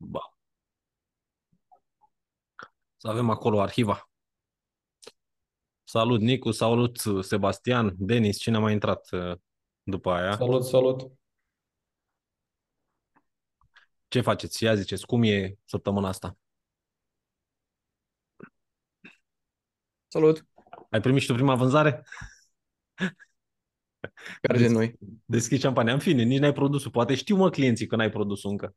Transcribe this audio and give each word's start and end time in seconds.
Ba. 0.00 0.34
Să 2.96 3.08
avem 3.08 3.30
acolo 3.30 3.60
arhiva. 3.60 4.10
Salut 5.84 6.20
Nicu, 6.20 6.50
salut 6.50 6.96
Sebastian, 7.20 7.94
Denis, 7.98 8.38
cine 8.38 8.56
a 8.56 8.60
mai 8.60 8.72
intrat 8.72 9.10
uh, 9.10 9.36
după 9.82 10.10
aia? 10.12 10.36
Salut, 10.36 10.64
salut! 10.64 11.10
Ce 14.08 14.20
faceți? 14.20 14.64
Ia 14.64 14.74
ziceți, 14.74 15.06
cum 15.06 15.22
e 15.22 15.58
săptămâna 15.64 16.08
asta? 16.08 16.36
Salut! 20.08 20.46
Ai 20.90 21.00
primit 21.00 21.20
și 21.20 21.26
tu 21.26 21.34
prima 21.34 21.54
vânzare? 21.54 22.04
Care 24.42 24.58
de 24.58 24.68
noi? 24.68 24.98
Deschizi 25.24 25.60
șampania. 25.60 25.92
În 25.92 25.98
fine, 25.98 26.22
nici 26.22 26.38
n-ai 26.38 26.52
produsul. 26.52 26.90
Poate 26.90 27.14
știu, 27.14 27.36
mă, 27.36 27.50
clienții 27.50 27.86
că 27.86 27.96
n-ai 27.96 28.10
produsul 28.10 28.50
încă. 28.50 28.76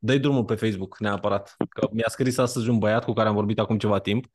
Dă 0.00 0.18
drumul 0.18 0.44
pe 0.44 0.54
Facebook 0.54 0.98
neapărat. 0.98 1.54
Că 1.68 1.88
mi-a 1.92 2.08
scris 2.08 2.38
astăzi 2.38 2.68
un 2.68 2.78
băiat 2.78 3.04
cu 3.04 3.12
care 3.12 3.28
am 3.28 3.34
vorbit 3.34 3.58
acum 3.58 3.78
ceva 3.78 3.98
timp 3.98 4.26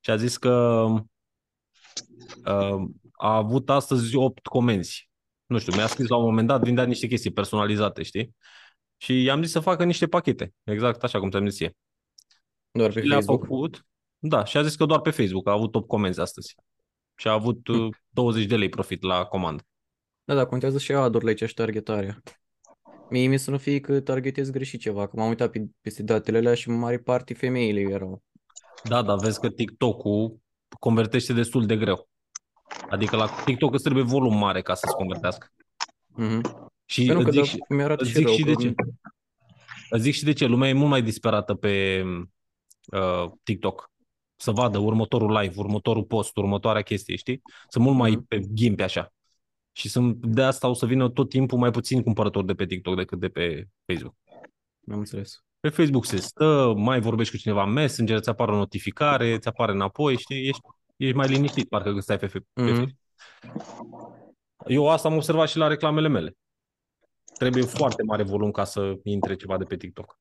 și 0.00 0.10
a 0.10 0.16
zis 0.16 0.36
că 0.36 0.86
uh, 2.44 2.82
a 3.12 3.36
avut 3.36 3.70
astăzi 3.70 4.16
8 4.16 4.46
comenzi. 4.46 5.10
Nu 5.46 5.58
știu, 5.58 5.74
mi-a 5.76 5.86
scris 5.86 6.06
la 6.08 6.16
un 6.16 6.24
moment 6.24 6.46
dat, 6.46 6.62
vindea 6.62 6.84
niște 6.84 7.06
chestii 7.06 7.32
personalizate, 7.32 8.02
știi? 8.02 8.36
Și 8.96 9.22
i-am 9.22 9.42
zis 9.42 9.50
să 9.50 9.60
facă 9.60 9.84
niște 9.84 10.06
pachete, 10.06 10.54
exact 10.64 11.02
așa 11.02 11.18
cum 11.18 11.30
ți-am 11.30 11.48
zis 11.48 11.60
e. 11.60 11.74
Doar 12.70 12.92
pe 12.92 13.02
și 13.02 13.08
Facebook? 13.08 13.40
Făcut, 13.40 13.86
da, 14.18 14.44
și 14.44 14.56
a 14.56 14.62
zis 14.62 14.74
că 14.74 14.84
doar 14.84 15.00
pe 15.00 15.10
Facebook 15.10 15.48
a 15.48 15.52
avut 15.52 15.74
8 15.74 15.88
comenzi 15.88 16.20
astăzi. 16.20 16.54
Și 17.14 17.28
a 17.28 17.32
avut 17.32 17.60
hm. 17.64 17.96
20 18.08 18.42
uh, 18.42 18.48
de 18.48 18.56
lei 18.56 18.68
profit 18.68 19.02
la 19.02 19.24
comandă. 19.24 19.62
Da, 20.24 20.34
da, 20.34 20.46
contează 20.46 20.78
și 20.78 20.92
adurile 20.92 21.30
aici 21.30 21.48
și 21.48 21.54
targetarea. 21.54 22.22
Mie 23.12 23.26
mi 23.26 23.38
să 23.38 23.50
nu 23.50 23.58
fie 23.58 23.80
că 23.80 24.00
targetez 24.00 24.50
greșit 24.50 24.80
ceva, 24.80 25.06
că 25.06 25.16
m-am 25.16 25.28
uitat 25.28 25.50
pe, 25.50 25.66
peste 25.80 26.02
datele 26.02 26.38
alea 26.38 26.54
și 26.54 26.70
mare 26.70 26.98
parte 26.98 27.34
femeile 27.34 27.80
erau. 27.80 28.22
Da, 28.84 29.02
dar 29.02 29.18
vezi 29.18 29.40
că 29.40 29.50
TikTok-ul 29.50 30.38
convertește 30.78 31.32
destul 31.32 31.66
de 31.66 31.76
greu. 31.76 32.08
Adică 32.90 33.16
la 33.16 33.28
TikTok 33.44 33.72
îți 33.74 33.82
trebuie 33.82 34.04
volum 34.04 34.38
mare 34.38 34.62
ca 34.62 34.74
să-ți 34.74 34.94
convertească. 34.94 35.46
Mm-hmm. 36.18 36.40
Și 36.84 37.06
păi 37.06 37.22
nu, 37.22 37.30
zic, 37.30 37.44
și, 37.44 37.58
îți 37.96 38.12
zic 38.12 38.28
și 38.28 38.44
de 38.44 38.54
ce. 38.54 38.74
Îți 39.90 40.02
zic 40.02 40.14
și 40.14 40.24
de 40.24 40.32
ce. 40.32 40.46
Lumea 40.46 40.68
e 40.68 40.72
mult 40.72 40.90
mai 40.90 41.02
disperată 41.02 41.54
pe 41.54 42.04
uh, 42.92 43.30
TikTok. 43.42 43.90
Să 44.36 44.50
vadă 44.50 44.78
următorul 44.78 45.32
live, 45.32 45.54
următorul 45.56 46.04
post, 46.04 46.36
următoarea 46.36 46.82
chestie, 46.82 47.16
știi? 47.16 47.42
Sunt 47.68 47.84
mult 47.84 47.96
mai 47.96 48.16
mm-hmm. 48.16 48.28
pe 48.28 48.38
ghimpe 48.38 48.82
așa. 48.82 49.12
Și 49.72 49.88
sunt, 49.88 50.26
de 50.26 50.42
asta 50.42 50.68
o 50.68 50.72
să 50.72 50.86
vină 50.86 51.10
tot 51.10 51.28
timpul 51.28 51.58
mai 51.58 51.70
puțin 51.70 52.02
cumpărători 52.02 52.46
de 52.46 52.54
pe 52.54 52.66
TikTok 52.66 52.96
decât 52.96 53.18
de 53.18 53.28
pe 53.28 53.68
Facebook. 53.86 54.14
Am 54.90 54.98
înțeles. 54.98 55.44
Pe 55.60 55.68
Facebook 55.68 56.04
se 56.04 56.16
stă, 56.16 56.72
mai 56.76 57.00
vorbești 57.00 57.34
cu 57.34 57.40
cineva 57.40 57.62
în 57.62 57.72
Messenger, 57.72 58.16
îți 58.16 58.28
apare 58.28 58.52
o 58.52 58.56
notificare, 58.56 59.34
îți 59.34 59.48
apare 59.48 59.72
înapoi, 59.72 60.18
știi, 60.18 60.48
ești, 60.48 60.60
ești 60.96 61.16
mai 61.16 61.28
liniștit, 61.28 61.68
parcă 61.68 61.90
când 61.90 62.02
stai 62.02 62.18
pe, 62.18 62.26
pe 62.26 62.38
mm-hmm. 62.38 62.66
Facebook. 62.66 62.90
Eu 64.66 64.88
asta 64.88 65.08
am 65.08 65.14
observat 65.14 65.48
și 65.48 65.56
la 65.56 65.66
reclamele 65.66 66.08
mele. 66.08 66.36
Trebuie 67.38 67.62
foarte 67.62 68.02
mare 68.02 68.22
volum 68.22 68.50
ca 68.50 68.64
să 68.64 68.98
intre 69.02 69.36
ceva 69.36 69.58
de 69.58 69.64
pe 69.64 69.76
TikTok. 69.76 70.18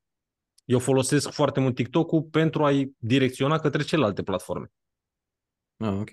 Eu 0.65 0.79
folosesc 0.79 1.29
foarte 1.29 1.59
mult 1.59 1.75
TikTok-ul 1.75 2.21
pentru 2.21 2.63
a-i 2.65 2.95
direcționa 2.97 3.59
către 3.59 3.83
celelalte 3.83 4.23
platforme. 4.23 4.71
Ah, 5.77 5.97
ok 5.99 6.09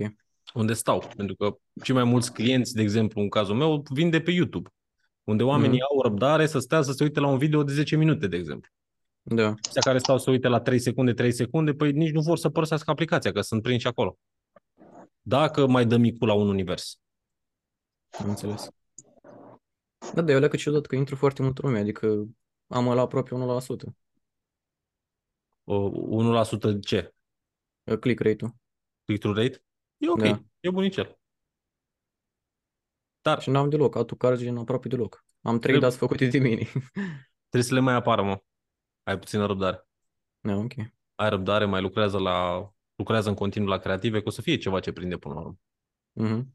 unde 0.55 0.73
stau. 0.73 1.03
Pentru 1.17 1.35
că 1.35 1.57
cei 1.83 1.95
mai 1.95 2.05
mulți 2.05 2.33
clienți, 2.33 2.75
de 2.75 2.83
exemplu, 2.83 3.21
în 3.21 3.29
cazul 3.29 3.55
meu, 3.55 3.83
vin 3.91 4.11
de 4.11 4.21
pe 4.21 4.31
YouTube, 4.31 4.71
unde 5.25 5.43
oamenii 5.43 5.79
mm. 5.79 5.87
au 5.91 6.03
răbdare 6.03 6.47
să 6.47 6.59
stea 6.59 6.83
să 6.83 6.93
se 6.93 7.03
uite 7.03 7.21
la 7.21 7.27
un 7.27 7.39
video 7.39 7.63
de 7.63 7.73
10 7.73 7.97
minute, 7.97 8.27
de 8.27 8.37
exemplu. 8.37 8.71
Da. 9.23 9.55
Cei 9.73 9.83
care 9.83 9.99
stau 9.99 10.19
să 10.19 10.31
uite 10.31 10.49
la 10.49 10.61
3 10.61 10.79
secunde, 10.79 11.13
3 11.13 11.33
secunde, 11.33 11.73
păi 11.73 11.93
nici 11.93 12.13
nu 12.13 12.21
vor 12.21 12.39
să 12.39 12.49
părăsească 12.49 12.91
aplicația, 12.91 13.33
că 13.33 13.41
sunt 13.41 13.63
prinși 13.63 13.87
acolo. 13.87 14.19
Dacă 15.21 15.67
mai 15.67 15.87
dă 15.87 15.97
micul 15.97 16.27
la 16.27 16.35
un 16.35 16.49
univers. 16.49 17.01
Am 18.19 18.29
înțeles. 18.29 18.69
Da, 20.15 20.21
dar 20.21 20.29
eu 20.29 20.39
leacă 20.39 20.57
ciudat 20.57 20.87
că 20.87 20.97
intru 20.97 21.17
foarte 21.17 21.43
mult 21.43 21.63
lume, 21.63 21.79
adică 21.79 22.27
am 22.67 22.95
la 22.95 23.01
aproape 23.01 23.35
1%. 23.35 23.37
Uh, 25.65 25.91
1% 26.79 26.81
ce? 26.81 27.15
Click 28.01 28.21
rate-ul. 28.21 28.55
Click-through 29.05 29.37
rate? 29.37 29.63
E 29.99 30.09
ok, 30.09 30.21
da. 30.21 30.43
e 30.61 30.71
bunicel. 30.71 31.19
Dar 33.23 33.41
și 33.41 33.51
n-am 33.51 33.69
deloc, 33.69 33.97
autocargen 33.97 34.57
aproape 34.57 34.89
deloc. 34.89 35.25
Am 35.43 35.59
trei 35.59 35.79
dați 35.79 35.97
făcute 35.97 36.27
de 36.27 36.39
mine. 36.39 36.63
Trebuie 37.49 37.63
să 37.63 37.75
le 37.75 37.81
mai 37.81 37.95
apară, 37.95 38.23
mă. 38.23 38.43
Ai 39.03 39.19
puțină 39.19 39.47
răbdare. 39.47 39.89
Da, 40.41 40.55
ok. 40.55 40.73
Ai 41.15 41.29
răbdare, 41.29 41.65
mai 41.65 41.81
lucrează 41.81 42.19
la 42.19 42.69
lucrează 42.95 43.29
în 43.29 43.35
continuu 43.35 43.69
la 43.69 43.79
creative, 43.79 44.23
că 44.23 44.29
o 44.29 44.31
să 44.31 44.43
fie 44.43 44.57
ceva 44.57 44.81
ce 44.81 44.93
prinde 44.93 45.17
până 45.17 45.35
la 45.35 45.41
urmă. 45.41 45.59
Mm-hmm. 46.21 46.47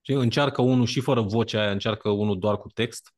Și 0.00 0.12
încearcă 0.12 0.62
unul 0.62 0.86
și 0.86 1.00
fără 1.00 1.20
vocea 1.20 1.60
aia, 1.60 1.70
încearcă 1.70 2.10
unul 2.10 2.38
doar 2.38 2.58
cu 2.58 2.68
text. 2.68 3.14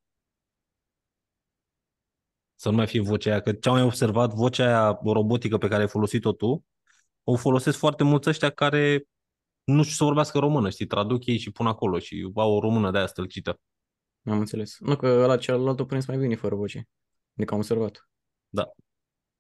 Să 2.55 2.71
nu 2.71 2.77
mai 2.77 2.87
fie 2.87 3.01
vocea 3.01 3.31
aia, 3.31 3.41
că 3.41 3.53
ce 3.53 3.69
am 3.69 3.75
mai 3.75 3.85
observat, 3.85 4.33
vocea 4.33 4.65
aia 4.65 4.99
robotică 5.03 5.59
pe 5.59 5.69
care 5.69 5.83
ai 5.83 5.89
folosit-o 5.89 6.33
tu, 6.33 6.67
o 7.31 7.37
folosesc 7.37 7.79
foarte 7.79 8.05
mulți 8.05 8.29
ăștia 8.29 8.51
care 8.51 9.05
nu 9.65 9.83
știu 9.83 9.95
să 9.95 10.05
vorbească 10.05 10.39
română, 10.39 10.71
știi, 10.71 10.87
traduc 10.87 11.27
ei 11.27 11.39
și 11.39 11.51
pun 11.51 11.67
acolo 11.67 11.99
și 11.99 12.31
au 12.35 12.53
o 12.53 12.61
română 12.61 12.91
de 12.91 12.99
aia 12.99 13.07
stălcită. 13.07 13.61
Am 14.25 14.39
înțeles. 14.39 14.77
Nu, 14.79 14.97
că 14.97 15.27
la 15.27 15.37
celălalt 15.37 15.81
o 15.81 15.85
prins 15.85 16.07
mai 16.07 16.19
bine 16.19 16.35
fără 16.35 16.55
voce. 16.55 16.89
Adică 17.37 17.53
am 17.53 17.61
observat. 17.61 18.09
Da. 18.49 18.71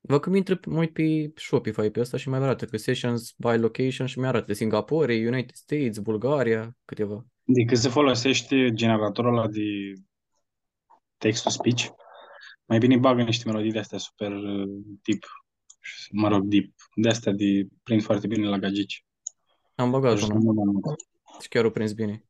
Văd 0.00 0.20
că 0.20 0.30
mi 0.30 0.36
intră 0.36 0.60
mă 0.66 0.78
uit 0.78 0.92
pe 0.92 1.32
Shopify 1.34 1.90
pe 1.90 2.00
asta 2.00 2.16
și 2.16 2.28
mai 2.28 2.38
arată 2.38 2.64
că 2.64 2.76
Sessions 2.76 3.34
by 3.36 3.56
Location 3.56 4.06
și 4.06 4.18
mi 4.18 4.26
arată 4.26 4.52
Singapore, 4.52 5.14
United 5.14 5.54
States, 5.54 5.98
Bulgaria, 5.98 6.76
câteva. 6.84 7.26
Adică 7.48 7.74
se 7.74 7.88
folosește 7.88 8.70
generatorul 8.72 9.36
ăla 9.36 9.48
de 9.48 9.92
text 11.16 11.42
to 11.42 11.50
speech, 11.50 11.86
mai 12.64 12.78
bine 12.78 12.96
bagă 12.96 13.22
niște 13.22 13.48
melodii 13.48 13.72
de 13.72 13.78
astea 13.78 13.98
super 13.98 14.32
tip 15.02 15.24
mă 16.10 16.28
rog, 16.28 16.44
deep, 16.44 16.72
de 17.00 17.08
astea 17.08 17.32
de 17.32 17.68
prind 17.82 18.02
foarte 18.02 18.26
bine 18.26 18.48
la 18.48 18.58
gagici. 18.58 19.04
Am 19.74 19.90
băgat 19.90 20.20
unul. 20.20 20.96
Și 21.40 21.48
chiar 21.48 21.64
o 21.64 21.70
prins 21.70 21.92
bine. 21.92 22.24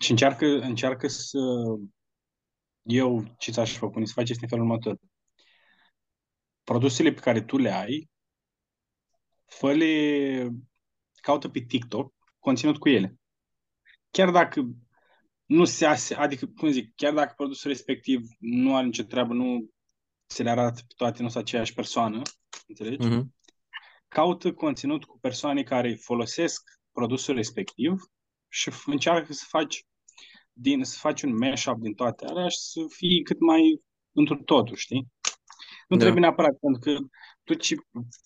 Și 0.00 0.10
încearcă, 0.10 0.46
încearcă 0.46 1.08
să... 1.08 1.38
Eu 2.82 3.34
ce 3.38 3.50
ți-aș 3.50 3.76
propune 3.78 4.04
să 4.04 4.12
faci 4.12 4.30
este 4.30 4.42
în 4.42 4.48
felul 4.48 4.64
următor. 4.64 4.98
Produsele 6.64 7.12
pe 7.12 7.20
care 7.20 7.42
tu 7.42 7.56
le 7.56 7.70
ai, 7.70 8.10
fă-le, 9.44 10.50
caută 11.14 11.48
pe 11.48 11.60
TikTok 11.60 12.14
conținut 12.38 12.78
cu 12.78 12.88
ele. 12.88 13.16
Chiar 14.10 14.30
dacă 14.30 14.68
nu 15.44 15.64
se 15.64 15.86
ase, 15.86 16.14
adică, 16.14 16.46
cum 16.46 16.70
zic, 16.70 16.94
chiar 16.94 17.14
dacă 17.14 17.32
produsul 17.36 17.70
respectiv 17.70 18.28
nu 18.38 18.76
are 18.76 18.86
nicio 18.86 19.02
treabă, 19.02 19.32
nu 19.32 19.70
se 20.32 20.42
le 20.42 20.50
arată 20.50 20.80
pe 20.86 20.94
toate, 20.96 21.22
nu 21.22 21.28
sunt 21.28 21.42
aceeași 21.42 21.74
persoană, 21.74 22.22
înțelegi? 22.66 23.08
Mm-hmm. 23.08 23.22
Caută 24.08 24.52
conținut 24.52 25.04
cu 25.04 25.18
persoane 25.18 25.62
care 25.62 25.94
folosesc 25.94 26.62
produsul 26.92 27.34
respectiv 27.34 28.02
și 28.48 28.70
încearcă 28.86 29.32
să 29.32 29.44
faci 29.48 29.84
din, 30.52 30.84
să 30.84 30.98
faci 30.98 31.22
un 31.22 31.36
mashup 31.36 31.80
din 31.80 31.94
toate 31.94 32.24
alea 32.24 32.48
și 32.48 32.58
să 32.58 32.80
fii 32.88 33.22
cât 33.22 33.40
mai 33.40 33.80
într 34.12 34.34
totul, 34.34 34.76
știi? 34.76 35.08
Nu 35.88 35.96
da. 35.96 36.02
trebuie 36.02 36.20
neapărat, 36.20 36.58
pentru 36.60 36.80
că 36.80 37.06
tu 37.42 37.54
ci 37.54 37.74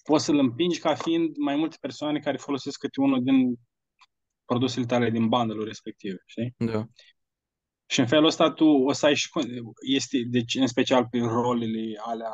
poți 0.02 0.24
să-l 0.24 0.38
împingi 0.38 0.78
ca 0.78 0.94
fiind 0.94 1.36
mai 1.36 1.56
multe 1.56 1.76
persoane 1.80 2.18
care 2.18 2.36
folosesc 2.36 2.78
câte 2.78 3.00
unul 3.00 3.22
din 3.22 3.54
produsele 4.44 4.86
tale 4.86 5.10
din 5.10 5.28
bundle 5.28 5.64
respective, 5.64 6.22
știi? 6.26 6.54
Da. 6.56 6.86
Și 7.86 8.00
în 8.00 8.06
felul 8.06 8.27
ăsta 8.27 8.50
tu 8.50 8.65
o 8.65 8.92
să 8.92 9.06
ai 9.06 9.15
și, 9.15 9.28
este, 9.86 10.18
deci 10.27 10.54
în 10.54 10.66
special 10.66 11.06
pe 11.10 11.18
rolele 11.18 12.00
alea, 12.04 12.33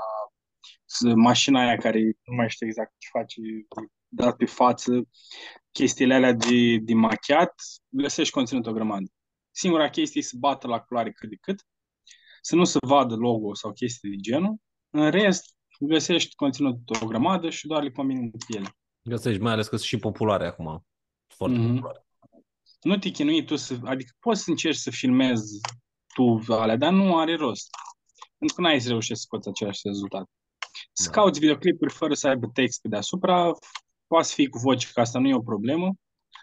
mașina 1.15 1.61
aia 1.61 1.77
care 1.77 2.01
nu 2.03 2.35
mai 2.37 2.51
știu 2.51 2.67
exact 2.67 2.93
ce 2.99 3.09
face, 3.13 3.41
dat 4.09 4.37
pe 4.37 4.45
față, 4.45 5.09
chestiile 5.71 6.15
alea 6.15 6.33
de, 6.33 6.77
de 6.77 6.95
machiat, 6.95 7.55
găsești 7.89 8.33
conținut 8.33 8.67
o 8.67 8.73
grămadă. 8.73 9.07
Singura 9.51 9.91
chestie 9.91 10.21
e 10.21 10.25
să 10.25 10.37
bată 10.39 10.67
la 10.67 10.81
culoare 10.81 11.13
cât 11.13 11.29
de 11.29 11.37
cât, 11.41 11.61
să 12.41 12.57
nu 12.57 12.65
se 12.65 12.79
vadă 12.87 13.15
logo 13.15 13.55
sau 13.55 13.73
chestii 13.73 14.11
de 14.11 14.17
genul. 14.17 14.57
În 14.91 15.11
rest, 15.11 15.57
găsești 15.81 16.35
conținut 16.35 16.79
o 17.01 17.07
grămadă 17.07 17.51
și 17.51 17.67
doar 17.67 17.83
le 17.83 17.91
combini 17.91 18.31
cu 18.31 18.37
ele. 18.49 18.77
Găsești, 19.03 19.43
mai 19.43 19.53
ales 19.53 19.69
că 19.69 19.77
sunt 19.77 19.89
și 19.89 19.99
populare 19.99 20.47
acum. 20.47 20.87
Foarte 21.27 21.59
mm-hmm. 21.59 21.75
populare 21.75 22.02
nu 22.83 22.97
te 22.97 23.09
chinui 23.09 23.45
tu 23.45 23.57
să, 23.57 23.79
adică 23.85 24.13
poți 24.21 24.43
să 24.43 24.51
încerci 24.51 24.77
să 24.77 24.91
filmezi 24.91 25.61
tu 26.15 26.53
alea, 26.53 26.77
dar 26.77 26.93
nu 26.93 27.19
are 27.19 27.37
rost. 27.37 27.69
Pentru 28.39 28.57
că 28.57 28.63
n-ai 28.63 28.81
să 28.81 28.89
reușești 28.89 29.15
să 29.15 29.27
scoți 29.27 29.49
același 29.49 29.81
rezultat. 29.85 30.31
Să 30.93 31.11
da. 31.11 31.11
cauți 31.11 31.39
videoclipuri 31.39 31.93
fără 31.93 32.15
să 32.15 32.29
aibă 32.29 32.47
text 32.53 32.81
pe 32.81 32.89
deasupra, 32.89 33.53
poate 34.07 34.29
fi 34.35 34.49
cu 34.49 34.59
voce, 34.59 34.89
că 34.93 35.01
asta 35.01 35.19
nu 35.19 35.29
e 35.29 35.35
o 35.35 35.43
problemă. 35.43 35.95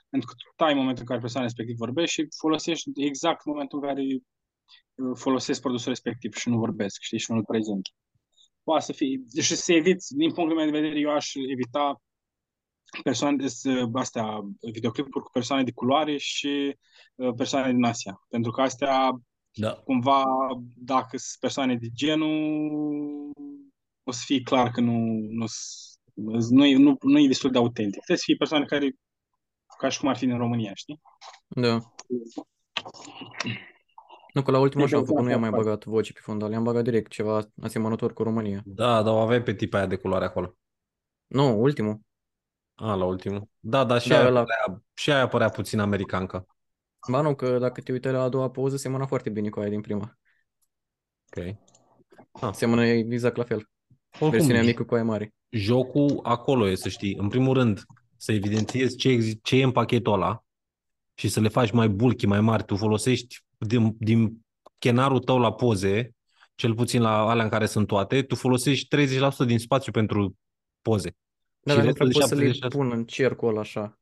pentru 0.09 0.29
că 0.29 0.35
tu 0.37 0.53
tai 0.55 0.73
momentul 0.73 1.01
în 1.01 1.07
care 1.07 1.19
persoana 1.19 1.45
respectiv 1.45 1.75
vorbește 1.75 2.21
și 2.21 2.27
folosești 2.37 2.89
exact 2.95 3.45
momentul 3.45 3.79
în 3.79 3.87
care 3.87 4.01
uh, 4.01 5.15
folosesc 5.15 5.61
produsul 5.61 5.89
respectiv 5.89 6.33
și 6.33 6.49
nu 6.49 6.57
vorbesc, 6.57 7.01
știi, 7.01 7.19
și 7.19 7.31
nu 7.31 7.37
îl 7.37 7.43
prezint. 7.43 7.89
Poate 8.63 8.85
să 8.85 8.93
fie, 8.93 9.23
și 9.41 9.55
să 9.55 9.73
eviți, 9.73 10.15
din 10.15 10.31
punctul 10.31 10.57
meu 10.57 10.65
de 10.65 10.79
vedere, 10.79 10.99
eu 10.99 11.11
aș 11.11 11.33
evita 11.35 12.01
persoane, 13.03 13.45
astea, 13.93 14.41
videoclipuri 14.73 15.23
cu 15.23 15.31
persoane 15.31 15.63
de 15.63 15.71
culoare 15.71 16.17
și 16.17 16.77
uh, 17.15 17.33
persoane 17.35 17.73
din 17.73 17.83
Asia. 17.83 18.25
Pentru 18.29 18.51
că 18.51 18.61
astea, 18.61 19.21
Da. 19.53 19.71
cumva, 19.71 20.23
dacă 20.75 21.17
sunt 21.17 21.39
persoane 21.39 21.75
de 21.75 21.87
genul, 21.93 23.31
o 24.03 24.11
să 24.11 24.21
fie 24.25 24.41
clar 24.41 24.69
că 24.69 24.81
nu, 24.81 24.97
nu, 25.29 25.45
nu, 26.49 26.65
e, 26.65 26.77
nu, 26.77 26.97
nu 27.01 27.19
e 27.19 27.27
destul 27.27 27.51
de 27.51 27.57
autentic. 27.57 28.01
Trebuie 28.01 28.17
să 28.17 28.23
fie 28.25 28.35
persoane 28.35 28.65
care, 28.65 28.95
ca 29.77 29.89
și 29.89 29.99
cum 29.99 30.09
ar 30.09 30.17
fi 30.17 30.25
din 30.25 30.37
România, 30.37 30.71
știi? 30.73 31.01
Da. 31.47 31.79
Nu, 34.33 34.41
că 34.41 34.51
la 34.51 34.59
ultimul 34.59 34.85
Deci, 34.85 34.93
așa 34.93 35.01
am 35.01 35.07
făcut, 35.07 35.23
nu 35.23 35.29
i-am 35.29 35.39
mai 35.39 35.49
exact, 35.49 35.65
băgat 35.65 35.85
voce 35.85 36.13
pe 36.13 36.19
fundal, 36.21 36.51
i-am 36.51 36.63
băgat 36.63 36.83
direct 36.83 37.11
ceva 37.11 37.49
asemănător 37.61 38.13
cu 38.13 38.23
România. 38.23 38.61
Da, 38.65 39.01
dar 39.01 39.13
o 39.13 39.17
aveai 39.17 39.43
pe 39.43 39.53
tipa 39.53 39.77
aia 39.77 39.85
de 39.85 39.95
culoare 39.95 40.25
acolo. 40.25 40.55
Nu, 41.27 41.61
ultimul. 41.61 41.99
A, 42.81 42.93
la 42.93 43.05
ultimul. 43.05 43.47
Da, 43.59 43.83
dar 43.83 44.01
și, 44.01 44.07
Da, 44.07 44.17
aia, 44.17 44.27
ăla. 44.27 44.43
părea, 44.43 44.83
și 44.93 45.11
aia 45.11 45.27
părea 45.27 45.49
puțin 45.49 45.79
americancă. 45.79 46.47
Ba 47.11 47.21
nu, 47.21 47.35
că 47.35 47.57
dacă 47.57 47.81
te 47.81 47.91
uitai 47.91 48.11
la 48.11 48.21
a 48.21 48.29
doua 48.29 48.49
poză, 48.49 48.77
semăna 48.77 49.05
foarte 49.05 49.29
bine 49.29 49.49
cu 49.49 49.59
aia 49.59 49.69
din 49.69 49.81
prima. 49.81 50.17
Ok. 51.37 51.55
Semănă 52.53 52.85
exact 52.85 53.35
la 53.35 53.43
fel. 53.43 53.69
Oricum, 54.11 54.29
Versiunea 54.29 54.63
mică 54.63 54.83
cu 54.83 54.93
aia 54.93 55.03
mare. 55.03 55.33
jocul 55.49 56.19
acolo 56.23 56.69
e, 56.69 56.75
să 56.75 56.89
știi. 56.89 57.15
În 57.15 57.27
primul 57.27 57.53
rând, 57.53 57.81
să 58.17 58.31
evidențiezi 58.31 58.95
ce, 58.95 59.09
exi- 59.09 59.41
ce 59.41 59.55
e 59.55 59.63
în 59.63 59.71
pachetul 59.71 60.13
ăla 60.13 60.43
și 61.13 61.27
să 61.27 61.39
le 61.39 61.47
faci 61.47 61.71
mai 61.71 61.89
bulky, 61.89 62.25
mai 62.25 62.41
mari. 62.41 62.63
Tu 62.63 62.75
folosești 62.75 63.37
din, 63.57 63.95
din 63.99 64.45
chenarul 64.77 65.19
tău 65.19 65.39
la 65.39 65.53
poze, 65.53 66.15
cel 66.55 66.75
puțin 66.75 67.01
la 67.01 67.29
alea 67.29 67.43
în 67.43 67.49
care 67.49 67.65
sunt 67.65 67.87
toate, 67.87 68.21
tu 68.23 68.35
folosești 68.35 68.87
30% 68.87 69.45
din 69.45 69.59
spațiu 69.59 69.91
pentru 69.91 70.35
poze. 70.81 71.15
Da, 71.61 71.71
Și 71.71 71.77
dar 71.77 71.85
nu 71.87 71.91
restul 71.91 71.93
prea 71.93 72.07
de 72.07 72.11
pot 72.19 72.27
să 72.27 72.35
le 72.35 72.51
76. 72.51 72.77
pun 72.77 72.91
în 72.97 73.05
cercul 73.05 73.47
ăla 73.49 73.59
așa. 73.59 73.99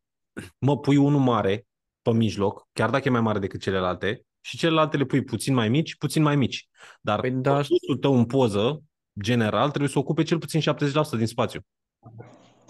Mă, 0.59 0.77
pui 0.80 0.98
unul 0.98 1.19
mare 1.19 1.65
pe 2.01 2.12
mijloc, 2.13 2.68
chiar 2.74 2.89
dacă 2.89 3.07
e 3.07 3.12
mai 3.12 3.21
mare 3.21 3.39
decât 3.39 3.62
celelalte, 3.62 4.21
și 4.42 4.57
celelalte 4.57 4.98
le 4.98 5.04
pui 5.06 5.24
puțin 5.24 5.54
mai 5.54 5.69
mici, 5.69 5.95
puțin 5.95 6.21
mai 6.24 6.36
mici. 6.36 6.68
Dar 7.01 7.19
Păi 7.19 7.31
da, 7.31 7.51
produsul 7.51 7.98
tău 8.00 8.15
în 8.18 8.25
poză, 8.25 8.83
general, 9.21 9.68
trebuie 9.69 9.89
să 9.89 10.00
ocupe 10.00 10.24
cel 10.24 10.38
puțin 10.39 10.62
70% 10.62 11.18
din 11.18 11.25
spațiu. 11.27 11.62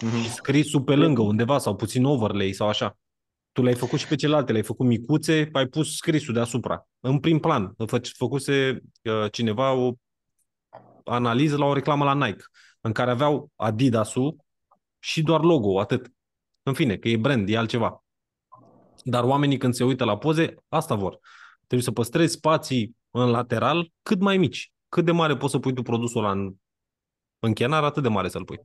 mhm. 0.02 0.22
Și 0.22 0.30
scrisul 0.32 0.82
pe 0.82 0.94
lângă 0.94 1.22
undeva 1.22 1.58
sau 1.58 1.76
puțin 1.76 2.04
overlay 2.04 2.52
sau 2.52 2.68
așa. 2.68 2.98
Tu 3.52 3.62
le-ai 3.62 3.74
făcut 3.74 3.98
și 3.98 4.06
pe 4.06 4.14
celelalte, 4.14 4.52
le-ai 4.52 4.64
făcut 4.64 4.86
micuțe, 4.86 5.48
ai 5.52 5.66
pus 5.66 5.96
scrisul 5.96 6.34
deasupra. 6.34 6.86
În 7.00 7.18
prim 7.20 7.38
plan. 7.38 7.74
Fă- 7.86 8.10
Făcuse 8.16 8.80
uh, 9.02 9.30
cineva 9.30 9.72
o 9.72 9.92
analiză 11.04 11.56
la 11.56 11.64
o 11.64 11.72
reclamă 11.74 12.04
la 12.04 12.26
Nike, 12.26 12.44
în 12.80 12.92
care 12.92 13.10
aveau 13.10 13.50
Adidas-ul 13.56 14.36
și 14.98 15.22
doar 15.22 15.40
logo, 15.42 15.80
atât. 15.80 16.12
În 16.62 16.74
fine, 16.74 16.96
că 16.96 17.08
e 17.08 17.16
brand, 17.16 17.48
e 17.48 17.56
altceva. 17.56 18.04
Dar 19.04 19.24
oamenii 19.24 19.56
când 19.56 19.74
se 19.74 19.84
uită 19.84 20.04
la 20.04 20.18
poze, 20.18 20.54
asta 20.68 20.94
vor. 20.94 21.18
Trebuie 21.56 21.82
să 21.82 21.92
păstrezi 21.92 22.32
spații 22.32 22.96
în 23.10 23.30
lateral 23.30 23.92
cât 24.02 24.20
mai 24.20 24.36
mici. 24.36 24.72
Cât 24.88 25.04
de 25.04 25.12
mare 25.12 25.36
poți 25.36 25.52
să 25.52 25.58
pui 25.58 25.74
tu 25.74 25.82
produsul 25.82 26.24
ăla 26.24 26.32
în, 26.32 26.54
în 27.38 27.52
chenar, 27.52 27.84
atât 27.84 28.02
de 28.02 28.08
mare 28.08 28.28
să-l 28.28 28.44
pui. 28.44 28.60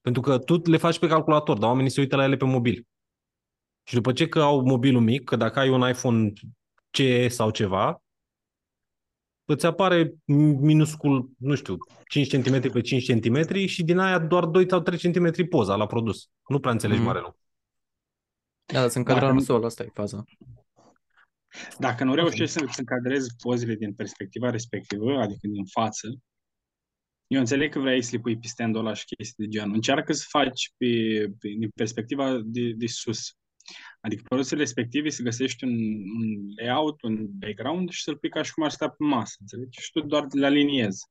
Pentru 0.00 0.22
că 0.22 0.38
tu 0.38 0.60
le 0.64 0.76
faci 0.76 0.98
pe 0.98 1.06
calculator, 1.06 1.58
dar 1.58 1.68
oamenii 1.68 1.90
se 1.90 2.00
uită 2.00 2.16
la 2.16 2.24
ele 2.24 2.36
pe 2.36 2.44
mobil. 2.44 2.86
Și 3.82 3.94
după 3.94 4.12
ce 4.12 4.28
că 4.28 4.40
au 4.40 4.60
mobilul 4.60 5.00
mic, 5.00 5.24
că 5.24 5.36
dacă 5.36 5.58
ai 5.58 5.68
un 5.68 5.88
iPhone 5.88 6.32
CE 6.90 7.28
sau 7.28 7.50
ceva, 7.50 8.01
îți 9.52 9.66
apare 9.66 10.14
minuscul, 10.60 11.30
nu 11.38 11.54
știu, 11.54 11.76
5 12.08 12.28
cm 12.36 12.70
pe 12.72 12.80
5 12.80 13.12
cm 13.12 13.64
și 13.66 13.82
din 13.84 13.98
aia 13.98 14.18
doar 14.18 14.44
2 14.46 14.68
sau 14.68 14.80
3 14.80 14.98
cm 15.12 15.48
poza 15.48 15.76
la 15.76 15.86
produs. 15.86 16.28
Nu 16.48 16.60
prea 16.60 16.72
înțelegi 16.72 16.98
Mhm. 16.98 17.08
mare 17.08 17.20
lucru. 17.20 17.40
Da, 18.72 18.80
dar 18.80 18.88
sunt 18.88 19.04
Dacă 19.04 19.14
cadrat 19.16 19.30
în 19.34 19.36
nu- 19.38 19.44
sol, 19.44 19.64
asta 19.64 19.82
e 19.82 19.90
faza. 19.94 20.24
Dacă 21.78 22.04
nu 22.04 22.14
reușești 22.14 22.46
să, 22.58 22.64
să 22.70 22.80
încadrezi 22.80 23.30
pozele 23.42 23.74
din 23.74 23.94
perspectiva 23.94 24.50
respectivă, 24.50 25.20
adică 25.20 25.46
din 25.46 25.64
față, 25.64 26.08
eu 27.26 27.38
înțeleg 27.40 27.72
că 27.72 27.78
vrei 27.78 28.02
să 28.02 28.10
le 28.16 28.20
pui 28.22 28.38
pe 28.38 28.46
stand-ul 28.46 28.80
ăla 28.80 28.94
și 28.94 29.04
chestii 29.04 29.44
de 29.44 29.50
genul. 29.50 29.74
Încearcă 29.74 30.12
să 30.12 30.24
faci 30.28 30.72
pe, 30.76 30.86
pe, 31.38 31.48
din 31.58 31.68
perspectiva 31.74 32.40
de, 32.44 32.72
de 32.72 32.86
sus. 32.86 33.36
Adică 34.00 34.22
produsele 34.24 34.60
respective 34.60 35.08
să 35.08 35.22
găsești 35.22 35.64
un, 35.64 35.72
un 36.20 36.52
layout, 36.56 37.02
un 37.02 37.26
background 37.38 37.90
și 37.90 38.02
să-l 38.02 38.16
pui 38.16 38.28
ca 38.28 38.42
și 38.42 38.52
cum 38.52 38.64
ar 38.64 38.70
sta 38.70 38.88
pe 38.88 39.04
masă, 39.04 39.36
înțelegi? 39.40 39.80
Și 39.80 39.90
tu 39.90 40.00
doar 40.00 40.26
le 40.30 40.46
aliniezi. 40.46 41.06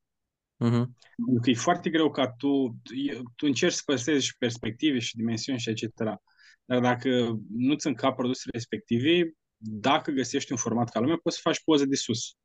Mhm. 0.57 0.97
Pentru 1.25 1.41
că 1.41 1.49
e 1.49 1.53
foarte 1.53 1.89
greu 1.89 2.11
ca 2.11 2.31
tu, 2.31 2.75
tu 3.35 3.45
încerci 3.45 3.73
să 3.73 3.81
păstrezi 3.85 4.25
și 4.25 4.37
perspective 4.37 4.99
și 4.99 5.15
dimensiuni 5.15 5.59
și 5.59 5.69
etc. 5.69 5.83
Dar 6.65 6.79
dacă 6.79 7.39
nu-ți 7.49 7.87
încap 7.87 8.15
produsele 8.15 8.51
respective, 8.53 9.33
dacă 9.57 10.11
găsești 10.11 10.51
un 10.51 10.57
format 10.57 10.89
ca 10.89 10.99
lumea, 10.99 11.19
poți 11.23 11.35
să 11.35 11.41
faci 11.43 11.63
poze 11.63 11.85
de 11.85 11.95
sus. 11.95 12.35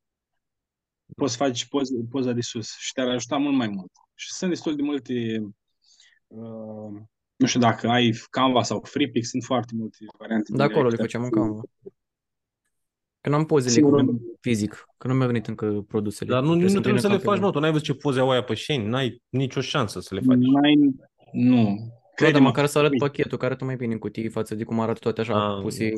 Poți 1.15 1.31
să 1.31 1.37
faci 1.37 1.65
poze, 1.65 1.93
poza 2.09 2.31
de 2.31 2.41
sus 2.41 2.77
și 2.77 2.91
te-ar 2.91 3.07
ajuta 3.07 3.37
mult 3.37 3.55
mai 3.55 3.67
mult. 3.67 3.91
Și 4.15 4.33
sunt 4.33 4.49
destul 4.49 4.75
de 4.75 4.81
multe, 4.81 5.39
uh, 6.27 7.01
nu 7.37 7.47
știu 7.47 7.59
dacă 7.59 7.87
ai 7.87 8.13
Canva 8.29 8.63
sau 8.63 8.81
FreePix, 8.83 9.29
sunt 9.29 9.43
foarte 9.43 9.73
multe 9.75 9.97
variante. 10.17 10.51
Da, 10.55 10.63
acolo 10.63 10.87
le 10.87 10.95
directe. 10.95 11.03
făceam 11.17 11.23
în 11.23 11.29
Canva. 11.29 11.61
Că 13.21 13.29
n-am 13.29 13.45
pozele 13.45 13.71
Sigur, 13.73 14.05
cu 14.05 14.21
fizic, 14.39 14.85
că 14.97 15.07
nu 15.07 15.13
mi-au 15.13 15.27
venit 15.27 15.47
încă 15.47 15.85
produsele. 15.87 16.29
Dar 16.29 16.41
nu, 16.41 16.47
nu 16.47 16.53
Trebuie 16.55 16.69
trebuie, 16.81 16.91
împrim 16.93 17.01
să 17.01 17.07
le 17.07 17.13
în 17.13 17.19
faci, 17.19 17.39
calcul. 17.39 17.45
mă, 17.45 17.51
tu 17.51 17.59
n-ai 17.59 17.71
văzut 17.71 17.85
ce 17.85 17.93
poze 17.93 18.19
au 18.19 18.29
aia 18.31 18.43
pe 18.43 18.55
Shane, 18.55 18.87
n-ai 18.87 19.21
nicio 19.29 19.61
șansă 19.61 19.99
să 19.99 20.15
le 20.15 20.21
faci. 20.21 20.37
N-ai, 20.37 20.75
nu. 21.31 21.63
Da, 21.63 21.69
dar 21.69 21.89
Crede-mă, 22.15 22.45
măcar 22.45 22.65
să 22.65 22.77
arăt 22.77 22.91
uite, 22.91 23.05
pachetul, 23.05 23.37
care 23.37 23.45
arată 23.45 23.65
mai 23.65 23.75
bine 23.75 23.93
în 23.93 23.99
cutii 23.99 24.29
față 24.29 24.55
de 24.55 24.63
cum 24.63 24.79
arată 24.79 24.99
toate 24.99 25.21
așa 25.21 25.55
Ah, 25.55 25.61
puse. 25.61 25.93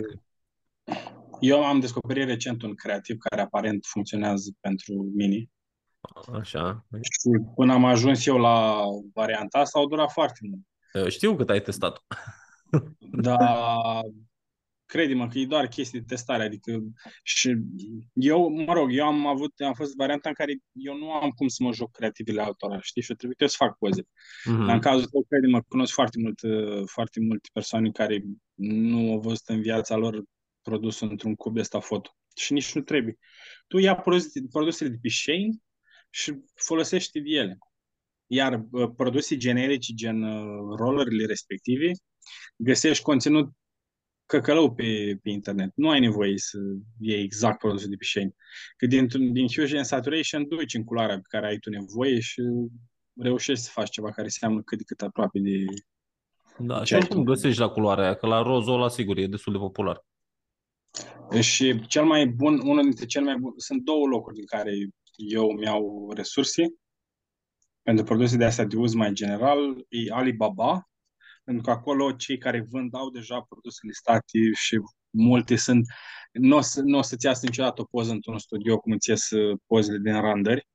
Eu 1.39 1.65
am 1.65 1.79
descoperit 1.79 2.25
recent 2.27 2.61
un 2.61 2.75
creativ 2.75 3.17
care 3.17 3.41
aparent 3.41 3.85
funcționează 3.85 4.51
pentru 4.59 5.11
mine. 5.15 5.49
Așa. 6.39 6.85
Și 6.91 7.29
până 7.55 7.73
am 7.73 7.85
ajuns 7.85 8.25
eu 8.25 8.37
la 8.37 8.81
varianta 9.13 9.57
asta, 9.59 9.79
au 9.79 9.87
durat 9.87 10.11
foarte 10.11 10.39
mult. 10.49 10.61
Știu 11.07 11.35
cât 11.35 11.49
ai 11.49 11.61
testat. 11.61 12.03
Dar 13.25 13.37
crede-mă 14.85 15.27
că 15.27 15.37
e 15.39 15.45
doar 15.45 15.67
chestii 15.67 15.99
de 15.99 16.05
testare, 16.05 16.43
adică 16.43 16.79
și 17.23 17.55
eu, 18.13 18.49
mă 18.49 18.73
rog, 18.73 18.93
eu 18.93 19.05
am 19.05 19.27
avut, 19.27 19.53
am 19.59 19.73
fost 19.73 19.95
varianta 19.95 20.29
în 20.29 20.35
care 20.35 20.57
eu 20.73 20.97
nu 20.97 21.11
am 21.11 21.29
cum 21.29 21.47
să 21.47 21.63
mă 21.63 21.73
joc 21.73 21.91
creativele 21.91 22.41
altora, 22.41 22.79
știi, 22.81 23.01
și 23.01 23.13
trebuie 23.13 23.49
să 23.49 23.55
fac 23.57 23.77
poze. 23.77 24.07
Dar 24.45 24.55
în 24.55 24.65
Mhm. 24.65 24.79
cazul 24.79 25.05
tău, 25.07 25.25
crede-mă, 25.29 25.61
cunosc 25.61 25.93
foarte 25.93 26.19
mult, 26.19 26.41
uh, 26.41 26.83
foarte 26.85 27.19
multe 27.19 27.49
persoane 27.53 27.91
care 27.91 28.23
nu 28.55 29.11
au 29.11 29.19
văzut 29.19 29.47
în 29.47 29.61
viața 29.61 29.95
lor 29.95 30.23
produsul 30.61 31.09
într-un 31.09 31.35
cub 31.35 31.53
de 31.53 31.59
ăsta 31.59 31.79
foto. 31.79 32.09
Și 32.35 32.53
nici 32.53 32.73
nu 32.75 32.81
trebuie. 32.81 33.17
Tu 33.67 33.77
ia 33.77 33.95
produs- 33.95 34.31
produsele 34.51 34.89
de 34.89 34.97
pe 35.01 35.09
Shane 35.09 35.49
și 36.09 36.33
folosești 36.55 37.21
de 37.21 37.29
ele. 37.29 37.57
Iar 38.31 38.65
uh, 38.71 38.89
produse 38.95 39.37
generice, 39.37 39.93
gen 39.93 40.23
uh, 40.23 40.75
rollerele 40.77 41.25
respective, 41.25 41.91
găsești 42.55 43.03
conținut 43.03 43.49
căcălău 44.25 44.73
pe, 44.73 45.19
pe 45.23 45.29
internet. 45.29 45.71
Nu 45.75 45.89
ai 45.89 45.99
nevoie 45.99 46.37
să 46.37 46.57
iei 46.99 47.23
exact 47.23 47.57
produsul 47.57 47.89
de 47.89 47.95
pe 47.95 48.05
Shane. 48.05 48.35
Că 48.77 48.85
din, 48.85 49.07
din 49.33 49.47
Fusion 49.47 49.83
Saturation 49.83 50.47
duci 50.47 50.73
în 50.73 50.83
culoarea 50.83 51.15
pe 51.15 51.27
care 51.27 51.47
ai 51.47 51.57
tu 51.57 51.69
nevoie 51.69 52.19
și 52.19 52.41
reușești 53.21 53.63
să 53.63 53.69
faci 53.73 53.89
ceva 53.89 54.11
care 54.11 54.27
seamănă 54.27 54.61
cât 54.61 54.77
de 54.77 54.83
cât 54.83 55.01
aproape 55.01 55.39
de... 55.39 55.65
Da, 56.57 56.77
și 56.77 56.83
Ce 56.83 56.93
ai 56.93 56.99
oricum 56.99 57.23
tu? 57.23 57.31
găsești 57.31 57.59
la 57.59 57.69
culoarea 57.69 58.03
aia, 58.03 58.15
că 58.15 58.27
la 58.27 58.41
rozul 58.41 58.73
ăla, 58.73 58.89
sigur, 58.89 59.17
e 59.17 59.27
destul 59.27 59.53
de 59.53 59.59
popular. 59.59 60.05
Și 61.39 61.85
cel 61.87 62.05
mai 62.05 62.27
bun, 62.27 62.59
unul 62.59 62.83
dintre 62.83 63.05
cele 63.05 63.25
mai 63.25 63.37
bun, 63.37 63.53
sunt 63.55 63.83
două 63.83 64.07
locuri 64.07 64.35
din 64.35 64.45
care 64.45 64.71
eu 65.15 65.49
îmi 65.49 65.63
iau 65.63 66.11
resurse 66.15 66.63
pentru 67.89 68.07
produse 68.07 68.37
de 68.37 68.45
astea 68.45 68.65
de 68.65 68.75
uz 68.77 68.93
mai 68.93 69.13
general, 69.13 69.85
e 69.87 70.11
Alibaba, 70.11 70.89
pentru 71.43 71.63
că 71.63 71.71
acolo 71.71 72.11
cei 72.11 72.37
care 72.37 72.65
vând 72.69 72.95
au 72.95 73.09
deja 73.09 73.41
produse 73.41 73.79
listate 73.87 74.51
și 74.53 74.79
multe 75.09 75.55
sunt, 75.55 75.85
nu 76.31 76.55
o, 76.55 76.61
să, 76.61 76.81
nu 76.81 76.97
o 76.97 77.01
să-ți 77.01 77.25
iasă 77.25 77.45
niciodată 77.45 77.81
o 77.81 77.85
poză 77.85 78.11
într-un 78.11 78.37
studio 78.37 78.77
cum 78.77 78.91
îți 78.91 79.09
ies 79.09 79.29
uh, 79.29 79.59
pozele 79.65 79.97
din 79.97 80.21
randări, 80.21 80.67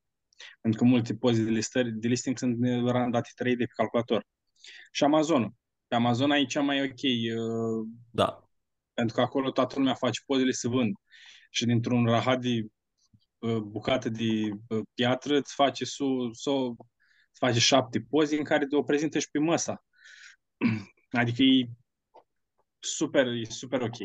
pentru 0.61 0.79
că 0.79 0.85
multe 0.87 1.15
poze 1.15 1.43
de, 1.43 1.49
listări, 1.49 1.91
de 1.91 2.07
listing 2.07 2.37
sunt 2.37 2.57
uh, 2.59 2.91
randate 2.91 3.29
3 3.35 3.55
de 3.55 3.65
pe 3.65 3.71
calculator. 3.75 4.25
Și 4.91 5.03
Amazon. 5.03 5.53
Pe 5.87 5.95
Amazon 5.95 6.31
ai 6.31 6.45
cea 6.45 6.61
mai 6.61 6.81
ok, 6.83 7.01
uh, 7.01 7.87
Da. 8.11 8.49
pentru 8.93 9.15
că 9.15 9.21
acolo 9.21 9.51
toată 9.51 9.75
lumea 9.77 9.93
face 9.93 10.21
pozele 10.25 10.51
să 10.51 10.67
vând. 10.67 10.95
Și 11.49 11.65
dintr-un 11.65 12.05
rahat 12.05 12.41
de 12.41 12.65
uh, 13.39 13.57
bucată 13.57 14.09
de 14.09 14.49
uh, 14.67 14.81
piatră 14.93 15.37
îți 15.37 15.53
face, 15.53 15.85
su, 15.85 16.29
so, 16.31 16.75
îți 17.35 17.51
face 17.51 17.59
șapte 17.59 18.01
poze 18.09 18.37
în 18.37 18.43
care 18.43 18.65
te 18.65 18.75
o 18.75 18.83
prezintă 18.83 19.19
și 19.19 19.29
pe 19.31 19.39
măsa. 19.39 19.85
Adică 21.21 21.41
e 21.43 21.69
super, 22.79 23.27
e 23.27 23.43
super 23.43 23.81
ok. 23.81 23.97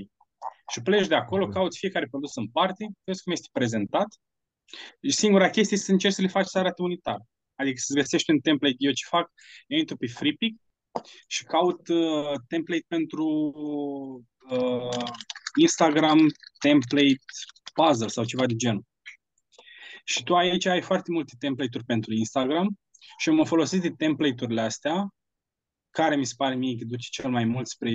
Și 0.72 0.82
pleci 0.82 1.06
de 1.06 1.14
acolo, 1.14 1.44
Mhm. 1.44 1.52
cauți 1.52 1.78
fiecare 1.78 2.06
produs 2.06 2.36
în 2.36 2.48
parte, 2.48 2.88
vezi 3.04 3.22
cum 3.22 3.32
este 3.32 3.48
prezentat. 3.52 4.06
Și 5.02 5.10
singura 5.12 5.50
chestie 5.50 5.74
este 5.76 5.86
să 5.86 5.92
încerci 5.92 6.14
să 6.14 6.22
le 6.22 6.28
faci 6.28 6.46
să 6.46 6.58
arate 6.58 6.82
unitar. 6.82 7.18
Adică 7.54 7.76
să-ți 7.78 7.98
găsești 7.98 8.30
un 8.30 8.38
template. 8.38 8.74
Eu 8.78 8.92
ce 8.92 9.06
fac? 9.08 9.32
Eu 9.66 9.78
intru 9.78 9.96
pe 9.96 10.06
FreePic 10.06 10.60
și 11.26 11.44
caut 11.44 11.88
uh, 11.88 12.32
template 12.48 12.84
pentru 12.88 13.24
uh, 14.50 15.04
Instagram 15.60 16.18
template 16.58 17.18
puzzle 17.74 18.06
sau 18.08 18.24
ceva 18.24 18.46
de 18.46 18.54
genul. 18.54 18.84
Și 20.04 20.22
tu 20.22 20.34
aici 20.36 20.66
ai 20.66 20.82
foarte 20.82 21.10
multe 21.10 21.34
template-uri 21.38 21.84
pentru 21.84 22.12
Instagram 22.12 22.78
și 23.18 23.28
eu 23.28 23.34
mă 23.34 23.44
folosesc 23.46 23.82
de 23.82 23.90
template-urile 23.90 24.60
astea 24.60 25.08
care 25.90 26.16
mi 26.16 26.24
se 26.26 26.34
pare 26.36 26.54
mie 26.54 26.76
că 26.78 26.84
duce 26.84 27.08
cel 27.10 27.30
mai 27.30 27.44
mult 27.44 27.66
spre, 27.68 27.90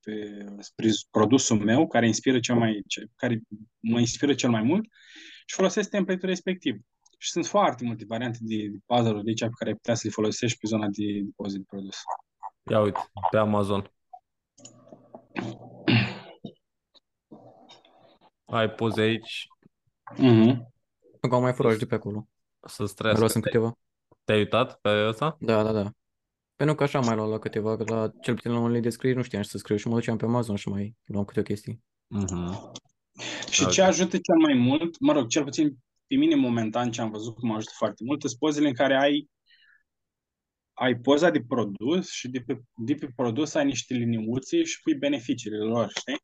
pe, 0.00 0.44
spre 0.58 0.88
produsul 1.10 1.58
meu, 1.64 1.86
care 1.86 2.06
inspiră 2.06 2.40
cel 2.40 2.54
mai, 2.56 2.82
ce- 2.86 3.06
care 3.16 3.40
mă 3.80 3.98
inspiră 3.98 4.34
cel 4.34 4.50
mai 4.50 4.62
mult 4.62 4.84
și 5.46 5.54
folosesc 5.54 5.90
template-ul 5.90 6.28
respectiv. 6.28 6.76
Și 7.18 7.30
sunt 7.30 7.46
foarte 7.46 7.84
multe 7.84 8.04
variante 8.08 8.38
de, 8.40 8.56
de 8.68 8.78
puzzle-uri 8.86 9.22
de 9.24 9.28
aici 9.28 9.40
pe 9.40 9.48
care 9.58 9.70
ai 9.70 9.76
putea 9.76 9.94
să 9.94 10.02
le 10.04 10.12
folosești 10.12 10.58
pe 10.58 10.66
zona 10.66 10.86
de 10.90 11.20
depozit 11.24 11.58
de 11.58 11.64
produs. 11.68 11.96
Ia 12.70 12.80
uite, 12.80 12.98
pe 13.30 13.36
Amazon. 13.36 13.90
Ai 18.44 18.70
poze 18.70 19.00
aici 19.00 19.46
Mm-hmm. 20.14 20.56
Încă 21.20 21.36
am 21.36 21.42
mai 21.42 21.52
furat 21.52 21.78
de 21.78 21.86
pe 21.86 21.94
acolo. 21.94 22.28
să-ți 22.66 22.78
Mai 22.80 22.92
trăiască. 22.94 23.20
luasem 23.20 23.40
câteva. 23.40 23.78
Te-ai 24.26 24.38
uitat 24.38 24.80
pe 24.80 25.06
ăsta? 25.08 25.36
Da, 25.40 25.62
da, 25.62 25.72
da. 25.72 25.90
Pentru 26.56 26.74
că 26.74 26.82
așa 26.82 26.98
am 26.98 27.04
mai 27.04 27.14
luat 27.14 27.28
la 27.28 27.38
câteva, 27.38 27.76
că 27.76 27.94
la 27.94 28.12
cel 28.20 28.34
puțin 28.34 28.50
la 28.50 28.58
unele 28.58 28.80
descrieri 28.80 29.16
nu 29.16 29.22
știam 29.22 29.42
ce 29.42 29.48
să 29.48 29.58
scriu 29.58 29.76
și 29.76 29.88
mă 29.88 29.94
duceam 29.94 30.16
pe 30.16 30.24
Amazon 30.24 30.56
și 30.56 30.68
mai 30.68 30.94
luam 31.04 31.24
câte 31.24 31.40
o 31.40 31.42
chestie. 31.42 31.80
Mhm. 32.06 32.72
Și 33.50 33.62
Ok. 33.62 33.70
ce 33.70 33.82
ajută 33.82 34.18
cel 34.18 34.36
mai 34.42 34.54
mult, 34.54 35.00
mă 35.00 35.12
rog, 35.12 35.26
cel 35.26 35.42
puțin 35.44 35.76
pe 36.06 36.14
mine 36.16 36.34
momentan 36.34 36.90
ce 36.90 37.00
am 37.00 37.10
văzut 37.10 37.34
cum 37.34 37.50
ajută 37.50 37.72
foarte 37.76 38.02
mult, 38.04 38.20
sunt 38.20 38.38
pozele 38.38 38.68
în 38.68 38.74
care 38.74 38.96
ai 38.96 39.28
ai 40.78 40.94
poza 40.96 41.30
de 41.30 41.42
produs 41.48 42.10
și 42.10 42.28
de 42.28 42.40
pe, 42.40 42.60
de 42.74 42.94
pe 42.94 43.08
produs 43.16 43.54
ai 43.54 43.64
niște 43.64 43.94
liniuțe 43.94 44.62
și 44.62 44.80
pui 44.82 44.94
beneficiile 44.94 45.56
lor, 45.58 45.90
știi? 45.98 46.16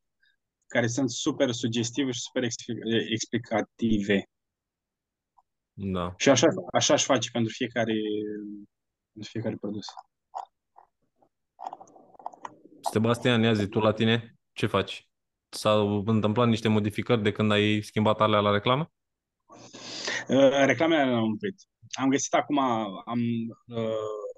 Care 0.67 0.87
sunt 0.87 1.11
super 1.11 1.51
sugestive 1.51 2.11
și 2.11 2.19
super 2.19 2.43
expli- 2.43 3.11
explicative. 3.11 4.23
Da. 5.73 6.13
Și 6.17 6.29
așa, 6.29 6.47
așa 6.71 6.93
aș 6.93 7.03
face 7.03 7.29
pentru 7.31 7.51
fiecare, 7.55 7.93
pentru 9.13 9.31
fiecare 9.31 9.55
produs. 9.55 9.85
Sebastian, 12.91 13.41
ia 13.41 13.53
zi 13.53 13.67
tu 13.67 13.79
la 13.79 13.93
tine, 13.93 14.35
ce 14.53 14.65
faci? 14.67 15.07
S-au 15.49 16.03
întâmplat 16.05 16.47
niște 16.47 16.67
modificări 16.67 17.21
de 17.21 17.31
când 17.31 17.51
ai 17.51 17.81
schimbat 17.81 18.21
alea 18.21 18.39
la 18.39 18.51
reclamă? 18.51 18.91
Uh, 20.27 20.65
reclamele 20.65 21.03
le-am 21.05 21.31
oprit. 21.31 21.55
Am 21.91 22.09
găsit 22.09 22.33
acum, 22.33 22.59
am, 23.05 23.19
uh, 23.67 24.33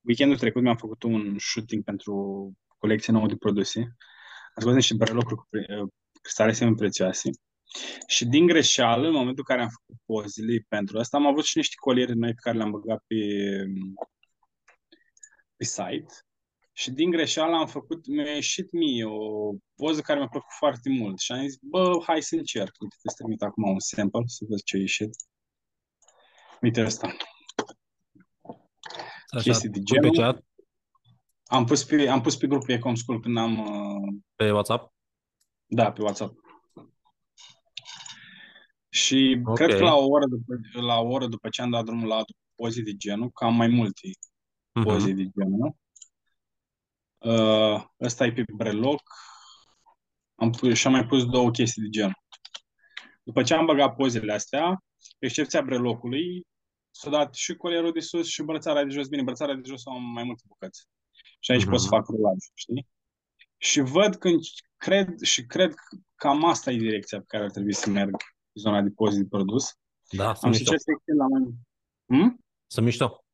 weekendul 0.00 0.38
trecut 0.38 0.62
mi-am 0.62 0.76
făcut 0.76 1.02
un 1.02 1.38
shooting 1.38 1.84
pentru 1.84 2.52
colecție 2.78 3.12
nouă 3.12 3.26
de 3.26 3.36
produse. 3.36 3.78
Am 4.54 4.62
scos 4.62 4.74
niște 4.74 4.94
brelocuri 4.94 5.36
cu 5.36 5.46
pre- 5.50 5.80
uh, 5.80 5.88
cristale 6.22 6.52
semi-prețioase. 6.52 7.30
Și 8.06 8.24
din 8.24 8.46
greșeală, 8.46 9.06
în 9.06 9.12
momentul 9.12 9.44
în 9.48 9.54
care 9.56 9.62
am 9.62 9.68
făcut 9.68 10.02
pozele 10.04 10.64
pentru 10.68 10.98
asta, 10.98 11.16
am 11.16 11.26
avut 11.26 11.44
și 11.44 11.56
niște 11.56 11.74
coliere 11.80 12.12
noi 12.12 12.28
pe 12.34 12.40
care 12.40 12.56
le-am 12.56 12.70
băgat 12.70 13.04
pe, 13.06 13.16
pe 15.56 15.64
site. 15.64 16.14
Și 16.72 16.90
din 16.90 17.10
greșeală 17.10 17.56
am 17.56 17.66
făcut, 17.66 18.06
mi-a 18.06 18.34
ieșit 18.34 18.72
mie 18.72 19.04
o 19.04 19.52
poză 19.74 20.00
care 20.00 20.18
mi-a 20.18 20.28
plăcut 20.28 20.52
foarte 20.58 20.90
mult. 20.90 21.18
Și 21.18 21.32
am 21.32 21.40
zis, 21.40 21.58
bă, 21.62 22.02
hai 22.06 22.22
să 22.22 22.34
încerc. 22.34 22.74
Uite, 22.80 22.96
te 23.02 23.12
trimit 23.16 23.42
acum 23.42 23.68
un 23.68 23.78
sample 23.78 24.22
să 24.26 24.44
vezi 24.48 24.64
ce 24.64 24.76
a 24.76 24.78
ieșit. 24.78 25.10
Uite 26.60 26.80
asta. 26.80 27.16
Așa, 29.28 29.42
Chestii 29.42 29.68
de 29.68 29.80
pui 29.84 29.98
pe 30.00 30.08
genul. 30.08 30.32
chat, 30.32 30.44
Am 31.48 31.64
pus 31.64 31.84
pe, 31.84 32.08
am 32.08 32.20
pus 32.20 32.36
pe 32.36 32.46
grupul 32.46 32.74
Ecom 32.74 32.94
School 32.94 33.20
când 33.20 33.38
am, 33.38 33.58
uh, 33.58 34.14
pe 34.34 34.50
WhatsApp? 34.50 34.94
da, 35.66 35.92
pe 35.92 36.02
WhatsApp. 36.02 36.45
Și 38.96 39.40
Ok. 39.44 39.56
cred 39.56 39.76
că 39.76 39.82
la 39.82 39.94
o 39.94 40.06
oră 40.08 40.24
după, 40.26 40.54
la 40.72 40.98
o 41.00 41.08
oră 41.08 41.26
după 41.26 41.48
ce 41.48 41.62
am 41.62 41.70
dat 41.70 41.84
drumul 41.84 42.08
la 42.08 42.24
poze 42.54 42.82
de 42.82 42.92
genul, 42.96 43.30
că 43.30 43.44
am 43.44 43.54
mai 43.54 43.68
multe 43.68 44.08
poze 44.82 45.08
Mhm. 45.12 45.16
de 45.16 45.30
genul, 45.40 45.76
uh, 47.18 47.84
ăsta 48.00 48.24
e 48.26 48.32
pe 48.32 48.44
breloc, 48.54 49.02
am 50.34 50.50
pus, 50.50 50.78
și 50.78 50.86
am 50.86 50.92
mai 50.92 51.06
pus 51.06 51.24
două 51.26 51.50
chestii 51.50 51.82
de 51.82 51.88
genul. 51.88 52.22
După 53.22 53.42
ce 53.42 53.54
am 53.54 53.66
băgat 53.66 53.94
pozele 53.96 54.32
astea, 54.32 54.82
pe 55.18 55.26
excepția 55.26 55.62
brelocului, 55.62 56.46
s-a 56.90 57.10
dat 57.10 57.34
și 57.34 57.54
colierul 57.54 57.92
de 57.92 58.00
sus 58.00 58.26
și 58.28 58.42
brățara 58.42 58.84
de 58.84 58.90
jos. 58.90 59.08
Bine, 59.08 59.22
brățara 59.22 59.54
de 59.54 59.68
jos 59.68 59.86
am 59.86 60.02
mai 60.12 60.24
multe 60.24 60.42
bucăți. 60.46 60.86
Și 61.40 61.50
aici 61.50 61.62
Mhm. 61.62 61.70
pot 61.70 61.80
să 61.80 61.88
fac 61.88 62.06
rulaj, 62.08 62.36
știi? 62.54 62.86
Și 63.56 63.80
văd 63.80 64.16
când 64.16 64.40
cred 64.76 65.18
și 65.20 65.44
cred 65.46 65.74
că 65.74 65.96
cam 66.14 66.44
asta 66.44 66.70
e 66.70 66.76
direcția 66.76 67.18
pe 67.18 67.24
care 67.28 67.44
ar 67.44 67.50
trebui 67.50 67.74
să 67.74 67.90
merg 67.90 68.10
în 68.10 68.16
zona 68.58 68.82
de 68.82 68.90
poze 68.90 69.18
de 69.20 69.26
produs. 69.28 69.74
Da, 70.10 70.34
sunt 70.34 70.44
Am 70.44 70.52
și 70.52 70.58
mișto. 70.58 70.70
încerc 70.72 70.80
să 70.80 70.90
extind 70.90 71.18
la 71.18 71.26
mai... 71.26 71.54
Hmm? 72.06 72.38
Sunt 72.66 72.84
mișto. 72.84 73.24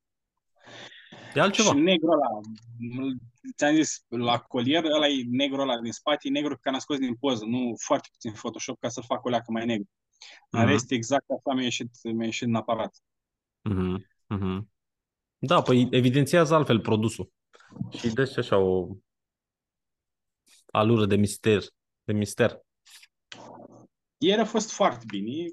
E 1.35 1.41
altceva. 1.41 1.69
Și 1.71 1.79
negru 1.79 2.11
ăla, 2.11 2.29
m- 2.41 3.19
ți-am 3.57 3.75
zis, 3.75 4.05
la 4.09 4.39
colier, 4.39 4.85
ăla 4.85 5.07
e 5.07 5.25
negru 5.31 5.61
ăla 5.61 5.81
din 5.81 5.93
spate, 5.93 6.29
e 6.29 6.31
negru 6.31 6.59
care 6.61 6.75
am 6.75 6.81
scos 6.81 6.99
din 6.99 7.15
poză, 7.15 7.45
nu 7.45 7.75
foarte 7.85 8.09
puțin 8.13 8.33
Photoshop 8.33 8.81
ca 8.81 8.89
să-l 8.89 9.03
fac 9.07 9.25
o 9.25 9.29
leacă 9.29 9.51
mai 9.53 9.67
negru. 9.67 9.89
În 10.51 10.61
Mhm. 10.61 10.69
rest, 10.69 10.91
exact 10.91 11.25
așa 11.31 11.55
mi-a 11.55 11.65
ieșit, 11.65 11.91
mi-a 12.13 12.25
ieșit 12.25 12.47
în 12.47 12.55
aparat. 12.55 12.97
Mhm, 13.63 14.07
mhm. 14.27 14.71
Da, 15.39 15.63
păi 15.63 15.89
evidențiază 15.91 16.55
altfel 16.55 16.81
produsul. 16.81 17.33
Și 17.91 18.09
dă 18.13 18.25
și 18.25 18.39
așa 18.39 18.57
o 18.59 18.97
alură 20.67 21.07
de 21.07 21.17
mister. 21.17 21.63
De 22.05 22.13
mister. 22.13 22.61
Ieri 24.23 24.41
a 24.41 24.45
fost 24.45 24.71
foarte 24.73 25.05
bine. 25.07 25.53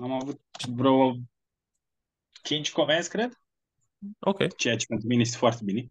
Am 0.00 0.12
avut 0.12 0.40
vreo 0.68 1.14
5 2.42 2.72
comenzi, 2.72 3.08
cred, 3.08 3.32
Ok, 4.18 4.56
ceea 4.56 4.76
ce 4.76 4.86
pentru 4.86 5.06
mine 5.06 5.20
este 5.20 5.36
foarte 5.36 5.64
bine, 5.64 5.90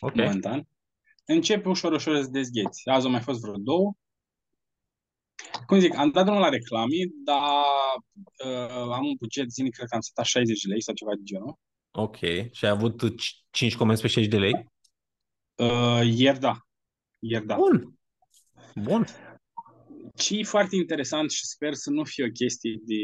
ok. 0.00 0.14
momentan. 0.14 0.68
Începe 1.24 1.68
ușor, 1.68 1.92
ușor 1.92 2.22
să 2.22 2.30
dezgheți. 2.30 2.88
Azi 2.88 3.04
au 3.04 3.10
mai 3.10 3.20
fost 3.20 3.40
vreo 3.40 3.56
două. 3.56 3.92
Cum 5.66 5.78
zic, 5.78 5.96
am 5.96 6.10
dat 6.10 6.24
drumul 6.24 6.42
la 6.42 6.48
reclame, 6.48 6.96
dar 7.24 7.42
uh, 8.44 8.92
am 8.92 9.06
un 9.06 9.14
buget 9.18 9.50
zilnic, 9.50 9.74
cred 9.74 9.88
că 9.88 9.94
am 9.94 10.00
setat 10.00 10.24
60 10.24 10.62
de 10.62 10.68
lei 10.68 10.82
sau 10.82 10.94
ceva 10.94 11.14
de 11.14 11.22
genul. 11.22 11.58
Ok. 11.90 12.16
Și 12.52 12.64
ai 12.64 12.70
avut 12.70 13.02
5 13.50 13.76
comenzi 13.76 14.02
pe 14.02 14.08
60 14.08 14.30
de 14.30 14.38
lei? 14.38 14.68
Uh, 15.54 16.00
ieri 16.04 16.38
da. 16.38 16.56
Ieri 17.18 17.46
da. 17.46 17.56
Bun. 17.56 17.98
Bun. 18.74 19.04
Ce 20.16 20.38
e 20.38 20.42
foarte 20.42 20.76
interesant 20.76 21.30
și 21.30 21.46
sper 21.46 21.74
să 21.74 21.90
nu 21.90 22.04
fie 22.04 22.24
o 22.24 22.30
chestie 22.30 22.78
de, 22.82 22.94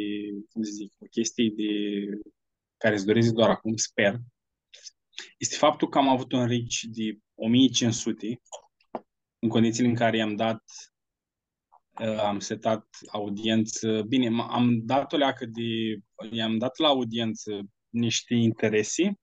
cum 0.51 0.63
să 0.63 0.71
zic, 0.71 0.93
o 0.99 1.07
chestie 1.07 1.53
de 1.57 1.71
care 2.77 2.95
îți 2.95 3.07
doresc 3.07 3.33
doar 3.33 3.51
acum, 3.51 3.77
sper, 3.77 4.19
este 5.39 5.57
faptul 5.57 5.89
că 5.89 5.99
am 5.99 6.09
avut 6.09 6.33
un 6.33 6.47
reach 6.47 6.81
de 6.83 7.19
1500 7.35 8.41
în 9.39 9.49
condițiile 9.49 9.89
în 9.89 9.95
care 9.95 10.17
i-am 10.17 10.37
dat 10.37 10.63
uh, 12.01 12.19
am 12.19 12.39
setat 12.41 12.87
audiență, 13.11 14.03
bine, 14.03 14.29
m- 14.29 14.49
am 14.49 14.81
dat 14.85 15.13
o 15.13 15.17
leacă 15.17 15.47
de, 15.47 15.99
i-am 16.31 16.59
dat 16.59 16.79
la 16.79 16.89
audiență 16.89 17.61
niște 17.89 18.35
interese, 18.35 19.21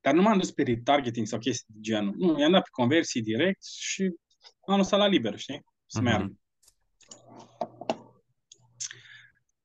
dar 0.00 0.14
nu 0.14 0.22
m-am 0.22 0.38
dus 0.38 0.50
pe 0.50 0.62
retargeting 0.62 1.26
sau 1.26 1.38
chestii 1.38 1.74
de 1.74 1.80
genul. 1.80 2.14
Nu, 2.16 2.38
i-am 2.38 2.52
dat 2.52 2.62
pe 2.62 2.68
conversii 2.72 3.22
direct 3.22 3.64
și 3.64 4.14
am 4.66 4.76
lăsat 4.76 4.98
la 4.98 5.06
liber, 5.06 5.38
știi? 5.38 5.62
Să 5.92 6.00
Mhm. 6.00 6.08
meargă. 6.08 6.36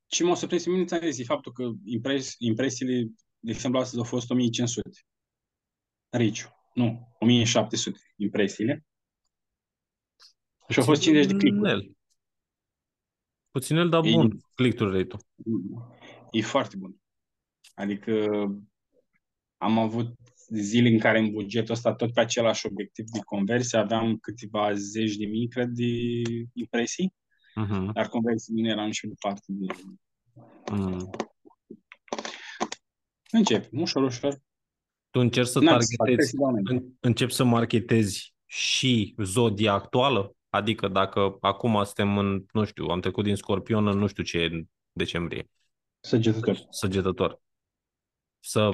Și 0.06 0.22
m-a 0.22 0.34
surprins 0.34 0.64
pe 0.64 0.70
mine, 0.70 0.84
ți-am 0.84 1.00
zis, 1.00 1.18
e 1.18 1.24
faptul 1.24 1.52
că 1.52 1.70
impres, 1.84 2.34
impresiile, 2.38 3.10
de 3.38 3.50
exemplu, 3.50 3.80
astăzi 3.80 3.98
au 3.98 4.04
fost 4.04 4.30
1500. 4.30 4.98
Riciu. 6.10 6.48
Nu, 6.74 7.16
1700 7.18 7.98
impresiile. 8.16 8.84
Și 10.68 10.78
au 10.78 10.84
fost 10.84 11.00
50 11.00 11.26
de 11.30 11.36
click-uri. 11.36 11.60
Puținel. 11.72 11.96
Puținel, 13.50 13.88
dar 13.88 14.04
E- 14.04 14.10
bun. 14.12 14.40
Click-through 14.54 14.94
rate-ul. 14.96 15.20
E 16.30 16.42
foarte 16.42 16.76
bun. 16.76 16.96
Adică 17.74 18.26
am 19.56 19.78
avut 19.78 20.14
zile 20.50 20.88
în 20.88 20.98
care 20.98 21.18
în 21.18 21.30
bugetul 21.30 21.74
ăsta, 21.74 21.94
tot 21.94 22.12
pe 22.12 22.20
același 22.20 22.66
obiectiv 22.66 23.04
de 23.04 23.20
conversie, 23.24 23.78
aveam 23.78 24.16
câteva 24.16 24.72
zeci 24.74 25.16
de 25.16 25.26
mii, 25.26 25.48
cred, 25.48 25.68
de 25.68 25.86
impresii, 26.52 27.14
Mhm. 27.54 27.92
dar 27.92 28.08
conversiile 28.08 28.60
mine 28.60 28.72
erau 28.72 28.86
niște 28.86 29.06
departe 29.06 29.44
de... 29.46 29.66
Mm. 30.72 31.10
Încep, 33.32 33.68
ușor, 33.72 34.02
ușor. 34.02 34.38
Tu 35.10 35.20
încerci 35.20 35.46
să 35.48 35.58
N-am 35.58 35.80
să 35.80 35.86
fac, 35.96 36.06
targetezi, 36.06 36.06
trebuie 36.06 36.26
să 36.26 36.36
dau 36.36 36.48
înainte. 36.48 36.72
în- 36.72 36.92
începi 37.00 37.32
să 37.32 37.44
marketezi 37.44 38.34
și 38.46 39.14
zodia 39.22 39.72
actuală? 39.72 40.32
Adică 40.48 40.88
dacă 40.88 41.36
acum 41.40 41.84
suntem 41.84 42.18
în, 42.18 42.44
nu 42.52 42.64
știu, 42.64 42.84
am 42.86 43.00
trecut 43.00 43.24
din 43.24 43.34
scorpion 43.36 43.86
în 43.86 43.98
nu 43.98 44.06
știu 44.06 44.22
ce 44.22 44.64
decembrie. 44.92 45.50
Săgetător. 46.00 46.66
Săgetător. 46.70 47.40
Să 48.40 48.72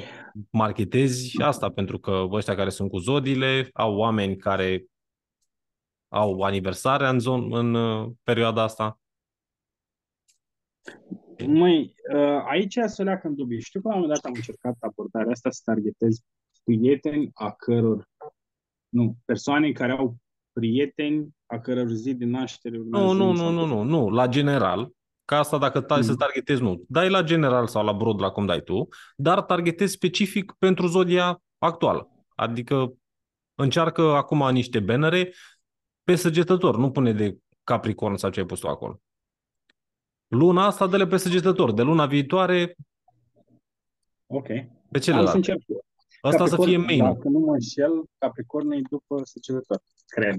marketezi 0.51 1.43
asta, 1.43 1.71
pentru 1.71 1.99
că 1.99 2.27
ăștia 2.31 2.55
care 2.55 2.71
sunt 2.71 2.91
cu 2.91 2.99
zodiile 2.99 3.69
au 3.73 3.97
oameni 3.97 4.37
care 4.37 4.85
au 6.09 6.41
aniversarea 6.41 7.09
în, 7.09 7.19
zon, 7.19 7.55
în 7.55 7.75
uh, 7.75 8.11
perioada 8.23 8.63
asta. 8.63 8.99
Măi, 11.47 11.95
uh, 12.15 12.43
aici 12.47 12.79
să 12.85 13.03
leacă 13.03 13.27
în 13.27 13.35
dubii. 13.35 13.61
Știu 13.61 13.81
că 13.81 13.89
la 13.89 13.95
un 13.95 14.01
moment 14.01 14.21
dat 14.21 14.31
am 14.31 14.37
încercat 14.37 14.77
abordarea 14.79 15.31
asta 15.31 15.51
să 15.51 15.61
targetez 15.65 16.19
prieteni 16.65 17.31
a 17.35 17.53
căror, 17.53 18.09
nu, 18.89 19.17
persoane 19.25 19.73
care 19.73 19.93
au 19.93 20.17
prieteni 20.53 21.29
a 21.47 21.59
căror 21.59 21.89
zi 21.89 22.15
de 22.15 22.25
naștere 22.25 22.77
Nu, 22.77 23.13
nu, 23.13 23.33
nu, 23.33 23.51
nu, 23.51 23.65
nu, 23.67 23.83
nu, 23.83 24.09
la 24.09 24.27
general, 24.27 24.93
ca 25.25 25.39
asta 25.39 25.59
dacă 25.59 25.81
tai 25.81 25.99
mm. 25.99 26.05
să 26.05 26.15
targetezi, 26.15 26.63
nu. 26.63 26.85
Dai 26.89 27.11
la 27.11 27.23
general 27.23 27.67
sau 27.67 27.85
la 27.85 27.93
broad, 27.93 28.21
la 28.21 28.31
cum 28.31 28.47
dai 28.47 28.61
tu, 28.61 28.89
dar 29.17 29.43
targetezi 29.43 29.93
specific 29.93 30.55
pentru 30.59 30.87
zodia 30.87 31.43
actuală. 31.59 32.09
Adică 32.35 32.95
încearcă 33.55 34.03
acum 34.03 34.51
niște 34.51 34.81
bannere 34.81 35.33
pe 36.03 36.15
săgetător, 36.15 36.77
nu 36.77 36.91
pune 36.91 37.13
de 37.13 37.39
Capricorn 37.65 38.17
sau 38.17 38.31
ce 38.31 38.41
ai 38.41 38.47
pus 38.47 38.61
tu 38.61 38.69
acolo. 38.69 39.01
Luna 40.27 40.67
asta 40.67 40.87
dă-le 40.87 41.07
pe 41.07 41.17
săgetător. 41.17 41.73
De 41.73 41.83
luna 41.83 42.07
viitoare 42.07 42.77
Ok. 44.27 44.47
Pe 44.91 44.99
celălalt. 44.99 45.27
Am 45.27 45.33
să 45.33 45.37
încerc. 45.37 45.61
Asta 46.21 46.39
Capricorn, 46.39 46.63
să 46.63 46.69
fie 46.69 46.77
main 46.77 47.15
Dacă 47.15 47.29
nu 47.29 47.39
mă 47.39 47.53
înșel, 47.53 48.05
Capricorn 48.19 48.71
e 48.71 48.81
după 48.91 49.21
săgetător. 49.25 49.83
Cred. 50.07 50.37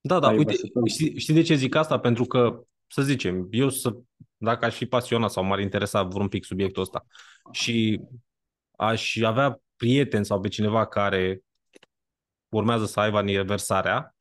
Da, 0.00 0.18
da, 0.18 0.30
uite, 0.30 0.52
știi, 0.84 1.18
știi 1.18 1.34
de 1.34 1.42
ce 1.42 1.54
zic 1.54 1.74
asta? 1.74 1.98
Pentru 1.98 2.24
că, 2.24 2.62
să 2.86 3.02
zicem, 3.02 3.48
eu 3.50 3.68
să, 3.68 3.96
dacă 4.36 4.64
aș 4.64 4.76
fi 4.76 4.86
pasionat 4.86 5.30
sau 5.30 5.44
m-ar 5.44 5.58
interesa 5.58 6.02
vreun 6.02 6.28
pic 6.28 6.44
subiectul 6.44 6.82
ăsta 6.82 7.06
și 7.52 8.00
aș 8.76 9.16
avea 9.16 9.60
prieten 9.76 10.24
sau 10.24 10.40
pe 10.40 10.48
cineva 10.48 10.86
care 10.86 11.40
urmează 12.48 12.84
să 12.84 13.00
aibă 13.00 13.16
aniversarea, 13.16 14.16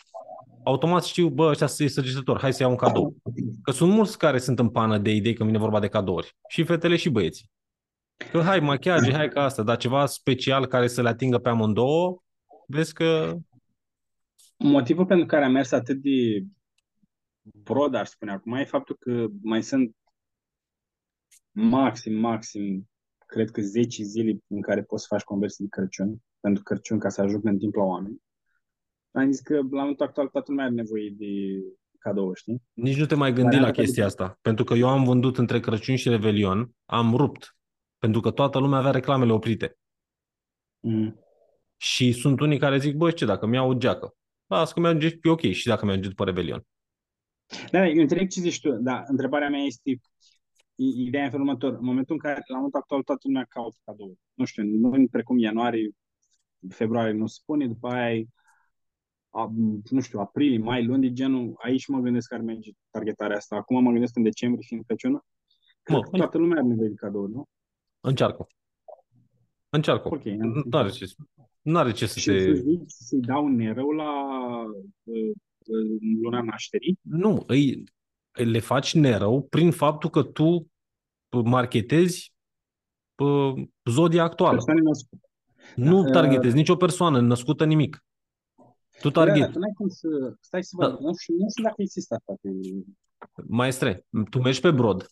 automat 0.63 1.03
știu, 1.03 1.29
bă, 1.29 1.49
ăștia 1.49 1.67
sunt 1.67 1.89
săgetători, 1.89 2.39
hai 2.39 2.53
să 2.53 2.61
iau 2.61 2.71
un 2.71 2.77
cadou. 2.77 3.15
Că 3.63 3.71
sunt 3.71 3.91
mulți 3.91 4.17
care 4.17 4.37
sunt 4.37 4.59
în 4.59 4.69
pană 4.69 4.97
de 4.97 5.11
idei 5.11 5.33
când 5.33 5.49
vine 5.49 5.61
vorba 5.61 5.79
de 5.79 5.87
cadouri. 5.87 6.35
Și 6.49 6.63
fetele 6.63 6.95
și 6.95 7.09
băieții. 7.09 7.51
Că 8.31 8.41
hai, 8.41 8.59
machiaje, 8.59 9.13
hai 9.13 9.27
ca 9.27 9.43
asta, 9.43 9.63
dar 9.63 9.77
ceva 9.77 10.05
special 10.05 10.65
care 10.65 10.87
să 10.87 11.01
le 11.01 11.09
atingă 11.09 11.37
pe 11.37 11.49
amândouă, 11.49 12.17
vezi 12.67 12.93
că... 12.93 13.35
Motivul 14.57 15.05
pentru 15.05 15.25
care 15.25 15.45
am 15.45 15.51
mers 15.51 15.71
atât 15.71 15.97
de 15.97 16.43
prod, 17.63 17.93
aș 17.93 18.09
spune 18.09 18.31
acum, 18.31 18.53
e 18.53 18.63
faptul 18.63 18.95
că 18.99 19.27
mai 19.41 19.63
sunt 19.63 19.95
maxim, 21.51 22.13
maxim, 22.19 22.89
cred 23.25 23.51
că 23.51 23.61
10 23.61 24.03
zile 24.03 24.37
în 24.47 24.61
care 24.61 24.83
poți 24.83 25.01
să 25.01 25.07
faci 25.09 25.23
conversii 25.23 25.63
de 25.63 25.69
Crăciun, 25.69 26.17
pentru 26.39 26.63
Crăciun, 26.63 26.99
ca 26.99 27.09
să 27.09 27.21
ajungă 27.21 27.49
în 27.49 27.57
timp 27.57 27.75
la 27.75 27.83
oameni. 27.83 28.23
Am 29.11 29.31
zis 29.31 29.41
că 29.41 29.53
la 29.53 29.61
momentul 29.61 30.05
actual 30.05 30.27
toată 30.27 30.51
lumea 30.51 30.65
are 30.65 30.73
nevoie 30.73 31.13
de 31.17 31.25
cadou, 31.99 32.33
știi? 32.33 32.61
Nici 32.73 32.97
nu 32.97 33.05
te 33.05 33.15
mai 33.15 33.33
gândi 33.33 33.57
la 33.57 33.71
chestia 33.71 34.05
asta. 34.05 34.37
Pentru 34.41 34.63
că 34.63 34.73
eu 34.73 34.89
am 34.89 35.03
vândut 35.03 35.37
între 35.37 35.59
Crăciun 35.59 35.95
și 35.95 36.09
Revelion, 36.09 36.71
am 36.85 37.15
rupt. 37.15 37.57
Pentru 37.97 38.21
că 38.21 38.31
toată 38.31 38.59
lumea 38.59 38.79
avea 38.79 38.91
reclamele 38.91 39.31
oprite. 39.31 39.77
Mm. 40.79 41.19
Și 41.77 42.11
sunt 42.11 42.39
unii 42.39 42.59
care 42.59 42.77
zic, 42.77 42.95
bă, 42.95 43.11
ce, 43.11 43.25
dacă 43.25 43.45
mi-au 43.45 43.69
o 43.69 43.73
geacă, 43.73 44.15
las 44.45 44.73
că 44.73 44.79
merge 44.79 45.07
e 45.07 45.29
ok 45.29 45.41
și 45.41 45.67
dacă 45.67 45.85
merge 45.85 46.09
după 46.09 46.23
Revelion. 46.23 46.65
Da, 47.71 47.87
eu 47.87 48.01
înțeleg 48.01 48.29
ce 48.29 48.41
zici 48.41 48.59
tu, 48.59 48.71
dar 48.71 49.03
întrebarea 49.07 49.49
mea 49.49 49.59
este, 49.61 49.99
ideea 50.75 51.23
în 51.23 51.29
felul 51.29 51.45
următor, 51.45 51.73
în 51.73 51.85
momentul 51.85 52.13
în 52.13 52.19
care, 52.19 52.43
la 52.47 52.55
momentul 52.55 52.79
actual, 52.79 53.03
toată 53.03 53.21
lumea 53.23 53.45
caută 53.49 53.77
cadou. 53.83 54.17
Nu 54.33 54.45
știu, 54.45 54.63
în 54.63 54.79
luni 54.79 55.07
precum 55.07 55.37
ianuarie, 55.37 55.89
februarie 56.69 57.13
nu 57.13 57.27
se 57.27 57.37
spune, 57.41 57.67
după 57.67 57.87
aia 57.87 58.23
a, 59.29 59.51
nu 59.89 59.99
știu, 59.99 60.19
aprilie, 60.19 60.57
mai, 60.57 60.85
luni 60.85 61.01
de 61.01 61.13
genul, 61.13 61.53
aici 61.57 61.87
mă 61.87 61.99
gândesc 61.99 62.27
că 62.27 62.35
ar 62.35 62.41
merge 62.41 62.71
targetarea 62.89 63.37
asta. 63.37 63.55
Acum 63.55 63.83
mă 63.83 63.91
gândesc 63.91 64.15
în 64.15 64.23
decembrie, 64.23 64.65
fiind 64.67 64.83
Crăciunul. 64.85 65.25
Mă, 65.89 65.99
toată 66.11 66.37
lumea 66.37 66.57
are 66.57 66.67
nevoie 66.67 66.89
de 66.89 66.95
cadouri, 66.95 67.31
nu? 67.31 67.45
Încearcă. 67.99 68.47
Încearcă. 69.69 70.07
Ok. 70.07 70.23
Nu 70.23 70.77
are 70.77 70.89
ce, 70.89 71.05
nu 71.61 71.77
are 71.77 71.91
ce 71.91 72.05
să 72.05 72.19
și 72.19 72.29
te... 72.29 72.55
să-i 72.85 73.19
dau 73.19 73.47
nerău 73.47 73.91
la 73.91 74.11
uh, 75.67 75.99
luna 76.21 76.41
nașterii? 76.41 76.99
Nu, 77.01 77.43
îi, 77.47 77.83
le 78.31 78.59
faci 78.59 78.93
nerău 78.93 79.41
prin 79.41 79.71
faptul 79.71 80.09
că 80.09 80.23
tu 80.23 80.71
marketezi 81.29 82.33
zodia 83.85 84.23
actuală. 84.23 84.63
Nu 85.75 86.03
da, 86.03 86.11
targetezi 86.11 86.53
uh, 86.53 86.59
nicio 86.59 86.75
persoană 86.75 87.19
născută 87.19 87.65
nimic. 87.65 88.05
Tu 88.99 89.09
target. 89.09 89.45
Da, 89.45 89.51
tu 89.51 89.59
n-ai 89.59 89.73
cum 89.75 89.87
să... 89.87 90.07
Stai 90.39 90.63
să 90.63 90.75
văd. 90.77 90.89
Da. 90.89 90.97
Nu, 90.99 91.13
știu, 91.21 91.35
nu 91.35 91.49
știu 91.49 91.63
dacă 91.63 91.81
există 91.81 92.15
asta 92.15 92.33
pe... 92.41 92.49
Maestre, 93.47 94.05
tu 94.29 94.39
mergi 94.39 94.59
pe 94.59 94.71
brod. 94.71 95.07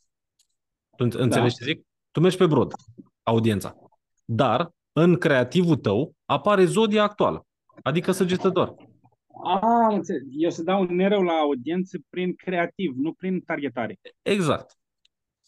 Tu 0.96 1.04
înțelegi 1.04 1.30
da. 1.30 1.48
ce 1.48 1.64
zic? 1.64 1.86
Tu 2.12 2.20
mergi 2.20 2.38
pe 2.38 2.46
brod, 2.46 2.74
audiența. 3.24 3.76
Dar, 4.26 4.72
în 4.92 5.18
creativul 5.18 5.76
tău, 5.76 6.16
apare 6.26 6.66
zodia 6.66 7.04
actuală. 7.04 7.46
Adică 7.82 8.12
săgetător. 8.12 8.76
Ah, 9.44 10.00
Eu 10.38 10.50
să 10.50 10.64
dau 10.64 10.82
un 10.82 10.96
nereu 10.96 11.22
la 11.22 11.34
audiență 11.34 11.98
prin 12.10 12.36
creativ, 12.36 12.94
nu 12.96 13.14
prin 13.14 13.42
targetare. 13.42 14.00
Exact. 14.22 14.78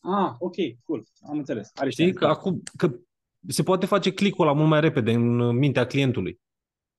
Ah, 0.01 0.35
ok, 0.39 0.55
cool. 0.83 1.03
Am 1.29 1.37
înțeles. 1.37 1.71
Are 1.73 1.89
Știi 1.89 2.13
că 2.13 2.25
acum 2.25 2.61
că 2.77 2.95
se 3.47 3.63
poate 3.63 3.85
face 3.85 4.13
clicul 4.13 4.45
la 4.45 4.53
mult 4.53 4.69
mai 4.69 4.79
repede 4.79 5.11
în 5.11 5.57
mintea 5.57 5.85
clientului. 5.85 6.39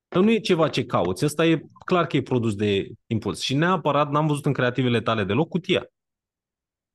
Că 0.09 0.21
nu 0.21 0.31
e 0.31 0.39
ceva 0.39 0.69
ce 0.69 0.85
cauți, 0.85 1.25
ăsta 1.25 1.47
e 1.47 1.63
clar 1.85 2.07
că 2.07 2.17
e 2.17 2.23
produs 2.23 2.55
de 2.55 2.91
impuls. 3.07 3.41
Și 3.41 3.55
neapărat 3.55 4.11
n-am 4.11 4.27
văzut 4.27 4.47
în 4.47 4.53
creativele 4.53 5.01
tale 5.01 5.25
deloc 5.25 5.49
cutia. 5.49 5.87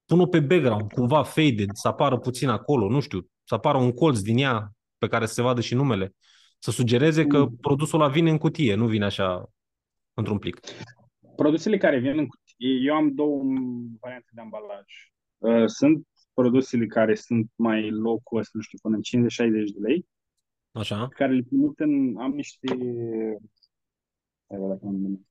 Pun-o 0.05 0.25
pe 0.25 0.39
background, 0.39 0.91
cumva 0.91 1.23
faded, 1.23 1.69
să 1.73 1.87
apară 1.87 2.17
puțin 2.17 2.49
acolo, 2.49 2.89
nu 2.89 2.99
știu, 2.99 3.27
să 3.43 3.53
apară 3.53 3.77
un 3.77 3.91
colț 3.91 4.19
din 4.19 4.37
ea 4.37 4.71
pe 4.97 5.07
care 5.07 5.25
să 5.25 5.33
se 5.33 5.41
vadă 5.41 5.61
și 5.61 5.73
numele. 5.73 6.15
Să 6.59 6.71
sugereze 6.71 7.25
că 7.25 7.39
mm. 7.39 7.57
produsul 7.61 8.01
ăla 8.01 8.09
vine 8.09 8.29
în 8.29 8.37
cutie, 8.37 8.75
nu 8.75 8.87
vine 8.87 9.05
așa 9.05 9.49
într-un 10.13 10.37
plic. 10.37 10.59
Produsele 11.35 11.77
care 11.77 11.99
vin 11.99 12.17
în 12.17 12.27
cutie, 12.27 12.73
eu 12.83 12.95
am 12.95 13.13
două 13.13 13.43
variante 13.99 14.29
de 14.33 14.41
ambalaj. 14.41 14.85
Uh, 15.37 15.65
sunt 15.65 16.07
produsele 16.33 16.85
care 16.85 17.15
sunt 17.15 17.51
mai 17.55 17.89
low 17.89 18.19
cost, 18.23 18.53
nu 18.53 18.61
știu, 18.61 18.77
până 18.81 18.95
în 18.95 19.27
50-60 19.27 19.27
de 19.47 19.79
lei, 19.79 20.05
Așa. 20.71 21.07
care 21.07 21.33
le 21.33 21.41
trimit 21.41 21.79
în... 21.79 22.17
Am 22.17 22.31
niște... 22.31 22.67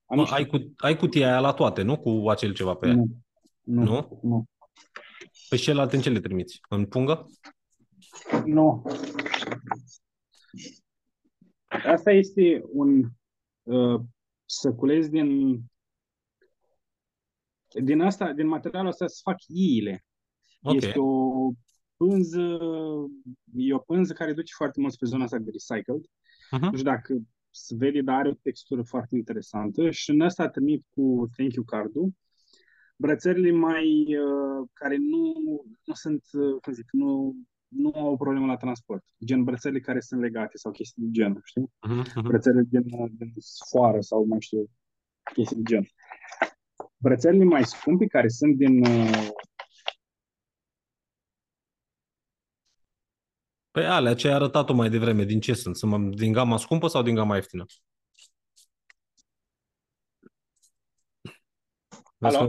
Am 0.06 0.18
niște... 0.18 0.34
ai, 0.34 0.46
cu, 0.46 0.72
ai 0.76 0.96
cutia 0.96 1.26
aia 1.26 1.40
la 1.40 1.52
toate, 1.52 1.82
nu? 1.82 1.98
Cu 1.98 2.28
acel 2.28 2.52
ceva 2.52 2.74
pe 2.74 2.86
ea. 2.86 2.94
Nu. 2.94 3.06
Nu? 3.62 3.84
nu. 3.84 4.20
nu. 4.22 4.44
Pe 5.48 5.56
celălalt 5.56 5.92
în 5.92 6.00
ce 6.00 6.10
le 6.10 6.20
trimiți? 6.20 6.60
În 6.68 6.86
pungă? 6.86 7.26
Nu. 8.44 8.82
Asta 11.66 12.10
este 12.10 12.62
un 12.72 13.04
uh, 13.62 14.00
săculeț 14.50 15.06
din 15.06 15.60
din 17.82 18.00
asta, 18.00 18.32
din 18.32 18.46
materialul 18.46 18.88
ăsta 18.88 19.06
se 19.06 19.20
fac 19.22 19.36
iile. 19.46 20.04
Okay. 20.62 20.76
Este 20.76 20.98
o 20.98 21.50
pânză, 21.96 22.58
e 23.54 23.74
o 23.74 23.78
pânză 23.78 24.12
care 24.12 24.32
duce 24.32 24.52
foarte 24.56 24.80
mult 24.80 24.96
pe 24.96 25.06
zona 25.06 25.24
asta 25.24 25.38
de 25.38 25.50
recycled. 25.50 26.04
Uh-huh. 26.04 26.60
Nu 26.60 26.76
știu 26.76 26.90
dacă 26.90 27.18
se 27.50 27.74
vede, 27.76 28.00
dar 28.00 28.16
are 28.16 28.28
o 28.28 28.40
textură 28.42 28.82
foarte 28.82 29.16
interesantă 29.16 29.90
și 29.90 30.10
în 30.10 30.20
asta 30.20 30.48
trimit 30.48 30.86
cu 30.90 31.30
thank 31.36 31.54
you 31.54 31.64
card-ul 31.64 32.12
brățările 33.00 33.50
mai 33.50 34.16
uh, 34.16 34.68
care 34.72 34.96
nu, 34.96 35.32
nu 35.84 35.94
sunt, 35.94 36.24
uh, 36.32 36.60
cum 36.62 36.72
zic, 36.72 36.88
nu, 36.92 37.34
nu 37.70 37.92
au 37.94 38.12
o 38.12 38.16
problemă 38.16 38.46
la 38.46 38.56
transport. 38.56 39.04
Gen 39.24 39.44
brățările 39.44 39.80
care 39.80 40.00
sunt 40.00 40.20
legate 40.20 40.56
sau 40.56 40.72
chestii 40.72 41.02
de 41.02 41.10
gen, 41.10 41.40
știi? 41.44 41.66
Uh-huh, 41.66 42.22
Brățările 42.22 42.62
din, 42.68 42.82
din 43.10 43.32
sfoară 43.38 44.00
sau 44.00 44.24
mai 44.24 44.40
știu, 44.40 44.70
chestii 45.34 45.56
de 45.56 45.62
gen. 45.62 45.88
Brățările 46.96 47.44
mai 47.44 47.64
scumpe 47.64 48.06
care 48.06 48.28
sunt 48.28 48.56
din 48.56 48.84
uh, 48.86 49.28
Păi 53.70 53.86
alea 53.86 54.14
ce 54.14 54.28
ai 54.28 54.34
arătat-o 54.34 54.72
mai 54.72 54.90
devreme, 54.90 55.24
din 55.24 55.40
ce 55.40 55.54
sunt? 55.54 55.76
Sunt 55.76 56.16
din 56.16 56.32
gama 56.32 56.56
scumpă 56.56 56.86
sau 56.86 57.02
din 57.02 57.14
gama 57.14 57.34
ieftină? 57.34 57.64
Alo? 62.18 62.48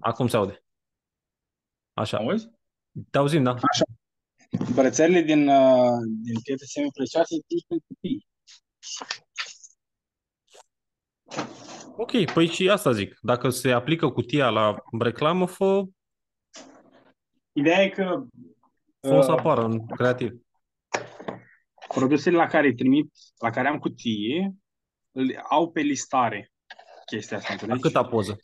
Acum 0.00 0.26
se 0.26 0.36
aude. 0.36 0.64
Așa. 1.92 2.16
Auzi? 2.16 2.50
Te 3.10 3.18
auzim, 3.18 3.42
da? 3.42 3.50
Așa. 3.50 3.84
Brățările 4.74 5.20
din, 5.20 5.48
uh, 5.48 5.98
din 6.22 6.40
pietre 6.42 6.64
semi-prețioase 6.66 7.34
sunt 7.48 7.62
pentru 7.68 7.86
copii. 7.88 8.26
Ok, 11.96 12.32
păi 12.32 12.46
și 12.46 12.68
asta 12.70 12.92
zic. 12.92 13.18
Dacă 13.20 13.50
se 13.50 13.70
aplică 13.72 14.10
cutia 14.10 14.48
la 14.48 14.76
reclamă, 14.98 15.46
fă, 15.46 15.82
Ideea 17.52 17.82
e 17.82 17.88
că 17.88 18.24
fă 19.00 19.14
o 19.14 19.20
să 19.22 19.32
uh, 19.32 19.38
apară 19.38 19.64
în 19.64 19.86
creativ. 19.86 20.32
produsele 21.88 22.36
la 22.36 22.46
care 22.46 22.66
îi 22.66 22.74
trimit, 22.74 23.12
la 23.38 23.50
care 23.50 23.68
am 23.68 23.78
cutie, 23.78 24.54
îl 25.12 25.44
au 25.50 25.70
pe 25.70 25.80
listare 25.80 26.52
chestia 27.06 27.36
asta, 27.36 27.48
La 27.48 27.54
înțelegi? 27.54 27.80
câta 27.80 28.04
poză? 28.04 28.36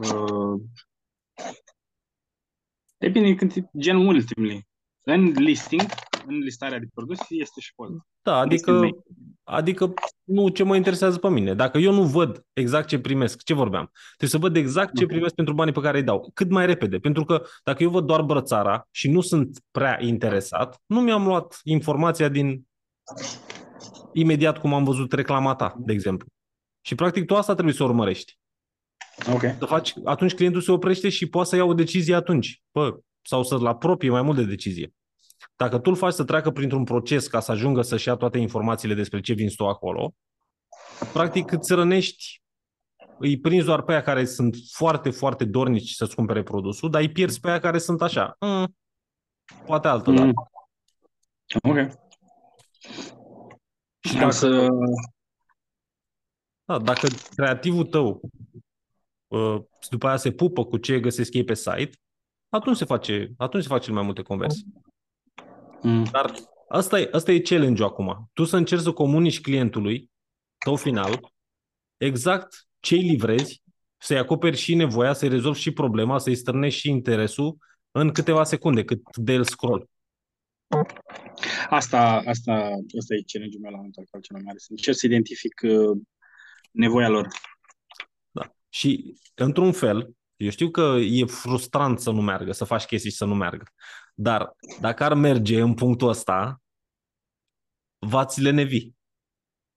Uh, 0.00 0.60
depinde 2.98 3.34
când 3.34 3.52
e 3.56 3.68
gen 3.78 3.96
ultimely. 3.96 4.66
În 5.02 5.24
listing, 5.36 5.82
în 6.26 6.38
listarea 6.38 6.78
de 6.78 6.86
produs, 6.94 7.18
este 7.28 7.60
și 7.60 7.74
poză. 7.74 8.06
Da, 8.22 8.42
Este 8.42 8.54
adică, 8.54 8.70
mail. 8.72 9.02
adică 9.44 9.94
nu 10.24 10.48
ce 10.48 10.62
mă 10.62 10.76
interesează 10.76 11.18
pe 11.18 11.28
mine. 11.28 11.54
Dacă 11.54 11.78
eu 11.78 11.92
nu 11.92 12.02
văd 12.02 12.44
exact 12.52 12.88
ce 12.88 12.98
primesc, 12.98 13.42
ce 13.42 13.54
vorbeam, 13.54 13.90
trebuie 14.16 14.28
să 14.30 14.38
văd 14.38 14.56
exact 14.56 14.94
ce 14.96 15.04
Mhm. 15.04 15.12
primesc 15.12 15.34
pentru 15.34 15.54
banii 15.54 15.72
pe 15.72 15.80
care 15.80 15.98
îi 15.98 16.04
dau, 16.04 16.30
cât 16.34 16.50
mai 16.50 16.66
repede. 16.66 16.98
Pentru 16.98 17.24
că 17.24 17.42
dacă 17.64 17.82
eu 17.82 17.90
văd 17.90 18.06
doar 18.06 18.22
brățara 18.22 18.88
și 18.90 19.10
nu 19.10 19.20
sunt 19.20 19.62
prea 19.70 19.98
interesat, 20.02 20.82
nu 20.86 21.00
mi-am 21.00 21.26
luat 21.26 21.60
informația 21.64 22.28
din 22.28 22.66
imediat 24.12 24.58
cum 24.58 24.74
am 24.74 24.84
văzut 24.84 25.12
reclama 25.12 25.54
ta, 25.54 25.74
de 25.78 25.92
exemplu. 25.92 26.28
Și 26.80 26.94
practic 26.94 27.24
tu 27.26 27.34
asta 27.36 27.52
trebuie 27.52 27.74
să 27.74 27.84
urmărești. 27.84 28.38
Ok. 29.32 29.40
Să 29.40 29.64
faci, 29.66 29.94
atunci 30.04 30.34
clientul 30.34 30.60
se 30.60 30.72
oprește 30.72 31.08
și 31.08 31.28
poate 31.28 31.48
să 31.48 31.56
ia 31.56 31.64
o 31.64 31.74
decizie 31.74 32.14
atunci. 32.14 32.62
Bă, 32.72 32.98
sau 33.22 33.42
să-l 33.42 33.66
apropie 33.66 34.10
mai 34.10 34.22
mult 34.22 34.36
de 34.36 34.44
decizie. 34.44 34.92
Dacă 35.56 35.78
tu 35.78 35.90
îl 35.90 35.96
faci 35.96 36.12
să 36.12 36.24
treacă 36.24 36.50
printr-un 36.50 36.84
proces 36.84 37.26
ca 37.26 37.40
să 37.40 37.50
ajungă 37.52 37.82
să-și 37.82 38.08
ia 38.08 38.14
toate 38.14 38.38
informațiile 38.38 38.94
despre 38.94 39.20
ce 39.20 39.32
vinzi 39.32 39.56
tu 39.56 39.66
acolo, 39.66 40.14
practic 41.12 41.52
îți 41.52 41.74
rănești, 41.74 42.42
îi 43.18 43.40
prinzi 43.40 43.66
doar 43.66 43.82
pe 43.82 43.92
aia 43.92 44.02
care 44.02 44.24
sunt 44.24 44.56
foarte, 44.70 45.10
foarte 45.10 45.44
dornici 45.44 45.90
să-ți 45.90 46.14
cumpere 46.14 46.42
produsul, 46.42 46.90
dar 46.90 47.00
îi 47.00 47.12
pierzi 47.12 47.40
pe 47.40 47.48
aia 47.48 47.58
care 47.58 47.78
sunt 47.78 48.02
așa. 48.02 48.36
Mm, 48.40 48.76
poate 49.66 49.88
altă 49.88 50.10
dată. 50.10 50.24
Mm. 50.24 50.32
Ok. 51.62 51.76
Și 54.00 54.14
Am 54.14 54.18
dacă, 54.18 54.30
să... 54.30 54.66
da, 56.64 56.78
dacă 56.78 57.08
creativul 57.34 57.84
tău 57.84 58.20
uh, 58.22 58.30
după 59.90 60.06
aia 60.06 60.16
se 60.16 60.32
pupă 60.32 60.64
cu 60.64 60.76
ce 60.76 61.00
găsesc 61.00 61.34
ei 61.34 61.44
pe 61.44 61.54
site, 61.54 61.90
atunci 62.48 62.76
se 62.76 62.84
face, 62.84 63.32
atunci 63.36 63.62
se 63.62 63.68
face 63.68 63.84
cel 63.84 63.94
mai 63.94 64.02
multe 64.02 64.22
conversii. 64.22 64.66
Mm. 65.82 66.04
Dar 66.10 66.34
asta 66.68 67.00
e, 67.00 67.08
asta 67.12 67.32
e 67.32 67.40
challenge-ul 67.40 67.88
acum. 67.88 68.30
Tu 68.32 68.44
să 68.44 68.56
încerci 68.56 68.82
să 68.82 68.92
comunici 68.92 69.40
clientului 69.40 70.10
tău 70.58 70.76
final 70.76 71.32
exact 71.96 72.66
ce 72.80 72.94
îi 72.94 73.02
livrezi, 73.02 73.62
să-i 73.96 74.18
acoperi 74.18 74.56
și 74.56 74.74
nevoia, 74.74 75.12
să-i 75.12 75.28
rezolvi 75.28 75.60
și 75.60 75.72
problema, 75.72 76.18
să-i 76.18 76.34
stârnești 76.34 76.80
și 76.80 76.88
interesul 76.88 77.56
în 77.90 78.12
câteva 78.12 78.44
secunde, 78.44 78.84
cât 78.84 79.16
de 79.16 79.32
el 79.32 79.44
scroll. 79.44 79.88
Asta, 81.68 82.22
asta, 82.26 82.52
asta 82.98 83.14
e 83.14 83.22
challenge-ul 83.26 83.62
meu 83.62 83.70
la 83.70 83.76
momentul 83.76 84.02
actual 84.02 84.22
cel 84.22 84.36
mai 84.36 84.44
mare. 84.44 84.58
Să 84.58 84.66
încerc 84.70 84.96
să 84.96 85.06
identific 85.06 85.60
uh, 85.62 85.98
nevoia 86.70 87.08
lor. 87.08 87.28
Da. 88.70 88.78
Și, 88.78 89.14
într-un 89.34 89.72
fel, 89.72 90.10
eu 90.36 90.48
știu 90.50 90.70
că 90.70 90.96
e 91.00 91.24
frustrant 91.24 92.00
să 92.00 92.10
nu 92.10 92.20
meargă, 92.22 92.52
să 92.52 92.64
faci 92.64 92.84
chestii 92.84 93.10
și 93.10 93.16
să 93.16 93.24
nu 93.24 93.34
meargă. 93.34 93.64
Dar 94.14 94.56
dacă 94.80 95.04
ar 95.04 95.14
merge 95.14 95.60
în 95.60 95.74
punctul 95.74 96.08
ăsta, 96.08 96.60
v-ați 97.98 98.40
lenevi. 98.40 98.90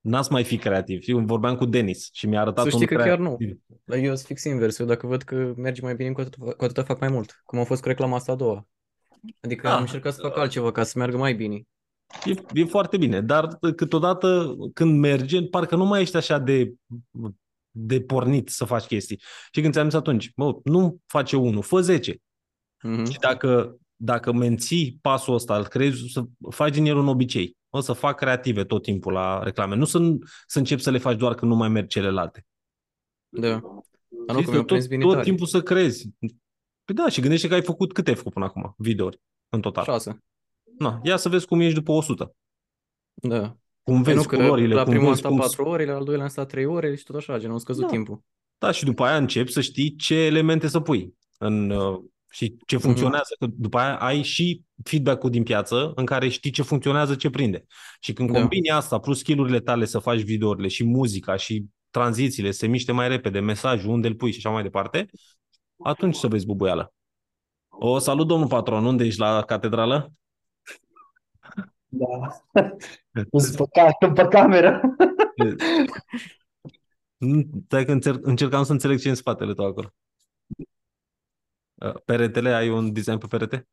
N-ați 0.00 0.32
mai 0.32 0.44
fi 0.44 0.58
creativ. 0.58 1.02
Eu 1.06 1.18
vorbeam 1.18 1.56
cu 1.56 1.64
Denis 1.64 2.08
și 2.12 2.26
mi-a 2.26 2.40
arătat 2.40 2.64
Să 2.64 2.70
știi 2.70 2.80
un 2.80 2.86
că 2.86 2.94
chiar 2.96 3.18
nu. 3.18 3.36
creativ. 3.36 3.60
Dar 3.84 3.98
eu 3.98 4.14
sunt 4.14 4.26
fix 4.26 4.44
invers. 4.44 4.78
Eu 4.78 4.86
dacă 4.86 5.06
văd 5.06 5.22
că 5.22 5.52
merge 5.56 5.82
mai 5.82 5.94
bine, 5.94 6.12
cu 6.12 6.20
atât, 6.20 6.34
cu 6.34 6.64
atât 6.64 6.86
fac 6.86 7.00
mai 7.00 7.08
mult. 7.08 7.40
Cum 7.44 7.58
a 7.58 7.64
fost 7.64 7.82
cu 7.82 7.88
reclama 7.88 8.16
asta 8.16 8.32
a 8.32 8.34
doua. 8.34 8.66
Adică 9.40 9.66
Da. 9.68 9.74
am 9.74 9.80
încercat 9.80 10.14
să 10.14 10.20
fac 10.22 10.36
altceva 10.36 10.72
ca 10.72 10.82
să 10.82 10.98
meargă 10.98 11.16
mai 11.16 11.34
bine. 11.34 11.62
E, 12.24 12.60
e 12.60 12.64
foarte 12.64 12.96
bine, 12.96 13.20
dar 13.20 13.58
câteodată 13.76 14.56
când 14.74 14.98
merge, 14.98 15.42
parcă 15.42 15.76
nu 15.76 15.84
mai 15.84 16.00
ești 16.00 16.16
așa 16.16 16.38
de, 16.38 16.72
de 17.74 18.00
pornit 18.00 18.48
să 18.48 18.64
faci 18.64 18.84
chestii. 18.84 19.20
Și 19.52 19.60
când 19.60 19.72
ți-am 19.72 19.84
zis 19.88 19.94
atunci, 19.98 20.32
mă, 20.36 20.58
nu 20.64 20.98
face 21.06 21.36
unul, 21.36 21.62
fă 21.62 21.80
10. 21.80 22.16
Mhm. 22.82 23.04
Și 23.10 23.18
dacă, 23.18 23.76
dacă 23.96 24.32
menții 24.32 24.98
pasul 25.00 25.34
ăsta, 25.34 25.56
îl 25.56 25.66
crezi, 25.66 26.02
să 26.12 26.24
faci 26.50 26.72
din 26.72 26.84
el 26.84 26.96
un 26.96 27.08
obicei. 27.08 27.56
O 27.68 27.80
să 27.80 27.92
fac 27.92 28.16
creative 28.16 28.64
tot 28.64 28.82
timpul 28.82 29.12
la 29.12 29.42
reclame. 29.42 29.74
Nu 29.74 29.84
să, 29.84 29.98
să 30.46 30.58
încep 30.58 30.78
să 30.80 30.90
le 30.90 30.98
faci 30.98 31.16
doar 31.18 31.34
când 31.34 31.50
nu 31.50 31.56
mai 31.56 31.68
merg 31.68 31.86
celelalte. 31.86 32.46
Da. 33.28 33.48
Dar 34.26 34.36
nu, 34.36 34.40
Știi, 34.40 34.44
că 34.44 34.50
mi-a 34.50 34.58
tot, 34.58 34.66
prins 34.66 34.86
bine 34.86 35.02
tot 35.02 35.12
tare. 35.12 35.24
timpul 35.24 35.46
să 35.46 35.62
crezi. 35.62 36.08
Păi 36.84 36.94
da, 36.94 37.08
și 37.08 37.20
gândește 37.20 37.48
că 37.48 37.54
ai 37.54 37.62
făcut, 37.62 37.92
câte 37.92 38.10
ai 38.10 38.16
făcut 38.16 38.32
până 38.32 38.44
acum? 38.44 38.74
Videouri 38.78 39.20
în 39.48 39.60
total. 39.60 39.84
Șase. 39.84 40.24
Na, 40.78 41.00
ia 41.02 41.16
să 41.16 41.28
vezi 41.28 41.46
cum 41.46 41.60
ești 41.60 41.74
după 41.74 41.92
100. 41.92 42.34
Da. 43.14 43.56
Cum 43.82 44.02
Păi 44.02 44.12
vezi 44.12 44.16
nu, 44.16 44.22
că 44.30 44.36
culorile, 44.36 44.74
la 44.74 44.82
cum 44.82 44.90
primul 44.90 45.06
am 45.08 45.12
vezi 45.12 45.20
stat 45.20 45.30
cum 45.32 45.40
4 45.40 45.64
ore, 45.64 45.84
la 45.84 45.94
al 45.94 46.04
doilea 46.04 46.24
am 46.24 46.30
stat 46.30 46.48
3 46.48 46.64
ore 46.64 46.96
și 46.96 47.04
tot 47.04 47.16
așa, 47.16 47.38
gen, 47.38 47.50
am 47.50 47.58
scăzut 47.58 47.82
Da. 47.82 47.88
timpul. 47.88 48.22
Da, 48.58 48.70
și 48.70 48.84
după 48.84 49.04
aia 49.04 49.16
începi 49.16 49.52
să 49.52 49.60
știi 49.60 49.96
ce 49.96 50.14
elemente 50.14 50.68
să 50.68 50.80
pui 50.80 51.14
în, 51.38 51.70
uh, 51.70 51.98
și 52.30 52.44
Mhm. 52.52 52.62
ce 52.66 52.76
funcționează. 52.76 53.34
Că 53.38 53.46
după 53.50 53.78
aia 53.78 53.96
ai 53.96 54.22
și 54.22 54.62
feedback-ul 54.84 55.30
din 55.30 55.42
piață 55.42 55.92
în 55.94 56.04
care 56.04 56.28
știi 56.28 56.50
ce 56.50 56.62
funcționează, 56.62 57.14
ce 57.14 57.30
prinde. 57.30 57.64
Și 58.00 58.12
când 58.12 58.30
Da. 58.32 58.38
combini 58.38 58.70
asta 58.70 58.98
plus 58.98 59.18
skill-urile 59.18 59.60
tale 59.60 59.84
să 59.84 59.98
faci 59.98 60.20
videourile 60.20 60.68
și 60.68 60.84
muzica 60.84 61.36
și 61.36 61.64
tranzițiile, 61.90 62.50
se 62.50 62.66
miște 62.66 62.92
mai 62.92 63.08
repede, 63.08 63.40
mesajul, 63.40 63.90
unde 63.90 64.08
îl 64.08 64.14
pui 64.14 64.30
și 64.32 64.36
așa 64.38 64.50
mai 64.50 64.62
departe, 64.62 65.06
atunci 65.84 66.14
să 66.14 66.26
vezi 66.26 66.46
bubuială. 66.46 66.92
O 67.68 67.98
salut, 67.98 68.26
domnul 68.26 68.48
patron, 68.48 68.84
unde 68.84 69.04
ești 69.04 69.20
la 69.20 69.42
catedrală? 69.42 70.12
Da. 71.88 72.06
Sunt 73.12 73.56
pe, 73.56 73.64
ca- 73.80 74.12
pe 74.12 74.28
cameră. 74.28 74.80
Nu, 77.16 77.42
Stai 77.64 77.84
că 77.84 77.92
încerc, 77.92 78.26
încercam 78.26 78.64
să 78.64 78.72
înțeleg 78.72 78.98
ce 78.98 79.06
e 79.06 79.10
în 79.10 79.16
spatele 79.16 79.54
tău 79.54 79.64
acolo. 79.66 79.94
Uh, 81.74 81.94
Peretele, 82.04 82.54
ai 82.54 82.68
un 82.68 82.92
design 82.92 83.18
pe 83.18 83.26
perete? 83.26 83.68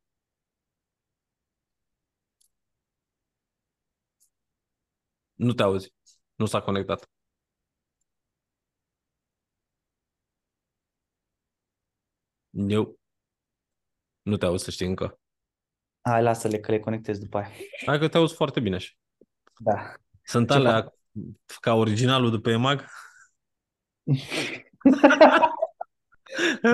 Nu 5.34 5.52
te 5.52 5.62
auzi. 5.62 5.94
Nu 6.34 6.46
s-a 6.46 6.60
conectat. 6.60 7.10
Eu 12.50 12.98
nu 14.22 14.36
te 14.36 14.46
auzi 14.46 14.64
să 14.64 14.70
știi 14.70 14.86
încă. 14.86 15.20
Hai, 16.00 16.22
lasă-le 16.22 16.58
că 16.60 16.70
le 16.70 16.80
conectez 16.80 17.18
după 17.18 17.38
aia. 17.38 17.50
Hai 17.86 17.98
că 17.98 18.08
te 18.08 18.16
auzi 18.16 18.34
foarte 18.34 18.60
bine 18.60 18.74
așa. 18.74 18.90
Da. 19.62 19.94
Sunt 20.22 20.50
Ce 20.50 20.54
alea 20.54 20.94
ca 21.60 21.74
originalul 21.74 22.30
de 22.30 22.38
pe 22.38 22.50
EMAG? 22.50 22.84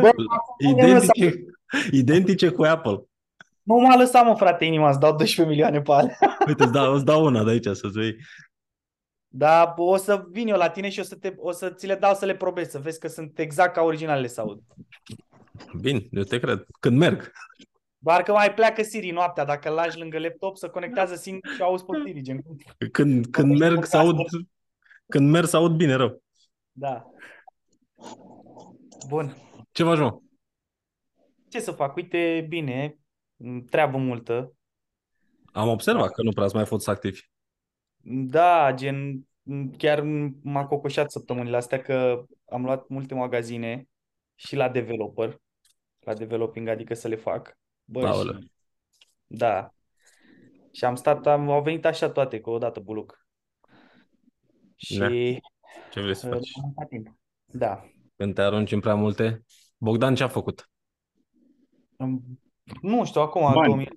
Bă, 0.01 0.11
identice, 0.71 1.45
identice 1.91 2.49
cu 2.49 2.63
Apple. 2.63 3.03
Nu 3.63 3.75
m-a 3.77 3.97
lăsat, 3.97 4.25
mă, 4.25 4.35
frate, 4.35 4.65
inima, 4.65 4.89
îți 4.89 5.01
dau 5.01 5.17
12 5.17 5.55
milioane 5.55 5.83
pe 5.83 5.93
alea. 5.93 6.19
Uite, 6.47 6.63
îți 6.63 6.73
dau, 6.73 6.95
îți 6.95 7.05
dau 7.05 7.25
una 7.25 7.45
de 7.45 7.51
aici 7.51 7.65
să-ți 7.65 7.99
vei. 7.99 8.17
Dar 9.29 9.73
o 9.77 9.97
să 9.97 10.25
vin 10.31 10.49
eu 10.49 10.57
la 10.57 10.71
tine 10.71 10.89
și 10.89 11.01
o 11.01 11.03
să, 11.03 11.15
te, 11.15 11.35
o 11.37 11.53
să 11.53 11.71
ți 11.71 11.87
le 11.87 11.95
dau 11.95 12.15
să 12.15 12.25
le 12.25 12.37
probezi, 12.37 12.71
să 12.71 12.79
vezi 12.79 12.99
că 13.01 13.09
sunt 13.09 13.39
exact 13.39 13.75
ca 13.75 13.83
originalele 13.83 14.27
să 14.27 14.41
aud. 14.41 14.63
Bine, 15.81 16.07
eu 16.11 16.23
te 16.23 16.39
cred. 16.39 16.67
Când 16.81 16.99
merg. 16.99 17.33
Doar 18.07 18.23
că 18.23 18.33
mai 18.33 18.55
pleacă 18.55 18.83
Siri 18.83 19.11
noaptea, 19.11 19.45
dacă 19.45 19.69
îl 19.69 19.75
lași 19.75 19.99
lângă 19.99 20.19
laptop, 20.19 20.57
să 20.57 20.71
conectează 20.71 21.15
singur 21.15 21.51
și 21.51 21.63
auzi 21.63 21.85
pe 21.85 22.03
Siri, 22.05 22.21
gen. 22.21 22.43
Când, 22.93 23.27
când 23.27 23.59
merg 23.59 23.85
să 23.85 23.97
aud, 23.97 24.17
când 25.07 25.31
merg 25.31 25.47
să 25.47 25.57
aud 25.57 25.77
bine 25.77 25.95
rău. 25.95 26.23
Da. 26.73 27.05
Bun. 29.09 29.37
Ce 29.73 29.85
faci, 29.85 29.99
mă? 29.99 30.19
Ce 31.49 31.61
să 31.61 31.73
fac? 31.73 31.97
Uite, 31.97 32.47
bine, 32.49 32.97
treabă 33.71 33.99
multă. 33.99 34.53
Am 35.53 35.69
observat 35.69 36.11
că 36.13 36.23
nu 36.23 36.31
prea 36.31 36.45
ați 36.45 36.55
mai 36.55 36.67
fost 36.67 36.89
activi. 36.89 37.21
Da, 38.05 38.73
gen, 38.75 39.27
chiar 39.77 40.01
m-a 40.43 40.67
cocoșat 40.67 41.11
săptămânile 41.11 41.57
astea 41.57 41.81
că 41.81 42.25
am 42.49 42.65
luat 42.65 42.89
multe 42.89 43.15
magazine 43.15 43.89
și 44.35 44.57
la 44.57 44.69
developer, 44.69 45.37
la 46.01 46.15
developing, 46.15 46.69
adică 46.69 46.95
să 46.95 47.09
le 47.09 47.17
fac. 47.17 47.59
Bă, 47.89 48.07
Aoleu. 48.07 48.41
și, 48.41 48.51
da. 49.27 49.71
Și 50.73 50.85
am 50.85 50.95
stat, 50.95 51.27
am, 51.27 51.51
au 51.51 51.63
venit 51.63 51.85
așa 51.85 52.11
toate, 52.11 52.41
cu 52.41 52.51
o 52.51 52.59
dată 52.59 52.81
buluc. 52.81 53.27
Și 54.77 54.99
Da. 54.99 55.09
Ce 55.91 56.01
vrei 56.01 56.15
să 56.15 56.27
uh, 56.27 56.33
faci? 56.33 56.51
am 56.57 56.63
mâncat 56.65 56.89
timp. 56.89 57.19
Da. 57.45 57.91
Când 58.17 58.35
te 58.35 58.43
arunci 58.43 58.73
în 58.73 58.81
prea 58.81 58.95
multe? 58.95 59.45
Bogdan 59.79 60.15
ce 60.15 60.23
a 60.23 60.29
făcut? 60.29 60.71
Am- 61.97 62.23
Nu 62.83 63.05
știu, 63.05 63.21
acum 63.21 63.41
Bani. 63.41 63.55
două 63.55 63.77
minute. 63.77 63.97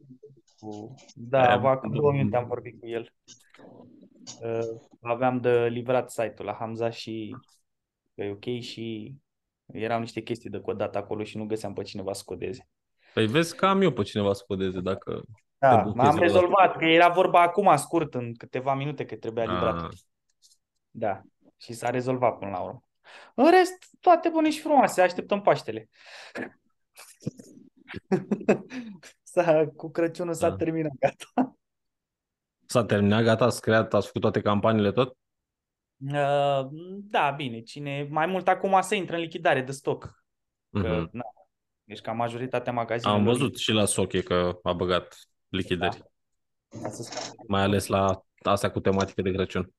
cu- 0.60 0.94
Da, 1.16 1.42
Aia- 1.60 1.62
acum 1.70 1.92
două 1.94 2.12
minute 2.12 2.36
am 2.38 2.48
vorbit 2.48 2.80
cu 2.80 2.88
el. 2.88 3.14
uh, 4.44 4.80
aveam 5.02 5.42
de 5.42 5.68
livrat 5.68 6.12
site-ul 6.12 6.46
la 6.46 6.54
Hamza 6.54 6.90
și 6.90 7.36
pe 8.14 8.30
ok 8.30 8.60
și 8.62 9.16
erau 9.66 10.00
niște 10.00 10.22
chestii 10.22 10.50
de 10.50 10.60
codat 10.60 10.96
acolo 10.96 11.24
și 11.24 11.38
nu 11.38 11.46
găseam 11.46 11.74
pe 11.74 11.84
cineva 11.84 12.14
să 12.14 12.22
codeze. 12.26 12.68
Păi 13.14 13.28
vezi 13.28 13.56
că 13.56 13.66
am 13.66 13.82
eu 13.82 13.92
pe 13.92 14.04
cineva 14.04 14.34
să 14.34 14.44
codeze 14.48 14.80
dacă... 14.80 15.22
Da, 15.58 15.76
Te 15.76 15.82
blochezi 15.82 16.06
m-am 16.06 16.16
la- 16.16 16.22
rezolvat, 16.22 16.78
că 16.78 16.86
era 16.86 17.10
vorba 17.10 17.42
acum 17.42 17.76
scurt, 17.76 18.14
în 18.14 18.34
câteva 18.34 18.74
minute, 18.74 19.06
că 19.06 19.16
trebuia 19.16 19.44
Ah. 19.44 19.50
livrat. 19.50 19.90
Da, 20.92 21.22
și 21.58 21.74
s-a 21.74 21.90
rezolvat 21.90 22.38
până 22.38 22.52
la 22.52 22.60
urmă. 22.60 22.84
În 23.36 23.50
rest, 23.50 23.88
toate 24.00 24.30
bune 24.30 24.50
și 24.50 24.60
frumoase, 24.62 25.02
așteptăm 25.02 25.42
Paștele. 25.42 25.90
S-a, 29.24 29.66
cu 29.76 29.90
Crăciunul 29.92 30.34
s-a 30.34 30.50
Da. 30.50 30.56
terminat, 30.56 30.92
gata. 31.00 31.56
S-a 32.66 32.86
terminat, 32.86 33.24
gata, 33.24 33.46
ați 33.46 33.62
creat, 33.62 33.94
ați 33.94 34.06
făcut 34.06 34.22
toate 34.22 34.42
campaniile 34.42 34.92
tot? 34.92 35.18
Uh, 35.98 36.68
da, 37.10 37.30
bine, 37.36 37.62
cine 37.62 38.08
mai 38.10 38.26
mult 38.26 38.48
acum 38.48 38.82
se 38.82 38.96
intră 38.96 39.16
în 39.16 39.22
lichidare 39.22 39.62
de 39.62 39.72
stoc. 39.72 40.24
Că, 40.72 40.80
Mhm. 41.02 41.10
na, 41.12 41.24
deci 41.90 42.02
ca 42.02 42.12
majoritatea 42.12 42.74
magazinelor... 42.74 43.20
Am 43.20 43.26
văzut 43.26 43.58
și 43.58 43.72
la 43.72 43.86
Soche 43.86 44.22
că 44.22 44.60
a 44.64 44.74
băgat 44.74 45.18
lichidări, 45.48 45.98
Da. 45.98 46.80
Ca 46.82 46.90
să 46.90 47.04
scape. 47.04 47.36
mai 47.48 47.62
ales 47.62 47.88
la 47.88 48.24
astea 48.44 48.72
cu 48.72 48.80
tematică 48.80 49.22
de 49.22 49.32
Crăciun. 49.32 49.74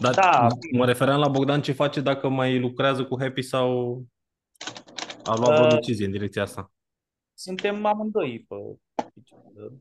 Dar 0.00 0.14
Da. 0.14 0.46
mă 0.72 0.84
refeream 0.86 1.20
la 1.20 1.28
Bogdan 1.28 1.62
ce 1.62 1.72
face 1.72 2.00
dacă 2.00 2.28
mai 2.28 2.58
lucrează 2.58 3.04
cu 3.04 3.20
Happy 3.20 3.42
sau 3.42 4.02
a 5.24 5.36
luat 5.36 5.50
vreo 5.50 5.64
Uh, 5.66 5.72
decizie 5.74 6.04
în 6.04 6.10
direcția 6.10 6.42
asta. 6.42 6.72
Suntem 7.34 7.84
amândoi 7.84 8.46
pe 8.48 8.54
picior 9.14 9.42
de 9.52 9.72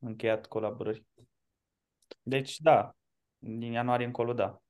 încheiat 0.00 0.46
colaborări. 0.46 1.04
Deci, 2.22 2.58
da, 2.58 2.94
din 3.38 3.72
ianuarie 3.72 4.06
încolo, 4.06 4.32
da. 4.32 4.62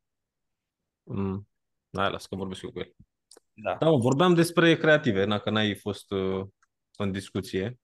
Mm. 1.03 1.49
Hai, 1.93 2.11
las 2.11 2.27
că 2.27 2.37
vorbesc 2.37 2.63
eu 2.63 2.71
cu 2.71 2.79
el. 2.79 2.95
Da, 3.55 3.77
Da, 3.81 3.91
mă, 3.91 3.97
vorbeam 3.99 4.35
despre 4.35 4.77
creative, 4.77 5.25
dacă 5.27 5.51
n-ai 5.51 5.75
fost 5.75 6.11
uh, 6.11 6.47
în 6.97 7.13
discuție. 7.13 7.79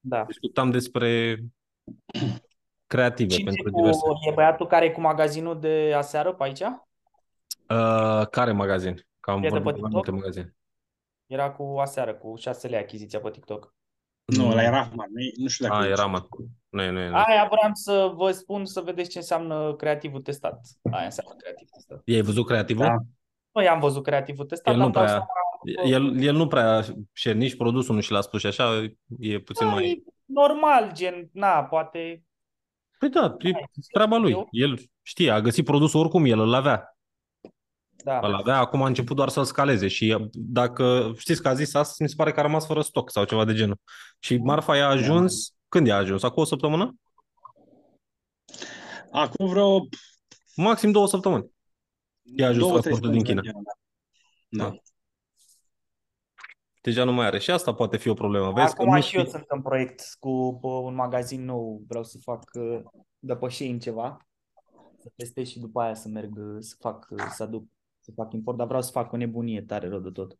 da. 0.00 0.24
Discutam 0.24 0.70
despre 0.70 1.38
creative 2.86 3.34
Cine 3.34 3.44
pentru 3.44 3.70
cu, 3.72 3.78
diverse. 3.78 4.00
e 4.30 4.32
băiatul 4.34 4.66
care 4.66 4.84
e 4.84 4.90
cu 4.90 5.00
magazinul 5.00 5.60
de 5.60 5.92
aseară 5.96 6.32
pe 6.32 6.42
aici? 6.44 6.60
Uh, 6.60 8.26
care 8.30 8.52
magazin? 8.52 9.06
Că 9.20 9.30
am 9.30 9.38
E 9.38 9.40
de 9.40 9.48
vorbit 9.48 9.64
pe 9.66 9.72
cu 9.72 9.80
mai 9.80 9.90
TikTok? 9.90 9.92
multe 9.92 10.10
magazine. 10.10 10.54
Era 11.26 11.50
cu 11.52 11.78
aseară, 11.78 12.14
cu 12.14 12.34
6 12.36 12.68
lei 12.68 12.78
achiziția 12.78 13.20
pe 13.20 13.30
TikTok. 13.30 13.74
Nu, 14.24 14.44
Mm. 14.44 14.50
ăla 14.50 14.62
era 14.62 14.70
Rahman. 14.76 15.08
Nu- 15.12 15.42
Nu 15.42 15.48
știu 15.48 15.66
dacă 15.66 15.78
A, 15.78 15.84
e 15.86 15.90
era, 15.90 16.02
așa. 16.02 16.06
mă. 16.10 16.26
Nu, 16.68 16.82
e, 16.82 16.90
nu, 16.90 16.98
e, 17.00 17.08
nu. 17.08 17.14
Aia 17.16 17.48
vreau 17.50 17.70
să 17.72 18.12
vă 18.14 18.30
spun 18.30 18.64
să 18.64 18.80
vedeți 18.80 19.10
ce 19.10 19.18
înseamnă 19.18 19.74
creativul 19.76 20.20
testat. 20.22 20.60
Aia 20.90 21.04
înseamnă 21.04 21.34
creativ 21.38 21.68
testat. 21.68 22.02
I-ai 22.04 22.20
văzut 22.22 22.46
creativul? 22.46 22.84
Da. 22.84 22.96
Noi 23.52 23.68
am 23.68 23.80
văzut 23.80 24.02
creativul 24.02 24.44
testat, 24.44 24.72
El 24.72 24.78
nu 24.78 24.84
am 24.84 24.90
dat 24.90 25.02
prea, 25.02 25.12
seama 25.14 25.88
el, 25.88 26.20
el 26.22 26.34
nu 26.34 26.46
prea 26.46 26.84
share 27.12 27.36
nici 27.36 27.56
produsul, 27.56 27.94
nu 27.94 28.00
și 28.00 28.12
l-a 28.12 28.20
spus 28.20 28.40
și 28.40 28.46
așa, 28.46 28.90
e 29.18 29.38
puțin 29.38 29.66
Da, 29.66 29.72
mai... 29.72 29.84
e 29.90 30.02
normal, 30.24 30.90
gen, 30.92 31.28
na, 31.32 31.64
poate... 31.64 32.24
Păi 32.98 33.08
da, 33.08 33.36
e 33.38 33.52
treaba 33.92 34.16
lui. 34.16 34.30
Eu- 34.30 34.48
El 34.50 34.78
știe, 35.02 35.30
a 35.30 35.40
găsit 35.40 35.64
produsul 35.64 36.00
oricum, 36.00 36.24
el 36.24 36.38
îl 36.38 36.54
avea. 36.54 36.96
Da, 38.04 38.18
Îl 38.18 38.34
avea, 38.34 38.58
acum 38.58 38.82
a 38.82 38.86
început 38.86 39.16
doar 39.16 39.28
să-l 39.28 39.44
scaleze 39.44 39.88
și 39.88 40.16
dacă 40.32 41.12
știți 41.16 41.42
că 41.42 41.48
a 41.48 41.54
zis 41.54 41.74
asta, 41.74 41.94
mi 41.98 42.08
se 42.08 42.14
pare 42.16 42.32
că 42.32 42.40
a 42.40 42.42
rămas 42.42 42.66
fără 42.66 42.80
stoc 42.80 43.10
sau 43.10 43.24
ceva 43.24 43.44
de 43.44 43.54
genul. 43.54 43.76
Și 44.18 44.36
marfa 44.36 44.76
i-a 44.76 44.88
ajuns, 44.88 45.54
când 45.68 45.86
i-a 45.86 45.96
ajuns? 45.96 46.22
Acum 46.22 46.42
o 46.42 46.46
săptămână? 46.46 46.94
Acum 49.12 49.48
vreo 49.48 49.80
Maxim 50.56 50.90
două 50.90 51.06
săptămâni. 51.06 51.50
I-a 52.22 52.46
ajuns 52.48 52.66
două, 52.66 52.80
trei 52.80 52.82
transportul 52.82 53.10
din 53.12 53.22
China. 53.24 53.42
săptămâni 53.42 53.64
de 53.64 53.70
genul, 54.50 54.70
Da. 54.70 54.70
da. 54.70 54.82
Deja 56.82 57.04
nu 57.04 57.12
mai 57.12 57.26
are. 57.26 57.38
Și 57.38 57.50
asta 57.50 57.74
poate 57.74 57.96
fi 57.96 58.08
o 58.08 58.14
problemă. 58.14 58.52
Vezi 58.52 58.74
că 58.74 58.82
Acum 58.82 58.94
nu 58.94 59.00
și 59.00 59.16
eu 59.16 59.20
știi- 59.22 59.32
sunt 59.32 59.44
în 59.48 59.62
proiect 59.62 60.16
cu 60.18 60.58
pe 60.60 60.66
un 60.66 60.94
magazin 60.94 61.44
nou, 61.44 61.82
vreau 61.88 62.04
să 62.04 62.18
fac 62.18 62.50
uh, 62.54 62.80
depășiri 63.18 63.70
în 63.70 63.78
ceva, 63.78 64.26
să 64.98 65.12
testez 65.16 65.46
și 65.48 65.58
după 65.58 65.80
aia 65.80 65.94
să 65.94 66.08
merg, 66.08 66.36
uh, 66.38 66.56
să 66.58 66.74
fac, 66.78 67.06
uh, 67.10 67.24
să 67.34 67.42
aduc, 67.42 67.64
să 68.00 68.12
fac 68.14 68.32
import, 68.32 68.56
dar 68.56 68.66
vreau 68.66 68.82
să 68.82 68.90
fac 68.90 69.12
o 69.12 69.16
nebunie 69.16 69.62
tare 69.62 69.88
rău 69.88 70.00
de 70.00 70.10
tot. 70.10 70.38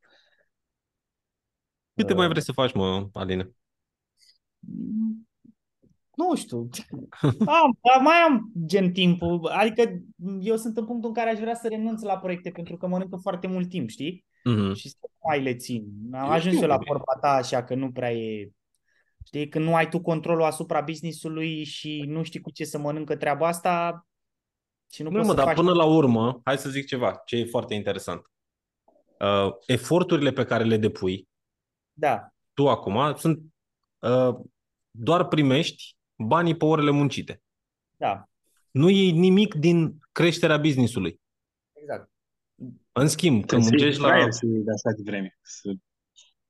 Câte 1.94 2.14
mai 2.14 2.24
Uh, 2.24 2.30
vrei 2.30 2.42
să 2.42 2.52
faci, 2.52 2.72
mă, 2.74 3.08
Aline? 3.12 3.50
Mm, 6.20 6.26
Nu 6.28 6.35
știu. 6.37 6.68
Am, 7.38 7.78
dar 7.80 8.02
mai 8.02 8.16
am 8.28 8.52
gen 8.66 8.92
timpul. 8.92 9.46
Adică 9.46 10.02
eu 10.40 10.56
sunt 10.56 10.76
în 10.76 10.87
punctul 10.87 11.09
în 11.09 11.14
care 11.14 11.30
aș 11.30 11.38
vrea 11.38 11.54
să 11.54 11.68
renunț 11.68 12.02
la 12.02 12.18
proiecte 12.18 12.50
pentru 12.50 12.76
că 12.76 12.87
mănâncă 12.87 13.16
foarte 13.16 13.46
mult 13.46 13.68
timp, 13.68 13.88
știi? 13.88 14.24
Mhm. 14.44 14.72
Și 14.72 14.88
să 14.88 14.96
nu 15.00 15.28
mai 15.28 15.42
le 15.42 15.54
țin. 15.54 15.85
Am 16.12 16.24
Eu 16.24 16.30
ajuns 16.30 16.54
știu. 16.54 16.66
eu 16.66 16.72
la 16.72 16.78
vorba 16.87 17.18
ta 17.20 17.28
așa 17.28 17.64
că 17.64 17.74
nu 17.74 17.92
prea 17.92 18.12
e... 18.12 18.50
Știi, 19.26 19.48
când 19.48 19.64
nu 19.64 19.74
ai 19.74 19.88
tu 19.88 20.00
controlul 20.00 20.42
asupra 20.42 20.80
business-ului 20.80 21.64
și 21.64 22.04
nu 22.06 22.22
știi 22.22 22.40
cu 22.40 22.50
ce 22.50 22.64
să 22.64 22.78
mănâncă 22.78 23.16
treaba 23.16 23.46
asta 23.46 24.06
și 24.90 25.02
nu, 25.02 25.11
Nu, 25.11 25.16
poți 25.16 25.26
mă, 25.26 25.33
să 25.35 25.38
dar 25.38 25.46
faci... 25.46 25.56
până 25.64 25.72
la 25.72 25.85
urmă, 25.85 26.40
hai 26.44 26.59
să 26.59 26.70
zic 26.70 26.87
ceva, 26.87 27.22
ce 27.24 27.37
e 27.37 27.44
foarte 27.44 27.74
interesant. 27.74 28.30
Uh, 29.20 29.52
eforturile 29.66 30.30
pe 30.33 30.44
care 30.44 30.64
le 30.64 30.76
depui 30.76 31.28
Da, 31.92 32.28
tu 32.54 32.68
acum 32.68 33.14
sunt 33.16 33.40
uh, 33.98 34.35
doar 34.90 35.28
primești 35.28 35.96
banii 36.26 36.56
pe 36.56 36.64
orele 36.64 36.90
muncite. 36.90 37.42
da, 37.96 38.24
Nu 38.70 38.88
iei 38.88 39.11
nimic 39.11 39.54
din 39.54 39.98
creșterea 40.12 40.56
business-ului. 40.59 41.20
exact. 41.72 42.11
În 42.92 43.09
schimb, 43.09 43.44
când 43.44 43.64
Trebuie 43.66 43.92
să 43.92 44.00
muncești 44.00 44.00
iei 44.00 44.09
la... 44.11 44.14
fraier 44.16 44.33
să 44.33 44.46
iei 44.46 44.62
de 44.62 44.70
așa 44.70 44.96
de 44.96 45.02
vreme. 45.04 45.38
Să... 45.42 45.70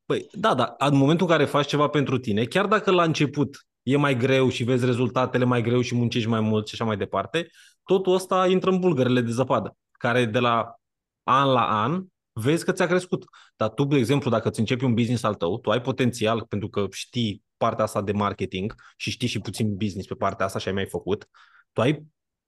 Păi, 0.04 0.26
da, 0.32 0.54
da, 0.54 0.74
în 0.78 0.96
momentul 0.96 1.26
în 1.26 1.32
care 1.32 1.44
faci 1.44 1.66
ceva 1.66 1.88
pentru 1.88 2.18
tine, 2.18 2.44
chiar 2.44 2.66
dacă 2.66 2.90
la 2.90 3.02
început 3.02 3.66
e 3.82 3.96
mai 3.96 4.16
greu 4.16 4.48
și 4.48 4.64
vezi 4.64 4.84
rezultatele 4.84 5.44
mai 5.44 5.62
greu 5.62 5.80
și 5.80 5.94
muncești 5.94 6.28
mai 6.28 6.40
mult 6.40 6.66
și 6.66 6.74
așa 6.74 6.84
mai 6.84 6.96
departe, 6.96 7.50
totul 7.84 8.14
ăsta 8.14 8.46
intră 8.46 8.70
în 8.70 8.78
bulgările 8.80 9.20
de 9.20 9.30
zăpadă, 9.30 9.76
care 9.92 10.24
de 10.24 10.38
la 10.38 10.74
an 11.22 11.48
la 11.48 11.82
an 11.82 12.04
vezi 12.32 12.64
că 12.64 12.72
ți-a 12.72 12.86
crescut. 12.86 13.24
Dar 13.56 13.68
tu, 13.68 13.84
de 13.84 13.96
exemplu, 13.96 14.30
dacă 14.30 14.48
îți 14.48 14.58
începi 14.60 14.84
un 14.84 14.94
business 14.94 15.22
al 15.22 15.34
tău, 15.34 15.58
tu 15.58 15.70
ai 15.70 15.80
potențial, 15.80 16.44
pentru 16.48 16.68
că 16.68 16.86
știi 16.90 17.42
partea 17.56 17.84
asta 17.84 18.02
de 18.02 18.12
marketing 18.12 18.74
și 18.96 19.10
știi 19.10 19.28
și 19.28 19.40
puțin 19.40 19.74
business 19.76 20.08
pe 20.08 20.14
partea 20.14 20.46
asta 20.46 20.58
și 20.58 20.68
ai 20.68 20.74
mai 20.74 20.86
făcut, 20.86 21.28
tu 21.72 21.80
ai 21.80 22.06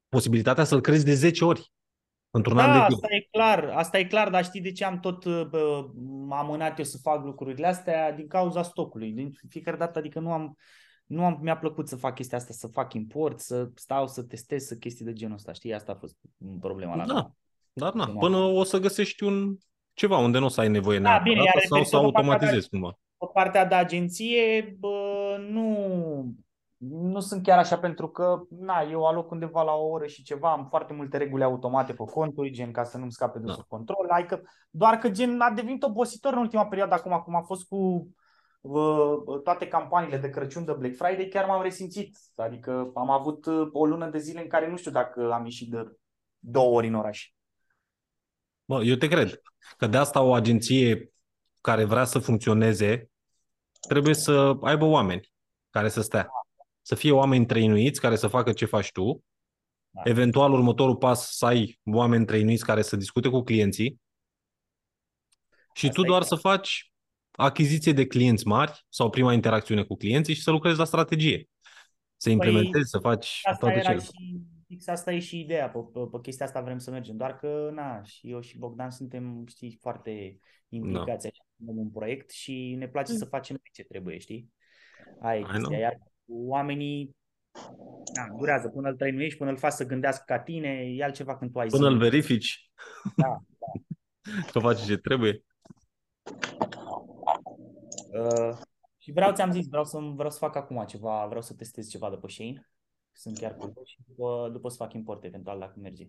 posibilitatea 0.09 0.65
să-l 0.65 0.81
crezi 0.81 1.05
de 1.05 1.15
10 1.15 1.45
ori 1.45 1.73
într-un 2.31 2.59
an 2.59 2.67
Da, 2.67 2.79
de 2.81 2.87
timp. 2.87 3.03
asta 3.03 3.15
e 3.15 3.29
clar, 3.31 3.65
asta 3.65 3.99
e 3.99 4.05
clar, 4.05 4.31
dar 4.31 4.45
știi 4.45 4.61
de 4.61 4.73
ce 4.73 4.85
am 4.85 5.01
tot 5.01 5.25
uh, 5.25 5.45
bă, 5.51 5.91
m-am 6.27 6.33
amânat 6.47 6.79
eu 6.79 6.85
să 6.85 6.99
fac 7.03 7.25
lucrurile 7.25 7.67
astea? 7.67 8.13
Din 8.13 8.27
cauza 8.27 8.63
stocului. 8.63 9.11
Din 9.13 9.31
fiecare 9.49 9.77
dată, 9.77 9.99
adică 9.99 10.21
nu 10.21 10.33
am, 10.33 10.57
nu 11.07 11.25
am, 11.25 11.39
mi-a 11.43 11.57
plăcut 11.57 11.89
să 11.89 11.97
fac 11.97 12.15
chestia 12.15 12.39
asta, 12.39 12.53
să 12.53 12.67
fac 12.67 12.93
import, 12.95 13.41
să 13.41 13.71
stau 13.75 14.07
să 14.09 14.23
testez, 14.23 14.65
să 14.65 14.75
chestii 14.75 15.05
de 15.05 15.13
genul 15.13 15.35
ăsta, 15.35 15.53
știi? 15.53 15.75
Asta 15.75 15.93
a 15.93 15.95
fost 15.95 16.17
problema 16.61 16.95
la 16.97 17.07
Da, 17.07 17.15
mine. 17.15 17.35
dar 17.73 17.93
na, 17.93 18.07
Nu. 18.07 18.19
până 18.19 18.37
o 18.37 18.65
să 18.65 18.79
găsești 18.79 19.23
un 19.23 19.57
ceva 20.03 20.19
unde 20.19 20.39
nu 20.39 20.45
o 20.45 20.49
să 20.49 20.61
ai 20.61 20.69
nevoie 20.69 20.99
Da, 20.99 21.09
neapărat 21.09 21.33
bine, 21.33 21.43
iar 21.45 21.55
sau 21.55 21.61
să 21.61 21.75
referitor 21.77 22.03
la 22.03 22.11
partea 22.11 22.31
automatizezi 22.31 22.69
cumva. 22.69 22.99
Pe 23.19 23.27
partea 23.33 23.67
de 23.67 23.75
agenție, 23.75 24.77
bă, 24.79 24.97
nu, 25.51 25.67
nu 27.13 27.21
sunt 27.21 27.43
chiar 27.43 27.59
așa 27.59 27.79
pentru 27.79 28.09
că, 28.09 28.43
na, 28.51 28.81
eu 28.91 29.07
aloc 29.07 29.31
undeva 29.31 29.63
la 29.63 29.73
o 29.73 29.87
oră 29.87 30.07
și 30.07 30.23
ceva, 30.23 30.53
am 30.53 30.67
foarte 30.69 30.93
multe 30.93 31.17
reguli 31.17 31.43
automate 31.43 31.93
pe 31.93 32.05
conturi, 32.05 32.51
gen 32.51 32.71
ca 32.71 32.85
să 32.85 32.99
nu-mi 32.99 33.13
scape 33.13 33.39
de 33.39 33.47
Da. 33.47 33.53
sub 33.53 33.65
control, 33.69 34.07
adică 34.09 34.43
doar 34.71 34.97
că 34.97 35.11
gen 35.11 35.41
a 35.41 35.51
devenit 35.51 35.83
obositor 35.83 36.33
în 36.33 36.39
ultima 36.39 36.67
perioadă 36.67 36.95
acum, 36.95 37.23
cum 37.25 37.35
a 37.35 37.43
fost 37.43 37.69
cu 37.69 38.09
uh, 38.61 39.41
toate 39.45 39.69
campaniile 39.69 40.17
de 40.17 40.31
Crăciun, 40.31 40.65
de 40.65 40.73
Black 40.73 40.97
Friday, 40.97 41.29
chiar 41.31 41.45
m-am 41.47 41.63
resimțit, 41.63 42.17
adică 42.37 42.91
am 42.95 43.11
avut 43.11 43.47
uh, 43.47 43.69
o 43.73 43.87
lună 43.87 44.11
de 44.11 44.19
zile 44.19 44.41
în 44.41 44.49
care 44.49 44.71
nu 44.71 44.77
știu 44.77 44.91
dacă 44.91 45.33
am 45.33 45.45
ieșit 45.45 45.71
de 45.71 45.97
două 46.39 46.77
ori 46.77 46.87
în 46.87 46.95
oraș. 46.95 47.33
Bă, 48.73 48.85
eu 48.85 48.95
te 48.95 49.09
cred 49.09 49.41
că 49.77 49.87
de 49.87 49.97
asta 49.97 50.21
o 50.21 50.35
agenție 50.35 51.13
care 51.61 51.85
vrea 51.85 52.05
să 52.05 52.19
funcționeze 52.19 53.11
trebuie 53.89 54.15
să 54.15 54.57
aibă 54.63 54.85
oameni 54.85 55.33
care 55.71 55.89
să 55.89 56.01
stea. 56.01 56.29
Să 56.83 56.95
fie 56.95 57.13
oameni 57.13 57.47
trăinuiți 57.47 58.01
care 58.01 58.17
să 58.17 58.27
facă 58.27 58.53
ce 58.53 58.65
faci 58.65 58.93
tu. 58.93 59.25
Da. 59.91 60.03
Eventual, 60.05 60.53
următorul 60.53 60.97
pas 60.97 61.37
să 61.37 61.47
ai 61.47 61.81
oameni 61.85 62.27
trăinuiți 62.27 62.65
care 62.65 62.83
să 62.83 62.97
discute 62.97 63.29
cu 63.29 63.43
clienții 63.43 64.01
și 65.75 65.87
Asta 65.87 66.01
tu 66.01 66.07
e 66.07 66.09
doar 66.09 66.23
clar. 66.23 66.39
să 66.39 66.49
faci 66.49 66.93
achiziție 67.31 67.93
de 67.93 68.07
clienți 68.07 68.47
mari 68.47 68.87
sau 68.89 69.11
prima 69.11 69.33
interacțiune 69.33 69.83
cu 69.83 69.97
clienții 69.97 70.35
și 70.35 70.43
să 70.43 70.51
lucrezi 70.51 70.79
la 70.79 70.85
strategie. 70.85 71.49
Să 72.17 72.31
implementezi, 72.31 72.91
să 72.91 72.99
faci 72.99 73.41
Păi, 73.43 73.53
Asta 73.53 73.67
toate 73.67 73.79
era 73.79 73.89
cele. 73.89 74.03
și, 74.03 74.41
fix 74.73 74.87
asta 74.87 75.13
e 75.13 75.19
și 75.19 75.41
ideea, 75.41 75.71
pe, 75.71 75.79
pe, 75.93 76.01
pe 76.11 76.19
chestia 76.23 76.47
asta 76.47 76.61
vrem 76.61 76.79
să 76.79 76.91
mergem, 76.91 77.17
doar 77.17 77.37
că, 77.37 77.71
na, 77.75 78.03
și 78.03 78.31
eu 78.31 78.41
și 78.41 78.59
Bogdan 78.59 78.91
suntem, 78.91 79.45
știi, 79.47 79.79
foarte 79.81 80.39
implicați 80.69 81.27
așa 81.27 81.45
în 81.67 81.77
un 81.77 81.91
proiect 81.91 82.31
și 82.31 82.75
ne 82.79 82.89
place 82.89 83.13
să 83.13 83.25
facem 83.25 83.61
ce 83.73 83.85
trebuie, 83.85 84.19
știi? 84.19 84.53
Aia 85.21 85.39
e 85.39 85.41
I 85.41 85.45
chestia, 85.45 85.61
know. 85.67 85.79
iar 85.79 85.99
cu 86.27 86.45
oamenii, 86.47 87.17
Da, 88.15 88.37
durează 88.39 88.69
până 88.69 88.89
îl 88.89 88.97
trăinuiești, 88.97 89.39
până 89.39 89.51
îl 89.51 89.57
faci 89.57 89.73
să 89.73 89.87
gândească 89.87 90.23
ca 90.27 90.39
tine, 90.39 90.69
e 90.69 91.05
altceva 91.05 91.37
când 91.37 91.53
tu 91.53 91.59
ai 91.59 91.69
Până 91.69 91.87
îl 91.87 91.95
zile. 91.95 92.09
verifici 92.09 92.71
Da, 93.17 93.39
că 94.53 94.59
faci 94.59 94.85
ce 94.85 94.97
trebuie. 94.97 95.45
Uh, 98.13 98.57
și 98.99 99.13
vreau, 99.13 99.33
ți-am 99.33 99.51
zis, 99.51 99.69
vreau 99.69 99.85
să, 99.85 99.99
vreau 99.99 100.31
să 100.31 100.39
fac 100.39 100.57
acum 100.57 100.85
ceva, 100.85 101.27
vreau 101.27 101.43
să 101.43 101.55
testez 101.55 101.89
ceva 101.89 102.11
de 102.11 102.17
pe 102.17 102.29
Shein. 102.29 102.67
Sunt 103.13 103.39
chiar 103.39 103.55
curios 103.57 103.87
și 103.89 103.99
după, 104.07 104.49
după 104.53 104.69
să 104.69 104.77
fac 104.77 104.93
import 104.93 105.25
eventual 105.25 105.59
dacă 105.59 105.75
merge. 105.79 106.09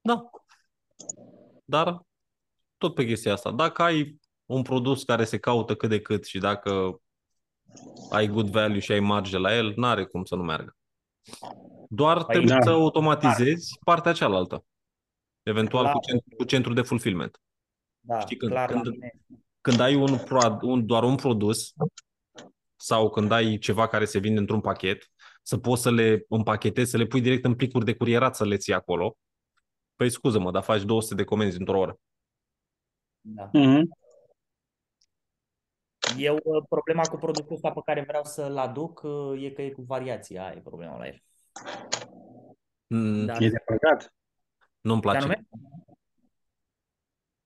Da. 0.00 0.30
Dar 1.64 2.00
tot 2.76 2.94
pe 2.94 3.04
chestia 3.04 3.32
asta. 3.32 3.50
Dacă 3.50 3.82
ai 3.82 4.20
un 4.44 4.62
produs 4.62 5.02
care 5.04 5.24
se 5.24 5.38
caută 5.38 5.74
cât 5.76 5.88
de 5.88 6.00
cât 6.00 6.24
și 6.24 6.38
dacă 6.38 7.00
ai 8.10 8.26
good 8.26 8.48
value 8.48 8.78
și 8.78 8.92
ai 8.92 9.00
marge 9.00 9.38
la 9.38 9.56
el, 9.56 9.72
n-are 9.76 10.04
cum 10.04 10.24
să 10.24 10.34
nu 10.34 10.42
meargă. 10.42 10.76
Doar 11.88 12.16
Păi 12.24 12.34
trebuie 12.34 12.54
da. 12.56 12.62
să 12.62 12.70
automatizezi 12.70 13.78
partea 13.84 14.12
cealaltă. 14.12 14.64
Eventual 15.42 15.82
Clar. 15.82 15.94
cu, 15.94 16.00
centru, 16.00 16.36
cu 16.36 16.44
centru 16.44 16.72
de 16.72 16.82
fulfillment. 16.82 17.40
Da, 18.00 18.20
Știi, 18.20 18.36
când- 18.36 18.50
clar 18.52 18.70
când- 18.70 18.84
la 18.86 18.90
mine. 18.90 19.12
Când 19.60 19.80
ai 19.80 19.94
un, 19.94 20.18
pro- 20.18 20.58
un, 20.60 20.86
doar 20.86 21.02
un 21.02 21.16
produs 21.16 21.72
sau 22.84 23.10
când 23.10 23.32
ai 23.32 23.58
ceva 23.58 23.88
care 23.88 24.04
se 24.04 24.18
vinde 24.18 24.38
într-un 24.38 24.60
pachet, 24.60 25.10
să 25.42 25.58
poți 25.58 25.82
să 25.82 25.90
le 25.90 26.24
împachetezi, 26.28 26.90
să 26.90 26.96
le 26.96 27.06
pui 27.06 27.20
direct 27.20 27.44
în 27.44 27.54
plicuri 27.54 27.84
de 27.84 27.94
curierat 27.94 28.36
să 28.36 28.44
le 28.44 28.56
ții 28.56 28.72
acolo. 28.72 29.16
Păi 29.96 30.10
scuză-mă, 30.10 30.50
dar 30.50 30.62
faci 30.62 30.82
200 30.82 31.14
de 31.14 31.24
comenzi 31.24 31.58
într-o 31.58 31.78
oră. 31.78 31.98
Da. 33.20 33.50
Mhm. 33.52 33.88
Eu, 36.18 36.38
uh, 36.42 36.64
problema 36.68 37.02
cu 37.02 37.16
produsul 37.16 37.54
ăsta 37.54 37.70
pe 37.70 37.80
care 37.84 38.04
vreau 38.06 38.24
să-l 38.24 38.56
aduc 38.56 39.00
uh, 39.02 39.42
e 39.44 39.50
că 39.50 39.62
e 39.62 39.70
cu 39.70 39.82
variații. 39.82 40.38
Aia 40.38 40.52
e 40.56 40.60
problema 40.60 40.98
la 40.98 41.06
el. 41.06 41.22
Mm, 42.86 43.24
Da. 43.26 43.32
E 43.32 43.48
de 43.48 43.62
păcat. 43.66 44.14
Nu-mi 44.80 45.00
Ce 45.00 45.08
place. 45.08 45.18
anume? 45.18 45.46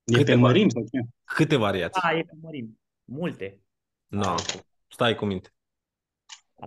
E 0.05 0.13
pe 0.13 0.19
Câteva. 0.19 0.41
mărim 0.41 0.69
sau 0.69 0.83
ce? 0.83 1.09
Câte 1.25 1.57
variații? 1.57 2.03
A, 2.05 2.13
e 2.13 2.23
pe 2.23 2.33
mărimi. 2.41 2.81
Multe. 3.05 3.61
No. 4.07 4.35
Stai 4.97 5.15
cu 5.15 5.25
minte. 5.25 5.49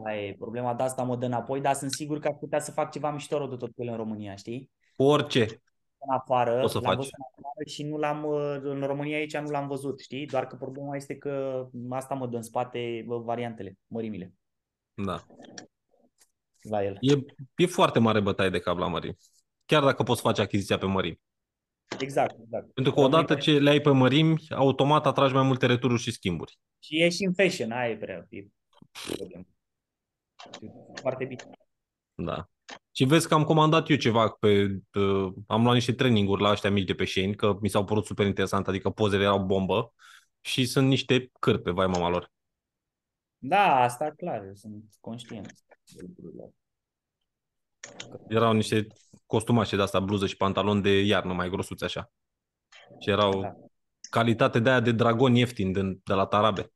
Aia 0.05 0.25
e 0.25 0.35
problema 0.39 0.73
de 0.73 0.83
asta 0.83 1.03
mă 1.03 1.15
dă 1.15 1.25
înapoi, 1.25 1.61
dar 1.61 1.73
sunt 1.73 1.91
sigur 1.91 2.19
că 2.19 2.27
aș 2.27 2.35
putea 2.39 2.59
să 2.59 2.71
fac 2.71 2.91
ceva 2.91 3.11
mișto 3.11 3.47
de 3.47 3.55
tot 3.55 3.71
cu 3.75 3.83
el 3.83 3.89
în 3.89 3.95
România, 3.95 4.35
știi? 4.35 4.71
Orice. 4.95 5.41
În 5.97 6.13
afară, 6.15 6.59
Poți 6.59 6.71
să 6.71 6.79
l-am 6.79 6.85
faci. 6.87 6.95
văzut 6.95 7.11
în 7.13 7.23
afară 7.43 7.63
și 7.69 7.83
nu 7.83 7.97
l-am, 7.97 8.23
uh, 8.23 8.59
în 8.61 8.81
România 8.81 9.17
aici 9.17 9.37
nu 9.37 9.49
l-am 9.49 9.67
văzut, 9.67 9.99
știi? 9.99 10.25
Doar 10.25 10.47
că 10.47 10.55
problema 10.55 10.95
este 10.95 11.15
că 11.17 11.65
asta 11.89 12.15
mă 12.15 12.27
dă 12.27 12.35
în 12.35 12.41
spate 12.41 13.03
bă, 13.07 13.17
variantele, 13.17 13.77
mărimile 13.87 14.33
Da. 14.93 15.25
la 16.61 16.83
el. 16.83 16.97
E, 16.99 17.13
e 17.55 17.65
foarte 17.65 17.99
mare 17.99 18.19
bătaie 18.19 18.49
de 18.49 18.59
cap 18.59 18.77
la 18.77 18.87
mărimi. 18.87 19.17
Chiar 19.65 19.83
dacă 19.83 20.03
poți 20.03 20.21
face 20.21 20.41
achiziția 20.41 20.77
pe 20.77 20.85
mărimi. 20.85 21.21
Exact, 21.99 22.35
exact. 22.43 22.73
Pentru 22.73 22.93
că 22.93 22.99
odată 22.99 23.35
ce 23.35 23.59
le 23.59 23.69
ai 23.69 23.81
pe 23.81 23.89
mărimi, 23.89 24.41
automat 24.49 25.05
atragi 25.05 25.33
mai 25.33 25.43
multe 25.43 25.65
retururi 25.65 26.01
și 26.01 26.11
schimburi. 26.11 26.59
Și 26.79 27.01
e 27.01 27.09
și 27.09 27.23
în 27.23 27.33
fashion, 27.33 27.71
aia 27.71 27.89
e 27.89 27.97
prea 27.97 28.25
e 28.29 28.47
problemă. 29.15 29.45
E 30.61 30.67
Foarte 31.01 31.25
bine. 31.25 31.43
Da. 32.15 32.49
Și 32.91 33.03
vezi 33.03 33.27
că 33.27 33.33
am 33.33 33.43
comandat 33.43 33.89
eu 33.89 33.95
ceva 33.95 34.29
pe... 34.29 34.79
Uh, 34.93 35.33
am 35.47 35.63
luat 35.63 35.73
niște 35.73 35.93
traininguri 35.93 36.41
la 36.41 36.51
ăștia 36.51 36.71
mici 36.71 36.87
de 36.87 36.93
pe 36.93 37.05
Shein, 37.05 37.33
că 37.33 37.57
mi 37.61 37.69
s-au 37.69 37.85
părut 37.85 38.05
super 38.05 38.25
interesant, 38.25 38.67
adică 38.67 38.89
pozele 38.89 39.23
erau 39.23 39.45
bombă 39.45 39.93
și 40.41 40.65
sunt 40.65 40.87
niște 40.87 41.31
cârpe, 41.39 41.71
vai 41.71 41.87
mama 41.87 42.09
lor. 42.09 42.31
Da, 43.37 43.81
asta 43.81 44.13
clar, 44.17 44.43
eu 44.45 44.53
sunt 44.53 44.83
conștient 44.99 45.47
de 45.85 46.01
lucrurile. 46.07 46.53
Erau 48.27 48.53
niște 48.53 48.87
costumașe 49.25 49.75
de 49.75 49.81
asta, 49.81 49.99
bluză 49.99 50.27
și 50.27 50.37
pantaloni 50.37 50.81
de 50.81 51.01
iarnă 51.01 51.33
mai 51.33 51.49
grosuți 51.49 51.83
așa. 51.83 52.11
Și 52.99 53.09
erau 53.09 53.41
Da. 53.41 53.55
calitate 54.09 54.59
de 54.59 54.69
aia 54.69 54.79
de 54.79 54.91
dragon 54.91 55.35
ieftin 55.35 55.71
din, 55.71 56.01
de 56.03 56.13
la 56.13 56.25
Tarabe. 56.25 56.71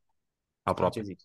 Aproape. 0.63 0.99
Ce 0.99 1.05
zici? 1.05 1.21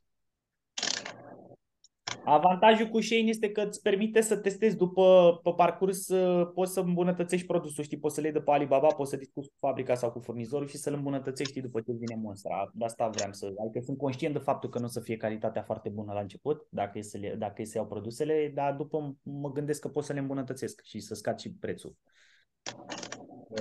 Avantajul 2.31 2.87
cu 2.87 3.01
Shein 3.01 3.29
este 3.29 3.51
că 3.51 3.61
îți 3.61 3.83
permite 3.83 4.21
să 4.21 4.37
testezi 4.37 4.77
după, 4.77 5.41
pe 5.43 5.53
parcurs, 5.57 6.09
uh, 6.09 6.51
poți 6.55 6.73
să 6.73 6.81
îmbunătățești 6.81 7.47
produsul, 7.47 7.85
știi, 7.85 7.99
poți 7.99 8.15
să 8.15 8.21
le 8.21 8.27
iei 8.27 8.37
de 8.37 8.43
pe 8.43 8.51
Alibaba, 8.51 8.87
poți 8.87 9.11
să 9.11 9.17
discuți 9.17 9.49
cu 9.49 9.55
fabrica 9.59 9.95
sau 9.95 10.13
cu 10.13 10.19
furnizorul 10.19 10.67
și 10.67 10.77
să-l 10.77 10.95
îmbunătățești 10.95 11.51
știi, 11.51 11.63
după 11.63 11.81
ce 11.81 11.91
îți 11.91 11.99
vine 11.99 12.21
monstra. 12.23 12.71
De 12.75 12.85
asta 12.85 13.09
vreau 13.09 13.33
să, 13.33 13.53
adică 13.61 13.85
sunt 13.85 13.99
conștient 13.99 14.35
de 14.35 14.41
faptul 14.41 14.69
că 14.69 14.79
nu 14.79 14.85
o 14.85 14.89
să 14.89 15.01
fie 15.01 15.17
calitatea 15.17 15.63
foarte 15.63 15.89
bună 15.89 16.13
la 16.13 16.21
început, 16.21 16.67
dacă 16.71 16.99
e 16.99 17.03
să, 17.03 17.19
le, 17.19 17.35
dacă 17.39 17.63
e 17.63 17.65
să 17.65 17.79
iau 17.79 17.87
produsele, 17.87 18.53
dar 18.55 18.75
după 18.75 19.17
mă 19.23 19.53
gândesc 19.53 19.81
că 19.81 19.89
pot 19.89 20.05
să 20.05 20.13
le 20.13 20.19
îmbunătățesc 20.19 20.83
și 20.85 21.01
să 21.01 21.15
scad 21.15 21.39
și 21.39 21.53
prețul. 21.53 21.97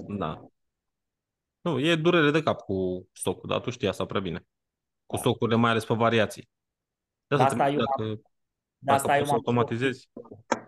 Da. 0.07 0.45
Nu, 1.61 1.79
e 1.79 1.95
durere 1.95 2.31
de 2.31 2.43
cap 2.43 2.61
cu 2.61 3.07
stocul, 3.11 3.49
dar 3.49 3.59
tu 3.59 3.69
știi 3.69 3.87
asta 3.87 4.05
prea 4.05 4.21
bine. 4.21 4.45
Cu 5.05 5.15
Da. 5.15 5.21
stocurile, 5.21 5.57
mai 5.57 5.71
ales 5.71 5.85
pe 5.85 5.93
variații. 5.93 6.49
De 7.27 7.35
De 7.35 7.43
asta, 7.43 7.45
asta 7.45 7.63
trebuie, 7.63 7.85
eu 7.99 8.05
dacă, 8.13 8.26
De 8.79 8.91
dacă 8.91 8.97
asta 8.99 9.17
eu 9.17 9.19
poți 9.19 9.29
să 9.29 9.35
m-am 9.35 9.43
automatizezi. 9.45 10.09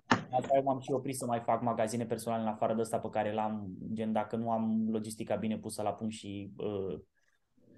De 0.09 0.35
Asta 0.35 0.55
eu 0.55 0.63
m-am 0.63 0.79
și 0.79 0.91
oprit 0.91 1.15
să 1.15 1.25
mai 1.25 1.39
fac 1.39 1.61
magazine 1.61 2.05
personale 2.05 2.41
în 2.41 2.47
afară 2.47 2.73
de 2.73 2.81
asta 2.81 2.99
pe 2.99 3.09
care 3.09 3.33
l-am, 3.33 3.67
gen 3.93 4.11
dacă 4.11 4.35
nu 4.35 4.51
am 4.51 4.87
logistica 4.89 5.35
bine 5.35 5.57
pusă 5.57 5.81
la 5.81 5.93
punct 5.93 6.13
și 6.13 6.51
uh, 6.57 6.99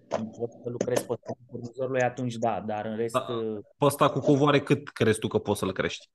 pot 0.07 0.51
să 0.51 0.69
lucrez 0.69 1.01
pe 1.05 1.13
furnizorului, 1.49 2.01
atunci 2.01 2.35
da, 2.35 2.61
dar 2.61 2.85
în 2.85 2.95
rest, 2.95 3.13
Da. 3.13 3.33
uh, 3.33 3.59
Pe 3.77 3.85
ăsta 3.85 4.09
cu 4.09 4.19
covoare, 4.19 4.61
cât 4.61 4.89
crezi 4.89 5.19
tu 5.19 5.27
că 5.27 5.37
poți 5.39 5.59
să-l 5.59 5.73
crești? 5.73 6.09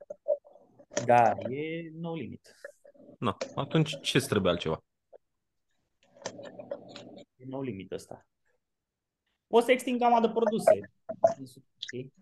da, 1.05 1.31
e 1.49 1.91
no 1.95 2.15
limit. 2.15 2.51
Na, 3.19 3.37
atunci 3.55 4.01
ce 4.01 4.19
trebuie 4.19 4.53
altceva? 4.53 4.85
E 7.37 7.45
no 7.47 7.63
limit 7.63 7.93
ăsta. 7.93 8.27
Poți 9.47 9.65
să 9.65 9.73
extind 9.73 9.99
gama 9.99 10.21
de 10.21 10.29
produse. 10.29 10.91
știi? 11.79 12.13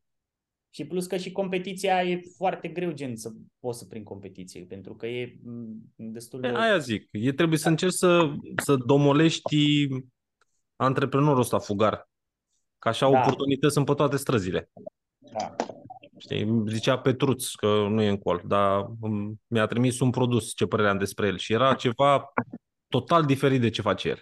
Și 0.75 0.85
plus 0.85 1.07
că 1.07 1.17
și 1.17 1.33
competiția 1.33 2.03
e 2.03 2.21
foarte 2.37 2.69
greu 2.69 2.93
gen 2.93 3.17
să 3.17 3.31
poți 3.59 3.79
să 3.79 3.85
prind 3.85 4.05
competiție, 4.05 4.65
pentru 4.69 4.95
că 4.95 5.07
e 5.07 5.39
m, 5.45 5.75
destul 5.97 6.41
de... 6.41 6.49
E, 6.49 6.57
Aia 6.57 6.79
zic, 6.79 7.09
e 7.11 7.33
trebuie 7.33 7.59
să 7.59 7.69
încerci 7.69 7.93
să, 7.93 8.33
să 8.65 8.77
domolești 8.77 9.87
antreprenorul 10.77 11.41
ăsta 11.41 11.59
fugar. 11.59 12.09
Că 12.79 12.89
așa 12.89 13.11
Da. 13.11 13.19
oportunități 13.19 13.73
sunt 13.73 13.87
pe 13.87 13.95
toate 13.95 14.17
străzile. 14.17 14.71
Da. 15.19 15.57
Știi, 16.19 16.41
îmi 16.43 16.71
zicea 16.71 16.99
Petruț 16.99 17.51
că 17.51 17.87
nu 17.91 18.03
e 18.03 18.09
în 18.09 18.19
col, 18.19 18.43
dar 18.47 18.87
îmi- 19.01 19.35
mi-a 19.47 19.67
trimis 19.67 20.01
un 20.01 20.11
produs, 20.11 20.55
ce 20.55 20.67
părere 20.67 20.89
am 20.89 20.99
despre 20.99 21.27
el. 21.27 21.37
Și 21.37 21.53
era 21.53 21.75
ceva 21.75 22.33
total 22.89 23.25
diferit 23.25 23.61
de 23.61 23.71
ce 23.71 23.83
face 23.83 24.09
el. 24.09 24.21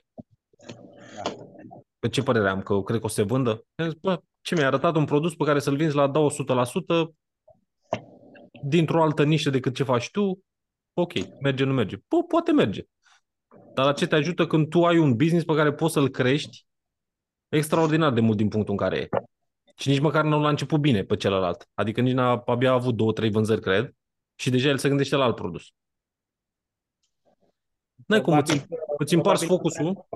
Da. 2.02 2.08
Pe 2.08 2.08
ce 2.08 2.22
părere 2.22 2.48
am? 2.48 2.62
Că 2.62 2.82
cred 2.82 2.98
că 2.98 3.04
o 3.04 3.08
să 3.08 3.14
se 3.14 3.22
vândă? 3.22 3.64
I-am 3.74 3.88
zis, 3.88 3.98
bă, 4.00 4.22
ce 4.40 4.54
mi-a 4.54 4.66
arătat 4.66 4.96
un 4.96 5.04
produs 5.04 5.34
pe 5.34 5.44
care 5.44 5.58
să-l 5.58 5.76
vinzi 5.76 5.96
la 5.96 6.10
200% 6.10 7.14
dintr-o 8.64 9.02
altă 9.02 9.24
nișă 9.24 9.50
decât 9.50 9.74
ce 9.74 9.82
faci 9.82 10.10
tu? 10.10 10.44
Ok, 10.94 11.12
merge, 11.40 11.64
nu 11.64 11.72
merge. 11.72 11.96
Bă, 12.08 12.22
poate 12.22 12.52
merge. 12.52 12.82
Dar 13.74 13.84
la 13.84 13.92
ce 13.92 14.06
te 14.06 14.14
ajută 14.14 14.46
când 14.46 14.68
tu 14.68 14.84
ai 14.84 14.98
un 14.98 15.16
business 15.16 15.44
pe 15.44 15.54
care 15.54 15.72
poți 15.72 15.92
să-l 15.92 16.08
crești 16.08 16.66
extraordinar 17.48 18.12
de 18.12 18.20
mult 18.20 18.36
din 18.36 18.48
punctul 18.48 18.72
în 18.72 18.78
care 18.78 18.96
e. 18.98 19.08
Și 19.76 19.88
nici 19.88 20.00
măcar 20.00 20.24
nu 20.24 20.40
l-a 20.40 20.48
început 20.48 20.80
bine 20.80 21.04
pe 21.04 21.16
celălalt. 21.16 21.68
Adică 21.74 22.00
nici 22.00 22.12
n-a 22.14 22.42
abia 22.46 22.70
a 22.70 22.74
avut 22.74 22.96
două, 22.96 23.12
trei 23.12 23.30
vânzări, 23.30 23.60
cred, 23.60 23.94
și 24.34 24.50
deja 24.50 24.68
el 24.68 24.78
se 24.78 24.88
gândește 24.88 25.16
la 25.16 25.24
alt 25.24 25.34
produs. 25.34 25.62
N-ai 28.06 28.20
cum, 28.20 28.38
îți, 28.38 28.56
Probabil- 28.56 28.78
îți 28.98 29.14
împarți 29.14 29.46
probabil 29.46 29.70
focusul. 29.70 30.06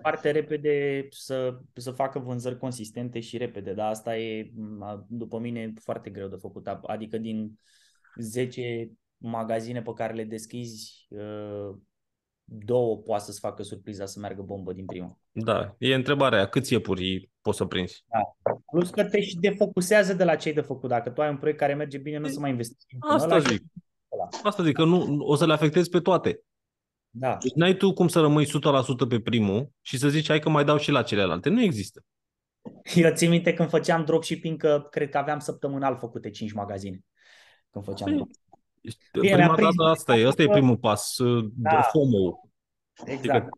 Foarte 0.00 0.30
repede 0.30 1.06
să, 1.10 1.58
să 1.72 1.90
facă 1.90 2.18
vânzări 2.18 2.58
consistente 2.58 3.20
și 3.20 3.36
repede, 3.36 3.72
dar 3.72 3.88
asta 3.90 4.16
e, 4.16 4.50
m, 4.54 5.06
după 5.08 5.38
mine, 5.38 5.72
foarte 5.80 6.10
greu 6.10 6.28
de 6.28 6.36
făcut. 6.36 6.66
Adică 6.66 7.18
din 7.18 7.58
10 8.20 8.90
magazine 9.16 9.82
pe 9.82 9.92
care 9.94 10.12
le 10.14 10.24
deschizi, 10.24 11.06
uh, 11.08 11.76
două 12.44 12.96
poate 12.96 13.24
să-ți 13.24 13.40
facă 13.40 13.62
surpriza 13.62 14.06
să 14.06 14.18
meargă 14.20 14.42
bombă 14.42 14.72
din 14.72 14.84
prima. 14.84 15.18
Da, 15.32 15.74
e 15.78 15.94
întrebarea 15.94 16.38
aia, 16.38 16.48
câți 16.48 16.72
iepuri 16.72 17.30
poți 17.40 17.56
să 17.56 17.64
prinzi? 17.64 18.04
Plus 18.72 18.90
că 18.90 19.04
te 19.04 19.20
și 19.20 19.36
defocusează 19.36 20.14
de 20.14 20.24
la 20.24 20.36
ce 20.36 20.48
ai 20.48 20.54
de 20.54 20.60
făcut. 20.60 20.88
Dacă 20.88 21.10
tu 21.10 21.20
ai 21.20 21.28
un 21.30 21.36
proiect 21.36 21.58
care 21.58 21.74
merge 21.74 21.98
bine, 21.98 22.18
nu 22.18 22.26
o 22.26 22.28
să 22.28 22.40
mai 22.40 22.50
investești. 22.50 22.94
în 23.00 23.10
Asta 23.10 23.34
ăla 23.34 23.40
și- 23.44 23.50
zic. 23.50 23.62
Asta 24.42 24.62
zic, 24.62 24.74
că 24.74 24.84
nu, 24.84 25.16
o 25.18 25.34
să 25.34 25.46
le 25.46 25.52
afectezi 25.52 25.90
pe 25.90 26.00
toate. 26.00 26.42
Da. 27.10 27.36
Deci 27.36 27.52
n-ai 27.52 27.76
tu 27.76 27.92
cum 27.92 28.08
să 28.08 28.20
rămâi 28.20 28.46
100% 28.46 29.08
pe 29.08 29.20
primul 29.20 29.70
și 29.80 29.98
să 29.98 30.08
zici, 30.08 30.28
hai 30.28 30.38
că 30.38 30.48
mai 30.48 30.64
dau 30.64 30.76
și 30.76 30.90
la 30.90 31.02
celelalte. 31.02 31.48
Nu 31.48 31.62
există. 31.62 32.04
Eu 32.94 33.12
țin 33.14 33.30
minte 33.30 33.54
când 33.54 33.68
făceam 33.68 34.04
dropshipping 34.04 34.56
că 34.58 34.86
cred 34.90 35.08
că 35.10 35.18
aveam 35.18 35.38
săptămânal 35.38 35.96
făcute 35.96 36.30
5 36.30 36.52
magazine. 36.52 37.00
Când 37.70 37.84
făceam 37.84 38.08
Păi, 38.08 38.16
drop. 38.16 38.28
Prima 39.10 39.36
mi-a 39.36 39.52
prins- 39.52 39.74
dată 39.74 39.90
asta 39.90 40.16
e, 40.16 40.26
asta 40.26 40.42
e 40.42 40.48
primul 40.48 40.76
pas, 40.76 41.18
uh, 41.18 41.48
Da. 41.54 41.80
FOMO, 41.82 42.50
Exact. 43.04 43.48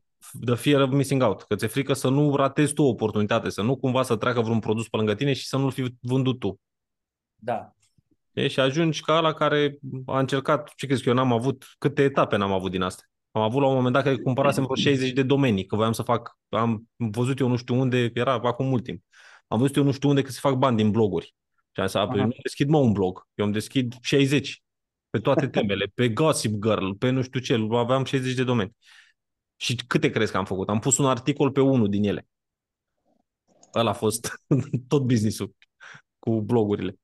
the 0.44 0.54
fear 0.54 0.80
of 0.80 0.90
missing 0.90 1.22
out, 1.22 1.42
că 1.42 1.54
ți-e 1.54 1.66
frică 1.68 1.92
să 1.92 2.08
nu 2.08 2.36
ratezi 2.36 2.72
tu 2.72 2.82
o 2.82 2.88
oportunitate, 2.88 3.48
să 3.48 3.62
nu 3.62 3.76
cumva 3.76 4.02
să 4.02 4.16
treacă 4.16 4.40
vreun 4.40 4.58
produs 4.58 4.88
pe 4.88 4.96
lângă 4.96 5.14
tine 5.14 5.32
și 5.32 5.46
să 5.46 5.56
nu-l 5.56 5.70
fi 5.70 5.94
vândut 6.00 6.38
tu. 6.38 6.60
Da. 7.34 7.74
E, 8.32 8.48
și 8.48 8.60
ajungi 8.60 9.02
ca 9.02 9.16
ăla 9.16 9.32
care 9.32 9.78
a 10.06 10.18
încercat, 10.18 10.72
ce 10.76 10.86
crezi 10.86 11.02
că 11.02 11.08
eu 11.08 11.14
n-am 11.14 11.32
avut, 11.32 11.64
câte 11.78 12.02
etape 12.02 12.36
n-am 12.36 12.52
avut 12.52 12.70
din 12.70 12.82
astea. 12.82 13.09
Am 13.32 13.42
avut 13.42 13.60
la 13.60 13.66
un 13.68 13.74
moment 13.74 13.94
dat 13.94 14.02
că 14.02 14.16
cumpărasem 14.16 14.62
vreo 14.62 14.74
60 14.76 15.10
de 15.12 15.22
domenii, 15.22 15.66
că 15.66 15.76
voiam 15.76 15.92
să 15.92 16.02
fac, 16.02 16.38
am 16.48 16.88
văzut 16.96 17.38
eu 17.38 17.48
nu 17.48 17.56
știu 17.56 17.74
unde, 17.80 18.10
era 18.14 18.32
acum 18.32 18.66
mult 18.66 18.84
timp, 18.84 19.02
am 19.48 19.58
văzut 19.58 19.76
eu 19.76 19.82
nu 19.82 19.92
știu 19.92 20.08
unde 20.08 20.22
că 20.22 20.30
se 20.30 20.38
fac 20.40 20.54
bani 20.54 20.76
din 20.76 20.90
bloguri. 20.90 21.34
Și 21.72 21.80
am 21.80 21.86
zis, 21.86 21.94
"A, 21.94 22.06
păi 22.08 22.18
Aha. 22.18 22.26
nu 22.26 22.32
deschid 22.42 22.68
mă 22.68 22.78
un 22.78 22.92
blog, 22.92 23.26
eu 23.34 23.44
îmi 23.44 23.54
deschid 23.54 23.94
60 24.00 24.62
pe 25.10 25.18
toate 25.18 25.48
temele, 25.66 25.84
pe 25.94 26.08
Gossip 26.08 26.52
Girl, 26.62 26.90
pe 26.90 27.10
nu 27.10 27.22
știu 27.22 27.40
ce, 27.40 27.66
aveam 27.70 28.04
60 28.04 28.34
de 28.34 28.44
domenii. 28.44 28.76
Și 29.56 29.76
câte 29.76 30.10
crezi 30.10 30.32
că 30.32 30.38
am 30.38 30.44
făcut? 30.44 30.68
Am 30.68 30.78
pus 30.78 30.98
un 30.98 31.06
articol 31.06 31.50
pe 31.50 31.60
unul 31.60 31.88
din 31.88 32.04
ele. 32.04 32.26
Ăla 33.74 33.90
a 33.90 33.94
fost 33.94 34.30
tot 34.88 35.02
business-ul 35.02 35.54
cu 36.18 36.40
blogurile. 36.40 36.94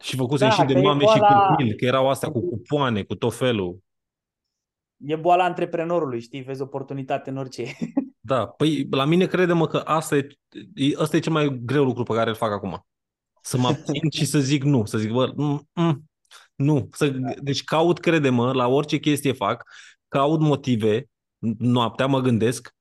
Și 0.00 0.16
făcusem 0.16 0.48
Da, 0.48 0.54
și 0.54 0.64
de 0.64 0.72
că 0.72 0.78
e 0.78 0.82
mame 0.82 1.04
și 1.06 1.18
boala- 1.18 1.46
copil, 1.48 1.74
că 1.74 1.84
erau 1.84 2.08
astea 2.08 2.30
cu 2.30 2.48
cupoane, 2.48 3.02
cu 3.02 3.14
tot 3.14 3.34
felul. 3.34 3.78
E 5.06 5.16
boala 5.16 5.44
antreprenorului, 5.44 6.20
știi? 6.20 6.42
Vezi 6.42 6.62
oportunitate 6.62 7.30
în 7.30 7.36
orice. 7.36 7.64
Da, 8.26 8.46
păi 8.46 8.86
la 8.90 9.04
mine 9.04 9.26
crede-mă 9.26 9.66
că 9.66 9.76
asta 9.76 10.16
e, 10.16 10.26
e- 10.74 10.94
asta 10.96 11.16
e 11.16 11.20
cel 11.20 11.32
mai 11.32 11.60
greu 11.62 11.84
lucru 11.84 12.02
pe 12.02 12.14
care 12.14 12.30
îl 12.30 12.36
fac 12.36 12.52
acum. 12.52 12.86
Să 13.40 13.58
mă 13.58 13.68
abțin 13.68 14.10
și 14.10 14.24
să 14.24 14.38
zic 14.38 14.62
nu, 14.62 14.84
să 14.84 14.98
zic, 14.98 15.10
bă, 15.10 15.32
mm, 15.36 15.68
mm, 15.72 16.10
nu. 16.54 16.88
Să, 16.92 17.08
deci 17.42 17.64
caut, 17.64 17.98
crede-mă, 18.00 18.52
la 18.52 18.66
orice 18.66 18.98
chestie 18.98 19.32
fac, 19.32 19.64
caut 20.08 20.40
motive, 20.40 21.08
noaptea 21.58 22.06
mă 22.06 22.20
gândesc, 22.20 22.74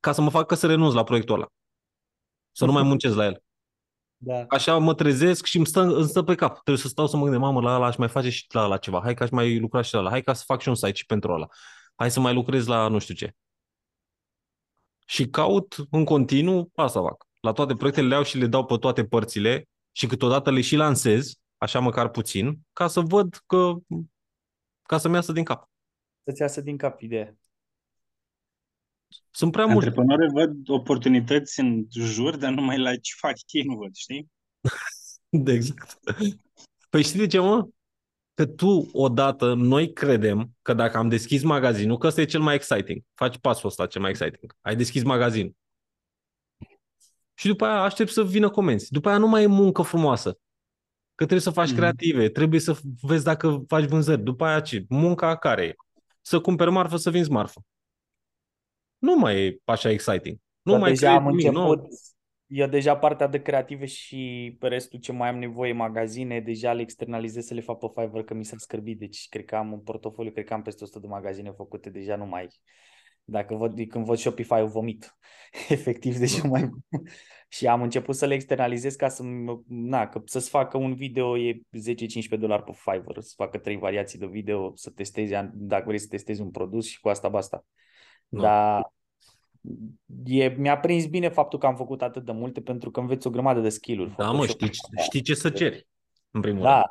ca 0.00 0.12
să 0.12 0.20
mă 0.20 0.30
facă 0.30 0.54
să 0.54 0.66
renunț 0.66 0.92
la 0.92 1.04
proiectul 1.04 1.34
ăla. 1.34 1.46
Să 2.52 2.64
nu 2.64 2.72
mai 2.72 2.82
muncesc 2.92 3.16
la 3.16 3.24
el. 3.24 3.42
Da. 4.20 4.44
Așa 4.48 4.78
mă 4.78 4.94
trezesc 4.94 5.44
și 5.44 5.56
îmi 5.56 5.66
stă, 5.66 5.80
îmi 5.80 6.08
stă 6.08 6.22
pe 6.22 6.34
cap. 6.34 6.52
Trebuie 6.52 6.76
să 6.76 6.88
stau 6.88 7.06
să 7.06 7.16
mă 7.16 7.22
gândesc, 7.22 7.42
mamă, 7.42 7.60
la 7.60 7.74
ăla 7.74 7.86
aș 7.86 7.96
mai 7.96 8.08
face 8.08 8.30
și 8.30 8.46
la 8.48 8.64
ăla 8.64 8.76
ceva. 8.76 9.00
Hai 9.02 9.14
că 9.14 9.22
aș 9.22 9.30
mai 9.30 9.58
lucra 9.58 9.82
și 9.82 9.94
la 9.94 10.00
ăla. 10.00 10.10
Hai 10.10 10.22
ca 10.22 10.32
să 10.32 10.42
fac 10.46 10.60
și 10.60 10.68
un 10.68 10.74
site 10.74 10.92
și 10.92 11.06
pentru 11.06 11.32
ăla. 11.32 11.46
Hai 11.94 12.10
să 12.10 12.20
mai 12.20 12.34
lucrez 12.34 12.66
la 12.66 12.88
nu 12.88 12.98
știu 12.98 13.14
ce. 13.14 13.34
Și 15.06 15.28
caut 15.28 15.76
în 15.90 16.04
continuu, 16.04 16.70
asta 16.74 17.00
fac. 17.00 17.26
La 17.40 17.52
toate 17.52 17.74
proiectele 17.74 18.06
le 18.06 18.14
iau 18.14 18.22
și 18.22 18.38
le 18.38 18.46
dau 18.46 18.64
pe 18.64 18.76
toate 18.76 19.04
părțile 19.04 19.68
și 19.92 20.06
câteodată 20.06 20.50
le 20.50 20.60
și 20.60 20.76
lansez, 20.76 21.32
așa 21.56 21.78
măcar 21.78 22.08
puțin, 22.08 22.58
ca 22.72 22.86
să 22.86 23.00
văd 23.00 23.42
că 23.46 23.72
ca 24.82 24.98
să-mi 24.98 25.14
iasă 25.14 25.32
din 25.32 25.44
cap. 25.44 25.70
Să-ți 26.24 26.40
iasă 26.40 26.60
din 26.60 26.76
cap 26.76 27.00
ideea. 27.00 27.36
Sunt 29.30 29.52
prea 29.52 29.66
multe. 29.66 29.88
Antreprenorii 29.88 30.30
văd 30.32 30.68
oportunități 30.68 31.60
în 31.60 31.86
jur, 31.90 32.36
dar 32.36 32.52
numai 32.52 32.78
la 32.78 32.96
ce 32.96 33.14
fac 33.18 33.34
ei 33.50 33.62
nu 33.62 33.74
văd, 33.76 33.94
știi? 33.94 34.30
De 35.44 35.52
exact. 35.52 35.98
Păi 36.90 37.02
știi 37.02 37.18
de 37.18 37.26
ce, 37.26 37.38
mă? 37.38 37.68
Că 38.34 38.46
tu, 38.46 38.88
odată, 38.92 39.54
noi 39.54 39.92
credem 39.92 40.50
că 40.62 40.74
dacă 40.74 40.96
am 40.96 41.08
deschis 41.08 41.42
magazinul, 41.42 41.98
că 41.98 42.06
ăsta 42.06 42.20
e 42.20 42.24
cel 42.24 42.40
mai 42.40 42.54
exciting. 42.54 43.02
Faci 43.14 43.38
pasul 43.38 43.68
ăsta 43.68 43.86
cel 43.86 44.00
mai 44.00 44.10
exciting. 44.10 44.56
Ai 44.60 44.76
deschis 44.76 45.02
magazinul. 45.02 45.56
Și 47.34 47.46
după 47.46 47.64
aia 47.64 47.80
aștept 47.82 48.10
să 48.10 48.24
vină 48.24 48.50
comenzi. 48.50 48.90
După 48.92 49.08
aia 49.08 49.18
nu 49.18 49.26
mai 49.28 49.42
e 49.42 49.46
muncă 49.46 49.82
frumoasă. 49.82 50.30
Că 51.14 51.24
trebuie 51.24 51.40
să 51.40 51.50
faci 51.50 51.68
Mhm. 51.68 51.76
creative, 51.76 52.28
trebuie 52.28 52.60
să 52.60 52.78
vezi 53.00 53.24
dacă 53.24 53.64
faci 53.68 53.84
vânzări. 53.84 54.22
După 54.22 54.44
aia 54.44 54.60
ce? 54.60 54.84
Munca 54.88 55.36
care 55.36 55.62
e? 55.64 55.74
Să 56.20 56.40
cumperi 56.40 56.70
marfă, 56.70 56.96
să 56.96 57.10
vinzi 57.10 57.30
marfă. 57.30 57.60
Nu 58.98 59.16
mai 59.16 59.46
e 59.46 59.60
așa 59.64 59.90
exciting. 59.90 60.38
Nu 60.62 60.72
Dar 60.72 60.80
mai 60.80 60.90
deja 60.90 61.06
crezi 61.06 61.22
am 61.22 61.28
nimic, 61.28 61.50
nu? 61.52 61.68
început, 61.68 61.88
eu 62.46 62.66
deja 62.66 62.96
partea 62.96 63.26
de 63.26 63.42
creative 63.42 63.84
și 63.84 64.56
pe 64.58 64.68
restul 64.68 64.98
ce 64.98 65.12
mai 65.12 65.28
am 65.28 65.38
nevoie, 65.38 65.72
magazine, 65.72 66.40
deja 66.40 66.72
le 66.72 66.82
externalizez 66.82 67.46
să 67.46 67.54
le 67.54 67.60
fac 67.60 67.78
pe 67.78 67.86
Fiverr, 67.94 68.24
că 68.24 68.34
mi 68.34 68.44
s-a 68.44 68.56
scârbit, 68.58 68.98
deci 68.98 69.26
cred 69.28 69.44
că 69.44 69.56
am 69.56 69.72
un 69.72 69.80
portofoliu, 69.80 70.32
cred 70.32 70.44
că 70.44 70.54
am 70.54 70.62
peste 70.62 70.84
100 70.84 70.98
de 70.98 71.06
magazine 71.06 71.50
făcute, 71.50 71.90
deja 71.90 72.16
nu 72.16 72.26
mai, 72.26 72.48
dacă 73.24 73.54
văd, 73.54 73.86
când 73.88 74.04
văd 74.04 74.18
Shopify-ul 74.18 74.68
vomit, 74.68 75.16
efectiv, 75.68 76.16
deci 76.16 76.40
nu 76.40 76.48
mai, 76.48 76.70
și 77.48 77.66
am 77.66 77.82
început 77.82 78.14
să 78.14 78.26
le 78.26 78.34
externalizez 78.34 78.94
ca 78.94 79.08
să, 79.08 79.22
na, 79.66 80.08
că 80.08 80.22
să-ți 80.24 80.48
facă 80.48 80.76
un 80.76 80.94
video 80.94 81.38
e 81.38 81.54
10-15 81.54 82.38
dolari 82.38 82.62
pe 82.62 82.72
Fiverr, 82.74 83.18
să 83.18 83.32
facă 83.36 83.58
trei 83.58 83.76
variații 83.76 84.18
de 84.18 84.26
video, 84.26 84.72
să 84.74 84.90
testezi, 84.90 85.32
dacă 85.52 85.84
vrei 85.86 85.98
să 85.98 86.06
testezi 86.08 86.40
un 86.40 86.50
produs 86.50 86.86
și 86.86 87.00
cu 87.00 87.08
asta 87.08 87.28
basta. 87.28 87.64
Da. 88.28 88.40
Dar 88.40 88.92
e, 90.24 90.48
mi-a 90.48 90.78
prins 90.78 91.06
bine 91.06 91.28
faptul 91.28 91.58
că 91.58 91.66
am 91.66 91.76
făcut 91.76 92.02
atât 92.02 92.24
de 92.24 92.32
multe 92.32 92.60
pentru 92.60 92.90
că 92.90 93.00
înveți 93.00 93.26
o 93.26 93.30
grămadă 93.30 93.60
de 93.60 93.68
skill-uri. 93.68 94.14
Da, 94.16 94.30
mă, 94.30 94.44
Photoshop. 94.44 94.72
știi, 94.72 95.02
știi 95.02 95.20
ce 95.22 95.34
să 95.34 95.50
ceri, 95.50 95.86
în 96.30 96.40
primul 96.40 96.62
Da, 96.62 96.72
rând. 96.74 96.84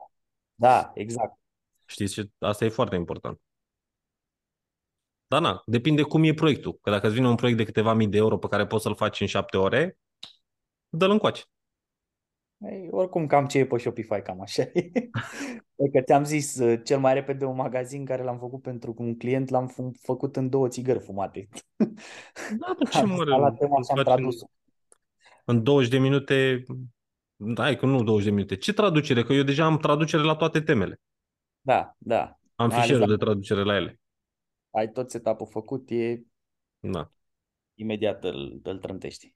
da, 0.56 0.92
exact. 0.94 1.40
Știți 1.86 2.14
ce? 2.14 2.30
Asta 2.40 2.66
e 2.66 2.70
foarte 2.70 2.96
important. 2.96 3.40
Dar 5.28 5.42
na, 5.42 5.62
depinde 5.66 6.02
cum 6.02 6.24
e 6.24 6.34
proiectul. 6.34 6.78
Că 6.82 6.90
dacă 6.90 7.06
îți 7.08 7.16
vine 7.16 7.28
un 7.28 7.36
proiect 7.36 7.58
de 7.58 7.66
câteva 7.66 7.94
mii 7.94 8.08
de 8.08 8.18
euro 8.18 8.38
pe 8.38 8.48
care 8.48 8.68
poți 8.68 8.84
să-l 8.84 8.96
faci 8.96 9.22
în 9.22 9.28
șapte 9.28 9.58
ore, 9.58 9.98
dă-l 10.90 11.12
încoace. 11.12 11.44
Ei, 12.58 12.88
oricum 12.92 13.28
cam 13.28 13.46
ce 13.48 13.58
e 13.58 13.66
pe 13.66 13.78
Shopify, 13.78 14.22
cam 14.22 14.42
așa 14.42 14.62
e. 14.62 14.92
Adică 15.80 16.02
ți-am 16.02 16.24
zis, 16.24 16.60
uh, 16.60 16.82
cel 16.84 17.00
mai 17.00 17.14
repede 17.14 17.46
un 17.46 17.56
magazin 17.56 18.06
care 18.06 18.24
l-am 18.24 18.38
făcut 18.38 18.62
pentru 18.62 18.94
un 18.98 19.18
client 19.18 19.50
l-am 19.50 19.68
fu- 19.68 19.92
făcut 20.02 20.36
în 20.36 20.50
două 20.50 20.68
țigări 20.68 21.00
fumate. 21.00 21.48
Da, 22.58 22.76
bă, 22.78 22.84
ce 22.92 22.98
Am 22.98 23.08
mare, 23.10 23.20
instalat 23.20 23.58
tema 23.58 23.78
îți 23.78 23.88
și 23.88 23.92
am 23.98 24.04
faci 24.04 24.08
în, 24.08 24.14
tradus 24.14 24.40
în 25.46 25.64
20 25.64 25.90
de 25.92 25.98
minute, 25.98 26.64
da, 27.36 27.76
că 27.76 27.86
nu 27.86 28.04
20 28.04 28.26
de 28.28 28.32
minute. 28.34 28.56
Ce 28.56 28.74
traducere? 28.74 29.24
Că 29.24 29.34
eu 29.34 29.44
deja 29.44 29.66
am 29.66 29.78
traducere 29.78 30.22
la 30.24 30.36
toate 30.36 30.62
temele. 30.62 31.02
Da, 31.62 31.96
da. 31.98 32.22
Am 32.56 32.68
Mai 32.68 32.76
ales 32.76 32.80
fișierul 32.80 33.00
dacă 33.08 33.18
de 33.18 33.26
traducere 33.26 33.64
la 33.64 33.76
ele. 33.76 34.00
ai 34.72 34.90
tot 34.92 35.10
setup-ul 35.12 35.48
făcut, 35.48 35.90
e 35.90 36.22
Da. 36.80 37.12
imediat 37.76 38.24
îl, 38.24 38.60
îl 38.64 38.78
trântești. 38.78 39.36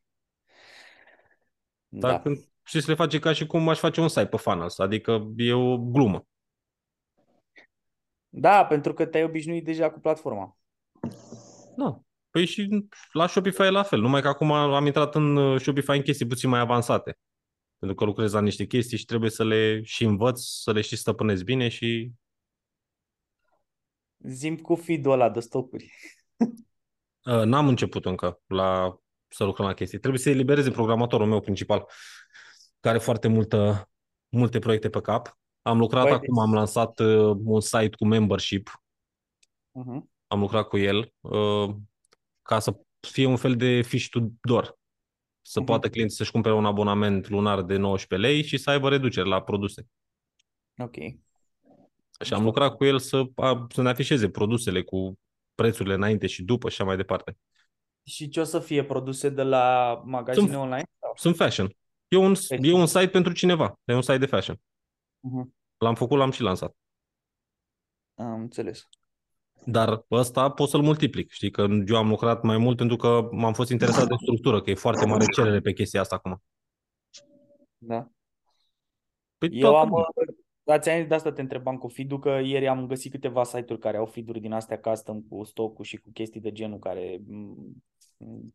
Dar 1.88 2.12
Da. 2.12 2.22
când 2.22 2.38
și 2.66 2.82
să 2.82 2.90
le 2.92 2.96
face 2.98 3.20
ca 3.20 3.34
și 3.34 3.46
cum 3.46 3.70
aș 3.70 3.80
face 3.80 4.02
un 4.02 4.08
site 4.08 4.26
pe 4.26 4.38
Funnels, 4.38 4.80
adică 4.80 5.32
e 5.36 5.54
o 5.54 5.78
glumă. 5.78 6.26
Da, 8.34 8.66
pentru 8.66 8.94
că 8.94 9.06
te-ai 9.06 9.24
obișnuit 9.24 9.66
deja 9.66 9.92
cu 9.92 10.00
platforma. 10.00 10.58
Da. 11.76 12.02
Păi 12.30 12.46
și 12.46 12.86
la 13.12 13.28
Shopify 13.28 13.62
e 13.62 13.70
la 13.70 13.84
fel, 13.84 14.00
numai 14.00 14.22
că 14.22 14.28
acum 14.28 14.52
am 14.52 14.86
intrat 14.86 15.16
în 15.16 15.36
uh, 15.36 15.62
Shopify 15.62 15.92
în 15.92 16.02
chestii 16.02 16.28
puțin 16.28 16.50
mai 16.50 16.60
avansate. 16.60 17.18
Pentru 17.78 17.98
că 17.98 18.06
lucrez 18.06 18.34
la 18.34 18.42
niște 18.42 18.66
chestii 18.66 18.98
și 18.98 19.06
trebuie 19.06 19.30
să 19.30 19.44
le 19.44 19.82
și 19.84 20.04
învăț, 20.04 20.42
să 20.42 20.72
le 20.72 20.82
și 20.82 20.96
stăpânesc 20.96 21.44
bine 21.44 21.68
și 21.68 22.12
Zim 24.24 24.58
cu 24.58 24.76
feed-ul 24.76 25.12
ăla 25.12 25.30
de 25.30 25.40
stocuri. 25.40 25.92
uh, 27.26 27.44
n-am 27.44 27.68
început 27.68 28.06
încă 28.06 28.42
la, 28.48 29.00
să 29.28 29.44
lucrăm 29.44 29.66
la 29.66 29.74
chestii. 29.74 30.00
Trebuie 30.00 30.22
să 30.22 30.30
elibereze 30.30 30.72
programatorul 30.72 31.28
meu 31.28 31.40
principal, 31.40 31.90
care 32.80 32.96
are 32.96 33.04
foarte 33.04 33.28
multă, 33.28 33.90
multe 34.30 34.60
proiecte 34.60 34.90
pe 34.90 35.02
cap. 35.02 35.40
Am 35.62 35.78
lucrat 35.78 36.04
Băi, 36.04 36.12
acum, 36.12 36.36
deci- 36.36 36.44
am 36.44 36.54
lansat 36.54 37.00
uh, 37.00 37.38
un 37.46 37.60
site 37.62 37.96
cu 37.98 38.06
membership, 38.06 38.70
Uh-huh. 39.80 40.02
am 40.28 40.40
lucrat 40.40 40.68
cu 40.68 40.78
el, 40.78 41.14
uh, 41.20 41.76
ca 42.42 42.60
să 42.60 42.78
fie 43.00 43.26
un 43.26 43.36
fel 43.36 43.56
de 43.56 43.82
fish 43.82 44.08
to 44.10 44.20
door. 44.42 44.78
Să 45.42 45.60
Mhm. 45.60 45.68
poată 45.68 45.90
clienții 45.90 46.18
să-și 46.18 46.32
cumpere 46.32 46.54
un 46.56 46.66
abonament 46.66 47.30
lunar 47.30 47.62
de 47.62 47.78
19 47.78 48.28
lei 48.30 48.44
și 48.44 48.58
să 48.58 48.70
aibă 48.70 48.90
reduceri 48.90 49.28
la 49.28 49.42
produse. 49.42 49.88
Ok. 50.78 50.96
Și 52.24 52.34
am 52.34 52.44
lucrat 52.44 52.76
cu 52.76 52.86
el 52.86 53.00
să, 53.00 53.24
a, 53.36 53.68
să 53.70 53.82
ne 53.82 53.90
afișeze 53.90 54.30
produsele 54.30 54.84
cu 54.84 55.20
prețurile 55.56 55.94
înainte 55.94 56.28
și 56.28 56.44
după 56.44 56.70
și 56.70 56.76
așa 56.76 56.84
mai 56.84 56.96
departe. 56.98 57.38
Și 58.04 58.30
ce 58.30 58.40
o 58.40 58.44
să 58.44 58.60
fie 58.60 58.84
produse 58.86 59.30
de 59.30 59.44
la 59.44 60.02
magazine 60.06 60.46
Sunt- 60.48 60.58
online? 60.60 60.84
Sau? 61.00 61.12
Sunt 61.16 61.36
fashion. 61.36 61.76
E 62.08 62.18
un, 62.18 62.36
Fashion. 62.36 62.64
e 62.64 62.74
un 62.74 62.86
site 62.86 63.08
pentru 63.10 63.34
cineva. 63.34 63.80
E 63.86 63.94
un 63.94 64.02
site 64.02 64.18
de 64.18 64.26
fashion. 64.26 64.60
Uh-huh. 65.22 65.50
L-am 65.78 65.96
făcut, 65.96 66.18
l-am 66.18 66.32
și 66.32 66.42
lansat. 66.42 66.76
Am 68.16 68.40
înțeles. 68.40 68.90
Dar 69.66 70.06
ăsta 70.12 70.52
pot 70.52 70.70
să-l 70.70 70.82
multiplic. 70.82 71.32
Știi 71.32 71.52
că 71.52 71.68
eu 71.88 71.98
am 71.98 72.10
lucrat 72.10 72.44
mai 72.44 72.58
mult 72.58 72.78
pentru 72.78 72.96
că 72.96 73.28
m-am 73.32 73.54
fost 73.54 73.72
interesat 73.72 74.08
de 74.08 74.16
structură, 74.22 74.62
că 74.62 74.70
e 74.70 74.76
foarte 74.76 75.06
mare 75.06 75.26
cerere 75.26 75.60
pe 75.60 75.74
chestia 75.74 76.02
asta 76.02 76.16
acum. 76.16 76.42
Da. 77.78 78.10
Păi 79.38 79.50
Eu 79.52 79.60
toată 79.60 79.78
am, 79.78 79.90
lumea. 79.90 80.06
da, 80.64 80.80
ți-am 80.80 81.08
de 81.08 81.14
asta 81.14 81.32
te 81.32 81.42
întrebam 81.42 81.78
cu 81.78 81.88
feed 81.88 82.20
că 82.20 82.40
ieri 82.44 82.68
am 82.68 82.88
găsit 82.88 83.12
câteva 83.12 83.44
site-uri 83.44 83.82
care 83.82 83.98
au 83.98 84.06
feed-uri 84.06 84.40
din 84.40 84.52
astea 84.52 84.80
custom 84.80 85.22
cu 85.22 85.44
stocul 85.44 85.86
și 85.86 85.98
cu 85.98 86.10
chestii 86.14 86.42
de 86.42 86.52
genul 86.52 86.80
care 86.80 87.22
m, 87.28 87.56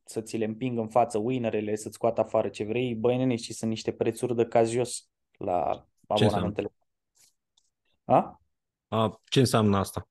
să 0.05 0.21
ți 0.21 0.37
le 0.37 0.45
împing 0.45 0.79
în 0.79 0.89
față 0.89 1.19
winerele, 1.19 1.75
să-ți 1.75 1.95
scoată 1.95 2.21
afară 2.21 2.49
ce 2.49 2.65
vrei. 2.65 2.95
Băi, 2.95 3.17
nene, 3.17 3.37
și 3.37 3.53
sunt 3.53 3.71
niște 3.71 3.93
prețuri 3.93 4.37
de 4.37 4.47
caz 4.47 4.71
jos 4.71 5.09
la 5.39 5.87
Ce 5.96 5.96
abonamentele. 6.07 6.73
A? 8.05 8.41
A, 8.89 9.21
ce 9.25 9.39
înseamnă 9.41 9.77
asta? 9.77 10.09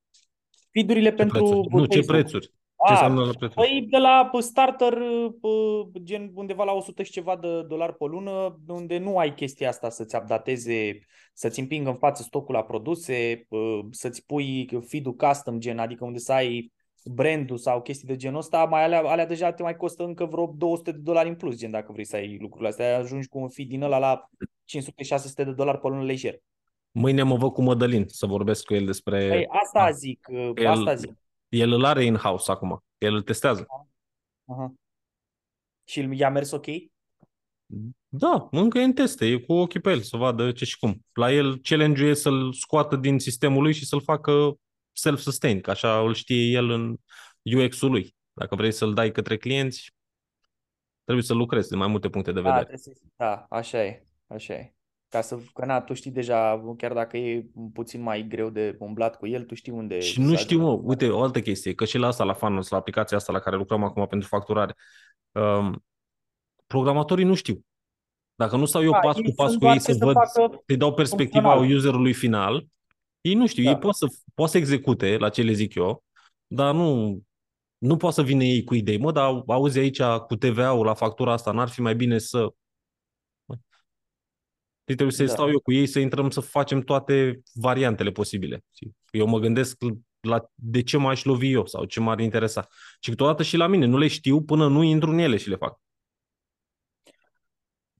Feed-urile 0.70 1.08
Ce 1.08 1.14
pentru... 1.14 1.38
prețuri? 1.38 1.68
Nu, 1.70 1.84
ce 1.86 2.00
Facebook. 2.00 2.20
prețuri? 2.20 2.46
Ce 2.46 2.52
A, 2.76 2.90
înseamnă 2.92 3.24
la 3.24 3.32
prețul? 3.38 3.62
Păi 3.62 3.86
de 3.90 3.96
la 3.96 4.30
p- 4.34 4.42
starter, 4.42 4.98
p- 5.28 6.02
gen 6.02 6.30
undeva 6.34 6.64
la 6.64 6.72
100 6.72 7.02
și 7.02 7.10
ceva 7.10 7.36
de 7.36 7.62
dolari 7.62 7.94
pe 7.96 8.04
lună, 8.04 8.60
unde 8.66 8.98
nu 8.98 9.18
ai 9.18 9.34
chestia 9.34 9.68
asta 9.68 9.90
să-ți 9.90 10.16
updateze, 10.16 10.98
să-ți 11.32 11.60
împingă 11.60 11.88
în 11.88 11.96
față 11.96 12.22
stocul 12.22 12.54
la 12.54 12.62
produse, 12.62 13.34
p- 13.34 13.90
să-ți 13.90 14.26
pui 14.26 14.68
feed-ul 14.86 15.14
custom, 15.14 15.58
gen, 15.58 15.78
adică 15.78 16.04
unde 16.04 16.18
să 16.18 16.32
ai 16.32 16.72
brandul 17.10 17.56
sau 17.56 17.82
chestii 17.82 18.06
de 18.06 18.16
genul 18.16 18.38
ăsta, 18.38 18.64
mai 18.64 18.82
alea, 18.84 19.00
alea 19.00 19.26
deja 19.26 19.52
te 19.52 19.62
mai 19.62 19.76
costă 19.76 20.04
încă 20.04 20.24
vreo 20.24 20.54
200 20.56 20.92
de 20.92 20.98
dolari 20.98 21.28
în 21.28 21.34
plus, 21.36 21.56
gen, 21.56 21.70
dacă 21.70 21.92
vrei 21.92 22.04
să 22.04 22.16
ai 22.16 22.38
lucrurile 22.40 22.68
astea, 22.68 22.98
ajungi 22.98 23.28
cu 23.28 23.38
un 23.38 23.48
feed 23.48 23.68
din 23.68 23.82
ăla 23.82 23.98
la 23.98 24.28
500-600 24.64 25.34
de 25.34 25.52
dolari 25.52 25.78
pe 25.78 25.88
lună 25.88 26.02
lejer. 26.04 26.38
Mâine 26.90 27.22
mă 27.22 27.36
văd 27.36 27.52
cu 27.52 27.62
Mădălin 27.62 28.04
să 28.08 28.26
vorbesc 28.26 28.64
cu 28.64 28.74
el 28.74 28.84
despre... 28.86 29.28
Păi 29.28 29.46
asta 29.46 29.82
Ah. 29.84 29.92
zic, 29.92 30.26
El- 30.54 30.66
asta 30.66 30.94
zic. 30.94 31.12
El 31.48 31.72
îl 31.72 31.84
are 31.84 32.04
in-house 32.04 32.50
acum. 32.50 32.84
El 32.98 33.14
îl 33.14 33.22
testează. 33.22 33.66
Aha. 34.44 34.74
Și 35.88 36.08
i-a 36.12 36.30
mers 36.30 36.50
ok? 36.50 36.66
Da, 38.08 38.48
încă 38.50 38.78
e 38.78 38.82
în 38.82 38.92
teste, 38.92 39.26
e 39.26 39.36
cu 39.38 39.52
ochii 39.52 39.80
pe 39.80 39.90
el 39.90 40.00
să 40.00 40.16
vadă 40.16 40.52
ce 40.52 40.64
și 40.64 40.78
cum. 40.78 41.04
La 41.12 41.32
el 41.32 41.58
challenge-ul 41.62 42.08
e 42.08 42.14
să-l 42.14 42.52
scoată 42.52 42.96
din 42.96 43.18
sistemul 43.18 43.62
lui 43.62 43.72
și 43.72 43.86
să-l 43.86 44.00
facă 44.00 44.58
self-sustain, 44.96 45.60
că 45.60 45.70
așa 45.70 45.98
îl 46.00 46.14
știe 46.14 46.50
el 46.56 46.70
în 46.70 46.96
UX-ul 47.42 47.90
lui. 47.90 48.14
Dacă 48.32 48.54
vrei 48.54 48.72
să-l 48.72 48.94
dai 48.94 49.12
către 49.12 49.36
clienți, 49.36 49.94
trebuie 51.04 51.24
să 51.24 51.34
lucrezi 51.34 51.68
din 51.68 51.78
mai 51.78 51.88
multe 51.88 52.08
puncte 52.08 52.32
de 52.32 52.40
Da, 52.40 52.46
vedere. 52.50 52.64
trebuie 52.64 52.94
să, 52.94 53.00
da, 53.16 53.46
așa 53.50 53.84
e, 53.84 54.06
așa 54.26 54.54
e. 54.54 54.70
Ca 55.08 55.20
să, 55.20 55.38
că 55.54 55.64
na, 55.64 55.80
tu 55.80 55.92
știi 55.94 56.10
deja, 56.10 56.62
chiar 56.76 56.92
dacă 56.92 57.16
e 57.16 57.46
puțin 57.72 58.00
mai 58.02 58.26
greu 58.28 58.50
de 58.50 58.76
umblat 58.78 59.16
cu 59.16 59.26
el, 59.26 59.44
tu 59.44 59.54
știi 59.54 59.72
unde 59.72 60.00
Și 60.00 60.20
nu 60.20 60.28
să 60.28 60.36
știu, 60.36 60.58
mă, 60.58 60.66
ajungi. 60.68 60.86
uite, 60.86 61.08
o 61.08 61.22
altă 61.22 61.40
chestie, 61.40 61.74
că 61.74 61.84
și 61.84 61.98
la 61.98 62.06
asta, 62.06 62.24
la 62.24 62.32
Funnels, 62.34 62.68
la 62.68 62.76
aplicația 62.76 63.16
asta 63.16 63.32
la 63.32 63.38
care 63.38 63.56
lucrăm 63.56 63.84
acum 63.84 64.06
pentru 64.06 64.28
facturare, 64.28 64.74
um, 65.32 65.84
programatorii 66.66 67.24
nu 67.24 67.34
știu. 67.34 67.64
Dacă 68.34 68.56
nu 68.56 68.64
stau 68.64 68.82
eu 68.82 68.90
Da, 68.90 68.98
pas 68.98 69.16
ei 69.16 69.22
cu 69.24 69.32
pas 69.34 69.46
sunt 69.48 69.58
cu 69.58 69.64
doar 69.64 69.76
ei 69.76 69.82
ce 69.82 69.92
să 69.92 69.98
să 69.98 70.04
văd, 70.04 70.14
facă 70.14 70.62
să-i 70.66 70.76
dau 70.76 70.94
perspectiva 70.94 71.50
funcțional. 71.52 71.76
userului 71.76 72.12
final, 72.12 72.66
ei 73.26 73.34
nu 73.34 73.46
știu, 73.46 73.62
Da. 73.64 73.70
ei 73.70 73.76
pot 73.78 73.94
să, 73.94 74.06
pot 74.34 74.48
să 74.48 74.56
execute 74.56 75.16
la 75.16 75.28
ce 75.28 75.42
le 75.42 75.52
zic 75.52 75.74
eu, 75.74 76.04
dar 76.46 76.74
nu, 76.74 77.18
nu 77.78 77.96
pot 77.96 78.12
să 78.12 78.22
vină 78.22 78.42
ei 78.44 78.64
cu 78.64 78.74
idei. 78.74 78.98
Mă, 78.98 79.12
dar 79.12 79.42
auzi 79.46 79.78
aici 79.78 80.02
cu 80.02 80.36
TVA-ul 80.36 80.84
la 80.84 80.94
factura 80.94 81.32
asta, 81.32 81.50
n-ar 81.52 81.68
fi 81.68 81.80
mai 81.80 81.94
bine 81.96 82.18
să... 82.18 82.48
Deci 84.84 84.96
trebuie 84.96 85.16
să 85.16 85.24
Da. 85.24 85.32
stau 85.32 85.48
eu 85.50 85.60
cu 85.60 85.72
ei 85.72 85.86
să 85.86 85.98
intrăm 85.98 86.30
să 86.30 86.40
facem 86.40 86.80
toate 86.80 87.40
variantele 87.54 88.10
posibile. 88.10 88.64
Eu 89.10 89.26
mă 89.26 89.38
gândesc 89.38 89.76
la 90.20 90.44
de 90.54 90.82
ce 90.82 90.96
m-aș 90.96 91.24
lovi 91.24 91.50
eu 91.50 91.66
sau 91.66 91.84
ce 91.84 92.00
m-ar 92.00 92.20
interesa. 92.20 92.68
Și 93.00 93.10
câteodată 93.10 93.42
și 93.42 93.56
la 93.56 93.66
mine, 93.66 93.86
nu 93.86 93.98
le 93.98 94.06
știu 94.08 94.42
până 94.42 94.68
nu 94.68 94.82
intru 94.82 95.10
în 95.10 95.18
ele 95.18 95.36
și 95.36 95.48
le 95.48 95.56
fac. 95.56 95.80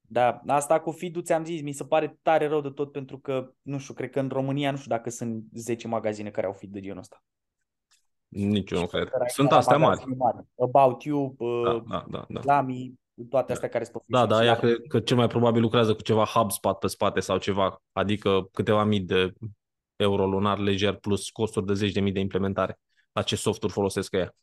Da, 0.09 0.41
asta 0.47 0.79
cu 0.79 0.91
feed-ul 0.91 1.23
ți-am 1.23 1.45
zis, 1.45 1.61
mi 1.61 1.71
se 1.71 1.83
pare 1.85 2.17
tare 2.21 2.47
rău 2.47 2.61
de 2.61 2.69
tot 2.69 2.91
pentru 2.91 3.17
că, 3.19 3.51
nu 3.61 3.77
știu, 3.77 3.93
cred 3.93 4.09
că 4.09 4.19
în 4.19 4.29
România, 4.29 4.71
nu 4.71 4.77
știu 4.77 4.89
dacă 4.89 5.09
sunt 5.09 5.43
10 5.53 5.87
magazine 5.87 6.29
care 6.29 6.47
au 6.47 6.53
feed 6.53 6.71
de 6.71 6.79
genul 6.79 6.97
ăsta. 6.99 7.23
Nici 8.27 8.71
eu 8.71 8.79
nu 8.79 8.87
cred. 8.87 9.09
Care 9.09 9.23
ai 9.23 9.29
Sunt 9.29 9.49
la 9.49 9.57
astea 9.57 9.77
mari. 9.77 9.89
magazine 9.89 10.15
mari. 10.15 10.45
About 10.55 11.03
You, 11.03 11.35
Da, 11.37 11.45
uh, 11.45 11.83
da, 11.89 12.05
da. 12.09 12.25
da. 12.29 12.41
Lamy, 12.43 12.93
toate 13.29 13.51
astea 13.51 13.69
care 13.69 13.83
sunt 13.83 13.95
pe 13.95 14.03
Da, 14.07 14.17
Facebook. 14.17 14.37
da, 14.37 14.43
Și 14.43 14.49
aia 14.49 14.59
cred 14.59 14.87
că 14.87 14.99
cel 14.99 15.17
mai 15.17 15.27
probabil 15.27 15.61
lucrează 15.61 15.95
cu 15.95 16.01
ceva 16.01 16.25
HubSpot 16.25 16.79
pe 16.79 16.87
spate 16.87 17.19
sau 17.19 17.37
ceva, 17.37 17.81
adică 17.91 18.49
câteva 18.51 18.83
mii 18.83 19.01
de 19.01 19.33
euro 19.95 20.25
lunar 20.25 20.57
lejer 20.57 20.93
plus 20.95 21.29
costuri 21.29 21.65
de 21.65 21.73
zeci 21.73 21.91
de 21.93 21.99
mii 21.99 22.11
de 22.11 22.19
implementare. 22.19 22.79
La 23.11 23.21
ce 23.21 23.35
softuri 23.35 23.73
folosesc 23.73 24.13
ea? 24.13 24.35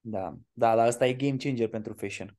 Da, 0.00 0.34
da, 0.52 0.74
dar 0.76 0.86
ăsta 0.86 1.06
e 1.06 1.12
game 1.12 1.36
changer 1.36 1.68
pentru 1.68 1.92
fashion. 1.92 2.36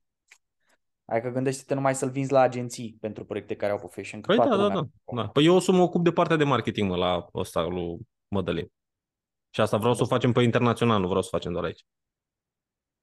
Adică 1.10 1.30
gândește-te 1.30 1.74
numai 1.74 1.96
să-l 1.96 2.10
vinzi 2.10 2.32
la 2.32 2.40
agenții 2.40 2.98
pentru 3.00 3.26
proiecte 3.26 3.56
care 3.56 3.72
au 3.72 3.78
pe 3.80 3.88
fashion. 3.90 4.22
Că 4.22 4.28
Păi 4.28 4.36
toată 4.36 4.50
da, 4.52 4.58
da, 4.58 4.64
lumea- 4.64 4.90
da, 5.06 5.22
da. 5.22 5.28
Păi 5.28 5.46
eu 5.46 5.56
o 5.56 5.60
să 5.60 5.72
mă 5.72 5.82
ocup 5.82 6.04
de 6.04 6.12
partea 6.12 6.36
de 6.36 6.44
marketing, 6.44 6.90
mă, 6.90 6.96
la 6.98 7.28
ăsta 7.34 7.62
lui 7.62 7.98
Mădălin. 8.28 8.72
Și 9.50 9.62
asta 9.62 9.78
vreau 9.78 9.94
să 9.94 10.04
o 10.04 10.06
facem 10.06 10.32
pe 10.32 10.42
internațional, 10.42 11.00
nu 11.02 11.08
vreau 11.08 11.22
să 11.22 11.30
o 11.32 11.38
facem 11.38 11.52
doar 11.52 11.64
aici. 11.64 11.86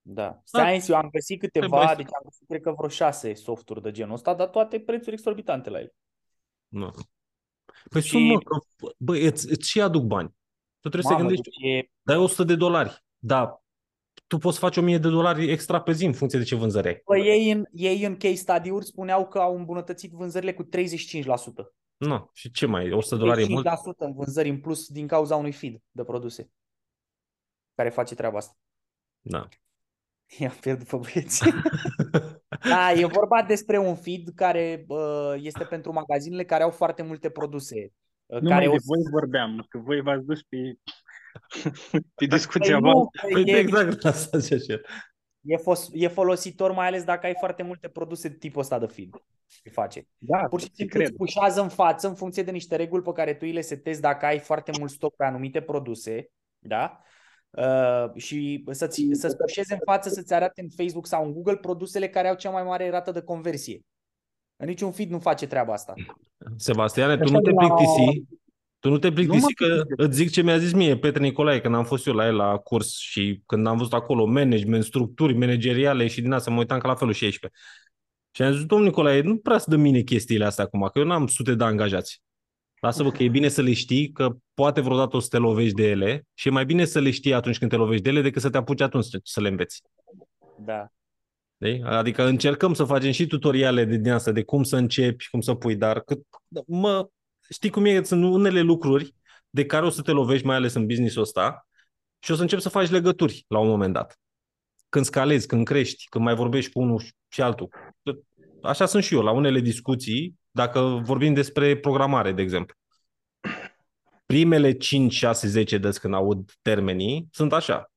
Da. 0.02 0.40
Stai, 0.44 0.84
eu 0.88 0.96
am 0.96 1.08
găsit 1.10 1.40
câteva, 1.40 1.66
Trebuie 1.66 1.88
să- 1.88 1.94
deci 1.96 2.06
am 2.14 2.20
găsit 2.24 2.46
cred 2.48 2.60
că 2.60 2.72
vreo 2.76 2.88
șase 2.88 3.34
softuri 3.34 3.82
de 3.82 3.90
genul 3.90 4.14
ăsta, 4.14 4.34
dar 4.34 4.48
toate 4.48 4.80
prețuri 4.80 5.14
exorbitante 5.14 5.70
la 5.70 5.78
el. 5.80 5.92
Nu. 6.68 6.90
Păi 7.90 8.02
Și- 8.02 8.08
sunt, 8.08 8.26
mă, 8.26 8.38
că, 8.38 8.56
bă, 8.98 9.16
îți, 9.16 9.50
îți 9.50 9.68
și 9.68 9.80
aduc 9.80 10.02
bani. 10.02 10.28
Tu 10.80 10.88
trebuie 10.88 11.02
să 11.02 11.08
Mamă, 11.12 11.24
gândești, 11.24 11.42
deci 11.50 11.70
e, 11.72 11.90
dai 12.02 12.16
100 12.16 12.44
de 12.44 12.56
dolari, 12.56 13.04
dar 13.18 13.62
tu 14.34 14.40
poți 14.40 14.58
face 14.58 14.80
1000 14.80 14.98
de 14.98 15.08
dolari 15.08 15.50
extra 15.50 15.80
pe 15.80 15.92
zi 15.92 16.04
în 16.04 16.12
funcție 16.12 16.38
de 16.38 16.44
ce 16.44 16.54
vânzări 16.54 16.88
ai. 16.88 17.02
Bă, 17.06 17.18
ei, 17.18 17.50
în, 17.50 17.64
ei 17.72 18.04
în 18.04 18.16
case 18.16 18.34
study-uri 18.34 18.84
spuneau 18.84 19.28
că 19.28 19.38
au 19.38 19.56
îmbunătățit 19.56 20.12
vânzările 20.12 20.52
cu 20.52 20.64
35%. 20.64 20.68
Nu, 21.96 22.30
și 22.32 22.50
ce 22.50 22.66
mai, 22.66 22.92
100 22.92 23.14
de 23.14 23.20
dolari 23.20 23.42
e 23.42 23.46
mult? 23.48 23.66
35% 23.66 23.70
în 23.96 24.14
vânzări 24.14 24.48
în 24.48 24.60
plus 24.60 24.88
din 24.88 25.06
cauza 25.06 25.36
unui 25.36 25.52
feed 25.52 25.76
de 25.90 26.04
produse 26.04 26.50
care 27.74 27.88
face 27.88 28.14
treaba 28.14 28.36
asta. 28.36 28.52
Da. 29.20 29.48
I-am 30.38 30.56
pierdut 30.60 30.86
pe 30.86 30.96
băieți. 30.96 31.42
da, 32.72 32.92
e 32.92 33.06
vorba 33.06 33.42
despre 33.42 33.78
un 33.78 33.96
feed 33.96 34.28
care 34.34 34.84
uh, 34.88 35.34
este 35.36 35.64
pentru 35.64 35.92
magazinele 35.92 36.44
care 36.44 36.62
au 36.62 36.70
foarte 36.70 37.02
multe 37.02 37.30
produse. 37.30 37.92
uh, 38.26 38.40
Nu 38.40 38.48
care 38.48 38.66
mai 38.66 38.74
o 38.74 38.76
de 38.76 38.82
voi 38.86 39.10
vorbeam, 39.10 39.66
că 39.68 39.78
voi 39.78 40.00
v-ați 40.00 40.24
dus 40.24 40.42
pe, 40.42 40.56
pe 42.14 42.24
discuția 42.26 42.78
Păi 42.78 42.90
nu, 42.90 42.92
voastră. 42.92 43.28
Păi 43.32 43.42
e, 43.46 43.58
exact 43.58 44.04
asta 44.04 44.40
ce 44.40 44.54
așa. 44.54 44.80
e, 45.40 45.56
fos, 45.56 45.88
e 45.92 46.08
folositor 46.08 46.72
mai 46.72 46.86
ales 46.86 47.04
dacă 47.04 47.26
ai 47.26 47.34
foarte 47.38 47.62
multe 47.62 47.88
produse 47.88 48.28
de 48.28 48.36
tipul 48.36 48.60
ăsta 48.60 48.78
de 48.78 48.86
feed. 48.86 49.08
Ce 49.46 49.70
face. 49.70 50.06
Da, 50.18 50.36
Pur 50.38 50.60
și 50.60 50.66
ți 50.68 50.74
simplu 50.74 50.96
cred. 50.98 51.08
îți 51.08 51.16
pușează 51.18 51.60
în 51.62 51.68
față 51.68 52.08
în 52.08 52.14
funcție 52.14 52.42
de 52.42 52.50
niște 52.50 52.76
reguli 52.76 53.02
pe 53.02 53.12
care 53.12 53.32
tu 53.32 53.40
îi 53.42 53.52
le 53.52 53.60
setezi 53.60 54.00
dacă 54.00 54.26
ai 54.26 54.38
foarte 54.38 54.70
mult 54.78 54.90
stoc 54.90 55.16
pe 55.16 55.24
anumite 55.24 55.60
produse, 55.60 56.28
da? 56.58 56.98
Uh, 57.50 58.14
și 58.16 58.64
să-ți, 58.70 59.08
să-ți 59.12 59.36
pușeze 59.36 59.74
în 59.74 59.80
față 59.84 60.08
să-ți 60.08 60.34
arate 60.34 60.60
în 60.60 60.68
Facebook 60.76 61.06
sau 61.06 61.24
în 61.24 61.32
Google 61.32 61.56
produsele 61.56 62.08
care 62.08 62.28
au 62.28 62.34
cea 62.34 62.50
mai 62.50 62.62
mare 62.62 62.90
rată 62.90 63.10
de 63.10 63.20
conversie. 63.22 63.80
În 64.56 64.66
niciun 64.66 64.92
feed 64.92 65.10
nu 65.10 65.18
face 65.18 65.46
treaba 65.46 65.72
asta. 65.72 65.94
Sebastiane, 66.56 67.16
tu 67.16 67.22
Așa 67.22 67.32
nu 67.32 67.40
te 67.40 67.50
la- 67.50 67.56
plictisi, 67.56 68.22
tu 68.84 68.90
nu 68.90 68.98
te 68.98 69.12
plictisi 69.12 69.42
mă 69.42 69.48
că 69.54 69.64
plictisesc. 69.64 70.00
îți 70.00 70.16
zic 70.16 70.30
ce 70.30 70.42
mi-a 70.42 70.58
zis 70.58 70.72
mie 70.72 70.98
Petre 70.98 71.22
Nicolae 71.22 71.60
când 71.60 71.74
am 71.74 71.84
fost 71.84 72.06
eu 72.06 72.14
la 72.14 72.26
el 72.26 72.36
la 72.36 72.56
curs 72.56 72.98
și 72.98 73.40
când 73.46 73.66
am 73.66 73.76
văzut 73.76 73.92
acolo 73.92 74.24
management, 74.24 74.84
structuri 74.84 75.34
manageriale 75.34 76.06
și 76.06 76.20
din 76.20 76.32
asta 76.32 76.50
mă 76.50 76.58
uitam 76.58 76.78
ca 76.78 76.88
la 76.88 76.94
felul 76.94 77.12
16. 77.12 77.60
Și 78.30 78.42
am 78.42 78.52
zis, 78.52 78.64
domnul 78.64 78.86
Nicolae, 78.86 79.20
nu 79.20 79.36
prea 79.36 79.58
să 79.58 79.70
dă 79.70 79.76
mine 79.76 80.00
chestiile 80.00 80.44
astea 80.44 80.64
acum, 80.64 80.88
că 80.92 80.98
eu 80.98 81.04
n-am 81.04 81.26
sute 81.26 81.54
de 81.54 81.64
angajați. 81.64 82.22
Lasă-vă 82.80 83.10
că 83.10 83.22
e 83.22 83.28
bine 83.28 83.48
să 83.48 83.62
le 83.62 83.72
știi, 83.72 84.12
că 84.12 84.36
poate 84.54 84.80
vreodată 84.80 85.16
o 85.16 85.20
să 85.20 85.28
te 85.30 85.38
lovești 85.38 85.74
de 85.74 85.90
ele 85.90 86.26
și 86.34 86.48
e 86.48 86.50
mai 86.50 86.64
bine 86.64 86.84
să 86.84 87.00
le 87.00 87.10
știi 87.10 87.34
atunci 87.34 87.58
când 87.58 87.70
te 87.70 87.76
lovești 87.76 88.02
de 88.02 88.10
ele 88.10 88.20
decât 88.20 88.42
să 88.42 88.50
te 88.50 88.56
apuci 88.56 88.80
atunci 88.80 89.06
să 89.22 89.40
le 89.40 89.48
înveți. 89.48 89.82
Da. 90.64 90.86
Știi? 91.60 91.82
Adică 91.82 92.24
încercăm 92.24 92.74
să 92.74 92.84
facem 92.84 93.10
și 93.10 93.26
tutoriale 93.26 93.84
de 93.84 93.96
din 93.96 94.12
asta, 94.12 94.32
de 94.32 94.42
cum 94.42 94.62
să 94.62 94.76
începi, 94.76 95.28
cum 95.30 95.40
să 95.40 95.54
pui, 95.54 95.76
dar 95.76 96.00
cât, 96.00 96.22
mă, 96.66 97.08
știi 97.54 97.70
cum 97.70 97.84
e, 97.84 98.02
sunt 98.02 98.24
unele 98.24 98.60
lucruri 98.60 99.14
de 99.50 99.66
care 99.66 99.86
o 99.86 99.90
să 99.90 100.02
te 100.02 100.10
lovești, 100.10 100.46
mai 100.46 100.56
ales 100.56 100.74
în 100.74 100.86
business-ul 100.86 101.22
ăsta, 101.22 101.68
și 102.18 102.30
o 102.30 102.34
să 102.34 102.42
începi 102.42 102.62
să 102.62 102.68
faci 102.68 102.90
legături 102.90 103.44
la 103.48 103.58
un 103.58 103.68
moment 103.68 103.92
dat. 103.92 104.18
Când 104.88 105.04
scalezi, 105.04 105.46
când 105.46 105.64
crești, 105.64 106.08
când 106.08 106.24
mai 106.24 106.34
vorbești 106.34 106.72
cu 106.72 106.80
unul 106.80 107.02
și 107.28 107.42
altul. 107.42 107.68
Așa 108.62 108.86
sunt 108.86 109.02
și 109.02 109.14
eu, 109.14 109.22
la 109.22 109.30
unele 109.30 109.60
discuții, 109.60 110.38
dacă 110.50 110.80
vorbim 111.04 111.34
despre 111.34 111.76
programare, 111.76 112.32
de 112.32 112.42
exemplu. 112.42 112.74
Primele 114.26 114.72
5, 114.72 115.12
6, 115.12 115.46
10 115.48 115.78
dăți 115.78 116.00
când 116.00 116.14
aud 116.14 116.52
termenii 116.62 117.28
sunt 117.30 117.52
așa. 117.52 117.92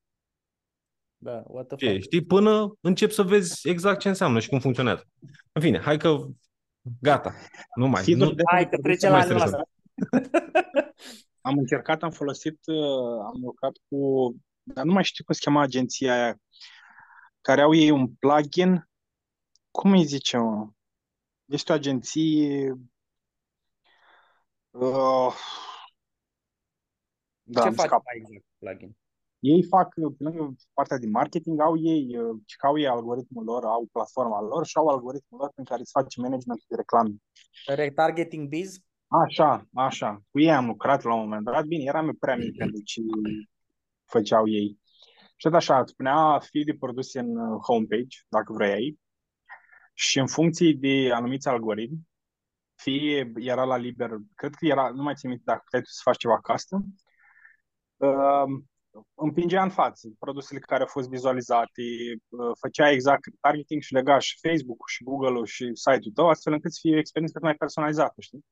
Da, 1.18 1.44
what 1.46 1.68
the 1.68 1.76
Ce, 1.76 1.92
fuck. 1.92 2.02
știi, 2.02 2.26
până 2.26 2.78
încep 2.82 3.12
să 3.12 3.24
vezi 3.24 3.70
exact 3.70 4.00
ce 4.00 4.08
înseamnă 4.08 4.40
și 4.40 4.50
cum 4.50 4.60
funcționează. 4.60 5.04
În 5.52 5.62
fine, 5.62 5.80
hai 5.80 5.98
că 5.98 6.26
gata. 7.02 7.34
Nu 7.76 7.88
mai. 7.88 8.04
Feed-uri 8.04 8.30
Nu, 8.30 8.36
de 8.36 8.42
Hai 8.52 8.70
că 8.70 8.78
trecem 8.78 9.12
mai 9.12 9.20
la 9.20 9.26
stresăm. 9.26 9.48
asta. 9.48 9.70
Am 11.42 11.58
încercat, 11.58 12.04
am 12.04 12.12
folosit, 12.12 12.60
uh, 12.66 13.20
am 13.26 13.40
lucrat 13.42 13.72
cu, 13.90 14.36
dar 14.64 14.86
nu 14.86 14.94
mai 14.94 15.04
știu 15.04 15.24
cum 15.24 15.34
se 15.34 15.42
chema 15.44 15.62
agenția 15.62 16.14
aia, 16.14 16.38
care 17.42 17.62
au 17.62 17.74
ei 17.74 17.90
un 17.90 18.08
plugin, 18.08 18.90
cum 19.72 19.92
îi 19.92 20.04
zice, 20.06 20.38
mă? 20.38 20.68
Este 21.46 21.72
o 21.72 21.76
agenție, 21.76 22.74
uh, 24.70 25.34
da, 27.44 27.62
Ce 27.62 27.68
îmi 27.68 27.76
faci 27.76 27.86
scap. 27.88 28.04
mai 28.04 28.16
exact 28.18 28.46
plugin? 28.58 28.98
Ei 29.40 29.64
fac, 29.64 29.94
uh, 29.96 30.14
pe 30.18 30.24
lângă 30.24 30.56
partea 30.74 30.98
de 30.98 31.08
marketing, 31.08 31.62
au 31.62 31.78
ei, 31.78 32.18
uh, 32.18 32.40
și 32.46 32.58
că 32.58 32.68
au 32.68 32.78
ei 32.80 32.88
algoritmul 32.88 33.44
lor, 33.44 33.66
au 33.66 33.88
platforma 33.92 34.42
lor 34.42 34.66
și 34.66 34.78
au 34.78 34.88
algoritmul 34.88 35.40
lor 35.40 35.52
prin 35.54 35.66
care 35.66 35.82
îți 35.82 35.92
face 35.92 36.22
management 36.22 36.64
de 36.68 36.76
reclame. 36.76 37.16
Retargeting 37.66 38.48
biz? 38.48 38.80
Așa, 39.08 39.68
așa. 39.74 40.22
Cu 40.32 40.40
ei 40.40 40.52
am 40.52 40.66
lucrat 40.66 41.04
la 41.04 41.14
un 41.14 41.20
moment 41.20 41.44
dat. 41.44 41.66
Bine, 41.66 41.84
eram 41.84 42.06
eu 42.06 42.14
prea 42.14 42.36
mic 42.36 42.58
pentru 42.58 42.82
ce 42.84 43.02
făceau 44.06 44.48
ei. 44.48 44.80
Și 45.36 45.48
tot 45.48 45.54
așa, 45.54 45.80
îți 45.80 45.92
spunea 45.92 46.40
fii 46.40 46.64
de 46.64 46.76
produs 46.80 47.14
în 47.14 47.38
uh, 47.38 47.60
homepage, 47.68 48.18
dacă 48.30 48.54
vrei, 48.54 49.00
și 49.94 50.20
în 50.20 50.28
funcție 50.28 50.74
de 50.74 51.12
anumiți 51.14 51.48
algoritmi, 51.48 52.08
fie 52.76 53.32
era 53.36 53.64
la 53.64 53.78
liber, 53.78 54.10
cred 54.36 54.54
că 54.54 54.66
era, 54.66 54.90
nu 54.90 55.04
mai 55.04 55.16
țin 55.16 55.30
minte 55.30 55.44
dacă 55.46 55.62
puteai 55.64 55.82
tu 55.82 55.90
să 55.90 56.02
faci 56.04 56.18
ceva 56.18 56.40
custom, 56.40 56.84
uh, 57.98 58.64
împingea 59.16 59.64
în 59.64 59.70
față 59.70 60.10
produsele 60.20 60.60
care 60.60 60.82
au 60.82 60.88
fost 60.88 61.10
vizualizate, 61.10 61.82
uh, 62.28 62.52
făcea 62.60 62.90
exact 62.90 63.24
targeting 63.42 63.82
și 63.82 63.94
lega 63.94 64.20
și 64.20 64.40
Facebook 64.48 64.90
și 64.90 65.04
Google-ul 65.04 65.46
și 65.46 65.70
site-ul 65.74 66.14
tău, 66.14 66.30
astfel 66.30 66.54
încât 66.54 66.74
să 66.74 66.80
fie 66.82 66.96
o 66.96 67.00
experiență 67.00 67.38
cât 67.38 67.48
mai 67.48 67.56
personalizată, 67.56 68.22
știi? 68.22 68.46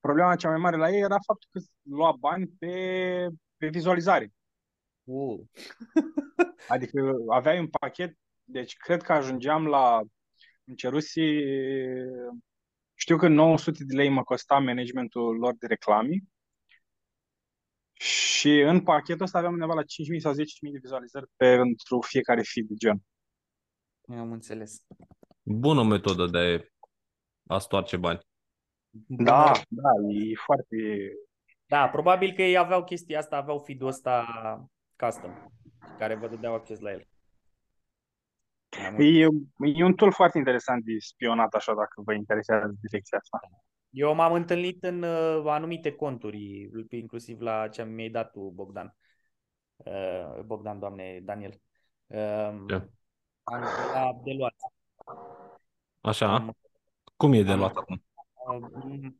Problema 0.00 0.36
cea 0.36 0.48
mai 0.48 0.58
mare 0.58 0.76
la 0.76 0.90
ei 0.90 1.00
era 1.00 1.16
faptul 1.26 1.48
că 1.52 1.60
lua 1.82 2.16
bani 2.18 2.46
pe, 2.58 3.28
pe 3.56 3.68
vizualizare. 3.68 4.32
Uh. 5.04 5.40
adică 6.74 7.12
aveai 7.28 7.58
un 7.58 7.68
pachet, 7.68 8.16
deci 8.44 8.76
cred 8.76 9.02
că 9.02 9.12
ajungeam 9.12 9.66
la, 9.66 10.00
îmi 10.64 10.76
cerusi, 10.76 11.20
știu 12.94 13.16
că 13.16 13.28
900 13.28 13.84
de 13.84 13.96
lei 13.96 14.08
mă 14.08 14.22
costa 14.22 14.58
managementul 14.58 15.36
lor 15.36 15.54
de 15.58 15.66
reclame 15.66 16.22
și 17.98 18.60
în 18.60 18.82
pachetul 18.82 19.24
ăsta 19.24 19.38
aveam 19.38 19.52
undeva 19.52 19.74
la 19.74 19.82
5.000 19.82 19.86
sau 20.18 20.32
10.000 20.32 20.36
de 20.72 20.78
vizualizări 20.80 21.26
pentru 21.36 22.00
fiecare 22.00 22.42
feed 22.42 22.66
de 22.66 22.74
gen. 22.74 23.02
Eu 24.04 24.18
am 24.18 24.32
înțeles. 24.32 24.82
Bună 25.42 25.82
metodă 25.82 26.26
de 26.26 26.72
a 27.46 27.58
stoarce 27.58 27.96
bani. 27.96 28.20
Da, 29.06 29.52
da, 29.68 29.90
e 30.08 30.34
foarte... 30.44 30.76
Da, 31.66 31.88
probabil 31.88 32.32
că 32.32 32.42
ei 32.42 32.56
aveau 32.56 32.84
chestia 32.84 33.18
asta, 33.18 33.36
aveau 33.36 33.58
feed-ul 33.58 33.86
ăsta 33.86 34.26
custom, 34.96 35.32
care 35.98 36.14
vă 36.14 36.28
dădeau 36.28 36.54
acces 36.54 36.78
la 36.78 36.90
el. 36.90 37.08
E, 38.98 39.26
e 39.58 39.84
un 39.84 39.94
tool 39.94 40.12
foarte 40.12 40.38
interesant 40.38 40.84
de 40.84 40.92
spionat, 40.98 41.54
așa, 41.54 41.74
dacă 41.74 42.02
vă 42.04 42.12
interesează 42.12 42.74
direcția 42.80 43.18
asta. 43.18 43.38
Eu 43.90 44.14
m-am 44.14 44.32
întâlnit 44.32 44.82
în 44.82 45.02
uh, 45.02 45.44
anumite 45.46 45.92
conturi, 45.92 46.70
inclusiv 46.90 47.40
la 47.40 47.68
ce 47.68 47.84
mi-ai 47.84 48.08
dat 48.08 48.30
tu, 48.30 48.40
Bogdan. 48.40 48.96
Uh, 49.76 50.40
Bogdan, 50.44 50.78
doamne, 50.78 51.20
Daniel. 51.22 51.60
Uh, 52.06 52.64
Ce? 52.68 52.88
am, 53.42 53.60
la 53.92 54.10
de 54.24 54.32
luat. 54.32 54.54
Așa? 56.00 56.34
Am, 56.34 56.56
Cum 57.16 57.32
e 57.32 57.42
de 57.42 57.50
am- 57.52 57.58
luat 57.58 57.76
acum? 57.76 58.02
uh, 58.46 59.10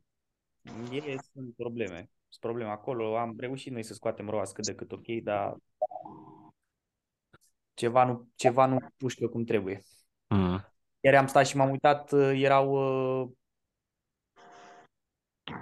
e, 0.91 1.15
sunt 1.33 1.55
probleme. 1.55 1.95
Sunt 2.29 2.39
probleme 2.39 2.69
acolo. 2.69 3.17
Am 3.17 3.35
reușit 3.39 3.71
noi 3.71 3.83
să 3.83 3.93
scoatem 3.93 4.29
roas 4.29 4.51
cât 4.51 4.65
de 4.65 4.75
cât 4.75 4.91
ok, 4.91 5.05
dar 5.23 5.55
ceva 7.73 8.05
nu, 8.05 8.27
ceva 8.35 8.65
nu 8.65 8.77
pușcă 8.97 9.27
cum 9.27 9.43
trebuie. 9.43 9.81
Mm. 10.27 10.63
Iar 10.99 11.15
am 11.15 11.27
stat 11.27 11.47
și 11.47 11.57
m-am 11.57 11.69
uitat, 11.69 12.11
uh, 12.11 12.31
erau 12.35 12.71
uh, 13.21 13.29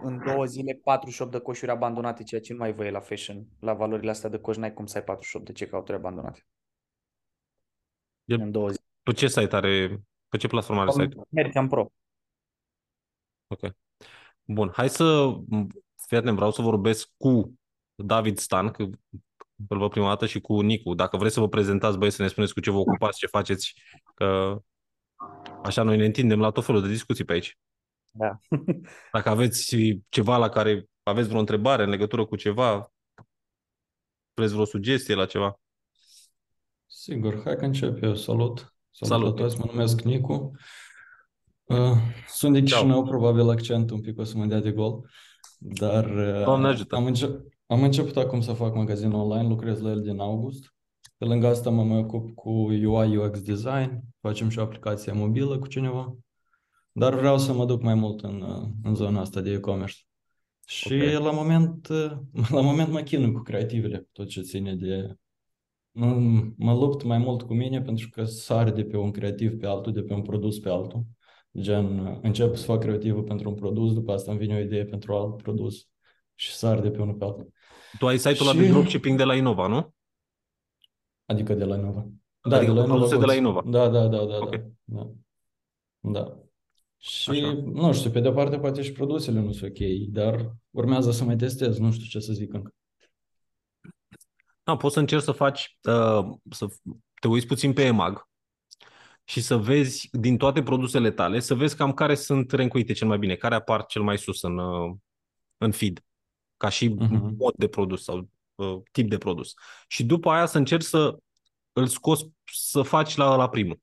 în 0.01 0.23
două 0.25 0.45
zile 0.45 0.79
48 0.83 1.31
de 1.31 1.39
coșuri 1.39 1.71
abandonate, 1.71 2.23
ceea 2.23 2.41
ce 2.41 2.53
nu 2.53 2.59
mai 2.59 2.73
voie 2.73 2.91
la 2.91 2.99
fashion. 2.99 3.45
La 3.59 3.73
valorile 3.73 4.09
astea 4.09 4.29
de 4.29 4.39
coș 4.39 4.55
n-ai 4.55 4.73
cum 4.73 4.85
să 4.85 4.97
ai 4.97 5.03
48 5.03 5.45
de 5.45 5.51
check-out-uri 5.51 5.97
abandonate. 5.97 6.45
E- 8.25 8.33
În 8.33 8.51
două 8.51 8.67
zile. 8.69 8.83
Pe 9.03 9.11
ce 9.11 9.27
site 9.27 9.55
are, 9.55 10.01
pe 10.27 10.37
ce 10.37 10.47
platformă 10.47 10.81
are 10.81 10.91
site? 10.91 11.15
Mergeam 11.29 11.67
pro. 11.67 11.91
Bun, 14.43 14.71
hai 14.73 14.89
să, 14.89 15.35
fii 16.07 16.17
atent, 16.17 16.35
vreau 16.35 16.51
să 16.51 16.61
vorbesc 16.61 17.09
cu 17.17 17.59
David 17.95 18.37
Stan, 18.37 18.71
că 18.71 18.83
îl 19.67 19.77
văd 19.77 19.89
prima 19.89 20.07
dată, 20.07 20.25
și 20.25 20.39
cu 20.41 20.61
Nicu. 20.61 20.93
Dacă 20.93 21.17
vreți 21.17 21.33
să 21.33 21.39
vă 21.39 21.47
prezentați, 21.47 21.97
băieți, 21.97 22.15
să 22.15 22.21
ne 22.21 22.27
spuneți 22.27 22.53
cu 22.53 22.59
ce 22.59 22.71
vă 22.71 22.77
ocupați, 22.77 23.17
ce 23.17 23.27
faceți, 23.27 23.73
că 24.13 24.57
așa 25.63 25.83
noi 25.83 25.97
ne 25.97 26.05
întindem 26.05 26.39
la 26.39 26.51
tot 26.51 26.65
felul 26.65 26.81
de 26.81 26.87
discuții 26.87 27.23
pe 27.23 27.33
aici. 27.33 27.57
Da. 28.11 28.39
Dacă 29.11 29.29
aveți 29.29 29.75
ceva 30.09 30.37
la 30.37 30.49
care 30.49 30.89
aveți 31.03 31.27
vreo 31.27 31.39
întrebare 31.39 31.83
în 31.83 31.89
legătură 31.89 32.25
cu 32.25 32.35
ceva, 32.35 32.91
vreți 34.33 34.53
vreo 34.53 34.65
sugestie 34.65 35.15
la 35.15 35.25
ceva? 35.25 35.59
Sigur, 36.85 37.41
hai 37.43 37.55
că 37.55 37.65
încep 37.65 38.03
eu. 38.03 38.15
Salut! 38.15 38.73
Salut, 38.91 39.13
Salut. 39.13 39.37
la 39.37 39.43
toți, 39.43 39.59
mă 39.59 39.65
numesc 39.71 40.01
Nicu. 40.01 40.51
Uh, 41.63 41.97
sunt 42.27 42.53
de 42.53 42.63
Ceau. 42.63 42.79
Chișinău, 42.81 43.03
probabil 43.03 43.49
accentul 43.49 43.95
un 43.95 44.01
pic 44.01 44.19
o 44.19 44.23
să 44.23 44.37
mă 44.37 44.45
dea 44.45 44.59
de 44.59 44.71
gol, 44.71 45.09
dar 45.59 46.05
uh, 46.05 46.43
Doamne 46.43 46.67
ajută. 46.67 46.95
am, 46.95 47.05
înce- 47.05 47.43
am 47.65 47.83
început 47.83 48.15
acum 48.17 48.41
să 48.41 48.53
fac 48.53 48.75
magazin 48.75 49.11
online, 49.11 49.47
lucrez 49.47 49.79
la 49.81 49.89
el 49.89 50.01
din 50.01 50.19
august. 50.19 50.73
Pe 51.17 51.25
lângă 51.25 51.47
asta 51.47 51.69
mă 51.69 51.83
mai 51.83 51.97
ocup 51.97 52.35
cu 52.35 52.49
UI 52.71 53.17
UX 53.17 53.41
design, 53.41 54.01
facem 54.21 54.49
și 54.49 54.59
o 54.59 54.61
aplicație 54.61 55.11
mobilă 55.11 55.59
cu 55.59 55.67
cineva, 55.67 56.15
dar 56.99 57.15
vreau 57.15 57.37
să 57.37 57.53
mă 57.53 57.65
duc 57.65 57.81
mai 57.81 57.93
mult 57.93 58.21
în, 58.23 58.41
uh, 58.41 58.67
în 58.83 58.95
zona 58.95 59.19
asta 59.19 59.41
de 59.41 59.51
e-commerce. 59.51 59.95
Și 60.65 60.93
Ok. 60.93 61.23
la 61.23 61.31
moment, 61.31 61.87
uh, 61.87 62.11
la 62.55 62.61
moment 62.61 62.89
mă 62.91 62.99
chinui 63.01 63.31
cu 63.31 63.41
creativele, 63.41 64.07
tot 64.11 64.27
ce 64.27 64.41
ține 64.41 64.75
de 64.75 65.15
nu, 65.91 66.05
mă 66.57 66.73
lupt 66.73 67.03
mai 67.03 67.17
mult 67.17 67.41
cu 67.41 67.53
mine 67.53 67.81
pentru 67.81 68.09
că 68.09 68.23
sar 68.23 68.71
de 68.71 68.83
pe 68.83 68.97
un 68.97 69.11
creativ 69.11 69.59
pe 69.59 69.67
altul, 69.67 69.93
de 69.93 70.01
pe 70.01 70.13
un 70.13 70.21
produs 70.21 70.59
pe 70.59 70.69
altul. 70.69 71.03
Gen, 71.59 72.19
încep 72.21 72.55
să 72.55 72.63
fac 72.65 72.79
creativul 72.79 73.23
pentru 73.23 73.49
un 73.49 73.55
produs, 73.55 73.93
după 73.93 74.11
asta 74.13 74.31
îmi 74.31 74.39
vine 74.39 74.55
o 74.55 74.59
idee 74.59 74.85
pentru 74.85 75.15
alt 75.15 75.37
produs 75.41 75.87
și 76.35 76.51
sar 76.53 76.79
de 76.79 76.89
pe 76.91 77.01
unul 77.01 77.13
pe 77.15 77.23
altul. 77.23 77.51
Tu 77.99 78.07
ai 78.07 78.17
site-ul 78.17 78.49
ăla 78.49 78.57
de 78.59 78.65
Și- 78.65 78.71
dropshipping 78.71 79.17
de 79.17 79.23
la 79.23 79.35
Innova, 79.35 79.67
nu? 79.67 79.93
Adică 81.25 81.53
de 81.53 81.63
la 81.63 81.75
Innova. 81.75 82.07
Da, 82.41 82.55
Adică 82.55 82.71
de 82.71 82.77
la 82.77 82.83
cu 82.83 82.89
produse 82.89 83.15
Innova 83.15 83.33
de 83.33 83.39
la 83.39 83.41
Goods. 83.41 83.65
Innova. 83.65 83.89
Da, 83.89 83.89
da, 83.99 84.07
da, 84.07 84.25
da, 84.25 84.37
Ok. 84.37 84.61
da, 84.83 85.09
da. 85.99 86.37
Da. 86.99 87.07
Și, 87.09 87.29
Așa. 87.29 87.53
nu 87.65 87.93
știu, 87.93 88.09
pe 88.09 88.19
de-o 88.19 88.31
parte 88.31 88.59
poate 88.59 88.81
și 88.81 88.91
produsele 88.91 89.39
nu 89.39 89.51
sunt 89.51 89.71
ok, 89.71 89.87
dar 90.09 90.55
urmează 90.71 91.11
să 91.11 91.23
mai 91.23 91.35
testez, 91.35 91.77
nu 91.77 91.91
știu 91.91 92.05
ce 92.05 92.19
să 92.19 92.33
zic 92.33 92.53
încă. 92.53 92.73
Da, 94.63 94.77
poți 94.77 94.93
să 94.93 94.99
încerci 94.99 95.23
să 95.23 95.31
faci, 95.31 95.77
uh, 95.83 96.25
să 96.49 96.67
te 97.21 97.27
uiți 97.27 97.47
puțin 97.47 97.73
pe 97.73 97.83
EMAG 97.85 98.27
și 99.23 99.41
să 99.41 99.57
vezi 99.57 100.09
din 100.11 100.37
toate 100.37 100.63
produsele 100.63 101.11
tale, 101.11 101.39
să 101.39 101.55
vezi 101.55 101.75
cam 101.75 101.93
care 101.93 102.15
sunt 102.15 102.51
rencuite 102.51 102.93
cel 102.93 103.07
mai 103.07 103.17
bine, 103.17 103.35
care 103.35 103.55
apar 103.55 103.85
cel 103.85 104.01
mai 104.01 104.17
sus 104.17 104.41
în, 104.41 104.57
uh, 104.57 104.95
în 105.57 105.71
feed, 105.71 106.03
ca 106.57 106.69
și 106.69 106.87
Mhm. 106.87 107.35
mod 107.37 107.53
de 107.57 107.67
produs 107.67 108.03
sau 108.03 108.29
uh, 108.55 108.77
tip 108.91 109.09
de 109.09 109.17
produs. 109.17 109.53
Și 109.87 110.03
după 110.05 110.29
aia 110.29 110.45
să 110.45 110.57
încerci 110.57 110.83
să 110.83 111.17
îl 111.73 111.87
scoți, 111.87 112.29
să 112.53 112.81
faci 112.81 113.15
la 113.15 113.35
la 113.35 113.49
primul. 113.49 113.79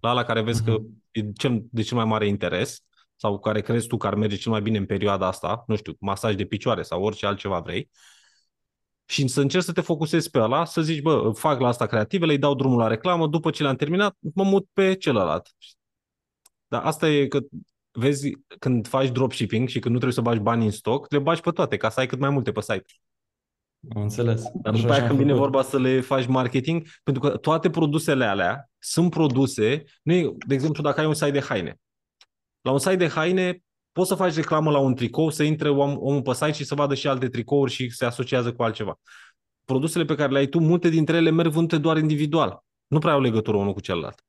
La 0.00 0.12
la 0.12 0.24
care 0.24 0.42
vezi 0.42 0.64
că 0.64 0.70
Mhm. 0.70 0.86
e 0.86 1.05
cel, 1.36 1.62
de 1.70 1.82
cel 1.82 1.96
mai 1.96 2.06
mare 2.06 2.26
interes 2.26 2.80
sau 3.16 3.38
care 3.38 3.60
crezi 3.60 3.86
tu 3.86 3.96
că 3.96 4.06
ar 4.06 4.14
merge 4.14 4.36
cel 4.36 4.52
mai 4.52 4.62
bine 4.62 4.78
în 4.78 4.86
perioada 4.86 5.26
asta, 5.26 5.64
nu 5.66 5.76
știu, 5.76 5.96
masaj 6.00 6.34
de 6.34 6.44
picioare 6.44 6.82
sau 6.82 7.02
orice 7.02 7.26
altceva 7.26 7.60
vrei, 7.60 7.90
și 9.08 9.28
să 9.28 9.40
încerci 9.40 9.64
să 9.64 9.72
te 9.72 9.80
focusezi 9.80 10.30
pe 10.30 10.38
ăla, 10.40 10.64
să 10.64 10.82
zici, 10.82 11.02
bă, 11.02 11.30
fac 11.34 11.60
la 11.60 11.68
asta 11.68 11.86
creativele, 11.86 12.32
îi 12.32 12.38
dau 12.38 12.54
drumul 12.54 12.78
la 12.78 12.86
reclamă, 12.86 13.26
după 13.26 13.50
ce 13.50 13.62
le-am 13.62 13.76
terminat, 13.76 14.16
mă 14.34 14.44
mut 14.44 14.68
pe 14.72 14.94
celălalt. 14.94 15.54
Dar 16.68 16.84
asta 16.84 17.08
e 17.08 17.26
că, 17.26 17.40
vezi, 17.92 18.30
când 18.58 18.86
faci 18.86 19.08
dropshipping 19.10 19.68
și 19.68 19.78
când 19.78 19.94
nu 19.94 20.00
trebuie 20.00 20.12
să 20.12 20.30
bagi 20.30 20.42
bani 20.42 20.64
în 20.64 20.70
stoc, 20.70 21.10
le 21.10 21.18
bagi 21.18 21.40
pe 21.40 21.50
toate, 21.50 21.76
ca 21.76 21.88
să 21.90 22.00
ai 22.00 22.06
cât 22.06 22.18
mai 22.18 22.30
multe 22.30 22.52
pe 22.52 22.60
site. 22.60 22.92
Am 23.94 24.02
înțeles. 24.02 24.42
Dar 24.54 24.72
Așa 24.72 24.80
după 24.82 24.92
aia 24.92 24.94
și-am 25.02 25.06
când 25.06 25.18
vine 25.18 25.32
făcut. 25.32 25.48
vorba 25.50 25.62
să 25.62 25.78
le 25.78 26.00
faci 26.00 26.26
marketing, 26.26 26.86
pentru 27.02 27.22
că 27.22 27.36
toate 27.36 27.70
produsele 27.70 28.24
alea 28.24 28.70
sunt 28.78 29.10
produse, 29.10 29.84
nu 30.02 30.12
e, 30.12 30.32
de 30.46 30.54
exemplu, 30.54 30.82
dacă 30.82 31.00
ai 31.00 31.06
un 31.06 31.14
site 31.14 31.30
de 31.30 31.40
haine. 31.40 31.76
La 32.60 32.70
un 32.70 32.78
site 32.78 32.96
de 32.96 33.08
haine 33.08 33.62
poți 33.92 34.08
să 34.08 34.14
faci 34.14 34.34
reclamă 34.34 34.70
la 34.70 34.78
un 34.78 34.94
tricou, 34.94 35.30
să 35.30 35.42
intre 35.42 35.70
om, 35.70 35.96
omul 35.98 36.22
pe 36.22 36.32
site 36.34 36.52
și 36.52 36.64
să 36.64 36.74
vadă 36.74 36.94
și 36.94 37.08
alte 37.08 37.28
tricouri 37.28 37.72
și 37.72 37.90
se 37.90 38.04
asociază 38.04 38.52
cu 38.52 38.62
altceva. 38.62 39.00
Produsele 39.64 40.04
pe 40.04 40.14
care 40.14 40.32
le 40.32 40.38
ai 40.38 40.46
tu, 40.46 40.58
multe 40.60 40.88
dintre 40.88 41.16
ele 41.16 41.30
merg 41.30 41.50
vândute 41.50 41.78
doar 41.78 41.96
individual. 41.96 42.64
Nu 42.86 42.98
prea 42.98 43.12
au 43.12 43.20
legătură 43.20 43.56
unul 43.56 43.72
cu 43.72 43.80
celălalt. 43.80 44.24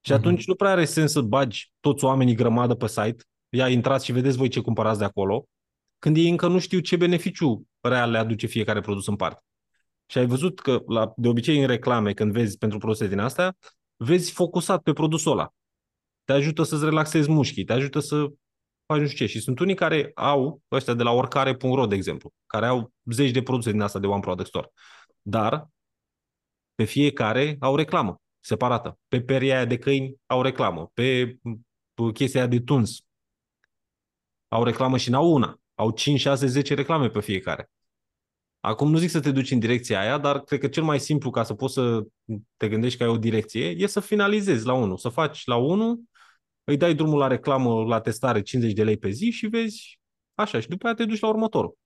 Și 0.00 0.12
Mhm. 0.12 0.20
atunci 0.20 0.46
nu 0.46 0.54
prea 0.54 0.70
are 0.70 0.84
sens 0.84 1.12
să 1.12 1.20
bagi 1.20 1.72
toți 1.80 2.04
oamenii 2.04 2.34
grămadă 2.34 2.74
pe 2.74 2.86
site, 2.86 3.24
ia 3.48 3.68
intrați 3.68 4.04
și 4.04 4.12
vedeți 4.12 4.36
voi 4.36 4.48
ce 4.48 4.60
cumpărați 4.60 4.98
de 4.98 5.04
acolo, 5.04 5.44
când 6.06 6.18
ei 6.18 6.28
încă 6.28 6.48
nu 6.48 6.58
știu 6.58 6.80
ce 6.80 6.96
beneficiu 6.96 7.68
real 7.80 8.10
le 8.10 8.18
aduce 8.18 8.46
fiecare 8.46 8.80
produs 8.80 9.06
în 9.06 9.16
parte. 9.16 9.42
Și 10.06 10.18
ai 10.18 10.26
văzut 10.26 10.60
că, 10.60 10.82
la, 10.86 11.12
de 11.16 11.28
obicei, 11.28 11.60
în 11.60 11.66
reclame, 11.66 12.12
când 12.12 12.32
vezi 12.32 12.58
pentru 12.58 12.78
produse 12.78 13.08
din 13.08 13.18
astea, 13.18 13.56
vezi 13.96 14.32
focusat 14.32 14.82
pe 14.82 14.92
produsul 14.92 15.32
ăla. 15.32 15.54
Te 16.24 16.32
ajută 16.32 16.62
să-ți 16.62 16.84
relaxezi 16.84 17.30
mușchii, 17.30 17.64
te 17.64 17.72
ajută 17.72 17.98
să 17.98 18.26
faci 18.86 19.00
nu 19.00 19.06
știu 19.06 19.26
ce. 19.26 19.32
Și 19.32 19.40
sunt 19.40 19.58
unii 19.58 19.74
care 19.74 20.10
au, 20.14 20.62
ăștia 20.70 20.94
de 20.94 21.02
la 21.02 21.10
oricare.ro, 21.10 21.86
de 21.86 21.94
exemplu, 21.94 22.32
care 22.46 22.66
au 22.66 22.92
zeci 23.04 23.30
de 23.30 23.42
produse 23.42 23.70
din 23.70 23.80
asta 23.80 23.98
de 23.98 24.06
One 24.06 24.20
Product 24.20 24.48
Store. 24.48 24.72
Dar 25.22 25.68
pe 26.74 26.84
fiecare 26.84 27.56
au 27.60 27.76
reclamă 27.76 28.20
separată. 28.40 28.98
Pe 29.08 29.20
peria 29.20 29.54
aia 29.56 29.64
de 29.64 29.78
câini 29.78 30.16
au 30.26 30.42
reclamă. 30.42 30.90
Pe, 30.94 31.38
pe 31.94 32.02
chestia 32.12 32.40
aia 32.40 32.48
de 32.48 32.60
tuns 32.60 32.98
au 34.48 34.64
reclamă 34.64 34.96
și 34.96 35.10
n-au 35.10 35.32
una. 35.32 35.60
Au 35.76 35.90
5, 35.90 36.20
6, 36.20 36.46
10 36.46 36.74
reclame 36.74 37.08
pe 37.08 37.20
fiecare. 37.20 37.70
Acum 38.60 38.90
nu 38.90 38.98
zic 38.98 39.10
să 39.10 39.20
te 39.20 39.30
duci 39.30 39.50
în 39.50 39.58
direcția 39.58 40.00
aia, 40.00 40.18
dar 40.18 40.40
cred 40.40 40.60
că 40.60 40.68
cel 40.68 40.82
mai 40.82 41.00
simplu 41.00 41.30
ca 41.30 41.42
să 41.42 41.54
poți 41.54 41.74
să 41.74 42.06
te 42.56 42.68
gândești 42.68 42.98
că 42.98 43.04
ai 43.04 43.10
o 43.10 43.16
direcție 43.16 43.68
e 43.68 43.86
să 43.86 44.00
finalizezi 44.00 44.66
la 44.66 44.72
unul, 44.72 44.96
să 44.96 45.08
faci 45.08 45.44
la 45.44 45.56
unul, 45.56 46.00
îi 46.64 46.76
dai 46.76 46.94
drumul 46.94 47.18
la 47.18 47.26
reclamă, 47.26 47.84
la 47.84 48.00
testare 48.00 48.42
50 48.42 48.72
de 48.72 48.84
lei 48.84 48.96
pe 48.96 49.10
zi 49.10 49.30
și 49.30 49.46
vezi 49.46 49.98
așa 50.34 50.60
și 50.60 50.68
după 50.68 50.86
aia 50.86 50.94
te 50.94 51.04
duci 51.04 51.20
la 51.20 51.28
următorul. 51.28 51.78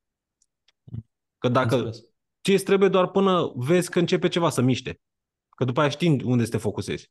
Că 1.39 1.49
dacă 1.49 1.75
Înțeles. 1.75 2.05
ce 2.41 2.53
îți 2.53 2.65
trebuie 2.65 2.89
doar 2.89 3.11
până 3.11 3.53
vezi 3.57 3.91
că 3.91 3.99
începe 3.99 4.29
ceva 4.29 4.51
să 4.51 4.61
miște. 4.61 5.01
Că 5.57 5.65
după 5.65 5.81
aia 5.81 5.89
știi 5.89 6.23
unde 6.25 6.45
să 6.45 6.51
te 6.51 6.57
focusezi. 6.57 7.11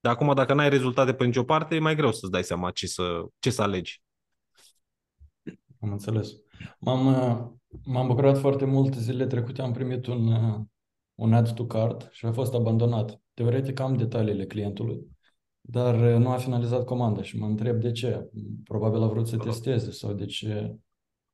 Dar 0.00 0.12
acum 0.12 0.34
dacă 0.34 0.54
n-ai 0.54 0.68
rezultate 0.68 1.14
pe 1.14 1.24
nicio 1.24 1.44
parte, 1.44 1.74
e 1.74 1.78
mai 1.78 1.94
greu 1.94 2.12
să-ți 2.12 2.32
dai 2.32 2.44
seama 2.44 2.70
ce 2.70 2.86
să, 2.86 3.24
ce 3.38 3.50
să 3.50 3.62
alegi. 3.62 4.02
Am 5.86 5.92
înțeles. 5.92 6.32
M-am, 6.78 7.06
uh, 7.06 7.46
m-am 7.84 8.06
bucurat 8.06 8.38
foarte 8.38 8.64
mult 8.64 8.94
zilele 8.94 9.26
trecute, 9.26 9.62
am 9.62 9.72
primit 9.72 10.06
un, 10.06 10.26
uh, 10.26 10.60
un 11.14 11.32
add 11.32 11.54
to 11.54 11.66
cart 11.66 12.08
și 12.12 12.26
a 12.26 12.32
fost 12.32 12.54
abandonat. 12.54 13.20
Teoretic 13.34 13.80
am 13.80 13.96
detaliile 13.96 14.46
clientului, 14.46 15.06
dar 15.60 16.14
uh, 16.14 16.18
nu 16.18 16.28
a 16.28 16.36
finalizat 16.36 16.84
comanda 16.84 17.22
și 17.22 17.38
mă 17.38 17.46
întreb 17.46 17.80
de 17.80 17.90
ce. 17.90 18.30
Probabil 18.64 19.02
a 19.02 19.06
vrut 19.06 19.28
să 19.28 19.36
testeze 19.36 19.90
sau 19.90 20.12
de 20.12 20.24
ce. 20.24 20.76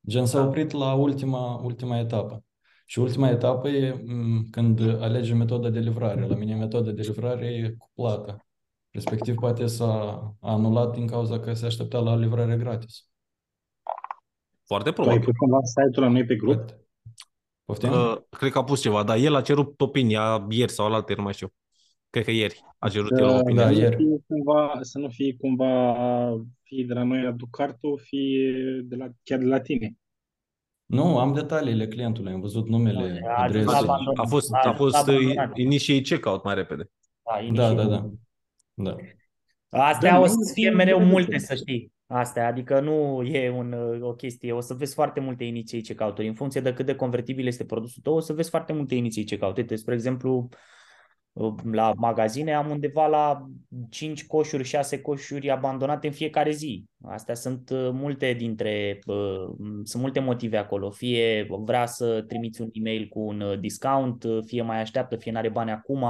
Gen 0.09 0.26
s-a 0.26 0.46
oprit 0.46 0.70
la 0.70 0.94
ultima, 0.94 1.61
ultima 1.64 1.98
etapă. 1.98 2.44
Și 2.86 2.98
ultima 2.98 3.28
etapă 3.28 3.68
e 3.68 4.03
m, 4.07 4.46
când 4.50 4.80
alege 4.80 5.34
metoda 5.34 5.70
de 5.70 5.78
livrare. 5.78 6.26
La 6.26 6.34
mine 6.34 6.55
metoda 6.55 6.90
de 6.90 7.03
livrare 7.03 7.46
e 7.46 7.74
cu 7.78 7.90
plată. 7.94 8.46
Respectiv 8.90 9.34
poate 9.34 9.66
s-a 9.66 10.36
anulat 10.40 10.94
din 10.94 11.07
cauza 11.07 11.40
că 11.40 11.55
se 11.55 11.66
aștepta 11.66 11.98
la 11.98 12.16
livrare 12.16 12.57
gratis. 12.57 13.12
Foarte 14.73 14.91
Tu 14.91 15.01
ai 15.01 15.05
probabil. 15.07 15.25
pus 15.25 15.37
cumva 15.37 15.59
site-ul 15.62 16.05
la 16.07 16.12
noi 16.12 16.25
pe 16.27 16.37
grup? 16.37 16.55
Poate- 16.57 16.77
Poftim? 17.64 17.91
Uh, 17.91 18.16
cred 18.39 18.51
că 18.53 18.59
a 18.59 18.64
pus 18.64 18.81
ceva, 18.81 19.03
dar 19.03 19.16
el 19.16 19.35
a 19.35 19.41
cerut 19.41 19.81
opinia 19.81 20.47
ieri 20.51 20.70
sau 20.73 20.87
alaltă, 20.87 21.14
nu 21.16 21.23
mai 21.23 21.33
știu. 21.33 21.49
Cred 22.11 22.25
că 22.25 22.31
ieri 22.31 22.61
a 22.79 22.89
cerut 22.89 23.11
el 23.11 23.27
Da, 23.27 23.37
opinia. 23.39 23.62
da, 23.62 23.68
să 23.68 23.75
nu 23.75 23.81
ieri. 23.81 23.97
fie 23.97 24.16
cumva, 24.27 24.79
să 24.81 24.99
nu 24.99 25.09
fie 25.09 25.37
cumva 25.41 25.95
fie 26.62 26.85
de 26.85 26.93
la 26.95 27.03
noi 27.03 27.23
la 27.23 27.31
Ducartu, 27.31 27.97
fie 27.97 28.53
de 28.85 28.97
la, 28.97 29.07
chiar 29.23 29.39
de 29.39 29.45
la 29.45 29.61
tine. 29.61 29.97
Nu, 30.87 31.18
am 31.18 31.33
detaliile 31.35 31.87
clientului, 31.87 32.33
am 32.33 32.41
văzut 32.41 32.68
numele, 32.68 33.20
A 33.37 33.43
ajuns 33.43 33.66
adresa. 33.66 33.79
abandonat. 33.79 34.25
A 34.25 34.29
fost, 34.29 34.53
A 34.53 34.57
a 34.57 34.61
ajuns 34.61 34.77
fost 34.77 34.95
abandonat. 35.09 35.57
initiate 35.59 36.01
checkout 36.01 36.45
mai 36.45 36.55
repede. 36.55 36.91
Da, 37.23 37.33
Da, 37.35 37.41
inițial. 37.41 37.77
da, 37.77 37.85
da. 37.85 38.11
Da. 38.75 38.97
Astea 39.68 40.11
Da, 40.12 40.18
o 40.18 40.20
nu- 40.20 40.27
să 40.29 40.53
fie 40.55 40.70
nu- 40.70 40.77
mereu 40.77 40.99
nu- 41.01 41.07
multe, 41.07 41.39
să 41.39 41.55
știi. 41.55 41.93
Astea, 42.13 42.47
adică 42.47 42.81
nu 42.81 43.23
e 43.23 43.51
un, 43.51 43.73
o 44.03 44.13
chestie. 44.13 44.53
O 44.53 44.61
să 44.61 44.75
vezi 44.75 44.95
foarte 44.95 45.21
multe 45.21 45.45
iniții 45.45 45.83
checkout-uri. 45.83 46.29
În 46.29 46.35
funcție 46.35 46.61
de 46.61 46.73
cât 46.73 46.87
de 46.87 46.95
convertibil 46.95 47.47
este 47.47 47.65
produsul 47.65 48.03
tău, 48.03 48.15
o 48.15 48.21
să 48.21 48.33
vezi 48.33 48.51
foarte 48.51 48.73
multe 48.73 48.95
iniții 48.95 49.25
checkout. 49.25 49.57
Uite, 49.57 49.77
spre 49.77 49.95
exemplu, 49.95 50.49
la 51.73 51.93
magazine 51.97 52.55
am 52.55 52.71
undeva 52.71 53.07
la 53.07 53.47
5 53.91 54.27
coșuri, 54.27 54.65
6 54.65 55.01
coșuri 55.01 55.51
abandonate 55.51 56.07
în 56.07 56.13
fiecare 56.13 56.51
zi. 56.51 56.85
Astea 57.05 57.35
sunt 57.35 57.71
uh, 57.71 57.91
multe 57.93 58.33
dintre, 58.33 58.99
uh, 59.07 59.55
sunt 59.83 60.03
multe 60.03 60.21
motive 60.21 60.57
acolo. 60.57 60.91
Fie 60.91 61.47
vrea 61.49 61.87
să 61.87 62.23
trimiți 62.23 62.61
un 62.61 62.69
e-mail 62.73 63.09
cu 63.09 63.21
un 63.21 63.41
uh, 63.41 63.59
discount, 63.59 64.25
uh, 64.25 64.39
fie 64.47 64.63
mai 64.63 64.81
așteaptă, 64.81 65.17
fie 65.17 65.33
n-are 65.33 65.49
bani 65.49 65.71
acum, 65.71 66.05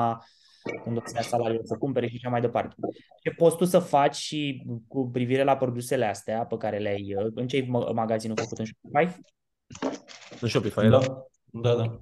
când 0.82 0.96
o 0.96 1.00
să 1.04 1.12
ia 1.14 1.22
salariul 1.22 1.64
să 1.64 1.76
cumpere 1.76 2.08
și 2.08 2.14
așa 2.16 2.28
mai 2.28 2.40
departe. 2.40 2.74
Ce 3.22 3.30
poți 3.30 3.56
tu 3.56 3.64
să 3.64 3.78
faci 3.78 4.14
și 4.14 4.66
cu 4.88 5.10
privire 5.10 5.42
la 5.42 5.56
produsele 5.56 6.04
astea 6.04 6.44
pe 6.44 6.56
care 6.56 6.78
le-ai, 6.78 7.14
uh, 7.14 7.32
în 7.34 7.46
ce 7.46 7.56
ai 7.56 7.62
ma- 7.62 7.92
magazinul 7.94 8.36
făcut 8.40 8.58
în 8.58 8.64
Shopify? 8.64 9.20
În 10.40 10.48
Shopify, 10.48 10.88
da. 10.88 10.98
Da, 11.44 11.74
da, 11.74 11.74
da. 11.74 12.00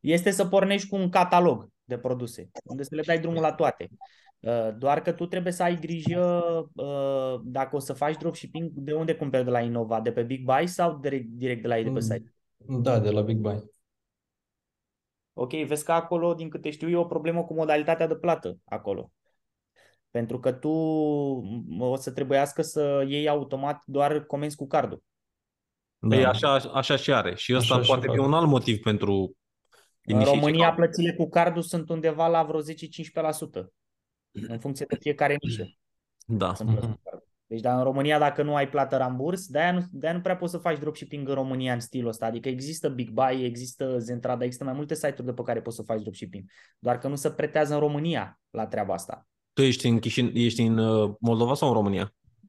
este 0.00 0.30
să 0.30 0.46
pornești 0.46 0.88
cu 0.88 0.96
un 0.96 1.08
catalog 1.08 1.68
de 1.84 1.98
produse, 1.98 2.50
unde 2.64 2.82
să 2.82 2.94
le 2.94 3.02
dai 3.02 3.18
drumul 3.18 3.40
la 3.40 3.52
toate. 3.52 3.88
Uh, 4.40 4.68
Doar 4.78 5.02
că 5.02 5.12
tu 5.12 5.26
trebuie 5.26 5.52
să 5.52 5.62
ai 5.62 5.76
grijă 5.80 6.44
uh, 6.74 7.40
dacă 7.44 7.76
o 7.76 7.78
să 7.78 7.92
faci 7.92 8.16
dropshipping, 8.16 8.70
de 8.74 8.92
unde 8.92 9.14
cumperi 9.14 9.44
de 9.44 9.50
la 9.50 9.60
Innova, 9.60 10.00
de 10.00 10.12
pe 10.12 10.22
Big 10.22 10.44
Buy 10.44 10.66
sau 10.66 10.98
direct, 10.98 11.26
direct 11.26 11.62
de 11.62 11.68
la 11.68 11.78
ei 11.78 11.84
de 11.84 11.90
pe 11.90 12.00
site? 12.00 12.34
Da, 12.56 12.98
de 12.98 13.10
la 13.10 13.20
Big 13.20 13.36
Buy. 13.36 13.74
Ok, 15.38 15.52
vezi 15.52 15.84
că 15.84 15.92
acolo, 15.92 16.34
din 16.34 16.48
câte 16.48 16.70
știu, 16.70 16.88
e 16.88 16.96
o 16.96 17.04
problemă 17.04 17.44
cu 17.44 17.54
modalitatea 17.54 18.06
de 18.06 18.16
plată 18.16 18.58
acolo. 18.64 19.10
Pentru 20.10 20.40
că 20.40 20.52
tu 20.52 20.68
m, 21.68 21.80
o 21.80 21.96
să 21.96 22.12
trebuiască 22.12 22.62
să 22.62 23.04
iei 23.08 23.28
automat 23.28 23.82
doar 23.86 24.24
comenzi 24.24 24.56
cu 24.56 24.66
cardul. 24.66 25.02
Da. 25.98 26.08
Păi 26.16 26.24
așa, 26.24 26.54
așa 26.54 26.96
și 26.96 27.12
are. 27.12 27.34
Și 27.34 27.54
ăsta 27.54 27.74
Așa 27.74 27.82
și 27.82 27.88
poate 27.88 28.06
fi 28.10 28.16
fac. 28.16 28.26
un 28.26 28.32
alt 28.34 28.46
motiv 28.48 28.78
pentru 28.80 29.12
În 29.12 30.14
initiate 30.14 30.38
România 30.38 30.68
checkout. 30.68 30.76
plățile 30.76 31.14
cu 31.14 31.28
cardul 31.28 31.62
sunt 31.62 31.88
undeva 31.88 32.26
la 32.28 32.42
vreo 32.44 32.60
10-15%. 32.60 33.72
În 34.30 34.58
funcție 34.58 34.86
de 34.88 34.96
fiecare 35.00 35.36
nișă. 35.42 35.64
Da. 36.26 36.54
sunt 36.54 36.68
plăți 36.70 36.86
Mhm. 36.86 36.94
cu 36.96 37.00
cardul. 37.02 37.15
Deci 37.46 37.60
dar 37.60 37.76
în 37.78 37.82
România 37.82 38.18
dacă 38.18 38.42
nu 38.42 38.54
ai 38.54 38.68
plată 38.68 38.96
ramburs, 38.96 39.46
de-aia 39.46 39.72
nu, 39.72 39.80
de-aia 39.90 40.14
nu 40.16 40.22
prea 40.22 40.36
poți 40.36 40.52
să 40.52 40.58
faci 40.58 40.78
dropshipping 40.78 41.28
în 41.28 41.34
România 41.34 41.72
în 41.72 41.80
stilul 41.80 42.08
ăsta. 42.08 42.26
Adică 42.26 42.48
există 42.48 42.88
Big 42.88 43.10
Buy, 43.10 43.44
există 43.44 43.98
Zentrada, 43.98 44.44
există 44.44 44.64
mai 44.64 44.72
multe 44.72 44.94
site-uri 44.94 45.24
de 45.24 45.32
pe 45.32 45.42
care 45.42 45.60
poți 45.60 45.76
să 45.76 45.82
faci 45.82 46.00
dropshipping. 46.00 46.44
Doar 46.78 46.98
că 46.98 47.08
nu 47.08 47.14
se 47.14 47.30
pretează 47.30 47.74
în 47.74 47.80
România 47.80 48.40
la 48.50 48.66
treaba 48.66 48.94
asta. 48.94 49.26
Tu 49.52 49.62
ești 49.62 49.86
în, 49.86 49.98
Chișin, 49.98 50.30
ești 50.34 50.62
în 50.62 50.78
uh, 50.78 51.14
Moldova 51.20 51.54
sau 51.54 51.68
în 51.68 51.74
România? 51.74 52.04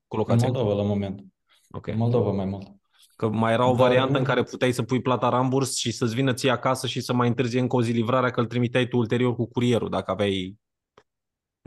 Cu 0.07 0.15
În 0.15 0.17
locația? 0.17 0.47
Moldova 0.47 0.75
la 0.75 0.83
moment. 0.87 1.23
Ok. 1.71 1.87
În 1.87 1.97
Moldova 1.97 2.31
mai 2.31 2.45
mult. 2.45 2.67
Că 3.15 3.29
mai 3.29 3.53
era 3.53 3.65
o 3.65 3.75
Dar 3.75 3.87
variantă 3.87 4.11
nu- 4.11 4.17
în 4.17 4.23
care 4.23 4.43
puteai 4.43 4.71
să 4.71 4.83
pui 4.83 5.01
plata 5.01 5.29
ramburs 5.29 5.75
și 5.75 5.91
să-ți 5.91 6.15
vină 6.15 6.33
ție 6.33 6.51
acasă 6.51 6.87
și 6.87 7.01
să 7.01 7.13
mai 7.13 7.27
întârzie 7.27 7.59
încă 7.59 7.75
o 7.75 7.81
zi 7.81 7.91
livrarea, 7.91 8.29
că 8.29 8.39
îl 8.39 8.45
trimiteai 8.45 8.87
tu 8.87 8.97
ulterior 8.97 9.35
cu 9.35 9.45
curierul, 9.45 9.89
dacă 9.89 10.11
aveai 10.11 10.57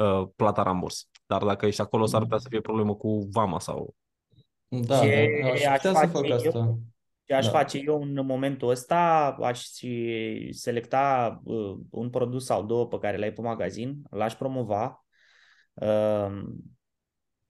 uh, 0.01 0.29
plata 0.37 0.63
ramburs. 0.63 1.09
Dar 1.27 1.45
dacă 1.45 1.67
ești 1.67 1.81
acolo, 1.81 2.07
s-ar 2.07 2.23
putea 2.23 2.39
să 2.39 2.47
fie 2.51 2.61
problemă 2.61 2.95
cu 2.95 3.29
vama 3.31 3.59
sau... 3.59 3.95
Da, 4.69 4.99
Ce 5.01 5.27
da. 5.43 5.49
Aș 5.49 5.65
aș 5.65 5.77
putea 5.77 5.93
să 5.93 6.07
face 6.07 6.11
fac 6.13 6.29
eu? 6.29 6.35
asta. 6.35 6.79
Ce 7.25 7.35
aș 7.35 7.45
Da. 7.45 7.51
face 7.51 7.79
eu 7.87 8.03
în 8.03 8.27
momentul 8.27 8.69
ăsta, 8.69 9.37
aș 9.43 9.65
și 9.65 10.49
selecta 10.53 11.41
uh, 11.45 11.77
un 11.91 12.11
produs 12.11 12.45
sau 12.45 12.65
două 12.65 12.87
pe 12.87 12.99
care 12.99 13.17
le-ai 13.17 13.33
pe 13.33 13.41
magazin, 13.41 14.03
l-aș 14.11 14.35
promova, 14.35 15.05
uh, 15.75 16.43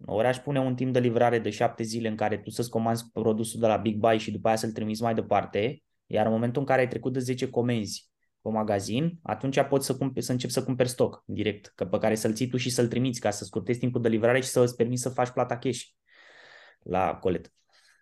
ori 0.07 0.26
aș 0.26 0.38
pune 0.38 0.61
un 0.61 0.74
timp 0.74 0.92
de 0.92 0.98
livrare 1.01 1.38
de 1.38 1.51
șapte 1.51 1.82
zile 1.82 2.09
în 2.09 2.16
care 2.16 2.38
tu 2.38 2.51
să-ți 2.51 2.70
comanzi 2.70 3.11
produsul 3.12 3.61
de 3.61 3.66
la 3.66 3.76
Big 3.76 3.96
Buy 3.96 4.18
și 4.18 4.30
după 4.30 4.48
aia 4.48 4.57
să-l 4.57 4.72
trimiți 4.72 5.03
mai 5.03 5.14
departe, 5.14 5.82
iar 6.07 6.26
în 6.26 6.32
momentul 6.32 6.61
în 6.61 6.66
care 6.66 6.80
ai 6.80 6.88
trecut 6.88 7.12
de 7.12 7.18
10 7.18 7.51
comenzi 7.51 8.09
pe 8.43 8.49
magazin, 8.49 9.18
atunci 9.22 9.61
poți 9.62 9.86
să, 9.86 9.97
cumpe, 9.97 10.20
să 10.20 10.32
începi 10.32 10.53
să 10.53 10.64
cumperi 10.64 10.88
stoc 10.88 11.22
direct, 11.26 11.72
că 11.74 11.84
pe 11.84 11.99
care 11.99 12.14
să-l 12.14 12.34
ții 12.34 12.49
tu 12.49 12.57
și 12.57 12.70
să-l 12.70 12.88
trimiți 12.88 13.20
ca 13.20 13.30
să 13.30 13.45
scurtezi 13.45 13.78
timpul 13.78 14.01
de 14.01 14.09
livrare 14.09 14.41
și 14.41 14.49
să 14.49 14.61
îți 14.61 14.76
permiți 14.76 15.03
să 15.03 15.09
faci 15.09 15.30
plata 15.30 15.57
cash 15.57 15.80
la 16.82 17.14
colet. 17.14 17.53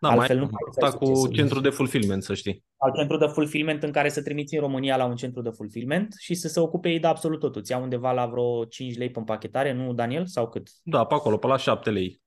Da, 0.01 0.09
Altfel 0.09 0.37
mai 0.37 0.45
nu 0.45 0.51
poți 0.51 0.75
să 0.75 0.87
sta 0.87 0.87
ai 0.87 1.11
cu 1.11 1.15
succes. 1.15 1.39
centru 1.39 1.61
de 1.61 1.69
fulfillment, 1.69 2.23
să 2.23 2.35
știi. 2.35 2.65
Al 2.77 2.93
centru 2.97 3.17
de 3.17 3.27
fulfillment 3.27 3.83
în 3.83 3.93
care 3.93 4.09
să 4.09 4.23
trimiți 4.23 4.55
în 4.55 4.61
România 4.61 4.97
la 4.97 5.05
un 5.05 5.17
centru 5.17 5.43
de 5.43 5.51
fulfillment 5.51 6.15
și 6.19 6.35
să 6.35 6.49
se 6.49 6.61
ocupe 6.61 6.89
ei 6.89 7.01
de 7.01 7.07
absolut 7.07 7.41
totul. 7.41 7.61
Îți 7.61 7.71
iau 7.71 7.83
undeva 7.83 8.13
la 8.13 8.27
vreo 8.27 8.65
5 8.65 8.97
lei 8.97 9.11
pe 9.11 9.19
împachetare, 9.19 9.73
nu, 9.73 9.93
Daniel? 9.93 10.27
Sau 10.27 10.49
cât? 10.49 10.69
Da, 10.83 11.05
pe 11.05 11.15
acolo, 11.15 11.37
pe 11.37 11.47
la 11.47 11.57
7 11.57 11.91
lei. 11.91 12.21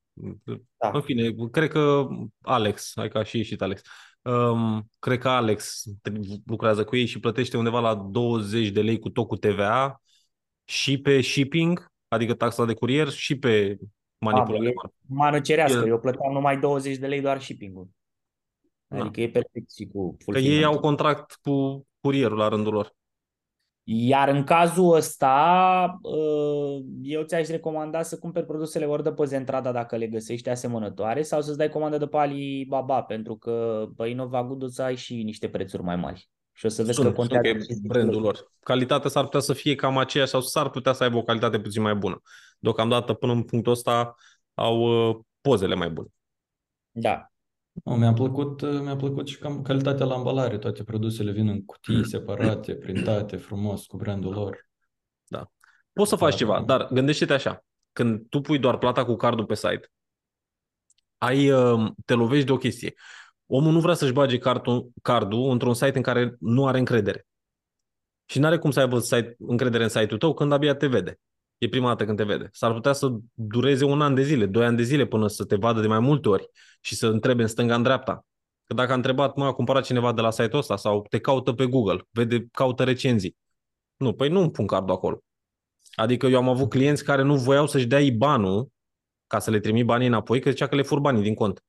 Da. 0.78 0.90
În 0.92 1.00
fine, 1.00 1.30
cred 1.50 1.70
că 1.70 2.06
Alex, 2.40 2.92
hai 2.94 3.08
că 3.08 3.18
a 3.18 3.22
și 3.22 3.36
ieșit 3.36 3.62
Alex, 3.62 3.80
um, 4.22 4.90
cred 4.98 5.18
că 5.18 5.28
Alex 5.28 5.84
lucrează 6.46 6.84
cu 6.84 6.96
ei 6.96 7.06
și 7.06 7.20
plătește 7.20 7.56
undeva 7.56 7.80
la 7.80 7.94
20 7.94 8.68
de 8.68 8.82
lei 8.82 8.98
cu 8.98 9.08
tot 9.10 9.26
cu 9.28 9.36
TVA 9.36 10.02
și 10.64 11.00
pe 11.00 11.20
shipping, 11.20 11.86
adică 12.08 12.34
taxa 12.34 12.64
de 12.64 12.74
curier, 12.74 13.08
și 13.08 13.38
pe 13.38 13.78
manipulare. 14.18 14.68
e- 14.68 14.72
Mană 15.06 15.40
cerească, 15.40 15.78
El- 15.78 15.86
eu 15.86 15.98
plăteam 15.98 16.32
numai 16.32 16.58
20 16.58 16.96
de 16.96 17.06
lei 17.06 17.20
doar 17.20 17.40
shipping-ul. 17.40 17.88
Adică 18.88 19.20
e 19.20 19.28
perfect 19.28 19.72
și 19.72 19.86
cu 19.92 20.08
Că 20.10 20.16
ei 20.18 20.24
fulfillment. 20.24 20.64
au 20.64 20.78
contract 20.80 21.38
cu 21.42 21.86
curierul 22.00 22.36
la 22.38 22.48
rândul 22.48 22.72
lor. 22.72 22.94
Iar 23.84 24.28
în 24.28 24.44
cazul 24.44 24.94
ăsta, 24.94 25.98
uh, 26.02 26.84
eu 27.02 27.22
ți-aș 27.22 27.48
recomanda 27.48 28.02
să 28.02 28.18
cumperi 28.18 28.46
produsele 28.46 28.84
ori 28.84 29.02
de 29.02 29.12
pe 29.12 29.24
Zentrada 29.24 29.72
dacă 29.72 29.96
le 29.96 30.06
găsești 30.06 30.48
asemănătoare 30.48 31.22
sau 31.22 31.40
să-ți 31.40 31.56
dai 31.56 31.68
comandă 31.68 31.98
de 31.98 32.06
pe 32.06 32.16
Alibaba, 32.16 33.02
pentru 33.02 33.36
că 33.36 33.86
pe 33.96 34.08
Innova 34.08 34.44
Good 34.44 34.62
o 34.62 34.68
să 34.68 34.82
ai 34.82 34.96
și 34.96 35.22
niște 35.22 35.48
prețuri 35.48 35.82
mai 35.82 35.96
mari. 35.96 36.30
Și 36.52 36.66
o 36.66 36.68
să 36.68 36.82
vezi 36.82 36.94
Sunt, 36.94 37.06
că 37.06 37.12
contează 37.12 37.42
sunt 37.48 37.56
că 37.56 37.60
e 37.60 37.64
aceste 37.64 37.86
brandul 37.86 38.14
lucruri. 38.14 38.38
lor. 38.38 38.52
Calitatea 38.62 39.10
s-ar 39.10 39.24
putea 39.24 39.40
să 39.40 39.52
fie 39.52 39.74
cam 39.74 39.98
aceeași 39.98 40.30
sau 40.30 40.40
s-ar 40.40 40.70
putea 40.70 40.92
să 40.92 41.02
aibă 41.02 41.16
o 41.16 41.22
calitate 41.22 41.60
puțin 41.60 41.82
mai 41.82 41.94
bună. 41.94 42.22
Deocamdată, 42.58 43.12
până 43.12 43.32
în 43.32 43.42
punctul 43.42 43.72
ăsta, 43.72 44.14
au 44.54 45.08
uh, 45.08 45.16
pozele 45.40 45.74
mai 45.74 45.90
bune. 45.90 46.08
Da. 46.90 47.31
Nu, 47.72 47.96
mi-a 47.96 48.12
plăcut, 48.12 48.62
mi-a 48.80 48.96
plăcut 48.96 49.28
și 49.28 49.38
cam 49.38 49.62
calitatea 49.62 50.06
la 50.06 50.14
ambalare. 50.14 50.58
Toate 50.58 50.84
produsele 50.84 51.30
vin 51.30 51.48
în 51.48 51.64
cutii 51.64 52.06
separate, 52.08 52.74
printate 52.74 53.36
frumos 53.36 53.86
cu 53.86 53.96
brandul 53.96 54.32
lor. 54.32 54.70
Poți 55.92 56.08
să 56.08 56.16
faci 56.16 56.30
Da, 56.30 56.36
ceva, 56.36 56.62
da. 56.64 56.76
dar 56.76 56.88
gândește-te 56.92 57.32
așa. 57.32 57.64
Când 57.92 58.28
tu 58.28 58.40
pui 58.40 58.58
doar 58.58 58.78
plata 58.78 59.04
cu 59.04 59.16
cardul 59.16 59.46
pe 59.46 59.54
site, 59.54 59.90
ai, 61.18 61.50
uh, 61.50 61.90
te 62.04 62.14
lovești 62.14 62.46
de 62.46 62.52
o 62.52 62.56
chestie. 62.56 62.94
omul 63.46 63.72
nu 63.72 63.80
vrea 63.80 63.94
să-și 63.94 64.12
bage 64.12 64.38
cardul, 64.38 64.90
cardul 65.02 65.50
într-un 65.50 65.74
site 65.74 65.96
în 65.96 66.02
care 66.02 66.36
nu 66.40 66.66
are 66.66 66.78
încredere. 66.78 67.26
Și 68.26 68.38
nu 68.38 68.46
are 68.46 68.58
cum 68.58 68.70
să 68.70 68.80
aibă 68.80 68.98
site, 68.98 69.36
încredere 69.38 69.82
în 69.82 69.88
site-ul 69.88 70.18
tău 70.18 70.34
când 70.34 70.52
abia 70.52 70.74
te 70.74 70.86
vede. 70.86 71.20
E 71.62 71.68
prima 71.68 71.88
dată 71.88 72.04
când 72.04 72.16
te 72.16 72.24
vede. 72.24 72.48
S-ar 72.52 72.72
putea 72.72 72.92
să 72.92 73.08
dureze 73.32 73.84
un 73.84 74.00
an 74.00 74.14
de 74.14 74.22
zile, 74.22 74.46
doi 74.46 74.64
ani 74.64 74.76
de 74.76 74.82
zile 74.82 75.06
până 75.06 75.28
să 75.28 75.44
te 75.44 75.56
vadă 75.56 75.80
de 75.80 75.86
mai 75.86 75.98
multe 75.98 76.28
ori 76.28 76.50
și 76.80 76.94
să 76.94 77.06
întrebe 77.06 77.42
în 77.42 77.48
stânga, 77.48 77.74
în 77.74 77.82
dreapta. 77.82 78.26
Că 78.64 78.74
dacă 78.74 78.92
a 78.92 78.94
întrebat, 78.94 79.36
mă, 79.36 79.44
a 79.44 79.52
cumpărat 79.52 79.84
cineva 79.84 80.12
de 80.12 80.20
la 80.20 80.30
site-ul 80.30 80.58
ăsta 80.58 80.76
sau 80.76 81.06
te 81.10 81.20
caută 81.20 81.52
pe 81.52 81.66
Google, 81.66 82.02
vede, 82.10 82.46
caută 82.52 82.84
recenzii. 82.84 83.36
Nu, 83.96 84.12
păi 84.12 84.28
nu 84.28 84.40
îmi 84.40 84.50
pun 84.50 84.66
cardul 84.66 84.94
acolo. 84.94 85.22
Adică 85.94 86.26
eu 86.26 86.38
am 86.38 86.48
avut 86.48 86.68
clienți 86.68 87.04
care 87.04 87.22
nu 87.22 87.36
voiau 87.36 87.66
să-și 87.66 87.86
dea 87.86 88.00
IBAN-ul 88.00 88.68
ca 89.26 89.38
să 89.38 89.50
le 89.50 89.60
trimit 89.60 89.84
banii 89.84 90.06
înapoi, 90.06 90.40
că 90.40 90.50
zicea 90.50 90.66
că 90.66 90.74
le 90.74 90.82
fur 90.82 91.00
banii 91.00 91.22
din 91.22 91.34
cont. 91.34 91.64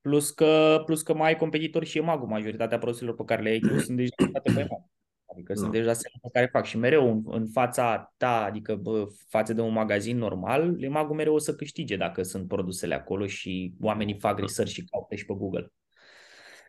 Plus 0.00 0.30
că, 0.30 0.82
plus 0.84 1.02
că 1.02 1.14
mai 1.14 1.28
ai 1.28 1.36
competitori 1.36 1.86
și 1.86 1.98
EMAG, 1.98 2.22
majoritatea 2.22 2.78
produselor 2.78 3.14
pe 3.14 3.24
care 3.24 3.42
le 3.42 3.48
ai 3.48 3.58
tu 3.58 3.78
sunt 3.78 3.96
deja 3.96 4.14
pe 4.42 4.50
EMAG. 4.50 4.96
Adică 5.32 5.52
no. 5.52 5.58
sunt 5.58 5.72
deja 5.72 5.92
semne 5.92 6.18
pe 6.22 6.28
care 6.32 6.46
fac 6.52 6.64
și 6.64 6.78
mereu 6.78 7.10
în, 7.10 7.22
în 7.26 7.46
fața 7.46 8.14
ta, 8.16 8.44
adică 8.44 8.74
bă, 8.74 9.06
față 9.28 9.52
de 9.52 9.60
un 9.60 9.72
magazin 9.72 10.18
normal, 10.18 10.82
EMAG-ul 10.82 11.16
mereu 11.16 11.34
o 11.34 11.38
să 11.38 11.54
câștige 11.54 11.96
dacă 11.96 12.22
sunt 12.22 12.48
produsele 12.48 12.94
acolo 12.94 13.26
și 13.26 13.74
oamenii 13.80 14.18
fac 14.18 14.38
research 14.38 14.72
și 14.72 14.84
caută 14.84 15.14
și 15.14 15.24
pe 15.24 15.34
Google. 15.34 15.72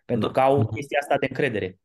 Pentru 0.06 0.28
da. 0.28 0.34
că 0.34 0.40
au 0.40 0.68
chestia 0.68 1.00
asta 1.02 1.18
de 1.18 1.26
încredere. 1.30 1.80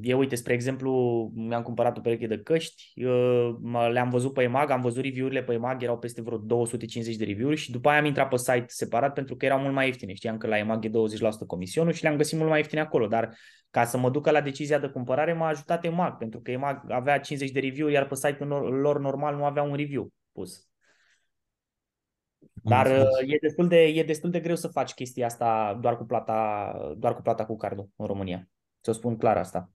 Eu, 0.00 0.18
uite, 0.18 0.34
spre 0.34 0.52
exemplu, 0.52 1.30
mi-am 1.34 1.62
cumpărat 1.62 1.96
o 1.96 2.00
pereche 2.00 2.26
de 2.26 2.38
căști, 2.38 2.92
le-am 3.90 4.08
văzut 4.10 4.32
pe 4.32 4.42
EMAG, 4.42 4.70
am 4.70 4.80
văzut 4.80 5.02
review-urile 5.02 5.42
pe 5.42 5.52
EMAG, 5.52 5.82
erau 5.82 5.98
peste 5.98 6.22
vreo 6.22 6.38
250 6.38 7.16
de 7.16 7.24
review-uri 7.24 7.56
și 7.56 7.70
după 7.70 7.88
aia 7.88 7.98
am 7.98 8.04
intrat 8.04 8.28
pe 8.28 8.36
site 8.36 8.64
separat 8.66 9.12
pentru 9.12 9.36
că 9.36 9.44
erau 9.44 9.58
mult 9.58 9.74
mai 9.74 9.86
ieftine. 9.86 10.12
Știam 10.14 10.38
că 10.38 10.46
la 10.46 10.58
EMAG 10.58 10.84
e 10.84 10.88
20% 10.88 10.92
comisionul 11.46 11.92
și 11.92 12.02
le-am 12.02 12.16
găsit 12.16 12.36
mult 12.38 12.48
mai 12.48 12.58
ieftine 12.58 12.80
acolo, 12.80 13.06
dar 13.06 13.36
ca 13.70 13.84
să 13.84 13.98
mă 13.98 14.10
ducă 14.10 14.30
la 14.30 14.40
decizia 14.40 14.78
de 14.78 14.86
cumpărare 14.86 15.32
m-a 15.32 15.48
ajutat 15.48 15.84
EMAG, 15.84 16.16
pentru 16.16 16.40
că 16.40 16.50
EMAG 16.50 16.90
avea 16.90 17.20
50 17.20 17.50
de 17.50 17.60
review-uri, 17.60 17.94
iar 17.94 18.06
pe 18.06 18.14
site-ul 18.14 18.48
lor 18.80 19.00
normal 19.00 19.36
nu 19.36 19.44
avea 19.44 19.62
un 19.62 19.74
review 19.74 20.12
pus. 20.32 20.66
Dar 22.64 22.86
e 23.26 23.38
destul, 23.40 23.68
de, 23.68 23.82
e 23.82 24.02
destul 24.02 24.30
de 24.30 24.40
greu 24.40 24.56
să 24.56 24.68
faci 24.68 24.92
chestia 24.92 25.26
asta 25.26 25.78
doar 25.80 25.96
cu 25.96 26.04
plata, 26.04 26.72
doar 26.96 27.14
cu 27.14 27.22
plata 27.22 27.44
cu 27.44 27.56
cardul 27.56 27.88
în 27.96 28.06
România. 28.06 28.48
Ți-o 28.82 28.92
spun 28.92 29.16
clar 29.16 29.36
asta. 29.36 29.70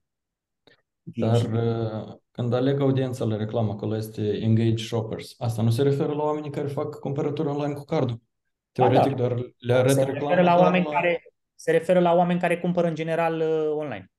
Dar 1.02 1.42
uh, 1.42 2.16
când 2.30 2.52
aleg 2.52 2.80
audiența 2.80 3.24
la 3.24 3.36
reclamă, 3.36 3.72
acolo 3.72 3.96
este 3.96 4.38
engage 4.42 4.84
shoppers, 4.84 5.34
asta 5.38 5.62
nu 5.62 5.70
se 5.70 5.82
referă 5.82 6.12
la 6.12 6.22
oamenii 6.22 6.50
care 6.50 6.66
fac 6.66 6.98
cumpărături 6.98 7.48
online 7.48 7.74
cu 7.74 7.84
cardul. 7.84 8.20
Teoretic 8.72 9.14
da. 9.14 9.16
doar 9.16 9.54
le 9.58 9.74
arăt 9.74 9.90
se 9.90 10.02
reclamă. 10.04 10.28
Referă 10.28 10.42
la 10.42 10.56
oameni 10.56 10.84
la... 10.84 10.90
care, 10.90 11.22
se 11.54 11.70
referă 11.70 12.00
la 12.00 12.12
oameni 12.12 12.40
care 12.40 12.58
cumpără 12.58 12.86
în 12.86 12.94
general 12.94 13.40
uh, 13.40 13.70
online. 13.70 14.12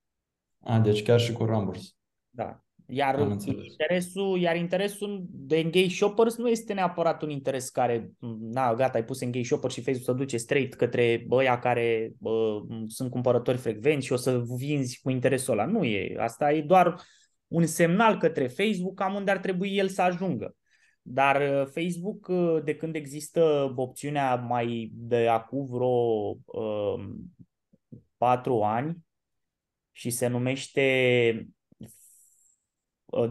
A, 0.63 0.79
deci 0.79 1.03
chiar 1.03 1.19
și 1.19 1.31
cu 1.31 1.45
ramburs. 1.45 1.95
Da. 2.29 2.63
Iar 2.91 3.19
interesul, 3.61 4.39
iar 4.39 4.55
interesul 4.55 5.25
de 5.29 5.57
engage 5.57 5.87
shoppers 5.87 6.37
nu 6.37 6.49
este 6.49 6.73
neapărat 6.73 7.21
un 7.21 7.29
interes 7.29 7.69
care, 7.69 8.11
na, 8.39 8.73
gata, 8.73 8.97
ai 8.97 9.03
pus 9.03 9.21
engage 9.21 9.45
shopper 9.45 9.71
și 9.71 9.81
Facebook 9.81 10.05
să 10.05 10.11
duce 10.13 10.37
straight 10.37 10.73
către 10.73 11.23
băia 11.27 11.59
care 11.59 12.13
bă, 12.17 12.61
sunt 12.87 13.11
cumpărători 13.11 13.57
frecvenți 13.57 14.05
și 14.05 14.13
o 14.13 14.15
să 14.15 14.43
vinzi 14.57 14.99
cu 15.01 15.09
interesul 15.09 15.53
ăla. 15.53 15.65
Nu 15.65 15.83
e. 15.83 16.15
Asta 16.19 16.53
e 16.53 16.61
doar 16.61 17.01
un 17.47 17.65
semnal 17.65 18.17
către 18.17 18.47
Facebook 18.47 18.95
cam 18.95 19.13
unde 19.13 19.31
ar 19.31 19.37
trebui 19.37 19.77
el 19.77 19.87
să 19.87 20.01
ajungă. 20.01 20.55
Dar 21.01 21.41
uh, 21.41 21.67
Facebook, 21.73 22.27
uh, 22.27 22.63
de 22.63 22.75
când 22.75 22.95
există 22.95 23.73
opțiunea 23.75 24.35
mai 24.35 24.91
de 24.93 25.27
acum 25.27 25.65
vreo 25.65 26.29
uh, 26.45 27.09
patru 28.17 28.61
ani 28.61 28.97
și 29.91 30.09
se 30.09 30.27
numește 30.27 30.81
Uh, 31.33 31.58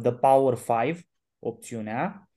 The 0.03 0.13
Power 0.13 0.59
5, 0.85 1.09
opțiunea, 1.39 2.29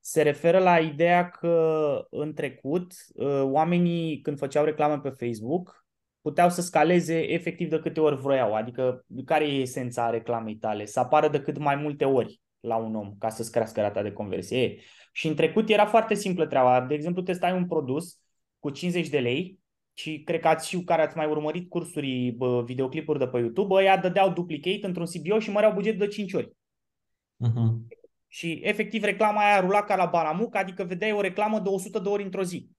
se 0.00 0.22
referă 0.22 0.58
la 0.58 0.78
ideea 0.78 1.28
că 1.28 2.06
în 2.10 2.34
trecut 2.34 2.92
uh, 3.14 3.42
oamenii 3.42 4.20
când 4.20 4.38
făceau 4.38 4.64
reclamă 4.64 5.00
pe 5.00 5.08
Facebook 5.08 5.86
puteau 6.20 6.50
să 6.50 6.60
scaleze 6.60 7.32
efectiv 7.32 7.68
de 7.68 7.78
câte 7.78 8.00
ori 8.00 8.20
vroiau, 8.20 8.54
adică 8.54 9.04
care 9.24 9.48
e 9.48 9.60
esența 9.60 10.10
reclamei 10.10 10.56
tale? 10.56 10.84
Să 10.84 11.00
apară 11.00 11.28
de 11.28 11.40
cât 11.40 11.58
mai 11.58 11.76
multe 11.76 12.04
ori 12.04 12.40
la 12.60 12.76
un 12.76 12.94
om 12.94 13.14
ca 13.18 13.28
să-ți 13.28 13.50
crească 13.50 13.80
rata 13.80 14.02
de 14.02 14.12
conversie. 14.12 14.78
Și 15.12 15.26
în 15.28 15.34
trecut 15.34 15.68
era 15.68 15.86
foarte 15.86 16.14
simplă 16.14 16.46
treaba. 16.46 16.80
De 16.80 16.94
exemplu, 16.94 17.22
testai 17.22 17.52
un 17.52 17.66
produs 17.66 18.18
cu 18.58 18.70
50 18.70 19.08
de 19.08 19.18
lei 19.18 19.58
și 19.94 20.22
cred 20.24 20.40
că 20.40 20.48
ați 20.48 20.68
și 20.68 20.80
care 20.80 21.02
ați 21.02 21.16
mai 21.16 21.26
urmărit 21.26 21.68
cursuri, 21.68 22.34
bă, 22.36 22.62
videoclipuri 22.64 23.18
de 23.18 23.26
pe 23.26 23.38
YouTube, 23.38 23.74
ăia 23.74 23.96
dădeau 23.96 24.32
duplicate 24.32 24.86
într-un 24.86 25.06
CBO 25.06 25.38
și 25.38 25.50
măreau 25.50 25.72
bugetul 25.72 25.98
de 25.98 26.06
5 26.06 26.32
ori. 26.32 26.52
Uh-huh. 27.44 27.96
Și 28.26 28.60
efectiv 28.62 29.02
reclama 29.02 29.40
aia 29.40 29.60
rula 29.60 29.82
ca 29.82 29.96
la 29.96 30.06
Baramuc, 30.06 30.54
adică 30.54 30.84
vedeai 30.84 31.12
o 31.12 31.20
reclamă 31.20 31.60
de 31.60 31.68
100 31.68 31.98
de 31.98 32.08
ori 32.08 32.22
într-o 32.22 32.42
zi. 32.42 32.70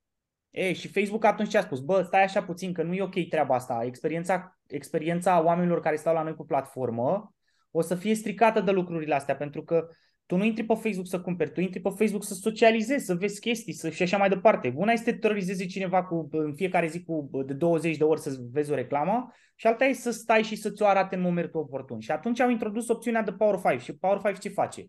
E, 0.50 0.74
și 0.74 0.88
Facebook 0.88 1.24
atunci 1.24 1.50
ce 1.50 1.58
a 1.58 1.62
spus? 1.62 1.80
Bă, 1.80 2.02
stai 2.02 2.24
așa 2.24 2.44
puțin, 2.44 2.74
că 2.74 2.84
nu 2.84 2.94
e 2.94 3.02
ok 3.02 3.28
treaba 3.30 3.56
asta. 3.56 3.84
Experiența, 3.84 4.60
experiența 4.68 5.44
oamenilor 5.44 5.80
care 5.80 5.96
stau 5.96 6.14
la 6.14 6.24
noi 6.24 6.34
pe 6.34 6.44
platformă 6.48 7.32
o 7.72 7.82
să 7.82 7.96
fie 7.96 8.16
stricată 8.16 8.62
de 8.62 8.72
lucrurile 8.72 9.16
astea, 9.16 9.36
pentru 9.36 9.64
că 9.64 9.88
tu 10.28 10.36
nu 10.36 10.44
intri 10.44 10.64
pe 10.64 10.74
Facebook 10.74 11.08
să 11.08 11.22
cumperi, 11.22 11.52
tu 11.52 11.62
intri 11.62 11.80
pe 11.80 11.90
Facebook 11.90 12.24
să 12.24 12.34
socializezi, 12.34 13.06
să 13.06 13.14
vezi 13.14 13.40
chestii 13.40 13.74
să, 13.74 13.90
și 13.90 14.04
așa 14.04 14.18
mai 14.18 14.30
departe. 14.30 14.74
Una 14.76 14.92
este 14.92 15.12
să 15.12 15.18
terorizezi 15.18 15.68
cineva 15.68 16.04
cu, 16.04 16.28
în 16.32 16.56
fiecare 16.56 16.88
zi 16.88 17.04
cu 17.04 17.30
de 17.46 17.54
20 17.54 17.98
de 17.98 18.04
ori 18.04 18.20
să 18.20 18.38
vezi 18.52 18.72
o 18.72 18.76
reclamă 18.76 19.34
și 19.56 19.68
alta 19.68 19.86
e 19.86 19.94
să 19.94 20.12
stai 20.12 20.44
și 20.44 20.56
să-ți 20.56 20.82
o 20.82 20.86
arate 20.86 21.16
în 21.16 21.22
momentul 21.22 21.60
oportun. 21.60 22.00
Și 22.00 22.12
atunci 22.12 22.40
au 22.40 22.50
introdus 22.50 22.88
opțiunea 22.88 23.22
de 23.22 23.32
Power 23.32 23.60
5 23.70 23.82
și 23.82 23.96
Power 23.96 24.22
5 24.22 24.40
ce 24.40 24.50
face? 24.50 24.86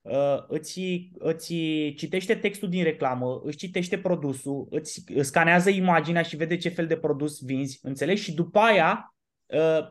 Uh, 0.00 0.44
îți, 0.48 0.80
îți 1.18 1.54
citește 1.96 2.34
textul 2.34 2.68
din 2.68 2.84
reclamă, 2.84 3.40
îți 3.44 3.56
citește 3.56 3.98
produsul, 3.98 4.66
îți 4.70 5.04
scanează 5.20 5.70
imaginea 5.70 6.22
și 6.22 6.36
vede 6.36 6.56
ce 6.56 6.68
fel 6.68 6.86
de 6.86 6.96
produs 6.96 7.44
vinzi, 7.44 7.78
înțelegi? 7.82 8.22
Și 8.22 8.34
după 8.34 8.58
aia 8.58 9.14
uh, 9.46 9.88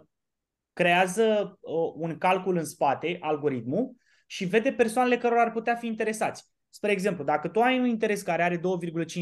creează 0.73 1.57
uh, 1.61 1.93
un 1.95 2.17
calcul 2.17 2.57
în 2.57 2.65
spate, 2.65 3.17
algoritmul, 3.19 3.95
și 4.25 4.45
vede 4.45 4.71
persoanele 4.71 5.17
care 5.17 5.39
ar 5.39 5.51
putea 5.51 5.75
fi 5.75 5.87
interesați. 5.87 6.53
Spre 6.69 6.91
exemplu, 6.91 7.23
dacă 7.23 7.47
tu 7.47 7.61
ai 7.61 7.79
un 7.79 7.85
interes 7.85 8.21
care 8.21 8.43
are 8.43 8.57
2,5 8.57 8.61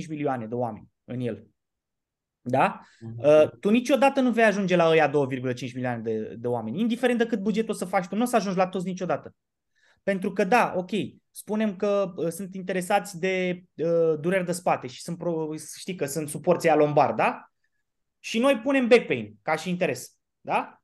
milioane 0.07 0.45
de 0.45 0.55
oameni 0.55 0.87
în 1.03 1.19
el, 1.19 1.47
da? 2.45 2.81
Mhm. 2.99 3.19
Uh, 3.19 3.49
tu 3.59 3.69
niciodată 3.69 4.21
nu 4.21 4.31
vei 4.31 4.43
ajunge 4.43 4.75
la 4.75 4.89
ăia 4.89 5.09
2,5 5.09 5.73
milioane 5.73 6.01
de, 6.01 6.35
de 6.39 6.47
oameni, 6.47 6.79
indiferent 6.79 7.17
de 7.17 7.25
cât 7.25 7.39
buget 7.39 7.69
o 7.69 7.73
să 7.73 7.85
faci 7.85 8.07
tu, 8.07 8.15
nu 8.15 8.21
o 8.21 8.25
să 8.25 8.35
ajungi 8.35 8.57
la 8.57 8.67
toți 8.67 8.85
niciodată. 8.85 9.35
Pentru 10.03 10.33
că 10.33 10.43
da, 10.43 10.73
ok, 10.75 10.89
spunem 11.31 11.75
că 11.75 12.13
uh, 12.15 12.27
sunt 12.27 12.55
interesați 12.55 13.19
de 13.19 13.63
uh, 13.75 14.19
dureri 14.19 14.45
de 14.45 14.51
spate 14.51 14.87
și 14.87 15.01
sunt, 15.01 15.17
pro, 15.17 15.49
știi 15.77 15.95
că 15.95 16.05
sunt 16.05 16.29
suporții 16.29 16.69
a 16.69 16.75
lombar, 16.75 17.13
da? 17.13 17.51
Și 18.19 18.39
noi 18.39 18.59
punem 18.63 18.87
back 18.87 19.05
pain 19.05 19.35
ca 19.41 19.55
și 19.55 19.69
interes, 19.69 20.17
da? 20.41 20.82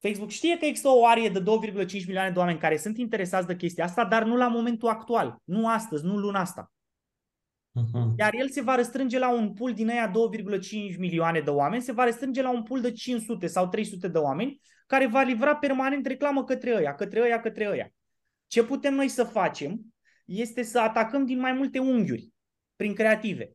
Facebook 0.00 0.30
știe 0.30 0.56
că 0.58 0.64
există 0.64 0.88
o 0.88 1.06
arie 1.06 1.28
de 1.28 1.40
2,5 1.40 2.06
milioane 2.06 2.30
de 2.30 2.38
oameni 2.38 2.58
care 2.58 2.76
sunt 2.76 2.98
interesați 2.98 3.46
de 3.46 3.56
chestia 3.56 3.84
asta, 3.84 4.04
dar 4.04 4.24
nu 4.24 4.36
la 4.36 4.48
momentul 4.48 4.88
actual, 4.88 5.36
nu 5.44 5.68
astăzi, 5.68 6.04
nu 6.04 6.16
luna 6.16 6.40
asta. 6.40 6.72
Uh-huh. 7.70 8.14
Iar 8.18 8.34
el 8.34 8.48
se 8.48 8.62
va 8.62 8.74
restrânge 8.74 9.18
la 9.18 9.32
un 9.32 9.52
pool 9.52 9.72
din 9.72 9.90
aia 9.90 10.10
2,5 10.10 10.98
milioane 10.98 11.40
de 11.40 11.50
oameni, 11.50 11.82
se 11.82 11.92
va 11.92 12.04
restrânge 12.04 12.42
la 12.42 12.50
un 12.50 12.62
pool 12.62 12.80
de 12.80 12.92
500 12.92 13.46
sau 13.46 13.68
300 13.68 14.08
de 14.08 14.18
oameni 14.18 14.60
care 14.86 15.06
va 15.06 15.22
livra 15.22 15.56
permanent 15.56 16.06
reclamă 16.06 16.44
către 16.44 16.76
ăia, 16.76 16.94
către 16.94 17.20
ăia, 17.20 17.40
către 17.40 17.68
ăia. 17.68 17.92
Ce 18.46 18.64
putem 18.64 18.94
noi 18.94 19.08
să 19.08 19.24
facem 19.24 19.80
este 20.24 20.62
să 20.62 20.80
atacăm 20.80 21.26
din 21.26 21.38
mai 21.38 21.52
multe 21.52 21.78
unghiuri 21.78 22.28
prin 22.76 22.94
creative. 22.94 23.52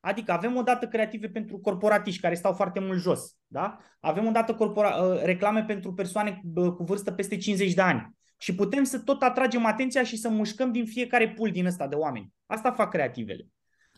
Adică 0.00 0.32
avem 0.32 0.56
o 0.56 0.62
dată 0.62 0.86
creative 0.86 1.28
pentru 1.28 1.58
corporatiști 1.58 2.20
care 2.20 2.34
stau 2.34 2.52
foarte 2.52 2.80
mult 2.80 2.98
jos. 2.98 3.36
Da? 3.46 3.78
Avem 4.00 4.26
o 4.26 4.30
dată 4.30 4.54
corpora- 4.54 4.96
uh, 4.96 5.22
reclame 5.22 5.64
pentru 5.64 5.94
persoane 5.94 6.40
cu 6.76 6.84
vârstă 6.84 7.12
peste 7.12 7.36
50 7.36 7.74
de 7.74 7.80
ani. 7.80 8.18
Și 8.38 8.54
putem 8.54 8.84
să 8.84 8.98
tot 8.98 9.22
atragem 9.22 9.66
atenția 9.66 10.02
și 10.02 10.16
să 10.16 10.28
mușcăm 10.28 10.72
din 10.72 10.86
fiecare 10.86 11.32
pul 11.32 11.50
din 11.50 11.66
ăsta 11.66 11.86
de 11.86 11.94
oameni. 11.94 12.32
Asta 12.46 12.72
fac 12.72 12.90
creativele. 12.90 13.46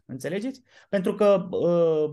Înțelegeți? 0.05 0.63
Pentru 0.89 1.15
că, 1.15 1.49
uh, 1.51 2.11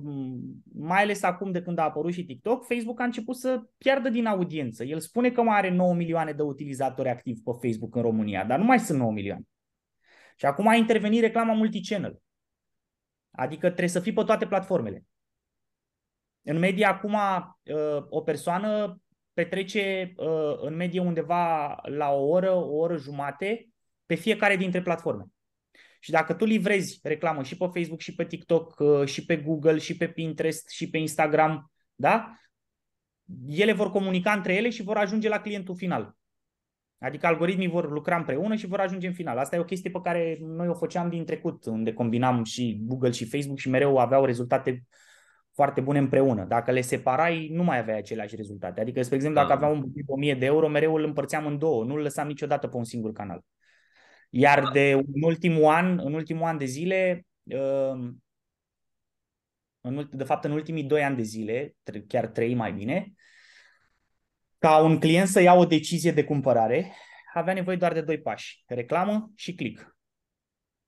mai 0.74 1.02
ales 1.02 1.24
acum 1.24 1.52
de 1.52 1.62
când 1.62 1.78
a 1.78 1.84
apărut 1.84 2.14
și 2.14 2.26
TikTok, 2.26 2.66
Facebook 2.66 3.00
a 3.00 3.04
început 3.04 3.36
să 3.36 3.62
piardă 3.78 4.10
din 4.10 4.26
audiență. 4.26 4.84
El 4.84 5.00
spune 5.00 5.32
că 5.32 5.42
mai 5.42 5.58
are 5.58 5.70
9 5.70 5.94
milioane 5.94 6.32
de 6.32 6.42
utilizatori 6.42 7.10
activi 7.10 7.42
pe 7.42 7.52
Facebook 7.62 7.96
în 7.96 8.02
România, 8.02 8.46
dar 8.46 8.60
nu 8.60 8.66
mai 8.66 8.80
sunt 8.80 9.00
9 9.00 9.12
milioane. 9.12 9.44
Și 10.36 10.46
acum 10.46 10.68
a 10.68 10.76
intervenit 10.76 11.22
reclama 11.22 11.54
multichannel. 11.54 12.22
Adică 13.40 13.68
trebuie 13.68 13.88
să 13.88 14.00
fii 14.00 14.14
pe 14.14 14.24
toate 14.24 14.48
platformele. 14.48 15.06
În 16.42 16.58
medie, 16.58 16.86
acum, 16.86 17.14
uh, 17.14 18.06
o 18.10 18.22
persoană 18.22 19.02
petrece 19.34 20.14
uh, 20.16 20.58
în 20.62 20.76
medie 20.76 21.00
undeva 21.00 21.76
la 21.84 22.12
o 22.12 22.28
oră, 22.28 22.52
o 22.52 22.76
oră 22.76 22.98
jumate 22.98 23.70
pe 24.06 24.16
fiecare 24.16 24.56
dintre 24.56 24.82
platforme. 24.82 25.26
Și 26.00 26.12
dacă 26.12 26.34
tu 26.34 26.46
livrezi 26.46 27.00
reclamă 27.04 27.44
și 27.44 27.58
pe 27.58 27.70
Facebook, 27.74 28.00
și 28.00 28.16
pe 28.16 28.26
TikTok, 28.26 28.80
uh, 28.80 29.08
și 29.08 29.26
pe 29.26 29.38
Google, 29.38 29.78
și 29.78 29.98
pe 29.98 30.08
Pinterest, 30.10 30.70
și 30.70 30.90
pe 30.90 30.98
Instagram, 30.98 31.72
da? 31.96 32.34
Ele 33.48 33.74
vor 33.74 33.92
comunica 33.92 34.32
între 34.32 34.56
ele 34.56 34.70
și 34.70 34.84
vor 34.84 34.98
ajunge 34.98 35.30
la 35.30 35.42
clientul 35.42 35.76
final. 35.76 36.18
Adică 37.00 37.28
algoritmii 37.28 37.70
vor 37.70 37.92
lucra 37.92 38.16
împreună 38.16 38.56
și 38.56 38.68
vor 38.68 38.80
ajunge 38.80 39.08
în 39.08 39.14
final. 39.14 39.38
Asta 39.38 39.56
e 39.56 39.60
o 39.60 39.64
chestie 39.64 39.90
pe 39.90 40.00
care 40.04 40.38
noi 40.42 40.68
o 40.68 40.74
făceam 40.74 41.10
din 41.10 41.26
trecut, 41.26 41.66
unde 41.66 41.94
combinam 41.94 42.44
și 42.44 42.80
Google 42.82 43.12
și 43.12 43.30
Facebook 43.30 43.58
și 43.58 43.70
mereu 43.70 43.98
aveau 43.98 44.26
rezultate 44.26 44.84
foarte 45.54 45.82
bune 45.82 46.00
împreună. 46.00 46.46
Dacă 46.46 46.72
le 46.72 46.82
separai, 46.82 47.50
nu 47.52 47.64
mai 47.64 47.78
aveai 47.78 47.98
aceleași 47.98 48.36
rezultate. 48.36 48.82
Adică, 48.82 49.02
spre 49.02 49.16
exemplu, 49.16 49.42
dacă 49.42 49.54
da. 49.54 49.56
aveam 49.56 49.72
un 49.72 49.80
buget 49.80 50.06
de 50.06 50.12
1000 50.12 50.34
de 50.34 50.46
euro, 50.46 50.68
mereu 50.68 50.96
îl 50.96 51.04
împărțeam 51.04 51.46
în 51.46 51.58
două, 51.58 51.84
nu 51.84 51.94
îl 51.94 52.02
lăsam 52.02 52.28
niciodată 52.28 52.68
pe 52.68 52.78
un 52.78 52.84
singur 52.84 53.12
canal. 53.12 53.44
Iar 54.30 54.70
de 54.72 54.92
în 54.92 55.22
ultimul 55.24 55.66
an, 55.66 56.00
în 56.04 56.14
ultimul 56.14 56.44
an 56.44 56.58
de 56.58 56.66
zile, 56.66 57.26
um, 57.44 58.24
în, 59.82 60.10
de 60.12 60.24
fapt 60.24 60.44
în 60.44 60.52
ultimii 60.52 60.84
doi 60.84 61.04
ani 61.04 61.16
de 61.16 61.22
zile, 61.22 61.76
chiar 62.08 62.28
trei 62.28 62.54
mai 62.54 62.74
bine, 62.74 63.14
ca 64.60 64.78
un 64.78 65.00
client 65.00 65.28
să 65.28 65.42
ia 65.42 65.54
o 65.54 65.66
decizie 65.66 66.12
de 66.12 66.24
cumpărare, 66.24 66.94
avea 67.34 67.54
nevoie 67.54 67.78
doar 67.78 67.94
de 67.94 68.02
doi 68.02 68.20
pași. 68.20 68.64
Reclamă 68.68 69.32
și 69.36 69.56
click. 69.56 69.98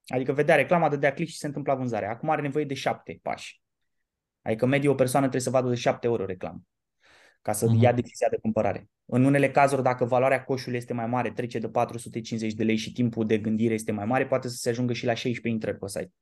Adică 0.08 0.34
vedea 0.34 0.56
reclama, 0.56 0.90
dădea 0.90 1.14
click 1.14 1.32
și 1.32 1.38
se 1.38 1.46
întâmpla 1.46 1.76
vânzarea. 1.76 2.10
Acum 2.10 2.30
are 2.30 2.42
nevoie 2.42 2.66
de 2.66 2.74
șapte 2.74 3.20
pași. 3.22 3.62
Adică 4.42 4.66
medie 4.66 4.90
o 4.90 4.96
persoană 4.96 5.28
trebuie 5.28 5.52
să 5.52 5.58
vadă 5.58 5.70
de 5.70 5.76
șapte 5.76 6.08
ori 6.08 6.22
o 6.22 6.26
reclamă 6.26 6.62
ca 7.42 7.52
să 7.52 7.66
uh-huh. 7.66 7.82
ia 7.82 7.92
decizia 7.92 8.28
de 8.30 8.38
cumpărare. 8.38 8.90
În 9.06 9.26
unele 9.26 9.52
cazuri, 9.52 9.84
dacă 9.84 10.06
valoarea 10.06 10.44
coșului 10.44 10.78
este 10.78 10.94
mai 10.94 11.08
mare, 11.08 11.32
trece 11.32 11.60
de 11.60 11.70
450 11.70 12.54
de 12.54 12.64
lei 12.64 12.76
și 12.76 12.92
timpul 12.92 13.26
de 13.26 13.38
gândire 13.38 13.74
este 13.74 13.92
mai 13.92 14.06
mare, 14.06 14.26
poate 14.26 14.48
să 14.48 14.56
se 14.56 14.70
ajungă 14.70 14.94
și 14.94 15.06
la 15.06 15.14
16 15.14 15.48
intrări 15.48 15.78
pe 15.78 15.88
site 15.88 16.14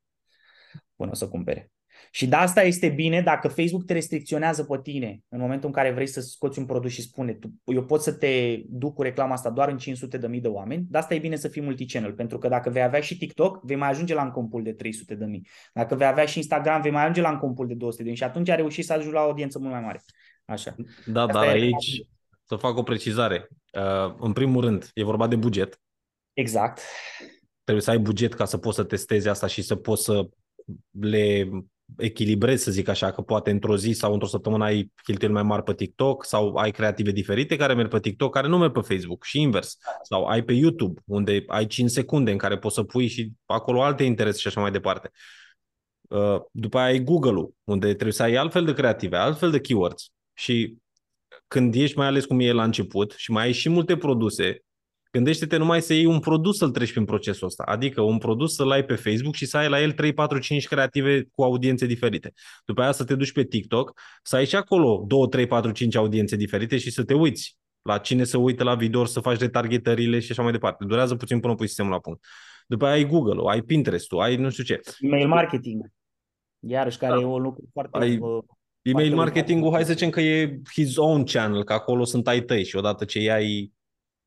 până 0.95 1.11
o 1.11 1.13
să 1.13 1.27
cumpere. 1.27 1.71
Și 2.11 2.27
de 2.27 2.35
asta 2.35 2.61
este 2.61 2.89
bine 2.89 3.21
dacă 3.21 3.47
Facebook 3.47 3.85
te 3.85 3.93
restricționează 3.93 4.63
pe 4.63 4.79
tine 4.83 5.21
în 5.29 5.39
momentul 5.39 5.67
în 5.67 5.73
care 5.73 5.91
vrei 5.91 6.07
să 6.07 6.21
scoți 6.21 6.59
un 6.59 6.65
produs 6.65 6.91
și 6.91 7.01
spune 7.01 7.33
tu, 7.33 7.53
eu 7.63 7.85
pot 7.85 8.01
să 8.01 8.13
te 8.13 8.61
duc 8.67 8.93
cu 8.93 9.01
reclama 9.01 9.33
asta 9.33 9.49
doar 9.49 9.69
în 9.69 9.77
500 9.77 10.17
de 10.17 10.27
mii 10.27 10.41
de 10.41 10.47
oameni, 10.47 10.85
de 10.89 10.97
asta 10.97 11.13
e 11.13 11.19
bine 11.19 11.35
să 11.35 11.47
fii 11.47 11.61
multichannel, 11.61 12.13
pentru 12.13 12.37
că 12.37 12.47
dacă 12.47 12.69
vei 12.69 12.81
avea 12.81 12.99
și 12.99 13.17
TikTok, 13.17 13.63
vei 13.63 13.75
mai 13.75 13.89
ajunge 13.89 14.13
la 14.13 14.23
un 14.23 14.31
compul 14.31 14.63
de 14.63 14.73
300 14.73 15.15
de 15.15 15.25
mii. 15.25 15.47
Dacă 15.73 15.95
vei 15.95 16.07
avea 16.07 16.25
și 16.25 16.37
Instagram, 16.37 16.81
vei 16.81 16.91
mai 16.91 17.01
ajunge 17.01 17.21
la 17.21 17.31
un 17.31 17.37
compul 17.37 17.67
de 17.67 17.73
200 17.73 18.03
de 18.03 18.09
mii 18.09 18.17
și 18.17 18.23
atunci 18.23 18.49
ai 18.49 18.55
reușit 18.55 18.85
să 18.85 18.93
ajungi 18.93 19.13
la 19.13 19.21
o 19.21 19.23
audiență 19.23 19.59
mult 19.59 19.71
mai 19.71 19.81
mare. 19.81 20.01
Așa. 20.45 20.75
Da, 21.05 21.21
asta 21.21 21.33
dar 21.33 21.47
aici 21.47 22.01
să 22.43 22.55
fac 22.55 22.77
o 22.77 22.83
precizare. 22.83 23.47
Uh, 23.73 24.15
în 24.19 24.33
primul 24.33 24.63
rând, 24.63 24.91
e 24.93 25.03
vorba 25.03 25.27
de 25.27 25.35
buget. 25.35 25.81
Exact. 26.33 26.81
Trebuie 27.63 27.83
să 27.83 27.91
ai 27.91 27.99
buget 27.99 28.33
ca 28.33 28.45
să 28.45 28.57
poți 28.57 28.75
să 28.75 28.83
testezi 28.83 29.27
asta 29.27 29.47
și 29.47 29.61
să 29.61 29.75
poți 29.75 30.03
să 30.03 30.29
le 30.99 31.49
echilibrezi, 31.97 32.63
să 32.63 32.71
zic 32.71 32.87
așa, 32.87 33.11
că 33.11 33.21
poate 33.21 33.51
într-o 33.51 33.77
zi 33.77 33.91
sau 33.91 34.13
într-o 34.13 34.27
săptămână 34.27 34.63
ai 34.63 34.91
cheltuieli 35.03 35.33
mai 35.33 35.43
mari 35.43 35.63
pe 35.63 35.73
TikTok 35.73 36.25
sau 36.25 36.55
ai 36.55 36.71
creative 36.71 37.11
diferite 37.11 37.55
care 37.55 37.73
merg 37.73 37.89
pe 37.89 37.99
TikTok, 37.99 38.33
care 38.33 38.47
nu 38.47 38.57
merg 38.57 38.71
pe 38.71 38.93
Facebook 38.93 39.23
și 39.23 39.41
invers. 39.41 39.77
Sau 40.03 40.25
ai 40.25 40.43
pe 40.43 40.53
YouTube, 40.53 41.01
unde 41.05 41.43
ai 41.47 41.67
5 41.67 41.89
secunde 41.89 42.31
în 42.31 42.37
care 42.37 42.57
poți 42.57 42.75
să 42.75 42.83
pui 42.83 43.07
și 43.07 43.31
acolo 43.45 43.83
alte 43.83 44.03
interese 44.03 44.39
și 44.39 44.47
așa 44.47 44.61
mai 44.61 44.71
departe. 44.71 45.11
Uh, 46.01 46.39
după 46.51 46.77
aia 46.77 46.87
ai 46.87 47.03
Google-ul, 47.03 47.53
unde 47.63 47.85
trebuie 47.85 48.13
să 48.13 48.23
ai 48.23 48.35
altfel 48.35 48.65
de 48.65 48.73
creative, 48.73 49.17
altfel 49.17 49.51
de 49.51 49.59
keywords. 49.59 50.11
Și 50.33 50.77
când 51.47 51.75
ești 51.75 51.97
mai 51.97 52.07
ales 52.07 52.25
cum 52.25 52.39
e 52.39 52.51
la 52.51 52.63
început 52.63 53.13
și 53.17 53.31
mai 53.31 53.43
ai 53.43 53.51
și 53.51 53.69
multe 53.69 53.97
produse, 53.97 54.63
Gândește-te 55.11 55.57
numai 55.57 55.81
să 55.81 55.93
iei 55.93 56.05
un 56.05 56.19
produs 56.19 56.57
să-l 56.57 56.71
treci 56.71 56.91
prin 56.91 57.05
procesul 57.05 57.47
ăsta. 57.47 57.63
Adică 57.63 58.01
un 58.01 58.17
produs 58.17 58.55
să-l 58.55 58.71
ai 58.71 58.85
pe 58.85 58.95
Facebook 58.95 59.35
și 59.35 59.45
să 59.45 59.57
ai 59.57 59.69
la 59.69 59.81
el 59.81 59.91
3, 59.91 60.13
4, 60.13 60.39
5 60.39 60.67
creative 60.67 61.27
cu 61.31 61.43
audiențe 61.43 61.85
diferite. 61.85 62.33
După 62.65 62.81
aia 62.81 62.91
să 62.91 63.03
te 63.03 63.15
duci 63.15 63.31
pe 63.31 63.43
TikTok, 63.43 64.01
să 64.23 64.35
ai 64.35 64.45
și 64.45 64.55
acolo 64.55 65.03
2, 65.07 65.27
3, 65.27 65.47
4, 65.47 65.71
5 65.71 65.95
audiențe 65.95 66.35
diferite 66.35 66.77
și 66.77 66.91
să 66.91 67.03
te 67.03 67.13
uiți 67.13 67.57
la 67.81 67.97
cine 67.97 68.23
să 68.23 68.37
uită 68.37 68.63
la 68.63 68.75
video, 68.75 69.05
să 69.05 69.19
faci 69.19 69.39
retargetările 69.39 70.19
și 70.19 70.31
așa 70.31 70.41
mai 70.41 70.51
departe. 70.51 70.85
Durează 70.85 71.15
puțin 71.15 71.39
până 71.39 71.55
pui 71.55 71.67
sistemul 71.67 71.91
la 71.91 71.99
punct. 71.99 72.25
După 72.67 72.85
aia 72.85 72.93
ai 72.93 73.05
Google, 73.05 73.41
ai 73.49 73.61
Pinterest-ul, 73.61 74.19
ai 74.19 74.35
nu 74.35 74.49
știu 74.49 74.63
ce. 74.63 74.79
Email 74.99 75.27
marketing. 75.27 75.85
Iarăși, 76.59 76.97
care 76.97 77.13
da. 77.13 77.19
e 77.19 77.25
un 77.25 77.41
lucru 77.41 77.63
foarte... 77.73 77.97
Ai... 77.97 78.17
Uh, 78.17 78.43
email 78.81 79.15
marketing-ul, 79.15 79.71
hai 79.71 79.85
să 79.85 79.91
zicem 79.91 80.09
că 80.09 80.21
e 80.21 80.59
his 80.71 80.97
own 80.97 81.23
channel, 81.23 81.63
că 81.63 81.73
acolo 81.73 82.03
sunt 82.03 82.27
ai 82.27 82.41
tăi 82.41 82.65
și 82.65 82.75
odată 82.75 83.05
ce 83.05 83.19
iai 83.19 83.73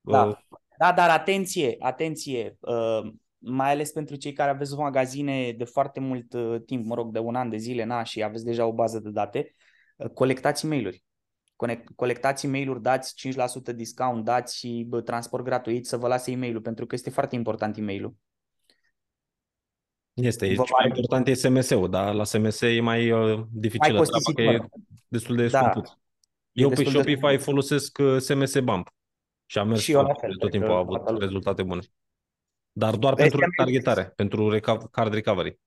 da. 0.01 0.39
Uh, 0.83 0.89
da, 0.89 0.93
dar 0.93 1.11
atenție, 1.11 1.77
atenție, 1.79 2.57
uh, 2.61 3.13
mai 3.39 3.71
ales 3.71 3.91
pentru 3.91 4.17
cei 4.17 4.33
care 4.33 4.51
aveți 4.51 4.75
magazine 4.75 5.53
de 5.53 5.65
foarte 5.65 6.01
mult 6.01 6.33
uh, 6.33 6.57
timp, 6.67 6.87
mă 6.87 6.95
rog, 6.95 7.13
de 7.13 7.19
un 7.19 7.35
an 7.35 7.49
de 7.49 7.57
zile, 7.57 7.85
na, 7.85 8.03
și 8.03 8.23
aveți 8.23 8.45
deja 8.45 8.67
o 8.67 8.73
bază 8.73 8.99
de 8.99 9.11
date, 9.11 9.55
uh, 9.97 10.09
colectați 10.09 10.67
mail-uri. 10.67 11.05
Colectați 11.97 12.47
mail-uri, 12.47 12.83
dați 12.83 13.15
5% 13.15 13.73
discount, 13.75 14.25
dați 14.25 14.59
și 14.59 14.85
bă, 14.89 15.01
transport 15.01 15.45
gratuit 15.45 15.87
să 15.87 15.97
vă 15.97 16.09
lase 16.09 16.31
e-mail-ul, 16.31 16.61
pentru 16.61 16.87
că 16.87 16.95
este 16.95 17.11
foarte 17.11 17.35
important 17.35 17.77
e-mail-ul. 17.77 18.15
Este, 20.15 20.47
e 20.47 20.55
mai 20.57 20.87
important 20.87 21.29
e 21.29 21.35
SMS-ul, 21.35 21.91
dar 21.91 22.15
la 22.15 22.25
SMS 22.25 22.61
e 22.61 22.81
mai 22.81 23.11
uh, 23.11 23.43
dificil, 23.51 23.95
mai 23.95 24.35
că 24.35 24.43
e 24.43 24.59
destul 25.09 25.37
de 25.37 25.47
da. 25.47 25.73
Eu 26.53 26.69
pe 26.69 26.85
Shopify 26.85 27.21
de... 27.21 27.37
folosesc 27.37 27.99
SMS 28.19 28.59
Bump. 28.59 28.89
Și 29.53 29.59
a 29.59 29.65
mers 29.65 29.81
și 29.81 29.93
eu 29.93 30.03
la 30.03 30.15
fel, 30.15 30.37
tot 30.37 30.51
timpul 30.51 30.71
a 30.71 30.77
avut 30.77 31.19
rezultate 31.19 31.63
bune. 31.63 31.81
Dar 32.73 32.97
doar 32.97 33.15
pentru 33.15 33.39
SMS... 33.39 33.57
targetare, 33.57 34.13
pentru 34.17 34.59
reca- 34.59 34.91
card 34.91 35.13
recovery. 35.13 35.59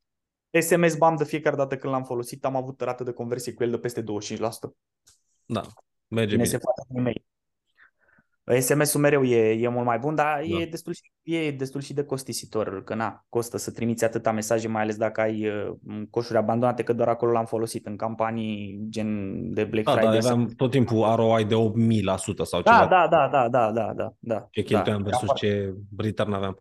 SMS 0.60 0.96
BAM 0.96 1.16
de 1.16 1.26
fiecare 1.26 1.56
dată 1.56 1.78
când 1.78 1.94
l-am 1.94 2.04
folosit 2.04 2.46
am 2.46 2.56
avut 2.56 2.82
rată 2.82 3.04
de 3.04 3.12
conversie 3.12 3.54
cu 3.54 3.64
el 3.64 3.70
de 3.70 3.78
peste 3.78 4.02
25%. 4.02 4.06
Da, 5.46 5.62
merge 6.08 6.36
bine. 6.36 6.48
Se 6.48 6.58
face 6.58 7.12
SMS-ul 8.60 9.02
mereu 9.02 9.24
e, 9.24 9.64
e 9.64 9.68
mult 9.68 9.86
mai 9.86 10.00
bun, 10.00 10.16
dar 10.16 10.40
da. 10.50 10.60
e, 10.60 10.66
destul 10.66 10.94
și, 10.94 11.12
e 11.24 11.52
destul 11.52 11.82
și 11.82 11.94
de 11.94 12.04
costisitor, 12.04 12.84
că 12.84 12.96
na, 12.96 13.26
costă 13.30 13.58
să 13.58 13.72
trimiți 13.72 14.04
atâta 14.04 14.32
mesaje, 14.32 14.68
mai 14.68 14.82
ales 14.82 14.98
dacă 14.98 15.22
ai 15.22 15.48
uh, 15.48 15.74
coșuri 16.10 16.38
abandonate, 16.38 16.84
că 16.84 16.94
doar 16.94 17.08
acolo 17.08 17.32
l-am 17.32 17.46
folosit 17.46 17.86
în 17.86 17.96
campanii 17.96 18.86
gen 18.90 19.40
de 19.54 19.64
Black 19.64 19.86
da, 19.86 19.92
Friday. 19.92 20.20
Da, 20.20 20.30
aveam 20.30 20.46
tot 20.46 20.72
timpul 20.72 21.16
ROI 21.16 21.46
de 21.46 21.56
8000% 21.56 21.56
sau 22.44 22.62
da, 22.62 22.72
ceva. 22.72 22.88
Da, 22.88 23.08
da, 23.08 23.30
da, 23.32 23.50
da, 23.50 23.72
da, 23.72 23.94
da, 23.94 24.14
da. 24.20 24.48
Ce 24.52 24.62
cheltuiam 24.62 25.02
da, 25.02 25.10
versus 25.10 25.30
ce 25.36 25.74
return 25.98 26.34
aveam. 26.34 26.60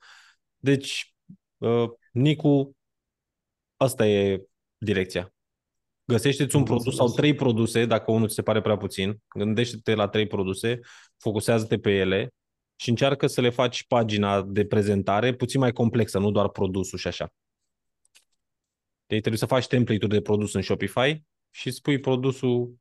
Deci, 0.56 1.14
uh, 1.58 1.90
Nicu, 2.12 2.76
asta 3.76 4.06
e 4.06 4.44
direcția. 4.78 5.33
Găsește-ți 6.06 6.56
un 6.56 6.62
produs 6.62 6.94
sau 6.94 7.08
trei 7.08 7.34
produse, 7.34 7.86
dacă 7.86 8.10
unul 8.10 8.28
ți 8.28 8.34
se 8.34 8.42
pare 8.42 8.60
prea 8.60 8.76
puțin, 8.76 9.18
gândește-te 9.36 9.94
la 9.94 10.08
trei 10.08 10.26
produse, 10.26 10.78
focusează-te 11.18 11.78
pe 11.78 11.90
ele 11.90 12.34
și 12.76 12.88
încearcă 12.88 13.26
să 13.26 13.40
le 13.40 13.50
faci 13.50 13.86
pagina 13.86 14.42
de 14.42 14.64
prezentare 14.64 15.34
puțin 15.34 15.60
mai 15.60 15.72
complexă, 15.72 16.18
nu 16.18 16.30
doar 16.30 16.48
produsul 16.48 16.98
și 16.98 17.06
așa. 17.06 17.32
Deci 19.06 19.20
trebuie 19.20 19.38
să 19.38 19.46
faci 19.46 19.66
template-uri 19.66 20.14
de 20.14 20.20
produs 20.20 20.54
în 20.54 20.62
Shopify 20.62 21.22
și 21.50 21.70
spui 21.70 22.00
produsul 22.00 22.74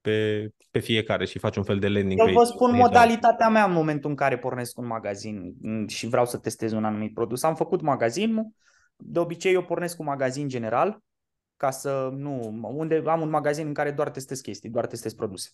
pe, 0.00 0.48
pe 0.70 0.78
fiecare 0.78 1.24
și 1.24 1.38
faci 1.38 1.56
un 1.56 1.62
fel 1.62 1.78
de 1.78 1.88
landing 1.88 2.18
page. 2.18 2.30
Eu 2.30 2.36
vă 2.36 2.44
spun 2.44 2.74
modalitatea 2.74 3.48
mea 3.48 3.64
în 3.64 3.72
momentul 3.72 4.10
în 4.10 4.16
care 4.16 4.38
pornesc 4.38 4.78
un 4.78 4.86
magazin 4.86 5.54
și 5.86 6.06
vreau 6.06 6.26
să 6.26 6.38
testez 6.38 6.72
un 6.72 6.84
anumit 6.84 7.14
produs. 7.14 7.42
Am 7.42 7.54
făcut 7.54 7.80
magazinul, 7.80 8.52
de 8.96 9.18
obicei 9.18 9.52
eu 9.52 9.64
pornesc 9.64 9.96
cu 9.96 10.04
magazin 10.04 10.48
general, 10.48 10.98
ca 11.62 11.70
să 11.70 12.08
nu, 12.12 12.60
unde 12.62 13.02
am 13.06 13.20
un 13.20 13.28
magazin 13.28 13.66
în 13.66 13.74
care 13.74 13.90
doar 13.90 14.10
testez 14.10 14.40
chestii, 14.40 14.70
doar 14.70 14.86
testez 14.86 15.14
produse. 15.14 15.50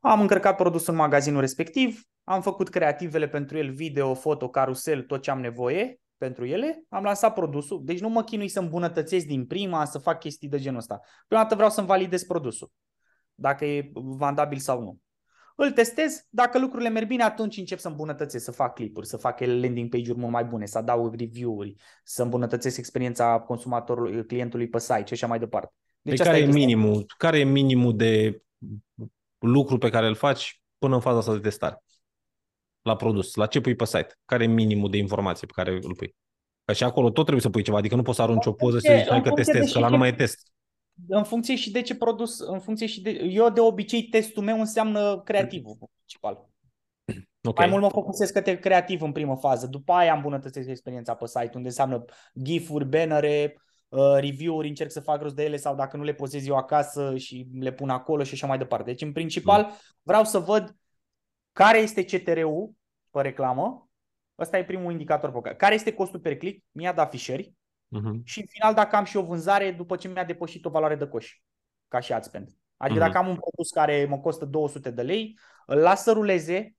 Am 0.00 0.20
încărcat 0.20 0.56
produsul 0.56 0.92
în 0.92 0.98
magazinul 0.98 1.40
respectiv, 1.40 2.02
am 2.24 2.42
făcut 2.42 2.68
creativele 2.68 3.28
pentru 3.28 3.58
el, 3.58 3.70
video, 3.70 4.14
foto, 4.14 4.48
carusel, 4.48 5.02
tot 5.02 5.22
ce 5.22 5.30
am 5.30 5.40
nevoie 5.40 6.00
pentru 6.16 6.44
ele, 6.46 6.84
am 6.88 7.02
lansat 7.02 7.34
produsul, 7.34 7.80
deci 7.84 8.00
nu 8.00 8.08
mă 8.08 8.22
chinui 8.22 8.48
să 8.48 8.60
îmbunătățesc 8.60 9.26
din 9.26 9.46
prima, 9.46 9.84
să 9.84 9.98
fac 9.98 10.18
chestii 10.18 10.48
de 10.48 10.58
genul 10.58 10.78
ăsta. 10.78 11.00
Prima 11.26 11.42
dată 11.42 11.54
vreau 11.54 11.70
să-mi 11.70 11.86
validez 11.86 12.22
produsul, 12.22 12.70
dacă 13.34 13.64
e 13.64 13.90
vandabil 13.94 14.58
sau 14.58 14.80
nu. 14.80 14.98
Îl 15.64 15.70
testez, 15.70 16.26
dacă 16.30 16.58
lucrurile 16.58 16.88
merg 16.88 17.06
bine, 17.06 17.22
atunci 17.22 17.56
încep 17.56 17.78
să 17.78 17.88
îmbunătățesc, 17.88 18.44
să 18.44 18.50
fac 18.50 18.74
clipuri, 18.74 19.06
să 19.06 19.16
fac 19.16 19.40
landing 19.40 19.88
page-uri 19.88 20.18
mult 20.18 20.32
mai 20.32 20.44
bune, 20.44 20.66
să 20.66 20.78
adaug 20.78 21.14
review-uri, 21.14 21.74
să 22.04 22.22
îmbunătățesc 22.22 22.78
experiența 22.78 23.40
consumatorului, 23.40 24.26
clientului 24.26 24.68
pe 24.68 24.78
site 24.78 25.04
și 25.04 25.12
așa 25.12 25.26
mai 25.26 25.38
departe. 25.38 25.72
Deci 26.00 26.18
care, 26.18 26.38
e 26.38 26.46
minimul, 26.46 27.04
care 27.16 27.38
e 27.38 27.44
minimul 27.44 27.96
de 27.96 28.42
lucru 29.38 29.78
pe 29.78 29.90
care 29.90 30.06
îl 30.06 30.14
faci 30.14 30.62
până 30.78 30.94
în 30.94 31.00
faza 31.00 31.18
asta 31.18 31.32
de 31.32 31.40
testare? 31.40 31.82
La 32.82 32.96
produs, 32.96 33.34
la 33.34 33.46
ce 33.46 33.60
pui 33.60 33.74
pe 33.74 33.84
site? 33.84 34.18
Care 34.24 34.44
e 34.44 34.46
minimul 34.46 34.90
de 34.90 34.96
informație 34.96 35.46
pe 35.46 35.52
care 35.54 35.78
îl 35.82 35.94
pui? 35.94 36.16
Că 36.64 36.72
și 36.72 36.84
acolo 36.84 37.06
tot 37.06 37.22
trebuie 37.22 37.40
să 37.40 37.50
pui 37.50 37.62
ceva, 37.62 37.76
adică 37.76 37.94
nu 37.94 38.02
poți 38.02 38.16
să 38.16 38.22
arunci 38.22 38.46
o 38.46 38.52
poză 38.52 38.78
și 38.78 38.86
să 38.86 38.96
zici, 38.96 39.08
hai 39.08 39.22
că 39.22 39.30
testez, 39.30 39.72
că 39.72 39.78
la 39.78 39.88
nu 39.88 39.96
mai 39.96 40.08
e 40.08 40.12
test 40.12 40.51
în 41.08 41.24
funcție 41.24 41.56
și 41.56 41.70
de 41.70 41.82
ce 41.82 41.96
produs, 41.96 42.38
în 42.38 42.60
funcție 42.60 42.86
și 42.86 43.02
de... 43.02 43.10
Eu 43.10 43.50
de 43.50 43.60
obicei 43.60 44.02
testul 44.02 44.42
meu 44.42 44.58
înseamnă 44.58 45.20
creativul 45.20 45.76
principal. 45.94 46.50
Ok. 47.44 47.58
Mai 47.58 47.66
mult 47.66 47.82
mă 47.82 47.88
focusez 47.88 48.30
către 48.30 48.58
creativ 48.58 49.02
în 49.02 49.12
primă 49.12 49.36
fază. 49.36 49.66
După 49.66 49.92
aia 49.92 50.14
îmbunătățesc 50.14 50.68
experiența 50.68 51.14
pe 51.14 51.26
site, 51.26 51.50
unde 51.54 51.68
înseamnă 51.68 52.04
GIF-uri, 52.42 52.84
bannere, 52.84 53.56
uh, 53.88 54.16
review-uri, 54.18 54.68
încerc 54.68 54.90
să 54.90 55.00
fac 55.00 55.22
rost 55.22 55.34
de 55.34 55.44
ele 55.44 55.56
sau 55.56 55.74
dacă 55.74 55.96
nu 55.96 56.02
le 56.02 56.14
pozez 56.14 56.46
eu 56.46 56.56
acasă 56.56 57.16
și 57.16 57.48
le 57.58 57.72
pun 57.72 57.88
acolo 57.90 58.22
și 58.22 58.34
așa 58.34 58.46
mai 58.46 58.58
departe. 58.58 58.90
Deci, 58.90 59.02
în 59.02 59.12
principal, 59.12 59.70
vreau 60.02 60.24
să 60.24 60.38
văd 60.38 60.76
care 61.52 61.78
este 61.78 62.04
CTR-ul 62.04 62.72
pe 63.10 63.20
reclamă. 63.20 63.88
Ăsta 64.38 64.58
e 64.58 64.64
primul 64.64 64.92
indicator 64.92 65.32
pe 65.32 65.40
care. 65.42 65.54
Care 65.54 65.74
este 65.74 65.92
costul 65.92 66.20
per 66.20 66.36
click? 66.36 66.64
Mi-a 66.70 66.92
dat 66.92 67.06
afișări. 67.06 67.54
Mhm. 67.92 68.20
Și 68.24 68.40
în 68.40 68.46
final 68.48 68.74
dacă 68.74 68.96
am 68.96 69.04
și 69.04 69.16
o 69.16 69.22
vânzare 69.22 69.70
după 69.70 69.96
ce 69.96 70.08
mi-a 70.08 70.24
depășit 70.24 70.64
o 70.64 70.70
valoare 70.70 70.94
de 70.96 71.06
coș, 71.06 71.40
ca 71.88 72.00
și 72.00 72.12
ad 72.12 72.22
spend. 72.22 72.48
Adică 72.76 72.98
Mhm. 72.98 73.06
dacă 73.12 73.24
am 73.24 73.30
un 73.30 73.36
produs 73.36 73.70
care 73.70 74.04
mă 74.04 74.18
costă 74.18 74.44
200 74.44 74.90
de 74.90 75.02
lei, 75.02 75.38
îl 75.66 75.78
las 75.78 76.02
să 76.02 76.12
ruleze, 76.12 76.74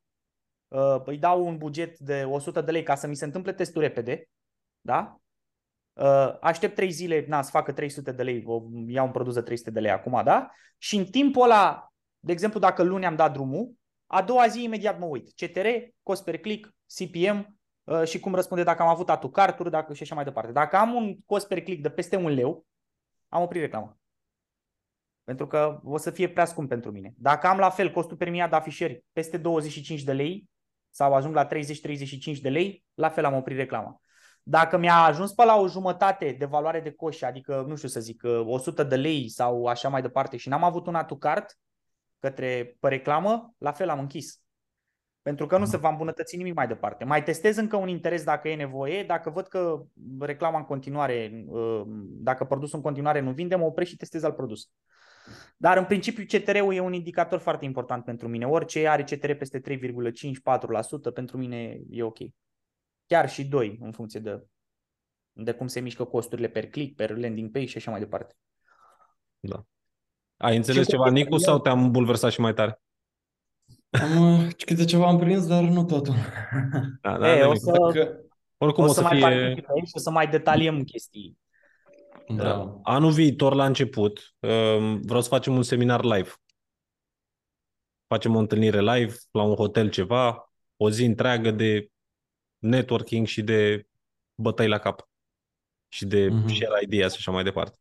uh, 0.67 1.01
îi 1.05 1.17
dau 1.17 1.45
un 1.45 1.57
buget 1.57 1.97
de 1.97 2.23
100 2.23 2.61
de 2.61 2.71
lei 2.71 2.83
ca 2.83 2.95
să 2.95 3.07
mi 3.07 3.15
se 3.15 3.25
întâmple 3.25 3.53
testul 3.53 3.81
repede, 3.81 4.29
da? 4.81 5.17
Uh, 5.93 6.37
Aștept 6.41 6.75
3 6.75 6.91
zile, 6.91 7.25
na, 7.27 7.41
să 7.41 7.49
facă 7.51 7.71
300 7.71 8.11
de 8.11 8.23
lei, 8.23 8.43
o- 8.45 8.63
iau 8.87 9.05
un 9.05 9.11
produs 9.11 9.33
de 9.33 9.41
300 9.41 9.71
de 9.71 9.79
lei 9.79 9.91
acum, 9.91 10.21
da? 10.23 10.49
Și 10.77 10.95
în 10.97 11.05
timpul 11.05 11.43
ăla, 11.43 11.87
de 12.19 12.31
exemplu, 12.31 12.59
dacă 12.59 12.83
luni 12.83 13.05
am 13.05 13.15
dat 13.15 13.33
drumul, 13.33 13.73
a 14.05 14.21
doua 14.21 14.47
zi 14.47 14.63
imediat 14.63 14.99
mă 14.99 15.05
uit. 15.05 15.31
CTR, 15.35 15.67
cost 16.03 16.23
per 16.23 16.37
click, 16.37 16.69
CPM, 16.95 17.37
uh, 17.37 17.45
și 18.03 18.19
cum 18.19 18.35
răspunde 18.35 18.63
dacă 18.63 18.81
am 18.81 18.87
avut 18.87 19.09
atucarturi 19.09 19.69
dacă, 19.69 19.93
și 19.93 20.03
așa 20.03 20.15
mai 20.15 20.23
departe. 20.23 20.51
Dacă 20.51 20.75
am 20.75 20.93
un 20.93 21.15
cost 21.25 21.47
per 21.47 21.61
click 21.61 21.81
de 21.81 21.89
peste 21.89 22.15
un 22.15 22.29
leu, 22.29 22.65
am 23.27 23.41
oprit 23.41 23.61
reclama. 23.61 23.97
Pentru 25.23 25.47
că 25.47 25.79
o 25.83 25.97
să 25.97 26.11
fie 26.11 26.29
prea 26.29 26.45
scump 26.45 26.69
pentru 26.69 26.91
mine. 26.91 27.13
Dacă 27.17 27.47
am 27.47 27.57
la 27.57 27.69
fel 27.69 27.91
costul 27.91 28.17
per 28.17 28.29
mie 28.29 28.47
de 28.49 28.55
afișări 28.55 29.05
peste 29.11 29.37
25 29.37 30.01
de 30.01 30.13
lei 30.13 30.49
sau 30.89 31.13
ajung 31.13 31.35
la 31.35 31.47
30-35 31.47 31.49
de 32.41 32.49
lei, 32.49 32.83
la 32.93 33.09
fel 33.09 33.25
am 33.25 33.35
oprit 33.35 33.57
reclama. 33.57 34.01
Dacă 34.43 34.77
mi-a 34.77 34.95
ajuns 34.95 35.33
pe 35.33 35.43
la 35.43 35.55
o 35.55 35.67
jumătate 35.67 36.31
de 36.31 36.45
valoare 36.45 36.79
de 36.79 36.91
coș, 36.91 37.21
adică, 37.21 37.65
nu 37.67 37.75
știu 37.75 37.87
să 37.87 37.99
zic, 37.99 38.21
100 38.45 38.83
de 38.83 38.95
lei 38.95 39.29
sau 39.29 39.65
așa 39.65 39.89
mai 39.89 40.01
departe 40.01 40.37
și 40.37 40.49
n-am 40.49 40.63
avut 40.63 40.87
un 40.87 40.95
atucart 40.95 41.57
către 42.19 42.77
pe 42.79 42.87
reclamă, 42.87 43.53
la 43.57 43.71
fel 43.71 43.89
am 43.89 43.99
închis. 43.99 44.42
Pentru 45.23 45.47
că 45.47 45.57
nu 45.57 45.65
se 45.65 45.77
va 45.77 45.89
îmbunătăți 45.89 46.37
nimic 46.37 46.53
mai 46.53 46.67
departe. 46.67 47.03
Mai 47.03 47.23
testez 47.23 47.57
încă 47.57 47.75
un 47.75 47.87
interes 47.87 48.23
dacă 48.23 48.47
e 48.49 48.55
nevoie. 48.55 49.03
Dacă 49.03 49.29
văd 49.29 49.47
că 49.47 49.83
reclama 50.19 50.57
în 50.57 50.65
continuare, 50.65 51.43
uh, 51.47 51.81
dacă 52.07 52.45
produsul 52.45 52.77
în 52.77 52.83
continuare 52.83 53.19
nu 53.19 53.31
vinde, 53.31 53.55
mă 53.55 53.65
opresc 53.65 53.89
și 53.89 53.97
testez 53.97 54.23
alt 54.23 54.35
produs. 54.35 54.69
Dar 55.57 55.77
în 55.77 55.85
principiu 55.85 56.23
CTR-ul 56.23 56.73
e 56.73 56.79
un 56.79 56.93
indicator 56.93 57.39
foarte 57.39 57.65
important 57.65 58.03
pentru 58.03 58.27
mine. 58.27 58.47
Orice 58.47 58.87
are 58.87 59.03
CTR 59.03 59.31
peste 59.31 59.59
3,5-4% 59.59 61.11
pentru 61.13 61.37
mine 61.37 61.79
e 61.89 62.03
ok. 62.03 62.17
Chiar 63.05 63.29
și 63.29 63.45
2 63.45 63.77
în 63.81 63.91
funcție 63.91 64.19
de, 64.19 64.43
de 65.31 65.51
cum 65.51 65.67
se 65.67 65.79
mișcă 65.79 66.03
costurile 66.03 66.47
per 66.47 66.67
click, 66.67 66.95
per 66.95 67.17
landing 67.17 67.51
page 67.51 67.65
și 67.65 67.77
așa 67.77 67.91
mai 67.91 67.99
departe. 67.99 68.35
Ai 70.37 70.55
înțeles 70.55 70.85
Ce 70.85 70.91
ceva, 70.91 71.03
cred 71.03 71.13
că 71.13 71.19
Nicu, 71.19 71.33
eu- 71.33 71.37
sau 71.37 71.59
te-am 71.59 71.91
bulversat 71.91 72.31
și 72.31 72.39
mai 72.39 72.53
tare? 72.53 72.81
Am 74.01 74.33
uh, 74.45 74.47
câte 74.65 74.85
ceva 74.85 75.07
am 75.07 75.17
prins, 75.17 75.47
dar 75.47 75.63
nu 75.63 75.85
totul. 75.85 76.15
Da, 77.01 77.17
da, 77.17 77.37
E, 77.37 77.41
o 77.43 77.45
nimic. 77.45 77.61
să, 77.61 77.71
Că, 77.93 78.17
Oricum 78.57 78.83
o 78.83 78.87
o 78.87 78.89
să 78.89 78.93
să 78.93 79.01
mai 79.01 79.11
fie... 79.11 79.21
particip 79.21 79.69
aici 79.69 79.87
și 79.87 79.93
o 79.95 79.99
să 79.99 80.09
mai 80.11 80.27
detaliem 80.27 80.83
chestii. 80.83 81.37
da. 82.35 82.79
Anul 82.83 83.11
viitor, 83.11 83.53
la 83.53 83.65
început, 83.65 84.35
um, 84.39 85.01
vreau 85.01 85.21
să 85.21 85.27
facem 85.27 85.55
un 85.55 85.63
seminar 85.63 86.03
live. 86.03 86.29
Facem 88.07 88.35
o 88.35 88.39
întâlnire 88.39 88.81
live 88.81 89.15
la 89.31 89.41
un 89.43 89.55
hotel 89.55 89.89
ceva, 89.89 90.51
o 90.77 90.89
zi 90.89 91.03
întreagă 91.05 91.51
de 91.51 91.87
networking 92.57 93.27
și 93.27 93.41
de 93.41 93.87
bătăi 94.35 94.67
la 94.67 94.77
cap. 94.77 95.09
Și 95.87 96.05
de 96.05 96.27
Mhm. 96.27 96.47
share 96.47 96.79
ideas 96.83 97.11
și 97.11 97.17
așa 97.19 97.31
mai 97.31 97.43
departe. 97.43 97.77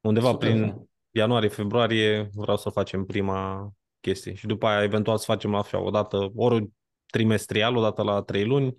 Undeva 0.00 0.30
Super 0.30 0.48
prin 0.48 0.60
fain. 0.60 0.88
ianuarie-februarie 1.10 2.30
vreau 2.34 2.56
să 2.56 2.68
facem 2.70 3.04
prima 3.04 3.70
chestie. 4.00 4.34
Și 4.34 4.46
după 4.46 4.66
aia, 4.66 4.82
eventual, 4.82 5.18
să 5.18 5.24
facem 5.24 5.54
așa, 5.54 5.80
o 5.80 5.90
dată, 5.90 6.30
ori 6.34 6.68
trimestrial, 7.06 7.76
o 7.76 7.80
dată 7.80 8.02
la 8.02 8.22
trei 8.22 8.44
luni, 8.44 8.76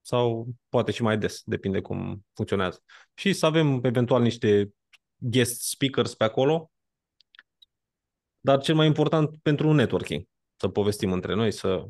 sau 0.00 0.48
poate 0.68 0.92
și 0.92 1.02
mai 1.02 1.18
des, 1.18 1.42
depinde 1.44 1.80
cum 1.80 2.26
funcționează. 2.32 2.82
Și 3.14 3.32
să 3.32 3.46
avem 3.46 3.84
eventual 3.84 4.22
niște 4.22 4.72
guest 5.16 5.60
speakers 5.62 6.14
pe 6.14 6.24
acolo, 6.24 6.70
dar 8.40 8.60
cel 8.60 8.74
mai 8.74 8.86
important 8.86 9.38
pentru 9.42 9.68
un 9.68 9.74
networking, 9.74 10.24
să 10.56 10.68
povestim 10.68 11.12
între 11.12 11.34
noi, 11.34 11.52
să, 11.52 11.88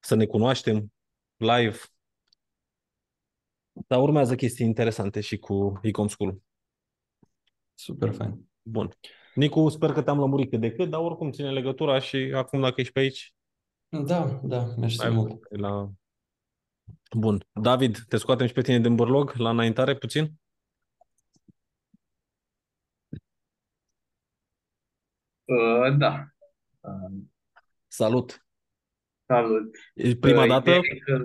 să 0.00 0.14
ne 0.14 0.26
cunoaștem 0.26 0.92
live. 1.36 1.78
Dar 3.86 4.00
urmează 4.00 4.34
chestii 4.34 4.66
interesante 4.66 5.20
și 5.20 5.38
cu 5.38 5.80
Ecom 5.82 6.08
School. 6.08 6.42
Super 7.74 8.12
fain. 8.12 8.50
Bun. 8.62 8.96
Nicu, 9.34 9.68
sper 9.68 9.92
că 9.92 10.02
te-am 10.02 10.18
lămurit 10.18 10.50
cât 10.50 10.60
de 10.60 10.72
cât, 10.72 10.90
dar 10.90 11.00
oricum 11.00 11.30
ține 11.30 11.50
legătura 11.52 11.98
și 11.98 12.16
acum 12.16 12.60
dacă 12.60 12.80
ești 12.80 12.92
pe 12.92 13.00
aici, 13.00 13.34
Da, 13.88 14.40
da, 14.42 14.64
mersi 14.78 15.04
ai 15.04 15.10
mult. 15.10 15.42
la... 15.50 15.88
Bun. 17.16 17.46
David, 17.52 17.98
te 18.08 18.16
scoatem 18.16 18.46
și 18.46 18.52
pe 18.52 18.60
tine 18.62 18.80
din 18.80 18.94
bărlog 18.94 19.32
la 19.32 19.50
înaintare 19.50 19.96
puțin? 19.96 20.32
Uh, 25.44 25.96
da. 25.98 26.26
Uh, 26.80 27.20
Salut! 27.88 28.46
salut. 29.26 29.76
E 29.94 30.16
prima 30.16 30.42
Uh, 30.42 30.48
dată? 30.48 30.70
ideea 30.70 30.80
e 30.94 30.98
Că, 30.98 31.24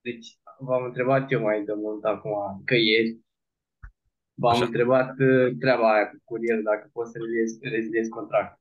deci, 0.00 0.38
v-am 0.58 0.84
întrebat 0.84 1.30
eu 1.30 1.40
mai 1.40 1.64
de 1.64 1.72
mult 1.74 2.04
acum, 2.04 2.62
că 2.64 2.74
ieri, 2.74 3.18
v-am 4.38 4.54
Așa. 4.54 4.64
întrebat 4.64 5.18
uh, 5.18 5.56
treaba 5.58 5.92
aia 5.94 6.10
cu 6.10 6.16
curier, 6.24 6.62
dacă 6.62 6.88
pot 6.92 7.06
să 7.06 7.18
reziliez, 7.18 7.58
reziliez 7.60 8.08
contract. 8.08 8.60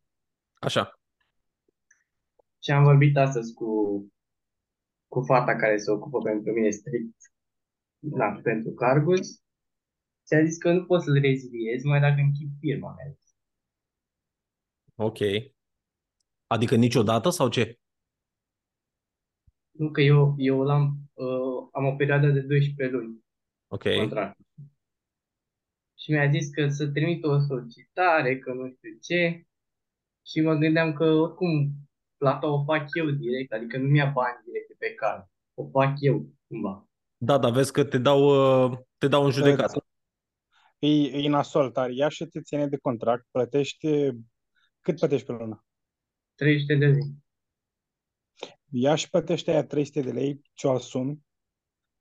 Așa. 0.60 1.00
Și 2.64 2.72
am 2.72 2.84
vorbit 2.84 3.18
astăzi 3.18 3.54
cu, 3.54 3.72
cu 5.08 5.22
fata 5.22 5.56
care 5.56 5.78
se 5.78 5.92
ocupă 5.92 6.18
pentru 6.18 6.52
mine 6.54 6.70
strict 6.70 7.16
na, 8.00 8.40
pentru 8.44 8.72
Cargus. 8.72 9.28
Și 10.28 10.34
a 10.34 10.46
zis 10.46 10.58
că 10.58 10.72
nu 10.72 10.86
pot 10.86 11.02
să-l 11.02 11.20
reziliez 11.22 11.84
mai 11.84 12.00
dacă 12.00 12.20
închid 12.20 12.50
firma 12.60 12.94
mea. 12.94 13.18
Ok. 14.96 15.18
Adică 16.48 16.76
niciodată 16.76 17.30
sau 17.30 17.50
ce? 17.50 17.80
Nu 19.72 19.92
că 19.92 20.02
eu, 20.02 20.34
eu 20.38 20.64
l-am, 20.64 20.98
uh, 21.14 21.70
am 21.72 21.86
o 21.86 21.96
perioadă 21.96 22.28
de 22.30 22.42
12 22.42 22.96
luni 22.96 23.26
Ok. 23.68 23.84
contract. 23.84 24.40
Și 26.08 26.14
mi-a 26.14 26.30
zis 26.30 26.50
că 26.50 26.70
să 26.70 26.88
trimit 26.88 27.24
o 27.24 27.40
solicitare, 27.40 28.40
că 28.40 28.54
nu 28.54 28.68
știu 28.76 28.98
ce. 29.02 29.46
Și 30.26 30.42
mă 30.42 30.54
gândeam 30.54 30.94
că 30.94 31.04
oricum 31.04 31.72
plata 32.18 32.48
o 32.48 32.64
fac 32.64 32.88
eu 32.94 33.10
direct, 33.10 33.52
adică 33.52 33.78
nu 33.78 33.88
mi-a 33.88 34.06
bani 34.06 34.42
direct 34.46 34.68
de 34.68 34.76
pe 34.78 34.94
card. 34.94 35.30
O 35.54 35.70
fac 35.70 35.94
eu 36.00 36.30
cumva. 36.48 36.90
Da, 37.18 37.38
dar 37.38 37.52
vezi 37.52 37.72
că 37.72 37.84
te 37.84 37.98
dau, 37.98 38.22
uh, 38.72 38.78
te 38.98 39.08
dau 39.08 39.26
în 39.26 39.32
judecată. 39.32 39.86
E, 40.80 40.88
e 41.04 41.30
nasol 41.30 41.72
tare. 41.72 41.94
Ia 41.94 42.10
și 42.10 42.26
te 42.26 42.42
ține 42.42 42.68
de 42.68 42.78
contract, 42.78 43.28
plătește... 43.32 44.18
Cât 44.82 44.96
plătești 44.96 45.26
pe 45.26 45.32
lună? 45.32 45.66
300 46.36 46.76
de 46.76 46.86
lei. 46.86 47.16
Ia 48.70 48.96
și 48.96 49.10
plătește 49.10 49.52
aia 49.52 49.66
300 49.66 50.02
de 50.02 50.12
lei, 50.12 50.42
ce-o 50.54 50.72
asumi, 50.72 51.20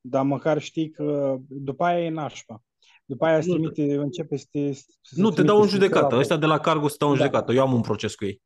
dar 0.01 0.25
măcar 0.25 0.59
știi 0.59 0.91
că 0.91 1.37
după 1.49 1.85
aia 1.85 2.05
e 2.05 2.09
nașpa. 2.09 2.63
După 3.09 3.25
aia 3.25 3.37
îți 3.37 3.49
Nu, 3.49 3.55
trimite, 3.55 3.95
începe 3.97 4.37
să 4.37 4.47
te... 4.51 4.73
să 4.73 4.83
Nu, 5.17 5.29
te 5.29 5.35
trimite 5.35 5.43
dau 5.43 5.57
în 5.57 5.63
scrisori 5.67 5.85
judecată. 5.85 6.15
la- 6.15 6.21
Ăștia 6.21 6.37
de 6.37 6.47
la 6.47 6.59
Cargo 6.59 6.89
se 6.89 6.97
dau 6.99 7.09
în 7.11 7.17
Da. 7.17 7.21
judecată. 7.25 7.53
Eu 7.53 7.63
am 7.63 7.73
un 7.73 7.81
proces 7.81 8.15
cu 8.15 8.25
ei. 8.25 8.43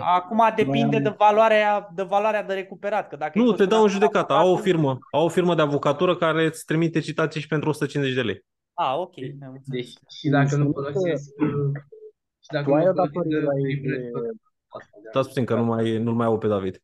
Acum 0.00 0.40
depinde 0.56 0.96
am- 0.96 1.02
de 1.02 1.14
valoarea, 1.18 1.88
de 1.94 2.02
valoarea 2.02 2.42
de 2.42 2.54
recuperat. 2.54 3.08
Că 3.08 3.16
dacă 3.16 3.38
Nu, 3.38 3.52
e 3.52 3.56
te 3.56 3.64
dau 3.66 3.78
în 3.78 3.84
costul 3.84 4.00
judecată. 4.00 4.32
Au 4.32 4.38
o 4.38 4.42
avocatul- 4.42 4.64
firmă, 4.70 4.98
au 5.10 5.24
o 5.24 5.28
firmă 5.28 5.54
de 5.54 5.62
avocatură 5.62 6.16
care 6.16 6.44
îți 6.44 6.64
trimite 6.64 7.00
citații 7.00 7.40
și 7.40 7.46
pentru 7.46 7.68
150 7.68 8.14
de 8.14 8.22
lei. 8.22 8.44
Ah, 8.74 8.94
ok. 8.96 9.14
am 9.46 9.52
înțeles. 9.52 9.62
Deci 9.66 9.92
și 10.18 10.28
dacă 10.28 10.56
nu 10.56 10.64
Înseamnă 10.66 10.72
că 10.72 10.80
folosesc... 10.92 11.30
uh, 11.40 11.70
Și 12.44 12.48
dacă 12.52 12.64
Tu 12.68 12.74
ai 12.74 12.84
nu 12.84 12.90
o 12.90 12.92
folosesc 12.92 13.12
datorie 13.14 13.40
la 13.40 13.52
ei 13.58 13.74
livrele 13.74 14.02
de- 14.02 14.10
tot 14.10 14.22
asta, 14.68 14.96
da. 15.04 15.10
Stați 15.10 15.28
puțin 15.28 15.44
că 15.44 15.54
nu 15.54 15.64
mai, 15.64 15.98
nu 15.98 16.12
mai 16.14 16.26
au 16.26 16.38
pe 16.38 16.46
David. 16.46 16.82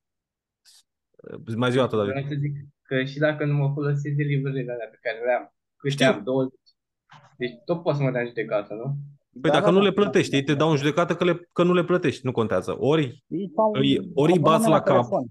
Mai 1.57 1.71
zi 1.71 1.79
o 1.79 1.81
dată, 1.81 1.97
David. 1.97 2.13
Vreau 2.13 2.29
să 2.29 2.37
zic 2.45 2.55
că 2.83 3.05
și 3.05 3.19
dacă 3.19 3.45
nu 3.45 3.55
mă 3.55 3.71
folosesc 3.75 4.15
de 4.21 4.23
livrările 4.23 4.73
alea 4.73 4.89
pe 4.95 4.99
care 5.03 5.19
le 5.25 5.33
am, 5.39 5.55
câte 5.77 5.93
Știu. 5.95 6.07
am, 6.07 6.23
20, 6.25 6.59
deci 7.37 7.51
tot 7.65 7.83
pot 7.83 7.95
să 7.97 8.03
mă 8.03 8.11
dea 8.11 8.21
în 8.21 8.27
judecată, 8.27 8.75
nu? 8.75 8.97
Păi 9.41 9.51
Da, 9.51 9.57
dacă 9.57 9.65
da, 9.65 9.71
nu 9.71 9.79
da. 9.79 9.85
le 9.85 9.93
plătești, 9.93 10.35
ei 10.35 10.43
te 10.43 10.55
dau 10.55 10.71
în 10.71 10.77
judecată 10.77 11.15
că, 11.15 11.25
le, 11.25 11.49
că 11.53 11.63
nu 11.63 11.73
le 11.73 11.85
plătești, 11.85 12.21
nu 12.27 12.33
contează. 12.33 12.77
Ori, 12.79 13.25
Ei 13.27 13.51
fac 13.55 13.67
un 13.67 13.81
Îi- 13.81 14.11
ori 14.15 14.33
îi 14.33 14.39
bați 14.39 14.65
abonament 14.65 14.69
la 14.73 14.81
cap. 14.93 14.95
telefon. 14.97 15.27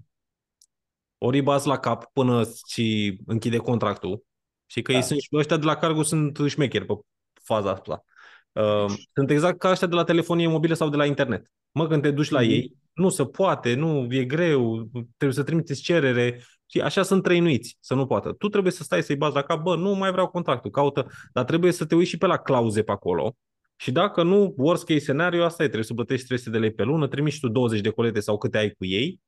ori 1.18 1.36
îi 1.36 1.42
bați 1.42 1.66
la 1.66 1.78
cap 1.78 2.12
până 2.12 2.42
și 2.66 3.18
închide 3.26 3.56
contractul. 3.56 4.22
Și 4.66 4.82
că 4.82 4.90
Da. 4.92 4.98
ei 4.98 5.04
sunt, 5.04 5.18
ăștia 5.32 5.56
de 5.56 5.64
la 5.64 5.76
Cargo 5.76 6.02
sunt 6.02 6.38
șmecheri 6.46 6.84
pe 6.86 6.94
faza 7.42 7.70
asta. 7.70 8.04
Uh, 8.52 8.92
sunt 9.14 9.30
exact 9.30 9.58
ca 9.58 9.70
ăștia 9.70 9.86
de 9.86 9.94
la 9.94 10.04
telefonie 10.04 10.48
mobilă 10.48 10.74
sau 10.74 10.88
de 10.88 10.96
la 10.96 11.04
internet. 11.06 11.50
Mă, 11.70 11.86
când 11.86 12.02
te 12.02 12.10
duci 12.10 12.28
la 12.30 12.40
Mhm. 12.40 12.48
ei, 12.50 12.72
nu 12.92 13.08
se 13.08 13.24
poate, 13.26 13.74
nu, 13.74 14.06
e 14.10 14.24
greu, 14.24 14.88
trebuie 15.16 15.32
să 15.38 15.42
trimiteți 15.42 15.82
cerere. 15.82 16.40
Și 16.70 16.80
așa 16.80 17.02
sunt 17.02 17.22
trăinuiți, 17.22 17.76
să 17.80 17.94
nu 17.94 18.06
poată. 18.06 18.32
Tu 18.32 18.48
trebuie 18.48 18.72
să 18.72 18.82
stai 18.82 19.02
să-i 19.02 19.16
bazi 19.16 19.34
la 19.34 19.42
cap, 19.42 19.62
bă, 19.62 19.76
nu 19.76 19.94
mai 19.94 20.10
vreau 20.10 20.28
contractul, 20.28 20.70
caută, 20.70 21.06
dar 21.32 21.44
trebuie 21.44 21.72
să 21.72 21.84
te 21.86 21.94
uiți 21.94 22.10
și 22.10 22.18
pe 22.18 22.26
la 22.26 22.36
clauze 22.36 22.82
pe 22.82 22.92
acolo. 22.92 23.36
Și 23.76 23.92
dacă 23.92 24.22
nu, 24.22 24.54
worst 24.56 24.84
case 24.84 24.98
scenario, 25.00 25.44
asta 25.44 25.62
e, 25.62 25.66
trebuie 25.66 25.86
să 25.86 25.94
plătești 25.94 26.26
300 26.26 26.50
de 26.50 26.58
lei 26.58 26.72
pe 26.72 26.82
lună, 26.82 27.08
trimiți 27.08 27.40
tu 27.40 27.48
20 27.48 27.80
de 27.80 27.90
colete 27.90 28.20
sau 28.20 28.38
câte 28.38 28.58
ai 28.58 28.70
cu 28.70 28.84
ei, 28.84 29.20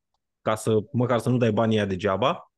ca 0.43 0.55
să, 0.55 0.79
măcar 0.93 1.19
să 1.19 1.29
nu 1.29 1.37
dai 1.37 1.53
banii 1.53 1.77
aia 1.77 1.87
degeaba. 1.87 2.53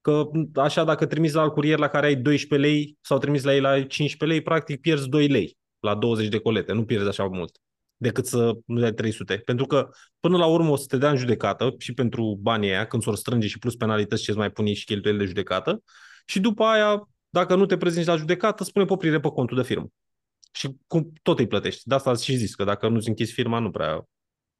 Că 0.00 0.30
așa, 0.54 0.84
dacă 0.84 1.06
trimiți 1.06 1.34
la 1.34 1.40
alt 1.40 1.52
curier 1.52 1.78
la 1.78 1.88
care 1.88 2.06
ai 2.06 2.16
12 2.16 2.68
lei 2.68 2.98
sau 3.00 3.18
trimiți 3.18 3.44
la 3.44 3.54
ei 3.54 3.60
la 3.60 3.70
15 3.70 4.24
lei, 4.24 4.42
practic 4.42 4.80
pierzi 4.80 5.08
2 5.08 5.26
lei 5.26 5.56
la 5.80 5.94
20 5.94 6.28
de 6.28 6.38
colete, 6.38 6.72
nu 6.72 6.84
pierzi 6.84 7.08
așa 7.08 7.24
mult 7.24 7.58
decât 8.00 8.26
să 8.26 8.52
nu 8.66 8.80
dai 8.80 8.92
300. 8.92 9.36
Pentru 9.36 9.66
că 9.66 9.88
până 10.20 10.36
la 10.36 10.46
urmă 10.46 10.70
o 10.70 10.76
să 10.76 10.86
te 10.88 10.96
dea 10.96 11.10
în 11.10 11.16
judecată 11.16 11.74
și 11.78 11.94
pentru 11.94 12.38
banii 12.40 12.70
aia, 12.70 12.86
când 12.86 13.02
s-o 13.02 13.14
strânge 13.14 13.46
și 13.46 13.58
plus 13.58 13.76
penalități 13.76 14.22
ce 14.22 14.30
îți 14.30 14.38
mai 14.38 14.50
puni 14.50 14.74
și 14.74 14.84
cheltuieli 14.84 15.18
de 15.18 15.24
judecată. 15.24 15.82
Și 16.26 16.40
după 16.40 16.64
aia, 16.64 17.08
dacă 17.28 17.54
nu 17.54 17.66
te 17.66 17.76
prezinți 17.76 18.08
la 18.08 18.16
judecată, 18.16 18.64
spune 18.64 18.84
poprire 18.84 19.20
pe 19.20 19.28
contul 19.28 19.56
de 19.56 19.62
firmă. 19.62 19.86
Și 20.52 20.76
cum 20.86 21.12
tot 21.22 21.38
îi 21.38 21.46
plătești. 21.46 21.88
De 21.88 21.94
asta 21.94 22.14
și 22.14 22.36
zis 22.36 22.54
că 22.54 22.64
dacă 22.64 22.88
nu-ți 22.88 23.08
închizi 23.08 23.32
firma, 23.32 23.58
nu 23.58 23.70
prea... 23.70 24.08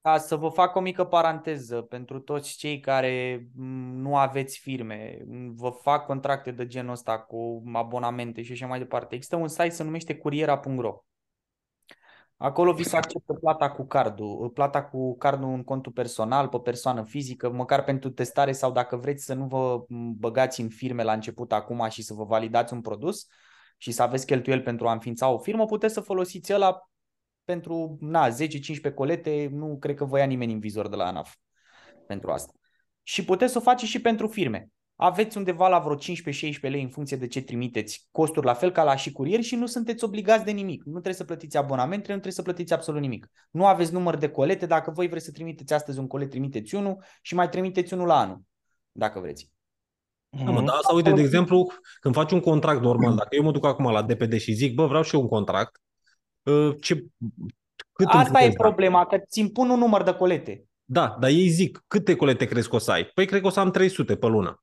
Ca 0.01 0.19
să 0.19 0.36
vă 0.36 0.48
fac 0.48 0.77
o 0.77 0.81
mică 0.81 1.05
paranteză 1.05 1.81
pentru 1.81 2.19
toți 2.19 2.56
cei 2.56 2.81
care 2.81 3.47
nu 3.94 4.16
aveți 4.16 4.59
firme, 4.59 5.19
vă 5.55 5.70
fac 5.82 6.06
contracte 6.06 6.51
de 6.51 6.66
genul 6.66 6.93
ăsta 6.93 7.19
cu 7.19 7.62
abonamente 7.73 8.43
și 8.43 8.52
așa 8.52 8.66
mai 8.66 8.78
departe. 8.78 9.15
Există 9.15 9.36
un 9.36 9.48
site 9.48 9.69
se 9.69 9.82
numește 9.82 10.16
curiera.ro 10.16 11.02
Acolo 12.40 12.73
vi 12.73 12.82
se 12.82 12.97
acceptă 12.97 13.32
plata 13.32 13.70
cu 13.70 13.86
cardul, 13.86 14.51
plata 14.51 14.85
cu 14.85 15.16
cardul 15.16 15.48
în 15.48 15.65
contul 15.65 15.93
personal, 15.93 16.48
pe 16.48 16.59
persoană 16.59 17.05
fizică, 17.05 17.51
măcar 17.51 17.85
pentru 17.85 18.10
testare 18.10 18.52
sau 18.52 18.73
dacă 18.73 18.97
vreți 18.97 19.24
să 19.24 19.35
nu 19.35 19.47
vă 19.47 19.85
băgați 20.19 20.60
în 20.60 20.69
firme 20.69 21.02
la 21.02 21.12
început 21.12 21.52
acum 21.52 21.89
și 21.89 22.02
să 22.02 22.15
vă 22.15 22.24
validați 22.24 22.73
un 22.73 22.81
produs 22.81 23.27
și 23.77 23.90
să 23.90 24.02
aveți 24.02 24.27
cheltuieli 24.27 24.62
pentru 24.62 24.89
a 24.89 24.93
înființa 24.93 25.28
o 25.28 25.39
firmă, 25.39 25.65
puteți 25.65 25.94
să 25.94 26.01
folosiți 26.01 26.52
ăla 26.55 26.89
pentru 27.44 27.97
na, 28.01 28.28
10-15 28.28 28.94
colete, 28.94 29.48
nu 29.52 29.77
cred 29.78 29.97
că 29.97 30.05
vă 30.05 30.19
ia 30.19 30.24
nimeni 30.24 30.52
în 30.52 30.60
vizor 30.60 30.89
de 30.89 30.97
la 30.97 31.06
ANAF 31.06 31.35
pentru 32.06 32.31
asta. 32.31 32.52
Și 33.02 33.24
puteți 33.24 33.52
să 33.52 33.59
o 33.59 33.60
faceți 33.60 33.90
și 33.90 34.01
pentru 34.01 34.27
firme 34.27 34.69
aveți 35.01 35.37
undeva 35.37 35.69
la 35.69 35.79
vreo 35.79 35.97
15-16 35.97 36.61
lei 36.61 36.83
în 36.83 36.89
funcție 36.89 37.16
de 37.16 37.27
ce 37.27 37.43
trimiteți, 37.43 38.09
costuri 38.11 38.47
la 38.47 38.55
fel 38.55 38.70
ca 38.70 38.83
la 38.83 38.97
și 38.97 39.12
curier 39.12 39.43
și 39.43 39.57
nu 39.57 39.66
sunteți 39.66 40.05
obligați 40.05 40.45
de 40.45 40.51
nimic. 40.51 40.83
Nu 40.85 40.91
trebuie 40.91 41.15
să 41.15 41.25
plătiți 41.25 41.57
abonament, 41.57 42.01
nu 42.01 42.07
trebuie 42.07 42.33
să 42.33 42.43
plătiți 42.43 42.73
absolut 42.73 43.01
nimic. 43.01 43.31
Nu 43.51 43.66
aveți 43.66 43.93
număr 43.93 44.16
de 44.16 44.29
colete, 44.29 44.66
dacă 44.66 44.91
voi 44.91 45.09
vreți 45.09 45.25
să 45.25 45.33
trimiteți 45.33 45.73
astăzi 45.73 45.99
un 45.99 46.07
colet, 46.07 46.31
trimiteți 46.31 46.75
unul 46.75 47.03
și 47.23 47.35
mai 47.35 47.49
trimiteți 47.49 47.95
unul 47.95 48.07
la 48.07 48.19
anul, 48.19 48.41
dacă 48.93 49.20
vreți. 49.20 49.51
Da, 50.29 50.51
mă, 50.51 50.62
da, 50.62 50.73
asta 50.73 50.95
uite, 50.95 51.12
de 51.12 51.20
exemplu, 51.20 51.66
când 52.01 52.15
faci 52.15 52.33
un 52.33 52.41
contract 52.41 52.81
normal, 52.81 53.15
dacă 53.15 53.37
eu 53.37 53.43
mă 53.43 53.53
duc 53.53 53.66
acum 53.66 53.91
la 53.91 54.03
DPD 54.03 54.39
și 54.39 54.53
zic, 54.53 54.75
bă, 54.75 54.87
vreau 54.87 55.03
și 55.03 55.15
eu 55.15 55.20
un 55.20 55.29
contract, 55.29 55.81
ă, 56.47 56.75
ce, 56.81 57.05
cât 57.93 58.07
Asta 58.07 58.43
e 58.43 58.53
problema, 58.53 59.07
că 59.07 59.19
ți 59.29 59.41
impun 59.41 59.70
un 59.70 59.79
număr 59.79 60.03
de 60.03 60.12
colete. 60.12 60.65
Da, 60.85 61.16
dar 61.20 61.31
ei 61.31 61.49
zic, 61.49 61.85
câte 61.87 62.16
colete 62.16 62.45
crezi 62.45 62.69
că 62.69 62.77
o 62.77 62.79
să 62.79 62.91
ai? 62.91 63.05
Păi 63.05 63.27
cred 63.27 63.41
că 63.41 63.47
o 63.47 63.51
să 63.51 63.61
am 63.61 63.70
300 63.70 64.16
pe 64.16 64.27
lună. 64.27 64.62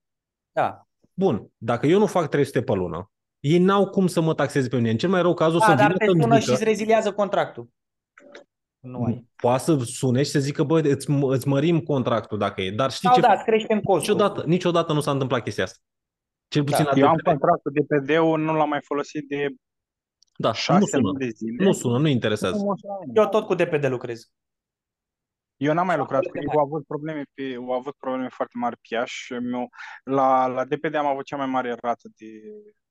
Da. 0.56 0.88
Bun, 1.14 1.52
dacă 1.57 1.88
eu 1.88 1.99
nu 1.99 2.06
fac 2.06 2.30
300 2.30 2.61
pe 2.61 2.73
lună, 2.73 3.11
ei 3.40 3.57
n-au 3.57 3.90
cum 3.90 4.07
să 4.07 4.22
mă 4.22 4.34
taxeze 4.34 4.68
pe 4.68 4.76
mine. 4.76 4.90
În 4.90 4.98
cel 4.98 5.10
mai 5.10 5.22
rău 5.22 5.34
caz 5.34 5.53
o 5.53 5.57
da, 5.57 5.65
să 5.65 5.73
dar 5.73 5.94
te 5.98 6.06
sună 6.06 6.40
și 6.40 6.49
îți 6.49 6.64
reziliază 6.64 7.14
contractul. 7.14 7.69
Nu 8.80 9.03
ai. 9.03 9.26
Poate 9.36 9.64
să 9.64 9.77
sune 9.84 10.23
și 10.23 10.30
să 10.30 10.40
zică, 10.40 10.64
bă, 10.64 10.80
îți, 10.80 11.10
îți 11.10 11.48
mărim 11.48 11.80
contractul 11.80 12.38
dacă 12.38 12.61
e. 12.61 12.72
Dar 12.72 12.91
știi 12.91 13.07
Sau 13.07 13.15
ce? 13.15 13.22
da, 13.22 13.41
creștem 13.44 13.80
costul. 13.82 14.14
Niciodată, 14.14 14.44
niciodată 14.48 14.94
nu 14.94 14.99
s-a 14.99 15.11
întâmplat 15.11 15.44
chestia 15.44 15.64
asta. 15.64 15.80
Cel 16.48 16.64
puțin 16.64 16.84
da. 16.84 16.91
Eu 16.95 17.07
am 17.07 17.18
contractul 17.23 17.72
de 17.72 17.95
PD-ul, 17.95 18.40
nu 18.40 18.53
l-am 18.53 18.69
mai 18.69 18.82
folosit 18.82 19.27
de 19.27 19.48
da, 20.38 20.53
șase 20.53 20.80
nu 20.80 20.86
sună. 20.86 21.18
de 21.18 21.27
zile. 21.27 21.64
Nu 21.64 21.72
sună, 21.72 21.98
nu 21.98 22.07
interesează. 22.07 22.65
Eu 23.14 23.30
tot 23.30 23.45
cu 23.45 23.53
DPD 23.53 23.86
lucrez. 23.86 24.30
Eu 25.57 25.73
n-am 25.73 25.86
mai 25.86 25.98
lucrat 25.98 26.26
cu 26.26 26.38
ei, 26.38 26.45
au 26.56 26.60
avut 26.60 26.86
probleme, 26.86 27.23
pe, 27.34 27.56
au 27.56 27.72
avut 27.72 27.95
probleme 27.99 28.27
foarte 28.27 28.57
mari 28.57 28.76
pe 28.76 28.95
Iași. 28.95 29.34
La, 30.03 30.45
la 30.45 30.65
DPD 30.65 30.95
am 30.95 31.06
avut 31.06 31.26
cea 31.26 31.38
mai 31.38 31.45
mare 31.45 31.76
rată 31.82 32.10
de, 32.15 32.26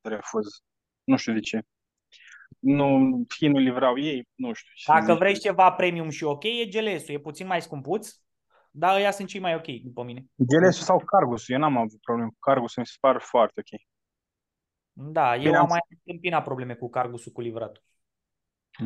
de 0.01 0.09
refuz. 0.09 0.47
Nu 1.05 1.17
știu 1.17 1.33
de 1.33 1.41
ce. 1.41 1.61
Nu, 2.59 3.11
fie 3.29 3.49
nu 3.49 3.59
livrau 3.59 3.99
ei, 3.99 4.29
nu 4.35 4.53
știu. 4.53 4.95
Dacă 4.95 5.11
zic. 5.11 5.19
vrei 5.19 5.39
ceva 5.39 5.73
premium 5.73 6.09
și 6.09 6.25
ok, 6.25 6.45
e 6.45 6.69
gls 6.71 7.09
e 7.09 7.19
puțin 7.19 7.47
mai 7.47 7.63
scumpuț, 7.63 8.09
dar 8.71 8.97
ăia 8.97 9.11
sunt 9.11 9.29
cei 9.29 9.41
mai 9.41 9.55
ok 9.55 9.67
după 9.67 10.03
mine. 10.03 10.25
gls 10.35 10.85
sau 10.85 11.03
cargus 11.05 11.49
eu 11.49 11.59
n-am 11.59 11.77
avut 11.77 12.01
probleme 12.01 12.29
cu 12.29 12.39
cargus 12.39 12.77
mi 12.77 12.87
se 12.87 12.97
pare 13.01 13.19
foarte 13.21 13.61
ok. 13.61 13.81
Da, 14.93 15.35
eu 15.35 15.43
Bine, 15.43 15.57
am 15.57 15.67
mai 15.69 15.81
întâmpinat 15.89 16.45
probleme 16.45 16.75
cu 16.75 16.91
cargusul 16.91 17.33
cu 17.33 17.41
livratul. 17.41 17.83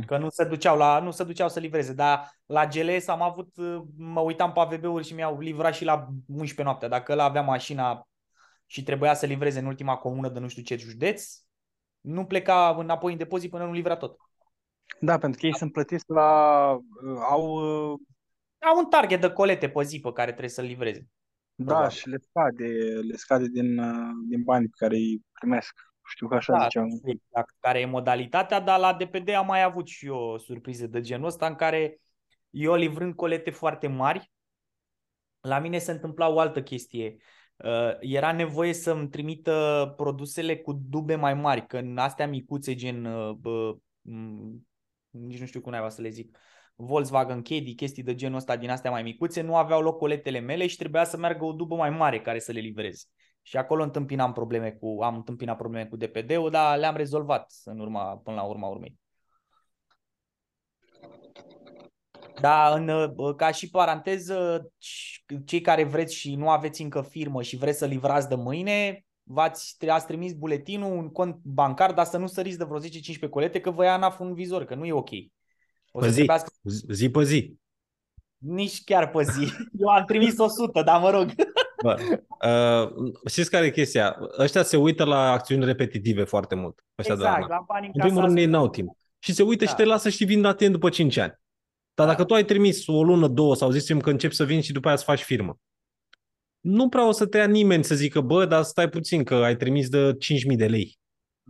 Că 0.06 0.18
nu 0.18 0.28
se 0.28 0.44
duceau, 0.44 0.76
la, 0.76 1.00
nu 1.00 1.10
se 1.10 1.24
duceau 1.24 1.48
să 1.48 1.60
livreze, 1.60 1.92
dar 1.92 2.30
la 2.46 2.66
GLS 2.66 3.06
am 3.06 3.22
avut, 3.22 3.48
mă 3.96 4.20
uitam 4.20 4.52
pe 4.52 4.60
AVB-uri 4.60 5.04
și 5.04 5.14
mi-au 5.14 5.38
livrat 5.38 5.74
și 5.74 5.84
la 5.84 6.08
11 6.26 6.62
noaptea. 6.62 6.88
Dacă 6.88 7.12
ăla 7.12 7.24
avea 7.24 7.42
mașina 7.42 8.08
și 8.66 8.82
trebuia 8.82 9.14
să 9.14 9.26
livreze 9.26 9.58
în 9.58 9.66
ultima 9.66 9.96
comună 9.96 10.28
de 10.28 10.38
nu 10.38 10.48
știu 10.48 10.62
ce 10.62 10.76
județ, 10.76 11.38
nu 12.00 12.24
pleca 12.24 12.74
înapoi 12.78 13.12
în 13.12 13.18
depozit 13.18 13.50
până 13.50 13.64
nu 13.64 13.72
livra 13.72 13.96
tot. 13.96 14.16
Da, 15.00 15.18
pentru 15.18 15.40
că 15.40 15.46
ei 15.46 15.56
sunt 15.56 15.72
plătiți 15.72 16.04
la... 16.06 16.68
au... 17.30 17.58
Au 18.60 18.78
un 18.78 18.88
target 18.90 19.20
de 19.20 19.30
colete 19.30 19.68
pe 19.68 19.82
zi 19.82 20.00
pe 20.00 20.12
care 20.12 20.28
trebuie 20.28 20.50
să-l 20.50 20.64
livreze. 20.64 21.06
Da, 21.54 21.64
Probabil. 21.64 21.96
și 21.96 22.08
le 22.08 22.18
scade, 22.28 22.66
le 23.00 23.16
scade 23.16 23.46
din, 23.46 23.74
din 24.28 24.42
banii 24.42 24.68
pe 24.68 24.74
care 24.76 24.94
îi 24.94 25.24
primesc. 25.32 25.74
Știu 26.08 26.28
că 26.28 26.34
așa 26.34 26.52
da, 26.52 26.62
ziceam. 26.62 26.86
Exact, 27.04 27.54
care 27.60 27.80
e 27.80 27.84
modalitatea, 27.84 28.60
dar 28.60 28.78
la 28.78 28.94
DPD 28.94 29.28
am 29.28 29.46
mai 29.46 29.62
avut 29.62 29.86
și 29.86 30.06
eu 30.06 30.38
surprize 30.38 30.86
de 30.86 31.00
genul 31.00 31.26
ăsta 31.26 31.46
în 31.46 31.54
care 31.54 32.00
eu 32.50 32.74
livrând 32.74 33.14
colete 33.14 33.50
foarte 33.50 33.86
mari, 33.86 34.30
la 35.40 35.58
mine 35.58 35.78
se 35.78 35.90
întâmpla 35.90 36.28
o 36.28 36.38
altă 36.38 36.62
chestie. 36.62 37.16
Uh, 37.56 37.96
era 38.00 38.32
nevoie 38.32 38.72
să-mi 38.72 39.08
trimită 39.08 39.92
produsele 39.96 40.56
cu 40.56 40.72
dube 40.72 41.14
mai 41.14 41.34
mari, 41.34 41.66
că 41.66 41.78
în 41.78 41.98
astea 41.98 42.26
micuțe 42.26 42.74
gen, 42.74 43.04
uh, 43.04 43.76
nici 45.10 45.40
nu 45.40 45.46
știu 45.46 45.60
cum 45.60 45.72
naiba 45.72 45.88
să 45.88 46.02
le 46.02 46.08
zic, 46.08 46.38
Volkswagen 46.74 47.42
Caddy, 47.42 47.74
chestii 47.74 48.02
de 48.02 48.14
genul 48.14 48.36
ăsta 48.36 48.56
din 48.56 48.70
astea 48.70 48.90
mai 48.90 49.02
micuțe, 49.02 49.40
nu 49.40 49.56
aveau 49.56 49.82
loc 49.82 49.98
coletele 49.98 50.38
mele 50.38 50.66
și 50.66 50.76
trebuia 50.76 51.04
să 51.04 51.16
meargă 51.16 51.44
o 51.44 51.52
dubă 51.52 51.74
mai 51.74 51.90
mare 51.90 52.20
care 52.20 52.38
să 52.38 52.52
le 52.52 52.60
livreze. 52.60 53.04
Și 53.48 53.56
acolo 53.56 53.82
întâmpinam 53.82 54.32
probleme 54.32 54.70
cu, 54.70 54.98
am 55.02 55.14
întâmpinat 55.14 55.56
probleme 55.56 55.86
cu 55.86 55.96
DPD-ul, 55.96 56.50
dar 56.50 56.78
le-am 56.78 56.96
rezolvat 56.96 57.52
în 57.64 57.78
urma, 57.78 58.16
până 58.16 58.36
la 58.36 58.42
urma 58.42 58.68
urmei. 58.68 58.98
Da, 62.40 62.74
în, 62.74 63.14
ca 63.36 63.50
și 63.50 63.70
paranteză, 63.70 64.70
cei 65.44 65.60
care 65.60 65.84
vreți 65.84 66.14
și 66.14 66.34
nu 66.34 66.50
aveți 66.50 66.82
încă 66.82 67.02
firmă 67.02 67.42
și 67.42 67.56
vreți 67.56 67.78
să 67.78 67.86
livrați 67.86 68.28
de 68.28 68.34
mâine, 68.34 69.04
v-ați 69.22 69.88
ați 69.88 70.06
trimis 70.06 70.32
buletinul, 70.32 70.96
un 70.96 71.08
cont 71.08 71.38
bancar, 71.42 71.92
dar 71.92 72.04
să 72.04 72.16
nu 72.16 72.26
săriți 72.26 72.58
de 72.58 72.64
vreo 72.64 72.80
10-15 72.80 73.30
colete, 73.30 73.60
că 73.60 73.70
vă 73.70 73.84
ia 73.84 73.92
ANAF 73.92 74.18
un 74.18 74.34
vizor, 74.34 74.64
că 74.64 74.74
nu 74.74 74.84
e 74.84 74.92
ok. 74.92 75.10
O 75.90 76.00
să 76.00 76.06
pe 76.06 76.08
zi, 76.08 76.14
trebuiască... 76.14 76.52
zi 76.92 77.10
pe 77.10 77.22
zi. 77.22 77.56
Nici 78.38 78.84
chiar 78.84 79.10
pe 79.10 79.22
zi. 79.22 79.52
Eu 79.80 79.88
am 79.88 80.04
trimis 80.04 80.38
100, 80.38 80.82
dar 80.82 81.00
mă 81.00 81.10
rog. 81.10 81.30
Bă, 81.82 81.96
uh, 82.48 83.12
știți 83.30 83.50
care 83.50 83.66
e 83.66 83.70
chestia? 83.70 84.18
Ăștia 84.38 84.62
se 84.62 84.76
uită 84.76 85.04
la 85.04 85.30
acțiuni 85.30 85.64
repetitive 85.64 86.24
foarte 86.24 86.54
mult. 86.54 86.84
Ăștia 86.98 87.14
exact, 87.14 87.40
de 87.40 87.46
la, 87.48 87.56
la 87.56 87.64
bani 87.66 87.90
în 87.92 88.00
primul 88.00 88.24
rând 88.24 88.38
ei 88.38 88.46
n-au 88.46 88.68
timp. 88.68 88.96
Și 89.18 89.32
se 89.32 89.42
uită 89.42 89.64
da. 89.64 89.70
și 89.70 89.76
te 89.76 89.84
lasă 89.84 90.08
și 90.08 90.18
te 90.18 90.24
vin 90.24 90.44
atent 90.44 90.72
după 90.72 90.88
5 90.88 91.16
ani. 91.16 91.40
Dar 91.94 92.06
da. 92.06 92.12
dacă 92.12 92.24
tu 92.24 92.34
ai 92.34 92.44
trimis 92.44 92.86
o 92.86 93.02
lună, 93.02 93.28
două 93.28 93.54
sau 93.54 93.70
zicem 93.70 94.00
că 94.00 94.10
începi 94.10 94.34
să 94.34 94.44
vin 94.44 94.60
și 94.60 94.72
după 94.72 94.88
aia 94.88 94.96
să 94.96 95.04
faci 95.04 95.22
firmă, 95.22 95.58
nu 96.60 96.88
prea 96.88 97.06
o 97.06 97.12
să 97.12 97.26
te 97.26 97.36
ia 97.36 97.46
nimeni 97.46 97.84
să 97.84 97.94
zică, 97.94 98.20
bă, 98.20 98.46
dar 98.46 98.62
stai 98.62 98.88
puțin 98.88 99.24
că 99.24 99.34
ai 99.34 99.56
trimis 99.56 99.88
de 99.88 100.16
5.000 100.50 100.56
de 100.56 100.66
lei. 100.66 100.98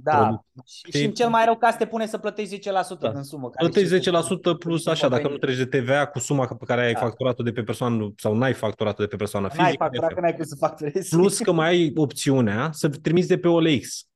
Da, 0.02 0.44
și, 0.64 0.98
și 0.98 1.04
în 1.04 1.12
cel 1.12 1.28
mai 1.28 1.44
rău 1.44 1.56
caz 1.56 1.74
te 1.76 1.86
pune 1.86 2.06
să 2.06 2.18
plătești 2.18 2.58
10% 2.58 2.62
da. 2.98 3.12
din 3.12 3.22
sumă. 3.22 3.50
Plătești 3.50 4.10
10% 4.10 4.58
plus 4.58 4.86
așa, 4.86 5.08
dacă 5.08 5.28
nu 5.28 5.36
treci 5.36 5.56
de 5.56 5.66
TVA 5.66 6.06
cu 6.06 6.18
suma 6.18 6.46
pe 6.46 6.64
care 6.64 6.80
ai 6.80 6.92
da. 6.92 6.98
facturat-o 6.98 7.42
de 7.42 7.52
pe 7.52 7.62
persoană 7.62 8.12
sau 8.16 8.34
n-ai 8.34 8.52
facturat-o 8.52 9.02
de 9.02 9.08
pe 9.08 9.16
persoană 9.16 9.48
fizică. 9.48 9.62
N-ai 9.62 9.76
facturat 9.78 10.12
că 10.12 10.20
n-ai 10.20 10.34
cum 10.34 10.44
să 10.44 10.56
facturezi. 10.58 11.08
Plus 11.16 11.38
că 11.38 11.52
mai 11.52 11.68
ai 11.68 11.92
opțiunea 11.96 12.70
să 12.72 12.88
trimiți 12.88 13.28
de 13.28 13.38
pe 13.38 13.48
OLX. 13.48 14.06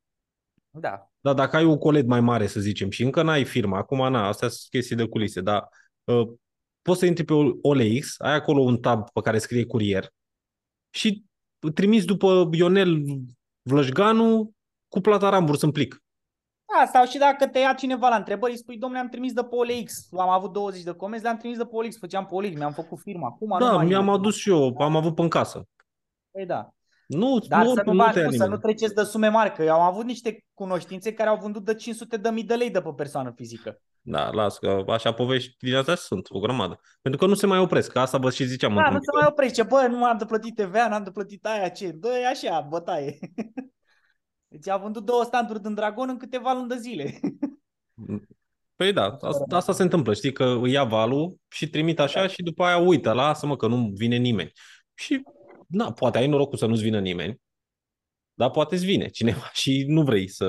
Da. 0.71 1.11
Dar 1.21 1.35
dacă 1.35 1.57
ai 1.57 1.65
un 1.65 1.79
colet 1.79 2.07
mai 2.07 2.21
mare, 2.21 2.47
să 2.47 2.61
zicem, 2.61 2.91
și 2.91 3.03
încă 3.03 3.23
n-ai 3.23 3.45
firma, 3.45 3.79
acum 3.79 4.11
na, 4.11 4.27
astea 4.27 4.49
sunt 4.49 4.71
chestii 4.71 4.97
de 4.97 5.05
culise, 5.05 5.41
dar 5.41 5.69
uh, 6.05 6.29
poți 6.83 6.99
să 6.99 7.07
intri 7.07 7.25
pe 7.25 7.33
OLX, 7.63 8.15
ai 8.19 8.35
acolo 8.35 8.61
un 8.61 8.79
tab 8.79 9.11
pe 9.11 9.21
care 9.21 9.39
scrie 9.39 9.65
curier 9.65 10.13
și 10.91 11.25
trimiți 11.75 12.07
după 12.07 12.49
Ionel 12.53 13.03
Vlășganu 13.63 14.53
cu 14.93 15.01
plata 15.01 15.29
ramburs 15.29 15.63
în 15.63 15.71
plic. 15.71 16.03
Da, 16.79 16.87
sau 16.93 17.05
și 17.07 17.19
dacă 17.19 17.47
te 17.47 17.59
ia 17.59 17.73
cineva 17.75 18.09
la 18.09 18.17
întrebări, 18.17 18.53
îi 18.53 18.59
spui, 18.59 18.79
domnule, 18.79 19.03
am 19.03 19.09
trimis 19.09 19.33
de 19.33 19.43
pe 19.43 19.55
OLX, 19.55 20.09
am 20.19 20.29
avut 20.29 20.53
20 20.53 20.83
de 20.83 20.93
comenzi, 20.93 21.25
le-am 21.25 21.37
trimis 21.37 21.57
de 21.59 21.65
pe 21.65 21.75
OLX, 21.77 21.99
făceam 21.99 22.27
pe 22.27 22.35
OLX, 22.35 22.57
mi-am 22.57 22.73
făcut 22.73 22.99
firma. 22.99 23.27
Acum 23.27 23.49
nu 23.49 23.59
Da, 23.59 23.73
mai 23.73 23.85
mi-am 23.87 24.09
e. 24.09 24.11
adus 24.11 24.37
și 24.37 24.51
eu, 24.51 24.75
am 24.79 24.97
avut 24.97 25.15
pe 25.15 25.23
în 25.23 25.29
casă. 25.29 25.69
Păi 26.31 26.47
da. 26.47 26.69
Nu, 27.07 27.39
Dar 27.49 27.65
nu, 27.65 27.75
să 27.75 27.83
nu, 27.87 27.93
nu 27.93 28.05
vă 28.05 28.11
te 28.13 28.19
ia 28.19 28.25
spun, 28.25 28.37
să 28.37 28.37
nu 28.39 28.45
nimeni. 28.45 28.61
treceți 28.63 28.95
de 28.95 29.03
sume 29.03 29.29
mari, 29.29 29.53
că 29.55 29.63
eu 29.63 29.73
am 29.75 29.81
avut 29.81 30.05
niște 30.05 30.45
cunoștințe 30.55 31.13
care 31.13 31.29
au 31.29 31.37
vândut 31.37 31.65
de 31.65 31.75
500 31.75 32.17
de 32.17 32.31
mii 32.31 32.45
de 32.45 32.55
lei 32.55 32.71
de 32.71 32.81
pe 32.81 32.91
persoană 32.97 33.33
fizică. 33.37 33.81
Da, 34.01 34.31
las 34.31 34.59
că 34.59 34.85
așa 34.89 35.13
povești 35.13 35.57
din 35.59 35.75
astea 35.75 35.95
sunt 35.95 36.27
o 36.31 36.39
grămadă. 36.39 36.81
Pentru 37.03 37.21
că 37.21 37.27
nu 37.27 37.35
se 37.35 37.47
mai 37.47 37.59
opresc, 37.59 37.93
că 37.93 37.99
asta 38.01 38.19
vă 38.19 38.31
și 38.31 38.45
ziceam 38.45 38.75
Da, 38.75 38.79
într-un 38.79 38.95
nu 38.97 39.01
se 39.03 39.19
mai 39.21 39.29
oprește. 39.31 39.63
Bă, 39.63 39.87
nu 39.91 40.05
am 40.05 40.19
de 40.19 40.25
plătit 40.25 40.55
TVA, 40.55 40.89
n-am 40.89 41.03
de 41.05 41.11
plătit 41.11 41.47
aia, 41.47 41.69
ce? 41.69 41.91
Dă 41.91 42.09
așa, 42.31 42.61
bătaie. 42.71 43.19
Deci 44.53 44.69
a 44.69 44.77
vândut 44.77 45.05
două 45.05 45.25
standuri 45.25 45.63
din 45.63 45.75
Dragon 45.75 46.09
în 46.09 46.17
câteva 46.17 46.53
luni 46.53 46.69
de 46.69 46.77
zile. 46.77 47.21
Păi 48.77 48.93
da, 48.93 49.17
asta, 49.21 49.57
asta 49.57 49.73
se 49.73 49.83
întâmplă, 49.83 50.15
știi, 50.15 50.33
că 50.33 50.45
îi 50.45 50.73
ia 50.73 50.85
valul 50.85 51.37
și 51.49 51.69
trimit 51.69 51.99
așa 51.99 52.27
și 52.27 52.43
după 52.43 52.65
aia 52.65 52.79
uită, 52.79 53.13
lasă-mă 53.13 53.57
că 53.57 53.67
nu 53.67 53.91
vine 53.95 54.17
nimeni. 54.17 54.53
Și, 54.95 55.23
na, 55.67 55.93
poate 55.93 56.19
ai 56.19 56.27
norocul 56.27 56.59
să 56.59 56.67
nu-ți 56.67 56.83
vină 56.83 57.01
nimeni, 57.01 57.41
dar 58.35 58.51
poate 58.51 58.75
îți 58.75 58.85
vine 58.85 59.09
cineva 59.09 59.51
și 59.63 59.85
nu 59.89 60.03
vrei 60.03 60.29
să... 60.29 60.47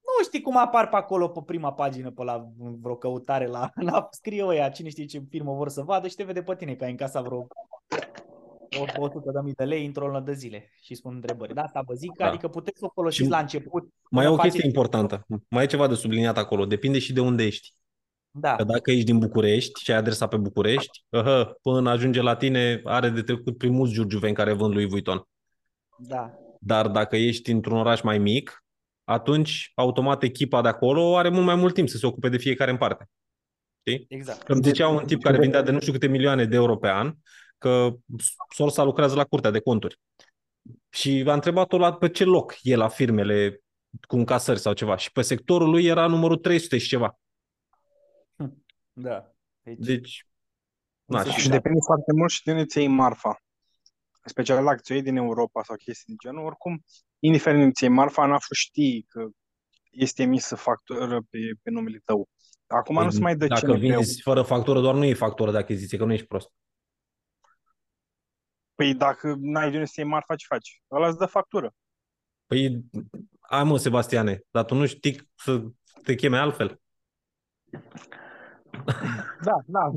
Nu 0.00 0.24
știi 0.24 0.40
cum 0.40 0.56
apar 0.56 0.88
pe 0.88 0.96
acolo 0.96 1.28
pe 1.28 1.40
prima 1.46 1.72
pagină, 1.72 2.10
pe 2.10 2.22
la 2.22 2.48
vreo 2.56 2.96
căutare, 2.96 3.46
la, 3.46 3.70
la 3.90 4.08
scrie 4.10 4.44
ăia, 4.44 4.68
cine 4.68 4.88
știe 4.88 5.04
ce 5.04 5.22
firmă 5.28 5.54
vor 5.54 5.68
să 5.68 5.82
vadă 5.82 6.08
și 6.08 6.14
te 6.14 6.24
vede 6.24 6.42
pe 6.42 6.54
tine 6.54 6.74
că 6.74 6.84
ai 6.84 6.90
încasat 6.90 7.24
vreo 7.24 7.46
100 8.80 9.30
de 9.32 9.40
mii 9.42 9.52
de 9.52 9.64
lei 9.64 9.86
într-o 9.86 10.06
lună 10.06 10.20
de 10.20 10.32
zile 10.32 10.70
și 10.82 10.94
spun 10.94 11.14
întrebări. 11.14 11.54
Da, 11.54 11.62
asta 11.62 11.82
vă 11.86 11.94
zic, 11.94 12.12
Da. 12.16 12.26
adică 12.28 12.48
puteți 12.48 12.78
să 12.78 12.84
o 12.84 12.90
folosiți 12.94 13.24
Și 13.24 13.30
la 13.30 13.38
început. 13.38 13.82
Mai 14.10 14.24
e 14.24 14.28
până 14.28 14.38
o 14.38 14.42
chestie 14.42 14.50
faceți- 14.60 14.66
importantă, 14.66 15.26
mai 15.48 15.64
e 15.64 15.66
ceva 15.66 15.86
de 15.86 15.94
subliniat 15.94 16.38
acolo, 16.38 16.64
depinde 16.66 16.98
și 16.98 17.12
de 17.12 17.20
unde 17.20 17.44
ești. 17.44 17.72
Da, 18.30 18.54
Că 18.56 18.64
dacă 18.64 18.90
ești 18.90 19.04
din 19.04 19.18
București 19.18 19.82
și 19.82 19.90
ai 19.90 19.96
adresa 19.96 20.26
pe 20.26 20.36
București, 20.36 21.04
uh, 21.08 21.50
până 21.62 21.90
ajunge 21.90 22.20
la 22.22 22.36
tine 22.36 22.80
are 22.84 23.08
de 23.08 23.22
trecut 23.22 23.58
prin 23.58 23.72
mulți 23.72 23.92
giurgiuveni 23.92 24.34
care 24.34 24.52
vând 24.52 24.72
lui 24.74 24.86
Vuitton. 24.86 25.22
da. 25.98 26.34
Dar 26.66 26.88
dacă 26.88 27.16
ești 27.16 27.50
într-un 27.50 27.78
oraș 27.78 28.00
mai 28.02 28.18
mic, 28.18 28.64
atunci 29.04 29.72
automat 29.74 30.22
echipa 30.22 30.60
de 30.62 30.68
acolo 30.68 31.16
are 31.16 31.28
mult 31.28 31.44
mai 31.44 31.54
mult 31.54 31.74
timp 31.74 31.88
să 31.88 31.96
se 31.96 32.06
ocupe 32.06 32.28
de 32.28 32.36
fiecare 32.36 32.70
în 32.70 32.76
parte. 32.76 33.08
Exact. 34.08 34.48
Îmi 34.48 34.62
zicea 34.62 34.88
un 34.88 35.04
tip 35.04 35.22
care 35.22 35.38
vindea 35.38 35.62
de 35.62 35.70
nu 35.70 35.80
știu 35.80 35.92
câte 35.92 36.06
milioane 36.06 36.44
de 36.44 36.56
euro 36.56 36.76
pe 36.76 36.88
an 36.88 37.14
că 37.64 37.94
sorsa 38.54 38.82
lucrează 38.82 39.14
la 39.14 39.24
curtea 39.24 39.50
de 39.50 39.60
conturi. 39.60 40.00
Și 40.88 41.24
a 41.26 41.32
întrebat-o 41.32 41.78
la 41.78 41.94
pe 41.94 42.08
ce 42.08 42.24
loc 42.24 42.54
e 42.62 42.76
la 42.76 42.88
firmele 42.88 43.60
cu 44.08 44.16
încasări 44.16 44.58
sau 44.58 44.72
ceva. 44.72 44.96
Și 44.96 45.12
pe 45.12 45.22
sectorul 45.22 45.70
lui 45.70 45.84
era 45.84 46.06
numărul 46.06 46.36
300 46.36 46.78
și 46.78 46.88
ceva. 46.88 47.18
Da. 48.92 49.32
Deci, 49.62 49.76
Deci, 49.78 50.26
Nu 51.04 51.16
na, 51.16 51.22
se 51.22 51.30
și 51.30 51.40
Și 51.40 51.48
depinde 51.48 51.78
foarte 51.86 52.12
mult 52.12 52.30
și 52.30 52.42
de 52.44 52.50
unde 52.50 52.64
ți 52.64 52.78
iei 52.78 52.86
marfa. 52.86 53.42
În 54.22 54.30
special 54.30 54.64
dacă 54.64 54.80
ți 54.82 54.90
o 54.90 54.94
iei 54.94 55.04
din 55.04 55.16
Europa 55.16 55.62
sau 55.62 55.76
chestii 55.76 56.14
de 56.14 56.28
genul, 56.28 56.44
oricum, 56.44 56.84
indiferent 57.18 57.58
de 57.58 57.64
unde 57.64 57.74
ți 57.74 57.84
iei 57.84 57.92
marfa, 57.92 58.22
ANAF 58.22 58.44
știi 58.50 59.06
că 59.08 59.26
este 59.90 60.22
emisă 60.22 60.56
factură 60.56 61.20
pe, 61.30 61.38
pe 61.62 61.70
numele 61.70 62.00
tău. 62.04 62.28
Acum 62.66 63.02
nu 63.02 63.10
se 63.10 63.20
mai 63.20 63.36
dă 63.36 63.46
dacă 63.46 63.60
CNP-ul. 63.60 63.78
vinzi 63.78 64.20
fără 64.22 64.42
factură, 64.42 64.80
doar 64.80 64.94
nu 64.94 65.04
e 65.04 65.14
factură 65.14 65.50
de 65.50 65.58
achiziție, 65.58 65.98
că 65.98 66.04
nu 66.04 66.12
ești 66.12 66.26
prost. 66.26 66.50
Păi 68.74 68.94
dacă 68.94 69.34
n-ai 69.40 69.70
de 69.70 69.76
unde 69.76 69.86
să 69.86 70.00
iei 70.00 70.08
marfa, 70.08 70.34
ce 70.34 70.46
faci? 70.48 70.82
Ăla 70.90 71.08
îți 71.08 71.18
dă 71.18 71.26
factură. 71.26 71.74
Păi, 72.46 72.84
ai 73.40 73.64
mă, 73.64 73.78
Sebastiane, 73.78 74.40
dar 74.50 74.64
tu 74.64 74.74
nu 74.74 74.86
știi 74.86 75.30
să 75.34 75.62
te 76.02 76.14
cheme 76.14 76.38
altfel. 76.38 76.78
Da, 79.44 79.56
da. 79.66 79.90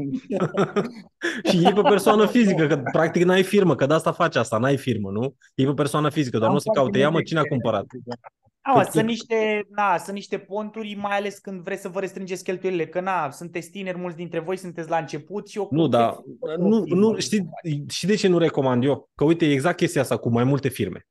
și 1.49 1.61
iei 1.61 1.73
pe 1.73 1.81
persoană 1.81 2.25
fizică, 2.25 2.67
că 2.67 2.77
practic 2.91 3.23
n-ai 3.23 3.43
firmă, 3.43 3.75
că 3.75 3.85
de 3.85 3.93
asta 3.93 4.11
faci 4.11 4.35
asta, 4.35 4.57
n-ai 4.57 4.77
firmă, 4.77 5.11
nu? 5.11 5.35
Iei 5.55 5.67
pe 5.67 5.73
persoană 5.73 6.09
fizică, 6.09 6.37
doar 6.37 6.49
Am 6.49 6.53
nu 6.53 6.59
se 6.59 6.69
foarte 6.73 6.81
caute, 6.81 6.97
ia 6.97 7.05
mă, 7.05 7.11
multe 7.11 7.27
cine 7.27 7.39
a 7.39 7.43
cumpărat? 7.43 7.85
Da, 8.67 8.73
mă, 8.73 8.81
Cât 8.83 8.91
sunt 8.91 9.05
timp? 9.05 9.07
niște, 9.07 9.67
na, 9.69 9.97
sunt 9.97 10.15
niște 10.15 10.37
ponturi, 10.37 10.93
mai 10.95 11.17
ales 11.17 11.37
când 11.37 11.61
vreți 11.61 11.81
să 11.81 11.89
vă 11.89 11.99
restrângeți 11.99 12.43
cheltuielile, 12.43 12.87
că 12.87 12.99
na, 12.99 13.31
sunteți 13.31 13.69
tineri, 13.69 13.97
mulți 13.97 14.15
dintre 14.17 14.39
voi 14.39 14.57
sunteți 14.57 14.89
la 14.89 14.97
început 14.97 15.47
și 15.49 15.61
Nu, 15.69 15.87
dar 15.87 16.09
ocupați- 16.09 16.59
nu, 16.61 16.83
nu, 16.85 17.19
știi, 17.19 17.49
și 17.89 18.05
de 18.05 18.15
ce 18.15 18.27
nu 18.27 18.37
recomand 18.37 18.83
eu? 18.83 19.09
Că 19.15 19.23
uite, 19.23 19.45
e 19.45 19.51
exact 19.51 19.77
chestia 19.77 20.01
asta 20.01 20.17
cu 20.17 20.29
mai 20.29 20.43
multe 20.43 20.67
firme. 20.69 21.07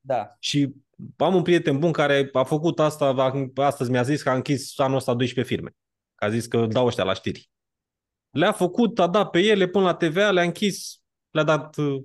Da, 0.00 0.36
Și 0.38 0.72
am 1.16 1.34
un 1.34 1.42
prieten 1.42 1.78
bun 1.78 1.92
care 1.92 2.28
a 2.32 2.42
făcut 2.42 2.80
asta, 2.80 3.04
a- 3.06 3.62
astăzi 3.62 3.90
mi-a 3.90 4.02
zis 4.02 4.22
că 4.22 4.30
a 4.30 4.34
închis 4.34 4.78
anul 4.78 4.96
ăsta 4.96 5.14
12 5.14 5.54
firme. 5.54 5.76
Că 6.14 6.24
a 6.24 6.28
zis 6.30 6.46
că 6.46 6.66
dau 6.66 6.86
ăștia 6.86 7.04
la 7.04 7.14
știri. 7.14 7.50
Le-a 8.30 8.52
făcut, 8.52 8.98
a 8.98 9.06
dat 9.06 9.30
pe 9.30 9.38
ele 9.40 9.66
până 9.66 9.84
la 9.84 9.94
TVA, 9.94 10.30
le-a 10.30 10.42
închis, 10.42 11.00
le-a 11.30 11.44
dat, 11.44 11.76
uh, 11.76 12.02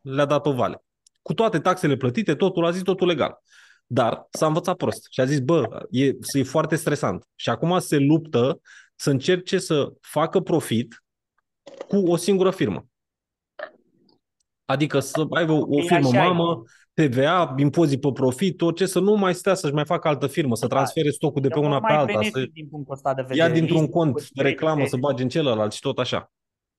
le-a 0.00 0.24
dat 0.24 0.46
o 0.46 0.52
vale. 0.52 0.82
Cu 1.22 1.34
toate 1.34 1.58
taxele 1.60 1.96
plătite, 1.96 2.34
totul 2.34 2.64
a 2.64 2.70
zis, 2.70 2.82
totul 2.82 3.06
legal. 3.06 3.38
Dar 3.90 4.26
s-a 4.30 4.46
învățat 4.46 4.76
prost 4.76 5.06
și 5.10 5.20
a 5.20 5.24
zis, 5.24 5.40
bă, 5.40 5.86
e, 5.90 6.04
e 6.32 6.42
foarte 6.42 6.76
stresant. 6.76 7.24
Și 7.34 7.50
acum 7.50 7.78
se 7.78 7.96
luptă 7.98 8.60
să 8.94 9.10
încerce 9.10 9.58
să 9.58 9.92
facă 10.00 10.40
profit 10.40 11.04
cu 11.88 11.96
o 11.96 12.16
singură 12.16 12.50
firmă. 12.50 12.86
Adică 14.64 15.00
să 15.00 15.26
aibă 15.30 15.52
o 15.52 15.78
E 15.78 15.82
firmă 15.86 16.08
așa 16.08 16.24
e. 16.24 16.26
mamă, 16.26 16.62
TVA, 16.94 17.54
impozit 17.56 18.00
pe 18.00 18.08
profit, 18.12 18.60
orice, 18.60 18.86
să 18.86 19.00
nu 19.00 19.14
mai 19.14 19.34
stea 19.34 19.54
să-și 19.54 19.72
mai 19.72 19.84
facă 19.84 20.08
altă 20.08 20.26
firmă, 20.26 20.56
să 20.56 20.66
Da. 20.66 20.74
transfere 20.76 21.10
stocul 21.10 21.40
de 21.40 21.46
E 21.46 21.50
pe 21.50 21.58
mult 21.58 21.68
una 21.70 21.80
pe 21.80 21.86
mai 21.92 21.96
alta, 22.00 22.12
benefic 22.12 22.32
să 22.36 22.46
din 22.52 22.68
punctul 22.68 22.94
ăsta 22.94 23.14
de 23.14 23.22
vedere. 23.22 23.38
ia 23.48 23.54
dintr-un 23.54 23.78
Ești 23.80 23.90
cont 23.90 24.12
cu 24.14 24.20
de 24.32 24.42
reclamă, 24.42 24.74
diferite- 24.80 24.96
să 25.02 25.06
bagi 25.12 25.22
în 25.22 25.28
celălalt 25.28 25.72
și 25.72 25.80
tot 25.80 25.98
așa. 25.98 26.32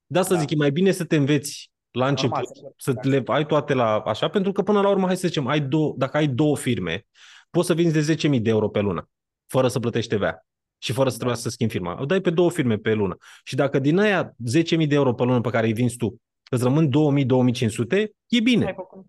De 0.05 0.19
asta 0.19 0.33
Da. 0.33 0.39
zic, 0.39 0.49
e 0.51 0.55
mai 0.55 0.71
bine 0.71 0.91
să 0.91 1.05
te 1.05 1.15
înveți 1.15 1.71
la 1.91 2.07
început, 2.07 2.35
Normal, 2.35 2.73
să- 2.77 2.91
să 3.01 3.07
le 3.09 3.23
ai 3.25 3.45
toate 3.45 3.73
la 3.73 3.99
așa, 3.99 4.27
pentru 4.27 4.51
că 4.51 4.61
până 4.61 4.81
la 4.81 4.89
urmă, 4.89 5.05
hai 5.05 5.17
să 5.17 5.27
zicem, 5.27 5.47
ai 5.47 5.61
două, 5.61 5.93
dacă 5.97 6.17
ai 6.17 6.27
două 6.27 6.57
firme, 6.57 7.05
poți 7.49 7.67
să 7.67 7.73
vinzi 7.73 7.93
de 7.93 7.99
10.000 8.27 8.39
de 8.41 8.49
euro 8.49 8.69
pe 8.69 8.79
lună, 8.79 9.09
fără 9.47 9.67
să 9.67 9.79
plătești 9.79 10.15
TVA 10.15 10.45
și 10.81 10.91
fără 10.91 11.05
să 11.09 11.11
Da. 11.11 11.17
trebuiască 11.17 11.47
să 11.47 11.53
schimbi 11.53 11.73
firma. 11.73 12.01
O 12.01 12.05
dai 12.05 12.21
pe 12.21 12.29
două 12.29 12.51
firme 12.51 12.77
pe 12.77 12.93
lună. 12.93 13.17
Și 13.43 13.55
dacă 13.55 13.79
din 13.79 13.97
aia 13.99 14.35
10.000 14.45 14.87
de 14.87 14.95
euro 14.95 15.13
pe 15.13 15.23
lună 15.23 15.41
pe 15.41 15.49
care 15.49 15.67
îi 15.67 15.73
vinzi 15.73 15.97
tu, 15.97 16.21
îți 16.51 16.63
rămân 16.63 16.89
2.000-2.500, 16.89 17.95
e 18.27 18.37
Nu 18.37 18.41
bine. 18.43 18.65
ai 18.65 18.73
făcut- 18.75 19.05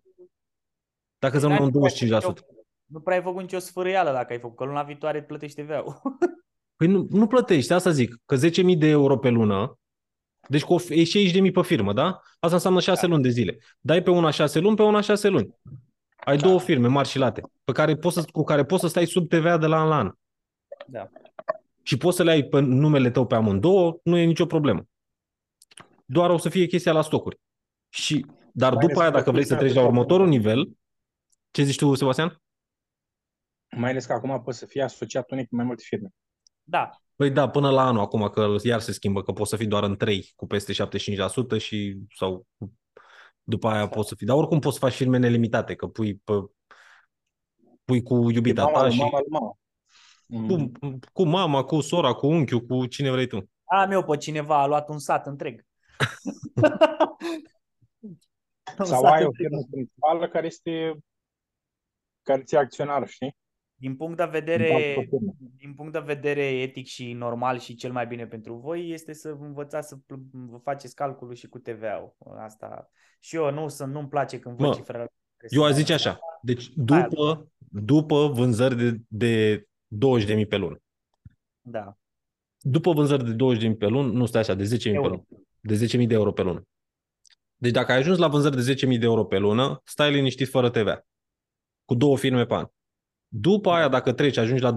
Dacă 1.19 1.37
îți 1.37 1.47
Da, 1.47 1.55
rămân 1.57 1.65
nu 1.65 1.71
prea 1.71 1.83
ai 1.83 1.91
25%. 1.91 2.21
făcut 2.21 2.41
nicio- 2.51 2.59
Nu 2.87 3.01
prea 3.01 3.17
ai 3.17 3.23
făcut 3.23 3.41
nicio 3.41 3.59
sfârâială 3.59 4.11
dacă 4.13 4.33
ai 4.33 4.39
făcut, 4.39 4.57
că 4.57 4.65
luna 4.65 4.83
viitoare 4.83 5.23
plătești 5.23 5.63
TVA-ul. 5.63 6.01
Păi 6.77 6.87
nu, 6.89 7.07
nu 7.11 7.27
plătești, 7.27 7.73
asta 7.73 7.91
zic, 7.91 8.17
că 8.27 8.35
10.000 8.37 8.77
de 8.77 8.87
euro 8.87 9.19
pe 9.19 9.29
lună, 9.29 9.79
deci 10.51 10.65
cu 10.65 10.75
o, 10.75 10.79
e 10.89 11.03
60.000 11.05 11.53
pe 11.53 11.63
firmă, 11.63 11.93
da? 11.93 12.21
Asta 12.39 12.55
înseamnă 12.55 12.81
6 12.81 13.07
luni 13.07 13.23
de 13.23 13.29
zile. 13.29 13.59
Dai 13.81 14.03
pe 14.03 14.11
una 14.11 14.31
6 14.31 14.59
luni, 14.59 14.77
pe 14.77 14.83
una 14.83 15.01
6 15.01 15.29
luni. 15.29 15.55
Ai 16.17 16.37
două 16.37 16.61
firme 16.61 16.89
mari 16.89 17.09
și 17.09 17.19
late, 17.19 17.43
pe 17.65 17.73
care 17.73 17.97
poți 17.97 18.15
să, 18.15 18.29
cu 18.33 18.45
care 18.45 18.65
poți 18.65 18.81
să 18.81 18.89
stai 18.89 19.07
sub 19.07 19.29
TVA 19.29 19.59
de 19.59 19.67
la 19.67 19.81
an 19.81 19.89
la 19.89 19.97
an. 19.97 20.13
Da. 20.87 21.09
Și 21.83 21.97
poți 21.97 22.17
să 22.17 22.23
le 22.23 22.31
ai 22.31 22.43
pe 22.43 22.61
numele 22.61 23.11
tău 23.11 23.27
pe 23.27 23.35
amândouă, 23.35 23.99
nu 24.03 24.17
e 24.17 24.25
nicio 24.25 24.47
problemă. 24.47 24.85
Doar 26.05 26.31
o 26.31 26.39
să 26.39 26.49
fie 26.49 26.67
chestia 26.67 26.93
la 26.93 27.03
stocuri. 27.03 27.41
Și, 27.89 28.27
dar 28.53 28.73
Mai 28.73 28.83
ales 28.83 28.89
după 28.89 29.01
aia, 29.01 29.11
că 29.11 29.17
dacă 29.17 29.31
vrei 29.31 29.45
să 29.45 29.57
treci 29.57 29.75
la 29.75 29.85
următorul 29.85 30.29
nivel, 30.29 30.71
ce 31.51 31.63
zici 31.63 31.77
tu, 31.77 31.95
Sebastian? 31.95 32.43
Mai 33.77 33.91
ales 33.91 34.07
că 34.07 34.13
acum 34.13 34.43
poți 34.43 34.59
să 34.59 34.67
fii 34.67 34.83
asociat 34.83 35.31
unic 35.31 35.49
cu 35.49 35.57
mai 35.57 35.65
multe 35.65 35.83
firme. 35.87 36.09
Da, 36.63 36.91
Păi 37.21 37.31
da, 37.31 37.49
până 37.49 37.71
la 37.71 37.87
anul 37.87 38.01
acum, 38.01 38.29
că 38.29 38.55
iar 38.63 38.81
se 38.81 38.93
schimbă, 38.93 39.23
că 39.23 39.33
poți 39.33 39.51
să 39.51 39.57
fii 39.57 39.67
doar 39.67 39.83
în 39.83 39.97
3 39.97 40.33
cu 40.37 40.47
peste 40.47 40.73
75% 40.73 41.59
și 41.59 41.99
sau 42.17 42.47
după 43.43 43.69
aia 43.69 43.89
poți 43.89 44.09
să 44.09 44.15
fii. 44.15 44.27
Dar 44.27 44.37
oricum 44.37 44.59
poți 44.59 44.75
să 44.75 44.81
faci 44.81 44.95
firme 44.95 45.19
nelimitate, 45.19 45.75
că 45.75 45.87
pui, 45.87 46.15
pe, 46.15 46.33
pui 47.85 48.03
cu 48.03 48.31
iubita 48.31 48.63
mama, 48.63 48.77
ta 48.77 48.83
lui 48.83 48.93
și 48.93 48.99
mama, 48.99 49.19
lui 49.19 49.29
mama. 49.29 49.59
Mm. 50.27 50.73
cu, 50.73 50.99
cu 51.13 51.23
mama, 51.25 51.65
cu 51.65 51.81
sora, 51.81 52.13
cu 52.13 52.27
unchiul, 52.27 52.61
cu 52.61 52.87
cine 52.87 53.11
vrei 53.11 53.27
tu. 53.27 53.51
am 53.65 53.91
eu 53.91 54.05
pe 54.05 54.17
cineva, 54.17 54.63
a 54.63 54.67
luat 54.67 54.89
un 54.89 54.99
sat 54.99 55.27
întreg. 55.27 55.65
Un 58.79 58.85
Sau 58.85 59.03
sat 59.03 59.13
ai 59.13 59.23
o 59.23 59.27
întreg. 59.27 59.49
firmă 59.49 59.67
principală 59.71 60.29
care 60.29 60.47
este 60.47 60.99
care 62.23 62.43
ți 62.43 62.57
acționar, 62.57 63.09
știi? 63.09 63.37
Din 63.81 63.97
punct 63.97 64.17
de 64.17 64.23
În 64.23 64.31
vedere, 64.31 64.73
altă 64.73 65.01
firmă. 65.11 65.35
din 65.57 65.75
punct 65.75 65.93
de 65.93 65.99
vedere 65.99 66.43
etic 66.43 66.87
și 66.87 67.13
normal 67.13 67.59
și 67.59 67.75
cel 67.75 67.93
mai 67.93 68.07
bine 68.07 68.27
pentru 68.27 68.55
voi 68.55 68.91
este 68.91 69.13
să 69.13 69.37
învățați 69.41 69.89
să 69.89 69.97
pl- 69.97 70.15
vă 70.33 70.57
faceți 70.57 70.95
calculul 70.95 71.35
și 71.35 71.49
cu 71.49 71.59
TVA-ul. 71.59 72.15
Asta. 72.39 72.91
Și 73.21 73.37
eu 73.37 73.51
nu 73.53 73.69
sunt, 73.69 73.93
nu-mi 73.93 74.09
place 74.09 74.39
când 74.39 74.57
văd 74.57 74.67
Mă, 74.67 74.75
cifrele. 74.75 75.13
Eu 75.49 75.65
aș 75.65 75.73
zice 75.73 75.93
așa, 75.93 76.19
deci 76.43 76.69
după, 76.75 77.49
după 77.69 78.29
vânzări 78.29 78.77
de, 78.77 79.01
de 79.09 79.65
20.000 80.45 80.49
pe 80.49 80.57
lună. 80.57 80.83
Da. 81.61 81.97
După 82.59 82.93
vânzări 82.93 83.25
de 83.37 83.57
20.000 83.71 83.79
pe 83.79 83.87
lună, 83.87 84.13
nu 84.13 84.27
stai 84.27 84.41
așa, 84.41 84.55
de 84.55 84.65
10.000 84.65 84.83
pe 84.83 84.89
Euro. 84.89 85.09
lună. 85.09 85.27
De 85.61 85.87
10.000 86.03 86.07
de 86.07 86.15
euro 86.15 86.33
pe 86.33 86.43
lună. 86.43 86.63
Deci 87.57 87.73
dacă 87.73 87.93
ai 87.93 87.99
ajuns 87.99 88.19
la 88.19 88.29
vânzări 88.29 88.65
de 88.65 88.75
10.000 88.75 88.79
de 88.99 89.05
euro 89.05 89.25
pe 89.25 89.39
lună, 89.39 89.81
stai 89.85 90.13
liniștit 90.13 90.49
fără 90.49 90.71
TVA. 90.71 91.07
Cu 91.85 91.95
două 91.95 92.17
firme 92.17 92.47
pe 92.47 92.55
an. 92.55 92.67
După 93.33 93.71
aia, 93.71 93.89
dacă 93.89 94.13
treci, 94.13 94.37
ajungi 94.37 94.63
la 94.63 94.77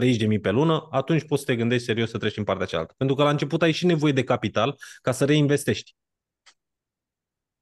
30.000 0.00 0.40
pe 0.42 0.50
lună, 0.50 0.88
atunci 0.90 1.24
poți 1.24 1.40
să 1.40 1.46
te 1.46 1.56
gândești 1.56 1.84
serios 1.84 2.10
să 2.10 2.18
treci 2.18 2.36
în 2.36 2.44
partea 2.44 2.66
cealaltă. 2.66 2.94
Pentru 2.96 3.16
că 3.16 3.22
la 3.22 3.30
început 3.30 3.62
ai 3.62 3.72
și 3.72 3.86
nevoie 3.86 4.12
de 4.12 4.24
capital 4.24 4.78
ca 5.02 5.12
să 5.12 5.24
reinvestești. 5.24 5.94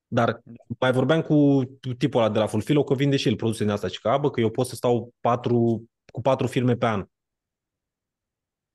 Dar 0.06 0.40
mai 0.78 0.92
vorbeam 0.92 1.22
cu 1.22 1.62
tipul 1.98 2.20
ăla 2.20 2.30
de 2.30 2.38
la 2.38 2.46
Fulfilo 2.46 2.84
că 2.84 2.94
vinde 2.94 3.16
și 3.16 3.28
el 3.28 3.36
produse 3.36 3.64
din 3.64 3.72
asta 3.72 3.88
și 3.88 4.00
că, 4.00 4.18
bă, 4.20 4.30
că 4.30 4.40
eu 4.40 4.50
pot 4.50 4.66
să 4.66 4.74
stau 4.74 5.14
patru, 5.20 5.84
cu 6.12 6.20
patru 6.20 6.46
firme 6.46 6.76
pe 6.76 6.86
an. 6.86 7.04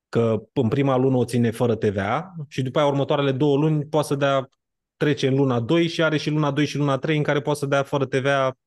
Că 0.08 0.42
în 0.52 0.68
prima 0.68 0.96
lună 0.96 1.16
o 1.16 1.24
ține 1.24 1.50
fără 1.50 1.74
TVA 1.74 2.34
și 2.48 2.62
după 2.62 2.78
aia 2.78 2.88
următoarele 2.88 3.32
două 3.32 3.56
luni 3.56 3.86
poate 3.86 4.06
să 4.06 4.14
dea 4.14 4.48
trece 4.96 5.26
în 5.26 5.34
luna 5.34 5.60
2 5.60 5.88
și 5.88 6.02
are 6.02 6.16
și 6.16 6.30
luna 6.30 6.50
2 6.50 6.66
și 6.66 6.76
luna 6.76 6.98
3 6.98 7.16
în 7.16 7.22
care 7.22 7.40
poate 7.40 7.58
să 7.58 7.66
dea 7.66 7.82
fără 7.82 8.06
TVA 8.06 8.58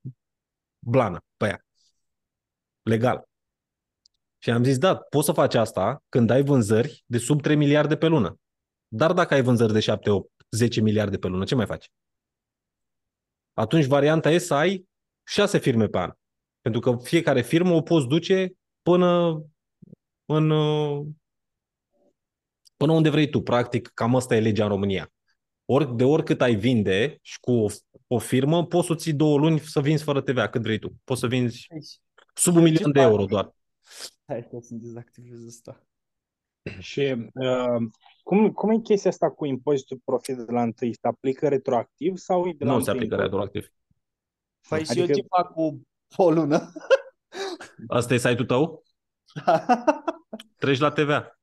blană 0.79 1.23
pe 1.37 1.45
ea. 1.45 1.68
Legal. 2.89 3.27
Și 4.37 4.49
am 4.49 4.63
zis, 4.63 4.77
da, 4.77 4.95
poți 4.95 5.25
să 5.25 5.31
faci 5.31 5.55
asta 5.55 6.03
când 6.09 6.29
ai 6.29 6.43
vânzări 6.43 7.03
de 7.05 7.17
sub 7.17 7.41
3 7.41 7.55
miliarde 7.55 7.97
pe 7.97 8.07
lună. 8.07 8.39
Dar 8.87 9.13
dacă 9.13 9.33
ai 9.33 9.41
vânzări 9.41 9.73
de 9.73 9.79
7, 9.79 10.09
8, 10.09 10.31
10 10.49 10.81
miliarde 10.81 11.17
pe 11.17 11.27
lună, 11.27 11.43
ce 11.43 11.55
mai 11.55 11.65
faci? 11.65 11.91
Atunci 13.53 13.85
varianta 13.85 14.31
e 14.31 14.37
să 14.37 14.53
ai 14.53 14.87
6 15.23 15.57
firme 15.57 15.87
pe 15.87 15.97
an. 15.97 16.11
Pentru 16.61 16.81
că 16.81 16.97
fiecare 17.03 17.41
firmă 17.41 17.73
o 17.73 17.81
poți 17.81 18.07
duce 18.07 18.53
până 18.81 19.41
în 20.25 20.47
până 22.77 22.91
unde 22.91 23.09
vrei 23.09 23.29
tu. 23.29 23.41
Practic, 23.41 23.87
cam 23.87 24.15
asta 24.15 24.35
e 24.35 24.39
legea 24.39 24.63
în 24.63 24.69
România. 24.69 25.11
Ori, 25.65 25.95
de 25.95 26.03
oricât 26.03 26.41
ai 26.41 26.55
vinde 26.55 27.17
și 27.21 27.39
cu 27.39 27.51
o, 27.51 27.67
o 28.07 28.17
firmă, 28.17 28.65
poți 28.65 28.87
să 28.87 28.95
ții 28.95 29.13
două 29.13 29.37
luni 29.37 29.59
să 29.59 29.81
vinzi 29.81 30.03
fără 30.03 30.21
TVA, 30.21 30.49
cât 30.49 30.61
vrei 30.61 30.79
tu. 30.79 30.93
Poți 31.03 31.19
să 31.19 31.27
vinzi 31.27 31.67
sub 32.39 32.55
un 32.55 32.61
milion 32.61 32.91
de 32.91 33.01
euro 33.01 33.25
doar. 33.25 33.55
Hai 34.25 34.47
că 34.49 34.57
să 34.61 34.73
dezactivez 34.73 35.47
asta. 35.47 35.83
Și 36.89 37.29
uh, 37.33 37.89
cum, 38.23 38.51
cum 38.51 38.69
e 38.69 38.77
chestia 38.79 39.09
asta 39.09 39.31
cu 39.31 39.45
impozitul 39.45 40.01
profit 40.05 40.37
de 40.37 40.51
la 40.51 40.61
întâi? 40.61 40.93
Se 40.93 41.07
aplică 41.07 41.47
retroactiv 41.47 42.17
sau 42.17 42.47
e 42.47 42.53
de 42.53 42.65
la 42.65 42.71
Nu 42.71 42.79
se 42.79 42.89
întâi 42.91 42.93
aplică 43.05 43.13
impozit? 43.15 43.31
retroactiv. 43.31 43.73
Păi 44.69 44.83
și 44.83 44.89
Adică- 44.91 45.05
eu 45.07 45.15
ce 45.15 45.25
fac 45.29 45.53
cu 45.53 45.81
o 46.15 46.31
lună? 46.31 46.71
Asta 47.87 48.13
e 48.13 48.17
site-ul 48.17 48.45
tău? 48.45 48.83
Treci 50.61 50.79
la 50.79 50.91
TVA. 50.91 51.39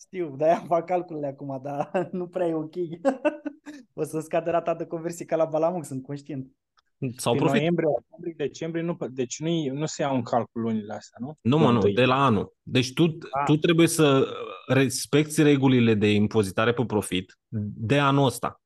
Știu, 0.00 0.36
de-aia 0.36 0.64
fac 0.66 0.86
calculele 0.86 1.26
acum, 1.26 1.60
dar 1.62 1.90
nu 2.12 2.28
prea 2.28 2.46
e 2.46 2.54
ok. 2.54 2.74
o 3.94 4.02
să 4.02 4.20
scadă 4.20 4.50
rata 4.50 4.74
de 4.74 4.86
conversie 4.86 5.24
ca 5.24 5.36
la 5.36 5.44
Balamuc, 5.44 5.84
sunt 5.84 6.02
conștient. 6.02 6.52
Sau 7.16 7.32
Prin 7.32 7.44
profit. 7.44 7.60
noiembrie, 7.60 7.88
octombrie, 7.88 8.34
decembrie, 8.36 8.82
nu, 8.82 8.96
deci 9.10 9.38
nu, 9.40 9.72
nu 9.72 9.86
se 9.86 10.02
iau 10.02 10.14
în 10.14 10.22
calcul 10.22 10.60
lunile 10.62 10.94
astea, 10.94 11.18
nu? 11.20 11.38
Nu, 11.40 11.58
mă, 11.58 11.68
nu, 11.70 11.74
Întâi. 11.74 11.94
de 11.94 12.04
la 12.04 12.24
anul. 12.24 12.56
Deci 12.62 12.92
tu, 12.92 13.02
Ah. 13.30 13.44
tu 13.44 13.56
trebuie 13.56 13.86
să 13.86 14.26
respecti 14.66 15.42
regulile 15.42 15.94
de 15.94 16.10
impozitare 16.12 16.72
pe 16.72 16.84
profit 16.84 17.38
de 17.76 17.98
anul 17.98 18.24
ăsta. 18.26 18.60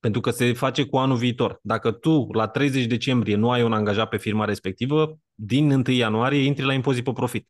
Pentru 0.00 0.20
că 0.20 0.30
se 0.30 0.52
face 0.52 0.84
cu 0.86 0.96
anul 0.96 1.16
viitor. 1.16 1.58
Dacă 1.62 1.90
tu 1.92 2.28
la 2.32 2.48
30 2.48 2.84
decembrie 2.86 3.34
nu 3.36 3.50
ai 3.50 3.62
un 3.62 3.72
angajat 3.72 4.08
pe 4.08 4.16
firma 4.16 4.44
respectivă, 4.44 5.18
din 5.34 5.70
1 5.70 5.82
ianuarie 5.94 6.42
intri 6.44 6.64
la 6.64 6.72
impozit 6.72 7.04
pe 7.04 7.12
profit. 7.12 7.48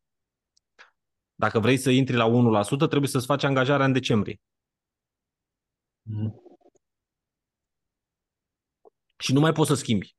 Dacă 1.35 1.59
vrei 1.59 1.77
să 1.77 1.89
intri 1.89 2.15
la 2.15 2.25
1%, 2.25 2.87
trebuie 2.87 3.09
să-ți 3.09 3.25
faci 3.25 3.43
angajarea 3.43 3.85
în 3.85 3.91
decembrie. 3.91 4.39
Și 9.21 9.33
nu 9.33 9.39
mai 9.39 9.51
poți 9.51 9.69
să 9.69 9.75
schimbi. 9.75 10.15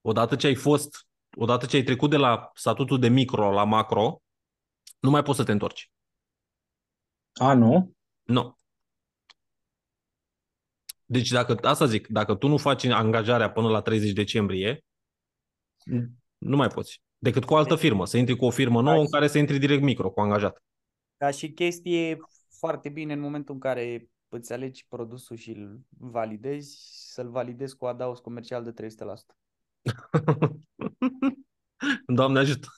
Odată 0.00 0.36
ce 0.36 0.46
ai 0.46 0.54
fost, 0.54 1.06
odată 1.36 1.66
ce 1.66 1.76
ai 1.76 1.82
trecut 1.82 2.10
de 2.10 2.16
la 2.16 2.50
statutul 2.54 2.98
de 2.98 3.08
micro 3.08 3.52
la 3.52 3.64
macro, 3.64 4.22
nu 4.98 5.10
mai 5.10 5.22
poți 5.22 5.38
să 5.38 5.44
te 5.44 5.52
întorci. 5.52 5.90
A, 7.32 7.54
nu? 7.54 7.94
Nu. 8.22 8.56
Deci 11.04 11.28
dacă, 11.28 11.58
asta 11.62 11.86
zic, 11.86 12.06
dacă 12.06 12.34
tu 12.34 12.48
nu 12.48 12.56
faci 12.56 12.84
angajarea 12.84 13.52
până 13.52 13.68
la 13.68 13.82
30 13.82 14.12
decembrie, 14.12 14.84
nu 16.38 16.56
mai 16.56 16.68
poți. 16.68 17.02
Decât 17.18 17.44
cu 17.44 17.52
o 17.52 17.56
altă 17.56 17.76
firmă, 17.76 18.06
să 18.06 18.16
intri 18.16 18.36
cu 18.36 18.44
o 18.44 18.50
firmă 18.50 18.82
nouă 18.82 19.00
în 19.00 19.10
care 19.10 19.28
să 19.28 19.38
intri 19.38 19.58
direct 19.58 19.82
micro, 19.82 20.10
cu 20.10 20.20
angajat. 20.20 20.64
Ca 21.16 21.30
și 21.30 21.52
chestie 21.52 22.18
foarte 22.58 22.88
bine 22.88 23.12
în 23.12 23.20
momentul 23.20 23.54
în 23.54 23.60
care 23.60 24.08
îți 24.34 24.52
alegi 24.52 24.86
produsul 24.88 25.36
și 25.36 25.50
îl 25.50 25.80
validezi, 25.88 26.78
să-l 27.12 27.30
validezi 27.30 27.76
cu 27.76 27.86
adaos 27.86 28.18
comercial 28.18 28.64
de 28.64 28.72
300%. 28.72 28.86
Doamne 32.06 32.38
ajută. 32.38 32.68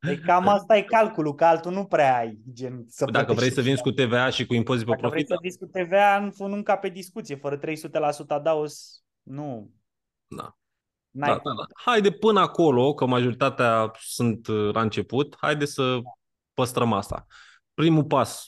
E 0.00 0.16
cam 0.16 0.48
asta 0.48 0.76
e 0.76 0.82
calculul, 0.82 1.34
că 1.34 1.44
altul 1.44 1.72
nu 1.72 1.84
prea 1.84 2.16
ai, 2.16 2.38
gen 2.52 2.84
să 2.88 3.04
Dacă 3.04 3.24
vrei 3.24 3.34
plătești. 3.34 3.54
să 3.54 3.60
vinzi 3.60 3.82
cu 3.82 3.90
TVA 3.90 4.30
și 4.30 4.46
cu 4.46 4.54
impozit 4.54 4.84
pe 4.84 4.90
Dacă 4.90 5.08
vrei 5.08 5.24
profit, 5.24 5.28
să 5.28 5.38
vinzi 5.40 5.58
cu 5.58 5.66
TVA, 5.66 6.32
nu, 6.38 6.56
nu 6.56 6.62
ca 6.62 6.76
pe 6.76 6.88
discuție, 6.88 7.36
fără 7.36 7.58
300% 7.58 7.60
adaos, 8.28 9.02
nu. 9.22 9.70
Da. 10.26 10.56
N-ai 11.10 11.28
da, 11.28 11.34
da, 11.34 11.40
cum. 11.40 11.54
da. 11.56 11.64
Haide 11.84 12.10
până 12.10 12.40
acolo, 12.40 12.94
că 12.94 13.06
majoritatea 13.06 13.90
sunt 13.98 14.46
uh, 14.46 14.74
la 14.74 14.80
început, 14.80 15.36
haide 15.40 15.64
să 15.64 15.98
păstrăm 16.54 16.92
asta. 16.92 17.26
Primul 17.74 18.04
pas, 18.04 18.46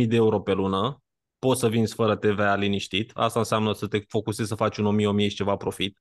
5.000 0.00 0.06
de 0.06 0.16
euro 0.16 0.40
pe 0.40 0.52
lună, 0.52 1.02
poți 1.38 1.60
să 1.60 1.68
vinzi 1.68 1.94
fără 1.94 2.16
TVA 2.16 2.56
liniștit. 2.56 3.10
Asta 3.14 3.38
înseamnă 3.38 3.72
să 3.72 3.86
te 3.86 4.00
focusezi 4.08 4.48
să 4.48 4.54
faci 4.54 4.76
un 4.76 4.98
1.000-1.000 5.20 5.28
și 5.28 5.36
ceva 5.36 5.56
profit 5.56 5.98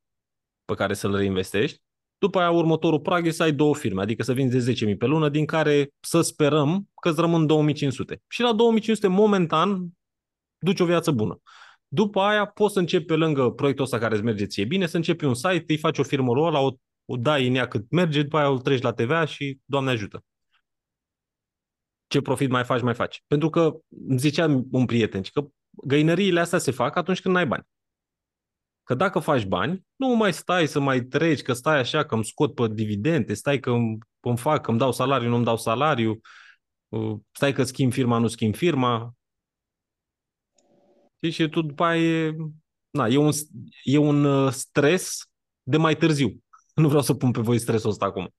pe 0.66 0.74
care 0.74 0.94
să-l 0.94 1.16
reinvestești. 1.16 1.82
După 2.18 2.40
aia, 2.40 2.52
următorul 2.52 3.00
prag 3.00 3.26
e 3.26 3.32
să 3.32 3.44
ai 3.44 3.52
două 3.52 3.76
firme, 3.76 4.02
adică 4.02 4.24
să 4.24 4.34
vinzi 4.34 4.66
de 4.66 4.92
10.000 4.92 4.98
pe 4.98 5.06
lună, 5.06 5.30
din 5.30 5.46
care 5.46 5.90
să 6.00 6.22
sperăm 6.22 6.90
că 7.02 7.10
îți 7.10 7.20
rămân 7.20 7.74
2.500. 7.74 8.18
Și 8.28 8.42
la 8.42 8.56
2.500, 8.82 9.08
momentan, 9.08 9.88
duci 10.58 10.80
o 10.80 10.86
viață 10.86 11.12
bună. 11.12 11.42
După 11.88 12.22
aia 12.22 12.46
poți 12.46 12.74
să 12.74 12.80
începi 12.80 13.06
pe 13.06 13.16
lângă 13.16 13.50
proiectul 13.50 13.84
ăsta 13.84 13.98
care 13.98 14.16
îți 14.16 14.24
merge 14.24 14.46
ție 14.46 14.66
bine, 14.66 14.86
să 14.86 14.96
începi 14.96 15.26
un 15.26 15.34
site, 15.34 15.66
îi 15.68 15.78
faci 15.78 15.98
o 15.98 16.04
firmă 16.04 16.32
ăla, 16.32 16.60
o, 16.60 16.72
o 17.06 17.18
dai 17.18 17.48
în 17.48 17.56
ea 17.56 17.68
cât 17.68 17.92
merge, 17.92 18.22
după 18.22 18.38
aia 18.38 18.50
o 18.50 18.58
treci 18.58 18.82
la 18.82 18.94
TVA 18.94 19.26
și 19.26 19.60
Doamne 19.66 19.92
ajută. 19.92 20.24
Ce 22.08 22.22
profit 22.22 22.50
mai 22.50 22.64
faci, 22.64 22.82
mai 22.82 22.94
faci. 22.94 23.24
Pentru 23.28 23.50
că 23.50 23.78
îmi 24.08 24.18
zicea 24.18 24.64
un 24.72 24.86
prieten 24.86 25.22
că 25.22 25.48
găinăriile 25.70 26.40
astea 26.40 26.60
se 26.60 26.72
fac 26.72 26.96
atunci 26.96 27.22
când 27.22 27.34
n-ai 27.34 27.48
bani. 27.48 27.68
Că 28.84 28.96
dacă 28.96 29.20
faci 29.20 29.46
bani, 29.46 29.86
nu 29.96 30.08
mai 30.08 30.34
stai 30.34 30.68
să 30.68 30.80
mai 30.80 31.02
treci, 31.02 31.42
că 31.42 31.54
stai 31.54 31.80
așa, 31.80 32.06
că 32.06 32.16
îmi 32.16 32.26
scot 32.26 32.56
pe 32.56 32.68
dividende, 32.72 33.34
stai 33.34 33.60
că 33.60 33.72
îmi, 33.72 33.98
îmi 34.20 34.38
fac, 34.38 34.62
că 34.62 34.70
îmi 34.70 34.80
dau 34.80 34.92
salariu, 34.92 35.30
nu 35.30 35.36
îmi 35.36 35.46
dau 35.46 35.58
salariu, 35.58 36.20
uh, 36.88 37.18
stai 37.32 37.54
că 37.54 37.64
schimb 37.64 37.92
firma, 37.92 38.18
nu 38.18 38.28
schimb 38.28 38.56
firma. 38.56 39.14
Știi? 41.16 41.32
Și 41.32 41.50
tu 41.50 41.62
după 41.62 41.84
aia 41.84 42.26
e, 42.26 42.36
na, 42.90 43.08
e, 43.08 43.18
un, 43.18 43.32
e 43.84 43.98
un 43.98 44.24
uh, 44.24 44.52
stres 44.52 45.30
de 45.64 45.78
mai 45.78 45.96
târziu. 45.96 46.44
Nu 46.76 46.88
vreau 46.88 47.04
să 47.04 47.14
pun 47.14 47.32
pe 47.32 47.42
voi 47.42 47.60
stresul 47.60 47.90
ăsta 47.90 48.06
acum. 48.06 48.34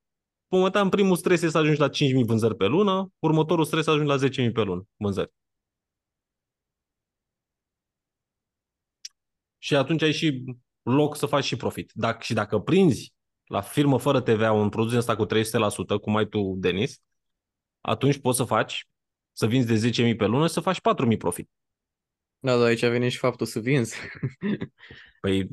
Momentan, 0.48 0.88
primul 0.88 1.16
stres 1.16 1.34
este 1.34 1.50
să 1.50 1.58
ajungi 1.58 1.80
la 1.80 1.88
5.000 1.88 2.26
vânzări 2.26 2.56
pe 2.56 2.66
lună, 2.66 3.12
următorul 3.18 3.64
stres 3.64 3.84
să 3.84 3.90
ajungi 3.90 4.08
la 4.08 4.46
10.000 4.46 4.52
pe 4.52 4.62
lună 4.62 4.86
vânzări. 4.96 5.32
Și 9.58 9.76
atunci 9.76 10.02
ai 10.02 10.12
și 10.12 10.44
loc 10.82 11.16
să 11.16 11.26
faci 11.26 11.44
și 11.44 11.56
profit. 11.56 11.90
Dacă, 11.94 12.18
și 12.22 12.34
dacă 12.34 12.58
prinzi 12.58 13.14
la 13.44 13.60
firmă 13.60 13.98
fără 13.98 14.20
TVA 14.20 14.52
un 14.52 14.68
produs 14.68 14.92
ăsta 14.92 15.16
cu 15.16 15.26
300%, 15.26 15.28
cum 16.00 16.16
ai 16.16 16.26
tu, 16.26 16.54
Denis, 16.56 17.00
atunci 17.80 18.18
poți 18.18 18.36
să 18.36 18.44
faci, 18.44 18.88
să 19.32 19.46
vinzi 19.46 19.92
de 19.92 20.10
10.000 20.12 20.16
pe 20.16 20.26
lună, 20.26 20.46
să 20.46 20.60
faci 20.60 20.78
4.000 21.10 21.16
profit. 21.18 21.50
Da, 22.38 22.56
dar 22.56 22.66
aici 22.66 22.86
vine 22.86 23.08
și 23.08 23.18
faptul 23.18 23.46
să 23.46 23.60
vinzi. 23.60 23.96
Păi, 25.20 25.48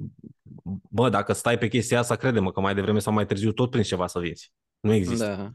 bă, 0.89 1.09
dacă 1.09 1.33
stai 1.33 1.57
pe 1.57 1.67
chestia 1.67 1.99
asta, 1.99 2.15
crede-mă 2.15 2.51
că 2.51 2.59
mai 2.59 2.75
devreme 2.75 2.99
sau 2.99 3.13
mai 3.13 3.25
târziu 3.25 3.51
tot 3.51 3.69
prinzi 3.69 3.89
ceva 3.89 4.07
să 4.07 4.19
vinzi. 4.19 4.51
Nu 4.85 4.93
există. 4.93 5.25
Da. 5.25 5.51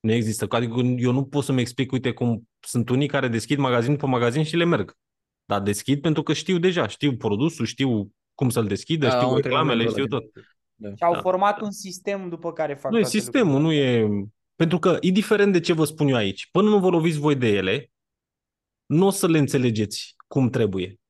Nu 0.00 0.12
există. 0.12 0.46
Adică 0.48 0.80
eu 0.80 1.12
nu 1.12 1.24
pot 1.24 1.44
să-mi 1.44 1.60
explic, 1.60 1.92
uite, 1.92 2.12
cum 2.12 2.48
sunt 2.60 2.88
unii 2.88 3.08
care 3.08 3.28
deschid 3.28 3.58
magazin 3.58 3.96
pe 3.96 4.06
magazin 4.06 4.44
și 4.44 4.56
le 4.56 4.64
merg. 4.64 4.96
Dar 5.44 5.60
deschid 5.62 6.00
pentru 6.00 6.22
că 6.22 6.32
știu 6.32 6.58
deja, 6.58 6.86
știu 6.86 7.16
produsul, 7.16 7.64
știu 7.66 8.10
cum 8.34 8.48
să-l 8.50 8.66
deschidă, 8.66 9.06
Da, 9.06 9.12
știu 9.12 9.26
au 9.28 9.36
reclamele, 9.36 9.88
știu 9.88 10.02
antrenamentul 10.02 10.30
tot. 10.32 10.44
ăla. 10.84 10.94
Și 10.96 11.02
au 11.02 11.12
Da. 11.12 11.20
format 11.20 11.60
un 11.60 11.70
sistem 11.70 12.28
după 12.28 12.52
care 12.52 12.74
fac 12.74 12.90
Nu 12.90 12.98
e 12.98 13.00
toate 13.00 13.16
sistemul, 13.18 13.60
nu 13.60 13.68
lucrurile. 13.70 13.90
e... 13.90 14.28
Pentru 14.54 14.78
că, 14.78 14.96
indiferent 15.00 15.52
de 15.52 15.60
ce 15.60 15.72
vă 15.72 15.84
spun 15.84 16.08
eu 16.08 16.16
aici, 16.16 16.48
până 16.50 16.68
nu 16.68 16.78
vă 16.78 16.88
loviți 16.88 17.18
voi 17.18 17.36
de 17.36 17.48
ele, 17.48 17.90
nu 18.86 19.06
o 19.06 19.10
să 19.10 19.28
le 19.28 19.38
înțelegeți 19.38 20.14
cum 20.26 20.50
trebuie. 20.50 21.00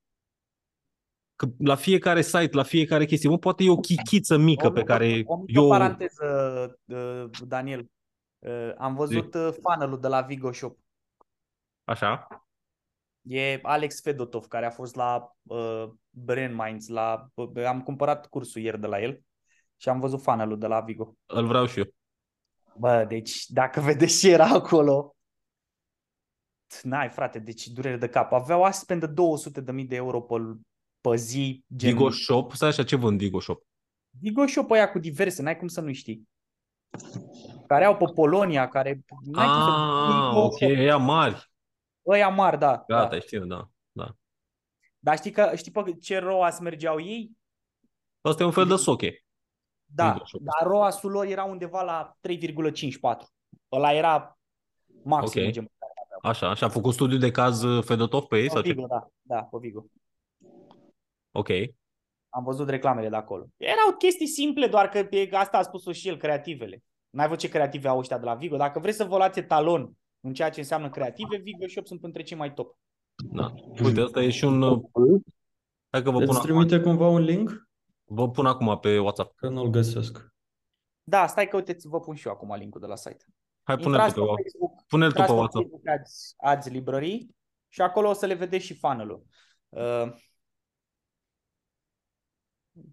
Că 1.37 1.47
la 1.59 1.75
fiecare 1.75 2.23
site, 2.23 2.57
la 2.57 2.63
fiecare 2.63 3.05
chestie, 3.05 3.29
mă, 3.29 3.39
poate 3.39 3.65
e 3.65 3.71
o 3.71 3.77
chichiță 3.77 4.37
mică 4.37 4.67
O 4.67 4.71
pe 4.71 4.81
mică- 4.81 4.93
care 4.93 5.23
o 5.27 5.37
mică 5.37 5.61
eu... 5.61 5.69
paranteză, 5.69 6.27
uh, 6.85 7.25
Daniel. 7.47 7.87
Uh, 8.39 8.73
Am 8.77 8.95
văzut 8.95 9.35
uh, 9.35 9.49
funnel-ul 9.63 10.01
de 10.01 10.09
la 10.09 10.21
Vigo 10.21 10.53
Shop. 10.53 10.79
Așa? 11.85 12.27
E 13.23 13.59
Alex 13.63 14.01
Fedotov, 14.01 14.47
care 14.47 14.67
a 14.67 14.71
fost 14.71 14.95
la 14.95 15.33
uh, 15.43 15.85
Brain 16.11 16.55
Minds. 16.55 16.89
La, 16.89 17.27
uh, 17.35 17.65
am 17.65 17.83
cumpărat 17.83 18.27
cursul 18.27 18.61
ieri 18.63 18.81
de 18.81 18.87
la 18.87 19.01
el 19.03 19.23
și 19.77 19.89
am 19.89 20.01
văzut 20.01 20.23
funnel-ul 20.23 20.59
de 20.59 20.67
la 20.67 20.81
Vigo. 20.81 21.17
Îl 21.27 21.47
vreau 21.47 21.67
și 21.67 21.79
eu. 21.79 21.85
Bă, 22.77 23.05
deci 23.09 23.47
dacă 23.47 23.81
vedeți 23.91 24.19
ce 24.19 24.31
era 24.31 24.47
acolo, 24.47 25.17
n-ai 26.83 27.09
frate, 27.09 27.39
deci 27.39 27.67
durere 27.67 27.97
de 27.97 28.09
cap. 28.09 28.33
Aveau 28.33 28.63
astfel 28.63 28.99
de 28.99 29.07
200 29.07 29.61
de 29.61 29.73
mii 29.73 29.87
de 29.87 29.97
euro 29.97 30.21
pe, 30.21 30.35
pe 31.11 31.17
zi. 31.17 31.65
Gen... 31.77 31.91
Vigo 31.91 32.11
Shop? 32.11 32.53
Stai 32.53 32.69
așa, 32.69 32.85
ce 32.85 32.97
vând 32.97 33.19
Vigo 33.19 33.41
Shop? 33.41 33.63
Vigo 34.21 34.47
Shop 34.47 34.71
ăia 34.71 34.91
cu 34.91 34.99
diverse, 34.99 35.43
n-ai 35.43 35.57
cum 35.57 35.69
să 35.69 35.81
nu 35.81 35.93
știi. 35.93 36.29
Care 37.67 37.85
au 37.85 37.97
pe 37.97 38.05
Polonia, 38.15 38.69
care... 38.69 39.05
N-ai 39.25 39.47
cum 39.47 39.63
să... 39.63 39.71
Ah, 39.71 40.29
Vigo 40.29 40.45
ok, 40.45 40.57
Shop. 40.57 40.71
ea 40.71 40.97
mari. 40.97 41.51
Ăia 42.07 42.29
mari, 42.29 42.59
da. 42.59 42.85
Gata, 42.87 43.09
da. 43.09 43.21
știu, 43.21 43.45
da. 43.45 43.69
da. 43.93 44.17
Dar 44.99 45.17
știi, 45.17 45.31
că, 45.31 45.53
știi 45.57 45.71
pe 45.73 45.97
ce 46.01 46.19
ROAS 46.19 46.59
mergeau 46.59 47.01
ei? 47.01 47.31
Asta 48.21 48.43
e 48.43 48.47
un 48.47 48.53
fel 48.53 48.67
de 48.67 48.77
soche. 48.77 49.25
Da, 49.85 50.13
Vigo 50.13 50.25
Shop. 50.25 50.41
dar 50.41 50.67
ROAS-ul 50.67 51.11
lor 51.11 51.27
era 51.27 51.45
undeva 51.45 51.83
la 51.83 52.17
3,54. 52.29 53.27
Ăla 53.73 53.93
era 53.93 54.39
maxim. 55.03 55.45
Ok. 55.45 55.51
gen. 55.51 55.71
Așa, 56.23 56.55
și 56.55 56.65
a 56.65 56.69
făcut 56.69 56.93
studiu 56.93 57.19
de 57.19 57.31
caz 57.31 57.63
uh, 57.63 57.85
Fedotov 57.85 58.25
pe 58.25 58.37
ei? 58.37 58.47
Pe 58.47 58.49
Sau 58.49 58.63
ce? 58.63 58.73
Vigo, 58.73 58.87
da, 58.87 59.09
da, 59.23 59.43
pe 59.43 59.57
Vigo. 59.61 59.87
Ok. 61.37 61.49
Am 62.29 62.45
văzut 62.45 62.69
reclamele 62.69 63.09
de 63.09 63.17
acolo. 63.17 63.47
Erau 63.57 63.97
chestii 63.99 64.27
simple, 64.27 64.67
doar 64.67 64.89
că 64.89 64.99
e- 64.99 65.29
asta 65.33 65.59
a 65.59 65.63
spus-o 65.63 65.93
și 65.93 66.09
el, 66.09 66.17
creativele. 66.17 66.83
N-ai 67.11 67.27
văzut 67.27 67.41
ce 67.43 67.49
creative 67.49 67.89
au 67.89 67.99
ăștia 67.99 68.19
de 68.19 68.25
la 68.25 68.35
Vigo? 68.35 68.57
Dacă 68.57 68.79
vreți 68.79 68.97
să 68.97 69.05
vă 69.05 69.17
luați 69.17 69.39
etalon 69.39 69.93
în 70.21 70.33
ceea 70.35 70.51
ce 70.51 70.61
înseamnă 70.61 70.91
creative, 70.91 71.37
Vigo 71.37 71.67
Shop 71.67 71.87
sunt 71.87 72.05
între 72.05 72.23
cei 72.23 72.37
mai 72.37 72.55
top. 72.55 72.77
Da. 73.15 73.55
Uite, 73.83 74.01
asta 74.01 74.23
e 74.23 74.31
și 74.31 74.45
un... 74.45 74.63
uh, 74.63 74.83
Hai 75.91 76.03
că 76.03 76.11
vă 76.11 76.19
pun, 76.19 76.29
Îți 76.29 76.39
acum, 76.39 76.43
trimite 76.43 76.81
cumva 76.81 77.09
un 77.09 77.21
link? 77.21 77.69
vă 78.05 78.31
pun 78.31 78.47
acum 78.47 78.79
pe 78.79 78.99
WhatsApp. 78.99 79.37
Că 79.37 79.49
nu-l 79.49 79.69
găsesc. 79.69 80.33
Da, 81.05 81.27
stai 81.27 81.49
că 81.49 81.57
uite, 81.57 81.77
vă 81.83 82.01
pun 82.01 82.15
și 82.15 82.27
eu 82.27 82.33
acum 82.33 82.55
linkul 82.55 82.81
de 82.81 82.87
la 82.87 82.97
site. 82.97 83.25
Hai, 83.63 83.77
pune-l 83.77 83.93
Intrați 83.93 84.15
tu 84.15 84.21
pe 84.21 84.27
pe 84.27 84.31
WhatsApp. 84.31 84.51
Facebook, 84.51 84.87
Pune-l 84.87 85.09
tu 85.09 85.15
pe 85.15 85.21
intrați 85.21 85.33
pe 85.33 85.39
WhatsApp. 85.41 85.65
Facebook 85.65 85.89
Ads, 86.01 86.35
Ads 86.37 86.69
Library 86.69 87.29
și 87.69 87.81
acolo 87.81 88.09
o 88.09 88.13
să 88.13 88.27
le 88.27 88.35
vedeți 88.35 88.65
și 88.65 88.79
funnel-ul. 88.79 89.23
Uh, 89.69 90.15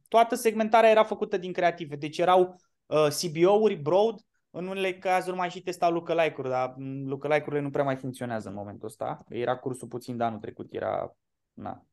toată 0.08 0.36
segmentarea 0.36 0.90
era 0.90 1.04
făcută 1.04 1.38
din 1.38 1.54
creative, 1.54 1.96
deci 1.96 2.18
erau 2.18 2.56
uh, 2.86 3.08
CBO-uri, 3.22 3.76
broad, 3.76 4.16
în 4.50 4.68
unele 4.68 4.94
cazuri 4.94 5.36
mai 5.36 5.50
și 5.50 5.62
testau 5.62 5.92
lookalike-uri, 5.92 6.50
dar 6.50 6.74
mm, 6.78 7.08
lookalike-urile 7.08 7.62
nu 7.62 7.70
prea 7.70 7.84
mai 7.84 7.96
funcționează 7.96 8.50
în 8.50 8.56
momentul 8.56 8.88
ăsta. 8.88 9.24
Era 9.30 9.58
cursul 9.58 9.88
puțin 9.88 10.18
de 10.18 10.24
anul 10.24 10.40
trecut, 10.40 10.74
era, 10.74 11.16
na, 11.54 11.86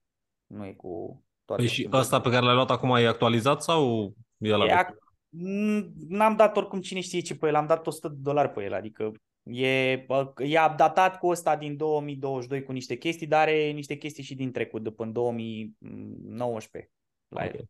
nu 0.47 0.67
e 0.67 0.73
cu 0.73 1.23
toate. 1.45 1.63
Păi 1.63 1.71
și 1.71 1.75
schimbările. 1.77 2.01
ăsta 2.03 2.21
pe 2.21 2.31
care 2.31 2.45
l-ai 2.45 2.55
luat 2.55 2.71
acum 2.71 2.91
e 2.91 3.07
actualizat 3.07 3.63
sau 3.63 4.13
e 4.37 4.49
la 4.51 4.65
E 4.65 4.69
vechi? 4.69 4.85
ac- 4.85 5.07
Mm, 5.31 5.93
N-am 6.09 6.37
dat 6.37 6.57
oricum 6.57 6.81
cine 6.81 7.01
știe 7.01 7.21
ce 7.21 7.37
pe 7.37 7.47
el, 7.47 7.55
am 7.55 7.67
dat 7.67 7.87
100 7.87 8.09
de 8.09 8.17
dolari 8.21 8.51
pe 8.51 8.65
el, 8.65 8.75
adică 8.75 9.13
e, 9.43 9.97
bă, 10.07 10.33
e 10.37 10.61
updatat 10.71 11.19
cu 11.19 11.27
ăsta 11.27 11.57
din 11.57 11.77
2022 11.77 12.63
cu 12.63 12.73
niște 12.73 12.97
chestii, 12.97 13.27
dar 13.27 13.41
are 13.41 13.71
niște 13.71 13.95
chestii 13.97 14.23
și 14.23 14.35
din 14.35 14.53
trecut, 14.53 14.83
de 14.83 14.91
până 14.91 15.09
în 15.09 15.13
2019 15.15 16.93
la 17.29 17.45
el. 17.45 17.69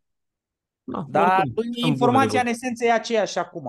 Ok. 0.93 1.07
Da, 1.09 1.21
Dar 1.21 1.39
oricum, 1.39 1.63
sunt 1.63 1.73
bune 1.75 1.89
informația 1.89 2.39
în 2.39 2.45
de 2.45 2.51
esență 2.51 2.85
e 2.85 2.93
aceeași 2.93 3.39
acum. 3.39 3.65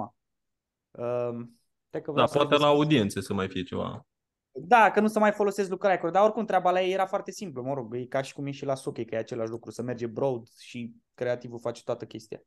Um, 0.92 1.60
stai 1.88 2.02
că 2.02 2.12
văzut. 2.12 2.12
Da, 2.12 2.12
vreau 2.12 2.28
să 2.28 2.34
poate 2.34 2.48
vedeți- 2.50 2.62
la 2.62 2.68
audiențe 2.68 3.22
să 3.22 3.34
mai 3.34 3.48
fie 3.50 3.64
ceva. 3.64 4.04
Da, 4.52 4.92
că 4.92 5.00
nu 5.00 5.08
să 5.08 5.20
mai 5.20 5.32
folosesc 5.32 5.70
lucruri 5.70 6.12
dar 6.12 6.24
oricum 6.24 6.46
treaba 6.46 6.72
la 6.72 6.82
ei 6.82 6.92
era 6.92 7.06
foarte 7.06 7.32
simplă, 7.32 7.62
mă 7.62 7.74
rog, 7.74 7.96
e 7.96 8.06
ca 8.06 8.22
și 8.22 8.34
cum 8.34 8.46
e 8.46 8.52
și 8.52 8.66
la 8.66 8.76
Soche, 8.76 9.06
că 9.06 9.16
e 9.16 9.18
același 9.18 9.50
lucru, 9.50 9.72
să 9.72 9.82
merge 9.82 10.08
broad 10.08 10.48
și 10.48 10.94
creativul 11.14 11.60
face 11.60 11.84
toată 11.84 12.06
chestia. 12.06 12.42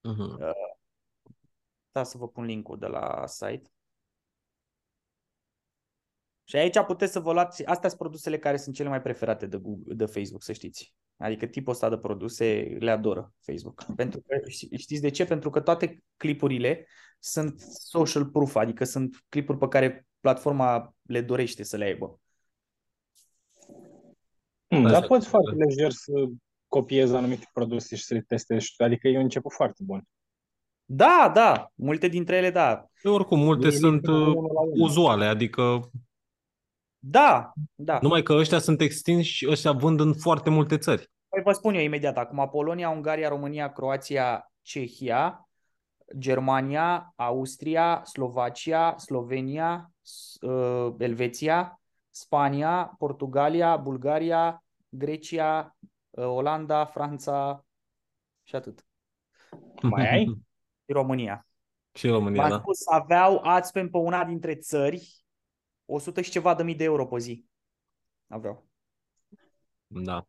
Mhm. 0.00 0.38
Da, 1.92 2.02
să 2.02 2.18
vă 2.18 2.28
pun 2.28 2.44
linkul 2.44 2.78
de 2.78 2.86
la 2.86 3.26
site. 3.26 3.68
Și 6.44 6.56
aici 6.56 6.80
puteți 6.86 7.12
să 7.12 7.20
vă 7.20 7.32
luați, 7.32 7.64
astea 7.64 7.88
sunt 7.88 8.00
produsele 8.00 8.38
care 8.38 8.56
sunt 8.56 8.74
cele 8.74 8.88
mai 8.88 9.02
preferate 9.02 9.46
de, 9.46 9.56
Google, 9.56 9.94
de 9.94 10.06
Facebook, 10.06 10.42
să 10.42 10.52
știți. 10.52 10.94
Adică 11.16 11.46
tipul 11.46 11.72
ăsta 11.72 11.88
de 11.88 11.96
produse 11.98 12.76
le 12.80 12.90
adoră 12.90 13.32
Facebook. 13.40 13.84
Pentru 13.96 14.20
că, 14.20 14.36
ști- 14.50 14.78
știți 14.78 15.00
de 15.02 15.10
ce? 15.10 15.24
Pentru 15.24 15.50
că 15.50 15.60
toate 15.60 16.02
clipurile 16.16 16.86
sunt 17.18 17.60
social 17.78 18.26
proof, 18.26 18.54
adică 18.56 18.84
sunt 18.84 19.24
clipuri 19.28 19.58
pe 19.58 19.68
care 19.68 20.06
platforma 20.20 20.94
le 21.02 21.20
dorește 21.20 21.62
să 21.62 21.76
le 21.76 21.84
aibă. 21.84 22.20
Hmm, 24.66 24.84
Așa, 24.84 24.92
dar 24.98 25.06
poți 25.06 25.24
da. 25.24 25.28
foarte 25.30 25.54
lejer 25.54 25.90
să 25.90 26.12
copiezi 26.68 27.14
anumite 27.14 27.48
produse 27.52 27.96
și 27.96 28.04
să 28.04 28.14
le 28.14 28.20
testezi. 28.20 28.74
Adică 28.76 29.08
e 29.08 29.16
un 29.16 29.22
început 29.22 29.52
foarte 29.52 29.82
bun. 29.84 30.02
Da, 30.84 31.30
da, 31.34 31.70
multe 31.74 32.08
dintre 32.08 32.36
ele 32.36 32.50
da. 32.50 32.86
E 33.02 33.08
oricum, 33.08 33.38
multe 33.38 33.66
E 33.66 33.70
sunt 33.70 33.92
lipsă 33.92 34.10
de 34.10 34.16
uh, 34.16 34.26
unul 34.26 34.50
la 34.54 34.60
unul. 34.60 34.80
uzuale, 34.80 35.24
adică 35.24 35.90
Da, 37.06 37.52
da. 37.74 37.98
numai 38.02 38.22
că 38.22 38.32
ăștia 38.32 38.58
sunt 38.58 38.80
extinși 38.80 39.32
și 39.32 39.46
ăștia 39.50 39.72
vând 39.72 40.00
în 40.00 40.14
foarte 40.14 40.50
multe 40.50 40.78
țări. 40.78 41.10
Păi 41.28 41.42
vă 41.42 41.52
spun 41.52 41.74
eu 41.74 41.80
imediat 41.82 42.16
acum, 42.16 42.48
Polonia, 42.50 42.88
Ungaria, 42.90 43.28
România, 43.28 43.72
Croația, 43.72 44.52
Cehia, 44.62 45.48
Germania, 46.18 47.12
Austria, 47.16 48.02
Slovacia, 48.04 48.96
Slovenia, 48.96 49.90
S- 50.02 50.36
uh, 50.40 50.94
Elveția, 50.98 51.80
Spania, 52.10 52.94
Portugalia, 52.98 53.76
Bulgaria, 53.76 54.64
Grecia, 54.88 55.76
uh, 56.10 56.24
Olanda, 56.24 56.84
Franța 56.84 57.64
și 58.42 58.54
atât. 58.56 58.86
Mai 59.82 60.10
ai? 60.10 60.24
Și 60.86 60.92
România. 60.92 61.46
și 61.92 62.08
România, 62.08 62.40
V-am 62.40 62.50
da. 62.50 62.58
spus, 62.58 62.78
aveau 62.86 63.40
adspend 63.42 63.90
pe 63.90 63.96
una 63.96 64.24
dintre 64.24 64.54
țări 64.54 65.23
100 65.84 66.20
și 66.20 66.30
ceva 66.30 66.54
de 66.54 66.62
mii 66.62 66.74
de 66.74 66.84
euro 66.84 67.06
pe 67.06 67.18
zi. 67.18 67.46
Aveau. 68.26 68.66
Da. 69.86 70.26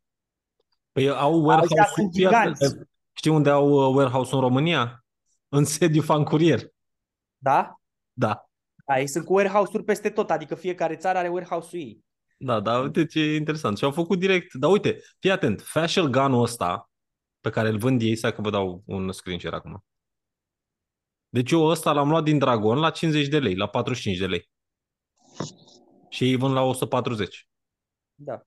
Păi 0.91 1.09
au 1.09 1.33
Ăștia 1.33 1.47
warehouse 1.47 1.91
sunt 1.93 2.11
giganți. 2.11 2.77
Știi 3.13 3.31
unde 3.31 3.49
au 3.49 3.69
uh, 3.69 3.95
warehouse 3.95 4.35
în 4.35 4.41
România? 4.41 5.05
În 5.49 5.65
sediu 5.65 6.01
Fan 6.01 6.23
Curier. 6.23 6.61
Da? 7.37 7.79
Da. 8.13 8.49
Da, 8.85 8.99
ei 8.99 9.07
sunt 9.07 9.25
cu 9.25 9.33
warehouse-uri 9.33 9.83
peste 9.83 10.09
tot, 10.09 10.31
adică 10.31 10.55
fiecare 10.55 10.95
țară 10.95 11.17
are 11.17 11.27
warehouse-ul 11.27 11.81
ei. 11.81 12.03
Da, 12.37 12.59
da, 12.59 12.79
uite 12.79 13.05
ce 13.05 13.33
interesant. 13.33 13.77
Și 13.77 13.83
au 13.83 13.91
făcut 13.91 14.19
direct. 14.19 14.53
Dar 14.53 14.71
uite, 14.71 14.99
fii 15.19 15.31
atent, 15.31 15.61
facial 15.61 16.07
gun-ul 16.07 16.41
ăsta 16.41 16.89
pe 17.41 17.49
care 17.49 17.67
îl 17.67 17.77
vând 17.77 18.01
ei, 18.01 18.15
să 18.15 18.31
că 18.31 18.41
vă 18.41 18.49
dau 18.49 18.83
un 18.85 19.11
screen 19.11 19.39
share 19.39 19.55
acum. 19.55 19.85
Deci 21.29 21.51
eu 21.51 21.63
ăsta 21.63 21.91
l-am 21.91 22.09
luat 22.09 22.23
din 22.23 22.37
Dragon 22.37 22.77
la 22.77 22.89
50 22.89 23.27
de 23.27 23.39
lei, 23.39 23.55
la 23.55 23.67
45 23.67 24.17
de 24.17 24.27
lei. 24.27 24.49
Și 26.15 26.23
ei 26.23 26.35
vând 26.35 26.53
la 26.53 26.61
140. 26.61 27.47
Da. 28.15 28.41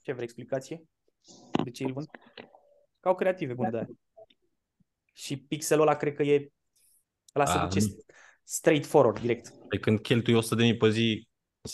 Ce 0.00 0.12
vrei 0.12 0.24
explicație? 0.24 0.84
De 1.64 1.70
ce 1.70 1.84
îl 1.84 1.92
vând? 1.92 2.10
Ca 3.00 3.10
o 3.10 3.14
creative 3.14 3.54
bune 3.54 3.70
de 3.70 3.76
aia. 3.76 3.86
Și 5.12 5.36
pixelul 5.36 5.86
ăla 5.86 5.96
cred 5.96 6.14
că 6.14 6.22
e 6.22 6.52
ăla 7.34 7.44
se 7.44 7.58
A, 7.58 7.66
duce 7.66 7.80
nu. 7.80 7.96
straight 8.42 8.86
forward, 8.86 9.20
direct. 9.20 9.68
Pe 9.68 9.78
când 9.78 10.00
cheltui 10.00 10.34
100 10.34 10.54
de 10.54 10.62
mii 10.62 10.76
pe 10.76 10.90
zi, 10.90 11.28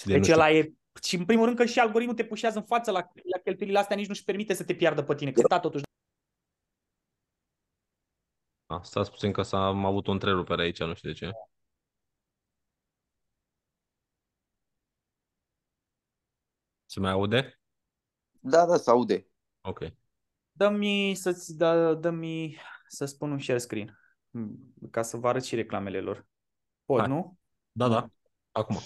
de 0.05 0.19
Deci 0.19 0.29
ăla 0.29 0.51
e... 0.51 0.73
Și 1.03 1.17
în 1.17 1.25
primul 1.25 1.45
rând 1.45 1.57
că 1.57 1.65
și 1.65 1.79
algoritmul 1.79 2.17
te 2.17 2.25
pușează 2.25 2.59
în 2.59 2.65
față 2.65 2.91
la, 2.91 3.01
la 3.33 3.39
cheltuielile 3.45 3.79
astea, 3.79 3.97
nici 3.97 4.09
nu-și 4.09 4.25
permite 4.25 4.55
să 4.55 4.65
te 4.65 4.75
piardă 4.75 5.03
pe 5.03 5.15
tine, 5.15 5.33
că 5.33 5.41
sta 5.41 5.61
totuși. 5.61 5.85
A, 8.67 8.83
stați 8.83 9.11
puțin 9.11 9.33
că 9.33 9.43
s-a 9.43 9.67
am 9.67 9.85
avut 9.85 10.09
o 10.09 10.11
întrerupere 10.11 10.63
aici, 10.63 10.83
nu 10.83 10.95
știu 10.95 11.11
de 11.11 11.17
ce. 11.17 11.31
Se 16.91 17.01
mai 17.01 17.11
aude? 17.11 17.61
Da, 18.41 18.67
da, 18.67 18.77
se 18.77 18.91
aude. 18.91 19.27
Ok. 19.61 19.79
Dă-mi 20.53 21.15
să-ți, 21.15 21.57
da, 21.57 21.95
dă-mi 21.95 22.57
să 22.87 23.05
spun 23.05 23.31
un 23.31 23.39
share 23.39 23.59
screen, 23.59 23.99
m, 24.31 24.51
ca 24.91 25.03
să 25.03 25.17
vă 25.17 25.29
arăt 25.29 25.45
și 25.45 25.55
reclamele 25.55 26.01
lor. 26.01 26.27
Pot, 26.85 26.99
Hai. 26.99 27.09
nu? 27.09 27.39
Da, 27.73 27.89
da. 27.89 28.11
Acum. 28.53 28.79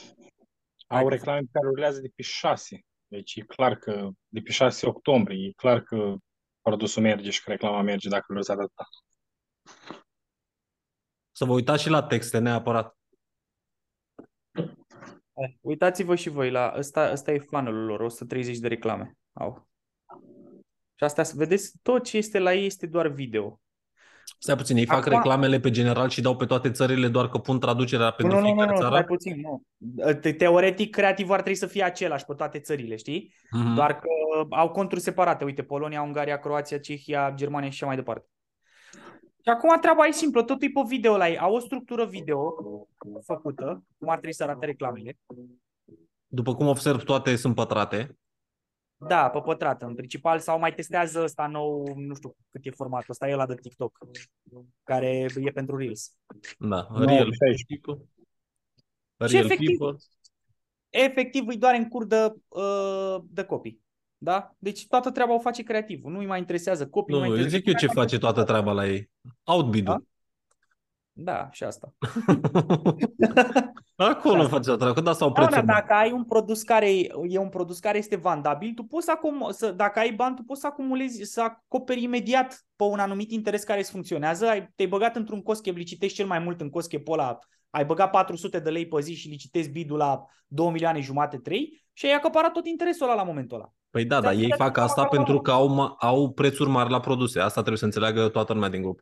Au 0.87 1.09
reclame 1.09 1.41
pe 1.41 1.49
care 1.53 1.67
rulează 1.67 2.01
de 2.01 2.13
pe 2.15 2.23
6. 2.23 2.85
Deci 3.07 3.35
e 3.35 3.41
clar 3.41 3.75
că 3.77 4.11
de 4.29 4.41
pe 4.41 4.51
6 4.51 4.87
octombrie, 4.87 5.47
e 5.47 5.53
clar 5.53 5.83
că 5.83 6.15
produsul 6.61 7.03
merge 7.03 7.31
și 7.31 7.43
că 7.43 7.51
reclama 7.51 7.83
merge 7.83 8.09
dacă 8.09 8.25
îl 8.29 8.35
lăsați 8.37 8.61
atâta. 8.61 8.89
Să 11.31 11.45
vă 11.45 11.53
uitați 11.53 11.83
și 11.83 11.89
la 11.89 12.03
texte 12.03 12.39
neapărat. 12.39 12.97
Hai, 15.35 15.59
Uitați-vă 15.61 16.15
și 16.15 16.29
voi 16.29 16.51
la 16.51 16.75
ăsta, 16.77 17.11
ăsta 17.13 17.33
e 17.33 17.39
funnel-ul 17.39 17.85
lor, 17.85 18.01
130 18.01 18.59
de 18.59 18.69
reclame 18.69 19.17
au. 19.33 19.69
Și 20.95 21.05
asta, 21.05 21.23
vedeți, 21.35 21.73
tot 21.83 22.05
ce 22.05 22.17
este 22.17 22.39
la 22.39 22.55
ei 22.55 22.67
este 22.67 22.87
doar 22.87 23.09
video. 23.09 23.61
Stai 24.39 24.57
puțin, 24.57 24.77
ei 24.77 24.87
fac 24.87 24.99
Acum- 25.07 25.13
reclamele 25.13 25.61
pe 25.61 25.71
general 25.71 26.09
și 26.09 26.21
dau 26.21 26.37
pe 26.37 26.47
toate 26.47 26.71
țările 26.71 27.09
doar 27.09 27.29
că 27.29 27.39
pun 27.39 27.59
traducerea 27.59 28.11
pentru 28.11 28.37
nu, 28.37 28.41
nu, 28.41 28.47
nu, 28.49 28.55
fiecare 28.55 28.73
nu, 28.75 28.81
țară? 28.81 28.95
stai 28.95 29.05
puțin, 29.05 29.41
nu. 29.41 29.63
Te- 30.13 30.33
Teoretic, 30.33 30.91
creativul 30.91 31.33
ar 31.33 31.41
trebui 31.41 31.59
să 31.59 31.67
fie 31.67 31.83
același 31.83 32.25
pe 32.25 32.35
toate 32.35 32.59
țările, 32.59 32.97
știi? 32.97 33.35
Mhm. 33.51 33.75
Doar 33.75 33.99
că 33.99 34.09
au 34.51 34.71
conturi 34.71 35.01
separate. 35.01 35.45
Uite, 35.45 35.63
Polonia, 35.63 36.03
Ungaria, 36.03 36.39
Croația, 36.39 36.79
Cehia, 36.79 37.33
Germania 37.35 37.69
și 37.69 37.75
așa 37.75 37.87
mai 37.87 37.97
departe. 37.97 38.27
Și 39.43 39.49
acum 39.49 39.79
treaba 39.81 40.07
e 40.07 40.13
simplă, 40.13 40.43
totul 40.43 40.69
e 40.69 40.71
pe 40.75 40.81
video 40.87 41.17
la 41.17 41.29
ei. 41.29 41.39
Au 41.39 41.55
o 41.55 41.59
structură 41.59 42.07
video 42.07 42.55
făcută, 43.25 43.85
cum 43.99 44.09
ar 44.09 44.17
trebui 44.17 44.35
să 44.35 44.43
arate 44.43 44.67
reclamele. 44.67 45.19
După 46.27 46.55
cum 46.55 46.67
observ, 46.67 47.03
toate 47.03 47.37
sunt 47.37 47.55
pătrate. 47.55 48.17
Da, 49.09 49.31
pe 49.31 49.41
pătrată, 49.41 49.85
în 49.87 49.95
principal, 49.95 50.39
sau 50.39 50.59
mai 50.59 50.75
testează 50.75 51.23
ăsta 51.23 51.47
nou, 51.47 51.95
nu 51.97 52.15
știu 52.15 52.37
cât 52.51 52.67
e 52.67 52.71
formatul 52.71 53.11
ăsta, 53.11 53.29
e 53.29 53.33
ăla 53.33 53.47
de 53.47 53.55
TikTok, 53.55 53.99
care 54.83 55.29
e 55.35 55.51
pentru 55.51 55.77
Reels. 55.77 56.17
Da, 56.59 56.87
Nu, 56.91 57.05
real 57.05 57.33
16. 57.33 57.65
people. 57.69 58.05
Și 59.27 59.33
Real 59.33 59.45
efectiv- 59.45 59.79
people. 59.79 59.97
Efectiv 60.89 61.47
îi 61.47 61.57
doare 61.57 61.77
în 61.77 61.89
cur 61.89 62.05
de, 62.05 62.35
uh, 62.49 63.17
de 63.29 63.45
copii. 63.45 63.82
Da? 64.23 64.55
Deci 64.59 64.87
toată 64.87 65.11
treaba 65.11 65.35
o 65.35 65.39
face 65.39 65.63
creativul. 65.63 66.13
Nu 66.13 66.19
îi 66.19 66.27
mai 66.27 66.39
interesează 66.39 66.87
copii. 66.89 67.15
Nu, 67.15 67.21
mai 67.21 67.29
nu, 67.29 67.35
eu 67.35 67.41
interesează... 67.43 67.73
zic 67.75 67.83
eu 67.83 67.89
ce 67.89 67.95
face 68.01 68.19
toată 68.19 68.43
treaba 68.45 68.73
la 68.73 68.87
ei. 68.87 69.11
Outbid-ul. 69.45 70.07
Da, 71.13 71.49
și 71.53 71.65
asta. 71.65 71.93
Acolo 73.97 74.43
Da. 74.43 74.49
face 74.49 74.63
toată 74.63 74.77
treaba, 74.77 74.93
că 74.95 75.01
da, 75.01 75.13
sau 75.13 75.31
Da, 75.31 75.41
da, 75.41 75.47
prețul. 75.47 75.65
mai- 75.67 75.75
dacă 75.75 75.93
ai 75.95 76.13
un 76.13 76.25
produs 76.25 76.63
care 76.63 76.91
e 77.29 77.39
un 77.39 77.49
produs 77.49 77.79
care 77.79 77.99
este 77.99 78.17
vandabil, 78.17 78.73
tu 78.75 78.83
poți 78.83 79.05
să, 79.05 79.11
acum, 79.11 79.47
să 79.51 79.73
dacă 79.73 79.99
ai 79.99 80.13
bani, 80.13 80.37
tu 80.37 80.43
poți 80.43 80.61
să 80.61 80.67
acumulezi, 80.67 81.23
să 81.23 81.41
acoperi 81.41 82.03
imediat 82.03 82.67
pe 82.77 82.85
un 82.85 82.99
anumit 82.99 83.31
interes 83.31 83.65
care 83.65 83.79
îți 83.81 83.91
funcționează. 83.91 84.49
Ai, 84.49 84.69
te-ai 84.75 84.89
băgat 84.89 85.17
într-un 85.17 85.43
cosche, 85.43 85.71
licitezi 85.71 86.15
cel 86.15 86.27
mai 86.27 86.39
mult 86.39 86.61
în 86.61 86.71
cosche 86.71 86.99
pe 86.99 87.11
ăla, 87.11 87.39
ai 87.71 87.85
băgat 87.85 88.11
400 88.11 88.59
de 88.59 88.71
lei 88.71 88.87
pe 88.89 89.01
zi 89.01 89.15
și 89.15 89.29
licitezi 89.29 89.71
bidul 89.71 89.97
la 89.97 90.25
2 90.47 90.71
milioane 90.71 91.01
jumate, 91.01 91.37
3 91.37 91.82
și 91.93 92.07
ai 92.07 92.13
acaparat 92.13 92.53
tot 92.53 92.67
interesul 92.67 93.07
ăla 93.07 93.15
la 93.15 93.23
momentul 93.23 93.57
ăla. 93.57 93.73
Păi 93.91 94.05
da, 94.05 94.21
dar 94.21 94.33
Ți-ai 94.33 94.43
ei 94.45 94.49
dat 94.49 94.59
fac 94.59 94.75
seama 94.75 94.89
asta 94.89 95.03
că 95.03 95.09
pentru 95.17 95.33
acolo- 95.33 95.43
că 95.43 95.51
au, 95.51 95.69
ma- 95.75 95.97
au 95.99 96.33
prețuri 96.33 96.69
mari 96.71 96.91
la 96.91 97.01
produse. 97.01 97.39
Asta 97.41 97.59
trebuie 97.59 97.79
să 97.79 97.85
înțeleagă 97.85 98.29
toată 98.29 98.53
lumea 98.53 98.69
din 98.69 98.83
grup. 98.83 99.01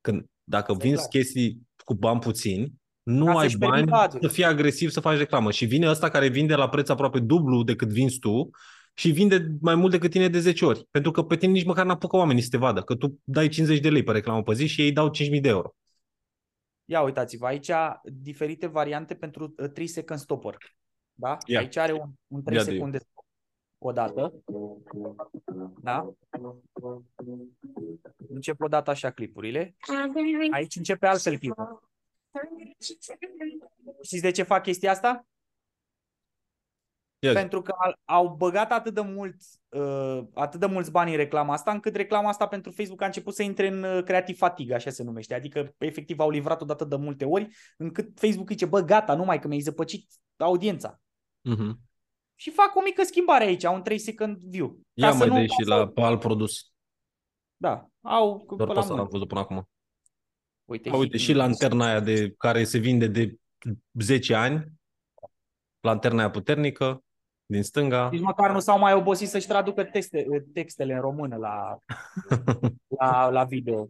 Când, 0.00 0.24
dacă 0.44 0.72
Asta 0.72 0.84
e 0.84 0.88
vinzi 0.88 1.08
clar. 1.08 1.22
chestii 1.22 1.58
cu 1.84 1.94
bani 1.94 2.20
puțini, 2.20 2.72
nu 3.02 3.24
Ca 3.24 3.30
ai 3.38 3.42
să-și 3.44 3.58
bani 3.58 3.72
permită 3.72 3.96
adul. 3.96 4.20
să 4.22 4.28
fii 4.28 4.44
agresiv 4.44 4.90
să 4.90 5.00
faci 5.00 5.16
reclamă. 5.18 5.50
Și 5.50 5.64
vine 5.64 5.88
ăsta 5.88 6.08
care 6.10 6.28
vinde 6.28 6.54
la 6.54 6.68
preț 6.68 6.88
aproape 6.88 7.18
dublu 7.18 7.62
decât 7.62 7.88
vinzi 7.88 8.18
tu 8.18 8.50
și 8.94 9.10
vinde 9.10 9.46
mai 9.60 9.74
mult 9.74 9.90
decât 9.90 10.10
tine 10.10 10.28
de 10.28 10.38
10 10.38 10.64
ori. 10.64 10.86
Pentru 10.90 11.10
că 11.10 11.22
pe 11.22 11.36
tine 11.36 11.52
nici 11.52 11.64
măcar 11.64 11.84
n-apucă 11.86 12.16
oamenii 12.16 12.42
să 12.42 12.48
te 12.50 12.56
vadă. 12.56 12.82
Că 12.82 12.94
tu 12.94 13.18
dai 13.24 13.48
50 13.48 13.80
de 13.80 13.90
lei 13.90 14.02
pe 14.02 14.12
reclamă 14.12 14.42
pe 14.42 14.54
zi 14.54 14.66
și 14.66 14.80
ei 14.80 14.92
dau 14.92 15.10
5.000 15.10 15.40
de 15.40 15.48
euro. 15.48 15.74
Ia 16.84 17.00
uitați-vă, 17.00 17.46
aici 17.46 17.70
diferite 18.04 18.66
variante 18.66 19.14
pentru 19.14 19.54
uh, 19.58 19.68
3 19.70 19.86
second 19.86 20.18
stopper. 20.20 20.56
Da? 21.20 21.38
Ia. 21.46 21.58
Aici 21.58 21.76
are 21.76 21.92
un, 21.92 22.10
un 22.26 22.42
3 22.42 22.56
Ia 22.56 22.64
de 22.64 22.70
secunde 22.70 22.98
o 23.78 23.92
dată. 23.92 24.34
Da? 25.82 26.12
Încep 28.28 28.60
o 28.60 28.68
dată 28.68 28.90
așa 28.90 29.10
clipurile. 29.10 29.76
Aici 30.52 30.76
începe 30.76 31.06
altfel 31.06 31.38
clipul. 31.38 31.90
Știți 34.02 34.22
de 34.22 34.30
ce 34.30 34.42
fac 34.42 34.62
chestia 34.62 34.90
asta? 34.90 35.26
Ia 37.18 37.30
zi. 37.30 37.36
Pentru 37.36 37.62
că 37.62 37.74
al- 37.78 37.98
au 38.04 38.34
băgat 38.34 38.72
atât 38.72 38.94
de 38.94 39.00
mult, 39.00 39.36
uh, 39.68 40.20
atât 40.34 40.60
de 40.60 40.66
mulți 40.66 40.90
bani 40.90 41.10
în 41.10 41.16
reclama 41.16 41.52
asta, 41.52 41.70
încât 41.70 41.94
reclama 41.94 42.28
asta 42.28 42.48
pentru 42.48 42.70
Facebook 42.70 43.02
a 43.02 43.06
început 43.06 43.34
să 43.34 43.42
intre 43.42 43.66
în 43.66 43.82
uh, 43.82 44.02
creativ 44.04 44.36
fatigă, 44.36 44.74
așa 44.74 44.90
se 44.90 45.02
numește. 45.02 45.34
Adică, 45.34 45.74
efectiv, 45.78 46.18
au 46.20 46.30
livrat-o 46.30 46.64
de 46.64 46.72
atât 46.72 46.88
de 46.88 46.96
multe 46.96 47.24
ori, 47.24 47.48
încât 47.76 48.18
Facebook 48.18 48.48
zice, 48.48 48.66
bă, 48.66 48.80
gata, 48.80 49.14
numai 49.14 49.38
că 49.38 49.48
mi-ai 49.48 49.60
zăpăcit 49.60 50.10
audiența. 50.36 51.00
Mhm. 51.40 51.80
Și 52.34 52.50
fac 52.50 52.74
o 52.76 52.82
mică 52.82 53.02
schimbare 53.02 53.44
aici, 53.44 53.64
un 53.64 53.82
3 53.82 53.98
second 53.98 54.36
view. 54.42 54.80
Ia 54.92 55.12
mai 55.12 55.28
nu- 55.28 55.34
dai 55.34 55.46
și 55.46 55.68
la 55.68 55.88
pe 55.88 56.00
alt 56.00 56.20
produs. 56.20 56.72
Da, 57.56 57.86
au 58.00 58.44
Doar 58.46 58.58
pe 58.58 58.64
pe 58.66 58.72
la 58.72 58.78
asta 58.80 58.90
l-am 58.92 58.98
mult. 59.00 59.10
văzut 59.10 59.28
până 59.28 59.40
acum. 59.40 59.68
Uite, 60.64 60.88
A, 60.90 60.96
uite, 60.96 61.16
și 61.16 61.32
lanterna 61.32 61.86
aia 61.86 62.00
de, 62.00 62.30
care 62.30 62.64
se 62.64 62.78
vinde 62.78 63.06
de 63.06 63.34
10 63.92 64.34
ani, 64.34 64.72
lanterna 65.80 66.18
aia 66.18 66.30
puternică, 66.30 67.02
din 67.46 67.62
stânga. 67.62 68.08
Nici 68.10 68.20
măcar 68.20 68.52
nu 68.52 68.60
s-au 68.60 68.78
mai 68.78 68.92
obosit 68.94 69.28
să-și 69.28 69.46
traducă 69.46 69.84
texte, 69.84 70.26
textele 70.52 70.94
în 70.94 71.00
română 71.00 71.36
la, 71.36 71.78
la, 73.00 73.28
la 73.28 73.44
video. 73.44 73.88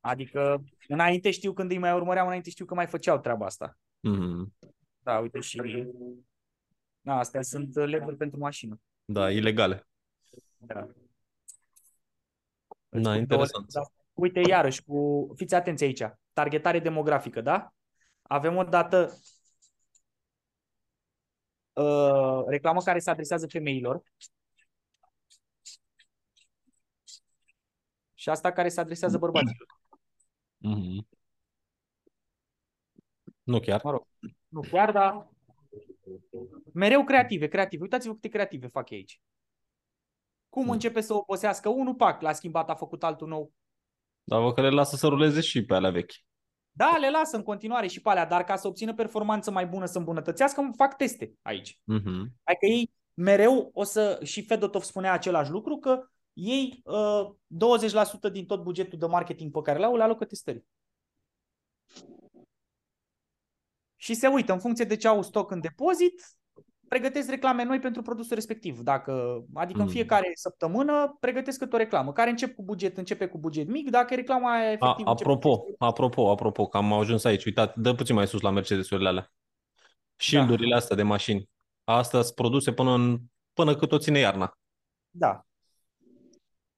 Adică, 0.00 0.64
înainte 0.88 1.30
știu 1.30 1.52
când 1.52 1.70
îi 1.70 1.78
mai 1.78 1.92
urmăream, 1.94 2.26
înainte 2.26 2.50
știu 2.50 2.64
că 2.64 2.74
mai 2.74 2.86
făceau 2.86 3.18
treaba 3.18 3.46
asta. 3.46 3.78
Mhm. 4.00 4.52
Da, 4.98 5.18
uite 5.18 5.40
și... 5.40 5.60
Da, 7.04 7.18
astea 7.18 7.42
sunt 7.42 7.74
leguri 7.74 8.16
pentru 8.16 8.38
mașină. 8.38 8.80
Da, 9.04 9.30
ilegale. 9.30 9.86
Da. 10.56 10.74
Da, 12.88 13.00
Două- 13.00 13.16
interesant. 13.16 13.72
da. 13.72 13.82
Uite, 14.12 14.40
iarăși, 14.48 14.82
cu... 14.84 15.28
fiți 15.36 15.54
atenți 15.54 15.84
aici. 15.84 16.02
Targetare 16.32 16.78
demografică, 16.78 17.40
da? 17.40 17.72
Avem 18.22 18.56
o 18.56 18.64
dată 18.64 19.18
uh, 21.72 22.44
reclamă 22.46 22.80
care 22.80 22.98
se 22.98 23.10
adresează 23.10 23.46
femeilor 23.46 24.02
și 28.14 28.28
asta 28.28 28.52
care 28.52 28.68
se 28.68 28.80
adresează 28.80 29.18
bărbaților. 29.18 29.66
Mhm. 30.56 31.08
Nu 33.42 33.60
chiar. 33.60 33.80
Mă 33.84 33.90
rog, 33.90 34.06
nu 34.48 34.60
chiar, 34.60 34.92
dar 34.92 35.33
mereu 36.72 37.04
creative, 37.04 37.46
creative. 37.48 37.82
Uitați-vă 37.82 38.14
câte 38.14 38.28
creative 38.28 38.66
fac 38.66 38.90
ei 38.90 38.96
aici. 38.96 39.20
Cum 40.48 40.64
Mm. 40.64 40.70
începe 40.70 41.00
să 41.00 41.14
obosească 41.14 41.68
unul, 41.68 41.94
pac, 41.94 42.20
l-a 42.20 42.32
schimbat, 42.32 42.70
a 42.70 42.74
făcut 42.74 43.02
altul 43.04 43.28
nou. 43.28 43.52
Dar 44.24 44.40
vă 44.40 44.52
că 44.52 44.60
le 44.60 44.70
lasă 44.70 44.96
să 44.96 45.06
ruleze 45.06 45.40
și 45.40 45.64
pe 45.64 45.74
alea 45.74 45.90
vechi. 45.90 46.12
Da, 46.70 46.96
le 47.00 47.10
lasă 47.10 47.36
în 47.36 47.42
continuare 47.42 47.86
și 47.86 48.00
pe 48.00 48.08
alea, 48.08 48.26
dar 48.26 48.44
ca 48.44 48.56
să 48.56 48.66
obțină 48.66 48.94
performanță 48.94 49.50
mai 49.50 49.66
bună, 49.66 49.86
să 49.86 49.98
îmbunătățească, 49.98 50.70
fac 50.76 50.96
teste 50.96 51.34
aici. 51.42 51.80
Mhm. 51.84 52.32
Adică 52.42 52.66
ei 52.66 52.92
mereu 53.14 53.70
o 53.74 53.82
să, 53.84 54.20
și 54.22 54.44
Fedotov 54.44 54.82
spunea 54.82 55.12
același 55.12 55.50
lucru, 55.50 55.76
că 55.76 56.08
ei 56.32 56.80
uh, 56.84 57.34
20% 57.46 58.32
din 58.32 58.46
tot 58.46 58.62
bugetul 58.62 58.98
de 58.98 59.06
marketing 59.06 59.52
pe 59.52 59.60
care 59.62 59.78
le-au, 59.78 59.96
le 59.96 60.02
alocă 60.02 60.24
testării. 60.24 60.66
Și 64.04 64.14
se 64.14 64.26
uită 64.26 64.52
în 64.52 64.58
funcție 64.58 64.84
de 64.84 64.96
ce 64.96 65.08
au 65.08 65.22
stoc 65.22 65.50
în 65.50 65.60
depozit, 65.60 66.22
pregătesc 66.88 67.30
reclame 67.30 67.62
noi 67.64 67.78
pentru 67.78 68.02
produsul 68.02 68.34
respectiv. 68.34 68.78
Dacă, 68.80 69.44
adică 69.54 69.78
în 69.78 69.84
Mm. 69.84 69.90
fiecare 69.92 70.30
săptămână 70.34 71.16
pregătesc 71.20 71.58
câte 71.58 71.74
o 71.74 71.78
reclamă, 71.78 72.12
care 72.12 72.30
încep 72.30 72.54
cu 72.54 72.62
buget, 72.62 72.96
începe 72.96 73.26
cu 73.26 73.38
buget 73.38 73.68
mic, 73.68 73.90
dacă 73.90 74.14
reclama 74.14 74.52
aia 74.54 74.66
A, 74.68 74.70
efectiv 74.72 75.06
începe 75.06 75.10
apropo, 75.30 75.58
cu- 75.58 75.74
apropo, 75.78 76.30
apropo, 76.30 76.66
că 76.66 76.76
am 76.76 76.92
ajuns 76.92 77.24
aici. 77.24 77.44
Uitați, 77.44 77.80
dă 77.80 77.94
puțin 77.94 78.14
mai 78.14 78.26
sus 78.26 78.40
la 78.40 78.50
Mercedes-urile 78.50 79.08
alea. 79.08 79.32
Shield-urile 80.16 80.70
Da. 80.70 80.76
astea 80.76 80.96
de 80.96 81.02
mașini. 81.02 81.48
Astea 81.84 82.22
sunt 82.22 82.34
produse 82.34 82.72
până, 82.72 82.90
în, 82.94 83.18
până 83.52 83.76
cât 83.76 83.92
o 83.92 83.98
ține 83.98 84.18
iarna. 84.18 84.58
Da. 85.10 85.46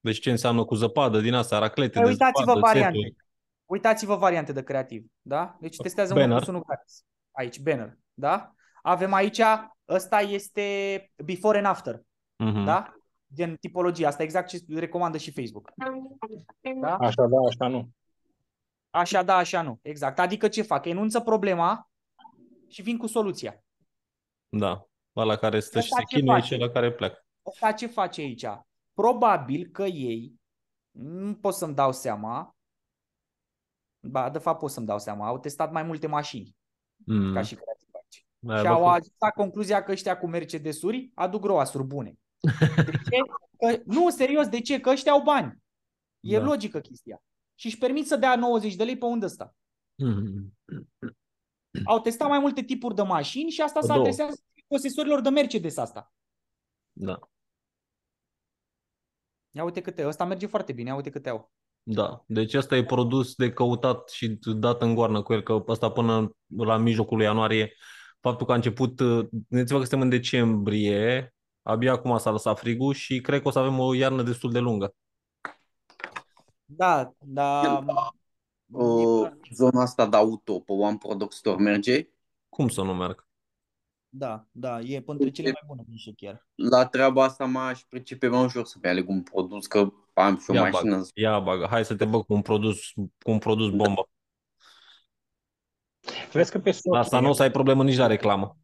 Deci 0.01 0.21
ce 0.21 0.31
înseamnă 0.31 0.65
cu 0.65 0.75
zăpadă 0.75 1.21
din 1.21 1.35
asta, 1.35 1.59
raclete 1.59 1.93
Păi 1.93 2.03
de 2.03 2.09
uitați-vă 2.09 2.45
zăpadă, 2.53 2.61
variante. 2.61 2.99
seturi. 2.99 3.17
Uitați-vă 3.65 4.15
variante 4.17 4.53
de 4.53 4.63
creativ, 4.63 5.05
da? 5.23 5.57
Deci 5.61 5.77
testează 5.77 6.13
Banner. 6.15 6.29
mult 6.31 6.47
unul 6.47 6.63
gratis. 6.67 7.05
Aici, 7.37 7.61
banner, 7.61 7.99
da? 8.15 8.53
Avem 8.83 9.13
aici, 9.13 9.41
ăsta 9.89 10.21
este 10.21 10.65
before 11.25 11.57
and 11.59 11.67
after, 11.67 12.03
Mhm. 12.37 12.65
da? 12.65 12.95
Gen 13.35 13.57
tipologie, 13.57 14.07
asta 14.07 14.23
exact 14.23 14.49
ce 14.49 14.59
recomandă 14.69 15.17
și 15.19 15.33
Facebook. 15.33 15.71
Da? 16.81 16.97
Așa 16.97 17.27
da, 17.27 17.37
așa 17.49 17.69
nu. 17.69 17.89
Așa 18.91 19.23
da, 19.23 19.37
așa 19.37 19.63
nu. 19.63 19.79
Exact. 19.83 20.19
Adică 20.19 20.49
ce 20.49 20.63
fac? 20.63 20.85
Enunță 20.85 21.21
problema 21.21 21.91
și 22.69 22.83
vin 22.83 22.97
cu 22.99 23.07
soluția. 23.07 23.65
Da. 24.49 24.87
Ăla 25.17 25.37
care 25.37 25.61
stă 25.61 25.81
și 25.81 25.85
Ăsta 25.93 25.97
se 25.97 26.03
ce 26.09 26.17
chinuie 26.17 26.41
face? 26.41 26.55
și 26.55 26.61
ăla 26.61 26.73
care 26.73 26.93
pleacă. 26.93 27.25
Ăsta 27.47 27.73
ce 27.73 27.87
face 27.87 28.21
aici? 28.21 28.47
Probabil 28.95 29.69
că 29.73 29.83
ei, 29.85 30.33
nu 30.91 31.35
pot 31.35 31.55
să-mi 31.55 31.75
dau 31.75 31.93
seama, 31.93 32.57
ba, 34.01 34.31
de 34.31 34.39
fapt 34.39 34.59
pot 34.59 34.71
să-mi 34.71 34.87
dau 34.87 34.99
seama, 34.99 35.27
au 35.27 35.39
testat 35.39 35.73
mai 35.73 35.83
multe 35.83 36.07
mașini 36.07 36.57
Mm. 37.07 37.33
ca 37.35 37.43
și 37.43 37.55
creativ 37.55 37.89
aici. 37.93 38.27
Aia 38.49 38.57
și 38.59 38.63
bă, 38.63 38.69
au 38.69 38.81
fă- 38.83 38.95
ajuns 38.95 39.15
la 39.19 39.31
concluzia 39.31 39.83
că 39.83 39.91
ăștia 39.93 40.19
cu 40.19 40.27
Mercedesuri 40.27 41.11
aduc 41.15 41.45
roasuri 41.45 41.85
bune. 41.85 42.19
De 42.87 42.91
ce? 42.91 43.19
Că, 43.59 43.83
nu, 43.85 44.11
serios, 44.11 44.49
de 44.49 44.61
ce? 44.61 44.81
Că 44.81 44.91
ăștia 44.91 45.13
au 45.13 45.23
bani. 45.23 45.63
E 46.21 46.39
Da. 46.39 46.45
logică 46.45 46.81
chestia. 46.81 47.23
Și 47.59 47.67
își 47.67 47.79
permit 47.79 48.07
să 48.07 48.17
dea 48.17 48.37
90 48.37 48.75
de 48.75 48.85
lei 48.85 48.99
pe 48.99 49.05
unde 49.05 49.25
ăsta. 49.25 49.55
Mhm. 50.03 50.59
Au 51.85 52.01
testat 52.01 52.29
mai 52.29 52.39
multe 52.39 52.63
tipuri 52.63 52.95
de 52.95 53.03
mașini 53.03 53.51
și 53.51 53.61
asta 53.61 53.79
Pe 53.81 53.87
se 53.87 53.93
două. 53.93 54.01
adresează 54.01 54.41
posesorilor 54.67 55.21
de 55.21 55.29
Mercedes 55.29 55.77
asta. 55.77 56.13
Da. 56.93 57.19
Ia 59.51 59.65
uite 59.65 59.81
câte, 59.81 60.07
ăsta 60.07 60.25
merge 60.25 60.47
foarte 60.47 60.73
bine, 60.73 60.89
ia 60.89 60.95
uite 60.95 61.11
câte 61.11 61.29
au. 61.29 61.53
Da, 61.89 62.25
deci 62.27 62.55
ăsta 62.55 62.77
e 62.77 62.85
produs 62.85 63.35
de 63.35 63.53
căutat 63.53 64.09
și 64.09 64.39
dat 64.45 64.83
în 64.83 64.95
goarnă 64.95 65.23
cu 65.23 65.33
el, 65.33 65.43
că 65.43 65.65
ăsta 65.69 65.91
până 65.91 66.31
la 66.57 66.77
mijlocul 66.77 67.17
lui 67.17 67.27
ianuarie, 67.27 67.73
faptul 68.21 68.47
că 68.47 68.53
a 68.53 68.55
început, 68.55 68.97
gândiți-vă 69.49 69.79
că 69.79 69.85
suntem 69.85 70.01
în 70.01 70.09
decembrie, 70.09 71.35
abia 71.63 71.93
acum 71.93 72.19
s-a 72.19 72.31
lăsat 72.31 72.59
frigul 72.59 72.95
și 72.95 73.21
cred 73.21 73.43
că 73.43 73.49
o 73.49 73.51
să 73.51 73.59
avem 73.59 73.79
o 73.79 73.95
iarnă 73.95 74.23
destul 74.23 74.53
de 74.53 74.59
lungă. 74.59 74.95
Da, 76.65 77.13
da, 77.19 77.85
Uh, 78.73 79.31
zona 79.53 79.83
asta 79.83 80.07
de 80.07 80.17
auto 80.17 80.61
pe 80.61 80.73
One 80.73 80.97
Product 80.97 81.33
Store 81.33 81.63
merge? 81.63 82.09
Cum 82.49 82.69
să 82.69 82.83
nu 82.83 82.95
merg? 82.95 83.27
Da, 84.09 84.47
da, 84.51 84.81
e 84.81 85.03
între 85.07 85.31
cele 85.31 85.51
mai 85.51 85.63
bune 85.67 85.85
nișe 85.89 86.13
chiar. 86.17 86.47
La 86.55 86.87
treaba 86.87 87.25
asta 87.25 87.45
m-aș 87.45 87.81
pricepe 87.89 88.29
mai 88.29 88.45
ușor 88.45 88.65
să-mi 88.65 88.85
aleg 88.85 89.09
un 89.09 89.23
produs, 89.23 89.67
că 89.67 89.93
am 90.23 90.39
și 90.39 90.51
o 90.51 90.55
Ia 90.55 90.61
mașină. 90.63 90.91
bagă, 90.97 91.09
ia 91.15 91.39
bagă. 91.41 91.67
Hai 91.67 91.85
să 91.85 91.97
te 91.97 92.05
băg 92.05 92.25
cu 92.27 92.33
un 92.35 92.43
produs, 92.43 92.91
cu 92.95 93.31
un 93.31 93.39
produs 93.39 93.71
bombă. 93.71 94.09
Vezi 96.33 96.51
că 96.51 96.59
pe 96.59 96.71
soție, 96.71 96.91
La 96.91 96.99
asta 96.99 97.21
nu 97.21 97.29
o 97.29 97.33
să 97.33 97.43
ai 97.43 97.51
problemă 97.51 97.85
nici 97.85 97.97
la 97.97 98.07
reclamă. 98.07 98.57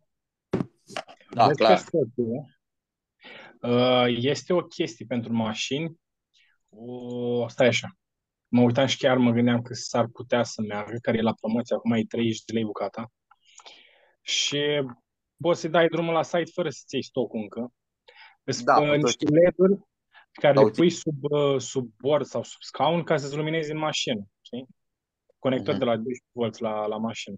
Da, 1.31 1.47
vezi 1.47 1.59
clar. 1.59 1.77
că 1.77 1.79
soție, 1.79 2.59
uh, 3.63 4.17
este 4.19 4.53
o 4.53 4.61
chestie 4.63 5.07
pentru 5.09 5.33
mașini. 5.33 6.01
O, 6.69 7.49
stai 7.49 7.67
așa. 7.67 7.89
Mă 8.49 8.61
uitam 8.63 8.87
și 8.87 8.97
chiar 8.99 9.17
mă 9.17 9.31
gândeam 9.31 9.63
că 9.63 9.75
s-ar 9.75 10.07
putea 10.13 10.43
să 10.43 10.63
meargă, 10.63 10.99
care 11.03 11.17
e 11.19 11.23
la 11.23 11.35
promoție, 11.41 11.77
acum 11.77 11.93
e 11.93 12.05
30 12.05 12.45
de 12.45 12.53
lei 12.53 12.65
bucata. 12.65 13.13
Și 14.23 14.61
poți 15.43 15.61
să 15.61 15.69
dai 15.69 15.87
drumul 15.89 16.13
la 16.13 16.23
site 16.23 16.51
fără 16.55 16.69
să-ți 16.71 16.95
iei 16.95 17.03
stocul 17.05 17.41
încă. 17.41 17.73
Sunt 18.45 18.65
Da, 18.67 18.75
uh, 18.81 18.85
puteți. 18.87 19.03
niște 19.05 19.25
LED-uri 19.25 19.75
pe 19.77 19.85
care 20.41 20.55
Da, 20.55 20.61
le 20.61 20.67
uite. 20.67 20.79
pui 20.81 20.91
sub, 20.91 21.17
uh, 21.23 21.61
sub 21.61 21.91
bord 21.99 22.25
sau 22.25 22.43
sub 22.43 22.61
scaun 22.63 23.03
ca 23.03 23.17
să-ți 23.17 23.37
luminezi 23.37 23.71
în 23.71 23.79
mașină. 23.79 24.23
Știi? 24.41 24.67
Conector 25.39 25.75
Mhm. 25.75 25.79
de 25.79 25.85
la 25.85 25.97
12V 25.97 26.59
la, 26.59 26.87
la 26.87 26.97
mașină. 26.97 27.37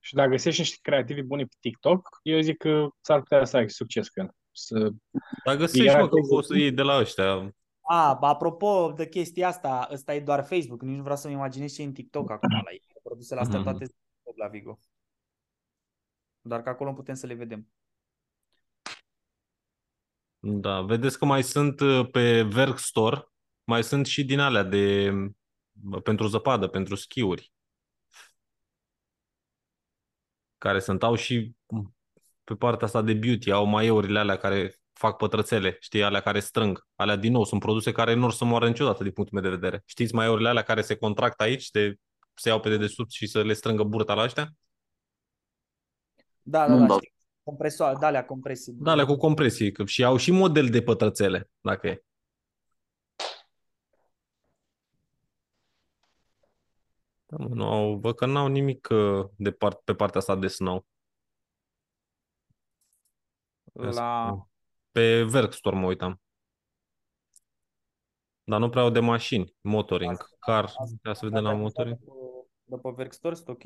Și 0.00 0.14
dacă 0.14 0.30
găsești 0.30 0.60
niște 0.60 0.78
creativi 0.82 1.22
buni 1.22 1.46
pe 1.46 1.54
TikTok, 1.60 2.08
eu 2.22 2.40
zic 2.40 2.56
că 2.56 2.88
s-ar 3.00 3.18
putea 3.18 3.44
să 3.44 3.56
ai 3.56 3.70
succes 3.70 4.08
cu 4.08 4.20
el. 4.20 4.30
Să... 4.52 4.90
Dar 5.44 5.56
găsești, 5.56 5.86
Ia 5.86 5.98
mă, 6.00 6.08
că 6.08 6.14
Facebook. 6.16 6.38
o 6.38 6.42
să 6.42 6.56
iei 6.56 6.72
de 6.72 6.82
la 6.82 6.98
ăștia. 6.98 7.54
A, 7.80 8.18
apropo 8.20 8.92
de 8.96 9.08
chestia 9.08 9.48
asta, 9.48 9.88
ăsta 9.92 10.14
e 10.14 10.20
doar 10.20 10.44
Facebook, 10.44 10.82
nici 10.82 10.96
nu 10.96 11.02
vreau 11.02 11.16
să-mi 11.16 11.32
imaginez 11.34 11.72
ce 11.74 11.82
e 11.82 11.84
în 11.84 11.92
TikTok 11.92 12.30
acum 12.30 12.50
la 12.64 12.70
ei. 12.70 12.82
Produsele 13.02 13.40
astea 13.40 13.58
Mhm. 13.58 13.68
toate 13.68 13.84
sunt 13.84 13.96
tot 14.22 14.36
la 14.36 14.46
Vigo. 14.48 14.78
Doar 16.40 16.62
că 16.62 16.68
acolo 16.68 16.92
putem 16.92 17.14
să 17.14 17.26
le 17.26 17.34
vedem. 17.34 17.68
Da, 20.40 20.82
vedeți 20.82 21.18
că 21.18 21.24
mai 21.24 21.42
sunt 21.42 21.80
uh, 21.80 22.08
pe 22.10 22.42
Verk 22.42 22.78
Store, 22.78 23.28
mai 23.64 23.84
sunt 23.84 24.06
și 24.06 24.24
din 24.24 24.38
alea 24.38 24.62
de 24.62 25.12
pentru 26.02 26.26
zăpadă, 26.26 26.66
pentru 26.66 26.94
schiuri. 26.94 27.52
Care 30.58 30.80
sunt, 30.80 31.02
au 31.02 31.14
și 31.14 31.52
pe 32.44 32.54
partea 32.54 32.86
asta 32.86 33.02
de 33.02 33.14
beauty, 33.14 33.50
au 33.50 33.64
maieurile 33.64 34.18
alea 34.18 34.36
care 34.36 34.74
fac 34.92 35.16
pătrățele, 35.16 35.76
știi, 35.80 36.02
alea 36.02 36.20
care 36.20 36.40
strâng. 36.40 36.86
Alea, 36.94 37.16
din 37.16 37.32
nou, 37.32 37.44
sunt 37.44 37.60
produse 37.60 37.92
care 37.92 38.14
nu 38.14 38.24
or 38.24 38.32
să 38.32 38.44
moară 38.44 38.68
niciodată 38.68 39.02
din 39.02 39.12
punctul 39.12 39.40
meu 39.40 39.50
de 39.50 39.56
vedere. 39.56 39.82
Știți 39.86 40.14
maieurile 40.14 40.48
alea 40.48 40.62
care 40.62 40.82
se 40.82 40.96
contractă 40.96 41.42
aici, 41.42 41.70
de, 41.70 41.94
se 42.34 42.48
iau 42.48 42.60
pe 42.60 42.68
dedesubt 42.68 43.10
și 43.10 43.26
să 43.26 43.42
le 43.42 43.52
strângă 43.52 43.82
burta 43.82 44.14
la 44.14 44.22
ăștia? 44.22 44.52
Da, 46.42 46.66
da, 46.66 46.74
Nu-mi 46.74 46.80
da, 46.80 46.86
dau. 46.86 46.98
Știi. 47.48 47.56
Compresoare, 47.56 47.96
da, 48.00 48.06
alea 48.06 48.24
compresii. 48.24 48.72
Da, 48.72 48.90
alea 48.90 49.04
cu 49.06 49.16
compresii, 49.16 49.72
că 49.72 49.84
și 49.84 50.04
au 50.04 50.16
și 50.16 50.30
model 50.30 50.68
de 50.68 50.82
pătrățele, 50.82 51.50
dacă 51.60 51.86
e. 51.86 52.02
Da, 57.26 57.36
mă, 57.36 57.54
nu 57.54 57.64
au, 57.64 57.96
văd 57.96 58.14
că 58.14 58.26
n-au 58.26 58.46
nimic 58.46 58.88
uh, 58.90 59.26
de 59.36 59.50
part, 59.50 59.80
pe 59.80 59.94
partea 59.94 60.20
asta 60.20 60.36
de 60.36 60.46
snow. 60.46 60.86
La... 63.72 64.36
Pe 64.90 65.22
Verk 65.22 65.52
Store 65.52 65.76
mă 65.76 65.86
uitam. 65.86 66.20
Dar 68.44 68.60
nu 68.60 68.68
prea 68.68 68.82
au 68.82 68.90
de 68.90 69.00
mașini, 69.00 69.54
motoring, 69.60 70.16
car, 70.38 70.72
ca 71.02 71.12
să 71.12 71.26
vedem 71.26 71.42
la 71.42 71.54
motoring. 71.54 71.98
După 72.64 72.92
Verkstore 72.92 73.34
sunt 73.34 73.48
ok? 73.48 73.62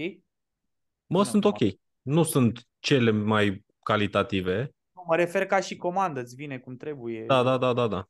Mă, 1.06 1.18
Nu, 1.18 1.22
sunt 1.22 1.42
nu. 1.44 1.48
ok. 1.48 1.58
Nu 2.02 2.22
sunt 2.22 2.68
cele 2.78 3.10
mai 3.10 3.64
calitative. 3.82 4.74
Nu, 4.92 5.04
mă 5.06 5.16
refer 5.16 5.46
ca 5.46 5.60
și 5.60 5.76
comandă, 5.76 6.20
îți 6.20 6.34
vine 6.34 6.58
cum 6.58 6.76
trebuie. 6.76 7.24
Da, 7.26 7.42
da, 7.42 7.58
da, 7.58 7.72
da, 7.72 7.86
da. 7.86 8.08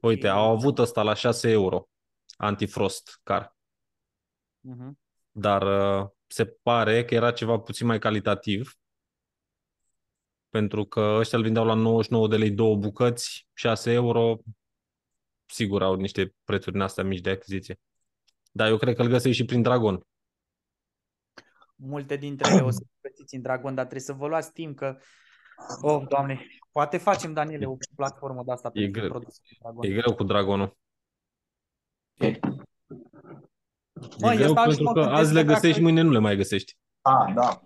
Uite, 0.00 0.28
au 0.28 0.50
avut 0.50 0.78
ăsta 0.78 1.02
la 1.02 1.14
6 1.14 1.50
euro, 1.50 1.88
antifrost 2.36 3.20
car. 3.22 3.56
Mhm. 4.60 4.98
Dar 5.30 5.62
uh, 5.62 6.08
se 6.26 6.44
pare 6.46 7.04
că 7.04 7.14
era 7.14 7.32
ceva 7.32 7.58
puțin 7.58 7.86
mai 7.86 7.98
calitativ. 7.98 8.74
Pentru 10.48 10.84
că 10.84 11.00
ăștia 11.00 11.38
îl 11.38 11.44
vindeau 11.44 11.64
la 11.64 11.74
99 11.74 12.28
de 12.28 12.36
lei 12.36 12.50
două 12.50 12.76
bucăți, 12.76 13.48
6 13.52 13.90
euro. 13.90 14.38
Sigur 15.46 15.82
au 15.82 15.94
niște 15.94 16.34
prețuri 16.44 16.72
din 16.72 16.80
astea 16.80 17.04
mici 17.04 17.20
de 17.20 17.30
achiziție. 17.30 17.80
Dar 18.52 18.68
eu 18.68 18.76
cred 18.76 18.94
că 18.94 19.02
îl 19.02 19.08
găsești 19.08 19.40
și 19.40 19.44
prin 19.44 19.62
Dragon. 19.62 20.06
Multe 21.74 22.16
dintre 22.16 22.52
ele 22.52 22.60
o 22.60 22.70
să 22.70 22.80
le 22.82 23.08
găsiți 23.10 23.34
în 23.34 23.42
Dragon, 23.42 23.74
dar 23.74 23.84
trebuie 23.84 24.06
să 24.06 24.12
vă 24.12 24.26
luați 24.26 24.52
timp 24.52 24.76
că... 24.76 24.96
Oh, 25.82 26.02
doamne, 26.08 26.46
poate 26.72 26.96
facem, 26.96 27.32
Daniele, 27.32 27.66
o 27.66 27.76
platformă 27.96 28.42
de 28.44 28.52
asta 28.52 28.70
E 28.72 28.80
pentru 28.80 29.00
greu. 29.00 29.10
produse 29.10 29.40
de 29.42 29.56
Dragon. 29.60 29.84
E 29.90 29.94
greu 29.94 30.14
cu 30.14 30.24
Dragonul. 30.24 30.76
Mă, 34.20 34.32
e 34.32 34.36
eu 34.36 34.36
greu 34.36 34.50
stau 34.50 34.70
și 34.70 34.76
pentru 34.76 34.82
mă 34.84 34.92
că 34.92 35.00
gândesc 35.00 35.20
azi 35.20 35.32
le 35.32 35.40
că 35.40 35.46
dacă- 35.46 35.60
găsești, 35.60 35.82
mâine 35.82 36.00
nu 36.00 36.10
le 36.10 36.18
mai 36.18 36.36
găsești. 36.36 36.76
Ah, 37.00 37.34
da. 37.34 37.60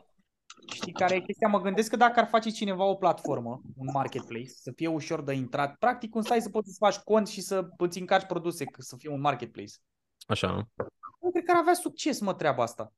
Știi 0.72 0.92
care 0.92 1.14
e 1.14 1.20
chestia? 1.20 1.48
Mă 1.48 1.60
gândesc 1.60 1.90
că 1.90 1.96
dacă 1.96 2.20
ar 2.20 2.26
face 2.26 2.50
cineva 2.50 2.84
o 2.84 2.94
platformă, 2.94 3.60
un 3.76 3.88
marketplace, 3.92 4.48
să 4.48 4.72
fie 4.76 4.86
ușor 4.86 5.22
de 5.22 5.32
intrat, 5.34 5.76
practic 5.76 6.14
un 6.14 6.22
site 6.22 6.40
să 6.40 6.50
poți 6.50 6.70
să 6.70 6.76
faci 6.78 6.96
cont 6.96 7.28
și 7.28 7.40
să 7.40 7.68
îți 7.78 7.98
încarci 8.00 8.26
produse, 8.26 8.64
că 8.64 8.80
să 8.82 8.96
fie 8.98 9.10
un 9.10 9.20
marketplace. 9.20 9.72
Așa, 10.26 10.50
nu? 10.50 10.68
Eu 11.22 11.30
cred 11.30 11.44
că 11.44 11.50
ar 11.50 11.58
avea 11.60 11.74
succes, 11.74 12.20
mă, 12.20 12.34
treaba 12.34 12.62
asta. 12.62 12.92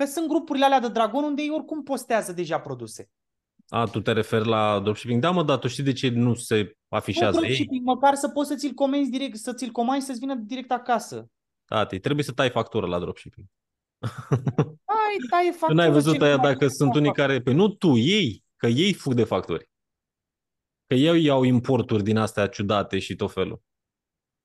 Că 0.00 0.06
sunt 0.06 0.28
grupurile 0.28 0.64
alea 0.64 0.80
de 0.80 0.88
Dragon 0.88 1.24
unde 1.24 1.42
ei 1.42 1.50
oricum 1.50 1.82
postează 1.82 2.32
deja 2.32 2.60
produse. 2.60 3.10
A, 3.68 3.84
tu 3.84 4.00
te 4.00 4.12
referi 4.12 4.46
la 4.48 4.80
dropshipping? 4.80 5.20
Da, 5.20 5.30
mă, 5.30 5.42
dar 5.42 5.58
tu 5.58 5.68
știi 5.68 5.82
de 5.82 5.92
ce 5.92 6.08
nu 6.08 6.34
se 6.34 6.76
afișează 6.88 7.36
Nu 7.38 7.42
ei? 7.42 7.48
dropshipping, 7.48 7.84
măcar 7.86 8.14
să 8.14 8.28
poți 8.28 8.48
să 8.48 8.54
ți-l 8.54 8.72
comenzi 8.72 9.10
direct, 9.10 9.36
să 9.36 9.52
ți-l 9.54 9.70
comanzi 9.70 10.06
să-ți 10.06 10.18
vină 10.18 10.34
direct 10.34 10.70
acasă. 10.70 11.30
Tati, 11.64 11.98
trebuie 11.98 12.24
să 12.24 12.32
tai 12.32 12.50
factură 12.50 12.86
la 12.86 12.98
dropshipping. 12.98 13.46
Ai, 14.84 15.16
tai 15.30 15.46
Tu 15.50 15.56
factură. 15.58 15.72
n-ai 15.72 15.90
văzut 15.90 16.18
ce 16.18 16.24
aia 16.24 16.34
nu 16.34 16.40
mai 16.40 16.52
dacă 16.52 16.64
fac 16.64 16.74
sunt 16.74 16.94
unii 16.94 17.06
factură. 17.06 17.26
care... 17.26 17.40
Păi 17.40 17.54
nu 17.54 17.68
tu, 17.68 17.96
ei, 17.96 18.44
că 18.56 18.66
ei 18.66 18.92
fug 18.92 19.14
de 19.14 19.24
facturi. 19.24 19.70
Că 20.86 20.94
ei 20.94 21.24
iau 21.24 21.42
importuri 21.42 22.02
din 22.02 22.16
astea 22.16 22.46
ciudate 22.46 22.98
și 22.98 23.16
tot 23.16 23.32
felul. 23.32 23.62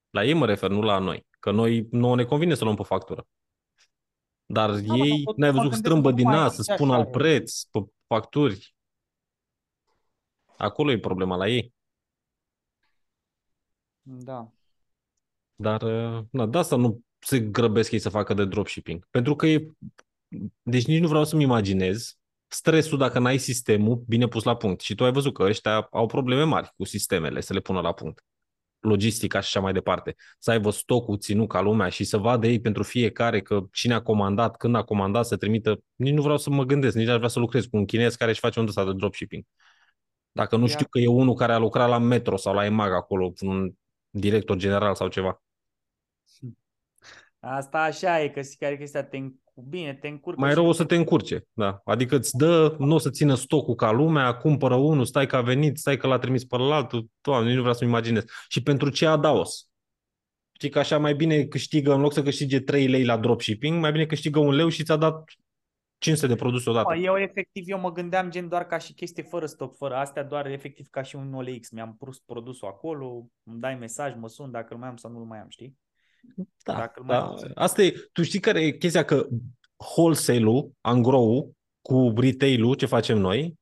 La 0.10 0.24
ei 0.26 0.34
mă 0.34 0.46
refer, 0.46 0.70
nu 0.70 0.82
la 0.82 1.00
noi. 1.00 1.28
Că 1.40 1.52
noi 1.52 1.88
nouă 1.92 2.16
ne 2.16 2.24
convine 2.24 2.54
să 2.56 2.64
luăm 2.64 2.76
pe 2.76 2.84
factură. 2.84 3.28
Dar 4.46 4.70
Da, 4.70 4.96
ei, 4.96 5.24
tot 5.24 5.38
n-ai 5.38 5.52
mă 5.52 5.58
văzut 5.58 5.72
că 5.72 5.76
gândesc 5.76 5.78
strâmbă 5.78 6.10
că 6.10 6.16
din 6.16 6.26
mai 6.26 6.36
nas, 6.36 6.52
e 6.52 6.56
să 6.56 6.62
așa 6.62 6.76
spun 6.76 6.92
alt 6.92 7.08
e. 7.08 7.10
preț 7.10 7.64
pe 7.64 7.80
facturi. 8.08 8.76
Acolo 10.58 10.92
e 10.92 11.00
problema 11.00 11.36
la 11.36 11.48
ei. 11.48 11.74
Da. 14.02 14.52
Dar, 15.56 15.82
uh, 15.82 16.24
na, 16.32 16.46
de 16.46 16.58
asta 16.58 16.76
nu 16.76 17.02
se 17.20 17.40
grăbesc 17.40 17.92
ei 17.92 18.00
să 18.00 18.10
facă 18.10 18.34
de 18.34 18.46
dropshipping. 18.46 19.08
Pentru 19.10 19.36
că 19.36 19.48
e... 19.48 19.72
Deci 20.62 20.86
nici 20.86 21.02
nu 21.02 21.08
vreau 21.08 21.26
să-mi 21.26 21.44
imaginez 21.44 22.18
stresul 22.48 22.98
dacă 22.98 23.20
n-ai 23.20 23.38
sistemul 23.38 24.04
bine 24.08 24.28
pus 24.28 24.44
la 24.44 24.56
punct. 24.56 24.82
Și 24.82 24.96
tu 24.96 25.04
ai 25.04 25.12
văzut 25.12 25.34
că 25.34 25.44
ăștia 25.44 25.88
au 25.92 26.06
probleme 26.06 26.44
mari 26.44 26.74
cu 26.78 26.84
sistemele 26.84 27.42
să 27.42 27.54
le 27.54 27.60
pună 27.60 27.82
la 27.82 27.94
punct. 27.94 28.24
Logistica 28.80 29.40
și 29.40 29.46
așa 29.48 29.60
mai 29.60 29.74
departe. 29.74 30.16
Să 30.40 30.52
aibă 30.52 30.70
stocul 30.70 31.18
ținut 31.18 31.48
ca 31.48 31.62
lumea 31.62 31.90
și 31.90 32.04
să 32.04 32.18
vadă 32.18 32.48
ei 32.48 32.60
pentru 32.62 32.84
fiecare 32.84 33.42
că 33.42 33.62
cine 33.72 33.94
a 33.94 34.02
comandat, 34.02 34.58
când 34.58 34.76
a 34.76 34.84
comandat, 34.84 35.26
să 35.26 35.38
trimită. 35.38 35.80
Nici 35.96 36.14
nu 36.14 36.22
vreau 36.22 36.38
să 36.38 36.50
mă 36.50 36.64
gândesc, 36.64 36.96
nici 36.96 37.08
aș 37.08 37.16
vrea 37.16 37.28
să 37.28 37.40
lucrez 37.40 37.66
cu 37.66 37.78
un 37.78 37.86
chinez 37.86 38.16
care 38.16 38.32
își 38.32 38.40
face 38.40 38.60
un 38.60 38.68
ăsta 38.68 38.86
de 38.86 38.94
dropshipping. 38.94 39.44
Dacă 40.32 40.56
nu 40.56 40.66
Ia- 40.68 40.70
știu 40.70 40.86
că 40.90 41.00
e 41.00 41.08
unul 41.08 41.34
care 41.34 41.54
a 41.54 41.58
lucrat 41.58 41.90
la 41.90 41.98
Metro 41.98 42.38
sau 42.38 42.54
la 42.54 42.66
EMAG 42.66 42.92
acolo, 42.92 43.34
un 43.42 43.72
director 44.10 44.58
general 44.58 44.96
sau 44.96 45.08
ceva. 45.08 45.44
Asta 47.40 47.82
așa 47.82 48.22
e, 48.22 48.30
că 48.30 48.42
care 48.60 48.74
e 48.74 48.78
chestia, 48.78 49.04
te, 49.04 49.18
înc- 49.18 49.45
bine, 49.62 49.94
te 49.94 50.08
încurcă 50.08 50.40
Mai 50.40 50.50
și 50.50 50.56
rău 50.56 50.68
o 50.68 50.72
să 50.72 50.86
te 50.86 50.96
încurce, 50.96 51.48
da. 51.54 51.82
Adică 51.84 52.16
îți 52.16 52.38
dă, 52.38 52.76
nu 52.80 52.96
o 52.96 52.98
să 52.98 53.10
țină 53.10 53.36
stocul 53.36 53.76
ca 53.76 53.92
lumea, 53.92 54.36
cumpără 54.36 54.76
unul, 54.76 55.06
stai 55.06 55.28
că 55.28 55.36
a 55.36 55.42
venit, 55.42 55.78
stai 55.78 55.98
că 55.98 56.08
l-a 56.08 56.20
trimis 56.20 56.46
pe 56.46 56.56
altul, 56.60 57.08
doamne, 57.22 57.46
nici 57.46 57.56
nu 57.56 57.62
vreau 57.62 57.76
să-mi 57.76 57.90
imaginez. 57.90 58.24
Și 58.48 58.64
pentru 58.64 58.90
ce 58.90 59.06
adaos? 59.06 59.70
Știi 60.52 60.70
că 60.70 60.80
așa 60.80 60.98
mai 60.98 61.16
bine 61.16 61.44
câștigă, 61.44 61.94
în 61.94 62.02
loc 62.02 62.14
să 62.14 62.24
câștige 62.24 62.60
3 62.60 62.88
lei 62.88 63.06
la 63.06 63.18
dropshipping, 63.18 63.80
mai 63.80 63.92
bine 63.92 64.06
câștigă 64.06 64.40
un 64.40 64.54
leu 64.54 64.70
și 64.70 64.84
ți-a 64.84 64.96
dat 64.96 65.24
500 65.98 66.28
de 66.28 66.36
produse 66.36 66.70
odată. 66.70 66.88
Mă, 66.88 66.96
eu 66.96 67.18
efectiv, 67.18 67.64
eu 67.68 67.80
mă 67.80 67.92
gândeam 67.92 68.30
gen 68.30 68.48
doar 68.48 68.66
ca 68.66 68.78
și 68.78 68.94
chestie 68.94 69.24
fără 69.24 69.46
stoc, 69.46 69.76
fără 69.76 69.96
astea, 69.96 70.24
doar 70.24 70.46
efectiv 70.46 70.88
ca 70.88 71.02
și 71.02 71.16
un 71.16 71.34
OLX. 71.34 71.70
Mi-am 71.70 71.96
pus 72.00 72.20
produsul 72.20 72.68
acolo, 72.68 73.28
îmi 73.44 73.60
dai 73.60 73.76
mesaj, 73.76 74.16
mă 74.16 74.28
sun 74.28 74.52
dacă 74.52 74.74
îl 74.74 74.80
mai 74.80 74.90
am 74.90 74.96
sau 74.96 75.12
nu 75.12 75.18
îl 75.18 75.26
mai 75.26 75.40
am, 75.40 75.50
știi? 75.50 75.78
Da, 76.64 76.74
Dacă 76.74 77.00
îl 77.00 77.06
mai 77.06 77.18
da. 77.18 77.24
am. 77.24 77.52
Asta 77.56 77.84
e, 77.84 77.94
tu 78.12 78.24
știi 78.24 78.40
care 78.40 78.62
e 78.62 78.72
chestia 78.72 79.06
că 79.06 79.28
wholesale-ul, 79.96 80.72
angro 80.82 81.48
cu 81.82 82.14
retail-ul, 82.18 82.76
ce 82.76 82.86
facem 82.86 83.18
noi, 83.18 83.56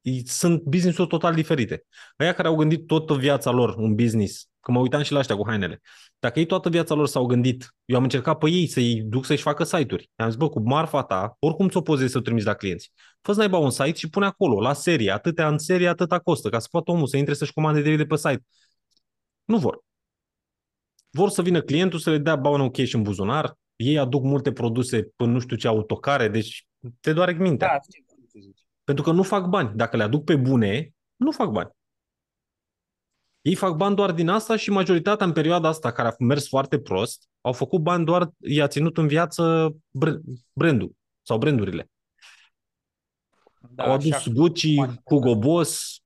e- 0.00 0.22
sunt 0.24 0.62
business-uri 0.62 1.08
total 1.08 1.34
diferite. 1.34 1.86
Aia 2.16 2.32
care 2.32 2.48
au 2.48 2.56
gândit 2.56 2.86
toată 2.86 3.14
viața 3.14 3.50
lor 3.50 3.74
un 3.74 3.94
business 3.94 4.48
că 4.60 4.72
mă 4.72 4.80
uitam 4.80 5.02
și 5.02 5.12
la 5.12 5.18
ăștia 5.18 5.36
cu 5.36 5.46
hainele. 5.46 5.80
Dacă 6.18 6.38
ei 6.38 6.46
toată 6.46 6.68
viața 6.68 6.94
lor 6.94 7.06
s-au 7.06 7.26
gândit, 7.26 7.74
eu 7.84 7.96
am 7.96 8.02
încercat 8.02 8.38
pe 8.38 8.50
ei 8.50 8.66
să-i 8.66 9.02
duc 9.02 9.24
să-și 9.24 9.42
facă 9.42 9.64
site-uri. 9.64 10.10
I-am 10.18 10.28
zis, 10.28 10.38
bă, 10.38 10.48
cu 10.48 10.60
marfa 10.60 11.02
ta, 11.02 11.36
oricum 11.38 11.68
ți-o 11.68 11.80
pozezi 11.80 12.12
să 12.12 12.18
o 12.18 12.20
trimiți 12.20 12.46
la 12.46 12.54
clienți. 12.54 12.92
fă 13.20 13.32
naiba 13.32 13.58
un 13.58 13.70
site 13.70 13.92
și 13.92 14.10
pune 14.10 14.26
acolo, 14.26 14.60
la 14.60 14.72
serie, 14.72 15.10
atâtea 15.10 15.48
în 15.48 15.58
serie, 15.58 15.88
atâta 15.88 16.18
costă, 16.18 16.48
ca 16.48 16.58
să 16.58 16.68
poată 16.70 16.90
omul 16.90 17.06
să 17.06 17.16
intre 17.16 17.34
să-și 17.34 17.52
comande 17.52 17.80
direct 17.80 17.98
de 17.98 18.06
pe 18.06 18.16
site. 18.16 18.44
Nu 19.44 19.58
vor. 19.58 19.84
Vor 21.10 21.28
să 21.28 21.42
vină 21.42 21.60
clientul 21.60 21.98
să 21.98 22.10
le 22.10 22.18
dea 22.18 22.36
bani 22.36 22.62
ok 22.62 22.76
și 22.76 22.94
în 22.94 23.02
buzunar, 23.02 23.58
ei 23.76 23.98
aduc 23.98 24.22
multe 24.22 24.52
produse 24.52 25.02
până 25.02 25.32
nu 25.32 25.38
știu 25.38 25.56
ce 25.56 25.68
autocare, 25.68 26.28
deci 26.28 26.66
te 27.00 27.12
doare 27.12 27.32
mintea. 27.32 27.68
Da, 27.68 27.78
Pentru 28.84 29.04
că 29.04 29.10
nu 29.10 29.22
fac 29.22 29.46
bani. 29.46 29.72
Dacă 29.74 29.96
le 29.96 30.02
aduc 30.02 30.24
pe 30.24 30.36
bune, 30.36 30.94
nu 31.16 31.30
fac 31.30 31.50
bani. 31.50 31.70
Ei 33.40 33.54
fac 33.54 33.76
bani 33.76 33.94
doar 33.94 34.12
din 34.12 34.28
asta 34.28 34.56
și 34.56 34.70
majoritatea 34.70 35.26
în 35.26 35.32
perioada 35.32 35.68
asta, 35.68 35.92
care 35.92 36.08
a 36.08 36.14
mers 36.18 36.48
foarte 36.48 36.78
prost, 36.78 37.28
au 37.40 37.52
făcut 37.52 37.80
bani 37.80 38.04
doar, 38.04 38.30
i-a 38.38 38.66
ținut 38.66 38.96
în 38.96 39.06
viață 39.06 39.74
brandul 40.52 40.92
sau 41.22 41.38
brandurile. 41.38 41.90
Da, 43.70 43.84
au 43.84 43.92
adus 43.92 44.28
Gucci, 44.28 44.74
Hugo 45.04 45.38
Boss, 45.38 46.00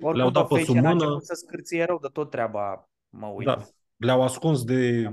Oricum, 0.00 0.16
le-au 0.16 0.30
dat 0.30 0.46
pe 0.46 0.62
sub 0.62 0.74
mână. 0.74 1.18
să 1.20 1.34
scârție 1.34 1.84
rău 1.84 1.98
de 1.98 2.08
tot 2.08 2.30
treaba, 2.30 2.88
mă 3.08 3.26
uit. 3.26 3.46
Da, 3.46 3.66
le-au 3.96 4.22
ascuns 4.22 4.64
de 4.64 5.10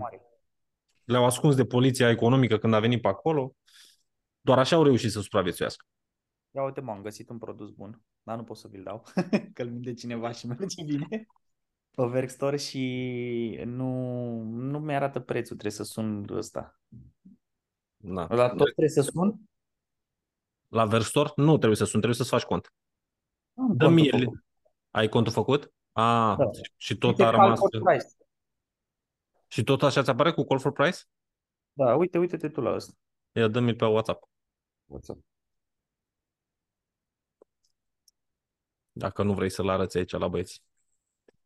le-au 1.03 1.25
ascuns 1.25 1.55
de 1.55 1.65
poliția 1.65 2.09
economică 2.09 2.57
când 2.57 2.73
a 2.73 2.79
venit 2.79 3.01
pe 3.01 3.07
acolo. 3.07 3.55
Doar 4.41 4.59
așa 4.59 4.75
au 4.75 4.83
reușit 4.83 5.11
să 5.11 5.21
supraviețuiască. 5.21 5.85
Ia 6.51 6.63
uite, 6.63 6.81
m-am 6.81 7.01
găsit 7.01 7.29
un 7.29 7.37
produs 7.37 7.69
bun, 7.69 8.01
dar 8.23 8.37
nu 8.37 8.43
pot 8.43 8.57
să 8.57 8.67
vi-l 8.67 8.83
dau, 8.83 9.03
că-l 9.53 9.69
vinde 9.69 9.93
cineva 9.93 10.31
și 10.31 10.47
merge 10.47 10.83
bine 10.83 11.27
pe 11.95 12.01
Workstore 12.01 12.57
și 12.57 13.61
nu, 13.65 13.89
nu 14.43 14.79
mi-arată 14.79 15.19
prețul, 15.19 15.57
trebuie 15.57 15.71
să 15.71 15.83
sun 15.83 16.27
ăsta. 16.31 16.79
Da. 17.97 18.27
La 18.29 18.49
tot 18.49 18.65
trebuie 18.65 18.89
să 18.89 19.01
sun? 19.01 19.39
La 20.67 20.85
Verstor? 20.85 21.33
Nu 21.35 21.57
trebuie 21.57 21.75
să 21.75 21.83
sun, 21.83 21.99
trebuie 22.01 22.13
să-ți 22.13 22.29
faci 22.29 22.43
cont. 22.43 22.73
Dă 23.53 23.89
mie. 23.89 24.29
Ai 24.91 25.09
contul 25.09 25.33
făcut? 25.33 25.73
A, 25.91 26.35
da. 26.35 26.49
și 26.77 26.97
tot 26.97 27.19
a 27.19 27.29
rămas... 27.29 27.59
Și 29.53 29.63
tot 29.63 29.83
așa 29.83 30.03
ți 30.03 30.09
apare 30.09 30.31
cu 30.31 30.43
call 30.43 30.59
for 30.59 30.71
price? 30.71 30.97
Da, 31.73 31.95
uite, 31.95 32.17
uite-te 32.17 32.49
tu 32.49 32.61
la 32.61 32.73
ăsta. 32.73 32.93
Ia 33.31 33.47
dă-mi 33.47 33.75
pe 33.75 33.85
WhatsApp. 33.85 34.29
WhatsApp. 34.85 35.19
Dacă 38.91 39.23
nu 39.23 39.33
vrei 39.33 39.49
să-l 39.49 39.69
arăți 39.69 39.97
aici 39.97 40.11
la 40.11 40.27
băieți. 40.27 40.63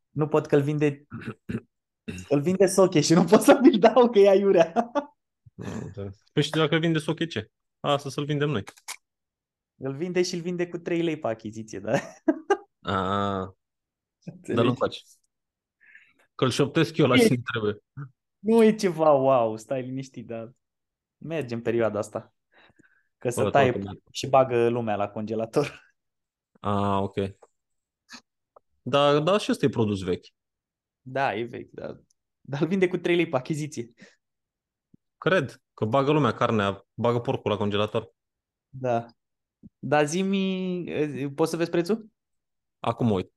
Nu 0.09 0.27
pot 0.27 0.45
că 0.45 0.55
îl 0.55 0.61
vinde 0.61 1.07
îl 2.29 2.41
vinde 2.41 2.65
Soche 2.65 3.01
și 3.01 3.13
nu 3.13 3.23
pot 3.23 3.41
să 3.41 3.59
mi-l 3.61 3.79
dau 3.79 4.09
că 4.09 4.19
e 4.19 4.29
aiurea. 4.29 4.91
Păi 6.34 6.43
și 6.43 6.49
dacă 6.49 6.73
îl 6.73 6.79
vinde 6.79 6.99
Soche 6.99 7.25
ce? 7.25 7.51
Asta 7.79 8.09
să-l 8.09 8.25
vindem 8.25 8.49
noi. 8.49 8.63
Îl 9.75 9.95
vinde 9.95 10.23
și 10.23 10.35
îl 10.35 10.41
vinde 10.41 10.67
cu 10.67 10.77
3 10.77 11.01
lei 11.01 11.19
pe 11.19 11.27
achiziție, 11.27 11.79
da? 11.79 11.99
A, 12.81 13.55
dar 14.55 14.65
nu 14.65 14.73
faci. 14.73 15.03
Că-l 16.38 16.49
șoptesc 16.49 16.97
eu 16.97 17.07
la 17.07 17.18
cine 17.18 17.41
trebuie. 17.51 17.84
Nu 18.39 18.64
e 18.64 18.76
ceva 18.76 19.11
wow, 19.11 19.57
stai 19.57 19.81
liniștit, 19.81 20.27
dar 20.27 20.51
merge 21.18 21.53
în 21.53 21.61
perioada 21.61 21.99
asta. 21.99 22.34
Că 23.18 23.30
să 23.30 23.49
taie 23.49 23.81
și 24.11 24.27
bagă 24.27 24.69
lumea 24.69 24.95
la 24.95 25.09
congelator. 25.09 25.93
Ah, 26.59 26.99
ok. 27.01 27.15
Da, 28.81 29.19
da, 29.19 29.38
și 29.38 29.51
ăsta 29.51 29.65
e 29.65 29.69
produs 29.69 30.03
vechi. 30.03 30.26
Da, 31.01 31.35
e 31.35 31.43
vechi, 31.43 31.72
da. 31.72 31.97
Dar 32.41 32.61
îl 32.61 32.68
vinde 32.68 32.88
cu 32.88 32.97
3 32.97 33.15
lei 33.15 33.30
pe 33.30 33.35
achiziție. 33.35 33.93
Cred 35.18 35.61
că 35.73 35.85
bagă 35.85 36.11
lumea 36.11 36.34
carnea, 36.34 36.85
bagă 36.93 37.19
porcul 37.19 37.51
la 37.51 37.57
congelator. 37.57 38.14
Da. 38.69 39.05
Dar 39.80 40.05
zi-mi, 40.05 41.31
poți 41.35 41.51
să 41.51 41.57
vezi 41.57 41.69
prețul? 41.69 42.07
Acum 42.80 43.11
uit. 43.11 43.31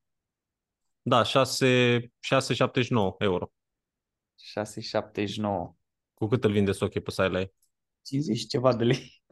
Da, 1.10 1.22
6,79 1.22 3.18
euro. 3.18 3.52
6,79. 4.36 5.74
Cu 6.14 6.26
cât 6.26 6.44
îl 6.44 6.52
vinde 6.52 6.72
Soche 6.72 7.00
pe 7.00 7.10
site 7.10 7.28
la 7.28 7.38
ei? 7.38 7.54
50 8.02 8.46
ceva 8.46 8.74
de 8.74 8.84
lei. 8.84 9.22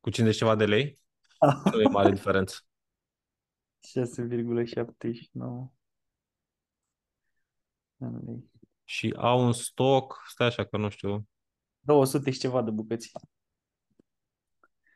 Cu 0.00 0.10
50 0.10 0.38
ceva 0.38 0.54
de 0.54 0.64
lei? 0.64 1.00
nu 1.72 1.80
e 1.80 1.88
mare 1.88 2.10
diferență. 2.10 2.56
6,79. 3.80 5.70
Și 8.84 9.14
au 9.16 9.44
un 9.44 9.52
stoc, 9.52 10.22
stai 10.28 10.46
așa 10.46 10.64
că 10.64 10.76
nu 10.76 10.88
știu. 10.88 11.28
200 11.80 12.30
și 12.30 12.38
ceva 12.38 12.62
de 12.62 12.70
bucăți. 12.70 13.12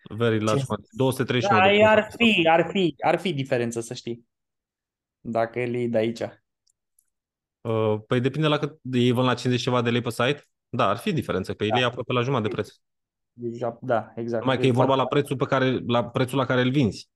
Very 0.09 0.40
large 0.40 0.64
Ce? 0.64 0.66
239 0.90 1.60
da, 1.60 1.68
de 1.77 1.85
ar 1.85 2.12
fi, 2.16 2.48
ar 2.48 2.70
fi, 2.70 2.94
ar 2.98 3.18
fi 3.18 3.32
diferență, 3.32 3.81
să 3.81 3.94
știi. 3.94 4.35
Dacă 5.28 5.61
el 5.61 5.74
e 5.74 5.86
de 5.86 5.98
aici. 5.98 6.20
Uh, 7.61 8.01
păi 8.07 8.20
depinde 8.20 8.47
la 8.47 8.59
cât 8.59 8.78
ei 8.93 9.12
vând 9.12 9.27
la 9.27 9.35
50 9.35 9.62
ceva 9.62 9.82
de 9.82 9.90
lei 9.90 10.01
pe 10.01 10.11
site. 10.11 10.44
Da, 10.69 10.89
ar 10.89 10.97
fi 10.97 11.12
diferență, 11.12 11.55
că 11.55 11.65
da. 11.65 11.77
el 11.77 11.82
e 11.82 11.85
aproape 11.85 12.12
la 12.12 12.20
jumătate 12.20 12.48
de 12.48 12.55
preț. 12.55 12.69
Da, 13.81 14.12
exact. 14.15 14.43
Numai 14.43 14.59
că 14.59 14.66
e 14.66 14.70
vorba 14.70 14.94
la 14.94 15.07
prețul, 15.07 15.36
pe 15.36 15.44
care, 15.44 15.78
la 15.86 16.09
prețul 16.09 16.39
la 16.39 16.44
care 16.44 16.61
îl 16.61 16.70
vinzi. 16.70 17.11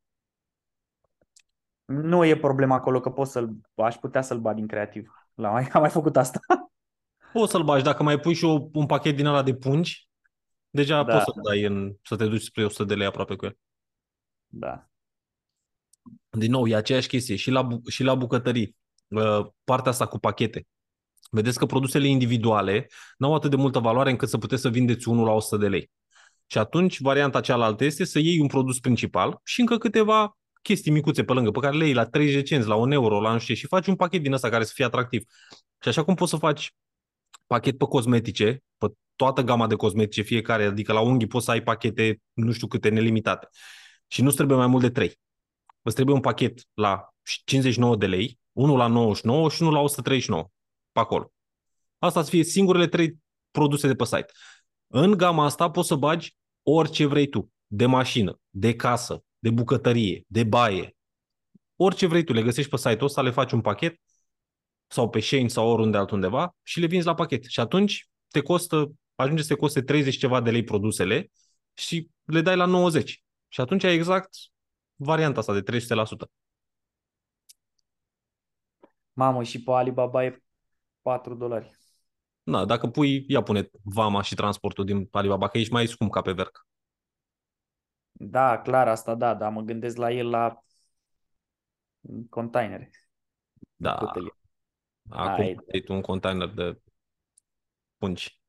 Nu 1.84 2.24
e 2.24 2.36
problema 2.36 2.74
acolo 2.74 3.00
că 3.00 3.10
pot 3.10 3.26
să-l, 3.26 3.50
aș 3.74 3.96
putea 3.96 4.22
să-l 4.22 4.40
bat 4.40 4.54
din 4.54 4.66
creativ. 4.66 5.10
La 5.34 5.50
mai, 5.50 5.68
am 5.72 5.80
mai 5.80 5.90
făcut 5.90 6.16
asta. 6.16 6.40
Poți 7.32 7.50
să-l 7.50 7.62
bagi, 7.62 7.84
dacă 7.84 8.02
mai 8.02 8.18
pui 8.18 8.34
și 8.34 8.44
o, 8.44 8.68
un 8.72 8.86
pachet 8.86 9.16
din 9.16 9.26
ăla 9.26 9.42
de 9.42 9.54
pungi, 9.54 10.08
deja 10.70 11.02
da. 11.02 11.12
poți 11.12 11.24
să 11.24 11.40
dai 11.48 11.62
în, 11.62 11.94
să 12.02 12.16
te 12.16 12.26
duci 12.26 12.42
spre 12.42 12.64
100 12.64 12.84
de 12.84 12.94
lei 12.94 13.06
aproape 13.06 13.34
cu 13.36 13.44
el. 13.44 13.56
Da. 14.46 14.89
Din 16.30 16.50
nou, 16.50 16.66
e 16.66 16.74
aceeași 16.74 17.08
chestie 17.08 17.36
și 17.36 17.50
la, 17.50 17.68
și 17.88 18.02
la 18.02 18.14
bucătării. 18.14 18.76
Partea 19.64 19.90
asta 19.90 20.06
cu 20.06 20.18
pachete. 20.18 20.66
Vedeți 21.30 21.58
că 21.58 21.66
produsele 21.66 22.06
individuale 22.06 22.86
nu 23.16 23.26
au 23.26 23.34
atât 23.34 23.50
de 23.50 23.56
multă 23.56 23.78
valoare 23.78 24.10
încât 24.10 24.28
să 24.28 24.38
puteți 24.38 24.62
să 24.62 24.68
vindeți 24.68 25.08
unul 25.08 25.24
la 25.24 25.32
100 25.32 25.56
de 25.56 25.68
lei. 25.68 25.90
Și 26.46 26.58
atunci, 26.58 27.00
varianta 27.00 27.40
cealaltă 27.40 27.84
este 27.84 28.04
să 28.04 28.18
iei 28.18 28.40
un 28.40 28.46
produs 28.46 28.78
principal 28.80 29.40
și 29.44 29.60
încă 29.60 29.78
câteva 29.78 30.38
chestii 30.62 30.92
micuțe 30.92 31.24
pe 31.24 31.32
lângă, 31.32 31.50
pe 31.50 31.60
care 31.60 31.76
le 31.76 31.84
iei 31.84 31.94
la 31.94 32.04
30 32.04 32.46
cenți, 32.46 32.68
la 32.68 32.74
1 32.74 32.92
euro, 32.92 33.20
la 33.20 33.32
nu 33.32 33.38
știu 33.38 33.54
și 33.54 33.66
faci 33.66 33.86
un 33.86 33.96
pachet 33.96 34.22
din 34.22 34.32
ăsta 34.32 34.48
care 34.48 34.64
să 34.64 34.72
fie 34.74 34.84
atractiv. 34.84 35.22
Și 35.80 35.88
așa 35.88 36.04
cum 36.04 36.14
poți 36.14 36.30
să 36.30 36.36
faci 36.36 36.74
pachet 37.46 37.78
pe 37.78 37.84
cosmetice, 37.84 38.62
pe 38.78 38.86
toată 39.16 39.42
gama 39.42 39.66
de 39.66 39.74
cosmetice 39.74 40.22
fiecare, 40.22 40.64
adică 40.64 40.92
la 40.92 41.00
unghii 41.00 41.26
poți 41.26 41.44
să 41.44 41.50
ai 41.50 41.62
pachete 41.62 42.20
nu 42.32 42.52
știu 42.52 42.66
câte 42.66 42.88
nelimitate. 42.88 43.48
Și 44.06 44.22
nu 44.22 44.30
trebuie 44.30 44.56
mai 44.56 44.66
mult 44.66 44.82
de 44.82 44.90
3. 44.90 45.18
Îți 45.82 45.94
trebuie 45.94 46.16
un 46.16 46.20
pachet 46.20 46.60
la 46.74 47.14
59 47.44 47.96
de 47.96 48.06
lei, 48.06 48.38
unul 48.52 48.76
la 48.76 48.86
99 48.86 49.50
și 49.50 49.62
unul 49.62 49.74
la 49.74 49.80
139 49.80 50.50
pe 50.92 51.00
acolo. 51.00 51.32
Asta 51.98 52.22
să 52.22 52.30
fie 52.30 52.44
singurele 52.44 52.86
trei 52.86 53.16
produse 53.50 53.86
de 53.86 53.94
pe 53.94 54.04
site. 54.04 54.32
În 54.86 55.16
gama 55.16 55.44
asta 55.44 55.70
poți 55.70 55.88
să 55.88 55.94
bagi 55.94 56.36
orice 56.62 57.06
vrei 57.06 57.28
tu. 57.28 57.52
De 57.66 57.86
mașină, 57.86 58.40
de 58.50 58.76
casă, 58.76 59.24
de 59.38 59.50
bucătărie, 59.50 60.24
de 60.26 60.44
baie. 60.44 60.96
Orice 61.76 62.06
vrei 62.06 62.24
tu, 62.24 62.32
le 62.32 62.42
găsești 62.42 62.70
pe 62.70 62.76
site-ul 62.76 63.04
ăsta, 63.04 63.22
le 63.22 63.30
faci 63.30 63.52
un 63.52 63.60
pachet 63.60 64.00
sau 64.86 65.08
pe 65.08 65.20
Shane 65.20 65.48
sau 65.48 65.68
oriunde 65.68 65.96
altundeva 65.96 66.56
și 66.62 66.80
le 66.80 66.86
vinzi 66.86 67.06
la 67.06 67.14
pachet. 67.14 67.44
Și 67.44 67.60
atunci 67.60 68.08
te 68.28 68.40
costă, 68.40 68.92
ajunge 69.14 69.42
să 69.42 69.48
te 69.48 69.54
coste 69.54 69.82
30 69.82 70.16
ceva 70.16 70.40
de 70.40 70.50
lei 70.50 70.64
produsele 70.64 71.30
și 71.74 72.08
le 72.24 72.40
dai 72.40 72.56
la 72.56 72.64
90. 72.64 73.24
Și 73.48 73.60
atunci 73.60 73.84
ai 73.84 73.94
exact 73.94 74.28
varianta 75.00 75.38
asta 75.38 75.52
de 75.52 75.62
300%. 75.62 76.30
Mamă, 79.12 79.42
și 79.42 79.62
pe 79.62 79.70
Alibaba 79.70 80.24
e 80.24 80.42
4 81.02 81.34
dolari. 81.34 81.78
Da, 82.42 82.64
dacă 82.64 82.86
pui, 82.86 83.24
ia 83.28 83.42
pune 83.42 83.70
vama 83.82 84.22
și 84.22 84.34
transportul 84.34 84.84
din 84.84 85.08
Alibaba, 85.10 85.48
că 85.48 85.58
ești 85.58 85.72
mai 85.72 85.86
scump 85.86 86.10
ca 86.10 86.20
pe 86.20 86.32
verc. 86.32 86.66
Da, 88.12 88.60
clar, 88.60 88.88
asta 88.88 89.14
da, 89.14 89.34
dar 89.34 89.52
mă 89.52 89.60
gândesc 89.60 89.96
la 89.96 90.10
el 90.10 90.28
la 90.28 90.62
containere. 92.28 92.90
Da. 93.76 93.94
Acum 95.08 95.64
ai 95.72 95.84
un 95.88 96.00
container 96.00 96.48
de 96.48 96.80
pungi. 97.98 98.39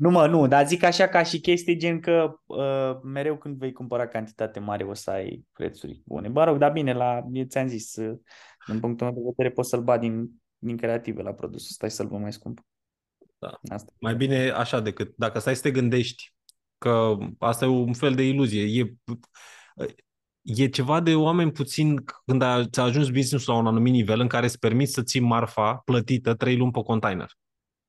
Nu 0.00 0.10
mă, 0.10 0.26
nu, 0.26 0.46
dar 0.46 0.66
zic 0.66 0.82
așa 0.82 1.08
ca 1.08 1.22
și 1.22 1.40
chestii 1.40 1.76
gen 1.76 2.00
că 2.00 2.40
uh, 2.46 3.00
mereu 3.02 3.36
când 3.36 3.56
vei 3.56 3.72
cumpăra 3.72 4.08
cantitate 4.08 4.58
mare 4.58 4.84
o 4.84 4.94
să 4.94 5.10
ai 5.10 5.44
prețuri 5.52 6.02
bune. 6.04 6.28
Bă, 6.28 6.44
rog, 6.44 6.58
dar 6.58 6.72
bine, 6.72 6.92
la, 6.92 7.20
ți-am 7.48 7.66
zis, 7.66 7.96
uh, 7.96 8.18
din 8.66 8.80
punctul 8.80 9.06
meu 9.06 9.14
de 9.14 9.20
vedere 9.24 9.54
poți 9.54 9.68
să-l 9.68 9.82
bagi 9.82 10.08
din, 10.08 10.30
din 10.58 10.76
creative 10.76 11.22
la 11.22 11.32
produs, 11.32 11.68
stai 11.68 11.90
să-l 11.90 12.08
vă 12.08 12.16
mai 12.16 12.32
scump. 12.32 12.60
Da. 13.38 13.58
Asta. 13.68 13.92
Mai 13.98 14.14
bine 14.14 14.50
așa 14.50 14.80
decât 14.80 15.12
dacă 15.16 15.38
stai 15.38 15.56
să 15.56 15.62
te 15.62 15.70
gândești 15.70 16.34
că 16.78 17.16
asta 17.38 17.64
e 17.64 17.68
un 17.68 17.92
fel 17.92 18.14
de 18.14 18.22
iluzie. 18.22 18.82
E, 18.82 18.94
e 20.42 20.68
ceva 20.68 21.00
de 21.00 21.14
oameni 21.14 21.52
puțin 21.52 22.04
când 22.26 22.42
a, 22.42 22.66
ți-a 22.66 22.82
ajuns 22.82 23.08
business-ul 23.08 23.54
la 23.54 23.60
un 23.60 23.66
anumit 23.66 23.92
nivel 23.92 24.20
în 24.20 24.28
care 24.28 24.46
îți 24.46 24.58
permiți 24.58 24.92
să 24.92 25.02
ții 25.02 25.20
marfa 25.20 25.82
plătită 25.84 26.34
trei 26.34 26.56
luni 26.56 26.72
pe 26.72 26.82
container. 26.82 27.30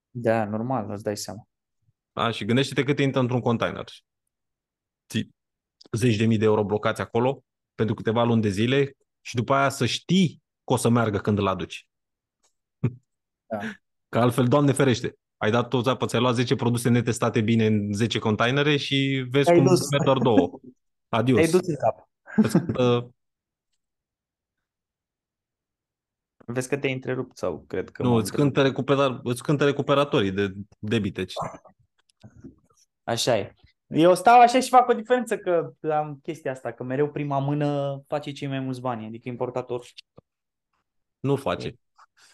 Da, 0.10 0.46
normal, 0.46 0.92
îți 0.92 1.04
dai 1.04 1.18
seama. 1.18 1.46
Da? 2.14 2.32
Și 2.32 2.46
gândește-te 2.46 2.84
cât 2.84 3.00
intră 3.00 3.20
într-un 3.20 3.40
container. 3.40 3.86
Ții 5.10 5.36
zeci 5.92 6.16
de 6.16 6.26
mii 6.26 6.38
de 6.38 6.46
euro 6.46 6.64
blocați 6.64 7.02
acolo 7.02 7.44
pentru 7.76 7.96
câteva 7.96 8.24
luni 8.24 8.42
de 8.42 8.50
zile 8.50 8.98
și 9.22 9.36
după 9.36 9.54
aia 9.54 9.70
să 9.70 9.86
știi 9.86 10.42
că 10.64 10.74
o 10.74 10.76
să 10.78 10.90
meargă 10.90 11.18
când 11.18 11.38
îl 11.38 11.48
aduci. 11.48 11.88
Da. 13.46 13.60
Că 14.10 14.20
altfel, 14.20 14.48
Doamne 14.48 14.72
ferește, 14.72 15.18
ai 15.38 15.52
dat 15.52 15.68
toți 15.68 15.90
apă, 15.90 16.06
ți-ai 16.06 16.22
luat 16.22 16.34
10 16.36 16.56
produse 16.56 16.90
netestate 16.90 17.42
bine 17.42 17.66
în 17.66 17.94
10 17.94 18.20
containere 18.20 18.78
și 18.78 19.26
vezi 19.30 19.46
Te-ai 19.46 19.58
cum 19.58 19.68
dus. 19.68 19.90
merg 19.90 20.04
doar 20.04 20.18
două. 20.18 20.60
Adios. 21.10 21.40
Te-ai 21.40 21.52
dus 21.52 21.68
în 21.68 21.76
cap. 21.76 22.10
Îți 22.36 22.52
cântă- 22.60 23.14
Vezi 26.46 26.68
că 26.70 26.78
te-ai 26.78 26.94
întrerupt 26.94 27.38
sau 27.38 27.64
cred 27.68 27.90
că 27.90 28.04
nu, 28.04 28.10
m-am 28.10 28.18
îți 28.18 28.32
cântă, 28.32 28.62
recupera, 28.62 29.20
îți 29.24 29.44
cântă 29.44 29.66
recuperatorii 29.66 30.32
de 30.32 30.54
debite. 30.80 31.26
Așa 33.12 33.38
e. 33.38 33.54
Eu 33.88 34.16
stau 34.16 34.40
așa 34.40 34.60
și 34.60 34.70
fac 34.70 34.90
o 34.90 34.94
diferență 34.94 35.38
că 35.38 35.74
am 35.92 36.20
chestia 36.24 36.52
asta, 36.52 36.72
că 36.72 36.84
mereu 36.84 37.12
prima 37.12 37.40
mână 37.40 38.02
face 38.08 38.32
cei 38.32 38.48
mai 38.48 38.60
mulți 38.60 38.82
bani, 38.82 39.06
adică 39.06 39.30
importator. 39.30 39.86
Nu 41.20 41.36
face. 41.36 41.76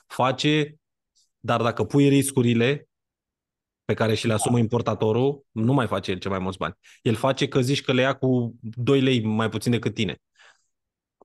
Face, 0.08 0.76
dar 1.40 1.62
dacă 1.62 1.84
pui 1.84 2.08
riscurile 2.08 2.88
pe 3.86 3.94
care 3.94 4.14
și 4.14 4.28
le 4.28 4.34
asumă 4.34 4.58
importatorul, 4.58 5.46
nu 5.52 5.74
mai 5.74 5.88
face 5.88 6.12
el 6.12 6.18
cel 6.18 6.32
mai 6.32 6.40
mulți 6.40 6.58
bani. 6.58 6.74
El 7.02 7.16
face 7.16 7.48
că 7.48 7.62
zici 7.62 7.84
că 7.84 7.94
le 7.94 8.02
ia 8.02 8.14
cu 8.14 8.56
2 8.62 9.02
lei 9.02 9.24
mai 9.24 9.50
puțin 9.50 9.72
decât 9.72 9.94
tine. 9.94 10.22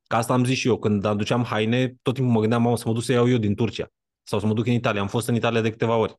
Ca 0.07 0.17
asta 0.17 0.33
am 0.33 0.45
zis 0.45 0.59
și 0.59 0.69
eu, 0.69 0.79
când 0.79 1.05
aduceam 1.05 1.45
haine, 1.45 1.95
tot 2.03 2.15
timpul 2.15 2.33
mă 2.33 2.41
gândeam, 2.41 2.63
mamă, 2.63 2.77
să 2.77 2.85
mă 2.87 2.93
duc 2.93 3.03
să 3.03 3.13
iau 3.13 3.29
eu 3.29 3.39
din 3.39 3.55
Turcia 3.55 3.87
sau 4.23 4.39
să 4.39 4.47
mă 4.47 4.55
duc 4.55 4.67
în 4.67 4.73
Italia. 4.73 5.01
Am 5.01 5.09
fost 5.09 5.29
în 5.29 5.35
Italia 5.35 5.61
de 5.61 5.71
câteva 5.71 5.97
ori. 5.97 6.15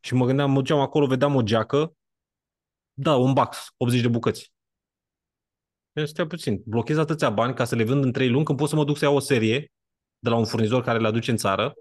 Și 0.00 0.14
mă 0.14 0.26
gândeam, 0.26 0.50
mă 0.50 0.58
duceam 0.58 0.80
acolo, 0.80 1.06
vedeam 1.06 1.34
o 1.34 1.42
geacă, 1.42 1.96
da, 2.94 3.16
un 3.16 3.32
box, 3.32 3.74
80 3.76 4.00
de 4.00 4.08
bucăți. 4.08 4.52
Eu 5.92 6.06
stai 6.06 6.26
puțin, 6.26 6.62
blochez 6.66 6.96
atâția 6.96 7.30
bani 7.30 7.54
ca 7.54 7.64
să 7.64 7.74
le 7.74 7.84
vând 7.84 8.04
în 8.04 8.12
3 8.12 8.28
luni, 8.28 8.44
când 8.44 8.58
pot 8.58 8.68
să 8.68 8.76
mă 8.76 8.84
duc 8.84 8.96
să 8.96 9.04
iau 9.04 9.14
o 9.14 9.20
serie 9.20 9.72
de 10.18 10.28
la 10.28 10.36
un 10.36 10.44
furnizor 10.44 10.82
care 10.82 10.98
le 10.98 11.06
aduce 11.06 11.30
în 11.30 11.36
țară, 11.36 11.74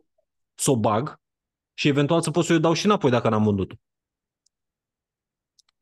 să 0.55 0.71
o 0.71 0.77
bag 0.77 1.21
și 1.73 1.87
eventual 1.87 2.21
să 2.21 2.31
pot 2.31 2.45
să 2.45 2.53
o 2.53 2.59
dau 2.59 2.73
și 2.73 2.85
înapoi 2.85 3.11
dacă 3.11 3.29
n-am 3.29 3.43
vândut-o. 3.43 3.75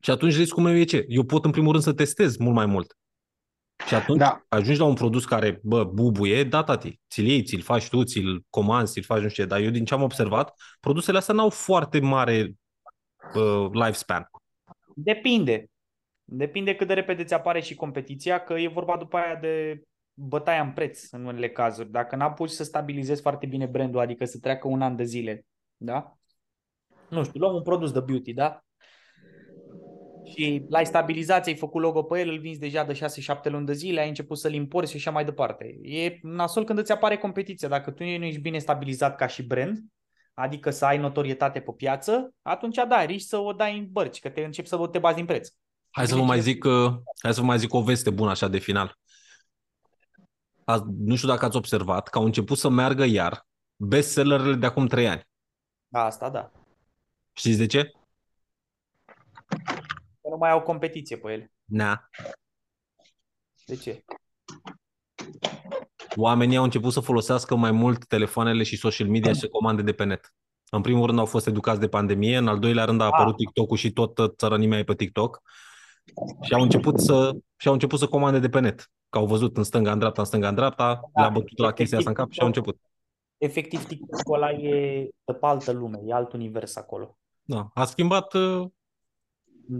Și 0.00 0.10
atunci 0.10 0.36
riscul 0.36 0.62
meu 0.62 0.76
e 0.76 0.84
ce? 0.84 1.04
Eu 1.08 1.24
pot 1.24 1.44
în 1.44 1.50
primul 1.50 1.70
rând 1.70 1.84
să 1.84 1.92
testez 1.92 2.36
mult 2.36 2.54
mai 2.54 2.66
mult. 2.66 2.96
Și 3.86 3.94
atunci 3.94 4.18
Da. 4.18 4.44
ajungi 4.48 4.78
la 4.78 4.84
un 4.84 4.94
produs 4.94 5.24
care, 5.24 5.60
bă, 5.62 5.84
bubuie, 5.84 6.44
da, 6.44 6.62
tati, 6.62 7.00
ți-l 7.10 7.26
iei, 7.26 7.42
ți-l 7.42 7.60
faci 7.60 7.88
tu, 7.88 8.04
ți-l 8.04 8.44
comanzi, 8.50 8.92
ți-l 8.92 9.02
faci 9.02 9.22
nu 9.22 9.28
știu 9.28 9.42
ce, 9.42 9.48
dar 9.48 9.60
eu 9.60 9.70
din 9.70 9.84
ce 9.84 9.94
am 9.94 10.02
observat, 10.02 10.54
produsele 10.80 11.18
astea 11.18 11.34
n-au 11.34 11.50
foarte 11.50 12.00
mare 12.00 12.54
uh, 13.34 13.68
lifespan. 13.72 14.30
Depinde. 14.94 15.66
Depinde 16.24 16.74
cât 16.74 16.86
de 16.86 16.94
repede 16.94 17.24
ți 17.24 17.34
apare 17.34 17.60
și 17.60 17.74
competiția, 17.74 18.38
că 18.38 18.52
e 18.52 18.68
vorba 18.68 18.96
după 18.96 19.16
aia 19.16 19.36
de 19.36 19.82
bătaia 20.14 20.62
în 20.62 20.72
preț 20.72 21.10
în 21.10 21.24
unele 21.24 21.50
cazuri. 21.50 21.90
Dacă 21.90 22.16
n-apuci 22.16 22.50
să 22.50 22.64
stabilizezi 22.64 23.22
foarte 23.22 23.46
bine 23.46 23.66
brandul, 23.66 24.00
adică 24.00 24.24
să 24.24 24.38
treacă 24.38 24.68
un 24.68 24.82
an 24.82 24.96
de 24.96 25.04
zile, 25.04 25.46
da? 25.76 26.16
Nu 27.10 27.24
știu, 27.24 27.40
luăm 27.40 27.54
un 27.54 27.62
produs 27.62 27.92
de 27.92 28.00
beauty, 28.00 28.32
da? 28.32 28.64
Și 30.24 30.64
l-ai 30.68 30.86
stabilizat, 30.86 31.42
ți-ai 31.42 31.56
făcut 31.56 31.82
logo 31.82 32.02
pe 32.02 32.20
el, 32.20 32.28
îl 32.28 32.38
vinzi 32.38 32.58
deja 32.58 32.84
de 32.84 32.92
6-7 32.92 33.50
luni 33.50 33.66
de 33.66 33.72
zile, 33.72 34.00
ai 34.00 34.08
început 34.08 34.38
să-l 34.38 34.52
importi 34.52 34.90
și 34.90 34.96
așa 34.96 35.10
mai 35.10 35.24
departe. 35.24 35.78
E 35.82 36.18
nasol 36.22 36.64
când 36.64 36.78
îți 36.78 36.92
apare 36.92 37.16
competiția. 37.16 37.68
Dacă 37.68 37.90
tu 37.90 38.02
nu 38.02 38.24
ești 38.24 38.40
bine 38.40 38.58
stabilizat 38.58 39.16
ca 39.16 39.26
și 39.26 39.46
brand, 39.46 39.78
adică 40.34 40.70
să 40.70 40.84
ai 40.84 40.98
notorietate 40.98 41.60
pe 41.60 41.72
piață, 41.72 42.34
atunci 42.42 42.76
da, 42.88 43.04
riști 43.04 43.28
să 43.28 43.36
o 43.36 43.52
dai 43.52 43.78
în 43.78 43.88
bărci, 43.90 44.20
că 44.20 44.28
te 44.28 44.44
începi 44.44 44.68
să 44.68 44.88
te 44.90 44.98
bazi 44.98 45.20
în 45.20 45.26
preț. 45.26 45.48
Hai 45.90 46.06
să 46.06 46.14
vă 46.14 46.22
mai 46.22 46.40
zic, 46.40 46.64
uh, 46.64 46.92
hai 47.22 47.34
să 47.34 47.40
vă 47.40 47.46
mai 47.46 47.58
zic 47.58 47.72
o 47.72 47.82
veste 47.82 48.10
bună 48.10 48.30
așa 48.30 48.48
de 48.48 48.58
final. 48.58 48.98
A, 50.64 50.84
nu 50.98 51.16
știu 51.16 51.28
dacă 51.28 51.44
ați 51.44 51.56
observat 51.56 52.08
că 52.08 52.18
au 52.18 52.24
început 52.24 52.58
să 52.58 52.68
meargă 52.68 53.04
iar 53.04 53.46
bestsellerele 53.76 54.54
de 54.54 54.66
acum 54.66 54.86
3 54.86 55.08
ani. 55.08 55.28
Asta 55.90 56.30
da. 56.30 56.52
Știți 57.32 57.58
de 57.58 57.66
ce? 57.66 57.92
Că 60.20 60.28
nu 60.30 60.36
mai 60.36 60.50
au 60.50 60.62
competiție 60.62 61.16
pe 61.16 61.32
ele. 61.32 61.52
Na. 61.64 62.08
De 63.66 63.76
ce? 63.76 64.04
Oamenii 66.16 66.56
au 66.56 66.64
început 66.64 66.92
să 66.92 67.00
folosească 67.00 67.56
mai 67.56 67.70
mult 67.70 68.06
telefoanele 68.06 68.62
și 68.62 68.76
social 68.76 69.08
media 69.08 69.32
și 69.32 69.38
să 69.38 69.48
comande 69.48 69.82
de 69.82 69.92
pe 69.92 70.04
net. 70.04 70.34
În 70.70 70.80
primul 70.80 71.06
rând 71.06 71.18
au 71.18 71.26
fost 71.26 71.46
educați 71.46 71.80
de 71.80 71.88
pandemie, 71.88 72.36
în 72.36 72.48
al 72.48 72.58
doilea 72.58 72.84
rând 72.84 73.00
a 73.00 73.04
apărut 73.04 73.36
TikTok-ul 73.36 73.76
și 73.76 73.92
tot 73.92 74.18
țărănimea 74.36 74.78
e 74.78 74.84
pe 74.84 74.94
TikTok 74.94 75.42
și 76.40 76.54
au 76.54 76.62
început 76.62 77.00
să, 77.00 77.36
și 77.56 77.66
au 77.66 77.72
început 77.72 77.98
să 77.98 78.06
comande 78.06 78.38
de 78.38 78.48
pe 78.48 78.60
net. 78.60 78.90
Că 79.08 79.18
au 79.18 79.26
văzut 79.26 79.56
în 79.56 79.62
stânga, 79.62 79.92
în 79.92 79.98
dreapta, 79.98 80.20
în 80.20 80.26
stânga, 80.26 80.48
în 80.48 80.54
dreapta, 80.54 81.00
le-a 81.14 81.28
bătut 81.28 81.58
la 81.58 81.72
chestia 81.72 81.98
asta 81.98 82.10
în 82.10 82.16
cap 82.16 82.30
și 82.30 82.40
au 82.40 82.46
început. 82.46 82.78
Efectiv, 83.36 83.84
TikTok-ul 83.84 84.34
ăla 84.34 84.50
e 84.50 85.08
de 85.24 85.32
pe 85.32 85.46
altă 85.46 85.72
lume, 85.72 86.00
e 86.06 86.12
alt 86.12 86.32
univers 86.32 86.76
acolo. 86.76 87.18
Da. 87.42 87.70
A 87.74 87.84
schimbat 87.84 88.34
uh, 88.34 88.66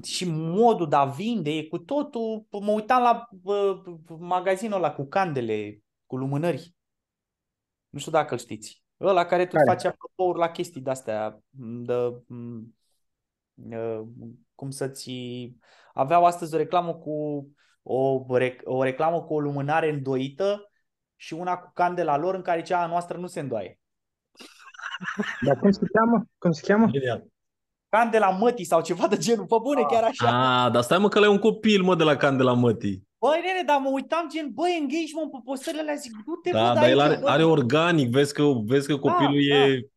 Și 0.02 0.24
modul 0.30 0.88
de 0.88 0.96
a 0.96 1.04
vinde 1.04 1.50
e 1.50 1.62
cu 1.62 1.78
totul... 1.78 2.46
Mă 2.50 2.70
uitam 2.70 3.02
la 3.02 3.28
uh, 3.42 3.80
magazinul 4.18 4.76
ăla 4.76 4.92
cu 4.92 5.06
candele, 5.06 5.82
cu 6.12 6.18
lumânări. 6.18 6.74
Nu 7.88 7.98
știu 7.98 8.12
dacă 8.12 8.32
îl 8.32 8.38
știți. 8.38 8.82
Ăla 9.00 9.24
care 9.24 9.46
tot 9.46 9.52
Care? 9.52 9.70
face 9.70 9.88
apropouri 9.88 10.38
la 10.38 10.50
chestii 10.50 10.80
de-astea. 10.80 11.38
De, 11.50 11.94
m, 12.26 12.74
uh, 13.54 14.00
cum 14.54 14.70
să-ți... 14.70 15.12
Aveau 15.94 16.24
astăzi 16.24 16.54
o 16.54 16.56
reclamă 16.56 16.94
cu 16.94 17.46
o, 17.82 18.24
rec- 18.38 18.62
o 18.64 18.82
reclamă 18.82 19.22
cu 19.22 19.34
o 19.34 19.40
lumânare 19.40 19.90
îndoită 19.90 20.70
și 21.16 21.34
una 21.34 21.56
cu 21.56 21.70
candela 21.74 22.16
lor 22.16 22.34
în 22.34 22.42
care 22.42 22.62
cea 22.62 22.82
a 22.82 22.86
noastră 22.86 23.18
nu 23.18 23.26
se 23.26 23.40
îndoaie. 23.40 23.80
Dar 25.46 25.58
cum 25.58 25.70
se 25.70 25.86
cheamă? 25.92 26.24
Cum 26.38 26.50
se 26.50 26.66
cheamă? 26.66 26.90
Candela 27.88 28.30
mătii 28.30 28.64
sau 28.64 28.82
ceva 28.82 29.06
de 29.06 29.16
genul. 29.16 29.46
Pe 29.46 29.56
bune, 29.62 29.82
chiar 29.82 30.02
așa. 30.02 30.64
Ah, 30.64 30.72
dar 30.72 30.82
stai 30.82 30.98
mă 30.98 31.08
că 31.08 31.20
le 31.20 31.28
un 31.28 31.38
copil, 31.38 31.82
mă, 31.82 31.94
de 31.94 32.02
la 32.02 32.16
Candela 32.16 32.52
Mătii. 32.52 33.10
Băi, 33.24 33.40
nene, 33.44 33.62
dar 33.66 33.78
mă 33.80 33.90
uitam 33.90 34.28
gen, 34.28 34.50
băi, 34.52 34.78
engagement 34.80 35.30
pe 35.30 35.38
postările 35.44 35.82
alea, 35.82 35.94
zic, 35.94 36.12
du-te, 36.24 36.50
bă, 36.50 36.58
Da, 36.58 36.72
de 36.72 36.80
dar 36.80 36.88
el 36.88 37.00
aici, 37.00 37.10
are, 37.10 37.20
bă. 37.20 37.28
are 37.28 37.44
organic, 37.44 38.10
vezi 38.10 38.34
că, 38.34 38.42
vezi 38.64 38.86
că 38.86 38.96
copilul 38.98 39.40
Da, 39.48 39.56
e, 39.56 39.88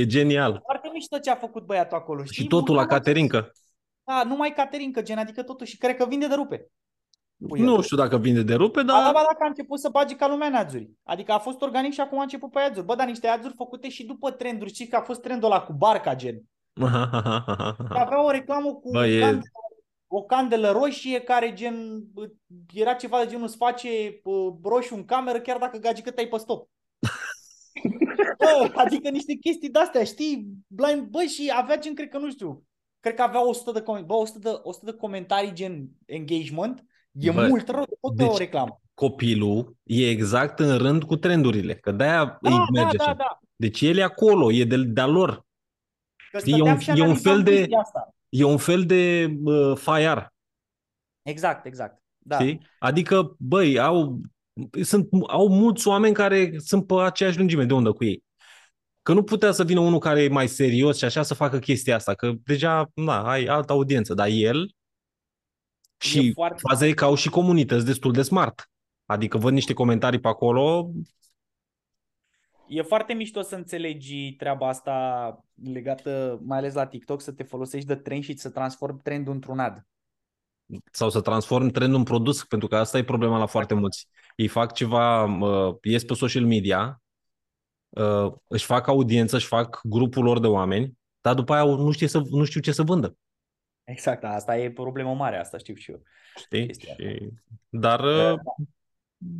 e 0.00 0.06
genial. 0.06 0.60
Foarte 0.64 0.90
mișto 0.92 1.18
ce 1.18 1.30
a 1.30 1.34
făcut 1.34 1.66
băiatul 1.66 1.96
acolo, 1.96 2.24
știi? 2.24 2.42
Și 2.42 2.48
totul 2.48 2.74
la 2.74 2.80
Mă 2.80 2.86
uitam 2.86 2.98
Caterinca. 2.98 3.50
Da, 4.04 4.22
numai 4.24 4.52
Caterinca, 4.56 5.02
gen, 5.02 5.18
adică 5.18 5.42
totul 5.42 5.66
și 5.66 5.76
cred 5.78 5.96
că 5.96 6.06
vinde 6.06 6.26
de 6.26 6.34
rupe. 6.34 6.70
Pui 7.48 7.60
Nu 7.60 7.74
el. 7.74 7.82
știu 7.82 7.96
dacă 7.96 8.18
vinde 8.18 8.42
de 8.42 8.54
rupe, 8.54 8.80
Ba, 8.82 8.92
da, 8.92 9.02
dar... 9.02 9.12
ba, 9.12 9.20
dacă 9.20 9.38
a 9.40 9.46
început 9.46 9.78
să 9.80 9.88
bage 9.88 10.16
ca 10.16 10.28
lumea 10.28 10.46
în 10.46 10.54
ads 10.54 10.74
Adică 11.04 11.32
a 11.32 11.38
fost 11.38 11.60
organic 11.62 11.92
și 11.92 12.00
acum 12.00 12.18
a 12.18 12.22
început 12.22 12.50
pe 12.50 12.60
ads 12.60 12.80
Bă, 12.80 12.94
dar 12.94 13.06
niște 13.06 13.26
ads 13.26 13.46
făcute 13.56 13.88
și 13.88 14.04
după 14.04 14.30
trenduri. 14.30 14.72
Știi 14.72 14.86
că 14.86 14.96
a 14.96 15.00
fost 15.00 15.20
trendul 15.20 15.50
ăla 15.50 15.60
cu 15.60 15.72
barca, 15.72 16.14
gen. 16.14 16.42
Avea 18.02 18.24
o 18.24 18.30
reclamă 18.30 18.72
cu 18.74 18.90
Bă, 18.90 19.06
e- 19.06 19.20
candelă, 19.20 19.42
o 20.08 20.22
candelă 20.22 20.70
roșie 20.70 21.20
care 21.20 21.52
gen 21.52 22.02
era 22.74 22.92
ceva 22.94 23.22
de 23.22 23.28
genul 23.30 23.46
îți 23.46 23.56
face 23.56 24.20
uh, 24.22 24.52
roșu 24.62 24.94
în 24.94 25.04
cameră 25.04 25.40
chiar 25.40 25.58
dacă 25.58 25.78
gagică 25.78 26.10
te-ai 26.10 26.26
pe 26.28 26.36
stop. 26.36 26.68
Bă, 28.38 28.72
adică 28.74 29.08
niște 29.08 29.34
chestii 29.34 29.70
de-astea, 29.70 30.04
știi? 30.04 30.46
Blind, 30.66 31.02
bă, 31.08 31.22
și 31.22 31.52
avea 31.56 31.78
gen, 31.78 31.94
cred 31.94 32.08
că 32.08 32.18
nu 32.18 32.30
știu, 32.30 32.62
cred 33.00 33.14
că 33.14 33.22
avea 33.22 33.46
100 33.48 33.72
de, 33.72 33.80
com- 33.82 34.04
bă, 34.04 34.14
100 34.14 34.38
de, 34.38 34.48
100 34.62 34.90
de 34.90 34.96
comentarii 34.96 35.52
gen 35.52 35.88
engagement. 36.06 36.84
E 37.12 37.30
Bă, 37.30 37.46
mult 37.48 37.68
rău, 37.68 37.84
tot 38.00 38.14
de 38.16 38.22
deci- 38.24 38.32
o 38.32 38.36
reclamă. 38.36 38.80
Copilul 38.94 39.76
e 39.82 40.08
exact 40.10 40.58
în 40.58 40.78
rând 40.78 41.04
cu 41.04 41.16
trendurile, 41.16 41.74
că 41.74 41.90
de-aia 41.92 42.38
îi 42.40 42.50
Da, 42.50 42.56
da, 42.56 42.64
merge 42.82 42.96
da, 42.96 43.04
așa. 43.04 43.14
da. 43.14 43.38
Deci 43.56 43.80
el 43.80 43.96
e 43.96 44.02
acolo, 44.02 44.52
e 44.52 44.64
de, 44.64 44.76
de-a 44.76 45.06
lor. 45.06 45.46
Că 46.30 46.38
Știi, 46.38 46.52
e 46.52 46.54
stăteam 46.56 46.74
un- 46.74 46.80
și 46.80 46.88
e 46.90 46.92
un 46.92 47.00
analizam 47.00 47.32
fel 47.32 47.42
de- 47.42 47.56
chestia 47.56 47.78
Asta. 47.78 48.14
E 48.28 48.44
un 48.44 48.58
fel 48.58 48.84
de 48.84 49.34
uh, 49.44 49.76
faiar, 49.76 50.34
Exact, 51.22 51.66
exact. 51.66 52.02
Da. 52.18 52.38
știi? 52.38 52.66
Adică, 52.78 53.34
băi, 53.38 53.78
au, 53.78 54.20
sunt, 54.82 55.08
au 55.26 55.48
mulți 55.48 55.88
oameni 55.88 56.14
care 56.14 56.58
sunt 56.58 56.86
pe 56.86 56.94
aceeași 56.94 57.38
lungime 57.38 57.64
de 57.64 57.74
undă 57.74 57.92
cu 57.92 58.04
ei. 58.04 58.24
Că 59.02 59.12
nu 59.12 59.22
putea 59.22 59.52
să 59.52 59.64
vină 59.64 59.80
unul 59.80 59.98
care 59.98 60.22
e 60.22 60.28
mai 60.28 60.48
serios 60.48 60.98
și 60.98 61.04
așa 61.04 61.22
să 61.22 61.34
facă 61.34 61.58
chestia 61.58 61.94
asta, 61.94 62.14
că 62.14 62.32
deja, 62.44 62.90
na, 62.94 63.28
ai 63.28 63.44
altă 63.44 63.72
audiență, 63.72 64.14
dar 64.14 64.28
el 64.30 64.74
și 65.98 66.32
foarte- 66.32 66.60
faza 66.68 66.86
e 66.86 66.92
că 66.92 67.04
au 67.04 67.14
și 67.14 67.28
comunități 67.28 67.84
destul 67.84 68.12
de 68.12 68.22
smart. 68.22 68.70
Adică 69.04 69.38
văd 69.38 69.52
niște 69.52 69.72
comentarii 69.72 70.20
pe 70.20 70.28
acolo, 70.28 70.90
E 72.68 72.82
foarte 72.82 73.12
mișto 73.12 73.40
să 73.40 73.54
înțelegi 73.54 74.32
treaba 74.32 74.68
asta 74.68 75.44
legată, 75.64 76.40
mai 76.42 76.58
ales 76.58 76.74
la 76.74 76.86
TikTok, 76.86 77.20
să 77.20 77.32
te 77.32 77.42
folosești 77.42 77.86
de 77.86 77.94
trend 77.94 78.22
și 78.22 78.36
să 78.36 78.50
transformi 78.50 79.00
trendul 79.02 79.32
într-un 79.32 79.58
ad. 79.58 79.86
sau 80.90 81.10
să 81.10 81.20
transformi 81.20 81.70
trendul 81.70 81.98
în 81.98 82.04
produs, 82.04 82.44
pentru 82.44 82.68
că 82.68 82.76
asta 82.76 82.98
e 82.98 83.04
problema 83.04 83.38
la 83.38 83.46
foarte 83.46 83.74
mulți. 83.74 84.08
Ei 84.36 84.48
fac 84.48 84.72
ceva, 84.72 85.24
uh, 85.24 85.76
ies 85.82 86.04
pe 86.04 86.14
social 86.14 86.44
media, 86.44 87.02
uh, 87.88 88.32
își 88.46 88.64
fac 88.64 88.86
audiență, 88.86 89.36
își 89.36 89.46
fac 89.46 89.80
grupul 89.82 90.24
lor 90.24 90.40
de 90.40 90.46
oameni, 90.46 90.92
dar 91.20 91.34
după 91.34 91.54
aia 91.54 91.64
nu, 91.64 91.90
știe 91.90 92.06
să, 92.06 92.22
nu 92.30 92.44
știu 92.44 92.60
ce 92.60 92.72
să 92.72 92.82
vândă. 92.82 93.16
Exact, 93.84 94.24
asta 94.24 94.58
e 94.58 94.70
problemă 94.70 95.14
mare, 95.14 95.38
asta 95.38 95.58
știu 95.58 95.74
și 95.74 95.90
eu. 95.90 96.02
Știi? 96.36 96.66
Chestia 96.66 96.94
Și... 96.94 97.28
Dar 97.68 98.00
Da. 98.00 98.34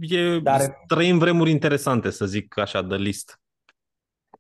Uh, 0.02 0.10
e, 0.10 0.38
Dar- 0.38 0.84
trăim 0.86 1.18
vremuri 1.18 1.50
interesante, 1.50 2.10
să 2.10 2.26
zic 2.26 2.58
așa, 2.58 2.82
de 2.82 2.96
list. 2.96 3.40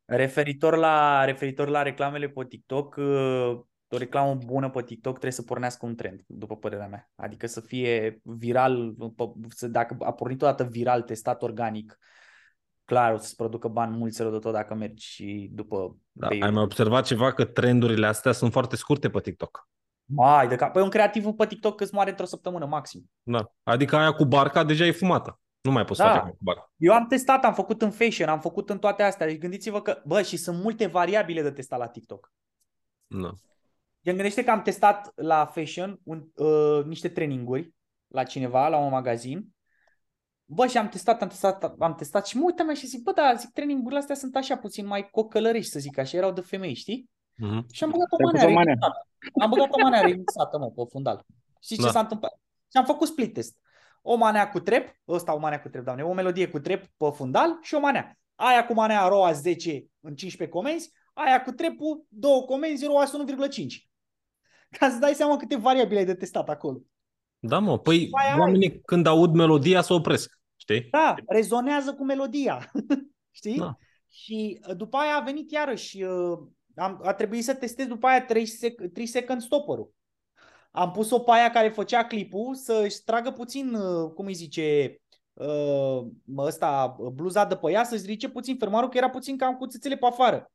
Referitor 0.04 0.76
la, 0.76 1.24
referitor 1.24 1.68
la 1.68 1.82
reclamele 1.82 2.28
pe 2.28 2.44
TikTok, 2.44 2.96
uh, 2.96 3.60
o 3.88 3.96
reclamă 3.96 4.34
bună 4.34 4.70
pe 4.70 4.82
TikTok 4.82 5.12
trebuie 5.12 5.32
să 5.32 5.42
pornească 5.42 5.86
un 5.86 5.94
trend, 5.94 6.20
după 6.26 6.56
părerea 6.56 6.86
mea. 6.86 7.10
Adică 7.14 7.46
să 7.46 7.60
fie 7.60 8.20
viral, 8.22 8.94
pe- 9.16 9.32
să, 9.48 9.68
dacă 9.68 9.96
a 10.00 10.12
pornit 10.12 10.42
odată 10.42 10.64
viral, 10.64 11.02
testat 11.02 11.42
organic, 11.42 11.98
clar 12.84 13.12
o 13.12 13.16
să-ți 13.16 13.36
producă 13.36 13.68
bani 13.68 13.96
mulți 13.96 14.22
rău 14.22 14.30
de 14.30 14.38
tot 14.38 14.52
dacă 14.52 14.74
mergi 14.74 15.06
și 15.06 15.48
după 15.52 15.96
Da, 16.12 16.28
pe 16.28 16.38
ai 16.40 16.50
mai 16.50 16.62
observat 16.62 17.06
ceva 17.06 17.32
că 17.32 17.44
trendurile 17.44 18.06
astea 18.06 18.32
sunt 18.32 18.52
foarte 18.52 18.76
scurte 18.76 19.10
pe 19.10 19.20
TikTok. 19.20 19.68
Mai 20.08 20.48
de 20.48 20.56
cap. 20.56 20.72
Păi 20.72 20.82
un 20.82 20.88
creativ 20.88 21.26
pe 21.26 21.46
TikTok 21.46 21.80
îți 21.80 21.94
moare 21.94 22.10
într-o 22.10 22.24
săptămână 22.24 22.66
maxim. 22.66 23.10
Da. 23.22 23.52
Adică 23.62 23.96
aia 23.96 24.12
cu 24.12 24.24
barca 24.24 24.64
deja 24.64 24.84
e 24.84 24.90
fumată. 24.90 25.40
Nu 25.60 25.70
mai 25.72 25.84
poți 25.84 26.00
Da. 26.00 26.08
face 26.08 26.30
cu 26.30 26.36
barca. 26.40 26.72
Eu 26.76 26.92
am 26.92 27.06
testat, 27.06 27.44
am 27.44 27.54
făcut 27.54 27.82
în 27.82 27.90
fashion, 27.90 28.28
am 28.28 28.40
făcut 28.40 28.70
în 28.70 28.78
toate 28.78 29.02
astea. 29.02 29.26
Deci 29.26 29.38
gândiți-vă 29.38 29.82
că, 29.82 30.02
bă, 30.04 30.22
și 30.22 30.36
sunt 30.36 30.62
multe 30.62 30.86
variabile 30.86 31.42
de 31.42 31.50
testat 31.50 31.78
la 31.78 31.88
TikTok. 31.88 32.32
Da. 33.06 33.32
Gen, 34.04 34.14
gândește 34.14 34.44
că 34.44 34.50
am 34.50 34.62
testat 34.62 35.12
la 35.14 35.46
fashion 35.46 36.00
un, 36.02 36.24
uh, 36.34 36.84
niște 36.84 37.08
traininguri 37.08 37.74
la 38.06 38.22
cineva, 38.22 38.68
la 38.68 38.76
un 38.76 38.90
magazin. 38.90 39.48
Bă, 40.44 40.66
și 40.66 40.78
am 40.78 40.88
testat, 40.88 41.22
am 41.22 41.28
testat, 41.28 41.74
am 41.78 41.94
testat 41.94 42.26
și 42.26 42.36
mă 42.36 42.44
uitam 42.44 42.74
și 42.74 42.86
zic, 42.86 43.02
bă, 43.02 43.12
da, 43.12 43.34
zic, 43.34 43.50
trainingurile 43.50 43.98
astea 43.98 44.14
sunt 44.14 44.36
așa 44.36 44.56
puțin 44.56 44.86
mai 44.86 45.08
cocălărești, 45.10 45.70
să 45.70 45.78
zic 45.78 45.98
așa, 45.98 46.16
erau 46.16 46.32
de 46.32 46.40
femei, 46.40 46.74
știi? 46.74 47.10
Mhm. 47.36 47.66
Și 47.72 47.84
am 47.84 47.90
băgat 47.90 48.06
o 48.10 48.16
Te-ai 48.16 48.30
pus 48.30 48.40
manea 48.40 48.48
o 48.48 48.52
manea. 48.52 48.74
remixată. 48.74 49.08
Am 49.42 49.50
băgat 49.50 49.68
o 49.70 49.78
manea 49.82 50.00
remixată, 50.00 50.58
mă, 50.58 50.70
pe 50.70 50.82
fundal. 50.90 51.24
Știi 51.62 51.76
ce 51.76 51.82
Da. 51.82 51.90
s-a 51.90 52.00
întâmplat? 52.00 52.32
Și 52.70 52.76
am 52.76 52.84
făcut 52.84 53.08
split 53.08 53.32
test. 53.34 53.56
O 54.02 54.14
manea 54.16 54.50
cu 54.50 54.60
trep, 54.60 54.88
ăsta 55.08 55.34
o 55.34 55.38
manea 55.38 55.60
cu 55.60 55.68
trep, 55.68 55.84
doamne, 55.84 56.02
o 56.02 56.12
melodie 56.12 56.48
cu 56.48 56.58
trep 56.58 56.86
pe 56.96 57.10
fundal 57.14 57.58
și 57.62 57.74
o 57.74 57.80
manea. 57.80 58.18
Aia 58.34 58.66
cu 58.66 58.72
manea 58.74 59.08
ROA 59.08 59.32
10 59.32 59.70
în 60.00 60.14
15 60.14 60.56
comenzi, 60.58 60.92
aia 61.12 61.42
cu 61.42 61.50
trepul, 61.50 62.04
două 62.08 62.42
comenzi, 62.42 62.86
ROA 62.86 63.04
1,5. 63.06 63.88
Ca 64.78 64.90
să 64.90 64.98
dai 64.98 65.14
seama 65.14 65.36
câte 65.36 65.56
variabile 65.56 65.98
ai 65.98 66.04
de 66.04 66.14
testat 66.14 66.48
acolo. 66.48 66.78
Da, 67.38 67.58
mă, 67.58 67.78
păi 67.78 68.04
după 68.04 68.18
aia 68.18 68.32
ai- 68.32 68.38
oamenii 68.38 68.80
când 68.80 69.06
aud 69.06 69.34
melodia 69.34 69.82
se 69.82 69.92
opresc, 69.92 70.38
știi? 70.56 70.88
Da, 70.90 71.14
rezonează 71.26 71.94
cu 71.94 72.04
melodia. 72.04 72.70
Știi? 73.30 73.58
Da. 73.58 73.76
Și 74.08 74.60
uh, 74.68 74.76
după 74.76 74.96
aia 74.96 75.16
a 75.16 75.20
venit 75.24 75.50
iarăși, 75.50 76.02
uh, 76.02 76.38
am, 76.76 77.00
a 77.04 77.12
trebuit 77.12 77.44
să 77.44 77.54
testez 77.54 77.86
după 77.86 78.06
aia 78.06 78.24
3, 78.24 78.46
sec- 78.46 78.92
3 78.92 79.06
second 79.06 79.42
stopper-ul. 79.42 79.92
Am 80.70 80.90
pus-o 80.90 81.18
pe 81.18 81.30
aia 81.30 81.50
care 81.50 81.68
făcea 81.68 82.04
clipul 82.04 82.54
să-și 82.54 83.02
tragă 83.04 83.30
puțin, 83.30 83.74
uh, 83.74 84.10
cum 84.12 84.26
îi 84.26 84.34
zice, 84.34 84.96
uh, 85.32 86.06
ăsta, 86.36 86.96
bluza 87.12 87.44
de 87.44 87.56
pe 87.56 87.70
ea, 87.70 87.84
să-și 87.84 88.02
ridice 88.06 88.28
puțin 88.28 88.56
fermarul, 88.56 88.88
că 88.88 88.96
era 88.96 89.10
puțin 89.10 89.36
cam 89.36 89.56
cu 89.56 89.66
țâțele 89.66 89.96
pe 89.96 90.06
afară. 90.06 90.50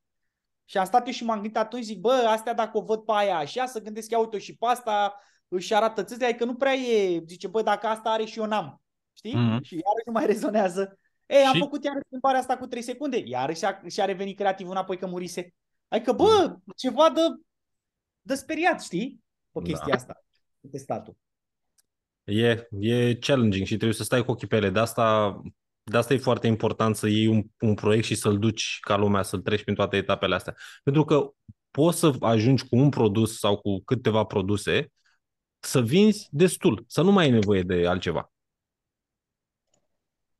Și 0.66 0.78
am 0.78 0.86
stat 0.86 1.06
eu 1.06 1.12
și 1.12 1.24
m-am 1.24 1.40
gândit 1.40 1.58
atunci, 1.58 1.84
zic, 1.84 2.00
bă, 2.00 2.12
astea 2.28 2.54
dacă 2.54 2.78
o 2.78 2.82
văd 2.82 3.00
pe 3.00 3.12
aia 3.16 3.38
așa, 3.38 3.66
să 3.66 3.82
gândesc, 3.82 4.10
ia 4.12 4.20
uite 4.20 4.38
și 4.38 4.58
pe 4.58 4.66
asta, 4.66 5.16
își 5.48 5.74
arată 5.74 6.04
țâțele, 6.04 6.26
adică 6.28 6.46
nu 6.46 6.56
prea 6.56 6.74
e, 6.74 7.24
zice, 7.28 7.48
bă, 7.48 7.62
dacă 7.62 7.88
asta 7.88 8.10
are 8.10 8.26
și 8.26 8.40
eu 8.40 8.46
n-am. 8.46 8.82
Știi? 9.14 9.34
Mhm. 9.36 9.62
Și 9.64 9.74
iarăși 9.74 10.06
nu 10.06 10.12
mai 10.12 10.26
rezonează. 10.26 11.00
Ei, 11.26 11.44
am 11.46 11.54
Și- 11.54 11.60
făcut 11.60 11.84
iarăși 11.84 12.06
schimbarea 12.06 12.40
asta 12.40 12.58
cu 12.58 12.66
3 12.66 12.82
secunde, 12.82 13.24
iarăși 13.26 13.66
a, 13.66 13.82
și-a 13.90 14.06
revenit 14.06 14.38
creativ 14.38 14.70
înapoi 14.70 14.98
că 14.98 15.08
murise. 15.08 15.54
Adică, 15.92 16.12
bă, 16.12 16.58
ceva 16.76 17.10
de, 17.10 17.22
de 18.22 18.36
speriat, 18.36 18.82
știi? 18.82 19.24
Pe 19.52 19.60
Da. 19.60 19.68
chestia 19.68 19.94
asta. 19.94 20.24
Cu 20.62 20.68
testatul. 20.68 21.18
E, 22.24 22.68
e 22.80 23.16
challenging 23.16 23.66
și 23.66 23.76
trebuie 23.76 23.98
să 23.98 24.04
stai 24.04 24.26
cu 24.26 24.32
ochii 24.32 24.48
pe 24.48 24.56
ele. 24.56 24.70
De 24.70 24.80
asta, 24.80 25.42
de 25.84 25.98
asta 25.98 26.14
e 26.14 26.18
foarte 26.18 26.48
important 26.48 26.96
să 26.96 27.08
iei 27.08 27.28
un, 27.28 27.44
un 27.60 27.74
proiect 27.74 28.06
și 28.06 28.16
să-l 28.16 28.40
duci 28.40 28.78
ca 28.82 28.98
lumea, 28.98 29.22
să-l 29.22 29.42
treci 29.42 29.64
prin 29.64 29.76
toate 29.76 29.98
etapele 29.98 30.36
astea. 30.36 30.56
Pentru 30.84 31.06
că 31.06 31.32
poți 31.72 32.00
să 32.00 32.16
ajungi 32.20 32.68
cu 32.68 32.76
un 32.78 32.90
produs 32.90 33.40
sau 33.40 33.58
cu 33.58 33.84
câteva 33.84 34.24
produse 34.24 34.92
să 35.60 35.82
vinzi 35.82 36.28
destul, 36.32 36.84
să 36.88 37.02
nu 37.02 37.12
mai 37.12 37.26
ai 37.26 37.32
nevoie 37.32 37.64
de 37.64 37.88
altceva. 37.88 38.32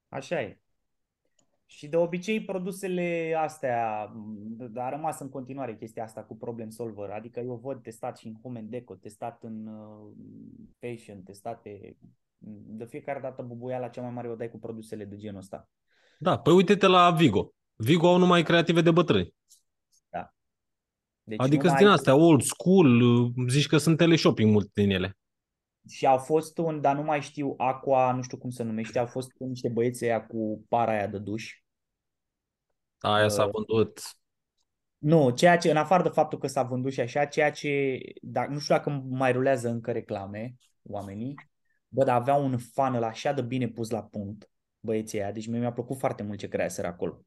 Așa 0.10 0.42
e. 0.42 0.61
Și 1.72 1.88
de 1.88 1.98
obicei 1.98 2.44
produsele 2.44 3.36
astea, 3.38 4.04
m, 4.14 4.72
a 4.76 4.90
rămas 4.90 5.20
în 5.20 5.30
continuare 5.30 5.76
chestia 5.76 6.04
asta 6.04 6.24
cu 6.24 6.38
problem 6.38 6.70
solver. 6.70 7.10
Adică 7.10 7.40
eu 7.40 7.60
văd 7.64 7.82
testat 7.82 8.18
și 8.18 8.28
în 8.28 8.34
Home 8.42 8.60
and 8.60 8.70
Deco, 8.70 8.96
testat 8.96 9.44
în 9.44 9.68
uh, 9.68 10.12
fashion, 10.80 11.24
testate... 11.24 11.98
De 12.68 12.86
fiecare 12.86 13.20
dată 13.20 13.42
bubuiala 13.42 13.88
cea 13.88 14.02
mai 14.02 14.12
mare 14.12 14.30
o 14.30 14.36
dai 14.36 14.50
cu 14.50 14.60
produsele 14.60 15.06
de 15.06 15.16
genul 15.16 15.40
ăsta. 15.40 15.70
Da, 16.20 16.40
păi 16.40 16.54
uite-te 16.54 16.88
la 16.88 17.12
Vigo. 17.12 17.54
Vigo 17.76 18.08
au 18.08 18.18
numai 18.18 18.44
creative 18.44 18.82
de 18.82 18.92
bătrâni. 18.92 19.34
Deci 21.24 21.40
Adică 21.40 21.68
sunt 21.68 21.80
numai- 21.80 21.84
din 21.84 21.88
astea, 21.88 22.16
old 22.16 22.42
school, 22.42 23.02
zici 23.48 23.68
că 23.68 23.78
sunt 23.78 23.98
teleshopping 23.98 24.52
multe 24.52 24.70
din 24.74 24.90
ele. 24.90 25.18
Și 25.90 26.06
au 26.06 26.18
fost 26.18 26.58
un, 26.58 26.82
dar 26.82 26.96
nu 26.96 27.04
mai 27.04 27.22
știu, 27.22 27.54
Aqua, 27.58 28.12
nu 28.12 28.22
știu 28.22 28.38
cum 28.38 28.50
se 28.50 28.64
numește, 28.64 29.00
au 29.00 29.06
fost 29.06 29.32
niște 29.38 29.70
băieți 29.70 30.04
aia 30.04 30.26
cu 30.26 30.66
para 30.70 30.92
aia 30.92 31.08
de 31.08 31.18
duș. 31.18 31.61
Aia 33.02 33.28
s-a 33.28 33.44
Uh, 33.44 33.50
vândut. 33.52 34.02
Nu, 34.98 35.30
ceea 35.30 35.58
ce, 35.58 35.70
în 35.70 35.78
afară 35.78 36.04
de 36.04 36.10
faptul 36.10 36.40
că 36.40 36.48
s-a 36.48 36.64
vândut 36.64 36.92
și 36.92 37.00
așa, 37.00 37.26
ceea 37.26 37.52
ce, 37.52 38.00
dar, 38.22 38.48
nu 38.48 38.60
știu 38.60 38.76
dacă 38.76 39.04
mai 39.10 39.32
rulează 39.32 39.70
încă 39.70 39.92
reclame 39.92 40.56
oamenii, 40.84 41.36
bă, 41.88 42.04
dar 42.04 42.16
aveau 42.16 42.44
un 42.44 42.58
funnel 42.58 43.04
așa 43.04 43.32
de 43.32 43.42
bine 43.42 43.68
pus 43.68 43.90
la 43.90 44.04
punct, 44.04 44.50
băieții 44.80 45.22
aia, 45.22 45.32
deci 45.32 45.48
mie 45.48 45.60
mi-a 45.60 45.72
plăcut 45.72 45.98
foarte 45.98 46.24
mult 46.24 46.40
ce 46.40 46.48
creaseră 46.48 46.88
acolo. 46.88 47.26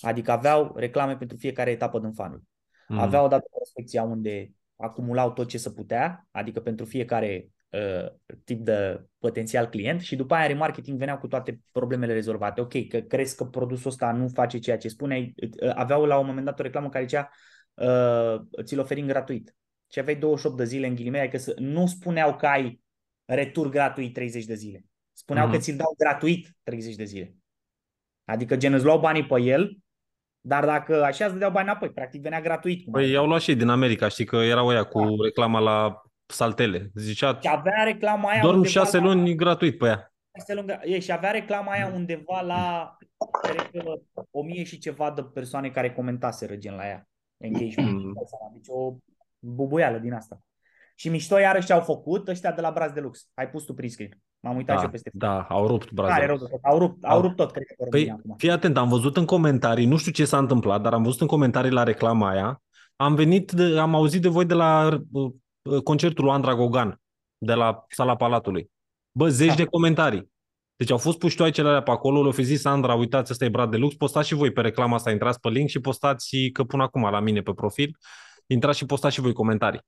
Adică 0.00 0.30
aveau 0.30 0.72
reclame 0.76 1.16
pentru 1.16 1.36
fiecare 1.36 1.70
etapă 1.70 1.98
din 1.98 2.12
funnel. 2.12 2.42
Mm. 2.88 2.98
Aveau 2.98 3.24
odată 3.24 3.48
prospecția 3.50 4.02
unde 4.02 4.52
acumulau 4.76 5.32
tot 5.32 5.48
ce 5.48 5.58
se 5.58 5.70
putea, 5.70 6.28
adică 6.30 6.60
pentru 6.60 6.84
fiecare 6.84 7.44
uh, 7.44 7.61
tip 8.44 8.60
de 8.64 9.02
potențial 9.18 9.68
client 9.68 10.00
și 10.00 10.16
după 10.16 10.34
aia 10.34 10.46
remarketing 10.46 10.98
veneau 10.98 11.18
cu 11.18 11.26
toate 11.26 11.60
problemele 11.72 12.12
rezolvate. 12.12 12.60
Ok, 12.60 12.88
că 12.88 12.98
crezi 13.00 13.36
că 13.36 13.44
produsul 13.44 13.90
ăsta 13.90 14.12
nu 14.12 14.28
face 14.28 14.58
ceea 14.58 14.76
ce 14.78 14.88
spune, 14.88 15.32
aveau 15.74 16.04
la 16.04 16.18
un 16.18 16.26
moment 16.26 16.44
dat 16.44 16.58
o 16.58 16.62
reclamă 16.62 16.88
care 16.88 17.04
zicea 17.04 17.30
uh, 17.74 18.40
ți-l 18.62 18.78
oferim 18.78 19.06
gratuit. 19.06 19.54
Și 19.92 19.98
aveai 19.98 20.16
28 20.16 20.56
de 20.56 20.64
zile 20.64 20.86
în 20.86 20.94
ghilimele, 20.94 21.22
adică 21.22 21.38
să, 21.38 21.54
nu 21.58 21.86
spuneau 21.86 22.36
că 22.36 22.46
ai 22.46 22.80
retur 23.24 23.68
gratuit 23.68 24.12
30 24.12 24.44
de 24.44 24.54
zile. 24.54 24.84
Spuneau 25.12 25.46
Mhm. 25.46 25.54
că 25.54 25.60
ți-l 25.60 25.76
dau 25.76 25.94
gratuit 25.98 26.56
30 26.62 26.94
de 26.94 27.04
zile. 27.04 27.36
Adică 28.24 28.56
gen 28.56 28.72
îți 28.72 28.84
luau 28.84 28.98
banii 29.00 29.26
pe 29.26 29.40
el, 29.40 29.76
dar 30.40 30.64
dacă 30.64 31.02
așa 31.04 31.24
îți 31.24 31.32
dădeau 31.32 31.50
bani 31.50 31.68
înapoi, 31.68 31.90
practic 31.90 32.22
venea 32.22 32.40
gratuit. 32.40 32.84
cum 32.84 32.94
ar 32.94 33.00
Păi 33.00 33.08
fi. 33.08 33.14
i-au 33.14 33.26
luat 33.26 33.40
și 33.40 33.50
ei 33.50 33.56
din 33.56 33.68
America, 33.68 34.08
știi 34.08 34.24
că 34.24 34.36
erau 34.36 34.66
ăia 34.66 34.84
cu 34.84 35.22
reclama 35.22 35.58
la 35.58 36.01
saltele. 36.32 36.90
Zicea, 36.94 37.38
Și 37.42 37.48
avea 37.48 37.82
reclama 37.84 38.28
aia 38.30 38.40
dorm 38.42 38.56
undeva 38.56 38.72
șase 38.72 38.96
la- 38.96 39.02
luni 39.02 39.34
gratuit 39.34 39.78
pe 39.78 39.86
ea. 39.86 40.12
șase 40.38 40.54
luni, 40.54 40.78
e, 40.82 40.98
și 40.98 41.12
avea 41.12 41.30
reclama 41.30 41.72
aia 41.72 41.90
undeva 41.94 42.40
la 42.40 42.96
cred 43.42 43.70
că 43.70 43.92
o 44.30 44.42
mie 44.42 44.64
și 44.64 44.78
ceva 44.78 45.10
de 45.10 45.22
persoane 45.22 45.70
care 45.70 45.92
comentaseră 45.92 46.56
gen 46.56 46.74
la 46.74 46.86
ea. 46.86 47.06
Engagement. 47.36 47.92
Mm. 48.04 48.12
Dai 48.14 48.24
seama, 48.26 48.50
Deci 48.52 48.66
o 48.68 48.96
bubuială 49.38 49.98
din 49.98 50.12
asta. 50.12 50.40
Și 50.94 51.08
mișto 51.08 51.38
iarăși 51.38 51.66
ce 51.66 51.72
au 51.72 51.80
făcut 51.80 52.28
ăștia 52.28 52.52
de 52.52 52.60
la 52.60 52.70
Braz 52.70 52.92
de 52.92 53.00
Lux. 53.00 53.28
Ai 53.34 53.50
pus 53.50 53.64
tu 53.64 53.74
print 53.74 53.90
screen. 53.92 54.18
M-am 54.40 54.56
uitat 54.56 54.74
și 54.76 54.80
Da, 54.80 54.84
eu 54.84 54.90
peste 54.90 55.10
da, 55.12 55.40
au 55.42 55.66
rupt 55.66 55.82
Are 55.84 55.92
Brazil. 55.94 56.26
rău 56.26 56.36
de 56.36 56.44
tot. 56.50 56.58
Au 56.62 56.78
rupt, 56.78 57.04
au 57.04 57.14
Au- 57.16 57.20
rupt 57.22 57.36
tot, 57.36 57.50
cred 57.52 57.64
că 57.66 57.74
pe 57.78 57.84
România 57.84 58.12
Păi, 58.14 58.20
acum. 58.24 58.34
fii 58.38 58.50
atent, 58.50 58.76
am 58.76 58.88
văzut 58.88 59.16
în 59.16 59.24
comentarii, 59.24 59.86
nu 59.86 59.96
știu 59.96 60.12
ce 60.12 60.24
s-a 60.24 60.38
întâmplat, 60.38 60.80
dar 60.82 60.92
am 60.92 61.02
văzut 61.02 61.20
în 61.20 61.26
comentarii 61.26 61.70
la 61.70 61.82
reclama 61.82 62.28
aia, 62.28 62.62
am 62.96 63.14
venit, 63.14 63.52
de, 63.52 63.78
am 63.78 63.94
auzit 63.94 64.22
de 64.22 64.28
voi 64.28 64.44
de 64.44 64.54
la 64.54 64.88
uh, 64.92 65.00
uh, 65.24 65.32
concertul 65.84 66.24
lui 66.24 66.32
Andra 66.32 66.54
Gogan, 66.54 67.00
de 67.38 67.54
la 67.54 67.84
Sala 67.88 68.16
Palatului. 68.16 68.70
Bă, 69.18 69.28
zeci 69.28 69.48
Da. 69.48 69.54
de 69.54 69.64
comentarii. 69.64 70.30
Deci 70.76 70.90
au 70.90 70.98
fost 70.98 71.18
puștoaicele 71.18 71.68
alea 71.68 71.82
pe 71.82 71.90
acolo, 71.90 72.18
le-au 72.20 72.32
fi 72.32 72.42
zis 72.42 72.60
Sandra, 72.60 72.94
uitați, 72.94 73.32
ăsta 73.32 73.44
e 73.44 73.48
Brad 73.48 73.70
Deluxe, 73.70 73.96
postați 73.96 74.28
și 74.28 74.34
voi 74.34 74.52
pe 74.52 74.60
reclama 74.60 74.94
asta, 74.94 75.10
intrați 75.10 75.40
pe 75.40 75.48
link 75.48 75.68
și 75.68 75.80
postați, 75.80 76.36
că 76.52 76.64
pun 76.64 76.80
acum 76.80 77.02
la 77.02 77.20
mine 77.20 77.40
pe 77.42 77.52
profil, 77.52 77.96
intrați 78.46 78.78
și 78.78 78.86
postați 78.86 79.14
și 79.14 79.20
voi 79.20 79.32
comentarii. 79.32 79.80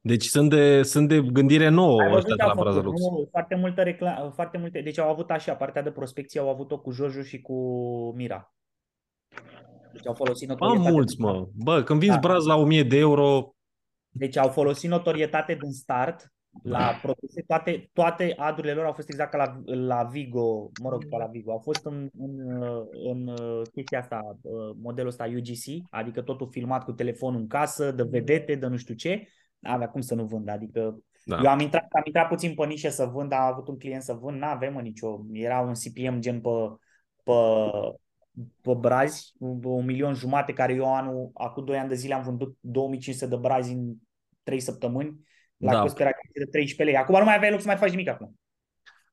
Deci 0.00 0.24
sunt 0.24 0.50
de, 0.50 0.82
sunt 0.82 1.08
de 1.08 1.22
gândire 1.22 1.68
nouă 1.68 2.00
Ai 2.00 2.08
văzut 2.10 2.16
ăștia 2.28 2.30
ce 2.30 2.36
de 2.36 2.42
au 2.42 2.48
la 2.56 2.62
Braz 2.62 2.74
făcut, 2.74 2.82
Deluxe. 2.82 3.10
nu? 3.20 3.28
Foarte 3.30 3.54
multă 3.54 3.82
recla- 3.82 4.30
foarte 4.34 4.58
multe. 4.58 4.80
Deci 4.80 4.98
au 4.98 5.10
avut 5.10 5.30
așa, 5.30 5.54
partea 5.54 5.82
de 5.82 5.90
prospecție 5.90 6.40
au 6.40 6.48
avut-o 6.50 6.78
cu 6.78 6.90
Jojo 6.90 7.22
și 7.22 7.40
cu 7.40 7.54
Mira. 8.16 8.54
Deci 9.92 10.06
au 10.06 10.14
folosit 10.14 10.50
Am 10.50 10.56
notorietate. 10.58 10.90
mulți, 10.92 11.20
mă. 11.20 11.46
Bă, 11.54 11.82
când 11.82 12.00
vinzi 12.00 12.14
Da. 12.20 12.28
braz 12.28 12.44
la 12.44 12.56
1000 12.56 12.82
de 12.82 12.96
euro, 12.98 13.54
Deci 14.18 14.36
au 14.36 14.48
folosit 14.48 14.90
notorietate 14.90 15.54
din 15.54 15.72
start, 15.72 16.30
la 16.62 16.98
produse, 17.02 17.42
toate, 17.46 17.90
toate 17.92 18.34
adurile 18.36 18.72
lor 18.72 18.84
au 18.84 18.92
fost 18.92 19.08
exact 19.08 19.30
ca 19.30 19.36
la, 19.36 19.74
la 19.74 20.02
Vigo, 20.02 20.70
mă 20.82 20.88
rog, 20.88 21.08
ca 21.08 21.16
la 21.16 21.26
Vigo, 21.26 21.50
au 21.50 21.58
fost 21.58 21.84
în, 21.84 22.08
în, 22.18 22.62
în 23.10 23.32
chestia 23.72 23.98
asta, 23.98 24.38
modelul 24.82 25.10
ăsta 25.10 25.24
UGC, 25.24 25.88
adică 25.90 26.22
totul 26.22 26.48
filmat 26.50 26.84
cu 26.84 26.92
telefonul 26.92 27.40
în 27.40 27.46
casă, 27.46 27.90
de 27.90 28.02
vedete, 28.02 28.54
de 28.54 28.66
nu 28.66 28.76
știu 28.76 28.94
ce, 28.94 29.28
avea 29.62 29.88
cum 29.88 30.00
să 30.00 30.14
nu 30.14 30.24
vând, 30.24 30.48
adică 30.48 30.98
da. 31.24 31.40
eu 31.42 31.50
am 31.50 31.60
intrat, 31.60 31.86
am 31.90 32.02
intrat 32.04 32.28
puțin 32.28 32.54
pe 32.54 32.66
nișă 32.66 32.88
să 32.88 33.04
vând, 33.04 33.32
am 33.32 33.52
avut 33.52 33.68
un 33.68 33.78
client 33.78 34.02
să 34.02 34.12
vând, 34.12 34.38
n-avem 34.38 34.78
nicio, 34.82 35.24
era 35.32 35.60
un 35.60 35.72
CPM 35.72 36.18
gen 36.18 36.40
pe, 36.40 36.50
pe, 37.22 37.32
pe 38.60 38.74
brazi, 38.78 39.32
un 39.38 39.84
milion 39.84 40.14
jumate, 40.14 40.52
care 40.52 40.74
eu 40.74 40.94
anul, 40.94 41.30
acum 41.34 41.64
2 41.64 41.78
ani 41.78 41.88
de 41.88 41.94
zile 41.94 42.14
am 42.14 42.22
vândut 42.22 42.56
2500 42.60 43.26
de 43.26 43.36
brazi 43.36 43.72
în 43.72 43.94
3 44.46 44.60
săptămâni, 44.60 45.20
la 45.56 45.72
da. 45.72 45.80
cost 45.80 46.00
era 46.00 46.10
de 46.32 46.44
13 46.44 46.82
lei. 46.82 46.96
Acum 46.96 47.18
nu 47.18 47.24
mai 47.24 47.34
aveai 47.34 47.50
loc 47.50 47.60
să 47.60 47.66
mai 47.66 47.76
faci 47.76 47.90
nimic 47.90 48.08
acum. 48.08 48.38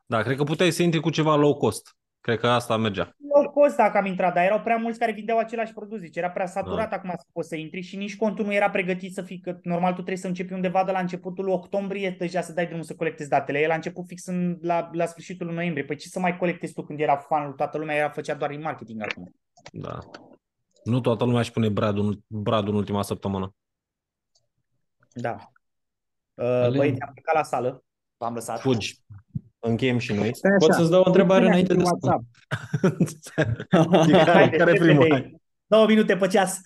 Da, 0.05 0.21
cred 0.21 0.37
că 0.37 0.43
puteai 0.43 0.71
să 0.71 0.83
intri 0.83 0.99
cu 0.99 1.09
ceva 1.09 1.35
low 1.35 1.55
cost. 1.55 1.97
Cred 2.21 2.39
că 2.39 2.47
asta 2.47 2.77
mergea. 2.77 3.15
Low 3.33 3.51
cost 3.51 3.75
dacă 3.75 3.97
am 3.97 4.05
intrat, 4.05 4.33
dar 4.33 4.43
erau 4.45 4.61
prea 4.61 4.77
mulți 4.77 4.99
care 4.99 5.11
vindeau 5.11 5.37
același 5.37 5.73
produs. 5.73 5.99
Deci 5.99 6.15
era 6.15 6.29
prea 6.29 6.45
saturat 6.45 6.89
da. 6.89 6.95
acum 6.95 7.09
să 7.17 7.25
poți 7.33 7.47
să 7.47 7.55
intri 7.55 7.81
și 7.81 7.95
nici 7.95 8.17
contul 8.17 8.45
nu 8.45 8.53
era 8.53 8.69
pregătit 8.69 9.13
să 9.13 9.21
fii, 9.21 9.39
că 9.39 9.57
normal 9.63 9.89
tu 9.89 9.95
trebuie 9.95 10.17
să 10.17 10.27
începi 10.27 10.53
undeva 10.53 10.83
de 10.83 10.91
la 10.91 10.99
începutul 10.99 11.49
octombrie 11.49 12.15
deja 12.19 12.41
să 12.41 12.53
dai 12.53 12.65
drumul 12.65 12.83
să 12.83 12.95
colectezi 12.95 13.29
datele. 13.29 13.59
El 13.59 13.71
a 13.71 13.75
început 13.75 14.03
fix 14.07 14.25
în, 14.25 14.57
la, 14.61 14.89
la 14.91 15.05
sfârșitul 15.05 15.51
noiembrie. 15.51 15.85
Păi 15.85 15.95
ce 15.95 16.07
să 16.07 16.19
mai 16.19 16.37
colectezi 16.37 16.73
tu 16.73 16.83
când 16.83 16.99
era 16.99 17.15
fanul, 17.15 17.53
toată 17.53 17.77
lumea 17.77 17.95
era 17.95 18.09
făcea 18.09 18.33
doar 18.33 18.57
marketing 18.57 19.01
acum. 19.01 19.35
Da. 19.71 19.99
Nu 20.83 20.99
toată 20.99 21.23
lumea 21.23 21.39
își 21.39 21.51
pune 21.51 21.69
bradul, 21.69 22.19
bradul 22.27 22.69
în 22.69 22.79
ultima 22.79 23.01
săptămână. 23.01 23.53
Da. 25.13 25.37
Uh, 26.33 26.75
băieți, 26.75 27.01
am 27.01 27.11
plecat 27.13 27.35
la 27.35 27.43
sală. 27.43 27.83
V-am 28.17 28.33
lăsat. 28.33 28.59
Fugi. 28.59 29.03
Încheiem 29.59 29.97
și 29.97 30.13
noi. 30.13 30.31
Pot 30.59 30.73
să-ți 30.73 30.89
dau 30.89 31.01
o 31.01 31.07
întrebare 31.07 31.45
înainte 31.45 31.73
de 31.73 31.83
WhatsApp. 31.83 32.23
care, 34.25 34.49
care 34.57 34.73
primul? 34.73 35.41
Două 35.65 35.87
minute 35.87 36.15
pe 36.15 36.27
ceas. 36.27 36.61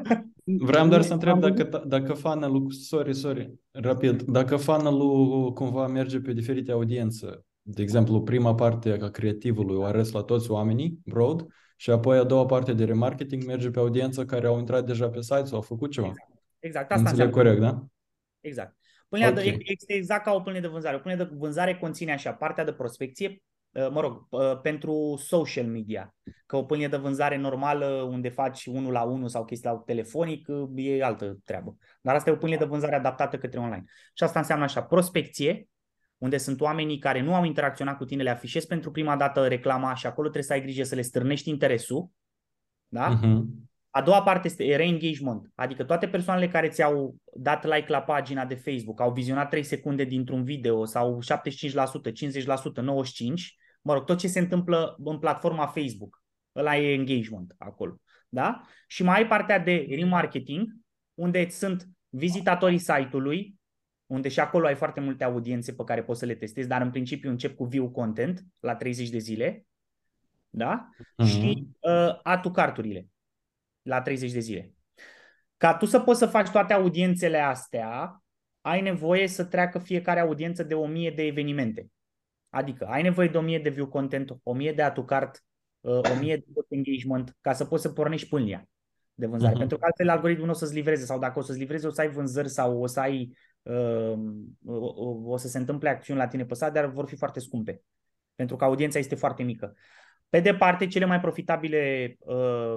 Vreau 0.44 0.88
doar 0.88 1.02
să 1.02 1.12
întreb 1.12 1.40
dacă, 1.40 1.82
dacă 1.86 2.12
funnel 2.12 2.70
sorry, 2.70 3.14
sorry, 3.14 3.54
rapid, 3.70 4.22
dacă 4.22 4.56
funnel 4.56 4.98
cumva 5.52 5.86
merge 5.86 6.20
pe 6.20 6.32
diferite 6.32 6.72
audiențe. 6.72 7.44
De 7.62 7.82
exemplu, 7.82 8.22
prima 8.22 8.54
parte 8.54 8.98
a 9.02 9.08
creativului 9.08 9.76
o 9.76 9.84
arăs 9.84 10.12
la 10.12 10.22
toți 10.22 10.50
oamenii, 10.50 10.98
broad, 11.04 11.46
și 11.76 11.90
apoi 11.90 12.18
a 12.18 12.24
doua 12.24 12.46
parte 12.46 12.72
de 12.72 12.84
remarketing 12.84 13.44
merge 13.44 13.70
pe 13.70 13.78
audiență 13.78 14.24
care 14.24 14.46
au 14.46 14.58
intrat 14.58 14.86
deja 14.86 15.08
pe 15.08 15.20
site 15.20 15.44
sau 15.44 15.56
au 15.56 15.62
făcut 15.62 15.90
ceva. 15.90 16.06
Exact, 16.06 16.35
exact. 16.66 16.90
asta 16.90 17.08
Înțeleg 17.08 17.32
corect, 17.32 17.60
da? 17.60 17.84
Exact. 18.40 18.76
Pâinea 19.08 19.30
okay. 19.30 19.44
de, 19.44 19.56
este 19.64 19.92
exact 19.92 20.24
ca 20.24 20.32
o 20.32 20.40
pâine 20.40 20.60
de 20.60 20.66
vânzare. 20.66 20.96
O 20.96 20.98
pâine 20.98 21.16
de 21.16 21.30
vânzare 21.32 21.76
conține 21.76 22.12
așa 22.12 22.32
partea 22.32 22.64
de 22.64 22.72
prospecție, 22.72 23.42
uh, 23.70 23.88
mă 23.90 24.00
rog, 24.00 24.26
uh, 24.30 24.60
pentru 24.60 25.16
social 25.18 25.66
media. 25.66 26.14
Că 26.46 26.56
o 26.56 26.64
pâine 26.64 26.88
de 26.88 26.96
vânzare 26.96 27.36
normală 27.36 27.86
unde 27.86 28.28
faci 28.28 28.66
unul 28.66 28.92
la 28.92 29.02
unul 29.02 29.28
sau 29.28 29.44
chestii 29.44 29.70
la 29.70 29.76
telefonic 29.76 30.48
uh, 30.48 30.68
e 30.74 31.04
altă 31.04 31.38
treabă. 31.44 31.76
Dar 32.00 32.14
asta 32.14 32.30
e 32.30 32.32
o 32.32 32.36
pâine 32.36 32.56
de 32.56 32.64
vânzare 32.64 32.94
adaptată 32.94 33.38
către 33.38 33.58
online. 33.58 33.84
Și 34.14 34.24
asta 34.24 34.38
înseamnă 34.38 34.64
așa, 34.64 34.82
prospecție, 34.82 35.68
unde 36.18 36.36
sunt 36.36 36.60
oamenii 36.60 36.98
care 36.98 37.20
nu 37.20 37.34
au 37.34 37.44
interacționat 37.44 37.96
cu 37.96 38.04
tine, 38.04 38.22
le 38.22 38.30
afișezi 38.30 38.66
pentru 38.66 38.90
prima 38.90 39.16
dată 39.16 39.46
reclama 39.46 39.94
și 39.94 40.06
acolo 40.06 40.28
trebuie 40.28 40.48
să 40.48 40.52
ai 40.52 40.62
grijă 40.62 40.82
să 40.82 40.94
le 40.94 41.02
stârnești 41.02 41.50
interesul. 41.50 42.10
Da? 42.88 43.18
Uh-huh. 43.18 43.42
A 43.96 44.02
doua 44.02 44.22
parte 44.22 44.46
este 44.46 44.76
re-engagement, 44.76 45.50
adică 45.54 45.84
toate 45.84 46.08
persoanele 46.08 46.48
care 46.48 46.68
ți-au 46.68 47.16
dat 47.34 47.64
like 47.64 47.90
la 47.90 48.02
pagina 48.02 48.44
de 48.44 48.54
Facebook, 48.54 49.00
au 49.00 49.12
vizionat 49.12 49.48
3 49.48 49.62
secunde 49.62 50.04
dintr-un 50.04 50.44
video 50.44 50.84
sau 50.84 51.18
75%, 51.22 51.24
50%, 51.24 52.12
95%, 52.82 52.84
mă 53.82 53.92
rog, 53.92 54.04
tot 54.04 54.18
ce 54.18 54.28
se 54.28 54.38
întâmplă 54.38 54.96
în 55.04 55.18
platforma 55.18 55.66
Facebook, 55.66 56.22
ăla 56.56 56.76
e 56.76 56.92
engagement 56.92 57.54
acolo. 57.58 58.00
Da? 58.28 58.60
Și 58.86 59.02
mai 59.02 59.16
ai 59.16 59.26
partea 59.26 59.58
de 59.58 59.86
remarketing, 59.90 60.68
unde 61.14 61.48
sunt 61.48 61.88
vizitatorii 62.08 62.78
site-ului, 62.78 63.54
unde 64.06 64.28
și 64.28 64.40
acolo 64.40 64.66
ai 64.66 64.74
foarte 64.74 65.00
multe 65.00 65.24
audiențe 65.24 65.72
pe 65.72 65.84
care 65.84 66.02
poți 66.02 66.18
să 66.18 66.26
le 66.26 66.34
testezi, 66.34 66.68
dar 66.68 66.80
în 66.80 66.90
principiu 66.90 67.30
încep 67.30 67.56
cu 67.56 67.64
view 67.64 67.90
content 67.90 68.44
la 68.60 68.74
30 68.74 69.08
de 69.08 69.18
zile, 69.18 69.66
da? 70.50 70.88
Uh-huh. 70.94 71.26
Și 71.26 71.68
uh, 71.80 72.18
atu 72.22 72.50
carturile 72.50 73.06
la 73.86 74.02
30 74.02 74.32
de 74.32 74.38
zile. 74.38 74.72
Ca 75.56 75.76
tu 75.76 75.84
să 75.84 76.00
poți 76.00 76.18
să 76.18 76.26
faci 76.26 76.48
toate 76.48 76.72
audiențele 76.72 77.38
astea, 77.38 78.22
ai 78.60 78.80
nevoie 78.80 79.28
să 79.28 79.44
treacă 79.44 79.78
fiecare 79.78 80.20
audiență 80.20 80.62
de 80.62 80.74
1000 80.74 81.10
de 81.10 81.22
evenimente. 81.22 81.90
Adică 82.48 82.86
ai 82.86 83.02
nevoie 83.02 83.28
de 83.28 83.38
1000 83.38 83.58
de 83.58 83.68
view 83.68 83.86
content, 83.86 84.36
1000 84.42 84.72
de 84.72 84.82
atucart, 84.82 85.44
1000 85.80 86.34
uh, 86.34 86.40
de 86.68 86.76
engagement, 86.76 87.36
ca 87.40 87.52
să 87.52 87.64
poți 87.64 87.82
să 87.82 87.88
pornești 87.88 88.28
pâlnia 88.28 88.68
de 89.14 89.26
vânzare. 89.26 89.54
Uh-huh. 89.54 89.58
Pentru 89.58 89.78
că 89.78 89.84
altfel 89.84 90.08
algoritmul 90.08 90.46
nu 90.46 90.52
o 90.52 90.54
să-ți 90.54 90.74
livreze 90.74 91.04
sau 91.04 91.18
dacă 91.18 91.38
o 91.38 91.42
să-ți 91.42 91.58
livreze 91.58 91.86
o 91.86 91.90
să 91.90 92.00
ai 92.00 92.08
vânzări 92.08 92.48
sau 92.48 92.82
o 92.82 92.86
să 92.86 93.00
ai 93.00 93.36
uh, 93.62 94.18
o, 94.64 95.08
o 95.24 95.36
să 95.36 95.48
se 95.48 95.58
întâmple 95.58 95.88
acțiuni 95.88 96.20
la 96.20 96.26
tine 96.26 96.44
pe 96.44 96.54
site, 96.54 96.70
dar 96.70 96.86
vor 96.86 97.08
fi 97.08 97.16
foarte 97.16 97.40
scumpe. 97.40 97.82
Pentru 98.34 98.56
că 98.56 98.64
audiența 98.64 98.98
este 98.98 99.14
foarte 99.14 99.42
mică. 99.42 99.74
Pe 100.28 100.40
de 100.40 100.54
parte, 100.54 100.86
cele 100.86 101.04
mai 101.04 101.20
profitabile 101.20 102.16
uh, 102.18 102.76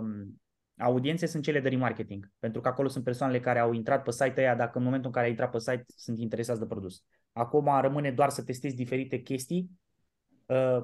audiențe 0.80 1.26
sunt 1.26 1.44
cele 1.44 1.60
de 1.60 1.70
remarketing, 1.70 2.32
pentru 2.40 2.62
că 2.62 2.68
acolo 2.68 2.88
sunt 2.88 3.04
persoanele 3.04 3.40
care 3.40 3.60
au 3.60 3.74
intrat 3.74 4.04
pe 4.04 4.12
site 4.12 4.34
ăia, 4.38 4.56
dacă 4.56 4.78
în 4.78 4.84
momentul 4.84 5.08
în 5.08 5.14
care 5.14 5.26
ai 5.26 5.32
intrat 5.32 5.52
pe 5.52 5.60
site 5.60 5.86
sunt 5.96 6.20
interesați 6.20 6.60
de 6.60 6.66
produs. 6.66 7.04
Acum 7.32 7.70
rămâne 7.82 8.12
doar 8.12 8.30
să 8.30 8.44
testezi 8.44 8.76
diferite 8.76 9.22
chestii 9.22 9.70
uh, 10.46 10.84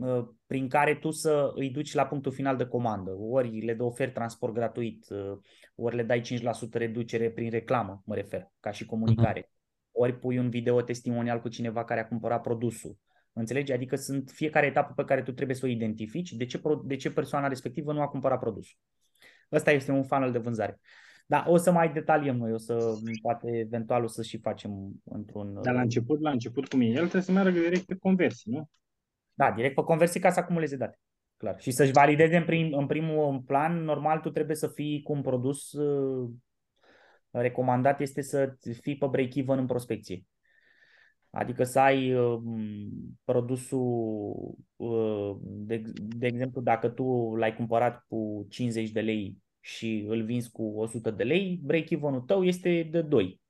uh, 0.00 0.28
prin 0.46 0.68
care 0.68 0.94
tu 0.94 1.10
să 1.10 1.52
îi 1.54 1.70
duci 1.70 1.94
la 1.94 2.06
punctul 2.06 2.32
final 2.32 2.56
de 2.56 2.66
comandă. 2.66 3.10
Ori 3.18 3.64
le 3.64 3.74
dă 3.74 3.82
oferi 3.82 4.12
transport 4.12 4.52
gratuit, 4.52 5.06
uh, 5.08 5.38
ori 5.74 5.96
le 5.96 6.02
dai 6.02 6.20
5% 6.20 6.78
reducere 6.78 7.30
prin 7.30 7.50
reclamă, 7.50 8.02
mă 8.04 8.14
refer, 8.14 8.50
ca 8.60 8.70
și 8.70 8.84
comunicare. 8.84 9.40
Uh-huh. 9.40 9.60
Ori 9.92 10.18
pui 10.18 10.38
un 10.38 10.50
video 10.50 10.82
testimonial 10.82 11.40
cu 11.40 11.48
cineva 11.48 11.84
care 11.84 12.00
a 12.00 12.06
cumpărat 12.06 12.42
produsul. 12.42 12.96
Înțelegi? 13.32 13.72
Adică 13.72 13.96
sunt 13.96 14.30
fiecare 14.30 14.66
etapă 14.66 14.92
pe 14.96 15.04
care 15.04 15.22
tu 15.22 15.32
trebuie 15.32 15.56
să 15.56 15.66
o 15.66 15.68
identifici 15.68 16.32
de 16.32 16.44
ce, 16.44 16.60
de 16.84 16.96
ce 16.96 17.12
persoana 17.12 17.48
respectivă 17.48 17.92
nu 17.92 18.00
a 18.00 18.08
cumpărat 18.08 18.38
produsul. 18.38 18.78
Ăsta 19.52 19.70
este 19.70 19.90
un 19.90 20.04
funnel 20.04 20.32
de 20.32 20.38
vânzare. 20.38 20.80
Da, 21.26 21.44
o 21.48 21.56
să 21.56 21.72
mai 21.72 21.92
detaliem 21.92 22.36
noi, 22.36 22.52
o 22.52 22.58
să 22.58 22.94
poate 23.22 23.58
eventual 23.58 24.04
o 24.04 24.06
să 24.06 24.22
și 24.22 24.38
facem 24.38 24.92
într-un... 25.04 25.58
Dar 25.62 25.74
la 25.74 25.80
început, 25.80 26.20
la 26.20 26.30
început 26.30 26.68
cum 26.68 26.80
e 26.80 26.84
el, 26.84 26.94
trebuie 26.94 27.22
să 27.22 27.32
meargă 27.32 27.58
direct 27.58 27.84
pe 27.84 27.96
conversii, 27.96 28.52
nu? 28.52 28.68
Da, 29.34 29.50
direct 29.50 29.74
pe 29.74 29.82
conversii 29.82 30.20
ca 30.20 30.30
să 30.30 30.40
acumuleze 30.40 30.76
date. 30.76 30.98
Clar. 31.36 31.60
Și 31.60 31.70
să-și 31.70 31.92
valideze 31.92 32.36
în, 32.36 32.44
prim, 32.44 32.72
în 32.72 32.86
primul 32.86 33.40
plan, 33.40 33.84
normal 33.84 34.18
tu 34.18 34.30
trebuie 34.30 34.56
să 34.56 34.68
fii 34.68 35.02
cu 35.02 35.12
un 35.12 35.22
produs 35.22 35.72
uh, 35.72 36.30
recomandat 37.30 38.00
este 38.00 38.22
să 38.22 38.54
fii 38.80 38.96
pe 38.96 39.06
break-even 39.06 39.58
în 39.58 39.66
prospecție. 39.66 40.24
Adică 41.32 41.64
să 41.64 41.80
ai 41.80 42.14
uh, 42.14 42.42
produsul, 43.24 44.54
uh, 44.76 45.36
de, 45.42 45.82
de 45.96 46.26
exemplu, 46.26 46.60
dacă 46.60 46.88
tu 46.88 47.34
l-ai 47.36 47.56
cumpărat 47.56 48.04
cu 48.08 48.46
50 48.48 48.90
de 48.90 49.00
lei 49.00 49.36
și 49.60 50.04
îl 50.08 50.24
vinzi 50.24 50.50
cu 50.50 50.62
100 50.62 51.10
de 51.10 51.24
lei, 51.24 51.60
break-even-ul 51.62 52.20
tău 52.20 52.44
este 52.44 52.88
de 52.90 53.02
2. 53.02 53.40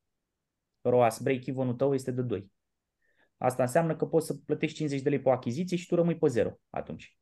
ROAS, 0.81 1.21
break-even-ul 1.21 1.75
tău 1.75 1.95
este 1.95 2.11
de 2.11 2.23
2. 2.23 2.51
Asta 3.37 3.63
înseamnă 3.63 3.97
că 3.97 4.07
poți 4.07 4.27
să 4.27 4.35
plătești 4.47 4.77
50 4.77 5.03
de 5.03 5.09
lei 5.09 5.21
pe 5.21 5.29
o 5.29 5.33
achiziție 5.33 5.77
și 5.77 5.87
tu 5.87 5.95
rămâi 5.95 6.19
pe 6.19 6.29
0 6.29 6.59
atunci. 6.71 7.17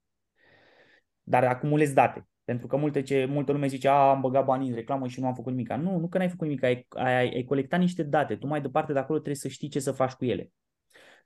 Dar 1.22 1.44
acumulezi 1.44 1.94
date. 1.94 2.29
Pentru 2.50 2.68
că 2.68 2.76
multe 2.76 3.02
ce, 3.02 3.24
multă 3.24 3.52
lume 3.52 3.66
zice, 3.66 3.88
a, 3.88 3.92
am 3.92 4.20
băgat 4.20 4.44
bani 4.44 4.68
în 4.68 4.74
reclamă 4.74 5.06
și 5.06 5.20
nu 5.20 5.26
am 5.26 5.34
făcut 5.34 5.52
nimic. 5.52 5.72
Nu, 5.72 5.98
nu 5.98 6.08
că 6.08 6.18
n-ai 6.18 6.28
făcut 6.28 6.46
nimic, 6.46 6.62
ai, 6.62 6.86
ai, 6.88 7.14
ai 7.14 7.44
colectat 7.44 7.80
niște 7.80 8.02
date. 8.02 8.36
Tu 8.36 8.46
mai 8.46 8.60
departe 8.60 8.92
de 8.92 8.98
acolo 8.98 9.18
trebuie 9.18 9.40
să 9.40 9.48
știi 9.48 9.68
ce 9.68 9.78
să 9.78 9.92
faci 9.92 10.12
cu 10.12 10.24
ele. 10.24 10.52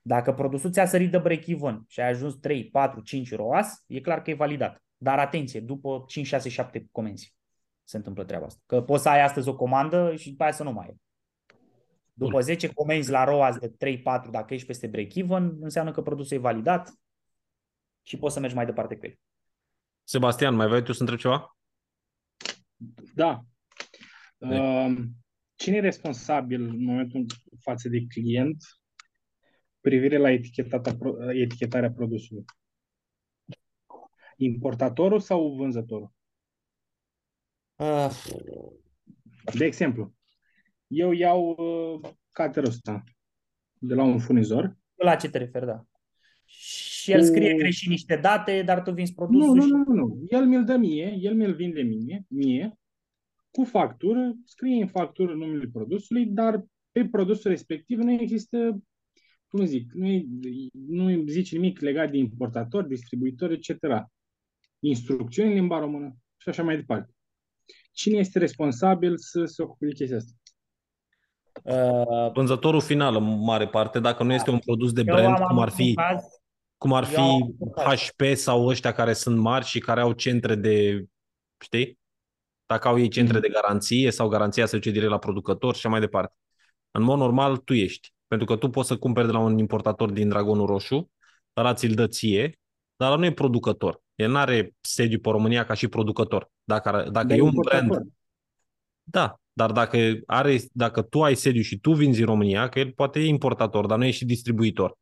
Dacă 0.01 0.33
produsul 0.33 0.71
ți-a 0.71 0.85
sărit 0.85 1.11
de 1.11 1.17
break-even 1.17 1.83
și 1.87 1.99
ai 1.99 2.09
ajuns 2.09 2.35
3, 2.35 2.69
4, 2.69 3.01
5 3.01 3.35
ROAS, 3.35 3.83
e 3.87 3.99
clar 3.99 4.21
că 4.21 4.29
e 4.29 4.33
validat. 4.33 4.83
Dar 4.97 5.19
atenție, 5.19 5.59
după 5.59 6.03
5, 6.07 6.27
6, 6.27 6.49
7 6.49 6.87
comenzi 6.91 7.35
se 7.83 7.97
întâmplă 7.97 8.23
treaba 8.23 8.45
asta. 8.45 8.61
Că 8.65 8.81
poți 8.81 9.03
să 9.03 9.09
ai 9.09 9.21
astăzi 9.21 9.49
o 9.49 9.55
comandă 9.55 10.15
și 10.15 10.29
după 10.29 10.43
aia 10.43 10.51
să 10.51 10.63
nu 10.63 10.71
mai 10.71 10.85
ai. 10.85 11.01
După 12.13 12.39
10 12.39 12.73
comenzi 12.73 13.11
la 13.11 13.23
ROAS 13.23 13.57
de 13.57 13.69
3-4, 13.69 14.29
dacă 14.31 14.53
ești 14.53 14.67
peste 14.67 14.87
break-even, 14.87 15.57
înseamnă 15.59 15.91
că 15.91 16.01
produsul 16.01 16.37
e 16.37 16.39
validat 16.39 16.93
și 18.01 18.17
poți 18.17 18.33
să 18.33 18.39
mergi 18.39 18.55
mai 18.55 18.65
departe 18.65 18.95
cu 18.95 19.05
el. 19.05 19.19
Sebastian, 20.07 20.55
mai 20.55 20.67
vrei 20.67 20.83
tu 20.83 20.91
să 20.91 20.99
întrebi 20.99 21.21
ceva? 21.21 21.57
Da. 23.15 23.45
Uh, 24.37 24.95
cine 25.55 25.75
e 25.75 25.79
responsabil 25.79 26.61
în 26.61 26.83
momentul 26.83 27.25
față 27.59 27.89
de 27.89 28.05
client 28.07 28.63
privire 29.79 30.17
la 30.17 30.29
etichetarea 31.31 31.91
produsului? 31.91 32.45
Importatorul 34.37 35.19
sau 35.19 35.55
vânzătorul? 35.55 36.11
Uh. 37.75 38.09
De 39.57 39.65
exemplu, 39.65 40.13
eu 40.87 41.11
iau 41.11 41.49
uh, 41.49 42.09
caterul 42.31 42.69
ăsta 42.69 43.03
de 43.73 43.93
la 43.93 44.03
un 44.03 44.19
furnizor. 44.19 44.77
La 44.95 45.15
ce 45.15 45.29
te 45.29 45.37
referi, 45.37 45.65
da. 45.65 45.85
Și 47.05 47.11
el 47.11 47.23
scrie 47.23 47.51
Cu- 47.51 47.57
greșit 47.57 47.89
niște 47.89 48.15
date, 48.15 48.61
dar 48.61 48.81
tu 48.81 48.91
vinzi 48.91 49.13
Nu, 49.17 49.25
produsul 49.25 49.55
nu, 49.55 49.61
și... 49.61 49.69
nu, 49.69 49.83
nu, 49.87 49.93
nu. 49.93 50.25
El 50.29 50.45
mi-l 50.45 50.63
dă 50.63 50.77
mie, 50.77 51.17
el 51.21 51.35
mi-l 51.35 51.53
vinde 51.53 51.81
mie, 51.81 52.25
mie, 52.27 52.79
cu 53.51 53.63
factură, 53.63 54.33
scrie 54.45 54.81
în 54.81 54.87
factură 54.87 55.33
numele 55.33 55.69
produsului, 55.73 56.25
dar 56.25 56.65
pe 56.91 57.05
produsul 57.05 57.49
respectiv 57.51 57.99
nu 57.99 58.11
există, 58.11 58.81
cum 59.47 59.65
zic, 59.65 59.91
nu, 59.93 60.07
e- 60.07 60.25
nu 60.87 61.23
zice 61.27 61.55
nimic 61.55 61.79
legat 61.79 62.11
de 62.11 62.17
importator, 62.17 62.83
distribuitor, 62.83 63.51
etc. 63.51 63.69
Instrucțiuni 64.79 65.49
în 65.49 65.55
limba 65.55 65.79
română 65.79 66.15
și 66.37 66.49
așa 66.49 66.63
mai 66.63 66.75
departe. 66.75 67.13
Cine 67.91 68.17
este 68.17 68.39
responsabil 68.39 69.17
să 69.17 69.45
se 69.45 69.61
ocupe 69.61 69.85
de 69.85 69.91
chestia 69.91 70.17
asta? 70.17 70.31
Uh, 71.63 72.31
Vânzătorul 72.33 72.81
final, 72.81 73.15
în 73.15 73.43
mare 73.43 73.67
parte, 73.67 73.99
dacă 73.99 74.23
nu 74.23 74.33
este 74.33 74.49
un 74.49 74.59
produs 74.59 74.93
de 74.93 75.03
eu 75.05 75.15
brand, 75.15 75.39
am 75.39 75.47
cum 75.47 75.59
ar 75.59 75.67
avut 75.67 75.79
un 75.79 75.85
fi, 75.85 75.93
caz, 75.93 76.23
cum 76.85 76.93
ar 76.93 77.03
eu 77.03 77.09
fi 77.09 77.15
am 77.19 77.41
avut 77.41 77.55
un 77.57 77.71
caz. 77.71 77.99
HP 77.99 78.21
sau 78.35 78.65
ăștia 78.65 78.91
care 78.91 79.13
sunt 79.13 79.37
mari 79.37 79.65
și 79.65 79.79
care 79.79 80.01
au 80.01 80.11
centre 80.11 80.55
de, 80.55 81.05
știi? 81.63 81.99
Dacă 82.65 82.87
au 82.87 82.99
ei 82.99 83.07
centre 83.07 83.33
Mhm. 83.33 83.41
de 83.41 83.49
garanție 83.49 84.11
sau 84.11 84.27
garanția 84.27 84.65
se 84.65 84.75
duce 84.75 84.89
direct 84.91 85.11
la 85.11 85.17
producător 85.17 85.73
și 85.73 85.79
așa 85.79 85.89
mai 85.89 85.99
departe. 85.99 86.35
În 86.91 87.03
mod 87.03 87.17
normal, 87.17 87.57
tu 87.57 87.73
ești. 87.73 88.13
Pentru 88.27 88.47
că 88.47 88.55
tu 88.55 88.69
poți 88.69 88.87
să 88.87 88.97
cumperi 88.97 89.25
de 89.25 89.31
la 89.31 89.39
un 89.39 89.57
importator 89.57 90.09
din 90.11 90.29
Dragonul 90.29 90.65
Roșu, 90.65 91.11
ăla 91.57 91.73
ți-l 91.73 91.93
dă 91.93 92.07
ție, 92.07 92.59
dar 92.95 93.09
ăla 93.11 93.19
nu 93.19 93.25
e 93.25 93.31
producător. 93.33 94.01
El 94.15 94.29
nu 94.31 94.37
are 94.37 94.75
sediu 94.81 95.19
pe 95.19 95.29
România 95.29 95.65
ca 95.65 95.73
și 95.73 95.87
producător. 95.87 96.51
Dacă, 96.63 96.89
ar- 96.89 97.09
dacă 97.09 97.27
Dar 97.27 97.37
e 97.37 97.41
un 97.41 97.47
importator. 97.47 97.87
brand, 97.87 98.11
da, 99.03 99.39
dar 99.53 99.71
dacă, 99.71 99.97
are, 100.25 100.59
dacă 100.71 101.01
tu 101.01 101.23
ai 101.23 101.35
sediu 101.35 101.61
și 101.61 101.79
tu 101.79 101.93
vinzi 101.93 102.19
în 102.19 102.25
România, 102.25 102.69
că 102.69 102.79
el 102.79 102.91
poate 102.91 103.19
e 103.19 103.25
importator, 103.25 103.85
dar 103.85 103.97
nu 103.97 104.05
e 104.05 104.11
și 104.11 104.25
distribuitor. 104.25 104.97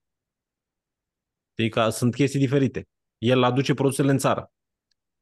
Știi 1.57 1.69
că 1.69 1.89
sunt 1.89 2.13
chestii 2.15 2.39
diferite. 2.39 2.88
El 3.17 3.43
aduce 3.43 3.73
produsele 3.73 4.11
în 4.11 4.17
țară. 4.17 4.51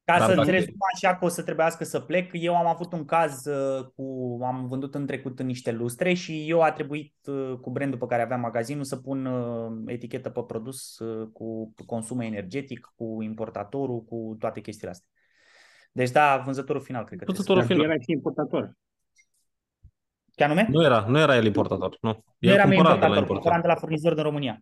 Ca 0.04 0.18
Dar 0.18 0.26
să-ți 0.28 0.38
dacă- 0.38 0.52
rezum 0.52 0.76
așa 0.96 1.16
că 1.16 1.26
o 1.26 1.28
să 1.28 1.44
trebuiască 1.44 1.84
să 1.84 2.00
plec, 2.00 2.30
eu 2.34 2.56
am 2.56 2.66
avut 2.68 2.94
un 2.94 3.06
caz 3.06 3.46
uh, 3.46 3.86
cu, 3.96 4.38
am 4.44 4.68
vândut 4.68 4.96
în 4.96 5.06
trecut 5.06 5.42
niște 5.42 5.72
lustre 5.72 6.14
și 6.14 6.50
eu 6.50 6.62
a 6.62 6.72
trebuit 6.72 7.16
uh, 7.26 7.54
cu 7.62 7.70
brandul 7.72 8.00
pe 8.00 8.06
care 8.06 8.22
aveam 8.22 8.40
magazinul 8.40 8.84
să 8.84 8.96
pun 8.96 9.26
uh, 9.26 9.82
etichetă 9.86 10.30
pe 10.30 10.42
produs 10.48 11.00
uh, 11.00 11.28
cu 11.34 11.74
consum 11.86 12.20
energetic, 12.20 12.92
cu 12.96 13.22
importatorul, 13.22 14.04
cu 14.04 14.36
toate 14.40 14.60
chestiile 14.62 14.92
astea. 14.92 15.08
Deci 15.92 16.10
da, 16.12 16.42
vânzătorul 16.46 16.82
final 16.82 17.04
cred 17.06 17.20
că 17.20 17.24
trebuie 17.26 17.46
să- 17.46 17.54
Vânzătorul 17.54 17.68
Dar 17.68 17.78
tu 17.78 17.82
final. 17.84 17.92
erai 17.92 18.04
și 18.04 18.12
importator. 18.12 18.74
Chiar 20.36 20.50
nume? 20.50 20.68
Nu 20.70 20.84
era, 20.84 21.06
nu 21.08 21.20
era 21.20 21.36
el 21.36 21.46
importator, 21.46 21.98
nu. 22.02 22.10
Nu 22.38 22.50
El 22.50 22.54
eram 22.54 22.72
eu 22.72 22.76
cumpăra 22.76 22.94
de 22.96 23.00
la 23.00 23.06
importator, 23.06 23.18
importator. 23.18 23.42
cumpăram 23.42 23.62
de 23.62 23.68
la 23.68 23.76
furnizor 23.76 24.14
din 24.14 24.24
România. 24.24 24.60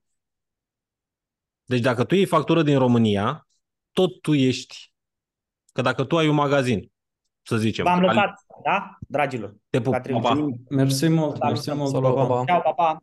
Deci 1.69 1.79
dacă 1.81 2.03
tu 2.03 2.15
iei 2.15 2.25
factură 2.25 2.63
din 2.63 2.77
România, 2.77 3.47
tot 3.91 4.21
tu 4.21 4.33
ești. 4.33 4.91
Că 5.73 5.81
dacă 5.81 6.03
tu 6.03 6.17
ai 6.17 6.27
un 6.27 6.35
magazin, 6.35 6.91
să 7.41 7.57
zicem, 7.57 7.83
V-am 7.85 7.97
Ali- 7.97 8.05
lăsat, 8.07 8.45
da, 8.63 8.97
dragilor? 9.07 9.55
te 9.69 9.81
pup, 9.81 9.93
Catriun. 9.93 10.21
pa, 10.21 10.29
pa. 10.33 10.49
Mersi 10.69 11.07
mult, 11.07 11.37
Da, 11.37 11.47
mersi 11.47 11.73
mult, 11.73 11.89
Salut, 11.89 12.15
pa, 12.15 12.25
pa. 12.25 12.35
pa. 12.35 12.43
Ceau, 12.45 12.61
pa, 12.61 12.71
pa. 12.73 12.97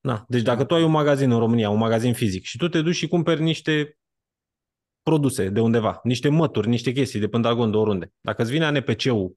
Na, 0.00 0.24
deci 0.28 0.42
dacă 0.42 0.64
tu 0.64 0.74
ai 0.74 0.82
un 0.82 0.90
magazin 0.90 1.30
în 1.30 1.38
România, 1.38 1.70
un 1.70 1.78
magazin 1.78 2.14
fizic 2.14 2.44
și 2.44 2.56
tu 2.56 2.68
te 2.68 2.80
duci 2.82 2.94
și 2.94 3.08
cumperi 3.08 3.42
niște 3.42 3.98
produse 5.02 5.48
de 5.48 5.60
undeva, 5.60 6.00
niște 6.02 6.28
mături, 6.28 6.68
niște 6.68 6.92
chestii 6.92 7.20
de 7.20 7.28
până 7.28 7.42
de 7.70 7.76
oriunde. 7.76 8.12
Dacă 8.20 8.42
îți 8.42 8.50
vine 8.50 8.64
ANPC-ul 8.64 9.36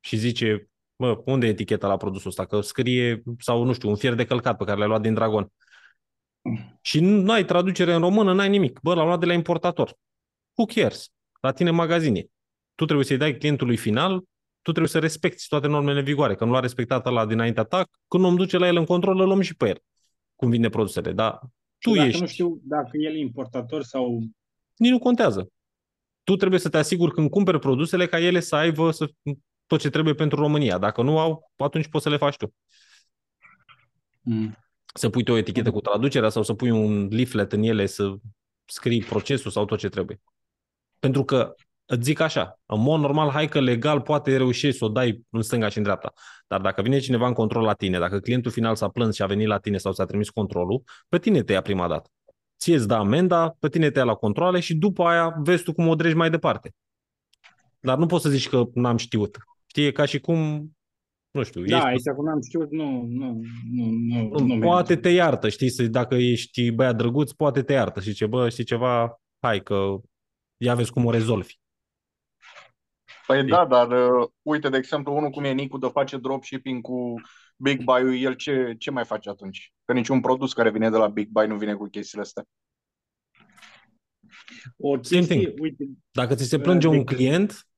și 0.00 0.16
zice, 0.16 0.70
bă, 0.96 1.22
unde 1.24 1.46
e 1.46 1.50
eticheta 1.50 1.86
la 1.86 1.96
produsul 1.96 2.28
ăsta? 2.28 2.46
Că 2.46 2.60
scrie, 2.60 3.22
sau 3.38 3.62
nu 3.64 3.72
știu, 3.72 3.88
un 3.88 3.96
fier 3.96 4.14
de 4.14 4.24
călcat 4.24 4.56
pe 4.56 4.64
care 4.64 4.78
l-ai 4.78 4.88
luat 4.88 5.00
din 5.00 5.14
Dragon. 5.14 5.52
Și 6.80 7.00
nu 7.00 7.32
ai 7.32 7.44
traducere 7.44 7.94
în 7.94 8.00
română, 8.00 8.32
n-ai 8.32 8.48
nimic. 8.48 8.80
Bă, 8.82 8.94
l-am 8.94 9.06
luat 9.06 9.20
de 9.20 9.26
la 9.26 9.32
importator. 9.32 9.96
Who 10.54 10.66
cares? 10.74 11.08
La 11.40 11.52
tine 11.52 11.68
în 11.68 11.74
magazin 11.74 12.14
e. 12.14 12.26
Tu 12.74 12.84
trebuie 12.84 13.06
să-i 13.06 13.16
dai 13.16 13.36
clientului 13.36 13.76
final, 13.76 14.18
tu 14.62 14.70
trebuie 14.70 14.88
să 14.88 14.98
respecti 14.98 15.48
toate 15.48 15.66
normele 15.66 15.98
în 15.98 16.04
vigoare. 16.04 16.34
Că 16.34 16.44
nu 16.44 16.52
l-a 16.52 16.60
respectat 16.60 17.04
la 17.04 17.26
dinaintea 17.26 17.64
ta, 17.64 17.84
când 18.08 18.24
om 18.24 18.36
duce 18.36 18.58
la 18.58 18.66
el 18.66 18.76
în 18.76 18.84
control, 18.84 19.20
îl 19.20 19.26
luăm 19.26 19.40
și 19.40 19.56
pe 19.56 19.68
el. 19.68 19.82
Cum 20.34 20.50
vinde 20.50 20.68
produsele. 20.68 21.12
Dar 21.12 21.38
tu 21.78 21.90
Și 21.90 21.96
dacă 21.96 22.08
ești. 22.08 22.20
nu 22.20 22.26
știu 22.26 22.60
dacă 22.62 22.90
el 22.92 23.14
e 23.14 23.18
importator 23.18 23.82
sau 23.82 24.20
Nici 24.76 24.90
nu 24.90 24.98
contează. 24.98 25.52
Tu 26.22 26.36
trebuie 26.36 26.60
să 26.60 26.68
te 26.68 26.76
asiguri 26.76 27.12
când 27.12 27.30
cumperi 27.30 27.58
produsele 27.58 28.06
ca 28.06 28.20
ele 28.20 28.40
să 28.40 28.56
aibă 28.56 28.90
să, 28.90 29.10
tot 29.66 29.80
ce 29.80 29.90
trebuie 29.90 30.14
pentru 30.14 30.40
România. 30.40 30.78
Dacă 30.78 31.02
nu 31.02 31.18
au, 31.18 31.50
atunci 31.56 31.88
poți 31.88 32.04
să 32.04 32.10
le 32.10 32.16
faci 32.16 32.36
tu. 32.36 32.54
Mm. 34.20 34.56
Să 34.94 35.08
pui 35.08 35.22
tu 35.22 35.32
o 35.32 35.36
etichetă 35.36 35.70
cu 35.70 35.80
traducerea 35.80 36.28
sau 36.28 36.42
să 36.42 36.54
pui 36.54 36.70
un 36.70 37.08
leaflet 37.10 37.52
în 37.52 37.62
ele 37.62 37.86
să 37.86 38.14
scrii 38.64 39.02
procesul 39.02 39.50
sau 39.50 39.64
tot 39.64 39.78
ce 39.78 39.88
trebuie. 39.88 40.20
Pentru 40.98 41.24
că 41.24 41.54
îți 41.86 42.02
zic 42.02 42.20
așa, 42.20 42.60
în 42.66 42.80
mod 42.80 43.00
normal, 43.00 43.30
hai 43.30 43.48
că 43.48 43.60
legal 43.60 44.00
poate 44.00 44.36
reușești 44.36 44.78
să 44.78 44.84
o 44.84 44.88
dai 44.88 45.26
în 45.30 45.42
stânga 45.42 45.68
și 45.68 45.76
în 45.76 45.82
dreapta. 45.82 46.12
Dar 46.46 46.60
dacă 46.60 46.82
vine 46.82 46.98
cineva 46.98 47.26
în 47.26 47.32
control 47.32 47.62
la 47.62 47.74
tine, 47.74 47.98
dacă 47.98 48.18
clientul 48.18 48.50
final 48.50 48.76
s-a 48.76 48.88
plâns 48.88 49.14
și 49.14 49.22
a 49.22 49.26
venit 49.26 49.46
la 49.46 49.58
tine 49.58 49.76
sau 49.76 49.92
ți-a 49.92 50.04
trimis 50.04 50.30
controlul, 50.30 50.82
pe 51.08 51.18
tine 51.18 51.42
te 51.42 51.52
ia 51.52 51.60
prima 51.60 51.88
dată. 51.88 52.10
Ție 52.58 52.74
îți 52.74 52.86
dă 52.88 52.94
amenda, 52.94 53.56
pe 53.58 53.68
tine 53.68 53.90
te 53.90 53.98
ia 53.98 54.04
la 54.04 54.14
controle 54.14 54.60
și 54.60 54.74
după 54.74 55.04
aia 55.04 55.34
vezi 55.38 55.62
tu 55.62 55.72
cum 55.72 55.88
o 55.88 55.94
dregi 55.94 56.14
mai 56.14 56.30
departe. 56.30 56.74
Dar 57.80 57.98
nu 57.98 58.06
poți 58.06 58.22
să 58.22 58.28
zici 58.28 58.48
că 58.48 58.64
n-am 58.74 58.96
știut. 58.96 59.36
Știi, 59.66 59.86
e 59.86 59.92
ca 59.92 60.04
și 60.04 60.20
cum, 60.20 60.70
nu 61.30 61.42
știu, 61.42 61.64
Da, 61.64 61.76
ești 61.76 61.86
aici 61.86 62.08
acum 62.08 62.24
n-am 62.24 62.40
știut, 62.42 62.70
nu, 62.70 63.02
nu, 63.02 63.40
nu, 63.72 63.84
nu, 63.84 64.28
nu, 64.38 64.54
nu 64.54 64.60
poate 64.60 64.92
merge. 64.92 65.08
te 65.08 65.08
iartă, 65.14 65.48
știi, 65.48 65.70
să- 65.70 65.82
dacă 65.86 66.14
ești 66.14 66.70
băiat 66.70 66.96
drăguț, 66.96 67.30
poate 67.32 67.62
te 67.62 67.72
iartă 67.72 68.00
și 68.00 68.12
ce, 68.12 68.26
bă, 68.26 68.48
știi 68.48 68.64
ceva, 68.64 69.20
hai 69.40 69.62
că 69.62 69.96
ia 70.56 70.74
vezi 70.74 70.92
cum 70.92 71.04
o 71.04 71.10
rezolvi. 71.10 71.58
Păi 73.26 73.44
da, 73.44 73.66
dar 73.66 73.90
uh, 74.20 74.28
uite, 74.42 74.68
de 74.68 74.76
exemplu, 74.76 75.16
unul 75.16 75.30
cum 75.30 75.44
e 75.44 75.52
Nicu 75.52 75.78
de 75.78 75.88
face 75.88 76.16
dropshipping 76.16 76.82
cu 76.82 77.14
Big 77.56 77.82
Buy-ul, 77.84 78.18
el 78.20 78.34
ce, 78.34 78.74
ce 78.78 78.90
mai 78.90 79.04
face 79.04 79.28
atunci? 79.28 79.72
Că 79.84 79.92
niciun 79.92 80.20
produs 80.20 80.52
care 80.52 80.70
vine 80.70 80.90
de 80.90 80.96
la 80.96 81.08
Big 81.08 81.28
Buy 81.28 81.46
nu 81.46 81.56
vine 81.56 81.74
cu 81.74 81.88
chestiile 81.88 82.22
astea. 82.24 82.44
O 84.76 85.02
Same 85.02 85.20
chestie, 85.20 85.36
thing. 85.46 85.60
uite, 85.60 85.84
Dacă 86.10 86.34
ți 86.34 86.44
se 86.48 86.56
Uh, 86.56 86.62
plânge 86.62 86.88
de- 86.88 86.96
un 86.96 87.04
client, 87.04 87.68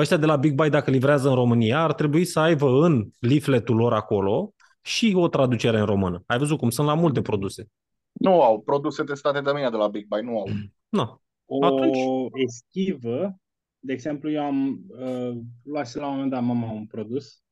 ăștia 0.00 0.16
de 0.16 0.26
la 0.26 0.36
Big 0.36 0.54
Buy, 0.54 0.70
dacă 0.70 0.90
livrează 0.90 1.28
în 1.28 1.34
România, 1.34 1.82
ar 1.82 1.94
trebui 1.94 2.24
să 2.24 2.40
aibă 2.40 2.66
în 2.66 3.10
leafletul 3.18 3.76
lor 3.76 3.92
acolo 3.92 4.54
și 4.82 5.12
o 5.16 5.28
traducere 5.28 5.78
în 5.78 5.84
română. 5.84 6.22
Ai 6.26 6.38
văzut 6.38 6.58
cum 6.58 6.70
sunt 6.70 6.86
la 6.86 6.94
multe 6.94 7.22
produse. 7.22 7.68
Nu 8.12 8.42
au 8.42 8.60
produse 8.60 9.04
testate 9.04 9.40
de 9.40 9.50
mine 9.54 9.70
de 9.70 9.76
la 9.76 9.88
Big 9.88 10.06
Buy, 10.06 10.22
nu 10.22 10.38
au. 10.38 10.48
Nu. 10.88 11.20
o 11.44 11.64
Atunci- 11.64 12.30
eschivă, 12.44 13.38
de 13.78 13.92
exemplu, 13.92 14.30
eu 14.30 14.42
am 14.42 14.80
uh, 14.88 15.38
luat 15.62 15.94
la 15.94 16.06
un 16.06 16.12
moment 16.12 16.30
dat 16.30 16.42
mama 16.42 16.70
un 16.70 16.86
produs, 16.86 17.42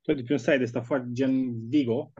tot 0.00 0.16
de 0.16 0.22
pe 0.22 0.32
un 0.32 0.38
site 0.38 0.62
ăsta 0.62 0.82
foarte 0.82 1.08
gen 1.12 1.68
Vigo, 1.68 2.12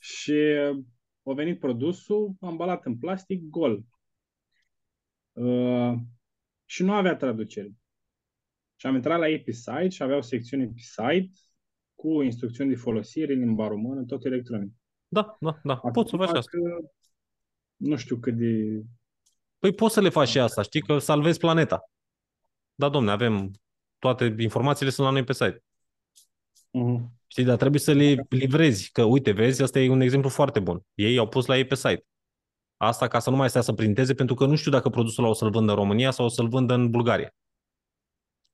și 0.00 0.30
uh, 0.30 0.84
a 1.22 1.32
venit 1.34 1.58
produsul 1.60 2.34
ambalat 2.40 2.84
în 2.84 2.98
plastic 2.98 3.42
gol. 3.50 3.84
Uh, 5.32 5.94
și 6.64 6.82
nu 6.82 6.92
avea 6.92 7.16
traducere. 7.16 7.72
Și 8.76 8.86
am 8.86 8.94
intrat 8.94 9.18
la 9.18 9.28
ei 9.28 9.42
pe 9.42 9.50
site 9.50 9.88
și 9.88 10.02
avea 10.02 10.16
o 10.16 10.20
secțiune 10.20 10.64
pe 10.64 10.80
site 10.80 11.30
cu 11.94 12.22
instrucțiuni 12.22 12.70
de 12.70 12.76
folosire 12.76 13.32
în 13.32 13.38
limba 13.38 13.68
română, 13.68 14.02
tot 14.02 14.24
electronic. 14.24 14.72
Da, 15.08 15.36
da, 15.40 15.60
da. 15.62 15.74
Poți 15.74 16.10
să 16.10 16.16
faci 16.16 16.26
Acum 16.26 16.38
asta. 16.38 16.50
că 16.50 16.88
Nu 17.76 17.96
știu 17.96 18.16
cât 18.16 18.36
de... 18.36 18.82
Păi 19.58 19.72
poți 19.72 19.94
să 19.94 20.00
le 20.00 20.08
faci 20.08 20.28
și 20.28 20.38
asta, 20.38 20.62
știi 20.62 20.82
că 20.82 20.98
salvezi 20.98 21.38
planeta. 21.38 21.90
Da, 22.74 22.88
domne, 22.88 23.10
avem 23.10 23.50
toate 23.98 24.34
informațiile 24.38 24.90
sunt 24.90 25.06
la 25.06 25.12
noi 25.12 25.24
pe 25.24 25.32
site. 25.32 25.64
Uh-huh. 26.54 27.14
Știi, 27.26 27.44
dar 27.44 27.56
trebuie 27.56 27.80
să 27.80 27.92
le 27.92 28.26
livrezi. 28.28 28.90
Că, 28.90 29.02
uite, 29.02 29.30
vezi, 29.30 29.62
asta 29.62 29.78
e 29.78 29.90
un 29.90 30.00
exemplu 30.00 30.28
foarte 30.28 30.60
bun. 30.60 30.80
Ei 30.94 31.18
au 31.18 31.28
pus 31.28 31.46
la 31.46 31.56
ei 31.56 31.66
pe 31.66 31.74
site. 31.74 32.06
Asta 32.76 33.08
ca 33.08 33.18
să 33.18 33.30
nu 33.30 33.36
mai 33.36 33.48
stea 33.48 33.60
să 33.60 33.72
printeze, 33.72 34.14
pentru 34.14 34.34
că 34.34 34.46
nu 34.46 34.54
știu 34.54 34.70
dacă 34.70 34.88
produsul 34.88 35.22
ăla 35.22 35.32
o 35.32 35.34
să-l 35.34 35.50
vândă 35.50 35.70
în 35.70 35.78
România 35.78 36.10
sau 36.10 36.24
o 36.24 36.28
să-l 36.28 36.48
vândă 36.48 36.74
în 36.74 36.90
Bulgaria. 36.90 37.34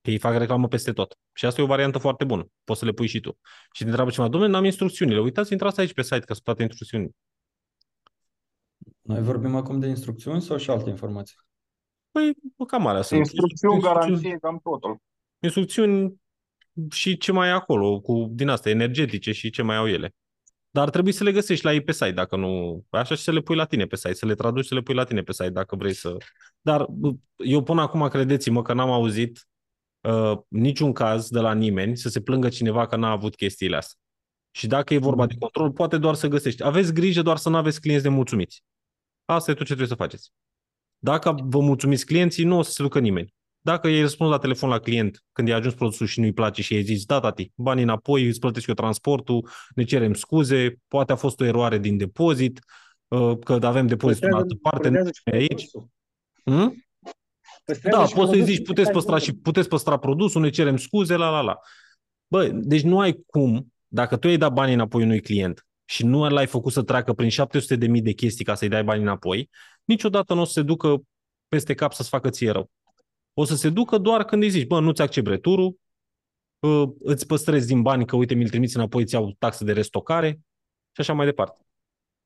Că 0.02 0.10
ei 0.10 0.18
fac 0.18 0.36
reclamă 0.36 0.68
peste 0.68 0.92
tot. 0.92 1.18
Și 1.32 1.46
asta 1.46 1.60
e 1.60 1.64
o 1.64 1.66
variantă 1.66 1.98
foarte 1.98 2.24
bună. 2.24 2.46
Poți 2.64 2.78
să 2.78 2.84
le 2.84 2.92
pui 2.92 3.06
și 3.06 3.20
tu. 3.20 3.38
Și 3.72 3.82
te 3.82 3.88
întreabă 3.88 4.10
cineva, 4.10 4.30
domnule, 4.30 4.52
n-am 4.52 4.64
instrucțiunile. 4.64 5.20
Uitați, 5.20 5.52
intrați 5.52 5.80
aici 5.80 5.92
pe 5.92 6.02
site, 6.02 6.18
că 6.18 6.32
sunt 6.32 6.44
toate 6.44 6.62
instrucțiunile. 6.62 7.10
Noi 9.02 9.22
vorbim 9.22 9.54
acum 9.54 9.78
de 9.78 9.86
instrucțiuni 9.86 10.42
sau 10.42 10.56
și 10.56 10.70
alte 10.70 10.90
informații? 10.90 11.36
Păi, 12.10 12.32
cam 12.66 12.86
alea 12.86 13.02
sunt. 13.02 13.20
Instrucțiuni, 13.20 13.74
Instrucțiuni- 13.74 13.94
garanție, 14.06 14.38
cam 14.40 14.60
totul. 14.62 14.96
instrucțiuni 15.38 16.20
și 16.90 17.16
ce 17.16 17.32
mai 17.32 17.48
e 17.48 17.52
acolo, 17.52 18.00
cu 18.00 18.28
din 18.30 18.48
astea 18.48 18.70
energetice 18.70 19.32
și 19.32 19.50
ce 19.50 19.62
mai 19.62 19.76
au 19.76 19.88
ele. 19.88 20.14
Dar 20.70 20.90
trebuie 20.90 21.12
să 21.12 21.24
le 21.24 21.32
găsești 21.32 21.64
la 21.64 21.72
ei 21.72 21.82
pe 21.82 21.92
site, 21.92 22.10
dacă 22.10 22.36
nu... 22.36 22.84
Așa 22.90 23.14
și 23.14 23.22
să 23.22 23.32
le 23.32 23.40
pui 23.40 23.56
la 23.56 23.64
tine 23.64 23.86
pe 23.86 23.96
site, 23.96 24.14
să 24.14 24.26
le 24.26 24.34
traduci, 24.34 24.66
să 24.66 24.74
le 24.74 24.80
pui 24.80 24.94
la 24.94 25.04
tine 25.04 25.22
pe 25.22 25.32
site, 25.32 25.50
dacă 25.50 25.76
vrei 25.76 25.92
să... 25.92 26.16
Dar 26.60 26.86
bă, 26.90 27.12
eu 27.36 27.62
până 27.62 27.80
acum, 27.80 28.08
credeți-mă 28.08 28.62
că 28.62 28.72
n-am 28.72 28.90
auzit 28.90 29.46
uh, 30.02 30.38
niciun 30.48 30.92
caz 30.92 31.28
de 31.28 31.40
la 31.40 31.54
nimeni 31.54 31.96
să 31.96 32.08
se 32.08 32.20
plângă 32.20 32.48
cineva 32.48 32.86
că 32.86 32.96
n-a 32.96 33.10
avut 33.10 33.34
chestiile 33.34 33.76
astea. 33.76 33.96
Și 34.50 34.66
dacă 34.66 34.94
e 34.94 34.98
vorba 34.98 35.26
de 35.26 35.34
control, 35.38 35.70
poate 35.72 35.98
doar 35.98 36.14
să 36.14 36.28
găsești. 36.28 36.64
Aveți 36.64 36.92
grijă 36.92 37.22
doar 37.22 37.36
să 37.36 37.48
nu 37.48 37.56
aveți 37.56 37.80
clienți 37.80 38.04
nemulțumiți. 38.04 38.62
Asta 39.24 39.50
e 39.50 39.54
tot 39.54 39.66
ce 39.66 39.74
trebuie 39.74 39.96
să 39.96 40.02
faceți. 40.02 40.30
Dacă 40.98 41.34
vă 41.44 41.60
mulțumiți 41.60 42.06
clienții, 42.06 42.44
nu 42.44 42.58
o 42.58 42.62
să 42.62 42.70
se 42.70 42.82
ducă 42.82 42.98
nimeni. 42.98 43.34
Dacă 43.60 43.88
ei 43.88 44.00
răspuns 44.00 44.30
la 44.30 44.38
telefon 44.38 44.68
la 44.68 44.78
client 44.78 45.24
când 45.32 45.48
i-a 45.48 45.56
ajuns 45.56 45.74
produsul 45.74 46.06
și 46.06 46.20
nu-i 46.20 46.32
place 46.32 46.62
și 46.62 46.72
i-ai 46.72 46.82
zis, 46.82 47.04
da, 47.04 47.20
tati, 47.20 47.52
banii 47.54 47.82
înapoi, 47.82 48.26
îți 48.26 48.38
plătesc 48.38 48.66
eu 48.66 48.74
transportul, 48.74 49.48
ne 49.74 49.84
cerem 49.84 50.14
scuze, 50.14 50.76
poate 50.88 51.12
a 51.12 51.16
fost 51.16 51.40
o 51.40 51.44
eroare 51.44 51.78
din 51.78 51.96
depozit, 51.96 52.60
uh, 53.08 53.38
că 53.38 53.58
avem 53.62 53.86
depozitul 53.86 54.28
în 54.28 54.36
altă 54.36 54.54
parte, 54.54 54.88
nu 54.88 54.94
Păstrează 54.94 55.10
și 55.12 55.22
e 55.24 55.36
aici. 55.36 55.48
produsul. 55.48 55.88
Hmm? 56.44 56.84
Păstrează 57.64 57.98
Da, 57.98 58.06
și 58.06 58.14
poți 58.14 58.28
să-i 58.28 58.38
produsul, 58.38 58.54
zici, 58.54 58.66
puteți 58.66 58.82
stai 58.82 58.94
păstra, 58.94 59.14
acolo. 59.14 59.30
și, 59.30 59.36
puteți 59.40 59.68
păstra 59.68 59.96
produsul, 59.96 60.40
ne 60.40 60.50
cerem 60.50 60.76
scuze, 60.76 61.16
la 61.16 61.30
la 61.30 61.40
la. 61.40 61.58
Bă, 62.26 62.48
deci 62.52 62.82
nu 62.82 63.00
ai 63.00 63.22
cum, 63.26 63.72
dacă 63.88 64.16
tu 64.16 64.26
ai 64.26 64.36
dat 64.36 64.52
banii 64.52 64.74
înapoi 64.74 65.02
unui 65.02 65.20
client 65.20 65.66
și 65.84 66.04
nu 66.04 66.28
l-ai 66.28 66.46
făcut 66.46 66.72
să 66.72 66.82
treacă 66.82 67.12
prin 67.12 67.28
700 67.28 67.76
de 67.76 67.86
mii 67.86 68.02
de 68.02 68.12
chestii 68.12 68.44
ca 68.44 68.54
să-i 68.54 68.68
dai 68.68 68.84
banii 68.84 69.02
înapoi, 69.02 69.50
niciodată 69.84 70.34
nu 70.34 70.40
o 70.40 70.44
să 70.44 70.52
se 70.52 70.62
ducă 70.62 71.02
peste 71.48 71.74
cap 71.74 71.92
să-ți 71.92 72.08
facă 72.08 72.30
ție 72.30 72.50
rău. 72.50 72.70
O 73.34 73.44
să 73.44 73.56
se 73.56 73.68
ducă 73.70 73.98
doar 73.98 74.24
când 74.24 74.42
îi 74.42 74.50
zici, 74.50 74.66
bă, 74.66 74.80
nu-ți 74.80 75.02
accept 75.02 75.26
returul, 75.26 75.76
uh, 76.58 76.88
îți 77.00 77.26
păstrezi 77.26 77.66
din 77.66 77.82
bani 77.82 78.06
că, 78.06 78.16
uite, 78.16 78.34
mi-l 78.34 78.48
trimiți 78.48 78.76
înapoi, 78.76 79.02
îți 79.02 79.14
iau 79.14 79.34
taxă 79.38 79.64
de 79.64 79.72
restocare 79.72 80.28
și 80.92 81.00
așa 81.00 81.12
mai 81.12 81.26
departe. 81.26 81.66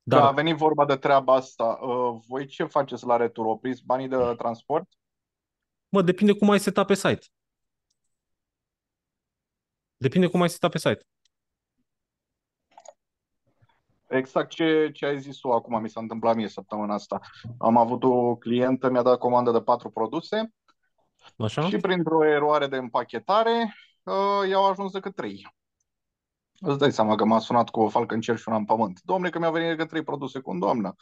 Da, 0.03 0.17
a 0.17 0.21
Dar, 0.21 0.35
venit 0.35 0.57
vorba 0.57 0.85
de 0.85 0.97
treaba 0.97 1.35
asta. 1.35 1.65
Uh, 1.65 2.21
Voi 2.29 2.47
ce 2.47 2.65
faceți 2.65 3.07
la 3.07 3.17
retur? 3.17 3.47
Opriți 3.47 3.83
banii 3.85 4.09
de 4.09 4.17
transport? 4.37 4.89
Mă, 5.89 6.03
depinde 6.03 6.33
cum 6.33 6.51
ai 6.51 6.61
setat 6.61 6.87
pe 6.87 6.95
site. 6.95 7.27
Depinde 9.97 10.27
cum 10.27 10.43
ai 10.43 10.51
setat 10.51 10.71
pe 10.71 10.79
site. 10.79 11.07
Exact 14.09 14.49
ce, 14.51 14.91
ce 14.93 15.07
ai 15.07 15.21
zis 15.21 15.37
tu 15.39 15.51
acum, 15.53 15.81
mi 15.81 15.89
s-a 15.91 16.01
întâmplat 16.01 16.35
mie 16.37 16.49
săptămâna 16.49 16.95
asta. 16.95 17.21
Am 17.59 17.77
avut 17.77 18.03
o 18.03 18.37
clientă, 18.37 18.91
mi-a 18.91 19.03
dat 19.03 19.19
comandă 19.19 19.51
de 19.51 19.61
patru 19.63 19.91
produse 19.91 20.53
Așa? 21.39 21.69
și 21.69 21.77
printr-o 21.77 22.25
eroare 22.25 22.67
de 22.67 22.77
împachetare 22.77 23.75
uh, 24.03 24.49
i-au 24.49 24.65
ajuns 24.71 24.93
decât 24.93 25.15
trei. 25.15 25.49
Îți 26.61 26.79
dai 26.79 26.93
seama 26.93 27.15
că 27.15 27.25
m-a 27.25 27.39
sunat 27.39 27.69
cu 27.71 27.81
o 27.81 27.89
falcă 27.89 28.15
în 28.15 28.21
cer 28.21 28.37
și 28.37 28.49
una 28.49 28.57
în 28.57 28.65
pământ. 28.65 29.01
Domne, 29.03 29.31
că 29.31 29.39
mi-au 29.39 29.53
venit 29.53 29.69
decât 29.69 29.89
trei 29.89 30.03
produse 30.05 30.41
cu 30.41 30.59
doamnă. 30.59 30.95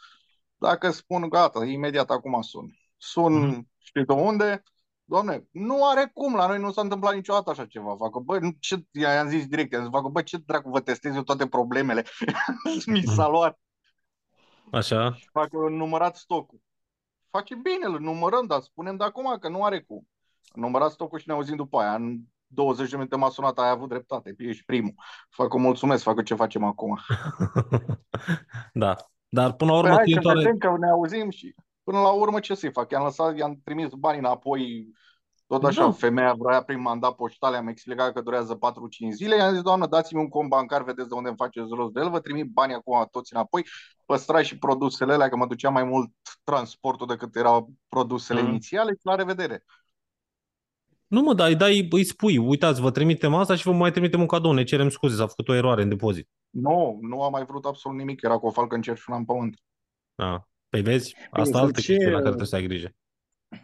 Dacă 0.55 0.91
spun 0.91 1.29
gata, 1.29 1.65
imediat 1.65 2.09
acum 2.09 2.41
sun. 2.41 2.77
Sun, 2.97 3.33
Mhm. 3.47 3.69
știi 3.77 4.05
de 4.05 4.13
unde? 4.13 4.63
Doamne, 5.07 5.47
nu 5.51 5.87
are 5.89 6.11
cum, 6.13 6.35
la 6.35 6.47
noi 6.47 6.59
nu 6.59 6.71
s-a 6.71 6.81
întâmplat 6.81 7.13
niciodată 7.13 7.49
așa 7.49 7.65
ceva. 7.65 7.95
Facă, 7.95 8.19
bă, 8.19 8.39
nu- 8.39 8.55
ce, 8.59 8.85
i-am 8.91 9.27
zis 9.27 9.47
direct, 9.47 9.71
i-am 9.71 9.81
zis, 9.81 9.91
facă, 9.91 10.07
bă, 10.07 10.21
ce 10.21 10.37
dracu 10.37 10.69
vă 10.69 10.79
testez 10.79 11.15
eu 11.15 11.23
toate 11.23 11.47
problemele? 11.47 12.03
Mi 12.85 13.01
s-a 13.01 13.27
luat. 13.27 13.59
Așa? 14.71 15.13
Și 15.13 15.27
facă, 15.31 15.57
numărat 15.57 16.15
stocul. 16.15 16.59
Face 17.29 17.55
bine, 17.55 17.85
îl 17.85 17.99
numărăm, 17.99 18.45
dar 18.45 18.61
spunem 18.61 18.95
de 18.95 19.03
acum 19.03 19.37
că 19.39 19.49
nu 19.49 19.63
are 19.63 19.81
cum. 19.81 20.07
Am 20.55 20.61
numărat 20.61 20.91
stocul 20.91 21.19
și 21.19 21.27
ne 21.27 21.33
auzim 21.33 21.55
după 21.55 21.79
aia. 21.79 21.95
În 21.95 22.19
20 22.47 22.89
de 22.89 22.95
minute 22.95 23.15
m-a 23.15 23.29
sunat, 23.29 23.57
ai 23.57 23.69
avut 23.69 23.89
dreptate, 23.89 24.35
ești 24.37 24.65
primul. 24.65 24.93
Facă, 25.29 25.57
mulțumesc, 25.57 26.03
facă 26.03 26.21
ce 26.21 26.35
facem 26.35 26.63
acum. 26.63 26.99
da. 28.73 28.95
Dar 29.29 29.53
până 29.53 29.71
la 29.71 29.81
Păi 29.81 29.89
urmă, 29.89 29.95
hai 29.95 29.97
că 29.97 30.03
clientul 30.03 30.29
are... 30.29 30.39
vedem 30.39 30.57
că 30.57 30.77
ne 30.79 30.89
auzim 30.89 31.29
și 31.29 31.55
până 31.85 31.99
la 31.99 32.11
urmă 32.11 32.39
ce 32.39 32.55
să-i 32.55 32.71
fac? 32.71 32.91
I-am 32.91 33.03
lăsat, 33.03 33.37
i-am 33.37 33.61
trimis 33.63 33.89
banii 33.93 34.19
înapoi, 34.19 34.87
tot 35.47 35.63
așa, 35.63 35.83
Da. 35.83 35.91
femeia 35.91 36.33
vrea 36.33 36.63
prin 36.63 36.81
mandat 36.81 37.15
poștal, 37.15 37.53
i-am 37.53 37.67
explicat 37.67 38.13
că 38.13 38.21
durează 38.21 38.55
4-5 38.55 39.11
zile, 39.13 39.35
i-am 39.35 39.53
zis, 39.53 39.61
doamnă, 39.61 39.87
dați-mi 39.87 40.21
un 40.21 40.29
cont 40.29 40.49
bancar, 40.49 40.83
vedeți 40.83 41.07
de 41.09 41.15
unde 41.15 41.27
îmi 41.27 41.37
faceți 41.37 41.67
rost 41.75 41.93
de 41.93 41.99
el, 41.99 42.09
vă 42.09 42.19
trimit 42.19 42.51
banii 42.51 42.75
acum 42.75 43.07
toți 43.11 43.33
înapoi, 43.33 43.65
păstrați 44.05 44.47
și 44.47 44.57
produsele 44.57 45.13
alea, 45.13 45.29
că 45.29 45.35
mă 45.35 45.45
ducea 45.45 45.69
mai 45.69 45.83
mult 45.83 46.09
transportul 46.43 47.07
decât 47.07 47.35
erau 47.35 47.69
produsele 47.89 48.41
Mhm. 48.41 48.49
inițiale 48.49 48.91
și 48.91 48.99
la 49.05 49.15
revedere. 49.15 49.63
Nu 51.07 51.21
mă, 51.21 51.33
dar 51.33 51.47
îi, 51.47 51.55
dai, 51.55 51.87
îi 51.91 52.05
spui, 52.05 52.37
uitați, 52.37 52.81
vă 52.81 52.91
trimitem 52.91 53.33
asta 53.35 53.55
și 53.55 53.63
vă 53.63 53.71
mai 53.71 53.91
trimitem 53.91 54.19
un 54.19 54.27
cadou, 54.27 54.51
ne 54.51 54.63
cerem 54.63 54.89
scuze, 54.89 55.15
s-a 55.15 55.27
făcut 55.27 55.47
o 55.47 55.53
eroare 55.53 55.81
în 55.81 55.89
depozit. 55.89 56.29
Nu, 56.49 56.97
nu 57.01 57.23
am 57.23 57.31
mai 57.31 57.45
vrut 57.45 57.65
absolut 57.65 57.97
nimic, 57.97 58.21
era 58.21 58.37
cu 58.37 58.47
o 58.47 58.51
falcă 58.51 58.75
în 58.75 58.81
cer 58.81 58.97
și 58.97 59.03
una 59.07 59.17
în 59.17 59.25
pământ. 59.25 59.57
Da. 60.15 60.47
Păi 60.75 60.83
vezi, 60.83 61.13
Bine, 61.13 61.27
asta 61.31 61.43
sunt 61.43 61.55
altă 61.63 61.79
și, 61.81 61.87
chestie 61.87 62.05
la 62.05 62.11
care 62.11 62.17
uh, 62.17 62.25
trebuie 62.25 62.47
să 62.47 62.55
ai 62.55 62.63
grijă. 62.63 62.93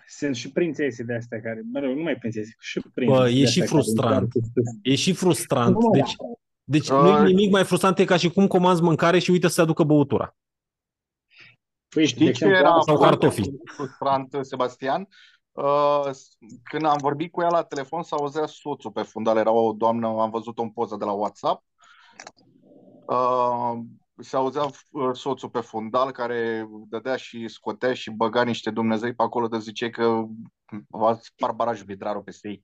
Sunt 0.07 0.35
și 0.35 0.51
prințese 0.51 1.03
de 1.03 1.13
astea 1.15 1.41
care, 1.41 1.61
mă 1.73 1.79
rog, 1.79 1.95
nu 1.95 2.01
mai 2.03 2.15
prințese, 2.15 2.55
și 2.59 2.79
prințese 2.93 3.19
Bă, 3.19 3.27
de 3.27 3.31
e 3.39 3.43
astea 3.45 3.51
și 3.51 3.57
care 3.59 3.69
frustrant. 3.69 4.21
încearcă 4.33 4.49
să- 4.53 4.77
E 4.81 4.95
și 4.95 5.13
frustrant. 5.13 5.75
Nu, 5.81 5.89
Deci, 5.89 6.15
deci 6.63 6.89
Uh, 6.89 6.99
nu 7.01 7.17
e 7.17 7.23
nimic 7.27 7.51
mai 7.51 7.63
frustrant 7.63 7.99
e 7.99 8.05
ca 8.05 8.17
și 8.17 8.29
cum 8.31 8.47
comanzi 8.47 8.81
mâncare 8.81 9.19
și 9.19 9.31
uită 9.31 9.47
să 9.47 9.53
se 9.53 9.61
aducă 9.61 9.83
băutura. 9.83 10.35
Păi, 11.89 12.01
de 12.03 12.07
Știi 12.07 12.23
ce 12.23 12.29
exemplu, 12.29 12.57
era 12.57 12.69
asta- 12.69 12.91
Sau 12.91 12.95
foarte 13.01 13.17
cartofii. 13.25 13.53
frustrant, 13.75 14.37
Sebastian? 14.41 15.07
Uh, 15.51 16.09
când 16.63 16.85
am 16.85 16.97
vorbit 17.01 17.31
cu 17.31 17.41
ea 17.41 17.49
la 17.49 17.63
telefon, 17.63 18.03
s-auzea 18.03 18.45
soțul 18.45 18.91
pe 18.91 19.01
fundal. 19.01 19.37
Era 19.37 19.51
o 19.51 19.73
doamnă, 19.73 20.07
am 20.07 20.29
văzut-o 20.29 20.61
în 20.61 20.69
poză 20.69 20.95
de 20.99 21.05
la 21.05 21.11
WhatsApp. 21.11 21.63
Uh, 24.13 24.25
se 24.25 24.35
auzea 24.35 24.63
uh, 24.63 25.09
soțul 25.13 25.49
pe 25.49 25.59
fundal 25.59 26.11
care 26.11 26.67
dădea 26.89 27.15
și 27.15 27.47
scotea 27.47 27.93
și 27.93 28.11
băga 28.11 28.43
niște 28.43 28.71
Dumnezei 28.71 29.13
pe 29.13 29.23
acolo 29.23 29.47
de 29.47 29.59
zice 29.59 29.89
că 29.89 30.23
va 30.87 31.17
spar 31.21 31.51
barajul 31.51 31.85
vidrarul 31.85 32.21
peste 32.21 32.47
ei. 32.47 32.63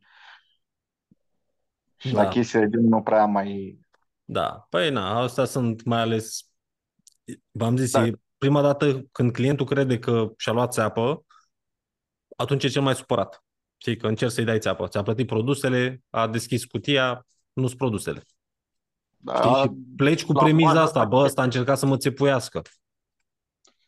Și 1.98 2.11
Da. 2.11 2.24
la 2.24 2.30
chestia 2.30 2.60
de 2.60 2.68
genul 2.69 2.90
nu 2.90 3.02
prea 3.02 3.26
mai... 3.26 3.80
Da, 4.26 4.68
păi 4.69 4.90
na, 4.91 5.19
astea 5.19 5.45
sunt 5.45 5.84
mai 5.84 5.99
ales, 5.99 6.49
v-am 7.52 7.78
zis, 7.78 7.91
Da. 7.91 8.06
e 8.06 8.19
prima 8.38 8.61
dată 8.61 9.02
când 9.11 9.32
clientul 9.32 9.65
crede 9.65 9.99
că 9.99 10.34
și-a 10.38 10.52
luat 10.52 10.72
țeapă, 10.74 11.26
atunci 12.36 12.64
e 12.64 12.68
cel 12.68 12.82
mai 12.82 12.95
supărat. 12.95 13.44
Știi, 13.78 13.98
că 13.98 14.07
încerci 14.07 14.32
să-i 14.32 14.44
dai 14.44 14.60
țeapă. 14.60 14.88
Ți-a 14.88 15.02
plătit 15.03 15.28
produsele, 15.28 16.03
a 16.10 16.28
deschis 16.28 16.65
cutia, 16.65 17.26
nu-s 17.53 17.76
produsele. 17.76 18.24
Da, 19.28 19.36
Știi? 19.36 19.62
Și 19.62 19.70
pleci 19.95 20.26
cu 20.26 20.32
la 20.34 20.44
premiza 20.44 20.68
faza 20.68 20.82
asta, 20.82 20.99
asta 20.99 21.10
bă, 21.10 21.24
ăsta 21.24 21.41
a 21.41 21.44
încercat 21.44 21.78
să 21.78 21.86
mă 21.86 21.98
țepuiască. 21.98 22.62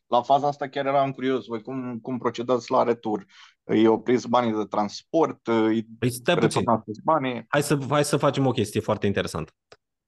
La 0.07 0.22
faza 0.22 0.48
asta 0.48 0.68
chiar 0.68 0.86
eram 0.86 1.11
curios. 1.11 1.45
Voi 1.45 1.61
cum, 1.61 1.99
cum 1.99 2.18
procedați 2.18 2.72
la 2.72 2.84
retur? 2.84 3.26
Îi 3.64 3.88
opriți 3.88 4.30
banii 4.30 4.53
de 4.53 4.64
transport? 4.66 5.48
Îi 5.48 5.84
Păi 5.99 6.10
stai 6.10 6.36
puțin. 6.36 6.60
returnați 6.60 7.02
banii? 7.03 7.45
Hai 7.48 7.64
să, 7.64 7.78
hai 7.90 8.03
să 8.03 8.18
facem 8.18 8.45
o 8.45 8.52
chestie 8.52 8.80
foarte 8.82 9.07
interesantă. 9.07 9.52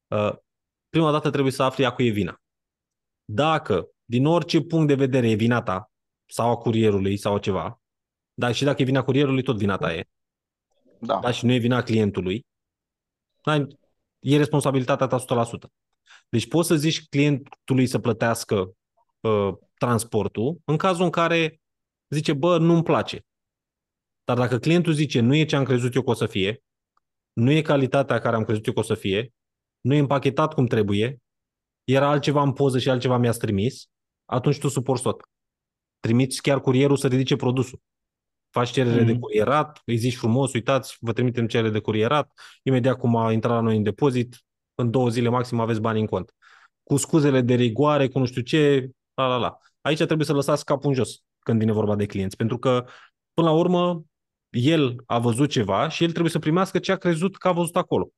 Uh, 0.08 0.34
prima 0.90 1.12
dată 1.12 1.30
trebuie 1.30 1.52
să 1.52 1.64
afli 1.64 1.86
a 1.86 1.91
cui 1.91 2.08
e 2.08 2.12
vina. 2.12 2.41
Dacă, 3.26 3.88
din 4.06 4.26
orice 4.26 4.62
punct 4.62 4.88
de 4.88 4.95
vedere, 4.95 5.30
e 5.30 5.36
vina 5.36 5.62
ta, 5.62 5.91
sau 6.26 6.49
a 6.49 6.58
curierului, 6.58 7.18
sau 7.18 7.38
ceva, 7.38 7.82
dar 8.34 8.53
și 8.53 8.64
dacă 8.64 8.82
e 8.82 8.86
vina 8.86 9.03
curierului, 9.03 9.44
tot 9.44 9.58
vina 9.58 9.78
ta 9.78 9.94
e, 9.94 10.08
Da. 10.99 11.20
da, 11.20 11.32
și 11.32 11.45
nu 11.45 11.52
e 11.52 11.58
vina 11.58 11.82
clientului, 11.82 12.45
da, 13.41 13.68
e 14.22 14.38
responsabilitatea 14.38 15.07
ta 15.07 15.45
100%. 15.45 15.69
Deci 16.30 16.48
poți 16.48 16.68
să 16.68 16.76
zici 16.76 17.07
clientului 17.07 17.88
să 17.88 17.99
plătească 17.99 18.76
uh, 19.19 19.53
transportul 19.77 20.61
în 20.65 20.77
cazul 20.77 21.03
în 21.03 21.10
care 21.10 21.61
zice, 22.10 22.34
bă, 22.34 22.57
nu-mi 22.57 22.84
place. 22.84 23.26
Dar 24.23 24.38
dacă 24.38 24.57
clientul 24.57 24.93
zice, 24.93 25.19
nu 25.19 25.35
e 25.35 25.45
ce 25.45 25.56
am 25.56 25.64
crezut 25.64 25.95
eu 25.95 26.03
că 26.03 26.10
o 26.10 26.14
să 26.14 26.26
fie, 26.26 26.64
nu 27.34 27.52
e 27.52 27.61
calitatea 27.61 28.19
care 28.19 28.35
am 28.35 28.43
crezut 28.43 28.65
eu 28.65 28.73
că 28.73 28.80
o 28.80 28.84
să 28.84 28.95
fie, 28.95 29.34
nu 29.81 29.93
e 29.93 29.99
împachetat 29.99 30.53
cum 30.53 30.65
trebuie, 30.65 31.22
era 31.84 32.10
altceva 32.10 32.41
în 32.41 32.53
poză 32.53 32.80
și 32.80 32.89
altceva 32.89 33.18
mi-ați 33.18 33.39
trimis, 33.39 33.89
atunci 34.26 34.60
tu 34.60 34.68
suporți 34.68 35.03
tot. 35.03 35.22
Trimiți 35.99 36.41
chiar 36.41 36.61
curierul 36.61 36.98
să 36.98 37.07
ridice 37.07 37.35
produsul. 37.35 37.81
Faci 38.52 38.69
cerere 38.72 39.03
de 39.03 39.11
Mhm. 39.11 39.19
curierat, 39.19 39.82
îi 39.86 39.98
zici 39.98 40.15
frumos, 40.18 40.53
uitați, 40.53 40.98
vă 40.99 41.14
trimitem 41.14 41.48
cerere 41.48 41.69
de 41.69 41.80
curierat, 41.80 42.32
imediat 42.64 42.98
cum 42.98 43.15
a 43.15 43.32
intrat 43.32 43.53
la 43.53 43.60
noi 43.60 43.78
în 43.78 43.84
depozit, 43.84 44.44
în 44.76 44.91
două 44.91 45.10
zile 45.10 45.30
maxim 45.30 45.60
aveți 45.60 45.82
bani 45.82 45.99
în 45.99 46.06
cont. 46.06 46.34
Cu 46.84 46.98
scuzele 46.98 47.41
de 47.41 47.53
rigoare, 47.53 48.07
cu 48.07 48.19
nu 48.19 48.26
știu 48.26 48.41
ce, 48.41 48.90
la 49.14 49.28
la 49.28 49.38
la. 49.38 49.57
Aici 49.82 50.03
trebuie 50.03 50.26
să 50.26 50.34
lăsați 50.34 50.65
capul 50.65 50.90
în 50.90 50.95
jos 50.95 51.23
când 51.40 51.60
vine 51.60 51.72
vorba 51.72 51.95
de 51.95 52.06
clienți, 52.06 52.36
pentru 52.36 52.57
că, 52.57 52.86
până 53.34 53.48
la 53.48 53.53
urmă, 53.53 54.03
el 54.49 54.95
a 55.06 55.19
văzut 55.19 55.49
ceva 55.49 55.88
și 55.90 56.03
el 56.03 56.10
trebuie 56.10 56.32
să 56.32 56.40
primească 56.40 56.80
ce 56.80 56.91
a 56.91 56.95
crezut 56.95 57.38
că 57.38 57.48
a 57.48 57.52
văzut 57.52 57.76
acolo. 57.76 58.10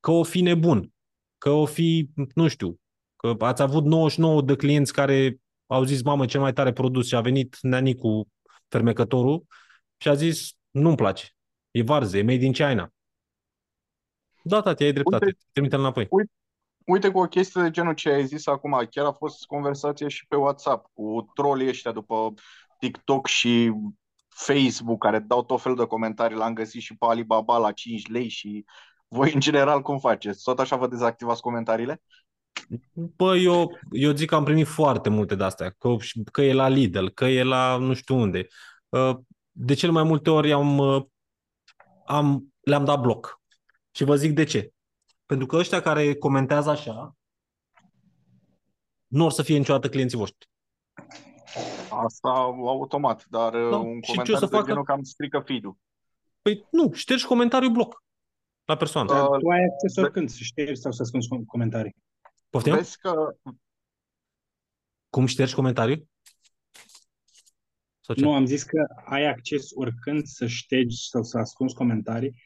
Că 0.00 0.10
o 0.10 0.22
fi 0.22 0.40
nebun, 0.40 0.90
că 1.38 1.50
o 1.50 1.64
fi, 1.66 2.08
nu 2.34 2.48
știu, 2.48 2.78
că 3.16 3.34
ați 3.38 3.62
avut 3.62 3.84
99 3.84 4.42
de 4.42 4.56
clienți 4.56 4.92
care 4.92 5.36
au 5.66 5.84
zis, 5.84 6.02
mamă, 6.02 6.26
cel 6.26 6.40
mai 6.40 6.52
tare 6.52 6.72
produs 6.72 7.06
și 7.06 7.14
a 7.14 7.20
venit 7.20 7.56
Neanicu, 7.60 8.28
fermecătorul, 8.68 9.44
și 10.02 10.08
a 10.08 10.14
zis, 10.14 10.50
nu-mi 10.70 10.96
place, 10.96 11.26
e 11.70 11.82
varză, 11.82 12.18
e 12.18 12.22
made 12.22 12.44
in 12.44 12.52
China. 12.52 12.92
Da, 14.42 14.60
tati, 14.60 14.82
ai 14.82 14.92
dreptate, 14.92 15.24
Uite- 15.24 15.38
trimite-l 15.52 15.78
înapoi. 15.78 16.08
Uite 16.86 17.10
cu 17.10 17.18
o 17.18 17.26
chestie 17.26 17.62
de 17.62 17.70
genul 17.70 17.94
ce 17.94 18.10
ai 18.10 18.26
zis 18.26 18.46
acum, 18.46 18.86
chiar 18.90 19.06
a 19.06 19.12
fost 19.12 19.44
conversație 19.44 20.08
și 20.08 20.26
pe 20.26 20.36
WhatsApp 20.36 20.90
cu 20.92 21.30
trolii 21.34 21.68
ăștia 21.68 21.92
după 21.92 22.34
TikTok 22.78 23.26
și 23.26 23.72
Facebook 24.28 24.98
care 24.98 25.18
dau 25.18 25.44
tot 25.44 25.62
felul 25.62 25.76
de 25.76 25.84
comentarii, 25.84 26.36
l-am 26.36 26.54
găsit 26.54 26.80
și 26.80 26.96
pe 26.96 27.06
Alibaba 27.06 27.58
la 27.58 27.72
5 27.72 28.06
lei 28.08 28.28
și 28.28 28.64
voi 29.08 29.32
în 29.34 29.40
general 29.40 29.82
cum 29.82 29.98
faceți? 29.98 30.42
Tot 30.42 30.58
așa 30.58 30.76
vă 30.76 30.86
dezactivați 30.86 31.40
comentariile? 31.40 32.02
Bă, 32.92 33.36
eu, 33.36 33.78
eu 33.90 34.12
zic 34.12 34.28
că 34.28 34.34
am 34.34 34.44
primit 34.44 34.66
foarte 34.66 35.08
multe 35.08 35.34
de 35.34 35.44
astea, 35.44 35.70
că, 35.70 35.96
că 36.32 36.42
e 36.42 36.52
la 36.52 36.68
Lidl, 36.68 37.06
că 37.06 37.24
e 37.24 37.42
la 37.42 37.76
nu 37.76 37.94
știu 37.94 38.16
unde. 38.16 38.46
Uh, 39.52 39.64
De 39.66 39.74
cele 39.74 39.92
mai 39.92 40.02
multe 40.02 40.30
ori 40.30 40.52
am, 40.52 40.78
uh, 40.78 41.04
am, 42.06 42.54
le-am 42.60 42.84
dat 42.84 43.00
bloc. 43.00 43.40
Și 43.94 44.04
vă 44.04 44.16
zic 44.16 44.34
de 44.34 44.44
ce. 44.44 44.72
Pentru 45.26 45.46
că 45.46 45.56
ăștia 45.56 45.80
care 45.80 46.14
comentează 46.14 46.70
așa, 46.70 47.16
nu 49.06 49.24
or 49.24 49.30
să 49.30 49.42
fie 49.42 49.58
niciodată 49.58 49.88
clienții 49.88 50.18
voștri. 50.18 50.48
Asta 51.90 52.28
automat, 52.66 53.26
dar 53.26 53.52
Da, 53.52 53.76
un 53.76 54.00
și 54.00 54.00
ce 54.00 54.10
o 54.10 54.12
comentariu 54.12 54.34
să 54.38 54.46
de 54.46 54.54
facă? 54.56 54.66
genul 54.66 54.84
cam 54.84 55.02
strică 55.02 55.40
feed-ul. 55.40 55.76
Păi 56.42 56.66
nu, 56.70 56.92
ștergi 56.92 57.26
comentariul 57.26 57.72
bloc 57.72 58.04
la 58.64 58.76
persoană. 58.76 59.12
Dar 59.12 59.28
Uh, 59.28 59.38
tu 59.38 59.48
ai 59.48 59.60
acces 59.72 59.94
ve- 59.94 60.00
oricând 60.00 60.28
să 60.28 60.36
ștergi 60.40 60.80
sau 60.80 60.92
să 60.92 61.02
ascunzi 61.02 61.28
com- 61.28 61.46
comentarii. 61.46 61.96
Poftim? 62.50 62.74
Vezi 62.74 62.98
că 62.98 63.34
Cum 65.10 65.26
ștergi 65.26 65.54
comentariul? 65.54 66.06
Sau 68.04 68.14
ce? 68.14 68.20
Nu, 68.24 68.34
am 68.34 68.44
zis 68.46 68.62
că 68.62 68.78
ai 69.04 69.26
acces 69.26 69.70
oricând 69.74 70.24
să 70.24 70.46
ștergi 70.46 70.96
sau 71.08 71.22
să 71.22 71.38
ascunzi 71.38 71.74
comentarii 71.74 72.42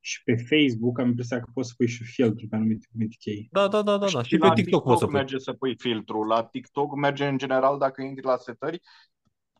și 0.00 0.22
pe 0.22 0.34
Facebook 0.36 0.98
am 0.98 1.06
impresia 1.08 1.40
că 1.40 1.50
poți 1.54 1.68
să 1.68 1.74
pui 1.76 1.88
și 1.88 2.04
filtru 2.04 2.46
pe 2.48 2.56
anumite 2.56 2.86
cuvinte 2.92 3.16
cheie. 3.18 3.48
Da, 3.50 3.68
da, 3.68 3.82
da, 3.82 3.96
da, 3.98 4.06
da. 4.12 4.22
Și 4.22 4.36
la 4.36 4.48
pe 4.48 4.54
TikTok 4.62 4.82
poți 4.82 4.98
să 4.98 5.04
pui. 5.04 5.14
merge 5.14 5.38
să 5.38 5.52
pui 5.52 5.74
filtru. 5.78 6.22
La 6.22 6.42
TikTok 6.44 6.94
merge 6.96 7.26
în 7.26 7.38
general, 7.38 7.78
dacă 7.78 8.02
intri 8.02 8.24
la 8.24 8.36
setări, 8.36 8.80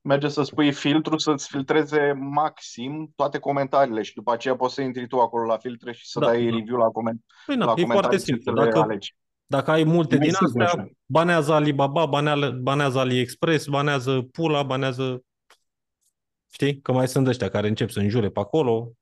merge 0.02 0.28
să 0.28 0.42
spui 0.42 0.72
filtru, 0.72 1.18
să-ți 1.18 1.48
filtreze 1.50 2.12
maxim 2.12 3.12
toate 3.16 3.38
comentariile 3.38 4.02
și 4.02 4.14
după 4.14 4.32
aceea 4.32 4.56
poți 4.56 4.74
să 4.74 4.80
intri 4.82 5.06
tu 5.06 5.18
acolo 5.18 5.46
la 5.46 5.58
filtre 5.58 5.92
și 5.92 6.06
să 6.08 6.18
Da, 6.18 6.26
dai 6.26 6.44
da. 6.44 6.56
review 6.56 6.76
la, 6.76 6.88
coment- 6.88 7.24
Păi 7.46 7.56
la 7.56 7.64
na, 7.64 7.70
e 7.70 7.74
foarte 7.74 7.82
comentarii 7.82 8.18
și 8.18 8.24
simplu. 8.24 8.42
să 8.42 8.58
le 8.58 8.64
Dacă, 8.64 8.78
alegi. 8.78 9.14
dacă 9.46 9.70
ai 9.70 9.84
multe 9.84 10.16
Mai 10.16 10.26
din 10.26 10.34
simplu 10.34 10.62
astea, 10.64 10.80
așa. 10.82 10.90
banează 11.06 11.52
Alibaba, 11.52 12.06
banează, 12.06 12.50
banează 12.62 12.98
AliExpress, 12.98 13.66
banează 13.66 14.28
Pula, 14.32 14.62
banează... 14.62 15.22
Știi? 16.50 16.80
Că 16.80 16.92
mai 16.92 17.08
sunt 17.08 17.26
ăștia 17.26 17.48
care 17.48 17.68
încep 17.68 17.90
să 17.90 18.00
înjure 18.00 18.30
pe 18.30 18.40
acolo. 18.40 18.92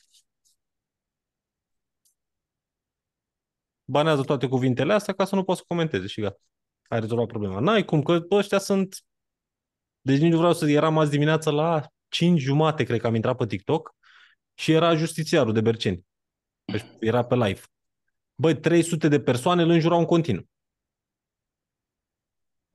Banează 3.84 4.22
toate 4.22 4.48
cuvintele 4.48 4.92
astea 4.92 5.14
ca 5.14 5.24
să 5.24 5.34
nu 5.34 5.44
poți 5.44 5.58
să 5.58 5.64
comenteze 5.68 6.06
și 6.06 6.20
gata. 6.20 6.40
Ai 6.88 7.00
rezolvat 7.00 7.26
problema. 7.26 7.60
N-ai 7.60 7.84
cum, 7.84 8.02
că 8.02 8.26
ăștia 8.30 8.58
sunt... 8.58 8.96
Deci 10.00 10.20
nici 10.20 10.30
nu 10.30 10.38
vreau 10.38 10.52
să... 10.52 10.70
Eram 10.70 10.98
azi 10.98 11.10
dimineață 11.10 11.50
la 11.50 11.86
5 12.08 12.40
jumate, 12.40 12.84
cred 12.84 13.00
că 13.00 13.06
am 13.06 13.14
intrat 13.14 13.36
pe 13.36 13.46
TikTok 13.46 13.94
și 14.54 14.72
era 14.72 14.94
justițiarul 14.94 15.52
de 15.52 15.60
Berceni. 15.60 16.06
Deci 16.64 16.84
era 17.00 17.24
pe 17.24 17.34
live. 17.34 17.60
Băi, 18.34 18.60
300 18.60 19.08
de 19.08 19.20
persoane 19.20 19.62
îl 19.62 19.70
înjurau 19.70 19.98
în 19.98 20.04
continuu. 20.04 20.44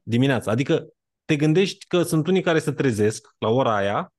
Dimineața. 0.04 0.52
Adică 0.52 0.88
te 1.26 1.36
gândești 1.36 1.86
că 1.88 2.04
sunt 2.04 2.28
unii 2.28 2.42
care 2.42 2.60
se 2.60 2.72
trezesc 2.72 3.36
la 3.38 3.50
ora 3.50 3.76
aia 3.76 4.13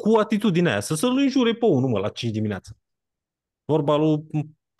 cu 0.00 0.16
atitudinea 0.16 0.70
aia, 0.72 0.80
să 0.80 0.94
să-l 0.94 1.16
înjure 1.16 1.54
pe 1.54 1.64
unul, 1.64 1.88
mă, 1.88 1.98
la 1.98 2.08
5 2.08 2.32
dimineața. 2.32 2.70
Vorba 3.64 3.96
lui, 3.96 4.26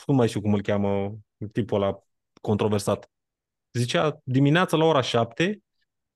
nu 0.07 0.15
mai 0.15 0.29
știu 0.29 0.41
cum 0.41 0.55
îl 0.55 0.63
cheamă, 0.63 1.19
tipul 1.53 1.83
ăla 1.83 1.99
controversat. 2.41 3.11
Zicea 3.73 4.21
dimineața 4.25 4.77
la 4.77 4.85
ora 4.85 5.01
7, 5.01 5.63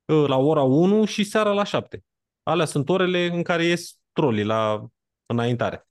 la 0.05 0.36
ora 0.36 0.62
1 0.62 1.05
și 1.05 1.24
seara 1.24 1.52
la 1.52 1.64
7. 1.64 2.05
Alea 2.43 2.64
sunt 2.64 2.89
orele 2.89 3.26
în 3.26 3.43
care 3.43 3.64
ies 3.64 3.98
trolii 4.12 4.44
la 4.44 4.86
înaintare. 5.26 5.86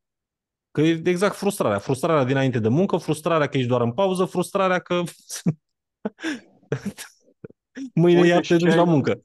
Că 0.72 0.82
e 0.82 1.02
exact 1.04 1.36
frustrarea. 1.36 1.80
Frustrarea 1.80 2.24
dinainte 2.24 2.60
de 2.60 2.68
muncă, 2.68 2.98
frustrarea 2.98 3.48
că 3.48 3.58
ești 3.58 3.70
doar 3.70 3.82
în 3.82 3.94
pauză, 3.94 4.26
frustrarea 4.26 4.80
că 4.80 5.04
mâine 7.94 8.20
Uite 8.20 8.34
iar 8.34 8.44
și 8.44 8.52
te 8.52 8.58
duci 8.58 8.70
ce 8.70 8.76
la 8.76 8.82
ai- 8.82 8.90
muncă. 8.90 9.22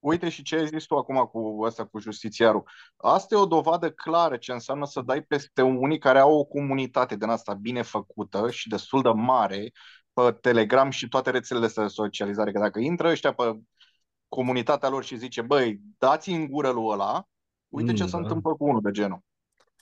Uite 0.00 0.28
și 0.28 0.42
ce 0.42 0.56
ai 0.56 0.66
zis 0.66 0.84
tu 0.84 0.96
acum 0.96 1.16
cu 1.16 1.64
asta 1.66 1.84
cu 1.86 1.98
justițiarul. 1.98 2.62
Asta 2.96 3.34
e 3.34 3.38
o 3.38 3.46
dovadă 3.46 3.90
clară 3.90 4.36
ce 4.36 4.52
înseamnă 4.52 4.86
să 4.86 5.00
dai 5.00 5.22
peste 5.22 5.62
unii 5.62 5.98
care 5.98 6.18
au 6.18 6.38
o 6.38 6.44
comunitate 6.44 7.16
din 7.16 7.28
asta 7.28 7.54
bine 7.54 7.82
făcută 7.82 8.50
și 8.50 8.68
destul 8.68 9.02
de 9.02 9.08
mare 9.08 9.72
pe 10.12 10.32
Telegram 10.40 10.90
și 10.90 11.08
toate 11.08 11.30
rețelele 11.30 11.66
astea 11.66 11.82
de 11.82 11.88
socializare. 11.88 12.52
Că 12.52 12.58
dacă 12.58 12.78
intră 12.78 13.08
ăștia 13.08 13.32
pe 13.32 13.60
comunitatea 14.28 14.88
lor 14.88 15.04
și 15.04 15.16
zice, 15.16 15.42
băi, 15.42 15.80
dați 15.98 16.30
în 16.30 16.46
gură 16.46 16.70
lui 16.70 16.84
ăla, 16.88 17.28
uite 17.68 17.92
ce 17.92 18.02
Mm, 18.02 18.08
se 18.08 18.16
da. 18.16 18.18
întâmplă 18.18 18.54
cu 18.54 18.64
unul 18.64 18.80
de 18.82 18.90
genul. 18.90 19.20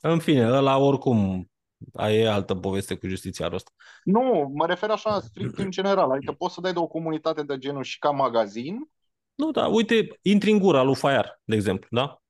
În 0.01 0.19
fine, 0.19 0.47
ăla 0.47 0.79
oricum 0.79 1.51
aia 1.95 2.19
e 2.19 2.29
altă 2.29 2.55
poveste 2.55 2.97
cu 2.97 3.07
justițiarul 3.07 3.55
ăsta. 3.55 3.71
Nu, 4.03 4.51
mă 4.55 4.67
refer 4.67 4.91
așa 4.91 5.21
strict 5.21 5.59
în 5.59 5.71
general. 5.71 6.11
Adică 6.11 6.33
poți 6.33 6.55
să 6.55 6.61
dai 6.61 6.73
de 6.73 6.79
o 6.79 6.87
comunitate 6.87 7.43
de 7.43 7.59
genul 7.59 7.83
și 7.83 7.99
ca 7.99 8.11
magazin, 8.11 8.91
Nu, 9.39 9.51
da, 9.51 9.67
uite, 9.67 10.19
intri 10.23 10.51
în 10.51 10.59
gura 10.59 10.83
lui 10.83 10.95
Faiar, 10.95 11.41
de 11.45 11.55
exemplu, 11.55 11.89
da? 11.91 12.23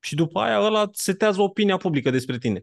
Și 0.00 0.14
după 0.14 0.40
aia 0.40 0.60
ăla 0.60 0.88
setează 0.92 1.42
opinia 1.42 1.76
publică 1.76 2.10
despre 2.10 2.38
tine. 2.38 2.62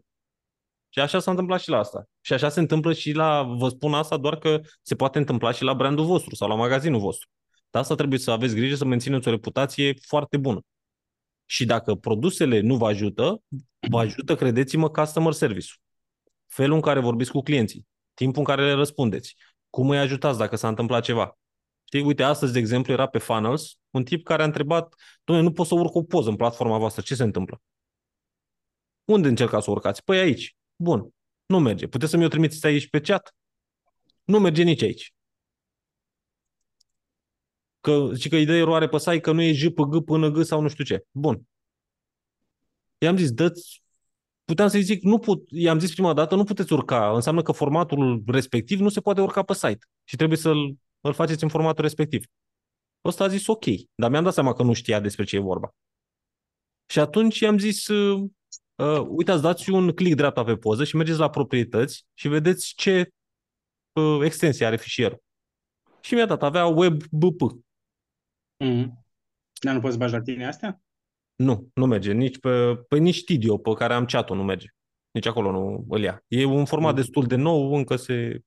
Și 0.88 1.00
așa 1.00 1.18
s-a 1.18 1.30
întâmplat 1.30 1.60
și 1.60 1.68
la 1.68 1.78
asta. 1.78 2.04
Și 2.20 2.32
așa 2.32 2.48
se 2.48 2.60
întâmplă 2.60 2.92
și 2.92 3.12
la, 3.12 3.42
vă 3.42 3.68
spun 3.68 3.94
asta 3.94 4.16
doar 4.16 4.38
că 4.38 4.60
se 4.82 4.94
poate 4.94 5.18
întâmpla 5.18 5.52
și 5.52 5.62
la 5.62 5.74
brandul 5.74 6.04
vostru 6.04 6.34
sau 6.34 6.48
la 6.48 6.54
magazinul 6.54 7.00
vostru. 7.00 7.28
De 7.70 7.78
asta 7.78 7.94
trebuie 7.94 8.18
să 8.18 8.30
aveți 8.30 8.54
grijă 8.54 8.74
să 8.74 8.84
mențineți 8.84 9.28
o 9.28 9.30
reputație 9.30 9.94
foarte 10.06 10.36
bună. 10.36 10.60
Și 11.44 11.64
dacă 11.64 11.94
produsele 11.94 12.60
nu 12.60 12.76
vă 12.76 12.86
ajută, 12.86 13.42
vă 13.90 13.98
ajută, 13.98 14.34
credeți-mă, 14.34 14.90
customer 14.90 15.32
service-ul. 15.32 15.80
Felul 16.46 16.74
în 16.74 16.80
care 16.80 17.00
vorbiți 17.00 17.30
cu 17.30 17.42
clienții, 17.42 17.86
timpul 18.14 18.38
în 18.38 18.44
care 18.44 18.64
le 18.64 18.72
răspundeți, 18.72 19.36
cum 19.70 19.90
îi 19.90 19.98
ajutați 19.98 20.38
dacă 20.38 20.56
s-a 20.56 20.68
întâmplat 20.68 21.02
ceva. 21.02 21.36
Știi, 21.92 22.06
uite, 22.06 22.22
astăzi, 22.22 22.52
de 22.52 22.58
exemplu, 22.58 22.92
era 22.92 23.06
pe 23.06 23.18
Funnels 23.18 23.78
un 23.90 24.04
tip 24.04 24.24
care 24.24 24.42
a 24.42 24.44
întrebat, 24.44 24.94
domnule, 25.24 25.48
nu 25.48 25.54
pot 25.54 25.66
să 25.66 25.74
urc 25.74 25.94
o 25.94 26.02
poză 26.02 26.28
în 26.28 26.36
platforma 26.36 26.78
voastră, 26.78 27.02
ce 27.02 27.14
se 27.14 27.22
întâmplă? 27.22 27.62
Unde 29.04 29.28
încercați 29.28 29.64
să 29.64 29.70
urcați? 29.70 30.04
Păi 30.04 30.18
aici. 30.18 30.56
Bun. 30.76 31.10
Nu 31.46 31.58
merge. 31.58 31.86
Puteți 31.86 32.10
să 32.10 32.16
mi-o 32.16 32.28
trimiteți 32.28 32.66
aici 32.66 32.88
pe 32.88 33.00
chat? 33.00 33.34
Nu 34.24 34.38
merge 34.38 34.62
nici 34.62 34.82
aici. 34.82 35.14
Că, 37.80 38.14
și 38.18 38.28
că 38.28 38.36
ideea 38.36 38.58
eroare 38.58 38.88
pe 38.88 38.98
site 38.98 39.20
că 39.20 39.32
nu 39.32 39.42
e 39.42 39.52
J 39.52 39.62
pe 39.62 39.82
G 39.88 40.04
până 40.04 40.30
G 40.30 40.42
sau 40.42 40.60
nu 40.60 40.68
știu 40.68 40.84
ce. 40.84 41.04
Bun. 41.10 41.42
I-am 42.98 43.16
zis, 43.16 43.32
dă 43.32 43.52
puteam 44.44 44.68
să-i 44.68 44.82
zic, 44.82 45.02
nu 45.02 45.18
put, 45.18 45.44
i-am 45.48 45.78
zis 45.78 45.92
prima 45.92 46.12
dată, 46.12 46.34
nu 46.34 46.44
puteți 46.44 46.72
urca. 46.72 47.14
Înseamnă 47.14 47.42
că 47.42 47.52
formatul 47.52 48.22
respectiv 48.26 48.80
nu 48.80 48.88
se 48.88 49.00
poate 49.00 49.20
urca 49.20 49.42
pe 49.42 49.54
site 49.54 49.86
și 50.04 50.16
trebuie 50.16 50.38
să-l 50.38 50.76
îl 51.02 51.12
faceți 51.12 51.42
în 51.42 51.48
formatul 51.48 51.82
respectiv. 51.82 52.24
Ăsta 53.04 53.24
a 53.24 53.28
zis 53.28 53.46
ok, 53.46 53.64
dar 53.94 54.10
mi-am 54.10 54.24
dat 54.24 54.32
seama 54.32 54.52
că 54.52 54.62
nu 54.62 54.72
știa 54.72 55.00
despre 55.00 55.24
ce 55.24 55.36
e 55.36 55.40
vorba. 55.40 55.74
Și 56.86 56.98
atunci 56.98 57.38
i-am 57.38 57.58
zis, 57.58 57.86
uh, 57.86 58.30
uh, 58.74 59.06
uitați, 59.08 59.42
dați 59.42 59.70
un 59.70 59.92
click 59.92 60.16
dreapta 60.16 60.44
pe 60.44 60.56
poză 60.56 60.84
și 60.84 60.96
mergeți 60.96 61.18
la 61.18 61.30
proprietăți 61.30 62.06
și 62.14 62.28
vedeți 62.28 62.74
ce 62.76 63.08
uh, 63.92 64.24
extensie 64.24 64.66
are 64.66 64.76
fișierul. 64.76 65.22
Și 66.00 66.14
mi-a 66.14 66.26
dat, 66.26 66.42
avea 66.42 66.66
web 66.66 67.02
BP. 67.10 67.40
Mm. 68.56 69.04
Dar 69.60 69.74
nu 69.74 69.80
poți 69.80 69.98
bagi 69.98 70.12
la 70.12 70.22
tine 70.22 70.46
astea? 70.46 70.82
Nu, 71.34 71.70
nu 71.74 71.86
merge. 71.86 72.12
Nici 72.12 72.38
pe, 72.38 72.76
pe 72.88 72.98
nici 72.98 73.24
Tidio, 73.24 73.58
pe 73.58 73.72
care 73.72 73.94
am 73.94 74.04
chat-ul, 74.04 74.36
nu 74.36 74.42
merge. 74.42 74.66
Nici 75.10 75.26
acolo 75.26 75.50
nu 75.50 75.86
îl 75.88 76.00
ia. 76.00 76.24
E 76.28 76.44
un 76.44 76.64
format 76.64 76.90
Mm. 76.90 76.96
destul 76.96 77.26
de 77.26 77.36
nou, 77.36 77.74
încă 77.74 77.96
se... 77.96 78.42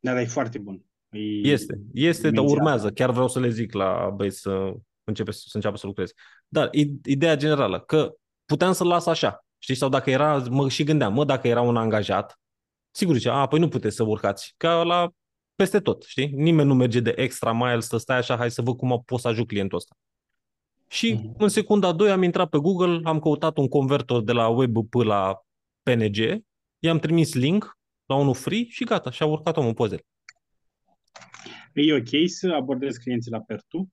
Da, 0.00 0.12
dar 0.12 0.22
e 0.22 0.26
foarte 0.26 0.58
bun. 0.58 0.84
E... 1.12 1.18
Este, 1.48 1.80
este, 1.94 2.22
dar 2.22 2.30
dimensial. 2.32 2.58
urmează. 2.58 2.90
Chiar 2.90 3.10
vreau 3.10 3.28
să 3.28 3.40
le 3.40 3.48
zic 3.48 3.72
la 3.72 4.10
băieți 4.14 4.40
să, 4.40 4.72
începe, 5.04 5.30
să 5.30 5.50
înceapă 5.52 5.76
să 5.76 5.86
lucreze. 5.86 6.12
Dar 6.48 6.68
i- 6.72 7.00
ideea 7.04 7.36
generală, 7.36 7.80
că 7.80 8.12
puteam 8.44 8.72
să-l 8.72 8.86
las 8.86 9.06
așa. 9.06 9.44
Știi? 9.58 9.74
Sau 9.74 9.88
dacă 9.88 10.10
era, 10.10 10.36
mă 10.50 10.68
și 10.68 10.84
gândeam, 10.84 11.12
mă, 11.12 11.24
dacă 11.24 11.48
era 11.48 11.60
un 11.60 11.76
angajat, 11.76 12.38
sigur 12.90 13.14
zicea, 13.16 13.34
a, 13.34 13.46
păi 13.46 13.58
nu 13.58 13.68
puteți 13.68 13.96
să 13.96 14.02
urcați. 14.02 14.54
Ca 14.56 14.82
la 14.82 15.10
peste 15.54 15.80
tot, 15.80 16.02
știi? 16.02 16.26
Nimeni 16.26 16.68
nu 16.68 16.74
merge 16.74 17.00
de 17.00 17.12
extra 17.16 17.52
mile 17.52 17.80
să 17.80 17.96
stai 17.96 18.16
așa, 18.16 18.36
hai 18.36 18.50
să 18.50 18.62
văd 18.62 18.76
cum 18.76 19.02
pot 19.06 19.20
să 19.20 19.28
ajut 19.28 19.46
clientul 19.46 19.76
ăsta. 19.78 19.94
Și 20.88 21.12
Mhm. 21.12 21.34
în 21.38 21.48
secunda 21.48 21.88
a 21.88 21.92
doua 21.92 22.12
am 22.12 22.22
intrat 22.22 22.48
pe 22.48 22.58
Google, 22.58 23.00
am 23.04 23.18
căutat 23.18 23.56
un 23.56 23.68
convertor 23.68 24.22
de 24.22 24.32
la 24.32 24.48
WebP 24.48 24.94
la 24.94 25.40
PNG, 25.82 26.16
i-am 26.78 26.98
trimis 26.98 27.34
link 27.34 27.78
la 28.06 28.14
unul 28.14 28.34
free 28.34 28.64
și 28.68 28.84
gata, 28.84 29.10
și-a 29.10 29.26
urcat 29.26 29.56
omul 29.56 29.74
pozele. 29.74 30.02
E 31.72 31.94
ok 31.94 32.28
să 32.28 32.52
abordezi 32.52 33.00
clienții 33.00 33.30
la 33.30 33.40
Pertu? 33.40 33.88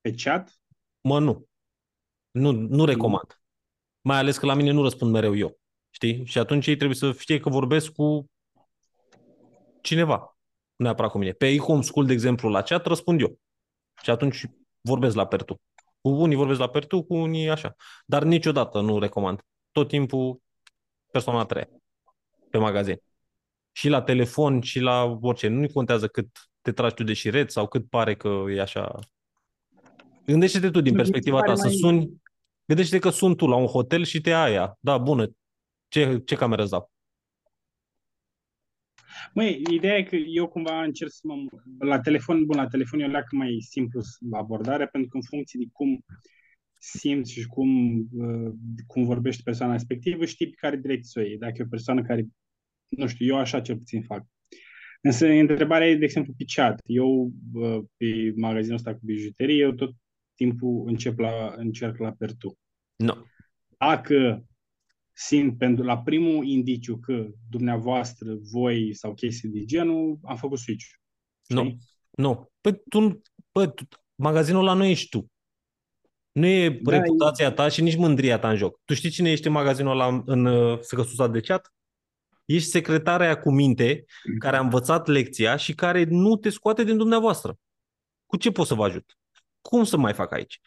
Pe 0.00 0.14
chat? 0.14 0.60
Mă, 1.00 1.18
nu. 1.18 1.48
Nu, 2.30 2.50
nu 2.50 2.84
recomand. 2.84 3.40
Mai 4.00 4.18
ales 4.18 4.38
că 4.38 4.46
la 4.46 4.54
mine 4.54 4.70
nu 4.70 4.82
răspund 4.82 5.12
mereu 5.12 5.36
eu. 5.36 5.58
Știi? 5.90 6.26
Și 6.26 6.38
atunci 6.38 6.66
ei 6.66 6.76
trebuie 6.76 6.96
să 6.96 7.12
știe 7.12 7.40
că 7.40 7.48
vorbesc 7.48 7.92
cu 7.92 8.30
cineva. 9.80 10.38
Nu 10.76 10.84
neapărat 10.84 11.10
cu 11.10 11.18
mine. 11.18 11.32
Pe 11.32 11.46
e-home 11.46 11.82
school, 11.82 12.06
de 12.06 12.12
exemplu, 12.12 12.48
la 12.48 12.62
chat 12.62 12.86
răspund 12.86 13.20
eu. 13.20 13.38
Și 14.02 14.10
atunci 14.10 14.44
vorbesc 14.80 15.14
la 15.14 15.26
Pertu. 15.26 15.60
Cu 16.00 16.08
unii 16.08 16.36
vorbesc 16.36 16.58
la 16.58 16.68
Pertu, 16.68 17.02
cu 17.02 17.14
unii 17.14 17.50
așa. 17.50 17.74
Dar 18.06 18.22
niciodată 18.22 18.80
nu 18.80 18.98
recomand. 18.98 19.40
Tot 19.72 19.88
timpul 19.88 20.42
persoana 21.10 21.40
a 21.40 21.44
treia 21.44 21.68
pe 22.50 22.58
magazin. 22.58 23.02
Și 23.72 23.88
la 23.88 24.02
telefon 24.02 24.60
și 24.60 24.80
la 24.80 25.18
orice. 25.20 25.48
Nu 25.48 25.66
contează 25.72 26.08
cât 26.08 26.49
te 26.70 26.76
tragi 26.76 26.94
tu 26.94 27.04
de 27.04 27.12
șiret 27.12 27.50
sau 27.50 27.68
cât 27.68 27.88
pare 27.88 28.14
că 28.14 28.44
e 28.54 28.60
așa. 28.60 28.98
Gândește-te 30.26 30.70
tu 30.70 30.80
din 30.80 30.92
Nu, 30.92 30.98
mi 30.98 31.04
se 31.04 31.10
perspectiva 31.10 31.38
pare 31.38 31.48
ta, 31.48 31.54
să 31.54 31.66
mai- 31.66 31.76
suni, 31.76 32.22
gândește-te 32.64 33.00
că 33.00 33.10
sun 33.10 33.36
tu 33.36 33.46
la 33.46 33.56
un 33.56 33.66
hotel 33.66 34.04
și 34.04 34.20
te 34.20 34.28
ia 34.28 34.42
aia. 34.42 34.76
Da, 34.80 34.98
bună, 34.98 35.30
ce, 35.88 36.22
ce 36.24 36.34
cameră 36.34 36.62
îți 36.62 36.70
dau? 36.70 36.90
Măi, 39.34 39.62
ideea 39.70 39.96
e 39.96 40.02
că 40.02 40.16
eu 40.16 40.48
cumva 40.48 40.82
încerc 40.82 41.10
să 41.10 41.20
mă... 41.22 41.34
La 41.78 42.00
telefon, 42.00 42.44
bun, 42.44 42.56
la 42.56 42.66
telefon 42.66 43.00
e 43.00 43.04
o 43.04 43.08
leacă 43.08 43.36
mai 43.36 43.56
simplu 43.60 44.00
abordare, 44.32 44.86
pentru 44.86 45.10
că 45.10 45.16
în 45.16 45.22
funcție 45.22 45.60
de 45.62 45.68
cum 45.72 46.04
simți 46.78 47.32
și 47.32 47.46
cum, 47.46 47.96
uh, 48.12 48.52
cum 48.86 49.04
vorbește 49.04 49.42
persoana 49.44 49.72
respectivă, 49.72 50.24
știi 50.24 50.46
pe 50.48 50.56
care 50.60 50.76
direcție 50.76 51.04
să 51.04 51.18
o 51.20 51.22
iei. 51.22 51.38
Dacă 51.38 51.54
e 51.56 51.64
o 51.64 51.68
persoană 51.68 52.02
care, 52.02 52.26
nu 52.88 53.06
știu, 53.06 53.26
eu 53.26 53.36
așa 53.38 53.60
cel 53.60 53.76
puțin 53.76 54.02
fac. 54.02 54.24
Însă 55.00 55.26
întrebarea 55.26 55.88
e, 55.88 55.96
de 55.96 56.04
exemplu, 56.04 56.32
pe 56.36 56.44
chat. 56.54 56.80
Eu, 56.84 57.32
uh, 57.54 57.82
pe 57.96 58.32
magazinul 58.36 58.76
ăsta 58.76 58.92
cu 58.92 59.00
bijuterie, 59.02 59.56
eu 59.56 59.72
tot 59.72 59.94
timpul 60.34 60.84
încep 60.86 61.18
la, 61.18 61.54
încerc 61.56 61.98
la 61.98 62.12
per 62.12 62.32
tu. 62.34 62.58
Nu. 62.96 63.26
Dacă 63.78 64.44
simt 65.12 65.58
pentru 65.58 65.84
la 65.84 65.98
primul 65.98 66.46
indiciu 66.46 66.98
că 66.98 67.26
dumneavoastră, 67.50 68.36
voi 68.52 68.94
sau 68.94 69.14
chestii 69.14 69.48
de 69.48 69.64
genul, 69.64 70.18
am 70.22 70.36
făcut 70.36 70.58
switch. 70.58 70.84
Nu. 71.46 71.78
Nu. 72.10 72.50
Păi 72.60 72.82
tu, 72.88 73.20
bă, 73.52 73.66
tu, 73.66 73.84
magazinul 74.14 74.60
ăla 74.60 74.72
nu 74.72 74.84
ești 74.84 75.08
tu. 75.08 75.30
Nu 76.32 76.46
e 76.46 76.68
Da, 76.68 76.90
reputația 76.90 77.52
ta 77.52 77.68
și 77.68 77.82
nici 77.82 77.96
mândria 77.96 78.38
ta 78.38 78.50
în 78.50 78.56
joc. 78.56 78.80
Tu 78.84 78.94
știi 78.94 79.10
cine 79.10 79.30
ești 79.30 79.46
în 79.46 79.52
magazinul 79.52 79.92
ăla 79.92 80.22
în 80.26 80.44
uh, 80.44 80.78
săcăsuța 80.80 81.26
de 81.26 81.40
chat? 81.40 81.74
Ești 82.52 82.68
secretarea 82.68 83.26
aia 83.26 83.40
cu 83.40 83.50
minte 83.50 84.04
care 84.38 84.56
a 84.56 84.60
învățat 84.60 85.06
lecția 85.06 85.56
și 85.56 85.74
care 85.74 86.04
nu 86.04 86.36
te 86.36 86.48
scoate 86.48 86.84
din 86.84 86.96
dumneavoastră. 86.96 87.58
Cu 88.26 88.36
ce 88.36 88.50
pot 88.50 88.66
să 88.66 88.74
vă 88.74 88.84
ajut? 88.84 89.18
Cum 89.60 89.84
să 89.84 89.96
mai 89.96 90.12
fac 90.12 90.32
aici? 90.32 90.60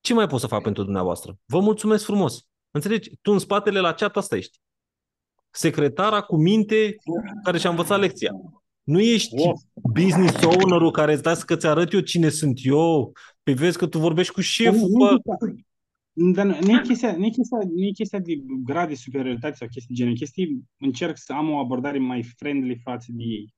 Ce 0.00 0.14
mai 0.14 0.26
pot 0.26 0.40
să 0.40 0.46
fac 0.46 0.62
pentru 0.62 0.82
dumneavoastră? 0.82 1.38
Vă 1.44 1.60
mulțumesc 1.60 2.04
frumos. 2.04 2.46
Înțelegi? 2.70 3.10
Tu 3.22 3.32
în 3.32 3.38
spatele 3.38 3.80
la 3.80 3.92
chat 3.92 4.16
asta 4.16 4.36
ești. 4.36 4.58
Secretara 5.50 6.20
cu 6.20 6.36
minte 6.36 6.96
care 7.44 7.58
și-a 7.58 7.70
învățat 7.70 7.98
lecția. 7.98 8.32
Nu 8.82 9.00
ești 9.00 9.48
Of. 9.48 9.60
business 9.92 10.44
owner-ul 10.44 10.90
care 10.90 11.12
îți 11.12 11.22
dați 11.22 11.46
că 11.46 11.56
ți 11.56 11.66
arăt 11.66 11.92
eu 11.92 12.00
cine 12.00 12.28
sunt 12.28 12.58
eu. 12.62 13.12
Pe 13.42 13.52
vezi 13.52 13.78
că 13.78 13.86
tu 13.86 13.98
vorbești 13.98 14.32
cu 14.32 14.40
șeful, 14.40 14.88
bă. 14.98 15.16
Dar 16.34 16.46
nu 16.46 16.56
nu 16.60 16.72
e 16.72 16.80
chestia, 16.80 17.16
nu 17.16 17.24
e 17.24 17.30
chestia, 17.30 17.58
nu 17.74 17.84
e 17.84 17.90
chestia 17.90 18.18
de 18.18 18.32
grad 18.64 18.88
de 18.88 18.94
superioritate 18.94 19.54
sau 19.54 19.68
chestii 19.68 19.94
de 19.94 20.00
genul. 20.00 20.12
E 20.12 20.16
chestii, 20.16 20.64
încerc 20.78 21.16
să 21.16 21.32
am 21.32 21.50
o 21.50 21.58
abordare 21.58 21.98
mai 21.98 22.22
friendly 22.22 22.80
față 22.82 23.06
de 23.12 23.22
ei. 23.22 23.54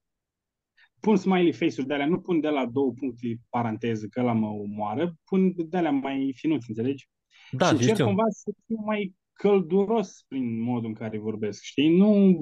Pun 1.00 1.16
smiley 1.16 1.52
face-uri 1.52 1.86
de 1.86 1.94
alea, 1.94 2.06
nu 2.06 2.20
pun 2.20 2.40
de 2.40 2.48
la 2.48 2.66
două 2.66 2.92
puncte 2.92 3.40
paranteză 3.48 4.06
că 4.06 4.20
ăla 4.20 4.32
mă 4.32 4.46
omoară, 4.46 5.14
pun 5.24 5.52
de 5.68 5.76
alea 5.76 5.90
mai 5.90 6.32
finuți, 6.36 6.68
înțelegi? 6.68 7.08
Da, 7.50 7.66
și 7.66 7.72
încerc 7.72 7.92
știu. 7.92 8.04
cumva 8.04 8.24
să 8.28 8.52
fiu 8.66 8.76
mai 8.84 9.14
călduros 9.32 10.24
prin 10.28 10.62
modul 10.62 10.88
în 10.88 10.94
care 10.94 11.18
vorbesc, 11.18 11.62
știi? 11.62 11.96
Nu... 11.96 12.36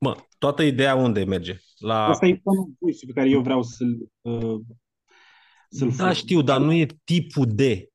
Mă, 0.00 0.16
toată 0.38 0.62
ideea 0.62 0.94
unde 0.94 1.24
merge? 1.24 1.56
La... 1.78 2.06
Asta 2.06 2.26
e 2.26 2.40
tonul 2.44 2.74
voice 2.78 3.06
pe 3.06 3.12
care 3.12 3.28
eu 3.28 3.40
vreau 3.40 3.62
să-l 3.62 4.10
uh, 4.20 4.60
să-l 5.68 5.92
Da, 5.96 6.06
fur. 6.06 6.14
știu, 6.14 6.42
dar 6.42 6.60
nu 6.60 6.72
e 6.72 6.86
tipul 7.04 7.46
de. 7.46 7.88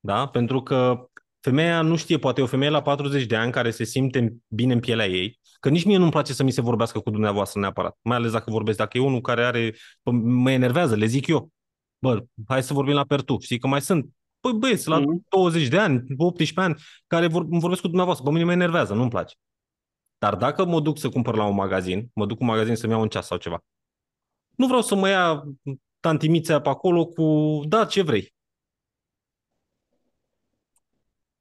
Da? 0.00 0.26
Pentru 0.28 0.62
că 0.62 1.08
femeia 1.40 1.82
nu 1.82 1.96
știe, 1.96 2.18
poate 2.18 2.40
e 2.40 2.44
o 2.44 2.46
femeie 2.46 2.70
la 2.70 2.82
40 2.82 3.24
de 3.26 3.36
ani 3.36 3.52
care 3.52 3.70
se 3.70 3.84
simte 3.84 4.36
bine 4.48 4.72
în 4.72 4.80
pielea 4.80 5.06
ei, 5.06 5.38
că 5.60 5.68
nici 5.68 5.84
mie 5.84 5.96
nu-mi 5.96 6.10
place 6.10 6.32
să 6.32 6.42
mi 6.42 6.50
se 6.50 6.60
vorbească 6.60 7.00
cu 7.00 7.10
dumneavoastră 7.10 7.60
neapărat, 7.60 7.98
mai 8.02 8.16
ales 8.16 8.32
dacă 8.32 8.50
vorbesc, 8.50 8.78
dacă 8.78 8.98
e 8.98 9.00
unul 9.00 9.20
care 9.20 9.44
are, 9.44 9.74
bă, 10.02 10.10
mă 10.12 10.50
enervează, 10.50 10.94
le 10.96 11.06
zic 11.06 11.26
eu, 11.26 11.50
bă, 11.98 12.24
hai 12.46 12.62
să 12.62 12.72
vorbim 12.74 12.94
la 12.94 13.04
pertu, 13.04 13.38
știi 13.40 13.58
că 13.58 13.66
mai 13.66 13.80
sunt, 13.80 14.10
băi 14.40 14.52
băieți, 14.52 14.88
la 14.88 14.98
Mhm. 14.98 15.24
20 15.28 15.68
de 15.68 15.78
ani, 15.78 16.04
18 16.16 16.60
ani, 16.60 16.76
care 17.06 17.26
vor, 17.26 17.46
îmi 17.50 17.60
vorbesc 17.60 17.80
cu 17.80 17.86
dumneavoastră, 17.86 18.26
pe 18.26 18.32
mine 18.32 18.44
mă 18.44 18.52
enervează, 18.52 18.94
nu-mi 18.94 19.10
place. 19.10 19.34
Dar 20.18 20.36
dacă 20.36 20.64
mă 20.64 20.80
duc 20.80 20.98
să 20.98 21.08
cumpăr 21.08 21.34
la 21.36 21.44
un 21.44 21.54
magazin, 21.54 22.10
mă 22.14 22.26
duc 22.26 22.40
în 22.40 22.46
magazin 22.46 22.76
să-mi 22.76 22.92
iau 22.92 23.00
un 23.00 23.08
ceas 23.08 23.26
sau 23.26 23.36
ceva, 23.38 23.64
nu 24.56 24.66
vreau 24.66 24.82
să 24.82 24.94
mă 24.94 25.08
ia 25.08 25.44
tantimițea 26.00 26.60
pe 26.60 26.68
acolo 26.68 27.06
cu, 27.06 27.60
da, 27.68 27.84
ce 27.84 28.02
vrei. 28.02 28.34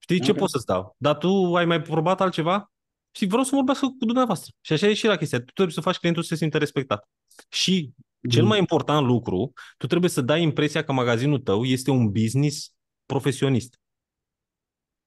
Știi 0.09 0.21
ce 0.25 0.31
Ok. 0.31 0.37
pot 0.37 0.49
să-ți 0.49 0.65
dau? 0.65 0.95
Dar 0.97 1.17
tu 1.17 1.55
ai 1.55 1.65
mai 1.65 1.81
probat 1.81 2.21
altceva? 2.21 2.71
Și 3.11 3.25
vreau 3.25 3.43
să 3.43 3.55
vorbesc 3.55 3.79
cu 3.79 3.95
dumneavoastră. 3.99 4.53
Și 4.61 4.73
așa 4.73 4.87
e 4.87 4.93
și 4.93 5.05
la 5.05 5.15
chestia. 5.15 5.37
Tu 5.39 5.45
trebuie 5.45 5.73
să 5.75 5.81
faci 5.81 5.97
clientul 5.97 6.23
să 6.23 6.29
se 6.29 6.35
simtă 6.35 6.57
respectat. 6.57 7.09
Și 7.49 7.91
cel 8.29 8.45
mai 8.45 8.59
important 8.59 9.05
lucru, 9.05 9.53
tu 9.77 9.87
trebuie 9.87 10.09
să 10.09 10.21
dai 10.21 10.41
impresia 10.41 10.83
că 10.83 10.91
magazinul 10.91 11.39
tău 11.39 11.63
este 11.63 11.91
un 11.91 12.11
business 12.11 12.73
profesionist. 13.05 13.79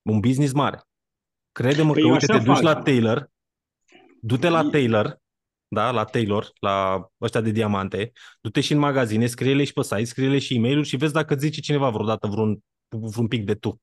Un 0.03 0.21
business 0.21 0.53
mare. 0.53 0.83
Crede-mă 1.53 1.93
Păi 1.93 2.01
că, 2.01 2.07
eu 2.07 2.13
uite, 2.13 2.25
așa 2.33 2.39
te 2.39 2.45
duci 2.45 2.55
fac. 2.55 2.63
la 2.65 2.75
Taylor, 2.83 3.31
du-te 4.21 4.49
la 4.49 4.63
E- 4.67 4.71
Taylor, 4.71 5.19
da, 5.69 5.91
la 5.91 6.05
Taylor, 6.05 6.51
la 6.61 7.07
ăștia 7.21 7.41
de 7.41 7.51
diamante, 7.51 8.13
du-te 8.41 8.61
și 8.61 8.73
în 8.73 8.79
magazine, 8.79 9.27
scrie-le 9.27 9.65
și 9.65 9.73
pe 9.73 9.83
site, 9.83 10.05
scrie-le 10.05 10.39
și 10.39 10.55
e-mail 10.55 10.85
și 10.85 10.97
vezi 10.97 11.13
dacă 11.13 11.35
îți 11.35 11.45
zice 11.45 11.61
cineva 11.61 11.91
vreodată 11.91 12.27
vreun, 12.27 12.59
vreun 12.89 13.29
pic 13.29 13.45
de 13.45 13.55
tu. 13.55 13.81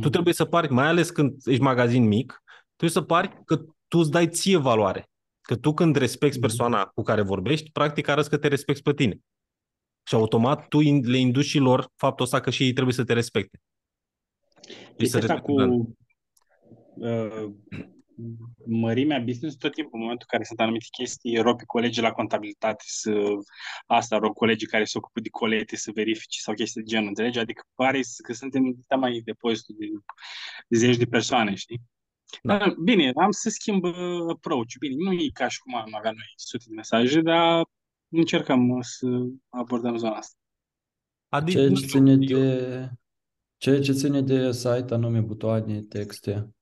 Tu 0.00 0.08
trebuie 0.08 0.34
să 0.34 0.44
pari, 0.44 0.72
mai 0.72 0.86
ales 0.86 1.10
când 1.10 1.36
ești 1.44 1.62
magazin 1.62 2.06
mic, 2.06 2.42
trebuie 2.76 3.02
să 3.02 3.02
pari 3.02 3.42
că 3.44 3.56
tu 3.88 3.98
îți 3.98 4.10
dai 4.10 4.28
ție 4.28 4.56
valoare. 4.56 5.10
Că 5.40 5.56
tu 5.56 5.74
când 5.74 5.96
respecti 5.96 6.38
persoana 6.38 6.84
cu 6.84 7.02
care 7.02 7.22
vorbești, 7.22 7.70
practic 7.70 8.08
arăți 8.08 8.30
că 8.30 8.36
te 8.36 8.48
respecti 8.48 8.82
pe 8.82 8.92
tine. 8.94 9.18
Și 10.02 10.14
automat 10.14 10.68
tu 10.68 10.80
in- 10.80 11.04
le 11.04 11.16
induci 11.16 11.44
și 11.44 11.58
lor 11.58 11.90
faptul 11.96 12.24
ăsta 12.24 12.40
că 12.40 12.50
și 12.50 12.62
ei 12.62 12.72
trebuie 12.72 12.94
să 12.94 13.04
te 13.04 13.12
respecte. 13.12 13.60
Și 14.98 15.06
să 15.06 15.18
Chestia 15.18 15.18
asta 15.20 15.32
respecte 15.32 15.50
cu 15.50 15.54
brandul. 15.54 15.96
uh, 16.94 17.52
mărimea 18.66 19.20
business, 19.20 19.56
tot 19.56 19.72
timpul, 19.72 19.94
în 19.94 20.00
momentul 20.00 20.26
în 20.30 20.36
care 20.36 20.48
sunt 20.48 20.60
anumite 20.60 20.86
chestii, 20.90 21.38
rog 21.38 21.56
pe 21.56 21.64
colegii 21.66 22.02
la 22.02 22.10
contabilitate 22.10 22.84
să... 22.86 23.12
Asta, 23.86 24.18
rog 24.18 24.34
colegii 24.34 24.66
care 24.66 24.84
se 24.84 24.98
ocupă 24.98 25.20
de 25.20 25.28
colete 25.28 25.76
să 25.76 25.90
verifice 25.94 26.40
sau 26.40 26.54
chestii 26.54 26.82
de 26.82 26.90
genul, 26.90 27.08
înțelegi? 27.08 27.38
Adică 27.38 27.62
pare 27.74 28.00
că 28.26 28.32
suntem 28.32 28.64
în 28.88 28.98
mai 28.98 29.22
depozitul 29.24 29.74
de, 29.78 29.86
de 30.68 30.76
zeci 30.76 30.96
de 30.96 31.06
persoane, 31.06 31.54
știi? 31.54 31.80
Da. 32.42 32.58
Dar, 32.58 32.74
Bine, 32.82 33.10
am 33.14 33.30
să 33.30 33.50
schimb 33.50 33.84
uh, 33.84 33.94
approach 34.28 34.72
Bine, 34.78 34.94
nu 34.98 35.12
e 35.12 35.28
ca 35.32 35.48
și 35.48 35.58
cum 35.58 35.74
am 35.74 35.94
avea 35.94 36.10
noi 36.10 36.32
sute 36.36 36.64
de 36.68 36.74
mesaje, 36.74 37.20
dar 37.20 37.64
încercăm 38.08 38.68
uh, 38.68 38.84
să 38.84 39.06
abordăm 39.48 39.96
zona 39.96 40.14
asta. 40.14 40.36
Adică, 41.28 41.58
Ceea 41.58 41.70
nu 41.70 41.76
ce 41.76 41.86
știu, 41.86 41.98
ține 41.98 42.26
eu- 42.26 42.40
de, 42.40 42.88
ceea 43.56 43.80
ce 43.80 43.92
ține 43.92 44.20
de 44.20 44.52
site, 44.52 44.94
anume 44.94 45.20
butoane, 45.20 45.80
texte, 45.80 46.54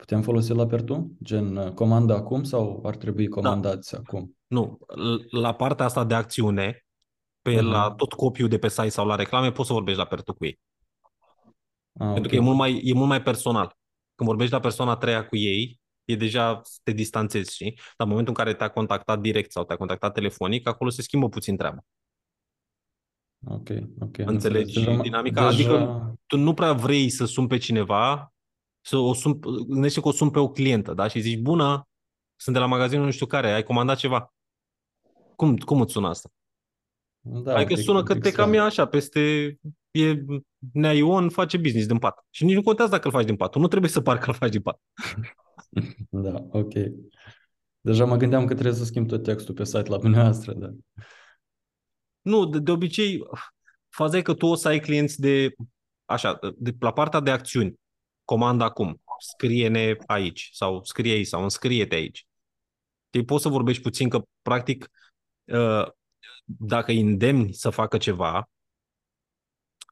putem 0.00 0.22
folosi 0.22 0.52
la 0.52 0.66
Pertu? 0.66 1.10
Gen 1.22 1.56
uh, 1.56 1.72
comanda 1.72 2.14
acum 2.14 2.42
sau 2.42 2.82
ar 2.86 2.96
trebui 2.96 3.28
Da. 3.28 3.40
comandați 3.40 3.96
acum? 3.96 4.36
Nu, 4.46 4.78
l- 4.86 5.38
la 5.40 5.54
partea 5.54 5.84
asta 5.84 6.04
de 6.04 6.14
acțiune, 6.14 6.84
pe 7.42 7.50
Aha. 7.58 7.60
la 7.60 7.90
tot 7.90 8.12
copiul 8.12 8.48
de 8.48 8.58
pe 8.58 8.68
site 8.68 8.88
sau 8.88 9.06
la 9.06 9.14
reclame, 9.14 9.52
poți 9.52 9.66
să 9.68 9.72
vorbești 9.74 9.98
la 10.00 10.06
pertu 10.06 10.34
cu 10.34 10.44
ei. 10.44 10.60
Ah, 11.92 12.12
Pentru 12.12 12.22
ok. 12.22 12.28
că 12.28 12.34
e 12.34 12.38
mult, 12.40 12.56
mai, 12.56 12.80
e 12.84 12.92
mult 12.94 13.08
mai 13.08 13.22
personal. 13.22 13.76
Când 14.14 14.28
vorbești 14.28 14.52
la 14.52 14.60
persoana 14.60 14.90
a 14.90 14.96
treia 14.96 15.26
cu 15.26 15.36
ei, 15.36 15.80
e 16.04 16.16
deja 16.16 16.60
să 16.64 16.78
te 16.82 16.92
distanțezi, 16.92 17.54
știi? 17.54 17.72
Dar 17.74 18.06
în 18.06 18.08
momentul 18.08 18.34
în 18.36 18.44
care 18.44 18.56
te-a 18.56 18.68
contactat 18.68 19.20
direct 19.20 19.52
sau 19.52 19.64
te-a 19.64 19.76
contactat 19.76 20.14
telefonic, 20.14 20.68
acolo 20.68 20.90
se 20.90 21.02
schimbă 21.02 21.28
puțin 21.28 21.56
treaba. 21.56 21.78
Ok, 23.46 23.68
ok. 24.00 24.18
am 24.18 24.26
Înțelegi 24.26 24.78
înțeles. 24.78 24.84
Deja, 24.86 25.02
dinamica? 25.02 25.46
Adică 25.46 26.16
tu 26.26 26.36
nu 26.36 26.54
prea 26.54 26.72
vrei 26.72 27.08
să 27.08 27.24
suni 27.24 27.48
pe 27.48 27.56
cineva, 27.58 28.32
să 28.90 28.96
o 28.96 29.14
sun, 29.14 29.40
gândește 29.68 30.00
că 30.00 30.08
o 30.08 30.12
sun 30.12 30.30
pe 30.30 30.38
o 30.38 30.48
clientă, 30.50 30.94
da? 30.94 31.08
Și 31.08 31.20
zici, 31.20 31.38
bună, 31.38 31.88
sunt 32.36 32.54
de 32.54 32.60
la 32.60 32.66
magazinul 32.68 33.04
nu 33.04 33.10
știu 33.10 33.26
care, 33.26 33.52
ai 33.52 33.62
comandat 33.62 33.96
ceva. 33.96 34.34
Cum, 35.36 35.56
cum 35.56 35.80
îți 35.80 35.92
sună 35.92 36.08
asta? 36.08 36.30
da, 37.20 37.54
Adică 37.54 37.72
un 37.72 37.76
pic- 37.78 37.84
sună 37.84 37.98
un 37.98 38.04
că 38.04 38.12
pic 38.12 38.22
te 38.22 38.28
cam 38.28 38.34
straniu. 38.34 38.54
ia 38.54 38.64
așa, 38.64 38.86
peste, 38.86 39.20
e 39.90 40.24
Nea 40.72 40.92
Ion 40.92 41.28
face 41.28 41.56
business 41.56 41.86
din 41.86 41.98
pat. 41.98 42.26
Și 42.30 42.44
nici 42.44 42.54
nu 42.54 42.62
contează 42.62 42.90
dacă 42.90 43.06
îl 43.06 43.12
faci 43.12 43.24
din 43.24 43.36
pat. 43.36 43.50
Tu 43.50 43.58
nu 43.58 43.68
trebuie 43.68 43.90
să 43.90 44.00
pari 44.00 44.20
că 44.20 44.28
îl 44.30 44.34
faci 44.36 44.50
din 44.50 44.60
pat. 44.62 44.80
Da, 46.10 46.46
ok. 46.50 46.72
Deja 47.80 48.04
mă 48.04 48.16
gândeam 48.16 48.46
că 48.46 48.52
trebuie 48.52 48.74
să 48.74 48.84
schimb 48.84 49.08
tot 49.08 49.22
textul 49.22 49.54
pe 49.54 49.64
site 49.64 49.88
la 49.90 49.98
dumneavoastră, 49.98 50.52
da. 50.52 50.70
Nu, 52.20 52.46
de, 52.46 52.58
de 52.58 52.70
obicei, 52.70 53.22
faza 53.88 54.16
e 54.16 54.22
că 54.22 54.34
tu 54.34 54.46
o 54.46 54.54
să 54.54 54.68
ai 54.68 54.80
clienți 54.80 55.20
de, 55.20 55.54
așa, 56.04 56.38
de, 56.56 56.74
la 56.80 56.92
partea 56.92 57.20
de 57.20 57.30
acțiuni. 57.30 57.79
Comanda 58.30 58.64
acum, 58.64 59.02
scrie-ne 59.18 59.96
aici 60.06 60.50
sau 60.52 60.84
scrie 60.84 61.12
aici 61.12 61.26
sau 61.26 61.42
înscrie-te 61.42 61.94
aici. 61.94 62.26
Te 63.08 63.24
poți 63.24 63.42
să 63.42 63.48
vorbești 63.48 63.82
puțin 63.82 64.08
că, 64.08 64.22
practic, 64.42 64.90
uh, 65.44 65.86
dacă 66.44 66.90
îi 66.90 67.00
îndemni 67.00 67.52
să 67.52 67.70
facă 67.70 67.98
ceva, 67.98 68.50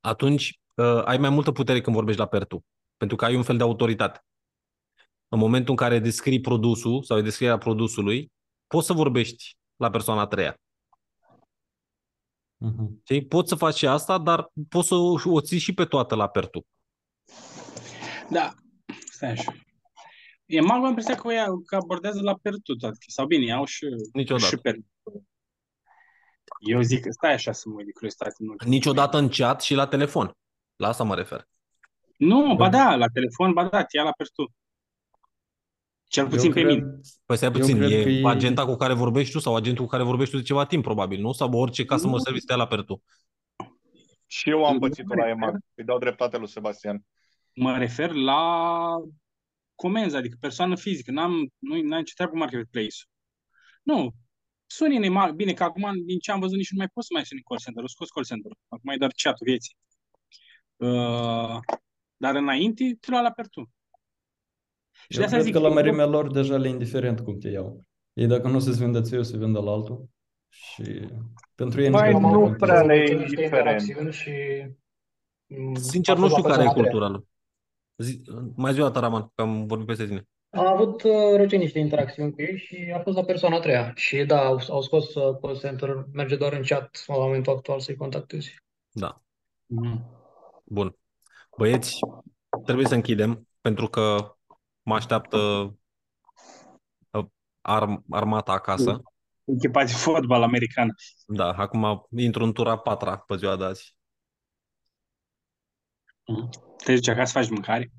atunci 0.01 0.61
uh, 0.75 1.03
ai 1.05 1.19
mai 1.19 1.31
multă 1.31 1.53
putere 1.53 1.81
când 1.81 1.97
vorbești 1.97 2.21
la 2.21 2.27
pertu, 2.27 2.65
pentru 2.97 3.17
că 3.17 3.25
ai 3.25 3.37
un 3.37 3.43
fel 3.43 3.57
de 3.57 3.63
autoritate. 3.63 4.25
în 5.29 5.39
momentul 5.39 5.71
în 5.71 5.77
care 5.77 5.99
descrii 5.99 6.41
produsul 6.41 7.03
sau 7.03 7.19
e 7.19 7.23
descrierea 7.23 7.59
produsului, 7.59 8.33
poți 8.67 8.87
să 8.87 8.93
vorbești 8.93 9.57
la 9.77 9.91
persoana 9.91 10.21
a 10.21 10.27
treia. 10.27 10.61
Mhm. 12.57 13.01
Știi? 13.03 13.27
Poți 13.27 13.49
să 13.49 13.55
faci 13.55 13.77
și 13.77 13.87
asta, 13.87 14.19
dar 14.19 14.51
poți 14.69 14.89
să 14.89 14.95
o, 14.95 15.19
o 15.25 15.41
ții 15.41 15.59
și 15.59 15.75
pe 15.75 15.85
toată 15.85 16.15
la 16.15 16.29
pertu. 16.29 16.67
Da, 18.31 18.53
stai 19.11 19.31
așa. 19.31 19.53
E 20.47 20.61
mai 20.61 20.77
am 20.77 20.85
impresia 20.85 21.15
că, 21.15 21.33
ea, 21.33 21.47
că 21.67 21.77
abordează 21.77 22.21
la 22.23 22.35
per 22.43 22.53
tot, 22.63 22.83
adică, 22.83 23.05
sau 23.07 23.27
bine, 23.27 23.53
au 23.53 23.65
și, 23.65 23.87
Niciodată. 24.13 24.47
și 24.47 24.57
per. 24.57 24.75
Eu 26.69 26.81
zic 26.81 27.03
că 27.03 27.11
stai 27.11 27.33
așa 27.33 27.53
să 27.53 27.69
mă 27.69 27.75
uit 27.77 27.87
de 27.87 27.93
curiozitate. 27.93 28.35
Nu, 28.39 28.55
Niciodată 28.67 29.19
în 29.19 29.29
chat 29.29 29.63
și 29.63 29.75
la 29.75 29.87
telefon. 29.87 30.33
La 30.77 30.89
asta 30.89 31.05
mă 31.05 31.15
refer. 31.15 31.49
nu 32.17 32.55
ba 32.55 32.69
da, 32.69 32.97
la 32.97 33.07
telefon, 33.09 33.53
ba 33.53 33.65
da, 33.69 33.85
ia 33.93 34.03
la 34.03 34.13
per 34.17 34.29
tu. 34.31 34.53
Cel 36.07 36.29
puțin 36.29 36.47
Eu 36.49 36.53
pe 36.53 36.61
cred- 36.63 36.75
mine. 36.75 37.01
Păi 37.25 37.37
stai 37.37 37.49
Eu 37.49 37.55
puțin, 37.61 37.77
cred 37.77 37.91
e 37.91 38.03
că 38.03 38.09
e- 38.09 38.27
agenta 38.27 38.65
cu 38.67 38.77
care 38.77 38.93
vorbești 38.93 39.33
tu 39.33 39.39
sau 39.39 39.57
agentul 39.57 39.85
cu 39.85 39.91
care 39.91 40.03
vorbești 40.03 40.33
tu 40.33 40.41
de 40.41 40.47
ceva 40.47 40.67
timp, 40.67 40.83
probabil, 40.83 41.21
nu? 41.21 41.33
Sau 41.33 41.53
orice 41.53 41.85
customer 41.85 42.17
Nu. 42.17 42.23
service 42.23 42.45
te 42.45 42.53
ia 42.53 42.59
la 42.59 42.67
per 42.67 42.83
tu. 42.83 43.03
Și 44.27 44.51
eu 44.51 44.65
am 44.65 44.79
pățit-o 44.79 45.15
la 45.15 45.29
EMAG. 45.29 45.59
Îi 45.75 45.85
dau 45.85 45.99
dreptate 45.99 46.37
lui 46.39 46.49
Sebastian. 46.49 47.05
Mă 47.59 47.79
refer 47.79 48.13
la 48.13 48.43
comenzi, 49.75 50.17
adică 50.17 50.37
persoană 50.41 50.77
fizică. 50.77 51.11
N-am, 51.11 51.49
nu, 51.59 51.81
n-am 51.83 52.03
ce 52.03 52.13
treabă 52.15 52.33
cu 52.33 52.39
marketplace-ul. 52.39 53.11
Nu. 53.83 54.11
Suni 54.67 55.07
în 55.07 55.35
bine 55.37 55.53
că 55.53 55.63
acum, 55.65 55.93
din 56.05 56.19
ce 56.19 56.31
am 56.33 56.41
văzut, 56.41 56.57
nici 56.57 56.71
nu 56.71 56.77
mai 56.79 56.89
poți 56.89 57.07
să 57.07 57.13
mai 57.15 57.25
suni 57.27 57.41
în 57.41 57.47
call 57.49 57.61
center. 57.61 57.83
O 57.83 57.87
scos 57.87 58.09
call 58.09 58.27
center. 58.27 58.53
Acum 58.69 58.91
e 58.91 58.97
doar 58.97 59.13
chat-ul 59.23 59.47
vieții. 59.47 59.77
Uh, 60.77 61.59
dar 62.17 62.35
înainte, 62.35 62.97
te 63.01 63.11
lua 63.11 63.21
la 63.21 63.31
per 63.31 63.49
tu. 63.49 63.71
Și 65.09 65.09
de 65.09 65.17
Eu 65.19 65.23
asta 65.25 65.35
cred 65.37 65.45
zic, 65.47 65.55
că 65.55 65.61
la 65.61 65.69
eu- 65.69 65.75
mărimea 65.75 66.07
lor 66.07 66.31
deja 66.33 66.57
le 66.57 66.69
e 66.69 66.71
indiferent 66.71 67.21
cum 67.21 67.39
te 67.39 67.49
iau. 67.49 67.81
Ei 68.13 68.27
dacă 68.27 68.49
nu 68.49 68.59
se 68.59 68.71
vândă 68.71 69.01
ție, 69.01 69.19
o 69.19 69.23
să 69.23 69.37
vândă 69.37 69.61
la 69.61 69.71
altul. 69.71 70.09
Și 70.49 71.09
pentru 71.55 71.83
ei 71.83 71.89
Mai 71.91 72.01
cred 72.03 72.13
că 72.15 72.21
nu 72.21 72.41
contează. 72.41 72.57
prea 72.65 72.83
le 72.83 72.95
e 72.95 72.99
niște 73.01 73.13
indiferent. 73.15 73.53
interacțiuni 73.53 74.13
și... 74.13 74.33
m, 75.47 75.75
Sincer, 75.75 76.15
a 76.15 76.19
nu 76.19 76.23
fost 76.29 76.35
știu 76.37 76.49
la 76.49 76.55
care 76.55 76.63
e 76.63 76.67
persoana 76.67 76.71
a 76.71 76.73
treia. 76.73 76.83
cultura 76.91 77.09
lor. 77.09 77.25
Zi, 78.03 78.23
mai 78.57 78.73
zi 78.73 78.81
o 78.81 78.83
dată, 78.83 78.99
Raman, 78.99 79.33
că 79.35 79.43
am 79.43 79.67
vorbit 79.67 79.87
peste 79.87 80.07
tine. 80.07 80.29
Am 80.51 80.67
avut 80.67 81.03
uh, 81.03 81.37
recent 81.37 81.63
niște 81.63 81.79
interacțiuni 81.79 82.33
cu 82.33 82.43
ei 82.43 82.59
și 82.59 82.93
a 82.97 83.01
fost 83.01 83.17
la 83.17 83.25
persoana 83.25 83.57
a 83.57 83.61
treia. 83.61 83.93
Și 83.95 84.25
da, 84.25 84.45
au, 84.45 84.61
au 84.69 84.83
scos 84.83 85.15
uh, 85.15 85.39
call 85.41 85.59
center, 85.59 86.07
merge 86.13 86.37
doar 86.37 86.53
în 86.53 86.63
chat 86.63 87.05
la 87.07 87.15
momentul 87.15 87.53
actual 87.53 87.81
să-i 87.81 87.97
contactezi. 87.97 88.57
Da. 88.91 89.23
Mhm. 89.67 90.17
Bun. 90.65 90.97
Băieți, 91.57 91.99
trebuie 92.65 92.87
să 92.87 92.95
închidem 92.95 93.49
pentru 93.61 93.87
că 93.87 94.35
mă 94.83 94.95
așteaptă 94.95 95.39
uh, 97.11 97.25
arm, 97.61 98.05
armata 98.11 98.53
acasă. 98.53 99.03
Echipa 99.45 99.85
de 99.85 99.93
fotbal 99.93 100.43
americană. 100.43 100.95
Da, 101.27 101.53
acum 101.53 102.07
intru 102.17 102.45
în 102.45 102.53
tura 102.53 102.71
a 102.71 102.79
patra 102.79 103.17
pe 103.17 103.37
ziua 103.37 103.57
de 103.57 103.65
azi. 103.65 103.97
Te 106.89 106.95
duci 106.95 107.09
acasă, 107.09 107.33
faci 107.33 107.49
mâncare. 107.49 107.93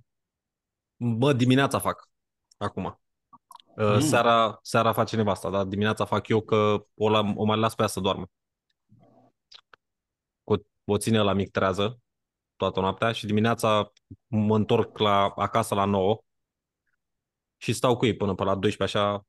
Bă, 0.96 1.34
dimineața 1.34 1.80
fac. 1.80 2.10
Acum. 2.58 2.86
Uh, 2.86 2.96
Mm. 3.76 4.00
Seara, 4.00 4.60
seara 4.62 4.94
face 4.94 5.16
nevasta, 5.16 5.50
dar 5.50 5.66
dimineața 5.66 6.06
fac 6.06 6.28
eu 6.28 6.42
că 6.42 6.86
o, 6.96 7.10
la, 7.10 7.34
o 7.36 7.44
mai 7.44 7.58
las 7.58 7.76
pe 7.76 7.82
ea 7.82 7.88
să 7.88 8.00
doarme. 8.00 8.26
O, 10.44 10.56
o 10.86 10.98
ține 10.98 11.22
la 11.22 11.34
mic 11.34 11.52
trează 11.52 12.00
toată 12.56 12.80
noaptea 12.80 13.12
și 13.12 13.26
dimineața 13.26 13.92
mă 14.28 14.56
întorc 14.56 14.98
la, 14.98 15.34
acasă 15.36 15.76
la 15.76 15.86
9 15.86 16.24
și 17.58 17.74
stau 17.74 17.98
cu 17.98 18.06
ei 18.06 18.16
până 18.16 18.36
pe 18.36 18.44
la 18.44 18.56
12, 18.56 18.98
așa 18.98 19.26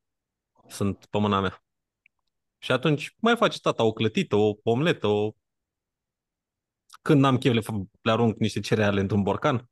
sunt 0.69 1.07
pe 1.07 1.19
mâna 1.19 1.41
mea. 1.41 1.65
Și 2.59 2.73
atunci 2.73 3.15
mai 3.19 3.37
face 3.37 3.59
tata 3.59 3.83
o 3.85 3.93
clătită, 3.93 4.37
o 4.37 4.55
omletă, 4.63 5.07
o... 5.07 5.33
Când 7.03 7.21
n-am 7.21 7.39
chef, 7.39 7.53
le, 7.53 7.61
fac- 7.61 7.91
le 8.03 8.11
arunc 8.11 8.37
niște 8.37 8.61
cereale 8.61 9.01
într-un 9.01 9.23
borcan. 9.23 9.71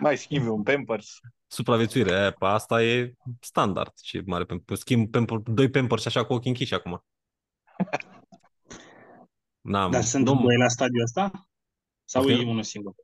Mai 0.00 0.16
schimbi 0.18 0.48
un 0.48 0.62
Pampers. 0.62 1.18
Supraviețuire, 1.46 2.12
aia, 2.14 2.30
pe 2.32 2.44
asta 2.44 2.82
e 2.82 3.14
standard. 3.40 3.92
Și 4.02 4.18
mare 4.26 4.44
pamper. 4.44 4.76
Schimb 4.76 5.10
pamper, 5.10 5.36
doi 5.38 5.70
pampers 5.70 6.00
și 6.02 6.08
așa 6.08 6.24
cu 6.24 6.32
ochii 6.32 6.50
închiși 6.50 6.74
acum. 6.74 7.04
N-am, 9.60 9.90
Dar 9.90 10.02
sunt 10.02 10.24
nu, 10.24 10.40
doi 10.42 10.56
la 10.56 10.68
stadiul 10.68 11.02
ăsta? 11.02 11.48
Sau 12.04 12.22
Poftim? 12.22 12.46
e 12.46 12.50
unul 12.50 12.62
singur? 12.62 12.94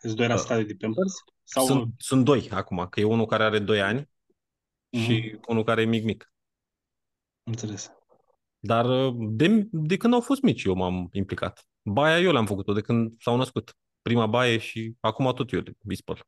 Sunt 0.00 0.14
doi 0.16 0.26
la 0.26 0.34
Da. 0.34 0.40
stadiul 0.40 0.66
de 0.66 0.74
Pampers? 0.78 1.12
Sau 1.44 1.64
sunt, 1.66 1.94
sunt 1.98 2.24
doi 2.24 2.50
acum, 2.50 2.86
că 2.90 3.00
e 3.00 3.04
unul 3.04 3.26
care 3.26 3.44
are 3.44 3.58
2 3.58 3.80
ani 3.80 4.10
Mhm. 4.90 5.02
și 5.02 5.38
unul 5.46 5.64
care 5.64 5.80
e 5.82 5.84
mic-mic. 5.84 6.32
Înțeles. 7.42 7.92
Dar 8.58 8.84
uh, 9.06 9.14
de, 9.18 9.68
de 9.72 9.96
când 9.96 10.14
au 10.14 10.20
fost 10.20 10.42
mici 10.42 10.64
eu 10.64 10.74
m-am 10.74 11.08
implicat. 11.12 11.67
Baia 11.92 12.20
eu 12.20 12.32
le-am 12.32 12.46
făcut-o 12.46 12.72
de 12.72 12.80
când 12.80 13.20
s-au 13.20 13.36
născut. 13.36 13.76
Prima 14.02 14.26
baie 14.26 14.58
și 14.58 14.94
acum 15.00 15.32
tot 15.34 15.52
eu 15.52 15.60
le 15.60 15.72
îi 15.84 15.96
spăl. 15.96 16.26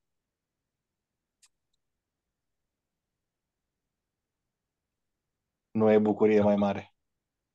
Nu 5.70 5.90
e 5.90 5.98
bucurie 5.98 6.40
mai 6.40 6.56
mare. 6.56 6.94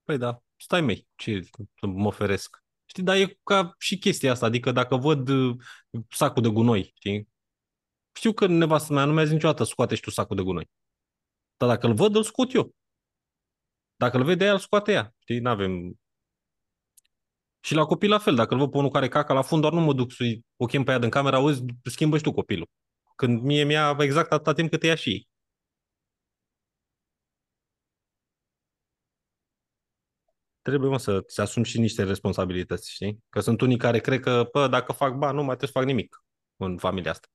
Păi 0.04 0.18
da, 0.18 0.42
stai 0.56 0.82
mei, 0.82 1.08
ce 1.16 1.42
să 1.80 1.86
mă 1.86 2.12
feresc. 2.12 2.64
Știi, 2.86 3.04
dar 3.04 3.16
e 3.16 3.40
ca 3.44 3.76
și 3.80 3.98
chestia 3.98 4.32
asta, 4.32 4.46
adică 4.46 4.72
dacă 4.72 4.96
văd 4.96 5.28
uh, 5.28 5.56
sacul 6.10 6.42
de 6.42 6.50
gunoi, 6.50 6.92
știi? 6.96 7.30
Știu 8.12 8.34
că 8.34 8.48
nevastă 8.48 8.94
mea 8.94 9.06
nu 9.06 9.14
mi-a 9.14 9.24
zis 9.24 9.34
niciodată 9.34 9.64
scoate 9.64 9.96
și 9.96 10.02
tu 10.02 10.10
sacul 10.10 10.36
de 10.36 10.42
gunoi. 10.42 10.70
Dar 11.58 11.70
dacă 11.70 11.88
îl 11.88 11.94
văd, 11.94 12.16
îl 12.16 12.24
scot 12.24 12.54
eu. 12.54 12.76
Dacă 13.96 14.18
îl 14.18 14.24
vede 14.24 14.46
ea, 14.46 14.52
îl 14.52 14.60
scoate 14.60 14.92
ea. 14.92 15.14
Știi, 15.20 15.40
n-avem... 15.40 16.00
Și 17.66 17.74
la 17.74 17.86
copil 17.86 18.10
la 18.10 18.18
fel, 18.20 18.36
dacă 18.36 18.54
îl 18.54 18.60
văd 18.60 18.72
pe 18.72 18.78
unul 18.78 18.90
care 18.90 19.08
caca 19.08 19.34
la 19.34 19.42
fund, 19.42 19.62
doar 19.62 19.74
nu 19.74 19.82
mă 19.82 19.94
duc 19.94 20.12
să-i 20.12 20.46
o 20.56 20.66
chem 20.66 20.84
pe 20.84 20.92
ea 20.92 21.00
din 21.00 21.10
camera, 21.10 21.38
auzi, 21.38 21.64
schimbă 21.84 22.18
și 22.18 22.24
tu 22.24 22.32
copilul. 22.34 22.68
Când 23.16 23.42
mie 23.42 23.64
mi-a 23.64 23.96
exact 24.00 24.32
atâta 24.32 24.54
timp 24.54 24.70
cât 24.70 24.84
ea 24.84 24.96
și 24.96 25.10
ei. 25.10 25.28
Trebuie, 30.62 30.90
mă, 30.90 30.98
să-ți 30.98 31.42
asumi 31.42 31.66
și 31.66 31.80
niște 31.80 32.04
responsabilități, 32.04 32.92
știi? 32.92 33.24
Că 33.30 33.40
sunt 33.40 33.62
unii 33.62 33.78
care 33.78 34.00
cred 34.00 34.20
că, 34.20 34.50
bă, 34.52 34.68
dacă 34.68 34.92
fac 34.92 35.14
bani, 35.14 35.36
nu 35.36 35.44
mai 35.44 35.56
trebuie 35.56 35.70
să 35.70 35.78
fac 35.80 35.86
nimic 35.86 36.24
în 36.56 36.78
familia 36.78 37.12
asta. 37.12 37.28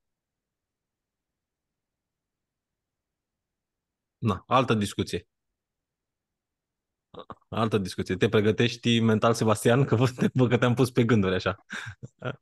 Na, 4.18 4.44
altă 4.47 4.75
discuție. 4.75 5.26
Altă 7.48 7.78
discuție. 7.78 8.16
Te 8.16 8.28
pregătești 8.28 9.00
mental, 9.00 9.34
Sebastian, 9.34 9.84
că 9.84 9.94
văd 9.94 10.10
văd 10.32 10.48
că 10.50 10.58
te-am 10.58 10.74
pus 10.74 10.90
pe 10.90 11.05
gânduri 11.05 11.34
așa. 11.34 11.64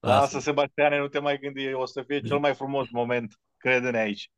Lasă, 0.00 0.38
Sebastiane, 0.38 0.98
nu 0.98 1.08
te 1.08 1.18
mai 1.18 1.38
gândi, 1.38 1.72
o 1.72 1.86
să 1.86 2.02
fie 2.02 2.20
cel 2.20 2.38
mai 2.38 2.54
frumos 2.54 2.90
moment. 2.90 3.40
Crede-ne 3.56 3.98
aici. 3.98 4.30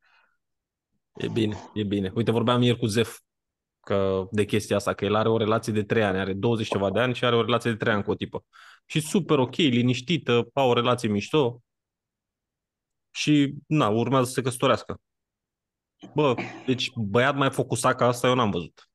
E 1.13 1.27
bine, 1.27 1.57
e 1.73 1.83
bine. 1.83 2.11
Uite, 2.15 2.31
vorbeam 2.31 2.61
ieri 2.61 2.77
cu 2.77 2.85
Zef 2.85 3.19
că, 3.79 4.27
de 4.31 4.45
chestia 4.45 4.75
asta, 4.75 4.93
că 4.93 5.05
el 5.05 5.15
are 5.15 5.29
o 5.29 5.37
relație 5.37 5.73
de 5.73 5.83
3 5.83 6.03
ani, 6.03 6.19
are 6.19 6.33
20 6.33 6.67
ceva 6.67 6.91
de 6.91 6.99
ani 6.99 7.13
și 7.13 7.25
are 7.25 7.35
o 7.35 7.41
relație 7.41 7.71
de 7.71 7.77
3 7.77 7.93
ani 7.93 8.03
cu 8.03 8.11
o 8.11 8.15
tipă. 8.15 8.45
Și 8.85 8.99
super 8.99 9.37
ok, 9.37 9.55
liniștită, 9.55 10.47
au 10.53 10.69
o 10.69 10.73
relație 10.73 11.09
mișto 11.09 11.61
și, 13.11 13.53
na, 13.67 13.89
urmează 13.89 14.25
să 14.25 14.33
se 14.33 14.41
căsătorească. 14.41 15.01
Bă, 16.13 16.35
deci 16.65 16.91
băiat 16.95 17.35
mai 17.35 17.51
focusat 17.51 17.95
ca 17.95 18.05
asta 18.05 18.27
eu 18.27 18.35
n-am 18.35 18.51
văzut. 18.51 18.89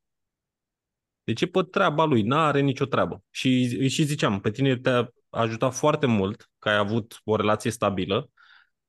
Deci 1.24 1.40
e 1.40 1.47
pe 1.47 1.62
treaba 1.62 2.05
lui, 2.05 2.22
n-are 2.22 2.60
nicio 2.60 2.84
treabă. 2.84 3.22
Și 3.30 3.76
îi 3.78 3.89
și 3.89 4.02
ziceam, 4.05 4.40
pe 4.40 4.50
tine 4.50 4.76
te-a 4.76 5.12
ajutat 5.30 5.74
foarte 5.74 6.06
mult 6.06 6.50
că 6.58 6.68
ai 6.68 6.76
avut 6.76 7.20
o 7.24 7.36
relație 7.36 7.70
stabilă, 7.70 8.30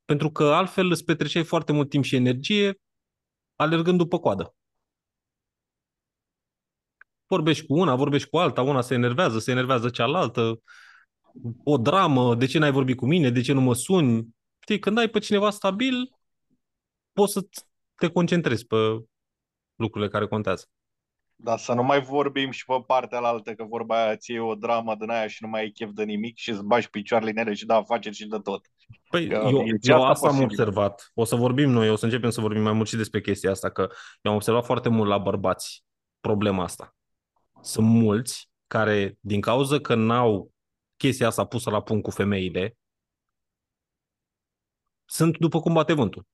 pentru 0.06 0.32
că 0.32 0.44
altfel 0.44 0.92
îți 0.92 1.04
petreceai 1.04 1.44
foarte 1.44 1.72
mult 1.72 1.90
timp 1.90 2.04
și 2.04 2.16
energie 2.16 2.80
alergând 3.56 3.98
după 3.98 4.20
coadă. 4.20 4.56
Vorbești 7.26 7.66
cu 7.66 7.74
una, 7.80 7.96
vorbești 7.96 8.30
cu 8.30 8.38
alta, 8.38 8.62
una 8.62 8.82
se 8.82 8.94
enervează, 8.94 9.40
se 9.40 9.52
enervează 9.52 9.90
cealaltă, 9.90 10.62
o 11.64 11.78
dramă, 11.78 12.36
de 12.36 12.46
ce 12.46 12.60
n-ai 12.60 12.72
vorbit 12.72 12.98
cu 12.98 13.06
mine, 13.06 13.30
de 13.30 13.42
ce 13.42 13.54
nu 13.54 13.62
mă 13.62 13.74
suni. 13.74 14.28
Știi, 14.60 14.80
când 14.80 14.98
ai 14.98 15.10
pe 15.10 15.20
cineva 15.20 15.50
stabil, 15.50 16.16
poți 17.14 17.34
să 17.34 17.48
te 18.02 18.10
concentrezi 18.10 18.66
pe 18.66 18.76
lucrurile 19.76 20.10
care 20.12 20.28
contează. 20.28 20.66
Dar 21.36 21.58
să 21.58 21.74
nu 21.74 21.84
mai 21.84 22.02
vorbim 22.02 22.52
și 22.52 22.66
pe 22.66 22.84
partea 22.86 23.20
altă, 23.20 23.54
că 23.54 23.64
vorba 23.64 24.04
aia 24.04 24.16
ție 24.16 24.40
o 24.40 24.56
dramă 24.56 24.96
din 24.96 25.10
aia 25.10 25.28
și 25.28 25.44
nu 25.44 25.50
mai 25.50 25.62
ai 25.62 25.70
chef 25.70 25.90
de 25.92 26.04
nimic 26.04 26.38
și 26.38 26.50
îți 26.50 26.64
bagi 26.64 26.90
picioarele 26.90 27.32
în 27.32 27.38
ele 27.38 27.54
și 27.54 27.66
da 27.66 27.76
afaceri 27.76 28.16
și 28.16 28.28
de 28.28 28.38
tot. 28.38 28.66
Păi 29.10 29.28
Că 29.28 29.34
eu, 29.34 29.62
e 29.62 29.78
și 29.82 29.90
eu 29.90 29.96
asta 29.96 30.10
asta 30.10 30.28
am 30.28 30.34
posibil. 30.34 30.60
observat. 30.60 31.12
O 31.14 31.24
să 31.24 31.36
vorbim 31.36 31.70
noi, 31.70 31.90
o 31.90 31.96
să 31.96 32.06
începem 32.06 32.30
să 32.30 32.42
vorbim 32.42 32.62
mai 32.62 32.74
mult 32.74 32.88
și 32.88 32.96
despre 32.96 33.22
chestia 33.22 33.52
asta, 33.52 33.70
că 33.72 33.82
eu 34.22 34.32
am 34.32 34.38
observat 34.38 34.66
foarte 34.66 34.90
mult 34.90 35.10
la 35.10 35.18
bărbați 35.18 35.84
problema 36.20 36.64
asta. 36.64 36.96
Sunt 37.62 37.88
mulți 37.88 38.50
care, 38.68 39.18
din 39.20 39.42
cauza 39.42 39.80
că 39.80 39.96
n-au 39.96 40.52
chestia 40.98 41.28
asta 41.28 41.46
pusă 41.46 41.70
la 41.70 41.82
punct 41.82 42.04
cu 42.04 42.12
femeile 42.12 42.78
sunt 45.06 45.38
după 45.38 45.60
cum 45.60 45.74
bate 45.74 45.94
vântul. 45.94 46.26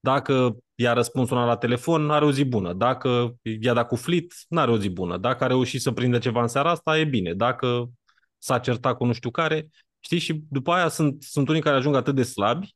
Dacă 0.00 0.56
i-a 0.74 0.92
răspuns 0.92 1.30
una 1.30 1.44
la 1.44 1.56
telefon, 1.56 2.10
are 2.10 2.24
o 2.24 2.32
zi 2.32 2.44
bună. 2.44 2.72
Dacă 2.72 3.34
i-a 3.42 3.72
dat 3.72 3.86
cu 3.88 3.96
flit, 3.96 4.34
n-are 4.48 4.70
o 4.70 4.78
zi 4.78 4.88
bună. 4.88 5.18
Dacă 5.18 5.44
a 5.44 5.46
reușit 5.46 5.80
să 5.80 5.92
prindă 5.92 6.18
ceva 6.18 6.40
în 6.42 6.48
seara 6.48 6.70
asta, 6.70 6.98
e 6.98 7.04
bine. 7.04 7.34
Dacă 7.34 7.90
s-a 8.38 8.58
certat 8.58 8.96
cu 8.96 9.04
nu 9.04 9.12
știu 9.12 9.30
care, 9.30 9.68
știi? 10.00 10.18
Și 10.18 10.44
după 10.48 10.72
aia 10.72 10.88
sunt, 10.88 11.22
sunt 11.22 11.48
unii 11.48 11.60
care 11.60 11.76
ajung 11.76 11.94
atât 11.94 12.14
de 12.14 12.22
slabi 12.22 12.74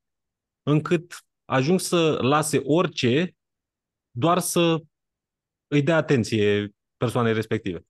încât 0.62 1.24
ajung 1.44 1.80
să 1.80 2.18
lase 2.20 2.62
orice 2.64 3.34
doar 4.10 4.38
să 4.38 4.82
îi 5.68 5.82
dea 5.82 5.96
atenție 5.96 6.74
persoanei 6.96 7.32
respective. 7.32 7.86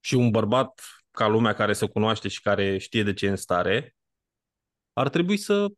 Și 0.00 0.14
un 0.14 0.30
bărbat 0.30 0.80
ca 1.10 1.26
lumea 1.26 1.54
care 1.54 1.72
se 1.72 1.88
cunoaște 1.88 2.28
și 2.28 2.40
care 2.40 2.78
știe 2.78 3.02
de 3.02 3.12
ce 3.12 3.26
e 3.26 3.30
în 3.30 3.36
stare, 3.36 3.96
ar 4.92 5.08
trebui 5.08 5.36
să 5.36 5.68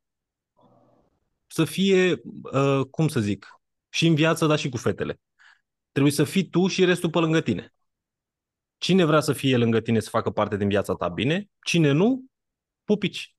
să 1.53 1.65
fie, 1.65 2.21
uh, 2.53 2.87
cum 2.91 3.09
să 3.09 3.21
zic, 3.21 3.47
și 3.89 4.07
în 4.07 4.15
viață, 4.15 4.47
dar 4.47 4.59
și 4.59 4.69
cu 4.69 4.77
fetele. 4.77 5.21
Trebuie 5.93 6.13
să 6.13 6.25
fii 6.25 6.49
tu 6.49 6.67
și 6.67 6.85
restul 6.85 7.11
pe 7.11 7.19
lângă 7.19 7.41
tine. 7.41 7.75
Cine 8.79 9.05
vrea 9.05 9.21
să 9.21 9.33
fie 9.33 9.57
lângă 9.57 9.81
tine 9.81 10.01
să 10.01 10.09
facă 10.09 10.31
parte 10.31 10.57
din 10.57 10.69
viața 10.69 10.95
ta 10.95 11.09
bine, 11.09 11.49
cine 11.65 11.91
nu, 11.91 12.25
pupici. 12.85 13.35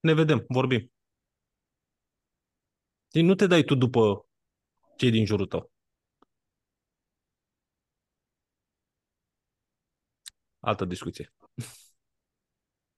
Ne 0.00 0.12
vedem, 0.12 0.44
vorbim. 0.48 0.92
Deci 3.10 3.22
nu 3.24 3.34
te 3.34 3.46
dai 3.46 3.62
tu 3.64 3.74
după 3.74 4.26
cei 4.96 5.10
din 5.10 5.24
jurul 5.26 5.46
tău. 5.46 5.72
Altă 10.60 10.84
discuție. 10.84 11.32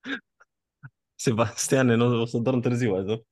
Sebastiane, 1.15 1.95
nu, 1.95 2.21
o 2.21 2.25
să 2.25 2.37
dorm 2.37 2.59
târziu 2.59 2.95
azi, 2.95 3.05
nu? 3.07 3.25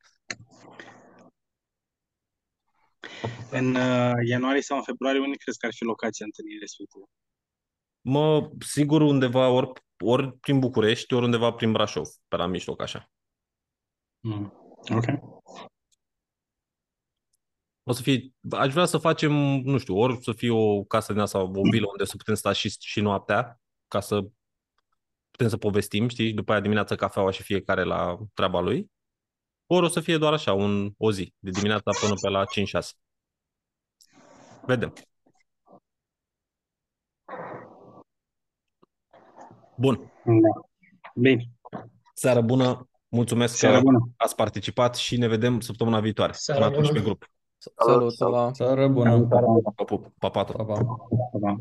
În 3.51 3.75
uh, 3.75 4.13
ianuarie 4.27 4.61
sau 4.61 4.77
în 4.77 4.83
februarie, 4.83 5.19
unde 5.19 5.35
crezi 5.35 5.57
că 5.57 5.65
ar 5.65 5.73
fi 5.73 5.83
locația 5.83 6.25
întâlnirii 6.25 6.59
respective? 6.59 7.05
Mă, 8.01 8.49
sigur 8.59 9.01
undeva 9.01 9.49
ori, 9.49 9.71
ori 10.03 10.37
prin 10.37 10.59
București, 10.59 11.13
ori 11.13 11.25
undeva 11.25 11.51
prin 11.51 11.71
Brașov, 11.71 12.07
pe 12.27 12.35
la 12.35 12.45
mijloc, 12.45 12.81
așa. 12.81 13.11
Mm. 14.19 14.53
Ok. 14.95 15.05
O 17.83 17.91
să 17.91 18.01
fie, 18.01 18.33
aș 18.51 18.73
vrea 18.73 18.85
să 18.85 18.97
facem, 18.97 19.31
nu 19.61 19.77
știu, 19.77 19.97
ori 19.97 20.23
să 20.23 20.31
fie 20.31 20.51
o 20.51 20.83
casă 20.83 21.13
din 21.13 21.21
asta, 21.21 21.39
o 21.39 21.61
vilă 21.71 21.87
unde 21.91 22.05
să 22.05 22.17
putem 22.17 22.35
sta 22.35 22.51
și, 22.51 22.75
și 22.79 23.01
noaptea, 23.01 23.61
ca 23.87 23.99
să 23.99 24.21
putem 25.31 25.47
să 25.47 25.57
povestim, 25.57 26.07
știi, 26.07 26.33
după 26.33 26.51
aia 26.51 26.61
dimineața 26.61 26.95
cafeaua 26.95 27.31
și 27.31 27.43
fiecare 27.43 27.83
la 27.83 28.17
treaba 28.33 28.59
lui, 28.59 28.91
ori 29.65 29.85
o 29.85 29.89
să 29.89 29.99
fie 29.99 30.17
doar 30.17 30.33
așa, 30.33 30.53
un, 30.53 30.93
o 30.97 31.11
zi, 31.11 31.33
de 31.39 31.49
dimineața 31.49 31.91
până 32.01 32.13
pe 32.21 32.29
la 32.29 32.43
5-6. 32.45 33.04
Vedem. 34.65 34.93
Bun. 39.75 40.11
Da. 40.23 40.61
Bine. 41.15 41.49
Seară 42.13 42.41
bună. 42.41 42.89
Mulțumesc 43.07 43.55
Seară 43.55 43.75
că 43.75 43.81
bună. 43.83 44.09
ați 44.17 44.35
participat 44.35 44.95
și 44.95 45.17
ne 45.17 45.27
vedem 45.27 45.59
săptămâna 45.59 45.99
viitoare. 45.99 46.31
Seară 46.31 46.61
Până 46.63 46.71
atunci 46.73 46.87
bună. 46.87 46.99
pe 46.99 47.05
grup. 47.05 47.29
Salut, 47.85 48.15
pa! 48.17 48.51
Seară 48.53 48.87
bună! 48.87 49.21
Pa, 49.21 49.39
pa, 49.39 49.71
pa, 49.73 49.83
pa. 49.85 50.11
Pa, 50.19 50.29
pa! 50.29 50.63
Pa, 50.63 50.63
pa. 51.41 51.55